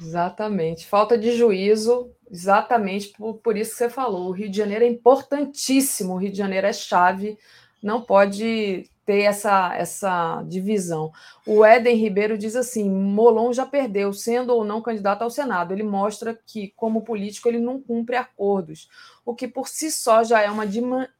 Exatamente, 0.00 0.86
falta 0.86 1.18
de 1.18 1.36
juízo, 1.36 2.12
exatamente 2.30 3.08
por, 3.18 3.34
por 3.38 3.56
isso 3.56 3.72
que 3.72 3.78
você 3.78 3.90
falou. 3.90 4.28
O 4.28 4.32
Rio 4.32 4.48
de 4.48 4.56
Janeiro 4.56 4.84
é 4.84 4.88
importantíssimo, 4.88 6.14
o 6.14 6.16
Rio 6.16 6.30
de 6.30 6.38
Janeiro 6.38 6.68
é 6.68 6.72
chave, 6.72 7.36
não 7.82 8.00
pode 8.00 8.88
ter 9.10 9.22
essa, 9.22 9.74
essa 9.74 10.40
divisão. 10.44 11.10
O 11.44 11.64
Éden 11.64 11.96
Ribeiro 11.96 12.38
diz 12.38 12.54
assim: 12.54 12.88
Molon 12.88 13.52
já 13.52 13.66
perdeu, 13.66 14.12
sendo 14.12 14.54
ou 14.54 14.64
não 14.64 14.80
candidato 14.80 15.22
ao 15.22 15.30
Senado. 15.30 15.72
Ele 15.72 15.82
mostra 15.82 16.38
que, 16.46 16.68
como 16.76 17.02
político, 17.02 17.48
ele 17.48 17.58
não 17.58 17.82
cumpre 17.82 18.14
acordos, 18.14 18.88
o 19.24 19.34
que 19.34 19.48
por 19.48 19.66
si 19.66 19.90
só 19.90 20.22
já 20.22 20.40
é 20.40 20.48
uma 20.48 20.64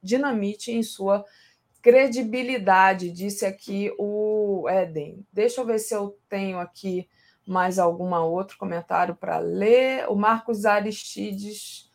dinamite 0.00 0.70
em 0.70 0.84
sua 0.84 1.24
credibilidade, 1.82 3.10
disse 3.10 3.44
aqui 3.44 3.92
o 3.98 4.68
Éden. 4.68 5.26
Deixa 5.32 5.60
eu 5.60 5.66
ver 5.66 5.80
se 5.80 5.92
eu 5.92 6.16
tenho 6.28 6.60
aqui 6.60 7.08
mais 7.44 7.76
algum 7.76 8.14
outro 8.14 8.56
comentário 8.56 9.16
para 9.16 9.38
ler. 9.38 10.08
O 10.08 10.14
Marcos 10.14 10.64
Aristides. 10.64 11.89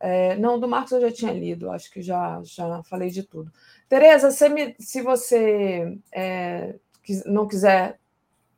É, 0.00 0.34
não, 0.36 0.58
do 0.58 0.66
Marcos 0.66 0.92
eu 0.92 1.00
já 1.02 1.12
tinha 1.12 1.32
lido, 1.32 1.70
acho 1.70 1.90
que 1.90 2.00
já, 2.00 2.40
já 2.42 2.82
falei 2.84 3.10
de 3.10 3.22
tudo. 3.22 3.52
Tereza, 3.88 4.30
se 4.30 5.02
você 5.02 5.98
é, 6.10 6.74
não 7.26 7.46
quiser 7.46 7.98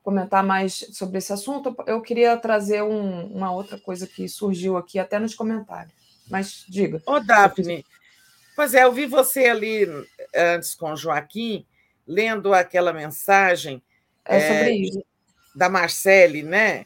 comentar 0.01 0.43
mais 0.43 0.85
sobre 0.91 1.17
esse 1.17 1.33
assunto, 1.33 1.75
eu 1.85 2.01
queria 2.01 2.37
trazer 2.37 2.81
um, 2.81 3.25
uma 3.27 3.51
outra 3.51 3.77
coisa 3.79 4.07
que 4.07 4.27
surgiu 4.27 4.77
aqui 4.77 4.99
até 4.99 5.19
nos 5.19 5.35
comentários. 5.35 5.93
Mas 6.29 6.65
diga. 6.67 7.01
Ô, 7.05 7.19
Daphne, 7.19 7.85
pois 8.55 8.73
é, 8.73 8.83
eu 8.83 8.91
vi 8.91 9.05
você 9.05 9.45
ali 9.45 9.85
antes 10.33 10.73
com 10.73 10.91
o 10.91 10.95
Joaquim, 10.95 11.65
lendo 12.07 12.53
aquela 12.53 12.93
mensagem. 12.93 13.81
É 14.25 14.39
sobre 14.39 14.71
é, 14.71 14.75
isso 14.75 15.03
da 15.55 15.69
Marcele, 15.69 16.43
né? 16.43 16.85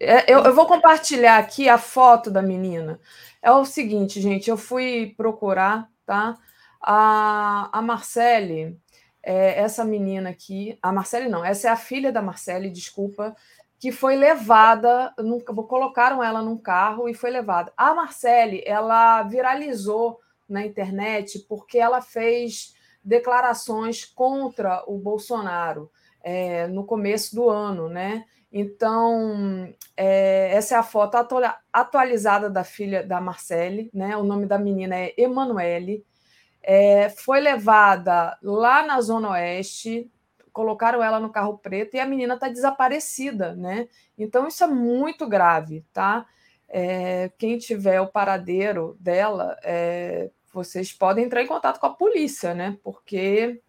É. 0.00 0.14
é. 0.14 0.24
Eu, 0.28 0.44
eu 0.44 0.54
vou 0.54 0.66
compartilhar 0.66 1.38
aqui 1.38 1.68
a 1.68 1.78
foto 1.78 2.30
da 2.30 2.42
menina. 2.42 2.98
É 3.42 3.50
o 3.50 3.64
seguinte, 3.64 4.20
gente, 4.20 4.50
eu 4.50 4.56
fui 4.56 5.14
procurar, 5.16 5.88
tá? 6.04 6.36
A, 6.80 7.70
a 7.78 7.82
Marcele, 7.82 8.78
é, 9.22 9.60
essa 9.60 9.84
menina 9.84 10.30
aqui, 10.30 10.78
a 10.82 10.92
Marcele 10.92 11.28
não, 11.28 11.44
essa 11.44 11.68
é 11.68 11.70
a 11.70 11.76
filha 11.76 12.12
da 12.12 12.22
Marcele, 12.22 12.70
desculpa, 12.70 13.34
que 13.78 13.90
foi 13.90 14.14
levada, 14.14 15.12
num, 15.18 15.40
colocaram 15.40 16.22
ela 16.22 16.42
num 16.42 16.58
carro 16.58 17.08
e 17.08 17.14
foi 17.14 17.30
levada. 17.30 17.72
A 17.76 17.94
Marcele, 17.94 18.62
ela 18.66 19.22
viralizou 19.22 20.20
na 20.46 20.64
internet 20.66 21.38
porque 21.48 21.78
ela 21.78 22.02
fez 22.02 22.74
declarações 23.02 24.04
contra 24.04 24.84
o 24.86 24.98
Bolsonaro 24.98 25.90
é, 26.22 26.66
no 26.66 26.84
começo 26.84 27.34
do 27.34 27.48
ano, 27.48 27.88
né? 27.88 28.26
Então, 28.52 29.72
é, 29.96 30.50
essa 30.52 30.74
é 30.74 30.78
a 30.78 30.82
foto 30.82 31.16
atualizada 31.72 32.50
da 32.50 32.64
filha 32.64 33.06
da 33.06 33.20
Marcele, 33.20 33.90
né? 33.94 34.16
O 34.16 34.24
nome 34.24 34.46
da 34.46 34.58
menina 34.58 34.96
é 34.96 35.14
Emanuele. 35.16 36.04
É, 36.62 37.08
foi 37.10 37.40
levada 37.40 38.36
lá 38.42 38.84
na 38.84 39.00
Zona 39.00 39.30
Oeste, 39.30 40.10
colocaram 40.52 41.02
ela 41.02 41.20
no 41.20 41.30
carro 41.30 41.58
preto 41.58 41.94
e 41.94 42.00
a 42.00 42.06
menina 42.06 42.34
está 42.34 42.48
desaparecida, 42.48 43.54
né? 43.54 43.88
Então, 44.18 44.48
isso 44.48 44.64
é 44.64 44.66
muito 44.66 45.28
grave, 45.28 45.84
tá? 45.92 46.26
É, 46.68 47.30
quem 47.38 47.56
tiver 47.56 48.00
o 48.00 48.08
paradeiro 48.08 48.96
dela, 49.00 49.56
é, 49.62 50.30
vocês 50.52 50.92
podem 50.92 51.24
entrar 51.24 51.42
em 51.42 51.46
contato 51.46 51.78
com 51.78 51.86
a 51.86 51.94
polícia, 51.94 52.52
né? 52.52 52.76
Porque 52.82 53.60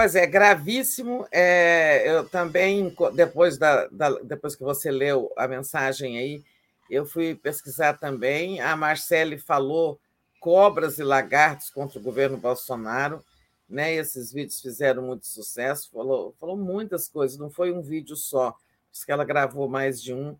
Pois 0.00 0.14
é, 0.14 0.26
gravíssimo. 0.26 1.26
É, 1.30 2.10
eu 2.10 2.26
também, 2.26 2.96
depois, 3.12 3.58
da, 3.58 3.86
da, 3.88 4.08
depois 4.20 4.56
que 4.56 4.62
você 4.62 4.90
leu 4.90 5.30
a 5.36 5.46
mensagem 5.46 6.16
aí, 6.16 6.42
eu 6.88 7.04
fui 7.04 7.34
pesquisar 7.34 7.98
também. 7.98 8.62
A 8.62 8.74
Marcele 8.74 9.36
falou 9.36 10.00
cobras 10.40 10.98
e 10.98 11.02
lagartos 11.02 11.68
contra 11.68 11.98
o 11.98 12.02
governo 12.02 12.38
Bolsonaro. 12.38 13.22
Né? 13.68 13.92
Esses 13.92 14.32
vídeos 14.32 14.58
fizeram 14.62 15.02
muito 15.02 15.26
sucesso, 15.26 15.90
falou, 15.92 16.34
falou 16.40 16.56
muitas 16.56 17.06
coisas, 17.06 17.36
não 17.36 17.50
foi 17.50 17.70
um 17.70 17.82
vídeo 17.82 18.16
só, 18.16 18.56
porque 18.90 19.12
ela 19.12 19.22
gravou 19.22 19.68
mais 19.68 20.02
de 20.02 20.14
um. 20.14 20.34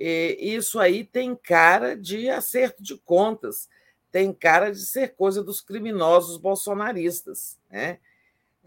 E 0.00 0.38
isso 0.40 0.80
aí 0.80 1.04
tem 1.04 1.36
cara 1.36 1.94
de 1.94 2.30
acerto 2.30 2.82
de 2.82 2.96
contas, 2.96 3.68
tem 4.10 4.32
cara 4.32 4.70
de 4.70 4.80
ser 4.80 5.14
coisa 5.16 5.44
dos 5.44 5.60
criminosos 5.60 6.38
bolsonaristas. 6.38 7.58
Né? 7.70 7.98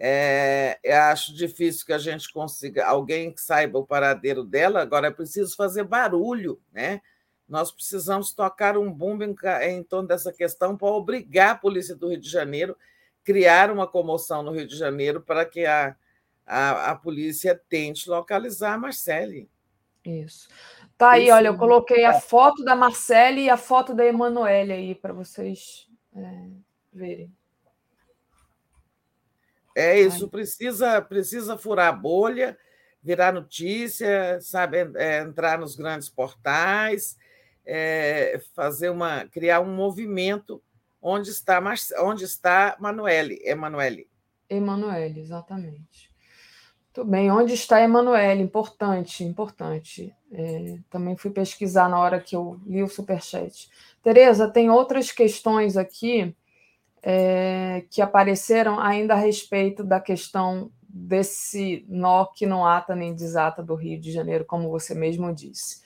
É, 0.01 0.79
eu 0.81 0.97
acho 1.01 1.35
difícil 1.35 1.85
que 1.85 1.91
a 1.91 1.97
gente 1.97 2.31
consiga 2.31 2.87
alguém 2.87 3.33
que 3.33 3.41
saiba 3.41 3.77
o 3.77 3.85
paradeiro 3.85 4.45
dela. 4.45 4.81
Agora 4.81 5.07
é 5.07 5.11
preciso 5.11 5.53
fazer 5.57 5.83
barulho, 5.83 6.61
né? 6.71 7.01
Nós 7.47 7.69
precisamos 7.69 8.31
tocar 8.31 8.77
um 8.77 8.89
bumbo 8.89 9.25
em, 9.25 9.35
em 9.63 9.83
torno 9.83 10.07
dessa 10.07 10.31
questão 10.31 10.77
para 10.77 10.87
obrigar 10.87 11.51
a 11.51 11.55
polícia 11.55 11.95
do 11.95 12.07
Rio 12.07 12.19
de 12.19 12.29
Janeiro 12.29 12.77
a 13.21 13.25
criar 13.25 13.71
uma 13.71 13.85
comoção 13.85 14.41
no 14.41 14.51
Rio 14.51 14.65
de 14.65 14.77
Janeiro 14.77 15.19
para 15.19 15.43
que 15.43 15.65
a, 15.65 15.95
a, 16.45 16.91
a 16.91 16.95
polícia 16.95 17.59
tente 17.67 18.09
localizar 18.09 18.75
a 18.75 18.77
Marcele. 18.77 19.49
Isso. 20.05 20.47
Tá 20.97 21.11
aí, 21.11 21.25
Isso. 21.25 21.33
olha, 21.33 21.47
eu 21.47 21.57
coloquei 21.57 22.05
a 22.05 22.21
foto 22.21 22.63
da 22.63 22.75
Marcele 22.75 23.41
e 23.41 23.49
a 23.49 23.57
foto 23.57 23.93
da 23.93 24.05
Emanuele 24.05 24.71
aí 24.71 24.95
para 24.95 25.11
vocês 25.11 25.89
é, 26.15 26.47
verem. 26.93 27.33
É 29.75 29.99
isso, 29.99 30.27
precisa, 30.27 31.01
precisa 31.01 31.57
furar 31.57 31.87
a 31.89 31.91
bolha, 31.91 32.57
virar 33.01 33.31
notícia, 33.31 34.39
sabe, 34.41 34.77
é, 34.95 35.19
entrar 35.19 35.57
nos 35.57 35.75
grandes 35.75 36.09
portais, 36.09 37.17
é, 37.65 38.41
fazer 38.53 38.89
uma, 38.89 39.25
criar 39.25 39.61
um 39.61 39.73
movimento 39.73 40.61
onde 41.01 41.29
está, 41.29 41.61
onde 41.99 42.25
está 42.25 42.75
Manuele, 42.79 43.39
Emanuele. 43.43 44.07
Emanuele, 44.49 45.19
exatamente. 45.19 46.09
Muito 46.87 47.09
bem, 47.09 47.31
onde 47.31 47.53
está 47.53 47.81
Emanuele? 47.81 48.41
Importante, 48.41 49.23
importante. 49.23 50.13
É, 50.31 50.79
também 50.89 51.15
fui 51.15 51.31
pesquisar 51.31 51.87
na 51.87 51.99
hora 51.99 52.19
que 52.19 52.35
eu 52.35 52.59
li 52.65 52.83
o 52.83 52.89
superchat. 52.89 53.69
Tereza, 54.03 54.49
tem 54.49 54.69
outras 54.69 55.11
questões 55.11 55.77
aqui 55.77 56.35
é, 57.01 57.85
que 57.89 58.01
apareceram 58.01 58.79
ainda 58.79 59.13
a 59.13 59.17
respeito 59.17 59.83
da 59.83 59.99
questão 59.99 60.71
desse 60.81 61.85
nó 61.87 62.25
que 62.25 62.45
não 62.45 62.65
ata 62.65 62.95
nem 62.95 63.13
desata 63.13 63.61
do 63.61 63.75
Rio 63.75 63.99
de 63.99 64.11
Janeiro, 64.11 64.43
como 64.43 64.69
você 64.69 64.93
mesmo 64.93 65.33
disse. 65.33 65.81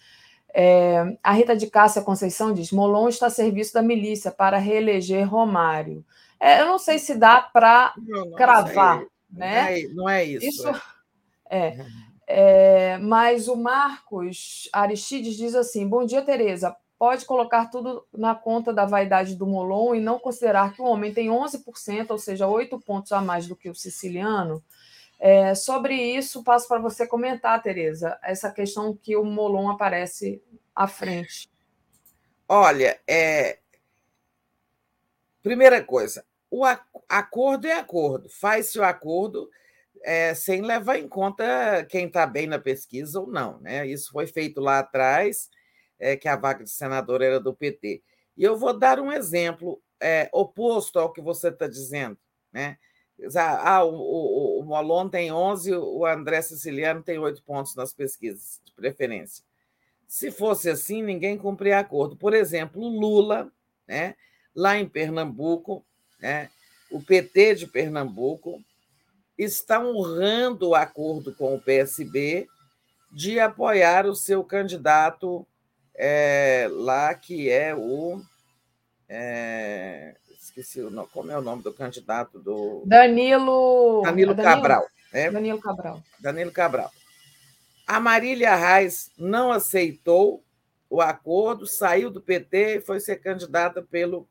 É, 0.53 1.17
a 1.23 1.31
Rita 1.31 1.55
de 1.55 1.67
Cássia 1.67 2.01
Conceição 2.01 2.53
diz: 2.53 2.71
Molon 2.71 3.09
está 3.09 3.27
a 3.27 3.31
serviço 3.31 3.73
da 3.73 3.81
milícia 3.81 4.31
para 4.31 4.57
reeleger 4.57 5.27
Romário. 5.27 6.05
É, 6.39 6.61
eu 6.61 6.65
não 6.65 6.77
sei 6.77 6.99
se 6.99 7.15
dá 7.15 7.41
para 7.41 7.93
cravar, 8.35 9.01
é, 9.01 9.05
né? 9.31 9.61
Não 9.61 9.69
é, 9.69 9.93
não 9.93 10.09
é 10.09 10.23
isso. 10.23 10.45
isso 10.45 10.67
é. 11.49 11.67
é. 11.67 11.85
é, 12.27 12.97
mas 12.99 13.47
o 13.47 13.55
Marcos 13.55 14.69
Aristides 14.71 15.35
diz 15.35 15.55
assim: 15.55 15.87
Bom 15.87 16.05
dia, 16.05 16.21
Tereza 16.21 16.75
pode 17.03 17.25
colocar 17.25 17.65
tudo 17.65 18.07
na 18.13 18.33
conta 18.33 18.71
da 18.71 18.85
vaidade 18.85 19.35
do 19.35 19.45
Molon 19.45 19.93
e 19.93 19.99
não 19.99 20.17
considerar 20.17 20.73
que 20.73 20.81
o 20.81 20.85
homem 20.85 21.13
tem 21.13 21.27
11%, 21.27 22.11
ou 22.11 22.17
seja, 22.17 22.47
oito 22.47 22.79
pontos 22.79 23.11
a 23.11 23.19
mais 23.19 23.45
do 23.45 23.57
que 23.57 23.69
o 23.69 23.75
siciliano. 23.75 24.63
É, 25.19 25.53
sobre 25.53 25.95
isso, 25.95 26.45
passo 26.45 26.65
para 26.65 26.79
você 26.79 27.05
comentar, 27.05 27.61
Tereza, 27.61 28.17
essa 28.23 28.49
questão 28.49 28.95
que 28.95 29.17
o 29.17 29.25
Molon 29.25 29.69
aparece 29.69 30.41
à 30.73 30.87
frente. 30.87 31.49
Olha, 32.47 32.97
é, 33.05 33.59
primeira 35.41 35.83
coisa, 35.83 36.23
o 36.49 36.63
acordo 37.09 37.67
é 37.67 37.73
acordo. 37.73 38.29
Faz-se 38.29 38.79
o 38.79 38.83
acordo 38.85 39.49
é, 40.01 40.33
sem 40.33 40.61
levar 40.61 40.97
em 40.97 41.09
conta 41.09 41.85
quem 41.89 42.07
está 42.07 42.25
bem 42.25 42.47
na 42.47 42.59
pesquisa 42.59 43.19
ou 43.19 43.27
não. 43.27 43.59
Né? 43.59 43.85
Isso 43.87 44.09
foi 44.09 44.25
feito 44.25 44.61
lá 44.61 44.79
atrás, 44.79 45.49
é, 46.03 46.17
que 46.17 46.27
a 46.27 46.35
vaga 46.35 46.65
de 46.65 46.69
senador 46.69 47.21
era 47.21 47.39
do 47.39 47.53
PT. 47.53 48.03
E 48.35 48.43
eu 48.43 48.57
vou 48.57 48.77
dar 48.77 48.99
um 48.99 49.09
exemplo 49.09 49.81
é, 50.01 50.29
oposto 50.33 50.99
ao 50.99 51.13
que 51.13 51.21
você 51.21 51.47
está 51.47 51.65
dizendo. 51.65 52.17
Né? 52.51 52.77
Ah, 53.37 53.85
o, 53.85 53.93
o, 53.93 54.59
o 54.59 54.65
Molon 54.65 55.07
tem 55.07 55.31
11, 55.31 55.73
o 55.75 56.05
André 56.05 56.41
Siciliano 56.41 57.01
tem 57.01 57.17
8 57.17 57.41
pontos 57.43 57.73
nas 57.73 57.93
pesquisas, 57.93 58.59
de 58.65 58.73
preferência. 58.73 59.45
Se 60.05 60.29
fosse 60.29 60.69
assim, 60.69 61.01
ninguém 61.01 61.37
cumpria 61.37 61.79
acordo. 61.79 62.17
Por 62.17 62.33
exemplo, 62.33 62.85
Lula, 62.85 63.49
né, 63.87 64.15
lá 64.53 64.77
em 64.77 64.89
Pernambuco, 64.89 65.85
né, 66.19 66.49
o 66.91 67.01
PT 67.01 67.55
de 67.55 67.67
Pernambuco 67.67 68.61
está 69.37 69.79
honrando 69.79 70.69
o 70.69 70.75
acordo 70.75 71.33
com 71.33 71.55
o 71.55 71.61
PSB 71.61 72.45
de 73.09 73.39
apoiar 73.39 74.05
o 74.05 74.15
seu 74.15 74.43
candidato 74.43 75.47
é, 75.95 76.67
lá, 76.71 77.13
que 77.13 77.49
é 77.49 77.75
o. 77.75 78.21
É, 79.07 80.15
esqueci 80.39 80.81
o 80.81 80.89
nome, 80.89 81.09
como 81.13 81.31
é 81.31 81.37
o 81.37 81.41
nome 81.41 81.63
do 81.63 81.73
candidato 81.73 82.39
do. 82.39 82.83
Danilo. 82.85 84.01
Danilo, 84.03 84.33
Danilo 84.33 84.35
Cabral. 84.35 84.87
Né? 85.11 85.31
Danilo 85.31 85.59
Cabral. 85.59 86.03
Danilo 86.19 86.51
Cabral. 86.51 86.91
A 87.85 87.99
Marília 87.99 88.55
Reis 88.55 89.11
não 89.17 89.51
aceitou 89.51 90.43
o 90.89 91.01
acordo, 91.01 91.65
saiu 91.67 92.09
do 92.09 92.21
PT 92.21 92.77
e 92.77 92.81
foi 92.81 92.99
ser 92.99 93.17
candidata 93.17 93.81
pelo 93.81 94.27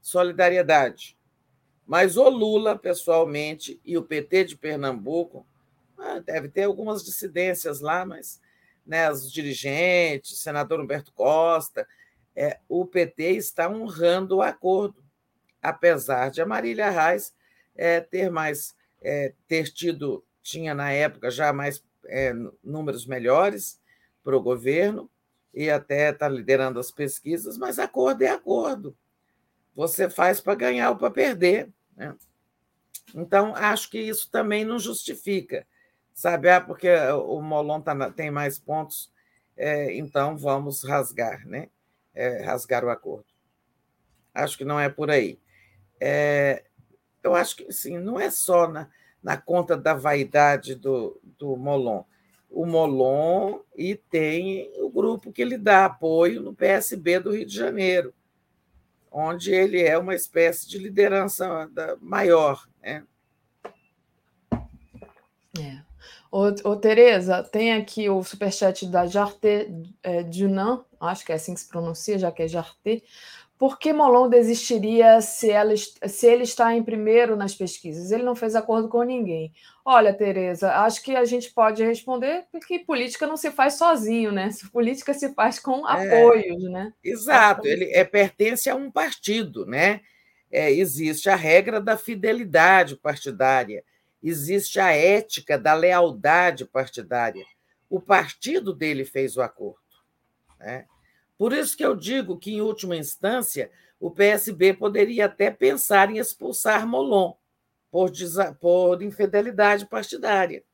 Solidariedade. 0.00 1.16
Mas 1.86 2.16
o 2.16 2.28
Lula, 2.28 2.76
pessoalmente, 2.76 3.80
e 3.84 3.96
o 3.96 4.02
PT 4.02 4.44
de 4.44 4.56
Pernambuco, 4.56 5.46
ah, 5.98 6.18
deve 6.18 6.48
ter 6.48 6.64
algumas 6.64 7.04
dissidências 7.04 7.80
lá, 7.80 8.04
mas 8.04 8.40
né, 8.86 9.10
os 9.10 9.30
dirigentes, 9.30 10.38
senador 10.38 10.80
Humberto 10.80 11.12
Costa, 11.12 11.86
é, 12.34 12.58
o 12.68 12.84
PT 12.86 13.32
está 13.32 13.68
honrando 13.68 14.36
o 14.36 14.42
acordo, 14.42 15.02
apesar 15.60 16.30
de 16.30 16.40
a 16.40 16.46
Marília 16.46 16.90
Reis 16.90 17.34
é, 17.74 18.00
ter 18.00 18.30
mais 18.30 18.74
é, 19.02 19.32
ter 19.46 19.72
tido, 19.72 20.24
tinha 20.42 20.74
na 20.74 20.90
época 20.90 21.30
já 21.30 21.52
mais 21.52 21.82
é, 22.06 22.32
números 22.62 23.06
melhores 23.06 23.80
para 24.22 24.36
o 24.36 24.42
governo 24.42 25.10
e 25.54 25.70
até 25.70 26.10
está 26.10 26.28
liderando 26.28 26.78
as 26.78 26.90
pesquisas, 26.90 27.56
mas 27.56 27.78
acordo 27.78 28.22
é 28.22 28.28
acordo. 28.28 28.96
Você 29.74 30.08
faz 30.08 30.40
para 30.40 30.54
ganhar 30.54 30.90
ou 30.90 30.96
para 30.96 31.10
perder. 31.10 31.70
Né? 31.96 32.14
Então, 33.14 33.54
acho 33.54 33.90
que 33.90 33.98
isso 33.98 34.30
também 34.30 34.64
não 34.64 34.78
justifica, 34.78 35.66
sabe? 36.16 36.48
Ah, 36.48 36.60
porque 36.60 36.88
o 37.12 37.42
Molon 37.42 37.82
tá, 37.82 38.10
tem 38.10 38.30
mais 38.30 38.58
pontos, 38.58 39.12
é, 39.54 39.94
então 39.94 40.36
vamos 40.36 40.82
rasgar, 40.82 41.46
né? 41.46 41.68
É, 42.14 42.42
rasgar 42.42 42.82
o 42.82 42.88
acordo. 42.90 43.26
Acho 44.32 44.56
que 44.56 44.64
não 44.64 44.80
é 44.80 44.88
por 44.88 45.10
aí. 45.10 45.38
É, 46.00 46.64
eu 47.22 47.34
acho 47.34 47.56
que 47.56 47.70
sim, 47.70 47.98
não 47.98 48.18
é 48.18 48.30
só 48.30 48.66
na, 48.66 48.88
na 49.22 49.36
conta 49.36 49.76
da 49.76 49.92
vaidade 49.92 50.74
do, 50.74 51.20
do 51.22 51.54
Molon. 51.56 52.04
O 52.50 52.64
Molon 52.64 53.60
e 53.76 53.94
tem 53.94 54.72
o 54.78 54.88
grupo 54.88 55.32
que 55.32 55.44
lhe 55.44 55.58
dá 55.58 55.84
apoio 55.84 56.40
no 56.40 56.54
PSB 56.54 57.20
do 57.20 57.32
Rio 57.32 57.44
de 57.44 57.54
Janeiro 57.54 58.14
onde 59.18 59.50
ele 59.50 59.82
é 59.82 59.96
uma 59.96 60.14
espécie 60.14 60.68
de 60.68 60.76
liderança 60.76 61.70
maior. 62.02 62.68
Né? 62.82 63.02
É. 65.58 65.85
Ô, 66.36 66.48
ô, 66.68 66.76
Tereza, 66.76 67.42
tem 67.42 67.72
aqui 67.72 68.10
o 68.10 68.22
superchat 68.22 68.86
da 68.88 69.06
Jarte 69.06 69.70
é, 70.02 70.22
Dunan, 70.22 70.84
acho 71.00 71.24
que 71.24 71.32
é 71.32 71.36
assim 71.36 71.54
que 71.54 71.60
se 71.60 71.66
pronuncia, 71.66 72.18
já 72.18 72.30
que 72.30 72.42
é 72.42 72.46
Jarte. 72.46 73.02
Por 73.58 73.78
que 73.78 73.90
Molon 73.90 74.28
desistiria 74.28 75.22
se, 75.22 75.50
ela, 75.50 75.72
se 75.74 76.26
ele 76.26 76.42
está 76.42 76.74
em 76.74 76.82
primeiro 76.82 77.36
nas 77.36 77.54
pesquisas? 77.54 78.10
Ele 78.10 78.22
não 78.22 78.36
fez 78.36 78.54
acordo 78.54 78.86
com 78.86 79.02
ninguém. 79.02 79.50
Olha, 79.82 80.12
Tereza, 80.12 80.70
acho 80.72 81.02
que 81.02 81.16
a 81.16 81.24
gente 81.24 81.54
pode 81.54 81.82
responder 81.82 82.44
porque 82.52 82.80
política 82.80 83.26
não 83.26 83.38
se 83.38 83.50
faz 83.50 83.78
sozinho, 83.78 84.30
né? 84.30 84.50
Política 84.70 85.14
se 85.14 85.32
faz 85.32 85.58
com 85.58 85.88
é, 85.88 86.18
apoios, 86.18 86.64
né? 86.64 86.92
Exato, 87.02 87.66
ele 87.66 87.90
é, 87.94 88.04
pertence 88.04 88.68
a 88.68 88.74
um 88.74 88.90
partido, 88.90 89.64
né? 89.64 90.02
É, 90.50 90.70
existe 90.70 91.30
a 91.30 91.34
regra 91.34 91.80
da 91.80 91.96
fidelidade 91.96 92.94
partidária, 92.94 93.82
existe 94.28 94.80
a 94.80 94.92
ética 94.92 95.58
da 95.58 95.74
lealdade 95.74 96.64
partidária. 96.64 97.44
O 97.88 98.00
partido 98.00 98.72
dele 98.72 99.04
fez 99.04 99.36
o 99.36 99.42
acordo, 99.42 99.80
né? 100.58 100.86
Por 101.38 101.52
isso 101.52 101.76
que 101.76 101.84
eu 101.84 101.94
digo 101.94 102.38
que, 102.38 102.54
em 102.54 102.60
última 102.60 102.96
instância, 102.96 103.70
o 104.00 104.10
PSB 104.10 104.74
poderia 104.74 105.26
até 105.26 105.50
pensar 105.50 106.10
em 106.10 106.18
expulsar 106.18 106.86
Molon 106.86 107.34
por, 107.90 108.10
por 108.58 109.02
infidelidade 109.02 109.86
partidária. 109.86 110.64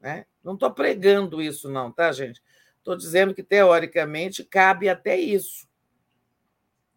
Né? 0.00 0.26
Não 0.42 0.54
estou 0.54 0.70
pregando 0.70 1.40
isso, 1.40 1.70
não, 1.70 1.92
tá, 1.92 2.12
gente? 2.12 2.42
Estou 2.78 2.96
dizendo 2.96 3.34
que, 3.34 3.42
teoricamente, 3.42 4.44
cabe 4.44 4.88
até 4.88 5.18
isso. 5.18 5.66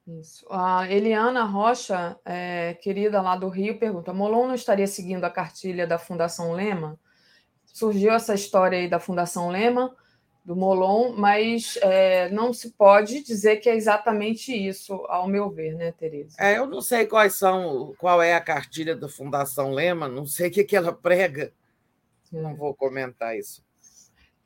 Isso. 0.08 0.46
A 0.50 0.90
Eliana 0.90 1.44
Rocha, 1.44 2.18
é, 2.24 2.76
querida 2.76 3.22
lá 3.22 3.36
do 3.36 3.50
Rio, 3.50 3.78
pergunta: 3.78 4.14
Molon 4.14 4.48
não 4.48 4.56
estaria 4.56 4.88
seguindo 4.88 5.26
a 5.26 5.30
cartilha 5.30 5.86
da 5.86 6.00
Fundação 6.00 6.54
Lema? 6.54 6.98
Surgiu 7.66 8.14
essa 8.14 8.34
história 8.34 8.78
aí 8.78 8.90
da 8.90 9.00
Fundação 9.00 9.50
Lema 9.50 9.94
do 10.48 10.56
Molon, 10.56 11.12
mas 11.12 11.78
é, 11.82 12.30
não 12.30 12.54
se 12.54 12.72
pode 12.72 13.22
dizer 13.22 13.58
que 13.58 13.70
é 13.70 13.76
exatamente 13.76 14.54
isso, 14.56 14.94
ao 15.10 15.28
meu 15.28 15.50
ver, 15.50 15.76
né, 15.76 15.92
Tereza? 15.92 16.38
É, 16.40 16.58
eu 16.58 16.66
não 16.66 16.80
sei 16.80 17.06
quais 17.06 17.36
são, 17.36 17.94
qual 17.98 18.22
é 18.22 18.34
a 18.34 18.40
cartilha 18.40 18.96
da 18.96 19.10
Fundação 19.10 19.74
Lema, 19.74 20.08
não 20.08 20.26
sei 20.26 20.48
o 20.48 20.52
que, 20.52 20.64
que 20.64 20.78
ela 20.78 20.94
prega. 20.94 21.52
Não 22.32 22.56
vou 22.56 22.74
comentar 22.74 23.38
isso. 23.38 23.67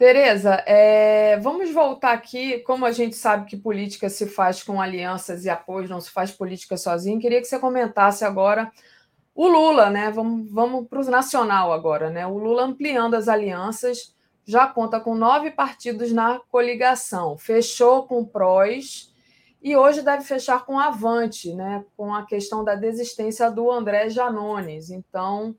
Tereza, 0.01 0.63
é, 0.65 1.37
vamos 1.41 1.71
voltar 1.71 2.13
aqui. 2.13 2.57
Como 2.61 2.87
a 2.87 2.91
gente 2.91 3.15
sabe 3.15 3.47
que 3.47 3.55
política 3.55 4.09
se 4.09 4.25
faz 4.25 4.63
com 4.63 4.81
alianças 4.81 5.45
e 5.45 5.49
apoios, 5.49 5.91
não 5.91 6.01
se 6.01 6.09
faz 6.09 6.31
política 6.31 6.75
sozinho, 6.75 7.19
queria 7.19 7.39
que 7.39 7.45
você 7.45 7.59
comentasse 7.59 8.25
agora 8.25 8.71
o 9.35 9.47
Lula, 9.47 9.91
né? 9.91 10.09
Vamos, 10.09 10.51
vamos 10.51 10.87
para 10.87 11.01
o 11.01 11.05
nacional 11.05 11.71
agora, 11.71 12.09
né? 12.09 12.25
O 12.25 12.39
Lula 12.39 12.63
ampliando 12.63 13.13
as 13.13 13.27
alianças 13.27 14.15
já 14.43 14.65
conta 14.65 14.99
com 14.99 15.13
nove 15.13 15.51
partidos 15.51 16.11
na 16.11 16.39
coligação. 16.49 17.37
Fechou 17.37 18.07
com 18.07 18.21
o 18.21 18.27
PROS 18.27 19.13
e 19.61 19.75
hoje 19.75 20.01
deve 20.01 20.23
fechar 20.23 20.65
com 20.65 20.79
Avante, 20.79 21.53
né? 21.53 21.85
com 21.95 22.11
a 22.11 22.25
questão 22.25 22.63
da 22.63 22.73
desistência 22.73 23.51
do 23.51 23.69
André 23.69 24.09
Janones. 24.09 24.89
Então, 24.89 25.55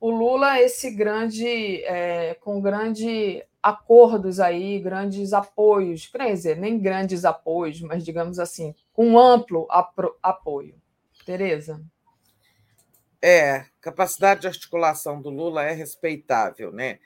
o 0.00 0.10
Lula, 0.10 0.60
esse 0.60 0.90
grande, 0.90 1.82
é, 1.84 2.34
com 2.34 2.60
grandes 2.60 3.42
acordos 3.62 4.38
aí, 4.38 4.78
grandes 4.78 5.32
apoios, 5.32 6.06
quer 6.06 6.32
dizer, 6.32 6.56
nem 6.56 6.78
grandes 6.78 7.24
apoios, 7.24 7.80
mas 7.80 8.04
digamos 8.04 8.38
assim, 8.38 8.74
com 8.92 9.18
amplo 9.18 9.66
apoio. 10.22 10.80
Tereza? 11.24 11.82
É, 13.20 13.66
capacidade 13.80 14.42
de 14.42 14.46
articulação 14.46 15.20
do 15.20 15.30
Lula 15.30 15.64
é 15.64 15.72
respeitável, 15.72 16.70
né? 16.70 17.00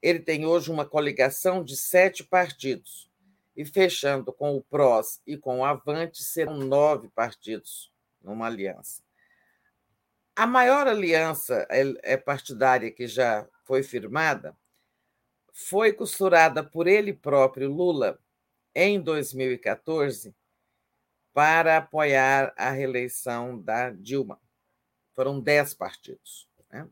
Ele 0.00 0.20
tem 0.20 0.46
hoje 0.46 0.70
uma 0.70 0.84
coligação 0.84 1.64
de 1.64 1.76
sete 1.76 2.22
partidos, 2.22 3.10
e 3.56 3.64
fechando 3.64 4.32
com 4.32 4.56
o 4.56 4.62
PROS 4.62 5.20
e 5.26 5.36
com 5.36 5.60
o 5.60 5.64
Avante, 5.64 6.22
serão 6.22 6.58
nove 6.58 7.08
partidos 7.08 7.92
numa 8.22 8.46
aliança. 8.46 9.03
A 10.36 10.46
maior 10.46 10.88
aliança 10.88 11.66
é, 11.70 12.16
partidária 12.16 12.90
que 12.90 13.06
já 13.06 13.46
foi 13.62 13.84
firmada 13.84 14.56
foi 15.52 15.92
costurada 15.92 16.64
por 16.64 16.88
ele 16.88 17.12
próprio, 17.12 17.70
Lula, 17.70 18.18
em 18.74 19.00
2014, 19.00 20.34
para 21.32 21.76
apoiar 21.76 22.52
a 22.56 22.70
reeleição 22.70 23.60
da 23.60 23.90
Dilma. 23.90 24.40
Foram 25.12 25.40
dez 25.40 25.72
partidos, 25.72 26.48
né? 26.68 26.88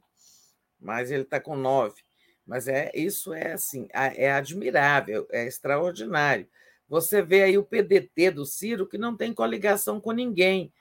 mas 0.78 1.10
ele 1.10 1.24
está 1.24 1.40
com 1.40 1.56
nove. 1.56 2.02
Mas 2.46 2.68
é 2.68 2.92
isso 2.94 3.34
é 3.34 3.52
assim, 3.52 3.88
é 3.92 4.30
admirável, 4.32 5.26
é 5.30 5.46
extraordinário. 5.46 6.48
Você 6.88 7.22
vê 7.22 7.42
aí 7.42 7.58
o 7.58 7.64
PDT 7.64 8.30
do 8.30 8.46
Ciro 8.46 8.86
que 8.86 8.98
não 8.98 9.16
tem 9.16 9.34
coligação 9.34 10.00
com 10.00 10.12
ninguém, 10.12 10.72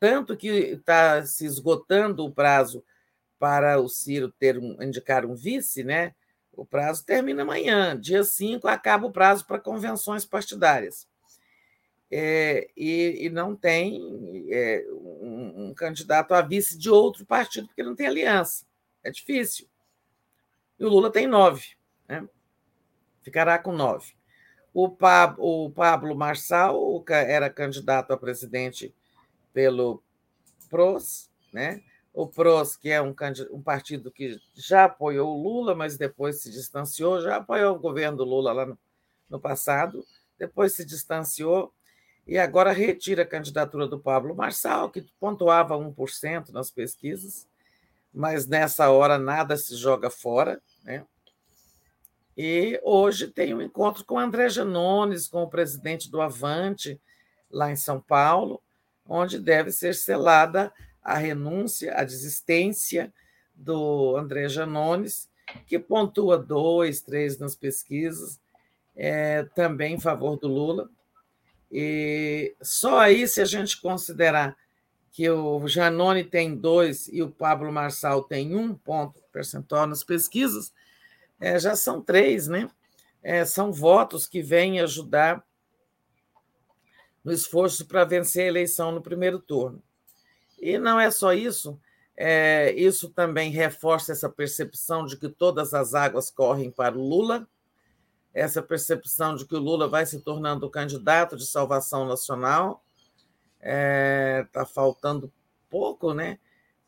tanto 0.00 0.36
que 0.36 0.48
está 0.48 1.24
se 1.26 1.44
esgotando 1.44 2.24
o 2.24 2.32
prazo 2.32 2.82
para 3.38 3.78
o 3.78 3.88
Ciro 3.88 4.32
ter 4.32 4.58
um, 4.58 4.82
indicar 4.82 5.26
um 5.26 5.34
vice, 5.34 5.84
né? 5.84 6.14
O 6.52 6.64
prazo 6.64 7.04
termina 7.04 7.42
amanhã, 7.42 7.98
dia 7.98 8.24
5 8.24 8.66
acaba 8.66 9.06
o 9.06 9.12
prazo 9.12 9.46
para 9.46 9.60
convenções 9.60 10.24
partidárias. 10.24 11.06
É, 12.10 12.68
e, 12.76 13.26
e, 13.26 13.30
não 13.30 13.54
tem 13.54 14.48
é, 14.50 14.84
um, 14.90 15.68
um 15.68 15.74
candidato 15.74 16.34
a 16.34 16.42
vice 16.42 16.76
de 16.76 16.90
outro 16.90 17.24
partido, 17.24 17.68
porque 17.68 17.84
não 17.84 17.94
tem 17.94 18.08
aliança. 18.08 18.66
É 19.04 19.10
difícil. 19.10 19.68
E 20.78 20.84
o 20.84 20.88
Lula 20.88 21.10
tem 21.10 21.26
nove. 21.26 21.76
Né? 22.08 22.28
Ficará 23.22 23.58
com 23.58 23.72
nove. 23.72 24.14
O, 24.74 24.88
Pablo, 24.88 25.66
o 25.66 25.70
Pablo 25.70 26.16
Marçal 26.16 27.04
era 27.08 27.48
candidato 27.48 28.12
a 28.12 28.16
presidente 28.16 28.92
pelo 29.52 30.02
PROS, 30.68 31.30
né? 31.52 31.82
o 32.12 32.26
PROS, 32.26 32.76
que 32.76 32.90
é 32.90 33.00
um, 33.00 33.14
um, 33.52 33.62
partido 33.62 34.10
que 34.10 34.40
já 34.54 34.84
apoiou 34.84 35.36
o 35.36 35.42
Lula, 35.42 35.74
mas 35.74 35.96
depois 35.96 36.40
se 36.40 36.50
distanciou, 36.50 37.20
já 37.20 37.36
apoiou 37.36 37.76
o 37.76 37.78
governo 37.78 38.18
do 38.18 38.24
Lula 38.24 38.52
lá 38.52 38.66
no, 38.66 38.78
no 39.28 39.40
passado, 39.40 40.04
depois 40.38 40.74
se 40.74 40.84
distanciou 40.84 41.72
e 42.26 42.38
agora 42.38 42.72
retira 42.72 43.22
a 43.22 43.26
candidatura 43.26 43.86
do 43.86 43.98
Pablo 43.98 44.34
Marçal, 44.34 44.90
que 44.90 45.06
pontuava 45.20 45.76
1% 45.76 46.50
nas 46.50 46.70
pesquisas, 46.70 47.46
mas 48.12 48.46
nessa 48.46 48.90
hora 48.90 49.18
nada 49.18 49.56
se 49.56 49.76
joga 49.76 50.10
fora. 50.10 50.60
Né? 50.82 51.04
E 52.36 52.80
hoje 52.82 53.28
tem 53.28 53.54
um 53.54 53.62
encontro 53.62 54.04
com 54.04 54.18
André 54.18 54.48
Janones, 54.48 55.28
com 55.28 55.42
o 55.42 55.50
presidente 55.50 56.10
do 56.10 56.20
Avante, 56.20 57.00
lá 57.50 57.70
em 57.70 57.76
São 57.76 58.00
Paulo, 58.00 58.60
onde 59.08 59.38
deve 59.38 59.70
ser 59.72 59.94
selada 59.94 60.72
a 61.02 61.16
renúncia, 61.16 61.94
a 61.94 62.04
desistência 62.04 63.12
do 63.54 64.16
André 64.16 64.48
Janones, 64.48 65.28
que 65.66 65.78
pontua 65.78 66.38
dois, 66.38 67.00
três 67.00 67.38
nas 67.38 67.54
pesquisas, 67.54 68.40
é, 68.96 69.44
também 69.54 69.94
em 69.94 70.00
favor 70.00 70.36
do 70.36 70.48
Lula. 70.48 70.88
E 71.70 72.54
só 72.60 72.98
aí, 72.98 73.26
se 73.26 73.40
a 73.40 73.44
gente 73.44 73.80
considerar 73.80 74.56
que 75.12 75.28
o 75.28 75.66
Janone 75.66 76.24
tem 76.24 76.54
dois 76.54 77.08
e 77.08 77.22
o 77.22 77.30
Pablo 77.30 77.72
Marçal 77.72 78.22
tem 78.22 78.54
um 78.54 78.74
ponto 78.74 79.20
percentual 79.32 79.86
nas 79.86 80.04
pesquisas, 80.04 80.72
é, 81.40 81.58
já 81.58 81.74
são 81.74 82.00
três, 82.00 82.46
né? 82.46 82.70
É, 83.22 83.44
são 83.44 83.72
votos 83.72 84.26
que 84.26 84.40
vêm 84.40 84.80
ajudar 84.80 85.44
no 87.24 87.32
esforço 87.32 87.86
para 87.86 88.04
vencer 88.04 88.44
a 88.44 88.48
eleição 88.48 88.92
no 88.92 89.02
primeiro 89.02 89.38
turno. 89.38 89.82
E 90.60 90.78
não 90.78 90.98
é 90.98 91.10
só 91.10 91.32
isso, 91.32 91.78
é, 92.16 92.72
isso 92.72 93.08
também 93.08 93.50
reforça 93.50 94.12
essa 94.12 94.28
percepção 94.28 95.06
de 95.06 95.16
que 95.16 95.28
todas 95.28 95.72
as 95.72 95.94
águas 95.94 96.30
correm 96.30 96.70
para 96.70 96.96
o 96.96 97.02
Lula, 97.02 97.48
essa 98.32 98.62
percepção 98.62 99.34
de 99.34 99.44
que 99.46 99.54
o 99.54 99.58
Lula 99.58 99.88
vai 99.88 100.06
se 100.06 100.20
tornando 100.20 100.66
o 100.66 100.70
candidato 100.70 101.36
de 101.36 101.46
salvação 101.46 102.06
nacional. 102.06 102.84
Está 103.56 103.68
é, 103.68 104.46
tá 104.52 104.64
faltando 104.64 105.32
pouco 105.68 106.14
né, 106.14 106.38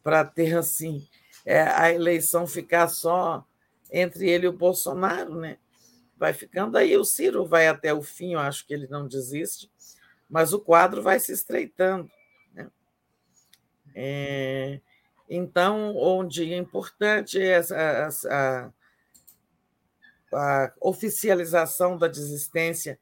para 0.03 0.25
ter 0.25 0.57
assim 0.57 1.07
é, 1.45 1.63
a 1.63 1.93
eleição 1.93 2.47
ficar 2.47 2.89
só 2.89 3.45
entre 3.91 4.29
ele 4.29 4.47
e 4.47 4.49
o 4.49 4.57
Bolsonaro. 4.57 5.35
Né? 5.35 5.59
Vai 6.17 6.33
ficando 6.33 6.77
aí, 6.77 6.97
o 6.97 7.05
Ciro 7.05 7.47
vai 7.47 7.69
até 7.69 7.93
o 7.93 8.03
fim, 8.03 8.35
eu 8.35 8.39
acho 8.39 8.67
que 8.67 8.73
ele 8.73 8.87
não 8.87 9.09
desiste, 9.09 9.71
mas 10.33 10.55
o 10.55 10.59
quadro 10.59 11.03
vai 11.03 11.21
se 11.21 11.31
estreitando. 11.31 12.11
É, 13.95 14.81
então, 15.29 15.95
onde 15.95 16.51
é 16.51 16.57
importante 16.57 17.39
essa, 17.39 18.19
a, 18.31 18.71
a 20.33 20.73
oficialização 20.81 21.99
da 21.99 22.09
desistência 22.09 22.99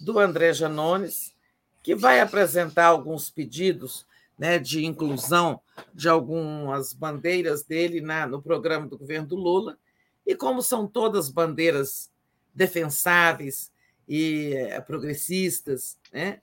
do 0.00 0.18
André 0.18 0.54
Janones, 0.54 1.34
que 1.82 1.94
vai 1.94 2.18
apresentar 2.18 2.86
alguns 2.86 3.28
pedidos 3.28 4.06
né, 4.38 4.58
de 4.58 4.82
inclusão 4.82 5.60
de 5.92 6.08
algumas 6.08 6.94
bandeiras 6.94 7.62
dele 7.62 8.00
na, 8.00 8.26
no 8.26 8.40
programa 8.40 8.86
do 8.86 8.96
governo 8.96 9.28
do 9.28 9.36
Lula. 9.36 9.78
E 10.26 10.34
como 10.34 10.62
são 10.62 10.86
todas 10.86 11.28
bandeiras 11.28 12.10
defensáveis 12.54 13.70
e 14.08 14.54
é, 14.54 14.80
progressistas, 14.80 15.98
né, 16.10 16.40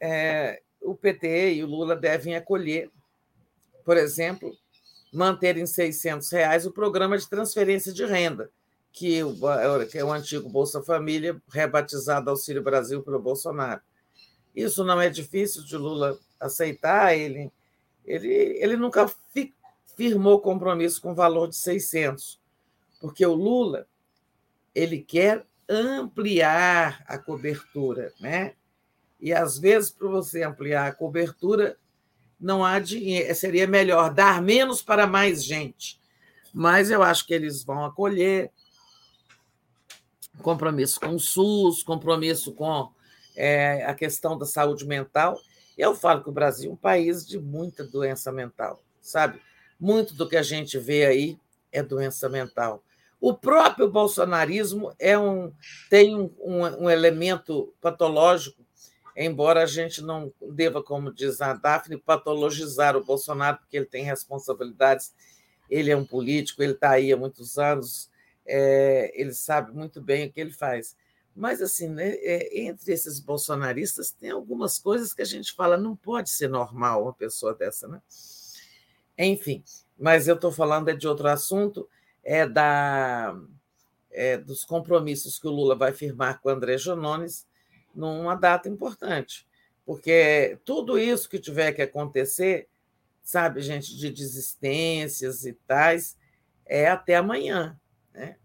é, 0.00 0.62
o 0.80 0.94
PT 0.94 1.54
e 1.54 1.64
o 1.64 1.66
Lula 1.66 1.96
devem 1.96 2.36
acolher 2.36 2.90
por 3.86 3.96
exemplo, 3.96 4.52
manter 5.12 5.56
em 5.56 5.64
600 5.64 6.28
reais 6.32 6.66
o 6.66 6.72
programa 6.72 7.16
de 7.16 7.30
transferência 7.30 7.92
de 7.92 8.04
renda, 8.04 8.50
que, 8.92 9.22
o, 9.22 9.32
que 9.88 9.96
é 9.96 10.04
o 10.04 10.12
antigo 10.12 10.48
Bolsa 10.48 10.82
Família, 10.82 11.40
rebatizado 11.48 12.28
Auxílio 12.28 12.64
Brasil 12.64 13.00
pelo 13.04 13.22
Bolsonaro. 13.22 13.80
Isso 14.56 14.82
não 14.82 15.00
é 15.00 15.08
difícil 15.08 15.64
de 15.64 15.76
Lula 15.76 16.18
aceitar, 16.40 17.16
ele, 17.16 17.52
ele, 18.04 18.28
ele 18.28 18.76
nunca 18.76 19.06
fi, 19.32 19.54
firmou 19.96 20.40
compromisso 20.40 21.00
com 21.00 21.14
valor 21.14 21.48
de 21.48 21.56
600, 21.56 22.40
porque 23.00 23.24
o 23.24 23.34
Lula 23.34 23.86
ele 24.74 24.98
quer 24.98 25.46
ampliar 25.68 27.04
a 27.06 27.16
cobertura, 27.16 28.12
né? 28.18 28.54
E 29.26 29.32
às 29.32 29.58
vezes 29.58 29.90
para 29.90 30.06
você 30.06 30.44
ampliar 30.44 30.86
a 30.86 30.92
cobertura, 30.92 31.76
não 32.38 32.64
há 32.64 32.78
dinheiro, 32.78 33.34
seria 33.34 33.66
melhor 33.66 34.14
dar 34.14 34.40
menos 34.40 34.82
para 34.82 35.04
mais 35.04 35.42
gente. 35.42 36.00
Mas 36.54 36.92
eu 36.92 37.02
acho 37.02 37.26
que 37.26 37.34
eles 37.34 37.64
vão 37.64 37.84
acolher 37.84 38.52
compromisso 40.40 41.00
com 41.00 41.16
o 41.16 41.18
SUS, 41.18 41.82
compromisso 41.82 42.52
com 42.52 42.88
é, 43.34 43.84
a 43.84 43.94
questão 43.94 44.38
da 44.38 44.46
saúde 44.46 44.86
mental. 44.86 45.40
Eu 45.76 45.92
falo 45.92 46.22
que 46.22 46.28
o 46.28 46.32
Brasil 46.32 46.70
é 46.70 46.74
um 46.74 46.76
país 46.76 47.26
de 47.26 47.36
muita 47.36 47.82
doença 47.82 48.30
mental, 48.30 48.80
sabe? 49.02 49.40
Muito 49.80 50.14
do 50.14 50.28
que 50.28 50.36
a 50.36 50.42
gente 50.44 50.78
vê 50.78 51.04
aí 51.04 51.36
é 51.72 51.82
doença 51.82 52.28
mental. 52.28 52.80
O 53.20 53.34
próprio 53.34 53.90
bolsonarismo 53.90 54.94
é 55.00 55.18
um, 55.18 55.52
tem 55.90 56.14
um, 56.14 56.32
um, 56.38 56.84
um 56.84 56.88
elemento 56.88 57.74
patológico 57.80 58.64
embora 59.24 59.62
a 59.62 59.66
gente 59.66 60.02
não 60.02 60.32
deva, 60.50 60.82
como 60.82 61.12
diz 61.12 61.40
a 61.40 61.54
Daphne, 61.54 61.96
patologizar 61.96 62.96
o 62.96 63.04
Bolsonaro, 63.04 63.58
porque 63.58 63.76
ele 63.76 63.86
tem 63.86 64.04
responsabilidades, 64.04 65.14
ele 65.70 65.90
é 65.90 65.96
um 65.96 66.04
político, 66.04 66.62
ele 66.62 66.72
está 66.72 66.90
aí 66.90 67.12
há 67.12 67.16
muitos 67.16 67.58
anos, 67.58 68.10
é, 68.46 69.10
ele 69.14 69.32
sabe 69.32 69.72
muito 69.72 70.00
bem 70.00 70.26
o 70.26 70.32
que 70.32 70.40
ele 70.40 70.52
faz. 70.52 70.96
Mas, 71.34 71.60
assim, 71.60 71.88
né, 71.88 72.14
é, 72.14 72.60
entre 72.62 72.92
esses 72.92 73.20
bolsonaristas, 73.20 74.10
tem 74.10 74.30
algumas 74.30 74.78
coisas 74.78 75.12
que 75.12 75.22
a 75.22 75.26
gente 75.26 75.52
fala, 75.52 75.76
não 75.76 75.94
pode 75.94 76.30
ser 76.30 76.48
normal 76.48 77.02
uma 77.02 77.12
pessoa 77.12 77.54
dessa, 77.54 77.86
né? 77.88 78.00
Enfim, 79.18 79.62
mas 79.98 80.28
eu 80.28 80.34
estou 80.34 80.52
falando 80.52 80.88
é 80.88 80.94
de 80.94 81.08
outro 81.08 81.28
assunto, 81.28 81.88
é 82.22 82.46
da 82.46 83.34
é, 84.10 84.38
dos 84.38 84.64
compromissos 84.64 85.38
que 85.38 85.46
o 85.46 85.50
Lula 85.50 85.74
vai 85.74 85.92
firmar 85.92 86.40
com 86.40 86.48
o 86.48 86.52
André 86.52 86.76
Jonones, 86.76 87.46
numa 87.96 88.34
data 88.34 88.68
importante, 88.68 89.48
porque 89.84 90.58
tudo 90.64 90.98
isso 90.98 91.28
que 91.28 91.38
tiver 91.38 91.72
que 91.72 91.82
acontecer, 91.82 92.68
sabe, 93.22 93.60
gente, 93.62 93.96
de 93.96 94.10
desistências 94.10 95.46
e 95.46 95.52
tais, 95.52 96.16
é 96.66 96.88
até 96.88 97.16
amanhã. 97.16 97.78
Né? 98.12 98.36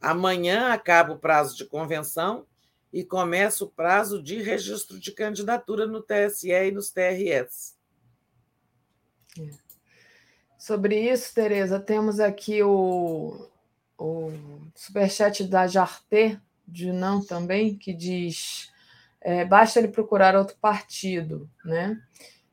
Amanhã 0.00 0.72
acaba 0.72 1.12
o 1.12 1.18
prazo 1.18 1.56
de 1.56 1.64
convenção 1.64 2.46
e 2.92 3.04
começa 3.04 3.64
o 3.64 3.68
prazo 3.68 4.22
de 4.22 4.40
registro 4.40 4.98
de 5.00 5.10
candidatura 5.12 5.86
no 5.86 6.00
TSE 6.00 6.50
e 6.50 6.70
nos 6.70 6.90
TRS. 6.90 7.76
É. 9.38 9.66
Sobre 10.58 10.98
isso, 10.98 11.34
Tereza, 11.34 11.78
temos 11.78 12.18
aqui 12.18 12.62
o, 12.62 13.48
o 13.98 14.32
superchat 14.74 15.44
da 15.44 15.66
Jarté, 15.66 16.40
de 16.66 16.92
não 16.92 17.24
também, 17.24 17.76
que 17.76 17.92
diz 17.92 18.70
é, 19.26 19.44
basta 19.44 19.80
ele 19.80 19.88
procurar 19.88 20.36
outro 20.36 20.56
partido, 20.60 21.50
né? 21.64 22.00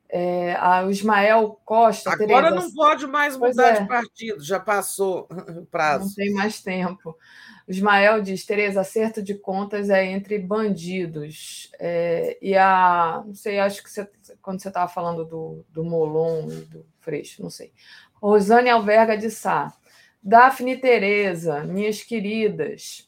É, 0.10 0.56
a, 0.56 0.84
o 0.84 0.90
Ismael 0.90 1.60
Costa. 1.64 2.12
Agora 2.12 2.50
Tereza, 2.50 2.56
não 2.56 2.74
pode 2.74 3.06
mais 3.06 3.38
mudar 3.38 3.76
é, 3.76 3.82
de 3.82 3.88
partido, 3.88 4.44
já 4.44 4.60
passou 4.60 5.28
o 5.58 5.68
prazo. 5.68 6.06
Não 6.06 6.14
tem 6.16 6.34
mais 6.34 6.62
tempo. 6.64 7.16
O 7.68 7.72
Ismael 7.72 8.24
diz: 8.24 8.44
Tereza, 8.44 8.82
acerto 8.82 9.22
de 9.22 9.36
contas 9.36 9.92
é 9.92 10.04
entre 10.04 10.40
bandidos. 10.40 11.72
É, 11.80 12.40
e 12.42 12.56
a. 12.56 13.24
Não 13.24 13.36
sei, 13.36 13.60
acho 13.60 13.84
que 13.84 13.92
você, 13.92 14.10
quando 14.42 14.60
você 14.60 14.70
estava 14.70 14.92
falando 14.92 15.24
do, 15.26 15.64
do 15.70 15.84
Molon 15.84 16.50
e 16.50 16.62
do 16.66 16.86
Freixo, 17.02 17.42
não 17.44 17.52
sei. 17.52 17.72
Rosane 18.16 18.70
Alverga 18.70 19.16
de 19.16 19.30
Sá. 19.30 19.72
Daphne 20.24 20.78
Tereza, 20.78 21.64
minhas 21.66 22.02
queridas, 22.02 23.08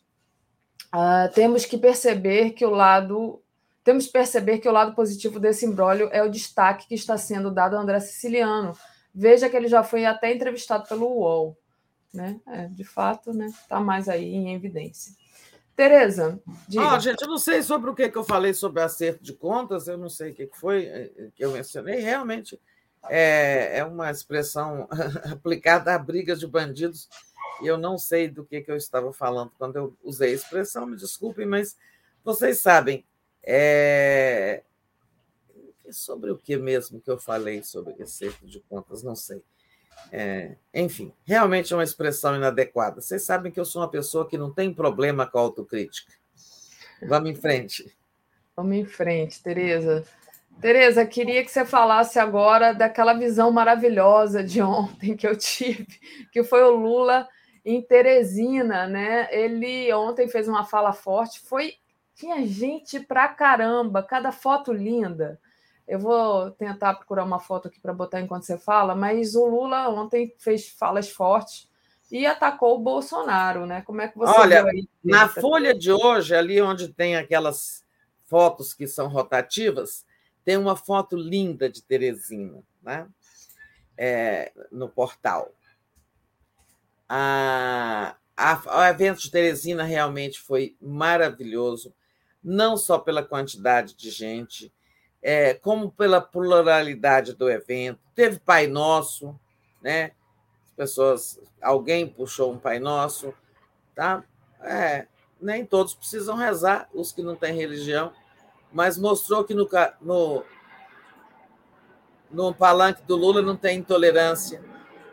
Uh, 0.94 1.32
temos 1.34 1.66
que 1.66 1.78
perceber 1.78 2.52
que 2.52 2.66
o 2.66 2.70
lado 2.70 3.42
temos 3.86 4.08
que 4.08 4.14
perceber 4.14 4.58
que 4.58 4.68
o 4.68 4.72
lado 4.72 4.96
positivo 4.96 5.40
desse 5.40 5.64
imbróglio 5.64 6.10
é 6.12 6.24
o 6.24 6.30
destaque 6.30 6.88
que 6.88 6.96
está 6.96 7.18
sendo 7.20 7.52
dado 7.52 7.76
ao 7.76 7.84
André 7.84 8.00
Siciliano. 8.00 8.74
Veja 9.14 9.48
que 9.48 9.56
ele 9.56 9.68
já 9.68 9.84
foi 9.84 10.06
até 10.06 10.34
entrevistado 10.34 10.88
pelo 10.90 11.06
UOL. 11.06 11.56
Né? 12.12 12.40
É, 12.48 12.66
de 12.68 12.84
fato, 12.84 13.32
né? 13.32 13.46
Está 13.46 13.80
mais 13.80 14.10
aí 14.10 14.34
em 14.34 14.56
evidência. 14.56 15.14
Tereza, 15.76 16.40
diga. 16.68 16.96
Oh, 16.96 17.00
gente, 17.00 17.22
eu 17.22 17.28
não 17.28 17.38
sei 17.38 17.62
sobre 17.62 17.90
o 17.90 17.94
que, 17.94 18.10
que 18.10 18.18
eu 18.18 18.24
falei 18.24 18.54
sobre 18.54 18.82
acerto 18.82 19.22
de 19.22 19.34
contas, 19.34 19.88
eu 19.88 19.98
não 19.98 20.10
sei 20.10 20.32
o 20.32 20.34
que 20.34 20.50
foi 20.54 20.86
eh, 20.86 21.30
que 21.36 21.44
eu 21.44 21.52
mencionei. 21.52 22.00
Realmente, 22.00 22.60
é, 23.10 23.80
é 23.80 23.84
uma 23.84 24.10
expressão 24.10 24.88
aplicada 25.32 25.94
a 25.94 26.00
brigas 26.00 26.40
de 26.40 26.48
bandidos. 26.48 27.10
Eu 27.62 27.78
não 27.78 27.98
sei 27.98 28.28
do 28.28 28.46
que, 28.46 28.62
que 28.62 28.72
eu 28.72 28.76
estava 28.76 29.12
falando 29.14 29.52
quando 29.58 29.76
eu 29.76 29.98
usei 30.04 30.32
a 30.32 30.36
expressão, 30.36 30.86
me 30.86 30.96
desculpem, 30.96 31.46
mas 31.46 31.78
vocês 32.24 32.60
sabem. 32.60 33.06
É... 33.44 34.64
Sobre 35.92 36.32
o 36.32 36.38
que 36.38 36.58
mesmo 36.58 37.00
que 37.00 37.12
eu 37.12 37.18
falei 37.18 37.64
sobre 37.64 38.02
acerto 38.02 38.48
de 38.48 38.60
contas, 38.62 39.04
não 39.04 39.16
sei. 39.16 39.44
É, 40.12 40.56
enfim, 40.74 41.14
realmente 41.24 41.72
é 41.74 41.76
uma 41.76 41.84
expressão 41.84 42.36
inadequada. 42.36 43.02
Vocês 43.02 43.24
sabem 43.24 43.52
que 43.52 43.60
eu 43.60 43.66
sou 43.66 43.82
uma 43.82 43.90
pessoa 43.90 44.28
que 44.28 44.38
não 44.38 44.52
tem 44.52 44.74
problema 44.74 45.26
com 45.26 45.38
a 45.38 45.42
autocrítica. 45.42 46.14
Vamos 47.08 47.30
em 47.30 47.36
frente. 47.36 47.96
Vamos 48.56 48.76
em 48.76 48.86
frente, 48.86 49.42
Tereza. 49.42 50.04
Tereza, 50.62 51.06
queria 51.06 51.44
que 51.44 51.52
você 51.52 51.66
falasse 51.66 52.18
agora 52.18 52.74
daquela 52.74 53.14
visão 53.14 53.52
maravilhosa 53.52 54.44
de 54.44 54.62
ontem 54.62 55.16
que 55.16 55.28
eu 55.28 55.38
tive, 55.38 55.88
que 56.32 56.44
foi 56.44 56.64
o 56.64 56.76
Lula 56.76 57.28
em 57.66 57.82
Teresina, 57.82 58.88
né? 58.88 59.28
Ele 59.32 59.92
ontem 59.94 60.28
fez 60.28 60.48
uma 60.48 60.64
fala 60.64 60.94
forte, 60.94 61.40
foi 61.40 61.74
tinha 62.14 62.46
gente 62.46 63.00
pra 63.00 63.28
caramba, 63.28 64.04
cada 64.04 64.32
foto 64.32 64.72
linda. 64.72 65.40
Eu 65.88 66.00
vou 66.00 66.52
tentar 66.52 66.94
procurar 66.94 67.24
uma 67.24 67.40
foto 67.40 67.68
aqui 67.68 67.80
para 67.80 67.94
botar 67.94 68.22
enquanto 68.22 68.44
você 68.44 68.58
fala, 68.58 68.96
mas 68.96 69.36
o 69.36 69.46
Lula 69.46 69.90
ontem 69.90 70.34
fez 70.38 70.70
falas 70.70 71.10
fortes 71.10 71.68
e 72.12 72.26
atacou 72.26 72.76
o 72.76 72.80
Bolsonaro, 72.80 73.66
né? 73.66 73.82
Como 73.82 74.02
é 74.02 74.08
que 74.08 74.18
você 74.18 74.40
Olha, 74.40 74.66
na 75.04 75.28
folha 75.28 75.78
de 75.78 75.92
hoje, 75.92 76.34
ali 76.36 76.62
onde 76.62 76.88
tem 76.88 77.16
aquelas 77.18 77.84
fotos 78.26 78.74
que 78.74 78.88
são 78.88 79.08
rotativas, 79.08 80.06
tem 80.44 80.58
uma 80.58 80.76
foto 80.76 81.16
linda 81.16 81.70
de 81.70 81.84
Teresina, 81.84 82.64
né? 82.82 83.08
É, 83.98 84.52
no 84.72 84.90
portal. 84.90 85.52
A, 87.08 88.16
a, 88.36 88.62
o 88.80 88.84
evento 88.84 89.22
de 89.22 89.32
Teresina 89.32 89.84
realmente 89.84 90.40
foi 90.40 90.76
maravilhoso, 90.82 91.94
não 92.44 92.78
só 92.78 92.98
pela 92.98 93.24
quantidade 93.24 93.96
de 93.96 94.10
gente, 94.10 94.74
é, 95.22 95.54
como 95.54 95.92
pela 95.92 96.22
pluralidade 96.22 97.34
do 97.34 97.50
evento. 97.50 98.00
Teve 98.14 98.40
Pai 98.40 98.68
Nosso, 98.68 99.40
né? 99.82 100.12
As 100.66 100.72
pessoas, 100.72 101.40
alguém 101.62 102.08
puxou 102.08 102.52
um 102.54 102.60
Pai 102.60 102.80
Nosso, 102.80 103.34
tá? 103.96 104.24
É, 104.62 105.08
nem 105.42 105.66
todos 105.66 105.94
precisam 105.94 106.36
rezar, 106.36 106.90
os 106.94 107.12
que 107.12 107.22
não 107.22 107.36
têm 107.36 107.56
religião 107.56 108.14
mas 108.76 108.98
mostrou 108.98 109.46
que 109.46 109.54
no, 109.54 109.70
no, 110.02 110.44
no 112.30 112.54
palanque 112.54 113.02
do 113.04 113.16
Lula 113.16 113.42
não 113.42 113.56
tem 113.56 113.78
intolerância. 113.80 114.62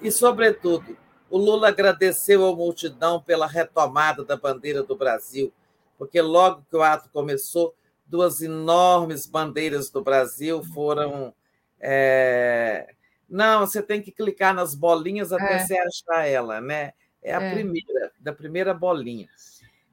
E, 0.00 0.10
sobretudo, 0.10 0.96
o 1.32 1.38
Lula 1.38 1.68
agradeceu 1.68 2.44
à 2.46 2.54
multidão 2.54 3.18
pela 3.18 3.46
retomada 3.46 4.22
da 4.22 4.36
bandeira 4.36 4.82
do 4.82 4.94
Brasil, 4.94 5.50
porque 5.96 6.20
logo 6.20 6.62
que 6.68 6.76
o 6.76 6.82
ato 6.82 7.08
começou, 7.08 7.74
duas 8.06 8.42
enormes 8.42 9.24
bandeiras 9.24 9.88
do 9.88 10.02
Brasil 10.02 10.62
foram. 10.62 11.34
É... 11.80 12.94
Não, 13.26 13.60
você 13.60 13.82
tem 13.82 14.02
que 14.02 14.12
clicar 14.12 14.54
nas 14.54 14.74
bolinhas 14.74 15.32
até 15.32 15.54
é. 15.54 15.58
você 15.60 15.74
achar 15.78 16.28
ela, 16.28 16.60
né? 16.60 16.92
É 17.22 17.34
a 17.34 17.40
é. 17.40 17.54
primeira, 17.54 18.12
da 18.20 18.34
primeira 18.34 18.74
bolinha. 18.74 19.30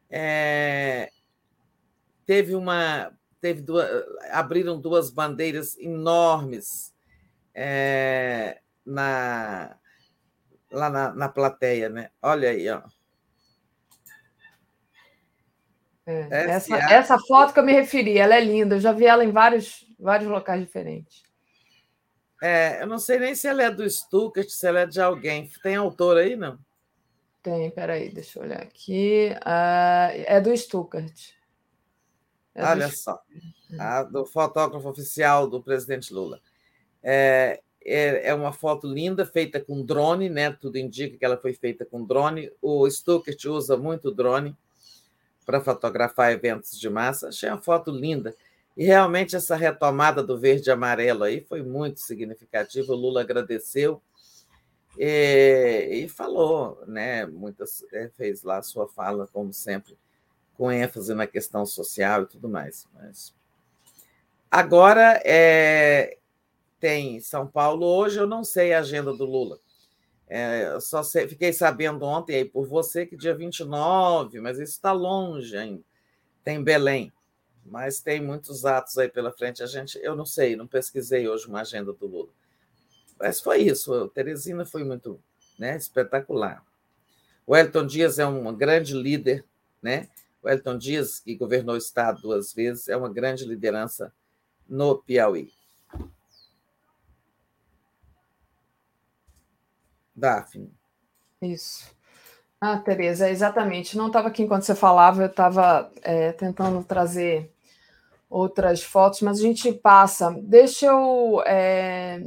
É... 0.09 1.09
Teve 2.25 2.53
uma 2.53 3.13
teve 3.39 3.61
duas, 3.61 3.87
abriram 4.31 4.77
duas 4.77 5.09
bandeiras 5.09 5.77
enormes 5.77 6.93
é, 7.55 8.59
na, 8.85 9.78
lá 10.71 10.89
na, 10.89 11.13
na 11.13 11.29
plateia, 11.29 11.89
né? 11.89 12.09
Olha 12.21 12.49
aí, 12.49 12.69
ó. 12.69 12.81
É, 16.05 16.49
essa, 16.49 16.75
essa 16.75 17.19
foto 17.19 17.53
que 17.53 17.59
eu 17.59 17.63
me 17.63 17.71
referi, 17.71 18.17
ela 18.17 18.35
é 18.35 18.41
linda, 18.41 18.75
eu 18.75 18.79
já 18.79 18.91
vi 18.91 19.05
ela 19.05 19.23
em 19.23 19.31
vários, 19.31 19.85
vários 19.99 20.27
locais 20.27 20.59
diferentes. 20.59 21.21
É, 22.41 22.81
eu 22.81 22.87
não 22.87 22.97
sei 22.97 23.19
nem 23.19 23.35
se 23.35 23.47
ela 23.47 23.63
é 23.63 23.69
do 23.69 23.87
Stuckert, 23.87 24.49
se 24.49 24.65
ela 24.65 24.79
é 24.79 24.85
de 24.85 24.99
alguém. 24.99 25.51
Tem 25.61 25.75
autor 25.75 26.17
aí, 26.17 26.35
não? 26.35 26.57
Tem, 27.43 27.69
peraí, 27.69 28.09
deixa 28.09 28.39
eu 28.39 28.43
olhar 28.43 28.61
aqui. 28.61 29.29
Uh, 29.45 30.23
é 30.25 30.41
do 30.41 30.55
Stuckert. 30.55 31.33
É 32.55 32.63
Olha 32.65 32.87
do... 32.87 32.95
só, 32.95 33.21
a, 33.79 34.03
do 34.03 34.25
fotógrafo 34.25 34.89
oficial 34.89 35.47
do 35.47 35.61
presidente 35.61 36.13
Lula. 36.13 36.41
É, 37.03 37.61
é, 37.83 38.29
é, 38.29 38.33
uma 38.33 38.51
foto 38.51 38.87
linda, 38.87 39.25
feita 39.25 39.59
com 39.59 39.83
drone, 39.83 40.29
né? 40.29 40.51
Tudo 40.51 40.77
indica 40.77 41.17
que 41.17 41.25
ela 41.25 41.37
foi 41.37 41.53
feita 41.53 41.85
com 41.85 42.05
drone. 42.05 42.51
O 42.61 42.89
Stuckert 42.89 43.45
usa 43.45 43.77
muito 43.77 44.11
drone 44.11 44.55
para 45.45 45.61
fotografar 45.61 46.31
eventos 46.31 46.79
de 46.79 46.89
massa. 46.89 47.29
Achei 47.29 47.49
uma 47.49 47.61
foto 47.61 47.91
linda. 47.91 48.35
E 48.77 48.85
realmente 48.85 49.35
essa 49.35 49.55
retomada 49.55 50.21
do 50.21 50.37
verde 50.37 50.69
e 50.69 50.71
amarelo 50.71 51.23
aí 51.23 51.41
foi 51.41 51.63
muito 51.63 51.99
significativa. 51.99 52.93
O 52.93 52.95
Lula 52.95 53.21
agradeceu 53.21 54.01
e, 54.97 56.03
e 56.03 56.09
falou, 56.09 56.83
né? 56.85 57.25
Muitas 57.25 57.83
é, 57.91 58.09
fez 58.09 58.43
lá 58.43 58.57
a 58.57 58.63
sua 58.63 58.87
fala, 58.87 59.27
como 59.27 59.51
sempre, 59.51 59.97
com 60.55 60.71
ênfase 60.71 61.13
na 61.13 61.25
questão 61.25 61.65
social 61.65 62.23
e 62.23 62.27
tudo 62.27 62.47
mais. 62.47 62.87
Mas 62.93 63.33
agora 64.51 65.21
é, 65.25 66.18
tem 66.79 67.19
São 67.19 67.45
Paulo 67.45 67.85
hoje, 67.85 68.19
eu 68.19 68.27
não 68.27 68.43
sei 68.43 68.73
a 68.73 68.79
agenda 68.79 69.13
do 69.13 69.25
Lula. 69.25 69.59
É, 70.27 70.79
só 70.79 71.01
sei, 71.01 71.27
fiquei 71.27 71.51
sabendo 71.51 72.05
ontem 72.05 72.35
aí 72.35 72.45
por 72.45 72.67
você 72.67 73.05
que 73.05 73.17
dia 73.17 73.35
29, 73.35 74.39
mas 74.39 74.59
isso 74.59 74.73
está 74.73 74.91
longe 74.91 75.57
ainda. 75.57 75.83
Tem 76.43 76.63
Belém, 76.63 77.11
mas 77.65 77.99
tem 77.99 78.21
muitos 78.21 78.65
atos 78.65 78.97
aí 78.97 79.09
pela 79.09 79.31
frente. 79.31 79.63
A 79.63 79.65
gente, 79.65 79.99
eu 80.01 80.15
não 80.15 80.25
sei, 80.25 80.55
não 80.55 80.67
pesquisei 80.67 81.27
hoje 81.27 81.47
uma 81.47 81.61
agenda 81.61 81.91
do 81.91 82.05
Lula. 82.05 82.29
Mas 83.19 83.41
foi 83.41 83.63
isso. 83.63 84.07
Teresina 84.09 84.65
foi 84.65 84.83
muito 84.83 85.19
né, 85.57 85.75
espetacular. 85.75 86.63
O 87.45 87.55
Elton 87.55 87.85
Dias 87.85 88.19
é 88.19 88.25
um 88.25 88.55
grande 88.55 88.93
líder, 88.93 89.43
né? 89.81 90.07
O 90.41 90.47
Elton 90.47 90.77
Dias, 90.77 91.19
que 91.19 91.35
governou 91.35 91.75
o 91.75 91.77
Estado 91.77 92.21
duas 92.21 92.53
vezes, 92.53 92.87
é 92.87 92.95
uma 92.95 93.11
grande 93.11 93.43
liderança 93.43 94.13
no 94.67 94.95
Piauí. 94.95 95.51
Daphne. 100.19 100.71
Isso. 101.41 101.89
Ah, 102.61 102.77
Tereza, 102.77 103.29
exatamente. 103.29 103.97
Não 103.97 104.07
estava 104.07 104.27
aqui 104.27 104.43
enquanto 104.43 104.63
você 104.63 104.75
falava, 104.75 105.21
eu 105.21 105.27
estava 105.27 105.91
é, 106.01 106.33
tentando 106.33 106.83
trazer 106.83 107.53
outras 108.29 108.83
fotos, 108.83 109.21
mas 109.21 109.39
a 109.39 109.41
gente 109.41 109.71
passa. 109.71 110.35
Deixa 110.43 110.87
eu 110.87 111.41
é, 111.45 112.21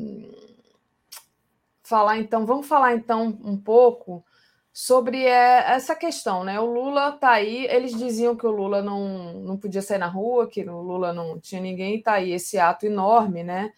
falar 1.82 2.18
então, 2.18 2.46
vamos 2.46 2.66
falar 2.66 2.94
então 2.94 3.38
um 3.44 3.56
pouco 3.56 4.24
sobre 4.72 5.26
é, 5.26 5.72
essa 5.72 5.94
questão, 5.94 6.44
né? 6.44 6.58
O 6.58 6.64
Lula 6.64 7.10
está 7.10 7.32
aí, 7.32 7.66
eles 7.66 7.94
diziam 7.94 8.34
que 8.34 8.46
o 8.46 8.50
Lula 8.50 8.80
não, 8.80 9.34
não 9.34 9.58
podia 9.58 9.82
sair 9.82 9.98
na 9.98 10.06
rua, 10.06 10.48
que 10.48 10.62
o 10.62 10.80
Lula 10.80 11.12
não 11.12 11.38
tinha 11.38 11.60
ninguém, 11.60 11.98
está 11.98 12.14
aí 12.14 12.32
esse 12.32 12.58
ato 12.58 12.86
enorme, 12.86 13.44
né? 13.44 13.70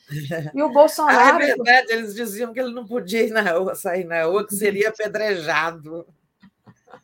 E 0.54 0.62
o 0.62 0.70
Bolsonaro. 0.72 1.38
ah, 1.38 1.42
é 1.42 1.46
verdade, 1.46 1.92
eles 1.92 2.14
diziam 2.14 2.52
que 2.52 2.60
ele 2.60 2.72
não 2.72 2.86
podia 2.86 3.24
ir 3.24 3.30
na 3.30 3.42
rua, 3.42 3.74
sair 3.74 4.04
na 4.04 4.24
rua, 4.24 4.46
que 4.46 4.54
seria 4.54 4.90
apedrejado. 4.90 6.06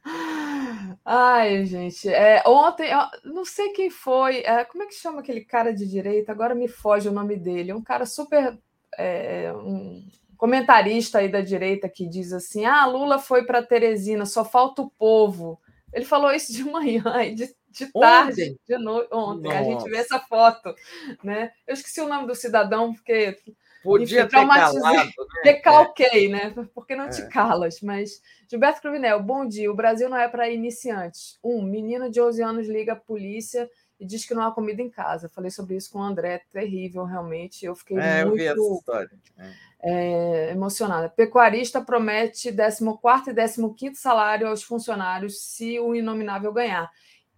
Ai, 1.05 1.67
gente, 1.67 2.09
é, 2.09 2.43
ontem, 2.47 2.91
não 3.25 3.45
sei 3.45 3.71
quem 3.71 3.91
foi, 3.91 4.39
é, 4.41 4.65
como 4.65 4.85
é 4.85 4.87
que 4.87 4.95
chama 4.95 5.21
aquele 5.21 5.41
cara 5.41 5.75
de 5.75 5.85
direita? 5.85 6.31
Agora 6.31 6.55
me 6.55 6.69
foge 6.69 7.09
o 7.09 7.13
nome 7.13 7.37
dele, 7.37 7.73
um 7.73 7.83
cara 7.83 8.07
super. 8.07 8.57
É, 8.97 9.53
um, 9.53 10.05
comentarista 10.41 11.19
aí 11.19 11.29
da 11.29 11.43
direita 11.43 11.87
que 11.87 12.09
diz 12.09 12.33
assim: 12.33 12.65
ah, 12.65 12.87
Lula 12.87 13.19
foi 13.19 13.45
para 13.45 13.63
Teresina, 13.63 14.25
só 14.25 14.43
falta 14.43 14.81
o 14.81 14.91
povo. 14.91 15.61
Ele 15.93 16.07
falou 16.07 16.33
isso 16.33 16.51
de 16.51 16.65
manhã 16.65 17.23
e 17.23 17.35
de, 17.35 17.55
de 17.69 17.93
tarde, 17.93 18.43
ontem. 18.43 18.59
de 18.67 18.79
noite, 18.79 19.09
ontem. 19.13 19.49
Nossa. 19.49 19.61
A 19.61 19.63
gente 19.65 19.91
vê 19.91 19.99
essa 19.99 20.19
foto, 20.19 20.75
né? 21.23 21.53
Eu 21.67 21.75
esqueci 21.75 22.01
o 22.01 22.09
nome 22.09 22.27
do 22.27 22.35
cidadão, 22.35 22.95
porque. 22.95 23.37
Podia 23.83 24.21
enfim, 24.21 24.29
ter 24.29 24.47
calado, 24.47 24.79
né? 24.79 25.11
Decalquei, 25.45 26.29
né? 26.29 26.55
Porque 26.75 26.95
não 26.95 27.05
é. 27.05 27.09
te 27.09 27.27
calas. 27.29 27.81
Mas, 27.81 28.21
Gilberto 28.49 28.81
Cruvinel, 28.81 29.23
bom 29.23 29.47
dia. 29.47 29.71
O 29.71 29.77
Brasil 29.77 30.09
não 30.09 30.19
é 30.19 30.29
para 30.29 30.51
iniciantes. 30.51 31.39
Um, 31.43 31.63
menino 31.63 32.11
de 32.11 32.21
11 32.21 32.43
anos 32.43 32.69
liga 32.69 32.93
a 32.93 32.97
polícia 32.97 33.71
e 34.01 34.07
diz 34.07 34.25
que 34.25 34.35
não 34.35 34.43
há 34.43 34.51
comida 34.51 34.83
em 34.83 34.91
casa. 34.91 35.29
Falei 35.29 35.51
sobre 35.51 35.77
isso 35.77 35.93
com 35.93 36.01
o 36.01 36.03
André, 36.03 36.43
terrível, 36.51 37.05
realmente. 37.05 37.65
Eu 37.65 37.77
fiquei 37.77 37.99
é, 37.99 38.25
muito... 38.25 38.41
Eu 38.41 38.55
vi 38.57 38.63
essa 38.63 38.75
história. 38.75 39.11
É 39.39 39.71
é, 39.83 40.51
emocionada. 40.51 41.09
Pecuarista 41.09 41.81
promete 41.81 42.53
14 42.53 43.61
e 43.61 43.75
15 43.75 44.01
salário 44.01 44.49
aos 44.49 44.63
funcionários 44.63 45.41
se 45.41 45.79
o 45.79 45.95
inominável 45.95 46.53
ganhar. 46.53 46.91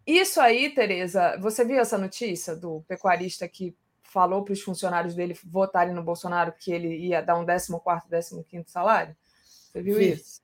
Isso 0.06 0.40
aí, 0.40 0.70
Tereza, 0.74 1.38
você 1.38 1.64
viu 1.64 1.78
essa 1.78 1.96
notícia 1.96 2.56
do 2.56 2.82
pecuarista 2.88 3.46
que 3.46 3.76
falou 4.02 4.44
para 4.44 4.52
os 4.52 4.60
funcionários 4.60 5.14
dele 5.14 5.38
votarem 5.44 5.94
no 5.94 6.02
Bolsonaro 6.02 6.52
que 6.58 6.72
ele 6.72 6.96
ia 6.96 7.22
dar 7.22 7.36
um 7.36 7.46
14º, 7.46 8.44
15 8.44 8.64
salário? 8.68 9.16
Você 9.44 9.80
viu 9.80 9.96
Vi. 9.96 10.12
isso? 10.12 10.42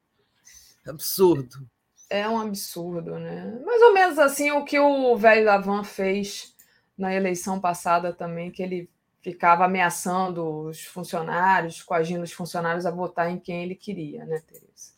Absurdo. 0.87 1.69
É 2.11 2.29
um 2.29 2.41
absurdo, 2.41 3.19
né? 3.19 3.61
Mais 3.65 3.83
ou 3.83 3.93
menos 3.93 4.19
assim 4.19 4.51
o 4.51 4.65
que 4.65 4.79
o 4.79 5.17
velho 5.17 5.45
Lavan 5.45 5.85
fez 5.85 6.55
na 6.97 7.15
eleição 7.15 7.61
passada 7.61 8.13
também, 8.13 8.51
que 8.51 8.63
ele 8.63 8.91
ficava 9.21 9.65
ameaçando 9.65 10.67
os 10.67 10.85
funcionários, 10.85 11.83
coagindo 11.83 12.23
os 12.23 12.33
funcionários 12.33 12.87
a 12.87 12.91
votar 12.91 13.31
em 13.31 13.39
quem 13.39 13.63
ele 13.63 13.75
queria, 13.75 14.25
né, 14.25 14.41
Tereza? 14.47 14.93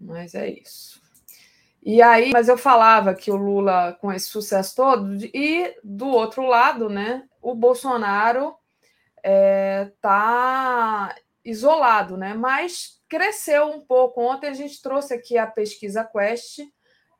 Mas 0.00 0.34
é 0.34 0.48
isso. 0.48 1.00
E 1.82 2.02
aí, 2.02 2.32
mas 2.32 2.48
eu 2.48 2.58
falava 2.58 3.14
que 3.14 3.30
o 3.30 3.36
Lula, 3.36 3.96
com 4.00 4.12
esse 4.12 4.28
sucesso 4.28 4.74
todo, 4.74 5.14
e 5.32 5.76
do 5.84 6.08
outro 6.08 6.44
lado, 6.44 6.88
né, 6.88 7.22
o 7.40 7.54
Bolsonaro 7.54 8.56
está 9.22 11.14
é, 11.16 11.22
isolado, 11.44 12.16
né? 12.16 12.34
Mas 12.34 12.95
cresceu 13.08 13.66
um 13.66 13.80
pouco. 13.80 14.20
Ontem 14.20 14.48
a 14.48 14.54
gente 14.54 14.80
trouxe 14.82 15.14
aqui 15.14 15.38
a 15.38 15.46
pesquisa 15.46 16.04
Quest, 16.04 16.60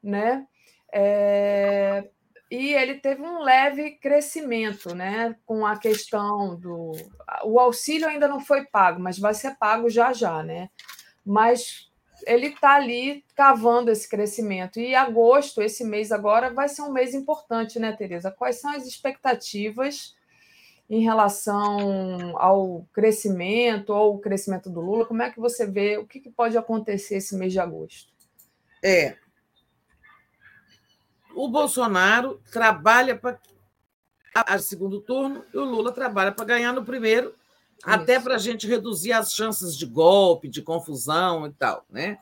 né? 0.02 0.46
É, 0.92 2.08
e 2.50 2.72
ele 2.74 2.94
teve 2.94 3.22
um 3.22 3.40
leve 3.40 3.92
crescimento, 3.92 4.94
né? 4.94 5.36
Com 5.44 5.66
a 5.66 5.76
questão 5.78 6.54
do. 6.56 6.92
O 7.44 7.58
auxílio 7.58 8.08
ainda 8.08 8.28
não 8.28 8.40
foi 8.40 8.64
pago, 8.64 9.00
mas 9.00 9.18
vai 9.18 9.34
ser 9.34 9.56
pago 9.56 9.90
já 9.90 10.12
já, 10.12 10.42
né? 10.42 10.70
Mas 11.24 11.90
ele 12.24 12.46
está 12.48 12.76
ali 12.76 13.24
cavando 13.34 13.90
esse 13.90 14.08
crescimento. 14.08 14.78
E 14.78 14.94
agosto, 14.94 15.60
esse 15.60 15.84
mês 15.84 16.12
agora, 16.12 16.52
vai 16.52 16.68
ser 16.68 16.82
um 16.82 16.92
mês 16.92 17.14
importante, 17.14 17.78
né, 17.78 17.92
Tereza? 17.92 18.30
Quais 18.30 18.60
são 18.60 18.70
as 18.70 18.86
expectativas 18.86 20.14
em 20.88 21.02
relação 21.02 22.36
ao 22.38 22.86
crescimento 22.92 23.90
ou 23.90 24.16
o 24.16 24.18
crescimento 24.18 24.70
do 24.70 24.80
Lula? 24.80 25.04
Como 25.04 25.22
é 25.22 25.30
que 25.30 25.40
você 25.40 25.66
vê 25.66 25.98
o 25.98 26.06
que, 26.06 26.20
que 26.20 26.30
pode 26.30 26.56
acontecer 26.56 27.16
esse 27.16 27.36
mês 27.36 27.52
de 27.52 27.58
agosto? 27.58 28.12
É. 28.82 29.16
O 31.34 31.48
Bolsonaro 31.48 32.40
trabalha 32.50 33.16
para 33.16 33.38
a 34.34 34.58
segundo 34.58 35.00
turno 35.00 35.44
e 35.52 35.56
o 35.56 35.64
Lula 35.64 35.92
trabalha 35.92 36.30
para 36.30 36.44
ganhar 36.44 36.72
no 36.72 36.84
primeiro 36.84 37.34
até 37.82 38.18
para 38.20 38.36
a 38.36 38.38
gente 38.38 38.66
reduzir 38.66 39.12
as 39.12 39.32
chances 39.32 39.76
de 39.76 39.86
golpe, 39.86 40.48
de 40.48 40.62
confusão 40.62 41.46
e 41.46 41.52
tal, 41.52 41.84
né? 41.90 42.18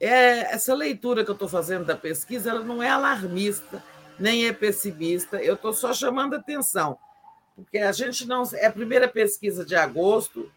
É, 0.00 0.52
essa 0.54 0.74
leitura 0.74 1.24
que 1.24 1.30
eu 1.30 1.34
estou 1.34 1.48
fazendo 1.48 1.84
da 1.84 1.96
pesquisa, 1.96 2.50
ela 2.50 2.60
não 2.60 2.82
é 2.82 2.90
alarmista, 2.90 3.82
nem 4.18 4.46
é 4.46 4.52
pessimista. 4.52 5.42
Eu 5.42 5.54
estou 5.54 5.72
só 5.72 5.94
chamando 5.94 6.34
atenção, 6.34 6.98
porque 7.54 7.78
a 7.78 7.92
gente 7.92 8.26
não 8.26 8.42
é 8.54 8.66
a 8.66 8.72
primeira 8.72 9.08
pesquisa 9.08 9.64
de 9.64 9.76
agosto 9.76 10.50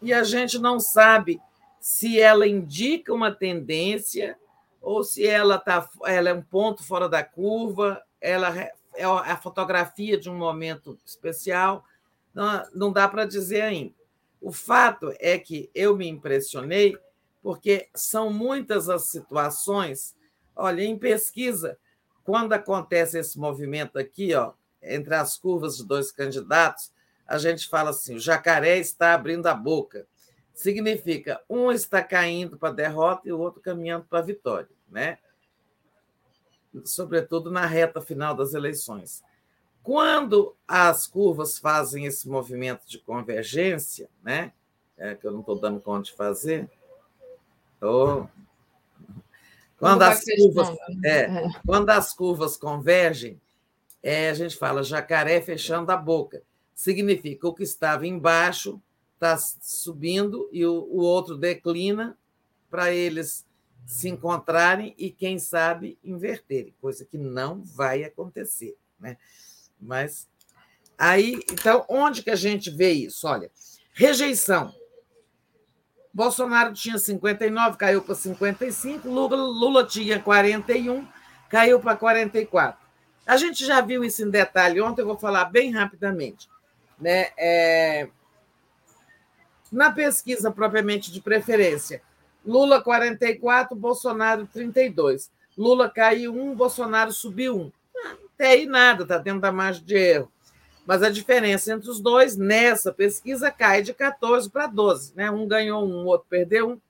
e 0.00 0.12
a 0.12 0.22
gente 0.24 0.58
não 0.58 0.80
sabe 0.80 1.40
se 1.80 2.20
ela 2.20 2.46
indica 2.46 3.12
uma 3.12 3.30
tendência 3.30 4.36
ou 4.80 5.04
se 5.04 5.26
ela 5.26 5.58
tá, 5.58 5.88
ela 6.06 6.30
é 6.30 6.34
um 6.34 6.42
ponto 6.42 6.82
fora 6.84 7.08
da 7.08 7.22
curva, 7.22 8.02
ela 8.20 8.56
é 8.56 8.72
a 9.04 9.36
fotografia 9.36 10.18
de 10.18 10.28
um 10.28 10.36
momento 10.36 10.98
especial 11.04 11.84
não, 12.38 12.64
não 12.72 12.92
dá 12.92 13.08
para 13.08 13.24
dizer 13.24 13.62
ainda. 13.62 13.94
O 14.40 14.52
fato 14.52 15.12
é 15.18 15.36
que 15.38 15.68
eu 15.74 15.96
me 15.96 16.06
impressionei 16.06 16.96
porque 17.42 17.88
são 17.94 18.32
muitas 18.32 18.88
as 18.88 19.08
situações. 19.08 20.14
Olha, 20.54 20.82
em 20.82 20.96
pesquisa, 20.96 21.76
quando 22.22 22.52
acontece 22.52 23.18
esse 23.18 23.36
movimento 23.38 23.98
aqui, 23.98 24.34
ó, 24.34 24.52
entre 24.82 25.14
as 25.14 25.36
curvas 25.36 25.76
de 25.76 25.84
dois 25.84 26.10
candidatos, 26.12 26.92
a 27.26 27.38
gente 27.38 27.68
fala 27.68 27.90
assim: 27.90 28.16
o 28.16 28.20
jacaré 28.20 28.78
está 28.78 29.14
abrindo 29.14 29.46
a 29.46 29.54
boca. 29.54 30.06
Significa 30.54 31.40
um 31.48 31.70
está 31.70 32.02
caindo 32.02 32.56
para 32.56 32.70
a 32.70 32.72
derrota 32.72 33.28
e 33.28 33.32
o 33.32 33.38
outro 33.38 33.60
caminhando 33.60 34.06
para 34.06 34.18
a 34.18 34.22
vitória, 34.22 34.68
né? 34.88 35.18
Sobretudo 36.84 37.50
na 37.50 37.64
reta 37.64 38.00
final 38.00 38.34
das 38.34 38.54
eleições. 38.54 39.22
Quando 39.82 40.54
as 40.66 41.06
curvas 41.06 41.58
fazem 41.58 42.04
esse 42.06 42.28
movimento 42.28 42.86
de 42.86 42.98
convergência, 42.98 44.10
né, 44.22 44.52
é, 44.98 45.14
que 45.14 45.26
eu 45.26 45.32
não 45.32 45.40
estou 45.40 45.58
dando 45.58 45.80
conta 45.80 46.02
de 46.02 46.12
fazer, 46.12 46.68
quando, 49.78 50.02
as 50.02 50.24
curvas, 50.24 50.76
é, 51.04 51.20
é, 51.20 51.48
quando 51.64 51.90
as 51.90 52.12
curvas 52.12 52.56
convergem, 52.56 53.40
é, 54.02 54.30
a 54.30 54.34
gente 54.34 54.56
fala 54.56 54.82
jacaré 54.82 55.40
fechando 55.40 55.90
a 55.90 55.96
boca. 55.96 56.42
Significa 56.74 57.48
o 57.48 57.54
que 57.54 57.62
estava 57.62 58.06
embaixo 58.06 58.80
está 59.14 59.36
subindo 59.36 60.48
e 60.52 60.64
o, 60.64 60.74
o 60.90 60.98
outro 60.98 61.36
declina 61.36 62.16
para 62.70 62.92
eles 62.92 63.44
se 63.84 64.08
encontrarem 64.08 64.94
e, 64.96 65.10
quem 65.10 65.38
sabe, 65.38 65.98
inverterem, 66.04 66.74
coisa 66.80 67.04
que 67.04 67.18
não 67.18 67.62
vai 67.64 68.04
acontecer. 68.04 68.76
Né? 69.00 69.16
Mas 69.80 70.28
aí, 70.96 71.40
então, 71.50 71.84
onde 71.88 72.22
que 72.22 72.30
a 72.30 72.36
gente 72.36 72.70
vê 72.70 72.92
isso? 72.92 73.26
Olha, 73.26 73.50
rejeição. 73.92 74.72
Bolsonaro 76.12 76.74
tinha 76.74 76.98
59, 76.98 77.76
caiu 77.76 78.02
para 78.02 78.14
55, 78.14 79.08
Lula, 79.08 79.36
Lula 79.36 79.86
tinha 79.86 80.20
41, 80.20 81.06
caiu 81.48 81.80
para 81.80 81.96
44. 81.96 82.87
A 83.28 83.36
gente 83.36 83.66
já 83.66 83.82
viu 83.82 84.02
isso 84.02 84.24
em 84.24 84.30
detalhe 84.30 84.80
ontem, 84.80 85.02
eu 85.02 85.06
vou 85.06 85.18
falar 85.18 85.44
bem 85.44 85.70
rapidamente. 85.70 86.48
Né? 86.98 87.28
É... 87.36 88.08
Na 89.70 89.92
pesquisa 89.92 90.50
propriamente 90.50 91.12
de 91.12 91.20
preferência, 91.20 92.00
Lula 92.42 92.82
44, 92.82 93.76
Bolsonaro 93.76 94.46
32. 94.46 95.30
Lula 95.58 95.90
caiu 95.90 96.34
um, 96.34 96.54
Bolsonaro 96.54 97.12
subiu 97.12 97.54
um. 97.54 97.72
Até 98.34 98.52
aí 98.52 98.64
nada, 98.64 99.02
está 99.02 99.18
dentro 99.18 99.42
da 99.42 99.52
margem 99.52 99.84
de 99.84 99.94
erro. 99.94 100.32
Mas 100.86 101.02
a 101.02 101.10
diferença 101.10 101.74
entre 101.74 101.90
os 101.90 102.00
dois 102.00 102.34
nessa 102.34 102.94
pesquisa 102.94 103.50
cai 103.50 103.82
de 103.82 103.92
14 103.92 104.48
para 104.48 104.66
12. 104.66 105.14
Né? 105.14 105.30
Um 105.30 105.46
ganhou 105.46 105.86
um, 105.86 106.04
o 106.04 106.06
outro 106.06 106.26
perdeu 106.30 106.70
um. 106.70 106.80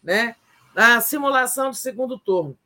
Né? 0.00 0.36
Na 0.76 1.00
simulação 1.00 1.72
de 1.72 1.78
segundo 1.78 2.16
turno, 2.16 2.56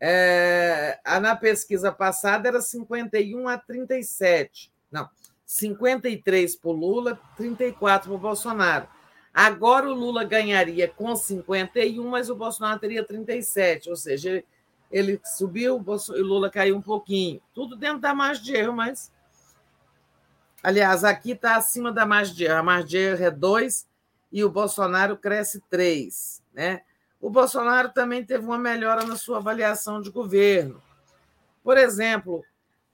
é, 0.00 0.98
na 1.20 1.34
pesquisa 1.34 1.90
passada 1.90 2.48
era 2.48 2.60
51 2.60 3.48
a 3.48 3.58
37. 3.58 4.72
Não, 4.90 5.08
53 5.44 6.56
para 6.56 6.70
o 6.70 6.72
Lula, 6.72 7.20
34 7.36 8.08
para 8.08 8.16
o 8.16 8.18
Bolsonaro. 8.18 8.88
Agora 9.32 9.88
o 9.88 9.94
Lula 9.94 10.24
ganharia 10.24 10.88
com 10.88 11.14
51, 11.14 12.06
mas 12.08 12.28
o 12.28 12.34
Bolsonaro 12.34 12.80
teria 12.80 13.04
37, 13.04 13.88
ou 13.88 13.96
seja, 13.96 14.42
ele 14.90 15.20
subiu, 15.24 15.76
o 15.76 16.22
Lula 16.22 16.50
caiu 16.50 16.76
um 16.76 16.82
pouquinho. 16.82 17.40
Tudo 17.54 17.76
dentro 17.76 18.00
da 18.00 18.14
margem 18.14 18.44
de 18.44 18.56
erro, 18.56 18.72
mas. 18.72 19.12
Aliás, 20.62 21.04
aqui 21.04 21.32
está 21.32 21.56
acima 21.56 21.92
da 21.92 22.06
margem 22.06 22.34
de 22.34 22.44
erro. 22.44 22.58
A 22.58 22.62
margem 22.62 22.88
de 22.88 22.96
erro 22.96 23.24
é 23.24 23.30
2 23.30 23.86
e 24.32 24.42
o 24.42 24.50
Bolsonaro 24.50 25.16
cresce 25.16 25.62
3. 25.70 26.42
Né? 26.52 26.82
O 27.20 27.30
Bolsonaro 27.30 27.90
também 27.90 28.24
teve 28.24 28.44
uma 28.44 28.58
melhora 28.58 29.04
na 29.04 29.16
sua 29.16 29.38
avaliação 29.38 30.00
de 30.00 30.10
governo. 30.10 30.82
Por 31.62 31.76
exemplo, 31.76 32.44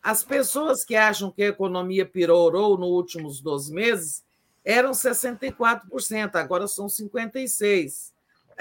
as 0.02 0.24
pessoas 0.24 0.84
que 0.84 0.96
acham 0.96 1.30
que 1.30 1.42
a 1.42 1.48
economia 1.48 2.06
piorou 2.06 2.76
nos 2.76 2.88
últimos 2.88 3.40
12 3.40 3.72
meses 3.72 4.24
eram 4.64 4.92
64%, 4.92 6.34
agora 6.36 6.66
são 6.66 6.86
56%. 6.86 8.12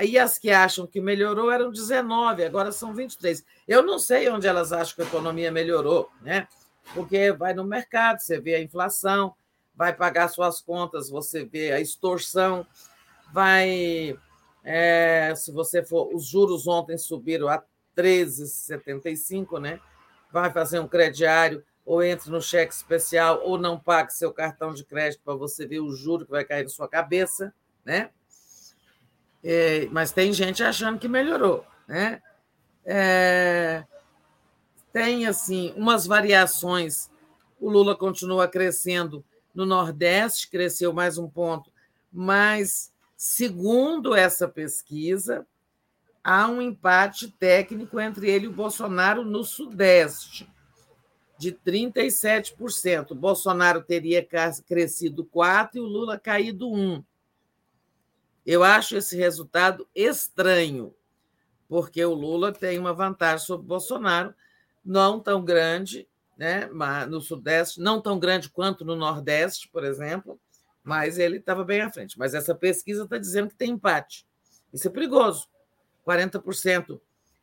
E 0.01 0.17
as 0.17 0.39
que 0.39 0.49
acham 0.49 0.87
que 0.87 0.99
melhorou 0.99 1.51
eram 1.51 1.71
19, 1.71 2.43
agora 2.43 2.71
são 2.71 2.93
23. 2.93 3.45
Eu 3.67 3.83
não 3.83 3.99
sei 3.99 4.27
onde 4.29 4.47
elas 4.47 4.73
acham 4.73 4.95
que 4.95 5.01
a 5.03 5.05
economia 5.05 5.51
melhorou, 5.51 6.09
né? 6.21 6.47
Porque 6.93 7.31
vai 7.31 7.53
no 7.53 7.63
mercado, 7.63 8.19
você 8.19 8.39
vê 8.39 8.55
a 8.55 8.61
inflação, 8.61 9.35
vai 9.75 9.93
pagar 9.93 10.27
suas 10.29 10.59
contas, 10.59 11.09
você 11.09 11.45
vê 11.45 11.71
a 11.71 11.79
extorsão, 11.79 12.65
vai. 13.31 14.17
É, 14.63 15.33
se 15.35 15.51
você 15.51 15.83
for. 15.83 16.13
Os 16.13 16.25
juros 16.25 16.67
ontem 16.67 16.97
subiram 16.97 17.47
a 17.47 17.63
13,75, 17.95 19.59
né? 19.59 19.79
Vai 20.31 20.51
fazer 20.51 20.79
um 20.79 20.87
crediário, 20.87 21.63
ou 21.85 22.01
entre 22.01 22.31
no 22.31 22.41
cheque 22.41 22.73
especial, 22.73 23.41
ou 23.43 23.57
não 23.57 23.79
pague 23.79 24.13
seu 24.13 24.31
cartão 24.31 24.73
de 24.73 24.85
crédito 24.85 25.21
para 25.23 25.35
você 25.35 25.67
ver 25.67 25.79
o 25.79 25.93
juro 25.93 26.25
que 26.25 26.31
vai 26.31 26.45
cair 26.45 26.63
na 26.63 26.69
sua 26.69 26.87
cabeça, 26.87 27.53
né? 27.83 28.09
É, 29.43 29.87
mas 29.91 30.11
tem 30.11 30.31
gente 30.31 30.63
achando 30.63 30.97
que 30.97 31.07
melhorou. 31.07 31.65
Né? 31.85 32.21
É, 32.85 33.83
tem 34.93 35.25
assim 35.25 35.73
umas 35.75 36.07
variações. 36.07 37.11
O 37.59 37.69
Lula 37.69 37.95
continua 37.95 38.47
crescendo 38.47 39.23
no 39.53 39.65
Nordeste, 39.65 40.49
cresceu 40.49 40.93
mais 40.93 41.17
um 41.17 41.29
ponto, 41.29 41.71
mas, 42.11 42.92
segundo 43.23 44.13
essa 44.13 44.49
pesquisa, 44.49 45.47
há 46.21 46.45
um 46.49 46.61
empate 46.61 47.31
técnico 47.31 47.97
entre 47.97 48.29
ele 48.29 48.47
e 48.47 48.49
o 48.49 48.53
Bolsonaro 48.53 49.23
no 49.23 49.45
Sudeste. 49.45 50.51
de 51.39 51.53
37%. 51.53 53.15
Bolsonaro 53.15 53.81
teria 53.81 54.27
crescido 54.67 55.23
4% 55.25 55.69
e 55.75 55.79
o 55.79 55.85
Lula 55.85 56.19
caído 56.19 56.67
1%. 56.67 57.05
Eu 58.45 58.61
acho 58.61 58.97
esse 58.97 59.15
resultado 59.15 59.87
estranho, 59.95 60.93
porque 61.69 62.03
o 62.03 62.13
Lula 62.13 62.51
tem 62.51 62.77
uma 62.77 62.93
vantagem 62.93 63.45
sobre 63.45 63.63
o 63.63 63.69
Bolsonaro, 63.69 64.33
não 64.83 65.17
tão 65.17 65.45
grande, 65.45 66.09
né, 66.37 66.69
no 67.09 67.21
Sudeste, 67.21 67.79
não 67.79 68.01
tão 68.01 68.19
grande 68.19 68.49
quanto 68.49 68.83
no 68.83 68.97
Nordeste, 68.97 69.69
por 69.69 69.85
exemplo, 69.85 70.37
mas 70.83 71.17
ele 71.17 71.37
estava 71.37 71.63
bem 71.63 71.81
à 71.81 71.89
frente. 71.89 72.17
Mas 72.17 72.33
essa 72.33 72.53
pesquisa 72.53 73.03
está 73.03 73.17
dizendo 73.17 73.49
que 73.49 73.55
tem 73.55 73.71
empate. 73.71 74.27
Isso 74.73 74.87
é 74.87 74.91
perigoso. 74.91 75.47
40% 76.05 76.99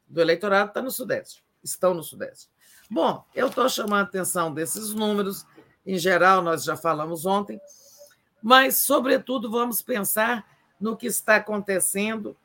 do 0.07 0.21
eleitorado 0.21 0.71
está 0.71 0.83
no 0.83 0.91
Sudeste, 0.91 1.43
estão 1.63 1.95
no 1.95 2.03
Sudeste. 2.03 2.49
Bom, 2.91 3.25
eu 3.35 3.47
estou 3.47 3.69
chamando 3.69 4.05
a 4.05 4.09
atenção 4.09 4.53
desses 4.53 4.93
números, 4.93 5.47
em 5.87 5.97
geral, 5.97 6.43
nós 6.43 6.65
já 6.65 6.77
falamos 6.77 7.25
ontem, 7.25 7.61
mas, 8.43 8.81
sobretudo, 8.81 9.51
vamos 9.51 9.81
pensar 9.81 10.47
no 10.81 10.97
que 10.97 11.07
está 11.07 11.37
acontecendo 11.37 12.37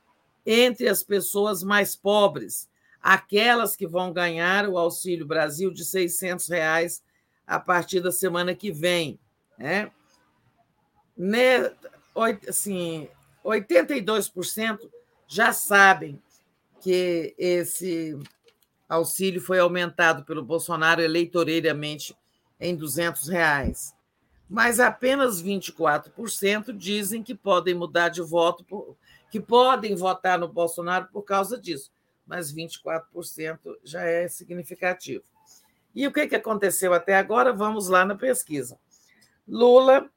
entre 0.46 0.88
as 0.88 1.02
pessoas 1.02 1.64
mais 1.64 1.96
pobres, 1.96 2.70
aquelas 3.02 3.76
que 3.76 3.88
vão 3.88 4.12
ganhar 4.12 4.68
o 4.68 4.78
Auxílio 4.78 5.26
Brasil 5.26 5.72
de 5.72 5.84
600 5.84 6.48
reais 6.50 7.04
a 7.48 7.60
partir 7.60 8.02
da 8.02 8.12
semana 8.12 8.54
que 8.54 8.72
vem. 8.72 9.20
Né? 9.58 9.92
Assim, 12.48 13.08
82% 13.44 14.80
já 15.28 15.54
sabem 15.54 16.22
que 16.82 17.34
esse 17.38 18.18
auxílio 18.88 19.42
foi 19.42 19.60
aumentado 19.60 20.24
pelo 20.24 20.44
Bolsonaro 20.44 21.02
eleitoreiramente 21.02 22.16
em 22.60 22.76
200 22.76 23.28
reais. 23.28 23.96
Mas 24.50 24.80
apenas 24.80 25.42
24% 25.42 26.72
dizem 26.76 27.24
que 27.24 27.34
podem 27.34 27.74
mudar 27.74 28.10
de 28.10 28.22
voto, 28.22 28.64
por, 28.64 28.96
que 29.32 29.40
podem 29.40 29.96
votar 29.96 30.38
no 30.38 30.48
Bolsonaro 30.48 31.08
por 31.12 31.24
causa 31.24 31.60
disso. 31.60 31.92
Mas 32.26 32.54
24% 32.54 33.60
já 33.84 34.04
é 34.04 34.28
significativo. 34.28 35.24
E 35.94 36.06
o 36.06 36.12
que, 36.12 36.28
que 36.28 36.36
aconteceu 36.36 36.94
até 36.94 37.16
agora? 37.16 37.54
Vamos 37.54 37.88
lá 37.88 38.06
na 38.06 38.16
pesquisa. 38.16 38.78
Lula 39.48 40.10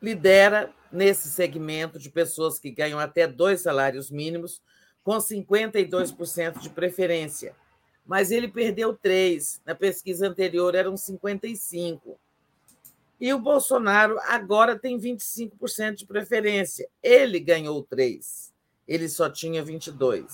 lidera 0.00 0.72
nesse 0.90 1.30
segmento 1.30 1.98
de 1.98 2.10
pessoas 2.10 2.58
que 2.58 2.70
ganham 2.70 2.98
até 2.98 3.26
dois 3.26 3.60
salários 3.62 4.10
mínimos, 4.10 4.62
com 5.02 5.18
52% 5.18 6.58
de 6.58 6.70
preferência. 6.70 7.54
Mas 8.04 8.30
ele 8.30 8.48
perdeu 8.48 8.94
três. 8.94 9.60
Na 9.64 9.74
pesquisa 9.74 10.28
anterior 10.28 10.74
eram 10.74 10.94
55%. 10.94 12.16
E 13.20 13.32
o 13.32 13.38
Bolsonaro 13.38 14.18
agora 14.20 14.78
tem 14.78 14.98
25% 14.98 15.94
de 15.94 16.06
preferência. 16.06 16.88
Ele 17.02 17.40
ganhou 17.40 17.82
três. 17.82 18.52
Ele 18.86 19.08
só 19.08 19.30
tinha 19.30 19.64
22%. 19.64 20.26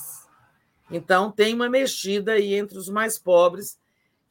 Então, 0.90 1.30
tem 1.30 1.54
uma 1.54 1.70
mexida 1.70 2.32
aí 2.32 2.54
entre 2.54 2.76
os 2.76 2.88
mais 2.88 3.18
pobres, 3.18 3.78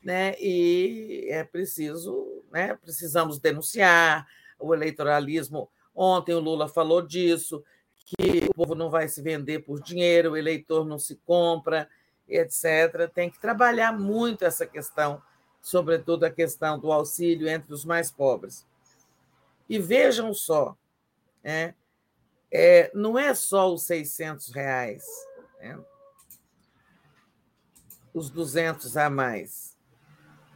né? 0.04 0.36
e 0.40 1.28
é 1.30 1.44
preciso, 1.44 2.44
né? 2.52 2.76
precisamos 2.76 3.40
denunciar 3.40 4.28
o 4.62 4.74
eleitoralismo. 4.74 5.70
Ontem 5.94 6.34
o 6.34 6.40
Lula 6.40 6.68
falou 6.68 7.02
disso, 7.02 7.64
que 8.06 8.48
o 8.50 8.54
povo 8.54 8.76
não 8.76 8.90
vai 8.90 9.08
se 9.08 9.22
vender 9.22 9.60
por 9.60 9.82
dinheiro, 9.82 10.32
o 10.32 10.38
eleitor 10.38 10.86
não 10.86 11.00
se 11.00 11.16
compra, 11.26 11.90
etc. 12.28 13.10
Tem 13.14 13.30
que 13.30 13.40
trabalhar 13.40 13.98
muito 13.98 14.46
essa 14.46 14.66
questão, 14.66 15.22
sobretudo 15.62 16.26
a 16.26 16.32
questão 16.32 16.80
do 16.80 16.92
auxílio 16.92 17.48
entre 17.48 17.74
os 17.74 17.86
mais 17.86 18.12
pobres. 18.12 18.66
E 19.70 19.80
vejam 19.80 20.34
só, 20.34 20.76
é, 21.44 21.74
é, 22.52 22.92
não 22.94 23.18
é 23.18 23.34
só 23.34 23.74
os 23.74 23.84
600 23.84 24.50
reais, 24.50 25.06
é, 25.60 25.78
os 28.14 28.30
200 28.30 28.98
a 28.98 29.10
mais. 29.10 29.78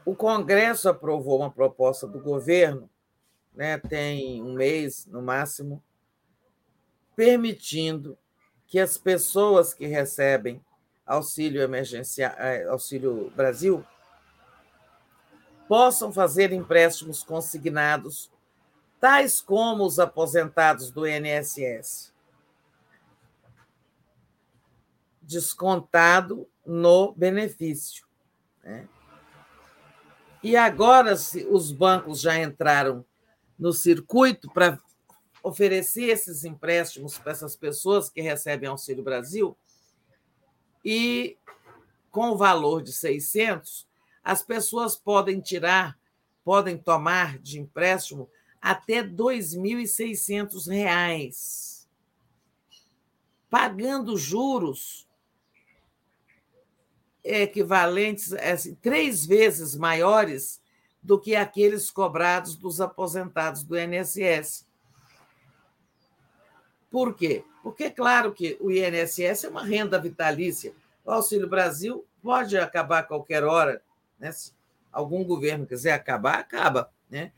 O 0.06 0.16
Congresso 0.16 0.90
aprovou 0.90 1.40
uma 1.40 1.50
proposta 1.50 2.06
do 2.06 2.19
governo, 2.19 2.90
né, 3.56 3.77
tem 3.77 4.42
um 4.43 4.53
mês 4.53 5.06
no 5.06 5.22
máximo, 5.22 5.82
permitindo 7.16 8.17
que 8.67 8.80
as 8.80 8.98
pessoas 8.98 9.74
que 9.74 9.85
recebem 9.85 10.64
auxílio 11.06 11.61
emergencial, 11.61 12.34
eh, 12.38 12.66
auxílio 12.67 13.32
Brasil, 13.35 13.85
possam 15.67 16.11
fazer 16.11 16.51
empréstimos 16.51 17.24
consignados, 17.24 18.32
tais 19.00 19.40
como 19.40 19.85
os 19.85 20.00
aposentados 20.00 20.92
do 20.92 21.08
INSS, 21.08 22.14
descontado 25.22 26.48
no 26.66 27.14
benefício. 27.14 28.06
Né? 28.64 28.88
E 30.43 30.56
agora 30.56 31.14
os 31.14 31.72
bancos 31.72 32.19
já 32.22 32.38
entraram 32.38 33.06
no 33.58 33.74
circuito 33.74 34.51
para 34.51 34.80
oferecer 35.43 36.09
esses 36.09 36.43
empréstimos 36.43 37.17
para 37.17 37.32
essas 37.32 37.56
pessoas 37.56 38.09
que 38.09 38.22
recebem 38.22 38.69
Auxílio 38.69 39.03
Brasil 39.03 39.58
e 40.84 41.38
com 42.11 42.30
o 42.30 42.38
valor 42.38 42.82
de 42.82 42.92
600, 42.93 43.88
as 44.24 44.42
pessoas 44.42 44.95
podem 44.95 45.40
tirar, 45.42 46.00
podem 46.43 46.75
tomar 46.77 47.38
de 47.40 47.59
empréstimo 47.59 48.30
até 48.61 49.01
R$ 49.01 49.09
2.600, 49.09 51.85
pagando 53.50 54.17
juros 54.17 55.06
equivalentes, 57.24 58.34
assim, 58.34 58.75
três 58.75 59.25
vezes 59.25 59.75
maiores 59.75 60.61
do 61.06 61.19
que 61.19 61.35
aqueles 61.35 61.92
cobrados 61.92 62.56
dos 62.56 62.82
aposentados 62.82 63.64
do 63.64 63.77
INSS. 63.77 64.66
Por 66.90 67.14
quê? 67.14 67.43
Porque 67.61 67.85
é 67.85 67.90
claro 67.90 68.34
que 68.34 68.58
o 68.59 68.72
INSS 68.72 69.45
é 69.45 69.50
uma 69.50 69.64
renda 69.64 70.00
vitalícia. 70.00 70.74
O 71.03 71.11
Auxílio 71.11 71.48
Brasil 71.48 72.06
pode 72.22 72.58
acabar 72.58 73.00
a 73.00 73.03
qualquer 73.03 73.43
hora. 73.43 73.82
Né? 74.19 74.32
Se 74.32 74.51
algum 74.92 75.24
governo 75.24 75.67
quiser 75.67 75.93
acabar, 75.93 76.40
acaba. 76.40 76.90
Né? 77.09 77.32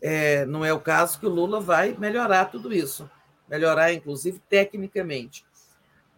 É, 0.00 0.44
não 0.46 0.64
é 0.64 0.72
o 0.72 0.80
caso 0.80 1.18
que 1.18 1.26
o 1.26 1.30
Lula 1.30 1.60
vai 1.60 1.96
melhorar 1.98 2.46
tudo 2.46 2.72
isso 2.72 3.08
melhorar, 3.52 3.92
inclusive, 3.92 4.40
tecnicamente. 4.48 5.44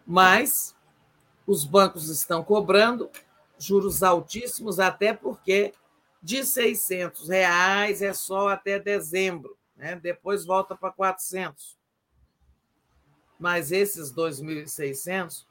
Mas 0.07 0.73
os 1.45 1.65
bancos 1.65 2.09
estão 2.09 2.41
cobrando 2.41 3.09
juros 3.57 4.01
altíssimos, 4.01 4.79
até 4.79 5.13
porque 5.13 5.73
de 6.25 6.43
600 6.43 7.29
reais 7.29 8.01
é 8.01 8.11
só 8.13 8.49
até 8.49 8.79
dezembro, 8.79 9.55
né? 9.75 9.95
depois 9.95 10.43
volta 10.43 10.75
para 10.75 10.91
400 10.91 11.77
mas 13.39 13.71
esses 13.71 14.13
2.600 14.13 15.45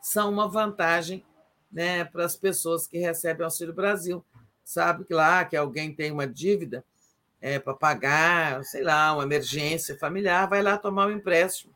são 0.00 0.30
uma 0.30 0.48
vantagem 0.48 1.24
né, 1.70 2.04
para 2.04 2.24
as 2.24 2.36
pessoas 2.36 2.86
que 2.86 2.98
recebem 2.98 3.44
Auxílio 3.44 3.74
Brasil. 3.74 4.24
Sabe 4.64 5.04
que 5.04 5.12
lá 5.12 5.44
que 5.44 5.56
alguém 5.56 5.94
tem 5.94 6.10
uma 6.10 6.26
dívida 6.26 6.84
é, 7.40 7.58
para 7.58 7.74
pagar, 7.74 8.64
sei 8.64 8.82
lá, 8.82 9.12
uma 9.12 9.24
emergência 9.24 9.98
familiar, 9.98 10.48
vai 10.48 10.62
lá 10.62 10.78
tomar 10.78 11.06
um 11.06 11.12
empréstimo. 11.12 11.74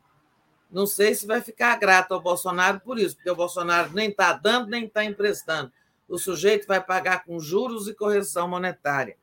Não 0.71 0.87
sei 0.87 1.13
se 1.13 1.27
vai 1.27 1.41
ficar 1.41 1.77
grato 1.77 2.13
ao 2.13 2.21
Bolsonaro 2.21 2.79
por 2.79 2.97
isso, 2.97 3.15
porque 3.15 3.29
o 3.29 3.35
Bolsonaro 3.35 3.91
nem 3.93 4.09
está 4.09 4.33
dando, 4.33 4.69
nem 4.69 4.85
está 4.85 5.03
emprestando. 5.03 5.71
O 6.07 6.17
sujeito 6.17 6.67
vai 6.67 6.83
pagar 6.83 7.23
com 7.23 7.39
juros 7.39 7.87
e 7.87 7.93
correção 7.93 8.47
monetária. 8.47 9.17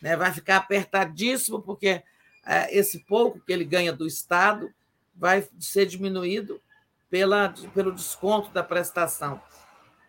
Né? 0.00 0.16
Vai 0.16 0.32
ficar 0.32 0.56
apertadíssimo, 0.56 1.62
porque 1.62 2.02
é, 2.44 2.76
esse 2.76 3.04
pouco 3.04 3.40
que 3.40 3.52
ele 3.52 3.64
ganha 3.64 3.92
do 3.92 4.06
Estado 4.06 4.72
vai 5.14 5.46
ser 5.58 5.86
diminuído 5.86 6.60
pela, 7.08 7.54
pelo 7.72 7.92
desconto 7.92 8.50
da 8.50 8.62
prestação. 8.62 9.40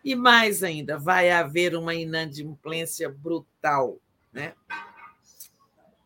E 0.04 0.14
mais 0.14 0.62
ainda, 0.62 0.98
vai 0.98 1.30
haver 1.30 1.74
uma 1.74 1.94
inadimplência 1.94 3.08
brutal, 3.08 3.98
né? 4.32 4.54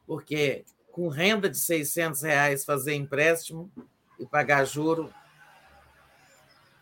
Porque 0.06 0.64
com 0.90 1.08
renda 1.08 1.48
de 1.48 1.58
600 1.58 2.22
reais 2.22 2.64
fazer 2.64 2.94
empréstimo 2.94 3.70
e 4.18 4.26
pagar 4.26 4.64
juro, 4.64 5.12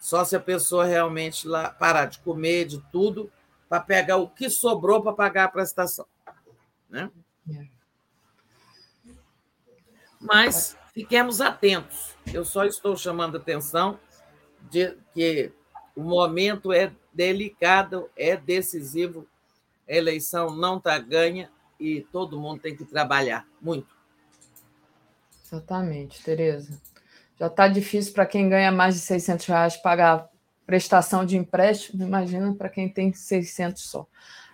só 0.00 0.24
se 0.24 0.36
a 0.36 0.40
pessoa 0.40 0.84
realmente 0.84 1.46
lá 1.46 1.70
parar 1.70 2.06
de 2.06 2.18
comer, 2.20 2.66
de 2.66 2.80
tudo, 2.92 3.30
para 3.68 3.80
pegar 3.80 4.16
o 4.16 4.28
que 4.28 4.48
sobrou 4.48 5.02
para 5.02 5.12
pagar 5.12 5.44
a 5.44 5.48
prestação. 5.48 6.06
Né? 6.88 7.10
Mas 10.20 10.78
Fiquemos 10.98 11.40
atentos. 11.40 12.16
Eu 12.34 12.44
só 12.44 12.64
estou 12.64 12.96
chamando 12.96 13.36
atenção 13.36 14.00
de 14.68 14.96
que 15.14 15.52
O 15.94 16.02
momento 16.02 16.72
é 16.72 16.92
delicado, 17.12 18.10
é 18.16 18.36
decisivo. 18.36 19.24
A 19.88 19.92
eleição 19.92 20.56
não 20.56 20.76
está 20.76 20.98
ganha 20.98 21.52
e 21.78 22.00
todo 22.00 22.38
mundo 22.38 22.60
tem 22.60 22.74
que 22.74 22.84
trabalhar 22.84 23.46
muito. 23.60 23.96
Exatamente, 25.44 26.20
Tereza. 26.20 26.80
Já 27.38 27.46
está 27.46 27.68
difícil 27.68 28.12
para 28.12 28.26
quem 28.26 28.48
ganha 28.48 28.72
mais 28.72 28.94
de 28.94 29.00
600 29.00 29.46
reais 29.46 29.76
pagar 29.76 30.28
prestação 30.66 31.24
de 31.24 31.36
empréstimo, 31.36 32.02
imagina 32.02 32.52
para 32.54 32.68
quem 32.68 32.88
tem 32.88 33.12
600 33.12 33.82
só. 33.82 34.06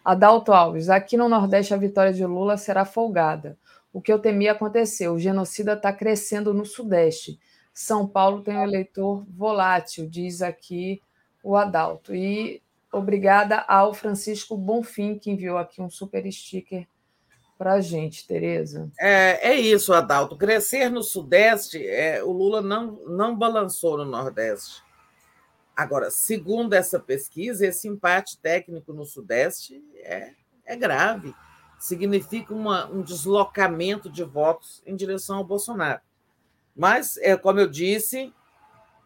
Adalto 0.04 0.52
Alves, 0.52 0.90
aqui 0.90 1.16
no 1.16 1.28
Nordeste 1.28 1.72
a 1.72 1.76
vitória 1.76 2.12
de 2.12 2.24
Lula 2.24 2.56
será 2.56 2.84
folgada. 2.84 3.58
O 3.92 4.02
que 4.02 4.12
eu 4.12 4.18
temia 4.18 4.52
aconteceu. 4.52 5.14
O 5.14 5.18
genocida 5.18 5.72
está 5.72 5.92
crescendo 5.92 6.52
no 6.52 6.66
Sudeste. 6.66 7.38
São 7.72 8.06
Paulo 8.06 8.42
tem 8.42 8.56
um 8.56 8.62
eleitor 8.62 9.24
volátil, 9.28 10.08
diz 10.08 10.42
aqui 10.42 11.00
o 11.42 11.56
Adalto. 11.56 12.14
E 12.14 12.62
obrigada 12.92 13.64
ao 13.66 13.94
Francisco 13.94 14.56
Bonfim, 14.56 15.18
que 15.18 15.30
enviou 15.30 15.56
aqui 15.58 15.80
um 15.80 15.88
super 15.88 16.30
sticker 16.30 16.86
para 17.64 17.72
a 17.72 17.80
gente, 17.80 18.26
Tereza. 18.26 18.92
É, 19.00 19.52
é 19.52 19.54
isso, 19.54 19.94
Adalto. 19.94 20.36
Crescer 20.36 20.90
no 20.90 21.02
Sudeste, 21.02 21.82
é, 21.82 22.22
o 22.22 22.30
Lula 22.30 22.60
não, 22.60 22.92
não 23.06 23.34
balançou 23.34 23.96
no 23.96 24.04
Nordeste. 24.04 24.82
Agora, 25.74 26.10
segundo 26.10 26.74
essa 26.74 27.00
pesquisa, 27.00 27.66
esse 27.66 27.88
empate 27.88 28.36
técnico 28.36 28.92
no 28.92 29.06
Sudeste 29.06 29.82
é, 29.94 30.32
é 30.66 30.76
grave. 30.76 31.34
Significa 31.78 32.52
uma, 32.52 32.84
um 32.84 33.00
deslocamento 33.00 34.10
de 34.10 34.24
votos 34.24 34.82
em 34.84 34.94
direção 34.94 35.38
ao 35.38 35.44
Bolsonaro. 35.44 36.02
Mas, 36.76 37.16
é, 37.16 37.34
como 37.34 37.60
eu 37.60 37.66
disse, 37.66 38.30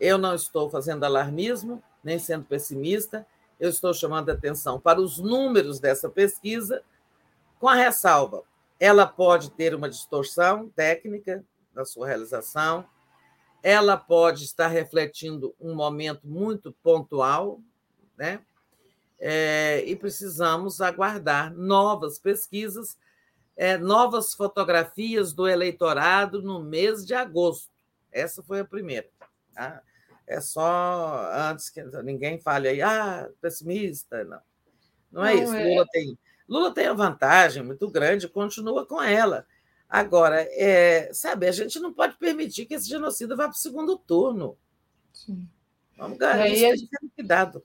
eu 0.01 0.19
não 0.19 0.35
estou 0.35 0.69
fazendo 0.69 1.05
alarmismo, 1.05 1.81
nem 2.03 2.19
sendo 2.19 2.45
pessimista, 2.45 3.25
eu 3.61 3.71
estou 3.71 3.95
chamando 3.95 4.31
atenção 4.31 4.81
para 4.81 5.01
os 5.01 5.21
números 5.21 5.79
dessa 5.79 6.09
pesquisa, 6.09 6.83
com 7.59 7.69
a 7.69 7.75
ressalva: 7.75 8.43
ela 8.79 9.07
pode 9.07 9.51
ter 9.53 9.75
uma 9.75 9.89
distorção 9.89 10.69
técnica 10.71 11.45
na 11.75 11.85
sua 11.85 12.07
realização, 12.07 12.87
ela 13.63 13.97
pode 13.97 14.45
estar 14.45 14.69
refletindo 14.69 15.55
um 15.61 15.75
momento 15.75 16.27
muito 16.27 16.73
pontual, 16.83 17.61
né? 18.17 18.41
É, 19.21 19.83
e 19.85 19.97
precisamos 19.97 20.81
aguardar 20.81 21.53
novas 21.53 22.21
pesquisas 22.21 22.97
é, 23.59 23.77
novas 23.77 24.33
fotografias 24.35 25.33
do 25.33 25.49
eleitorado 25.49 26.41
no 26.41 26.63
mês 26.63 27.05
de 27.05 27.13
agosto. 27.13 27.73
Essa 28.13 28.41
foi 28.41 28.61
a 28.61 28.65
primeira. 28.65 29.09
Tá? 29.53 29.83
É 30.25 30.41
só 30.41 31.29
antes 31.51 31.69
que 31.69 31.83
ninguém 32.05 32.39
fale 32.39 32.69
aí, 32.69 32.81
ah, 32.81 33.29
pessimista. 33.41 34.23
Não, 34.25 34.41
não 35.11 35.27
é 35.27 35.35
não, 35.35 35.43
isso. 35.43 35.55
É... 35.55 35.65
Lula, 35.65 35.87
tem, 35.91 36.17
Lula 36.49 36.73
tem 36.73 36.87
a 36.87 36.95
vantagem 36.95 37.63
muito 37.63 37.89
grande, 37.91 38.29
continua 38.29 38.87
com 38.87 39.03
ela. 39.03 39.47
Agora, 39.89 40.43
é, 40.51 41.11
sabe, 41.13 41.47
a 41.47 41.53
gente 41.53 41.79
não 41.79 41.93
pode 41.93 42.17
permitir 42.17 42.67
que 42.67 42.75
esse 42.75 42.89
genocídio 42.89 43.37
vá 43.37 43.45
para 43.45 43.55
o 43.55 43.59
segundo 43.59 43.97
turno. 43.97 44.57
Sim. 45.13 45.49
Vamos 45.97 46.19
ganhar 46.19 46.49
isso 46.49 46.61
gente... 46.61 46.89
cuidado. 47.15 47.63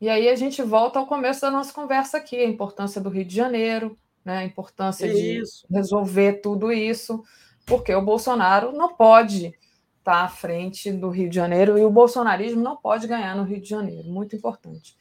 E 0.00 0.08
aí 0.08 0.28
a 0.28 0.36
gente 0.36 0.62
volta 0.62 0.98
ao 0.98 1.06
começo 1.06 1.42
da 1.42 1.50
nossa 1.50 1.72
conversa 1.72 2.16
aqui, 2.16 2.36
a 2.36 2.48
importância 2.48 3.00
do 3.00 3.10
Rio 3.10 3.24
de 3.24 3.34
Janeiro, 3.34 3.98
né, 4.24 4.38
a 4.38 4.44
importância 4.44 5.06
isso. 5.06 5.66
de 5.68 5.74
resolver 5.74 6.40
tudo 6.40 6.72
isso, 6.72 7.22
porque 7.66 7.94
o 7.94 8.02
Bolsonaro 8.02 8.72
não 8.72 8.94
pode 8.94 9.54
estar 9.98 10.24
à 10.24 10.28
frente 10.28 10.90
do 10.90 11.10
Rio 11.10 11.28
de 11.28 11.36
Janeiro 11.36 11.78
e 11.78 11.84
o 11.84 11.90
bolsonarismo 11.90 12.62
não 12.62 12.76
pode 12.76 13.06
ganhar 13.06 13.36
no 13.36 13.44
Rio 13.44 13.60
de 13.60 13.68
Janeiro. 13.68 14.08
Muito 14.08 14.34
importante. 14.34 14.96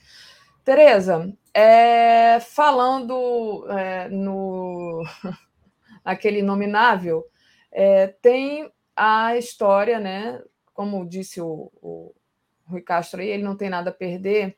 Tereza, 0.64 1.34
é, 1.54 2.40
falando 2.40 3.66
é, 3.70 4.10
no 4.10 5.04
aquele 6.04 6.42
nominável, 6.42 7.26
é, 7.72 8.08
tem 8.08 8.72
a 8.96 9.38
história, 9.38 10.00
né? 10.00 10.42
Como 10.74 11.08
disse 11.08 11.42
o, 11.42 11.72
o 11.82 12.16
Rui 12.66 12.82
Castro 12.82 13.22
aí, 13.22 13.30
ele 13.30 13.44
não 13.44 13.56
tem 13.56 13.70
nada 13.70 13.90
a 13.90 13.94
perder 13.94 14.58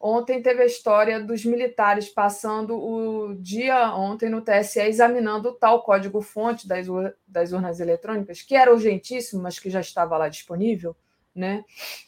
Ontem 0.00 0.40
teve 0.40 0.62
a 0.62 0.66
história 0.66 1.20
dos 1.20 1.44
militares 1.44 2.08
passando 2.08 2.78
o 2.78 3.34
dia 3.34 3.92
ontem 3.96 4.28
no 4.28 4.40
TSE 4.40 4.78
examinando 4.80 5.48
o 5.48 5.52
tal 5.52 5.82
código-fonte 5.82 6.68
das, 6.68 6.86
das 7.26 7.50
urnas 7.50 7.80
eletrônicas, 7.80 8.40
que 8.40 8.54
era 8.54 8.72
urgentíssimo, 8.72 9.42
mas 9.42 9.58
que 9.58 9.68
já 9.68 9.80
estava 9.80 10.16
lá 10.16 10.28
disponível, 10.28 10.94
né? 11.34 11.64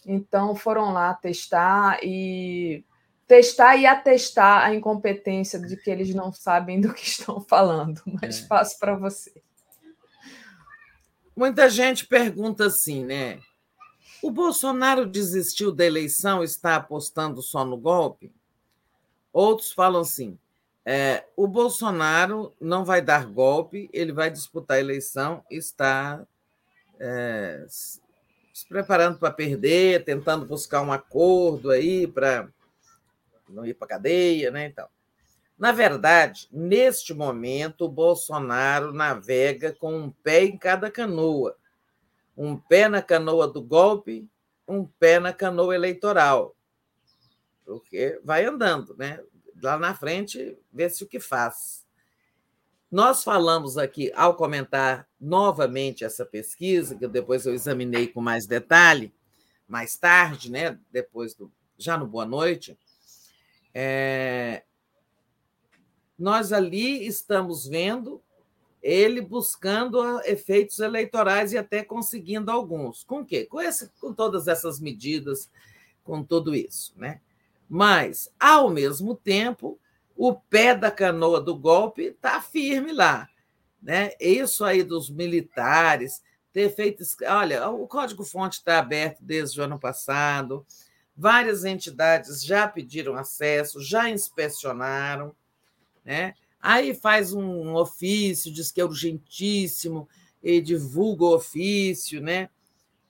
Então 0.06 0.54
foram 0.54 0.92
lá 0.92 1.12
testar 1.14 1.98
e 2.04 2.84
testar 3.30 3.76
e 3.76 3.86
atestar 3.86 4.64
a 4.64 4.74
incompetência 4.74 5.56
de 5.60 5.76
que 5.76 5.88
eles 5.88 6.12
não 6.12 6.32
sabem 6.32 6.80
do 6.80 6.92
que 6.92 7.06
estão 7.06 7.40
falando. 7.40 8.02
Mas 8.20 8.42
é. 8.42 8.46
passo 8.48 8.76
para 8.76 8.96
você. 8.96 9.32
Muita 11.36 11.70
gente 11.70 12.08
pergunta 12.08 12.66
assim, 12.66 13.04
né? 13.04 13.38
O 14.20 14.32
Bolsonaro 14.32 15.06
desistiu 15.06 15.70
da 15.70 15.86
eleição, 15.86 16.42
está 16.42 16.74
apostando 16.74 17.40
só 17.40 17.64
no 17.64 17.76
golpe? 17.76 18.32
Outros 19.32 19.72
falam 19.72 20.00
assim: 20.00 20.36
é, 20.84 21.24
o 21.36 21.46
Bolsonaro 21.46 22.52
não 22.60 22.84
vai 22.84 23.00
dar 23.00 23.26
golpe, 23.26 23.88
ele 23.92 24.12
vai 24.12 24.28
disputar 24.28 24.78
a 24.78 24.80
eleição, 24.80 25.44
está 25.48 26.26
é, 26.98 27.64
se 27.68 28.66
preparando 28.68 29.20
para 29.20 29.30
perder, 29.30 30.04
tentando 30.04 30.44
buscar 30.44 30.82
um 30.82 30.90
acordo 30.92 31.70
aí 31.70 32.08
para 32.08 32.48
não 33.52 33.66
ir 33.66 33.74
para 33.74 33.88
cadeia, 33.88 34.50
né? 34.50 34.66
Então, 34.66 34.88
na 35.58 35.72
verdade, 35.72 36.48
neste 36.50 37.12
momento, 37.12 37.84
o 37.84 37.88
Bolsonaro 37.88 38.92
navega 38.92 39.72
com 39.72 39.94
um 39.94 40.10
pé 40.10 40.44
em 40.44 40.56
cada 40.56 40.90
canoa 40.90 41.56
um 42.40 42.56
pé 42.56 42.88
na 42.88 43.02
canoa 43.02 43.46
do 43.46 43.60
golpe, 43.60 44.26
um 44.66 44.86
pé 44.86 45.20
na 45.20 45.30
canoa 45.30 45.74
eleitoral. 45.74 46.56
Porque 47.66 48.18
vai 48.24 48.46
andando, 48.46 48.96
né? 48.96 49.22
Lá 49.62 49.78
na 49.78 49.94
frente, 49.94 50.58
vê-se 50.72 51.04
o 51.04 51.06
que 51.06 51.20
faz. 51.20 51.84
Nós 52.90 53.22
falamos 53.22 53.76
aqui, 53.76 54.10
ao 54.16 54.34
comentar 54.34 55.06
novamente 55.20 56.02
essa 56.02 56.24
pesquisa, 56.24 56.96
que 56.96 57.06
depois 57.06 57.44
eu 57.44 57.52
examinei 57.52 58.08
com 58.08 58.22
mais 58.22 58.46
detalhe, 58.46 59.12
mais 59.68 59.96
tarde, 59.98 60.50
né? 60.50 60.78
depois 60.90 61.34
do, 61.34 61.52
já 61.76 61.98
no 61.98 62.06
Boa 62.06 62.24
Noite, 62.24 62.76
é, 63.74 64.64
nós 66.18 66.52
ali 66.52 67.06
estamos 67.06 67.66
vendo 67.66 68.22
ele 68.82 69.20
buscando 69.20 70.20
efeitos 70.24 70.78
eleitorais 70.78 71.52
e 71.52 71.58
até 71.58 71.82
conseguindo 71.82 72.50
alguns. 72.50 73.04
Com 73.04 73.24
quê? 73.24 73.44
Com, 73.44 73.60
esse, 73.60 73.90
com 74.00 74.12
todas 74.12 74.48
essas 74.48 74.80
medidas, 74.80 75.50
com 76.02 76.24
tudo 76.24 76.54
isso. 76.54 76.94
Né? 76.96 77.20
Mas, 77.68 78.32
ao 78.38 78.70
mesmo 78.70 79.14
tempo, 79.14 79.78
o 80.16 80.34
pé 80.34 80.74
da 80.74 80.90
canoa 80.90 81.40
do 81.40 81.56
golpe 81.56 82.02
está 82.02 82.40
firme 82.40 82.92
lá. 82.92 83.28
Né? 83.82 84.12
Isso 84.20 84.64
aí 84.64 84.82
dos 84.82 85.10
militares 85.10 86.22
ter 86.52 86.74
feito. 86.74 87.02
Olha, 87.28 87.68
o 87.68 87.86
código-fonte 87.86 88.58
está 88.58 88.78
aberto 88.78 89.18
desde 89.22 89.60
o 89.60 89.64
ano 89.64 89.78
passado, 89.78 90.66
várias 91.16 91.64
entidades 91.64 92.44
já 92.44 92.66
pediram 92.66 93.14
acesso, 93.14 93.82
já 93.82 94.08
inspecionaram. 94.08 95.34
Né? 96.04 96.34
Aí 96.60 96.94
faz 96.94 97.32
um 97.32 97.74
ofício, 97.74 98.52
diz 98.52 98.70
que 98.70 98.80
é 98.80 98.84
urgentíssimo, 98.84 100.08
e 100.42 100.60
divulga 100.60 101.24
o 101.24 101.34
ofício, 101.34 102.20
né? 102.20 102.48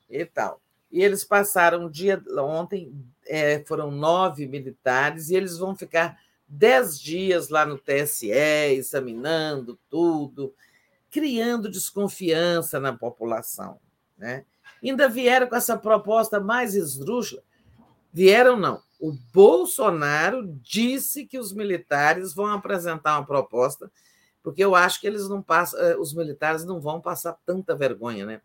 E 0.09 0.25
tal. 0.25 0.61
E 0.91 1.01
eles 1.01 1.23
passaram 1.23 1.85
o 1.85 1.89
dia 1.89 2.21
ontem, 2.39 2.93
é, 3.25 3.63
foram 3.65 3.89
nove 3.89 4.45
militares, 4.45 5.29
e 5.29 5.35
eles 5.35 5.57
vão 5.57 5.75
ficar 5.75 6.17
dez 6.47 6.99
dias 6.99 7.47
lá 7.47 7.65
no 7.65 7.77
TSE, 7.77 8.29
examinando 8.29 9.79
tudo, 9.89 10.53
criando 11.09 11.71
desconfiança 11.71 12.79
na 12.79 12.91
população. 12.91 13.79
Né? 14.17 14.45
Ainda 14.83 15.07
vieram 15.07 15.47
com 15.47 15.55
essa 15.55 15.77
proposta 15.77 16.39
mais 16.41 16.75
esdrúxula. 16.75 17.41
Vieram, 18.13 18.57
não 18.57 18.81
o 19.01 19.11
Bolsonaro 19.33 20.47
disse 20.61 21.25
que 21.25 21.39
os 21.39 21.51
militares 21.51 22.35
vão 22.35 22.45
apresentar 22.45 23.17
uma 23.17 23.25
proposta, 23.25 23.91
porque 24.43 24.63
eu 24.63 24.75
acho 24.75 25.01
que 25.01 25.07
eles 25.07 25.27
não 25.27 25.41
passam, 25.41 25.79
eh, 25.79 25.97
os 25.97 26.13
militares 26.13 26.63
não 26.63 26.79
vão 26.79 27.01
passar 27.01 27.35
tanta 27.43 27.75
vergonha, 27.75 28.27
né? 28.27 28.41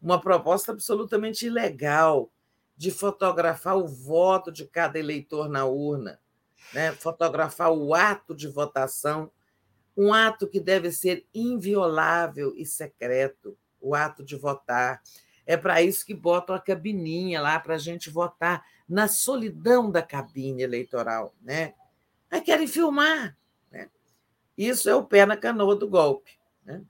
Uma 0.00 0.18
proposta 0.18 0.72
absolutamente 0.72 1.46
ilegal 1.46 2.30
de 2.78 2.90
fotografar 2.90 3.76
o 3.76 3.86
voto 3.86 4.50
de 4.50 4.64
cada 4.64 4.98
eleitor 4.98 5.50
na 5.50 5.66
urna, 5.66 6.18
né? 6.72 6.92
Fotografar 6.92 7.70
o 7.70 7.94
ato 7.94 8.34
de 8.34 8.48
votação, 8.48 9.30
um 9.94 10.14
ato 10.14 10.48
que 10.48 10.58
deve 10.58 10.90
ser 10.90 11.26
inviolável 11.34 12.54
e 12.56 12.64
secreto, 12.64 13.54
o 13.78 13.94
ato 13.94 14.24
de 14.24 14.34
votar 14.34 15.02
É 15.50 15.56
para 15.56 15.82
isso 15.82 16.06
que 16.06 16.14
botam 16.14 16.54
a 16.54 16.60
cabininha 16.60 17.40
lá 17.40 17.58
para 17.58 17.74
a 17.74 17.78
gente 17.78 18.08
votar 18.08 18.64
na 18.88 19.08
solidão 19.08 19.90
da 19.90 20.00
cabine 20.00 20.62
eleitoral, 20.62 21.34
né? 21.42 21.74
Aí 22.30 22.40
querem 22.40 22.68
filmar, 22.68 23.36
né? 23.68 23.90
Isso 24.56 24.88
é 24.88 24.94
o 24.94 25.02
pé 25.02 25.26
na 25.26 25.36
canoa 25.36 25.74
do 25.74 25.88
golpe, 25.88 26.38
né? 26.64 26.80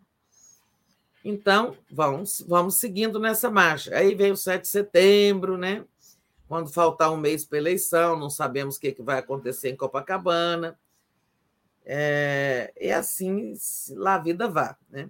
Então, 1.25 1.75
vamos, 1.91 2.45
vamos 2.47 2.75
seguindo 2.75 3.19
nessa 3.19 3.51
marcha. 3.51 3.97
Aí 3.97 4.15
vem 4.15 4.31
o 4.31 4.37
7 4.37 4.61
de 4.61 4.69
setembro, 4.69 5.57
né? 5.57 5.83
Quando 6.47 6.71
faltar 6.71 7.11
um 7.11 7.17
mês 7.17 7.47
para 7.47 7.57
a 7.57 7.63
eleição, 7.63 8.19
não 8.19 8.29
sabemos 8.29 8.77
o 8.77 8.81
que, 8.81 8.93
que 8.93 9.03
vai 9.03 9.21
acontecer 9.21 9.71
em 9.71 9.77
Copacabana. 9.77 10.79
É, 11.87 12.75
e 12.79 12.93
assim 12.93 13.55
lá 13.93 14.17
a 14.17 14.19
vida 14.19 14.47
vá. 14.47 14.77
Né? 14.91 15.09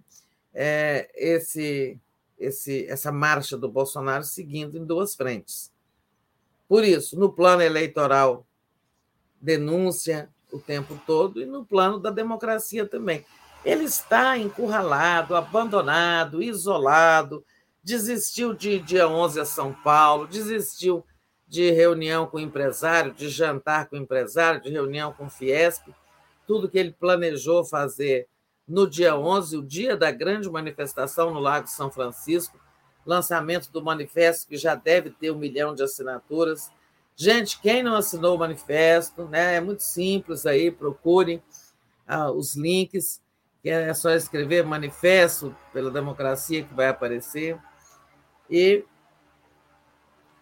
É, 0.54 1.10
esse, 1.16 2.00
esse, 2.40 2.86
essa 2.86 3.12
marcha 3.12 3.56
do 3.56 3.68
Bolsonaro 3.68 4.24
seguindo 4.24 4.76
em 4.76 4.84
duas 4.84 5.14
frentes. 5.14 5.70
Por 6.66 6.82
isso, 6.82 7.18
no 7.18 7.30
plano 7.30 7.62
eleitoral, 7.62 8.46
denúncia 9.40 10.30
o 10.50 10.58
tempo 10.58 11.00
todo, 11.06 11.40
e 11.40 11.46
no 11.46 11.64
plano 11.64 11.98
da 12.00 12.10
democracia 12.10 12.86
também. 12.86 13.24
Ele 13.64 13.84
está 13.84 14.36
encurralado, 14.38 15.36
abandonado, 15.36 16.42
isolado, 16.42 17.44
desistiu 17.84 18.54
de 18.54 18.78
dia 18.78 19.06
11 19.06 19.40
a 19.40 19.44
São 19.44 19.72
Paulo, 19.72 20.26
desistiu 20.26 21.04
de 21.46 21.70
reunião 21.70 22.26
com 22.26 22.38
empresário, 22.38 23.12
de 23.12 23.28
jantar 23.28 23.88
com 23.88 23.96
empresário, 23.96 24.62
de 24.62 24.70
reunião 24.70 25.12
com 25.12 25.28
Fiesp, 25.28 25.88
tudo 26.46 26.68
que 26.68 26.78
ele 26.78 26.92
planejou 26.92 27.64
fazer 27.64 28.28
no 28.70 28.88
dia 28.88 29.16
11, 29.16 29.56
o 29.56 29.62
dia 29.62 29.96
da 29.96 30.12
grande 30.12 30.48
manifestação 30.48 31.34
no 31.34 31.40
Lago 31.40 31.66
São 31.66 31.90
Francisco, 31.90 32.56
lançamento 33.04 33.70
do 33.72 33.82
manifesto 33.82 34.46
que 34.46 34.56
já 34.56 34.76
deve 34.76 35.10
ter 35.10 35.32
um 35.32 35.38
milhão 35.38 35.74
de 35.74 35.82
assinaturas. 35.82 36.70
Gente, 37.16 37.60
quem 37.60 37.82
não 37.82 37.96
assinou 37.96 38.36
o 38.36 38.38
manifesto, 38.38 39.24
né, 39.24 39.56
é 39.56 39.60
muito 39.60 39.82
simples 39.82 40.46
aí, 40.46 40.70
procurem 40.70 41.42
ah, 42.06 42.30
os 42.30 42.54
links 42.54 43.20
é 43.64 43.92
só 43.92 44.10
escrever 44.12 44.64
Manifesto 44.64 45.54
pela 45.72 45.90
Democracia 45.90 46.62
que 46.62 46.72
vai 46.72 46.88
aparecer. 46.88 47.58
E 48.48 48.84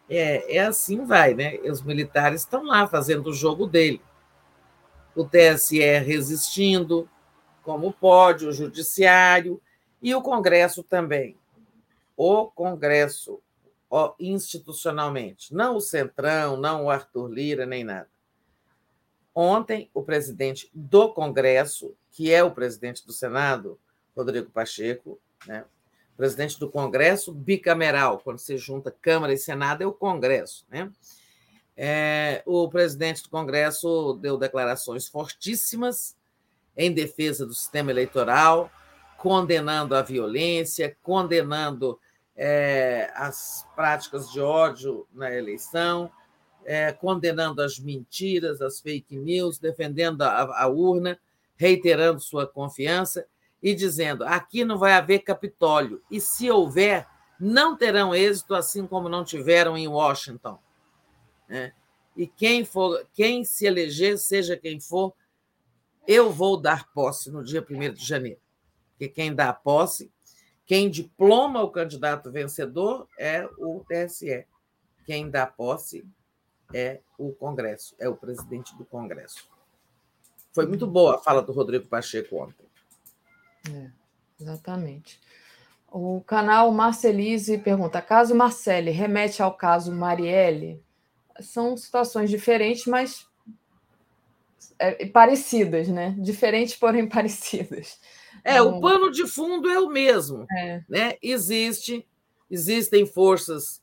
é, 0.08 0.56
é 0.56 0.60
assim 0.60 1.04
vai, 1.04 1.34
né? 1.34 1.58
Os 1.64 1.82
militares 1.82 2.42
estão 2.42 2.64
lá 2.64 2.86
fazendo 2.86 3.28
o 3.28 3.34
jogo 3.34 3.66
dele. 3.66 4.00
O 5.16 5.24
TSE 5.24 5.80
resistindo, 5.98 7.08
como 7.68 7.92
pode, 7.92 8.46
o 8.46 8.52
Judiciário 8.52 9.60
e 10.00 10.14
o 10.14 10.22
Congresso 10.22 10.82
também. 10.82 11.36
O 12.16 12.46
Congresso 12.46 13.42
institucionalmente, 14.18 15.52
não 15.52 15.76
o 15.76 15.80
Centrão, 15.80 16.56
não 16.56 16.86
o 16.86 16.90
Arthur 16.90 17.28
Lira, 17.28 17.66
nem 17.66 17.84
nada. 17.84 18.08
Ontem, 19.34 19.90
o 19.92 20.02
presidente 20.02 20.70
do 20.72 21.12
Congresso, 21.12 21.94
que 22.10 22.32
é 22.32 22.42
o 22.42 22.50
presidente 22.50 23.06
do 23.06 23.12
Senado, 23.12 23.78
Rodrigo 24.16 24.48
Pacheco, 24.48 25.20
né? 25.46 25.66
presidente 26.16 26.58
do 26.58 26.70
Congresso 26.70 27.34
bicameral, 27.34 28.18
quando 28.20 28.38
se 28.38 28.56
junta 28.56 28.90
Câmara 28.90 29.34
e 29.34 29.38
Senado, 29.38 29.82
é 29.82 29.86
o 29.86 29.92
Congresso. 29.92 30.64
Né? 30.70 30.90
É, 31.76 32.42
o 32.46 32.66
presidente 32.70 33.24
do 33.24 33.28
Congresso 33.28 34.14
deu 34.14 34.38
declarações 34.38 35.06
fortíssimas 35.06 36.16
em 36.78 36.92
defesa 36.92 37.44
do 37.44 37.52
sistema 37.52 37.90
eleitoral, 37.90 38.70
condenando 39.16 39.96
a 39.96 40.00
violência, 40.00 40.96
condenando 41.02 41.98
é, 42.36 43.10
as 43.16 43.66
práticas 43.74 44.30
de 44.30 44.40
ódio 44.40 45.04
na 45.12 45.34
eleição, 45.34 46.08
é, 46.64 46.92
condenando 46.92 47.60
as 47.60 47.80
mentiras, 47.80 48.62
as 48.62 48.80
fake 48.80 49.16
news, 49.16 49.58
defendendo 49.58 50.22
a, 50.22 50.62
a 50.62 50.68
urna, 50.68 51.18
reiterando 51.56 52.20
sua 52.20 52.46
confiança 52.46 53.26
e 53.60 53.74
dizendo: 53.74 54.24
aqui 54.24 54.64
não 54.64 54.78
vai 54.78 54.92
haver 54.92 55.20
Capitólio, 55.20 56.00
e 56.08 56.20
se 56.20 56.48
houver, 56.48 57.08
não 57.40 57.76
terão 57.76 58.14
êxito, 58.14 58.54
assim 58.54 58.86
como 58.86 59.08
não 59.08 59.24
tiveram 59.24 59.76
em 59.76 59.88
Washington. 59.88 60.60
Né? 61.48 61.72
E 62.16 62.26
quem 62.26 62.64
for, 62.64 63.04
quem 63.14 63.44
se 63.44 63.66
eleger, 63.66 64.16
seja 64.18 64.56
quem 64.56 64.78
for, 64.78 65.12
eu 66.08 66.32
vou 66.32 66.56
dar 66.58 66.90
posse 66.94 67.30
no 67.30 67.44
dia 67.44 67.64
1 67.68 67.92
de 67.92 68.02
janeiro. 68.02 68.40
Porque 68.92 69.08
quem 69.08 69.34
dá 69.34 69.52
posse, 69.52 70.10
quem 70.64 70.88
diploma 70.88 71.62
o 71.62 71.70
candidato 71.70 72.32
vencedor 72.32 73.06
é 73.18 73.46
o 73.58 73.84
TSE. 73.86 74.46
Quem 75.04 75.30
dá 75.30 75.46
posse 75.46 76.02
é 76.72 77.00
o 77.18 77.32
Congresso, 77.32 77.94
é 77.98 78.08
o 78.08 78.16
presidente 78.16 78.74
do 78.76 78.86
Congresso. 78.86 79.46
Foi 80.50 80.66
muito 80.66 80.86
boa 80.86 81.16
a 81.16 81.18
fala 81.18 81.42
do 81.42 81.52
Rodrigo 81.52 81.86
Pacheco 81.86 82.42
ontem. 82.42 82.66
É, 83.70 83.90
exatamente. 84.40 85.20
O 85.90 86.22
canal 86.22 86.72
Marcelise 86.72 87.58
pergunta: 87.58 88.00
caso 88.00 88.34
Marcele 88.34 88.90
remete 88.90 89.42
ao 89.42 89.54
caso 89.54 89.92
Marielle? 89.92 90.82
São 91.40 91.76
situações 91.76 92.30
diferentes, 92.30 92.86
mas 92.86 93.27
é, 94.78 95.06
parecidas, 95.06 95.88
né? 95.88 96.14
Diferentes, 96.18 96.74
porém 96.74 97.06
parecidas. 97.08 97.98
É, 98.44 98.62
o 98.62 98.80
pano 98.80 99.10
de 99.10 99.26
fundo 99.26 99.68
é 99.68 99.78
o 99.78 99.88
mesmo. 99.88 100.46
É. 100.50 100.82
Né? 100.88 101.14
Existe, 101.20 102.06
existem 102.50 103.04
forças 103.04 103.82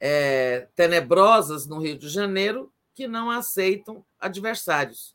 é, 0.00 0.68
tenebrosas 0.74 1.66
no 1.66 1.78
Rio 1.80 1.98
de 1.98 2.08
Janeiro 2.08 2.72
que 2.94 3.06
não 3.06 3.30
aceitam 3.30 4.04
adversários, 4.18 5.14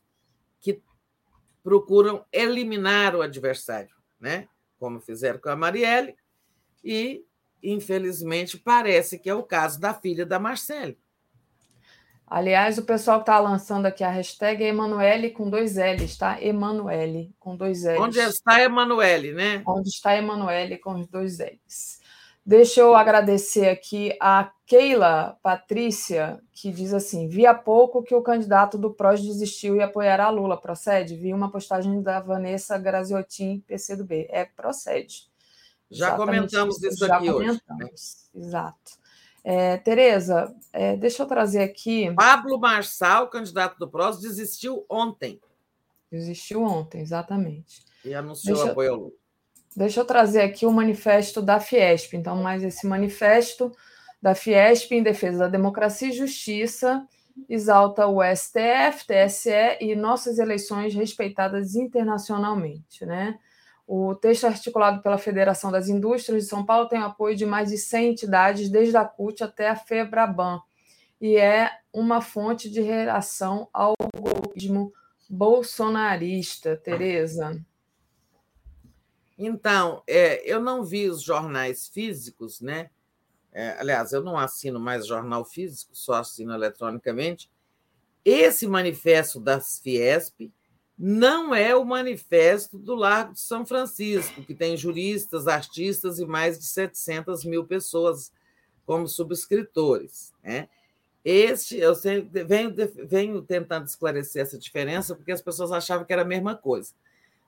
que 0.60 0.80
procuram 1.64 2.24
eliminar 2.32 3.16
o 3.16 3.22
adversário, 3.22 3.94
né? 4.20 4.48
como 4.78 5.00
fizeram 5.00 5.38
com 5.38 5.48
a 5.48 5.56
Marielle, 5.56 6.16
e, 6.84 7.24
infelizmente, 7.62 8.58
parece 8.58 9.18
que 9.18 9.30
é 9.30 9.34
o 9.34 9.42
caso 9.42 9.80
da 9.80 9.94
filha 9.94 10.26
da 10.26 10.38
Marcele. 10.38 10.98
Aliás, 12.26 12.78
o 12.78 12.82
pessoal 12.82 13.18
que 13.18 13.24
está 13.24 13.38
lançando 13.38 13.86
aqui 13.86 14.02
a 14.02 14.10
hashtag 14.10 14.64
é 14.64 14.68
Emanuele 14.68 15.30
com 15.30 15.50
dois 15.50 15.76
L's, 15.76 16.16
tá? 16.16 16.42
Emanuele 16.42 17.34
com 17.38 17.54
dois 17.54 17.84
L's. 17.84 18.00
Onde 18.00 18.18
está 18.20 18.62
Emanuele, 18.62 19.32
né? 19.32 19.62
Onde 19.66 19.88
está 19.88 20.16
Emanuele 20.16 20.78
com 20.78 20.94
os 20.94 21.06
dois 21.06 21.38
L's. 21.38 22.00
Deixa 22.44 22.80
eu 22.80 22.96
agradecer 22.96 23.68
aqui 23.68 24.16
a 24.20 24.50
Keila 24.66 25.38
Patrícia, 25.42 26.40
que 26.52 26.72
diz 26.72 26.92
assim: 26.92 27.28
vi 27.28 27.46
há 27.46 27.54
pouco 27.54 28.02
que 28.02 28.14
o 28.14 28.22
candidato 28.22 28.76
do 28.76 28.92
PROS 28.92 29.22
desistiu 29.22 29.76
e 29.76 29.82
apoiará 29.82 30.28
Lula. 30.28 30.60
Procede? 30.60 31.14
Vi 31.14 31.32
uma 31.32 31.52
postagem 31.52 32.02
da 32.02 32.18
Vanessa 32.18 32.76
Graziotin, 32.78 33.62
PCdoB. 33.66 34.26
É, 34.28 34.44
procede. 34.44 35.30
Já 35.88 36.08
Exatamente 36.08 36.36
comentamos 36.56 36.82
isso, 36.82 37.06
já 37.06 37.16
aqui 37.16 37.30
comentamos. 37.30 37.60
hoje. 38.34 38.44
Exato. 38.46 39.01
É, 39.44 39.76
Tereza, 39.78 40.54
é, 40.72 40.96
deixa 40.96 41.22
eu 41.22 41.26
trazer 41.26 41.62
aqui. 41.62 42.12
Pablo 42.14 42.58
Marçal, 42.58 43.28
candidato 43.28 43.78
do 43.78 43.88
PROS, 43.88 44.20
desistiu 44.20 44.86
ontem. 44.88 45.40
Desistiu 46.10 46.62
ontem, 46.62 47.00
exatamente. 47.00 47.84
E 48.04 48.14
anunciou 48.14 48.56
deixa... 48.56 48.70
apoio 48.70 48.90
ao 48.92 48.98
Lula. 48.98 49.12
Deixa 49.74 50.00
eu 50.00 50.04
trazer 50.04 50.42
aqui 50.42 50.66
o 50.66 50.72
manifesto 50.72 51.40
da 51.40 51.58
Fiesp. 51.58 52.14
Então, 52.14 52.36
mais 52.36 52.62
esse 52.62 52.86
manifesto 52.86 53.72
da 54.20 54.34
Fiesp 54.34 54.92
em 54.92 55.02
defesa 55.02 55.38
da 55.38 55.48
democracia 55.48 56.08
e 56.08 56.12
justiça 56.12 57.06
exalta 57.48 58.06
o 58.06 58.20
STF, 58.22 59.06
TSE 59.06 59.78
e 59.80 59.96
nossas 59.96 60.38
eleições 60.38 60.94
respeitadas 60.94 61.74
internacionalmente, 61.74 63.06
né? 63.06 63.38
O 63.86 64.14
texto 64.14 64.46
articulado 64.46 65.02
pela 65.02 65.18
Federação 65.18 65.70
das 65.70 65.88
Indústrias 65.88 66.44
de 66.44 66.48
São 66.48 66.64
Paulo 66.64 66.88
tem 66.88 67.00
o 67.00 67.06
apoio 67.06 67.36
de 67.36 67.44
mais 67.44 67.70
de 67.70 67.78
100 67.78 68.10
entidades, 68.10 68.70
desde 68.70 68.96
a 68.96 69.04
CUT 69.04 69.42
até 69.42 69.68
a 69.68 69.76
FEBRABAN, 69.76 70.60
e 71.20 71.36
é 71.36 71.70
uma 71.92 72.20
fonte 72.20 72.70
de 72.70 72.80
reação 72.80 73.68
ao 73.72 73.94
golpismo 74.16 74.92
bolsonarista, 75.28 76.76
Tereza. 76.76 77.64
Então, 79.38 80.02
é, 80.06 80.42
eu 80.50 80.60
não 80.60 80.84
vi 80.84 81.08
os 81.08 81.22
jornais 81.22 81.88
físicos, 81.88 82.60
né? 82.60 82.90
É, 83.52 83.76
aliás, 83.78 84.12
eu 84.12 84.22
não 84.22 84.38
assino 84.38 84.78
mais 84.78 85.06
jornal 85.06 85.44
físico, 85.44 85.90
só 85.94 86.14
assino 86.14 86.54
eletronicamente. 86.54 87.50
Esse 88.24 88.66
manifesto 88.66 89.40
das 89.40 89.78
Fiesp 89.80 90.52
não 90.98 91.54
é 91.54 91.74
o 91.74 91.84
manifesto 91.84 92.78
do 92.78 92.94
Largo 92.94 93.32
de 93.32 93.40
São 93.40 93.64
Francisco, 93.64 94.42
que 94.42 94.54
tem 94.54 94.76
juristas, 94.76 95.48
artistas 95.48 96.18
e 96.18 96.26
mais 96.26 96.58
de 96.58 96.66
700 96.66 97.44
mil 97.44 97.64
pessoas 97.64 98.32
como 98.84 99.08
subscritores. 99.08 100.32
Né? 100.42 100.68
Este, 101.24 101.76
eu 101.76 101.94
sei, 101.94 102.20
venho, 102.20 102.74
venho 103.06 103.42
tentando 103.42 103.86
esclarecer 103.86 104.42
essa 104.42 104.58
diferença, 104.58 105.14
porque 105.14 105.32
as 105.32 105.40
pessoas 105.40 105.72
achavam 105.72 106.04
que 106.04 106.12
era 106.12 106.22
a 106.22 106.26
mesma 106.26 106.54
coisa. 106.54 106.92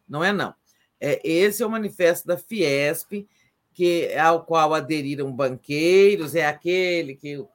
Não 0.09 0.23
é, 0.23 0.33
não. 0.33 0.55
É, 1.01 1.21
esse 1.29 1.63
é 1.63 1.67
o 1.67 1.71
manifesto 1.71 2.27
da 2.27 2.37
Fiesp, 2.37 3.27
que 3.75 4.15
ao 4.15 4.45
qual 4.45 4.73
aderiram 4.73 5.33
banqueiros, 5.33 6.35
é 6.35 6.47
aquele 6.47 7.17
que 7.17 7.37
o 7.37 7.49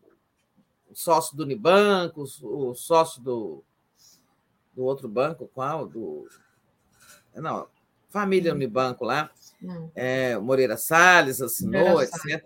sócio 0.94 1.36
do 1.38 1.44
Unibanco, 1.44 2.24
o 2.42 2.74
sócio 2.74 3.22
do, 3.22 3.64
do 4.80 4.86
outro 4.86 5.10
banco, 5.10 5.52
qual? 5.54 5.86
Do, 5.86 6.26
não, 7.36 7.68
família 8.08 8.54
Unibanco 8.54 9.04
lá, 9.04 9.30
é, 9.94 10.38
Moreira 10.38 10.78
Salles 10.78 11.42
assinou, 11.42 11.90
Moreira 11.90 12.04
etc. 12.06 12.20
Salles. 12.22 12.44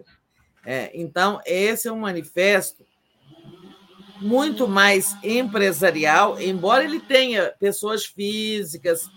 É, 0.66 0.92
então, 0.96 1.40
esse 1.46 1.88
é 1.88 1.92
um 1.92 2.00
manifesto 2.00 2.84
muito 4.20 4.68
mais 4.68 5.16
empresarial, 5.24 6.42
embora 6.42 6.84
ele 6.84 7.00
tenha 7.00 7.54
pessoas 7.60 8.04
físicas, 8.04 9.12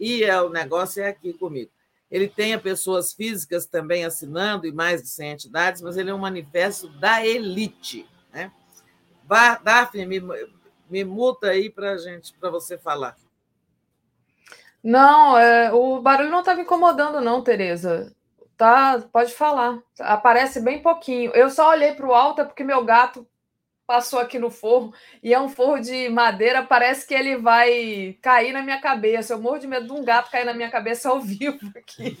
e 0.00 0.24
é, 0.24 0.42
o 0.42 0.48
negócio 0.48 1.00
é 1.00 1.08
aqui 1.08 1.32
comigo. 1.34 1.70
Ele 2.10 2.26
tenha 2.26 2.58
pessoas 2.58 3.12
físicas 3.12 3.66
também 3.66 4.04
assinando, 4.04 4.66
e 4.66 4.72
mais 4.72 5.02
de 5.02 5.08
100 5.08 5.30
entidades, 5.30 5.82
mas 5.82 5.96
ele 5.96 6.10
é 6.10 6.14
um 6.14 6.18
manifesto 6.18 6.88
da 6.98 7.24
elite. 7.24 8.08
Né? 8.32 8.50
Daphne, 9.62 10.06
me, 10.06 10.20
me 10.88 11.04
multa 11.04 11.48
aí 11.48 11.70
para 11.70 11.96
gente, 11.96 12.32
para 12.34 12.50
você 12.50 12.78
falar. 12.78 13.16
Não, 14.82 15.36
é, 15.36 15.72
o 15.72 16.00
barulho 16.00 16.30
não 16.30 16.40
estava 16.40 16.60
incomodando, 16.60 17.20
não, 17.20 17.42
Tereza. 17.42 18.14
Tá, 18.56 19.02
pode 19.12 19.34
falar. 19.34 19.82
Aparece 19.98 20.60
bem 20.60 20.80
pouquinho. 20.80 21.30
Eu 21.34 21.50
só 21.50 21.70
olhei 21.70 21.92
para 21.94 22.06
o 22.06 22.14
alto 22.14 22.44
porque 22.46 22.64
meu 22.64 22.84
gato 22.84 23.26
passou 23.86 24.18
aqui 24.18 24.38
no 24.38 24.50
forro 24.50 24.92
e 25.22 25.32
é 25.32 25.40
um 25.40 25.48
forro 25.48 25.78
de 25.78 26.08
madeira, 26.08 26.64
parece 26.64 27.06
que 27.06 27.14
ele 27.14 27.36
vai 27.36 28.18
cair 28.20 28.52
na 28.52 28.62
minha 28.62 28.80
cabeça. 28.80 29.32
Eu 29.32 29.40
morro 29.40 29.58
de 29.58 29.66
medo 29.66 29.86
de 29.86 29.92
um 29.92 30.04
gato 30.04 30.30
cair 30.30 30.44
na 30.44 30.52
minha 30.52 30.70
cabeça 30.70 31.08
ao 31.08 31.20
vivo 31.22 31.70
aqui. 31.76 32.18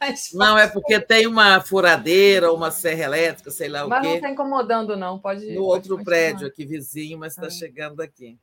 Mas, 0.00 0.30
não, 0.32 0.56
é 0.56 0.66
porque 0.66 0.98
tem 0.98 1.26
uma 1.26 1.60
furadeira, 1.60 2.52
uma 2.52 2.70
serra 2.70 3.04
elétrica, 3.04 3.50
sei 3.50 3.68
lá 3.68 3.86
mas 3.86 3.86
o 3.86 3.90
quê. 3.90 3.96
Mas 3.96 4.06
não 4.08 4.14
está 4.16 4.30
incomodando, 4.30 4.96
não. 4.96 5.18
Pode. 5.18 5.46
No 5.52 5.66
pode 5.66 5.90
outro 5.90 6.02
prédio 6.02 6.46
aqui 6.46 6.64
vizinho, 6.64 7.18
mas 7.18 7.36
está 7.36 7.50
chegando 7.50 8.00
aqui. 8.00 8.38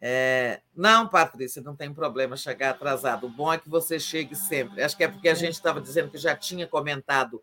É... 0.00 0.60
Não, 0.76 1.08
Patrícia, 1.08 1.62
não 1.62 1.74
tem 1.74 1.92
problema 1.92 2.36
chegar 2.36 2.70
atrasado. 2.70 3.26
O 3.26 3.30
bom 3.30 3.52
é 3.52 3.58
que 3.58 3.68
você 3.68 3.98
chegue 3.98 4.36
sempre. 4.36 4.82
Acho 4.82 4.96
que 4.96 5.02
é 5.02 5.08
porque 5.08 5.28
a 5.28 5.32
é. 5.32 5.36
gente 5.36 5.54
estava 5.54 5.80
dizendo 5.80 6.10
que 6.10 6.18
já 6.18 6.36
tinha 6.36 6.66
comentado 6.66 7.42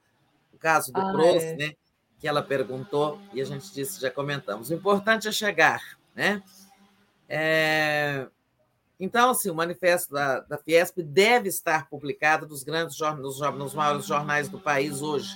o 0.54 0.58
caso 0.58 0.94
do 0.94 1.02
ah, 1.02 1.12
Prost, 1.12 1.44
é. 1.44 1.56
né? 1.56 1.74
Que 2.22 2.28
ela 2.28 2.44
perguntou 2.44 3.20
e 3.34 3.42
a 3.42 3.46
gente 3.46 3.74
disse, 3.74 4.00
já 4.00 4.12
comentamos. 4.12 4.70
O 4.70 4.74
importante 4.76 5.28
é 5.28 5.32
chegar, 5.32 5.82
né? 6.16 6.44
É... 7.28 8.28
Então, 9.00 9.32
assim, 9.32 9.50
o 9.50 9.56
manifesto 9.56 10.14
da, 10.14 10.42
da 10.42 10.60
Fiesp 10.60 11.02
deve 11.02 11.50
estar 11.50 11.90
publicado 11.90 12.48
nos 12.48 12.62
grandes 12.62 12.96
nos, 13.00 13.40
nos 13.40 13.74
maiores 13.74 14.06
jornais 14.06 14.48
do 14.48 14.60
país 14.60 15.02
hoje. 15.02 15.36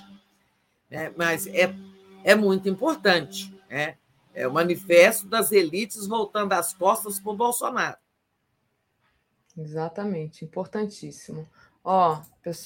Né? 0.88 1.12
Mas 1.16 1.48
é, 1.48 1.74
é 2.22 2.36
muito 2.36 2.68
importante. 2.68 3.52
Né? 3.68 3.96
É 4.32 4.46
o 4.46 4.52
manifesto 4.52 5.26
das 5.26 5.50
elites 5.50 6.06
voltando 6.06 6.52
as 6.52 6.72
costas 6.72 7.18
para 7.18 7.32
o 7.32 7.36
Bolsonaro. 7.36 7.96
Exatamente, 9.58 10.44
importantíssimo. 10.44 11.48
Ó, 11.88 12.20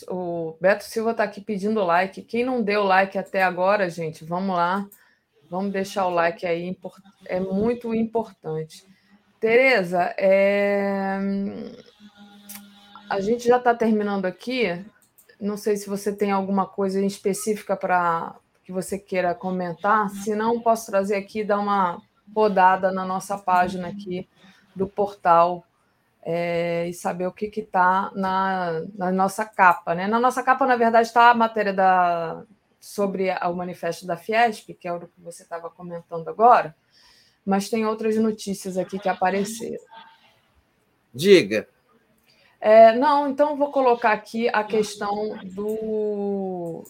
o 0.09 0.57
Beto 0.59 0.83
Silva 0.83 1.11
está 1.11 1.25
aqui 1.25 1.43
pedindo 1.43 1.85
like. 1.85 2.23
Quem 2.23 2.43
não 2.43 2.63
deu 2.63 2.83
like 2.83 3.19
até 3.19 3.43
agora, 3.43 3.91
gente, 3.91 4.25
vamos 4.25 4.57
lá. 4.57 4.89
Vamos 5.51 5.73
deixar 5.73 6.07
o 6.07 6.11
like 6.11 6.47
aí, 6.47 6.75
é 7.27 7.39
muito 7.39 7.95
importante. 7.95 8.83
Tereza, 9.39 10.15
é... 10.17 11.19
a 13.11 13.21
gente 13.21 13.47
já 13.47 13.59
está 13.59 13.75
terminando 13.75 14.25
aqui. 14.25 14.83
Não 15.39 15.59
sei 15.59 15.77
se 15.77 15.87
você 15.87 16.17
tem 16.17 16.31
alguma 16.31 16.67
coisa 16.67 17.05
específica 17.05 17.77
para 17.77 18.35
que 18.65 18.73
você 18.73 18.99
queira 18.99 19.35
comentar. 19.35 20.09
Se 20.09 20.35
não, 20.35 20.63
posso 20.63 20.91
trazer 20.91 21.17
aqui 21.17 21.41
e 21.41 21.45
dar 21.45 21.59
uma 21.59 22.01
rodada 22.35 22.91
na 22.91 23.05
nossa 23.05 23.37
página 23.37 23.89
aqui 23.89 24.27
do 24.75 24.89
portal 24.89 25.67
é, 26.23 26.89
e 26.89 26.93
saber 26.93 27.27
o 27.27 27.33
que 27.33 27.47
está 27.47 28.11
na, 28.15 28.83
na, 28.95 29.11
nossa 29.11 29.45
capa. 29.45 29.95
Né? 29.95 30.07
Na 30.07 30.21
nossa 30.21 30.43
capa, 30.43 30.67
na 30.67 30.77
verdade, 30.77 31.09
está 31.09 31.31
a 31.31 31.35
matéria 31.35 31.73
da, 31.73 32.45
sobre 32.79 33.31
o 33.31 33.53
manifesto 33.55 34.07
da 34.07 34.17
Fiesp, 34.17 34.75
que 34.75 34.89
é 34.89 34.93
o 34.93 35.01
que 35.01 35.21
você 35.21 35.43
estava 35.43 35.71
comentando 35.71 36.29
agora, 36.29 36.75
mas 37.45 37.69
tem 37.69 37.87
outras 37.87 38.17
notícias 38.17 38.77
aqui 38.77 38.99
que 38.99 39.09
apareceram. 39.09 39.83
Diga. 41.13 41.69
É, 42.61 42.95
não, 42.95 43.29
então 43.29 43.57
vou 43.57 43.71
colocar 43.71 44.13
aqui 44.13 44.49
a 44.51 44.63
questão 44.63 45.39
do, 45.45 46.85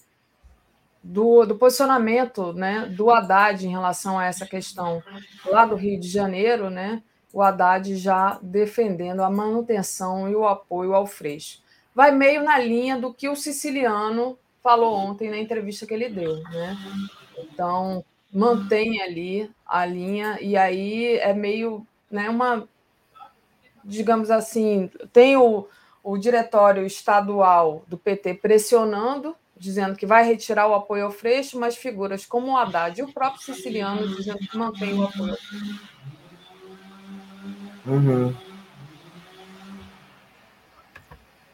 do, 1.02 1.46
do, 1.46 1.56
posicionamento 1.56 2.52
né, 2.52 2.86
do 2.86 3.08
Haddad 3.08 3.64
em 3.64 3.70
relação 3.70 4.18
a 4.18 4.26
essa 4.26 4.44
questão 4.44 5.00
lá 5.46 5.64
do 5.64 5.76
Rio 5.76 5.98
de 5.98 6.08
Janeiro, 6.08 6.70
né? 6.70 7.02
O 7.32 7.42
Haddad 7.42 7.96
já 7.96 8.38
defendendo 8.42 9.22
a 9.22 9.30
manutenção 9.30 10.28
e 10.28 10.34
o 10.34 10.46
apoio 10.46 10.94
ao 10.94 11.06
Freixo. 11.06 11.62
Vai 11.94 12.10
meio 12.10 12.42
na 12.42 12.58
linha 12.58 12.96
do 12.98 13.12
que 13.12 13.28
o 13.28 13.36
siciliano 13.36 14.38
falou 14.62 14.94
ontem 14.94 15.30
na 15.30 15.38
entrevista 15.38 15.86
que 15.86 15.94
ele 15.94 16.08
deu, 16.08 16.36
né? 16.44 16.76
Então, 17.38 18.04
mantém 18.32 19.00
ali 19.02 19.50
a 19.66 19.84
linha 19.84 20.38
e 20.40 20.56
aí 20.56 21.16
é 21.18 21.32
meio, 21.32 21.86
né, 22.10 22.28
uma 22.28 22.68
digamos 23.84 24.30
assim, 24.30 24.90
tem 25.12 25.36
o, 25.36 25.66
o 26.02 26.18
diretório 26.18 26.84
estadual 26.84 27.84
do 27.88 27.96
PT 27.96 28.34
pressionando, 28.34 29.34
dizendo 29.56 29.96
que 29.96 30.06
vai 30.06 30.24
retirar 30.24 30.68
o 30.68 30.74
apoio 30.74 31.06
ao 31.06 31.10
Freixo, 31.10 31.58
mas 31.58 31.76
figuras 31.76 32.24
como 32.26 32.52
o 32.52 32.56
Haddad 32.56 32.98
e 32.98 33.02
o 33.02 33.12
próprio 33.12 33.42
siciliano 33.42 34.06
dizendo 34.16 34.38
que 34.38 34.56
mantém 34.56 34.94
o 34.94 35.04
apoio. 35.04 35.36
Uhum. 37.90 38.34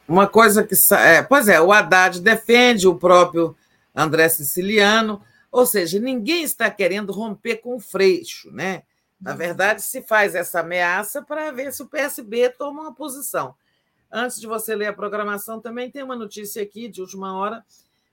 Uma 0.07 0.27
coisa 0.27 0.63
que. 0.63 0.75
É, 0.93 1.23
pois 1.23 1.47
é, 1.47 1.59
o 1.59 1.71
Haddad 1.71 2.21
defende 2.21 2.87
o 2.87 2.95
próprio 2.95 3.57
André 3.93 4.29
Siciliano, 4.29 5.21
ou 5.51 5.65
seja, 5.65 5.99
ninguém 5.99 6.43
está 6.43 6.69
querendo 6.69 7.11
romper 7.11 7.57
com 7.57 7.75
o 7.75 7.79
Freixo, 7.79 8.51
né? 8.51 8.83
Na 9.19 9.31
uhum. 9.31 9.37
verdade, 9.37 9.81
se 9.81 10.03
faz 10.03 10.35
essa 10.35 10.59
ameaça 10.59 11.23
para 11.23 11.51
ver 11.51 11.73
se 11.73 11.81
o 11.81 11.87
PSB 11.87 12.49
toma 12.51 12.83
uma 12.83 12.93
posição. 12.93 13.55
Antes 14.11 14.39
de 14.39 14.45
você 14.45 14.75
ler 14.75 14.87
a 14.87 14.93
programação, 14.93 15.59
também 15.59 15.89
tem 15.89 16.03
uma 16.03 16.15
notícia 16.15 16.61
aqui 16.61 16.87
de 16.87 17.01
última 17.01 17.35
hora 17.35 17.65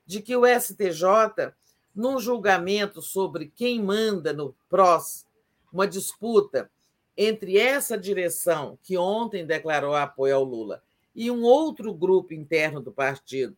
de 0.06 0.20
que 0.20 0.34
o 0.34 0.44
STJ, 0.46 1.52
num 1.94 2.18
julgamento 2.18 3.02
sobre 3.02 3.52
quem 3.54 3.82
manda 3.82 4.32
no 4.32 4.54
PROS, 4.68 5.26
uma 5.72 5.86
disputa 5.86 6.70
entre 7.16 7.58
essa 7.58 7.96
direção, 7.96 8.78
que 8.82 8.98
ontem 8.98 9.46
declarou 9.46 9.94
apoio 9.94 10.36
ao 10.36 10.44
Lula, 10.44 10.82
e 11.14 11.30
um 11.30 11.42
outro 11.44 11.94
grupo 11.94 12.34
interno 12.34 12.80
do 12.80 12.90
partido, 12.90 13.56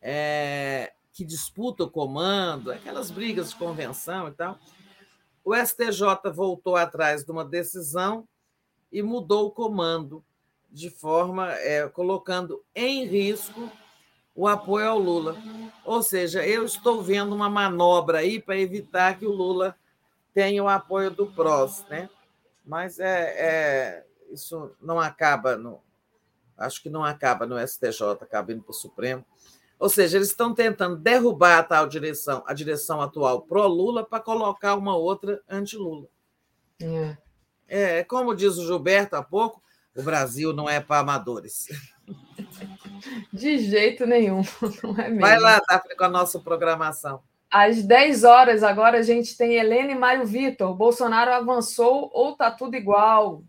é, 0.00 0.92
que 1.12 1.24
disputa 1.24 1.84
o 1.84 1.90
comando, 1.90 2.70
aquelas 2.70 3.10
brigas 3.10 3.50
de 3.50 3.56
convenção 3.56 4.28
e 4.28 4.32
tal, 4.32 4.58
o 5.44 5.54
STJ 5.54 6.30
voltou 6.32 6.76
atrás 6.76 7.24
de 7.24 7.30
uma 7.30 7.44
decisão 7.44 8.26
e 8.90 9.02
mudou 9.02 9.46
o 9.46 9.50
comando, 9.50 10.24
de 10.70 10.90
forma 10.90 11.52
é, 11.52 11.88
colocando 11.88 12.62
em 12.74 13.06
risco 13.06 13.70
o 14.34 14.46
apoio 14.46 14.88
ao 14.88 14.98
Lula. 14.98 15.36
Ou 15.84 16.02
seja, 16.02 16.46
eu 16.46 16.64
estou 16.64 17.02
vendo 17.02 17.34
uma 17.34 17.50
manobra 17.50 18.18
aí 18.18 18.40
para 18.40 18.58
evitar 18.58 19.18
que 19.18 19.26
o 19.26 19.32
Lula 19.32 19.74
tenha 20.32 20.62
o 20.62 20.68
apoio 20.68 21.10
do 21.10 21.26
PROS, 21.26 21.84
né? 21.88 22.08
Mas 22.68 23.00
é, 23.00 23.34
é, 23.38 24.06
isso 24.30 24.70
não 24.78 25.00
acaba, 25.00 25.56
no, 25.56 25.80
acho 26.54 26.82
que 26.82 26.90
não 26.90 27.02
acaba 27.02 27.46
no 27.46 27.58
STJ, 27.58 28.18
acaba 28.20 28.52
indo 28.52 28.62
para 28.62 28.72
o 28.72 28.74
Supremo. 28.74 29.24
Ou 29.78 29.88
seja, 29.88 30.18
eles 30.18 30.28
estão 30.28 30.52
tentando 30.52 30.94
derrubar 30.94 31.60
a 31.60 31.62
tal 31.62 31.86
direção, 31.86 32.44
a 32.46 32.52
direção 32.52 33.00
atual 33.00 33.40
pró-Lula, 33.40 34.04
para 34.04 34.20
colocar 34.20 34.74
uma 34.74 34.94
outra 34.94 35.40
anti-Lula. 35.48 36.06
É. 36.78 37.16
é. 37.66 38.04
Como 38.04 38.36
diz 38.36 38.58
o 38.58 38.66
Gilberto 38.66 39.16
há 39.16 39.22
pouco, 39.22 39.62
o 39.96 40.02
Brasil 40.02 40.52
não 40.52 40.68
é 40.68 40.78
para 40.78 41.00
amadores. 41.00 41.68
De 43.32 43.58
jeito 43.58 44.04
nenhum, 44.04 44.42
não 44.84 44.90
é 44.98 45.08
mesmo. 45.08 45.20
Vai 45.20 45.38
lá, 45.38 45.58
Daphne, 45.66 45.96
com 45.96 46.04
a 46.04 46.08
nossa 46.10 46.38
programação. 46.38 47.22
Às 47.50 47.82
10 47.82 48.24
horas, 48.24 48.62
agora 48.62 48.98
a 48.98 49.02
gente 49.02 49.36
tem 49.36 49.54
Helene 49.54 49.92
e 49.92 49.98
Mário 49.98 50.26
Vitor. 50.26 50.74
Bolsonaro 50.74 51.32
avançou 51.32 52.10
ou 52.12 52.36
tá 52.36 52.50
tudo 52.50 52.76
igual? 52.76 53.42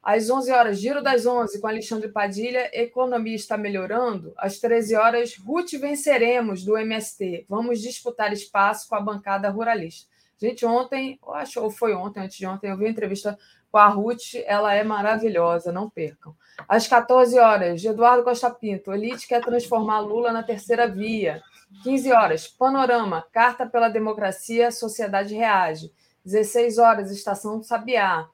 Às 0.00 0.30
11 0.30 0.52
horas, 0.52 0.78
Giro 0.78 1.02
das 1.02 1.26
11, 1.26 1.60
com 1.60 1.66
Alexandre 1.66 2.08
Padilha. 2.08 2.70
Economia 2.72 3.34
está 3.34 3.56
melhorando. 3.56 4.32
Às 4.36 4.60
13 4.60 4.94
horas, 4.94 5.36
Ruth 5.36 5.72
venceremos 5.72 6.62
do 6.62 6.76
MST. 6.76 7.46
Vamos 7.48 7.80
disputar 7.80 8.32
espaço 8.32 8.88
com 8.88 8.94
a 8.94 9.00
bancada 9.00 9.48
ruralista. 9.50 10.08
Gente, 10.38 10.64
ontem, 10.64 11.18
eu 11.20 11.34
acho, 11.34 11.60
ou 11.60 11.70
foi 11.70 11.92
ontem, 11.92 12.20
antes 12.20 12.36
de 12.36 12.46
ontem, 12.46 12.70
eu 12.70 12.76
vi 12.76 12.84
uma 12.84 12.90
entrevista 12.90 13.36
com 13.72 13.78
a 13.78 13.88
Ruth, 13.88 14.34
ela 14.44 14.74
é 14.74 14.84
maravilhosa, 14.84 15.72
não 15.72 15.90
percam. 15.90 16.36
Às 16.68 16.86
14 16.86 17.36
horas, 17.38 17.84
Eduardo 17.84 18.22
Costa 18.22 18.48
Pinto, 18.48 18.92
Elite 18.92 19.26
quer 19.26 19.42
transformar 19.42 19.98
Lula 20.00 20.32
na 20.32 20.44
terceira 20.44 20.86
via. 20.86 21.42
15 21.82 22.12
horas, 22.12 22.46
Panorama, 22.46 23.26
Carta 23.32 23.66
pela 23.66 23.88
Democracia, 23.88 24.70
Sociedade 24.70 25.34
Reage. 25.34 25.92
16 26.24 26.78
horas, 26.78 27.10
Estação 27.10 27.62
Sabiá. 27.62 28.28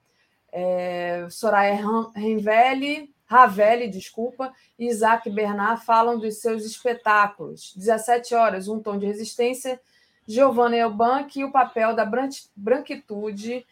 É, 0.53 1.27
Soraya 1.31 1.81
Renvelli, 2.15 3.13
Ravelli, 3.25 3.89
desculpa, 3.89 4.53
e 4.77 4.89
Isaac 4.89 5.31
Bernard 5.31 5.85
falam 5.85 6.19
dos 6.19 6.41
seus 6.41 6.65
espetáculos. 6.65 7.73
17 7.77 8.35
horas, 8.35 8.67
Um 8.67 8.81
Tom 8.81 8.99
de 8.99 9.07
Resistência, 9.07 9.81
Giovanna 10.27 10.77
Elbank 10.77 11.39
e 11.39 11.45
o 11.45 11.53
papel 11.53 11.95
da 11.95 12.09
branquitude 12.57 13.65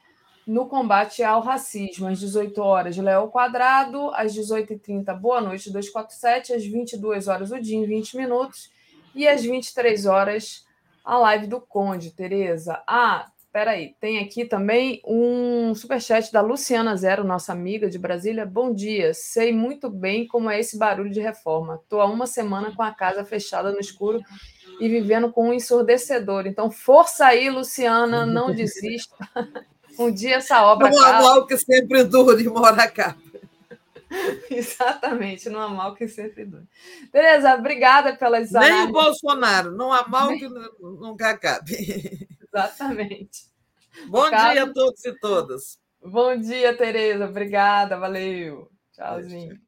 no 0.46 0.66
combate 0.66 1.22
ao 1.22 1.40
racismo. 1.40 2.08
Às 2.08 2.18
18 2.18 2.58
horas, 2.60 2.96
Léo 2.96 3.28
Quadrado. 3.28 4.10
Às 4.14 4.32
18h30, 4.34 5.14
Boa 5.14 5.40
Noite 5.40 5.70
247. 5.70 6.54
Às 6.54 6.64
22 6.64 7.28
horas, 7.28 7.52
o 7.52 7.60
dia 7.60 7.76
em 7.76 7.84
20 7.84 8.16
minutos. 8.16 8.70
E 9.14 9.26
às 9.26 9.42
23 9.42 10.06
horas, 10.06 10.64
a 11.04 11.18
live 11.18 11.46
do 11.46 11.60
Conde, 11.60 12.10
Tereza. 12.10 12.82
Ah, 12.86 13.26
peraí, 13.52 13.94
tem 14.00 14.18
aqui 14.18 14.44
também 14.44 15.00
um 15.06 15.74
superchat 15.74 16.32
da 16.32 16.40
Luciana 16.40 16.96
Zero, 16.96 17.24
nossa 17.24 17.52
amiga 17.52 17.88
de 17.88 17.98
Brasília. 17.98 18.44
Bom 18.46 18.72
dia, 18.72 19.12
sei 19.14 19.52
muito 19.52 19.88
bem 19.88 20.26
como 20.26 20.50
é 20.50 20.60
esse 20.60 20.78
barulho 20.78 21.10
de 21.10 21.20
reforma. 21.20 21.80
Estou 21.82 22.00
há 22.00 22.06
uma 22.06 22.26
semana 22.26 22.74
com 22.74 22.82
a 22.82 22.92
casa 22.92 23.24
fechada 23.24 23.72
no 23.72 23.80
escuro 23.80 24.20
e 24.80 24.88
vivendo 24.88 25.32
com 25.32 25.48
um 25.48 25.52
ensurdecedor. 25.52 26.46
Então, 26.46 26.70
força 26.70 27.26
aí, 27.26 27.50
Luciana, 27.50 28.24
não 28.24 28.52
desista. 28.54 29.16
Um 29.98 30.12
dia 30.12 30.36
essa 30.36 30.62
obra. 30.62 30.88
Não 30.88 31.04
há 31.04 31.20
mal 31.20 31.44
que 31.44 31.56
sempre 31.56 32.04
dure, 32.04 32.48
mora 32.48 32.86
cá. 32.86 33.16
Exatamente, 34.50 35.48
não 35.48 35.60
há 35.60 35.68
mal 35.68 35.94
que 35.94 36.08
sempre 36.08 36.44
dure. 36.44 36.66
Tereza, 37.12 37.54
obrigada 37.54 38.16
pelas 38.16 38.50
Nem 38.52 38.62
análises. 38.62 38.88
o 38.88 38.92
Bolsonaro, 38.92 39.72
não 39.72 39.92
há 39.92 40.06
mal 40.08 40.28
que 40.28 40.48
nunca 40.80 41.30
acabe. 41.30 41.72
Exatamente. 42.52 43.48
Bom 44.08 44.30
caso... 44.30 44.52
dia 44.52 44.64
a 44.64 44.72
todos 44.72 45.04
e 45.04 45.18
todas. 45.18 45.78
Bom 46.02 46.36
dia, 46.38 46.76
Tereza. 46.76 47.26
Obrigada, 47.26 47.98
valeu. 47.98 48.70
Tchauzinho. 48.92 49.67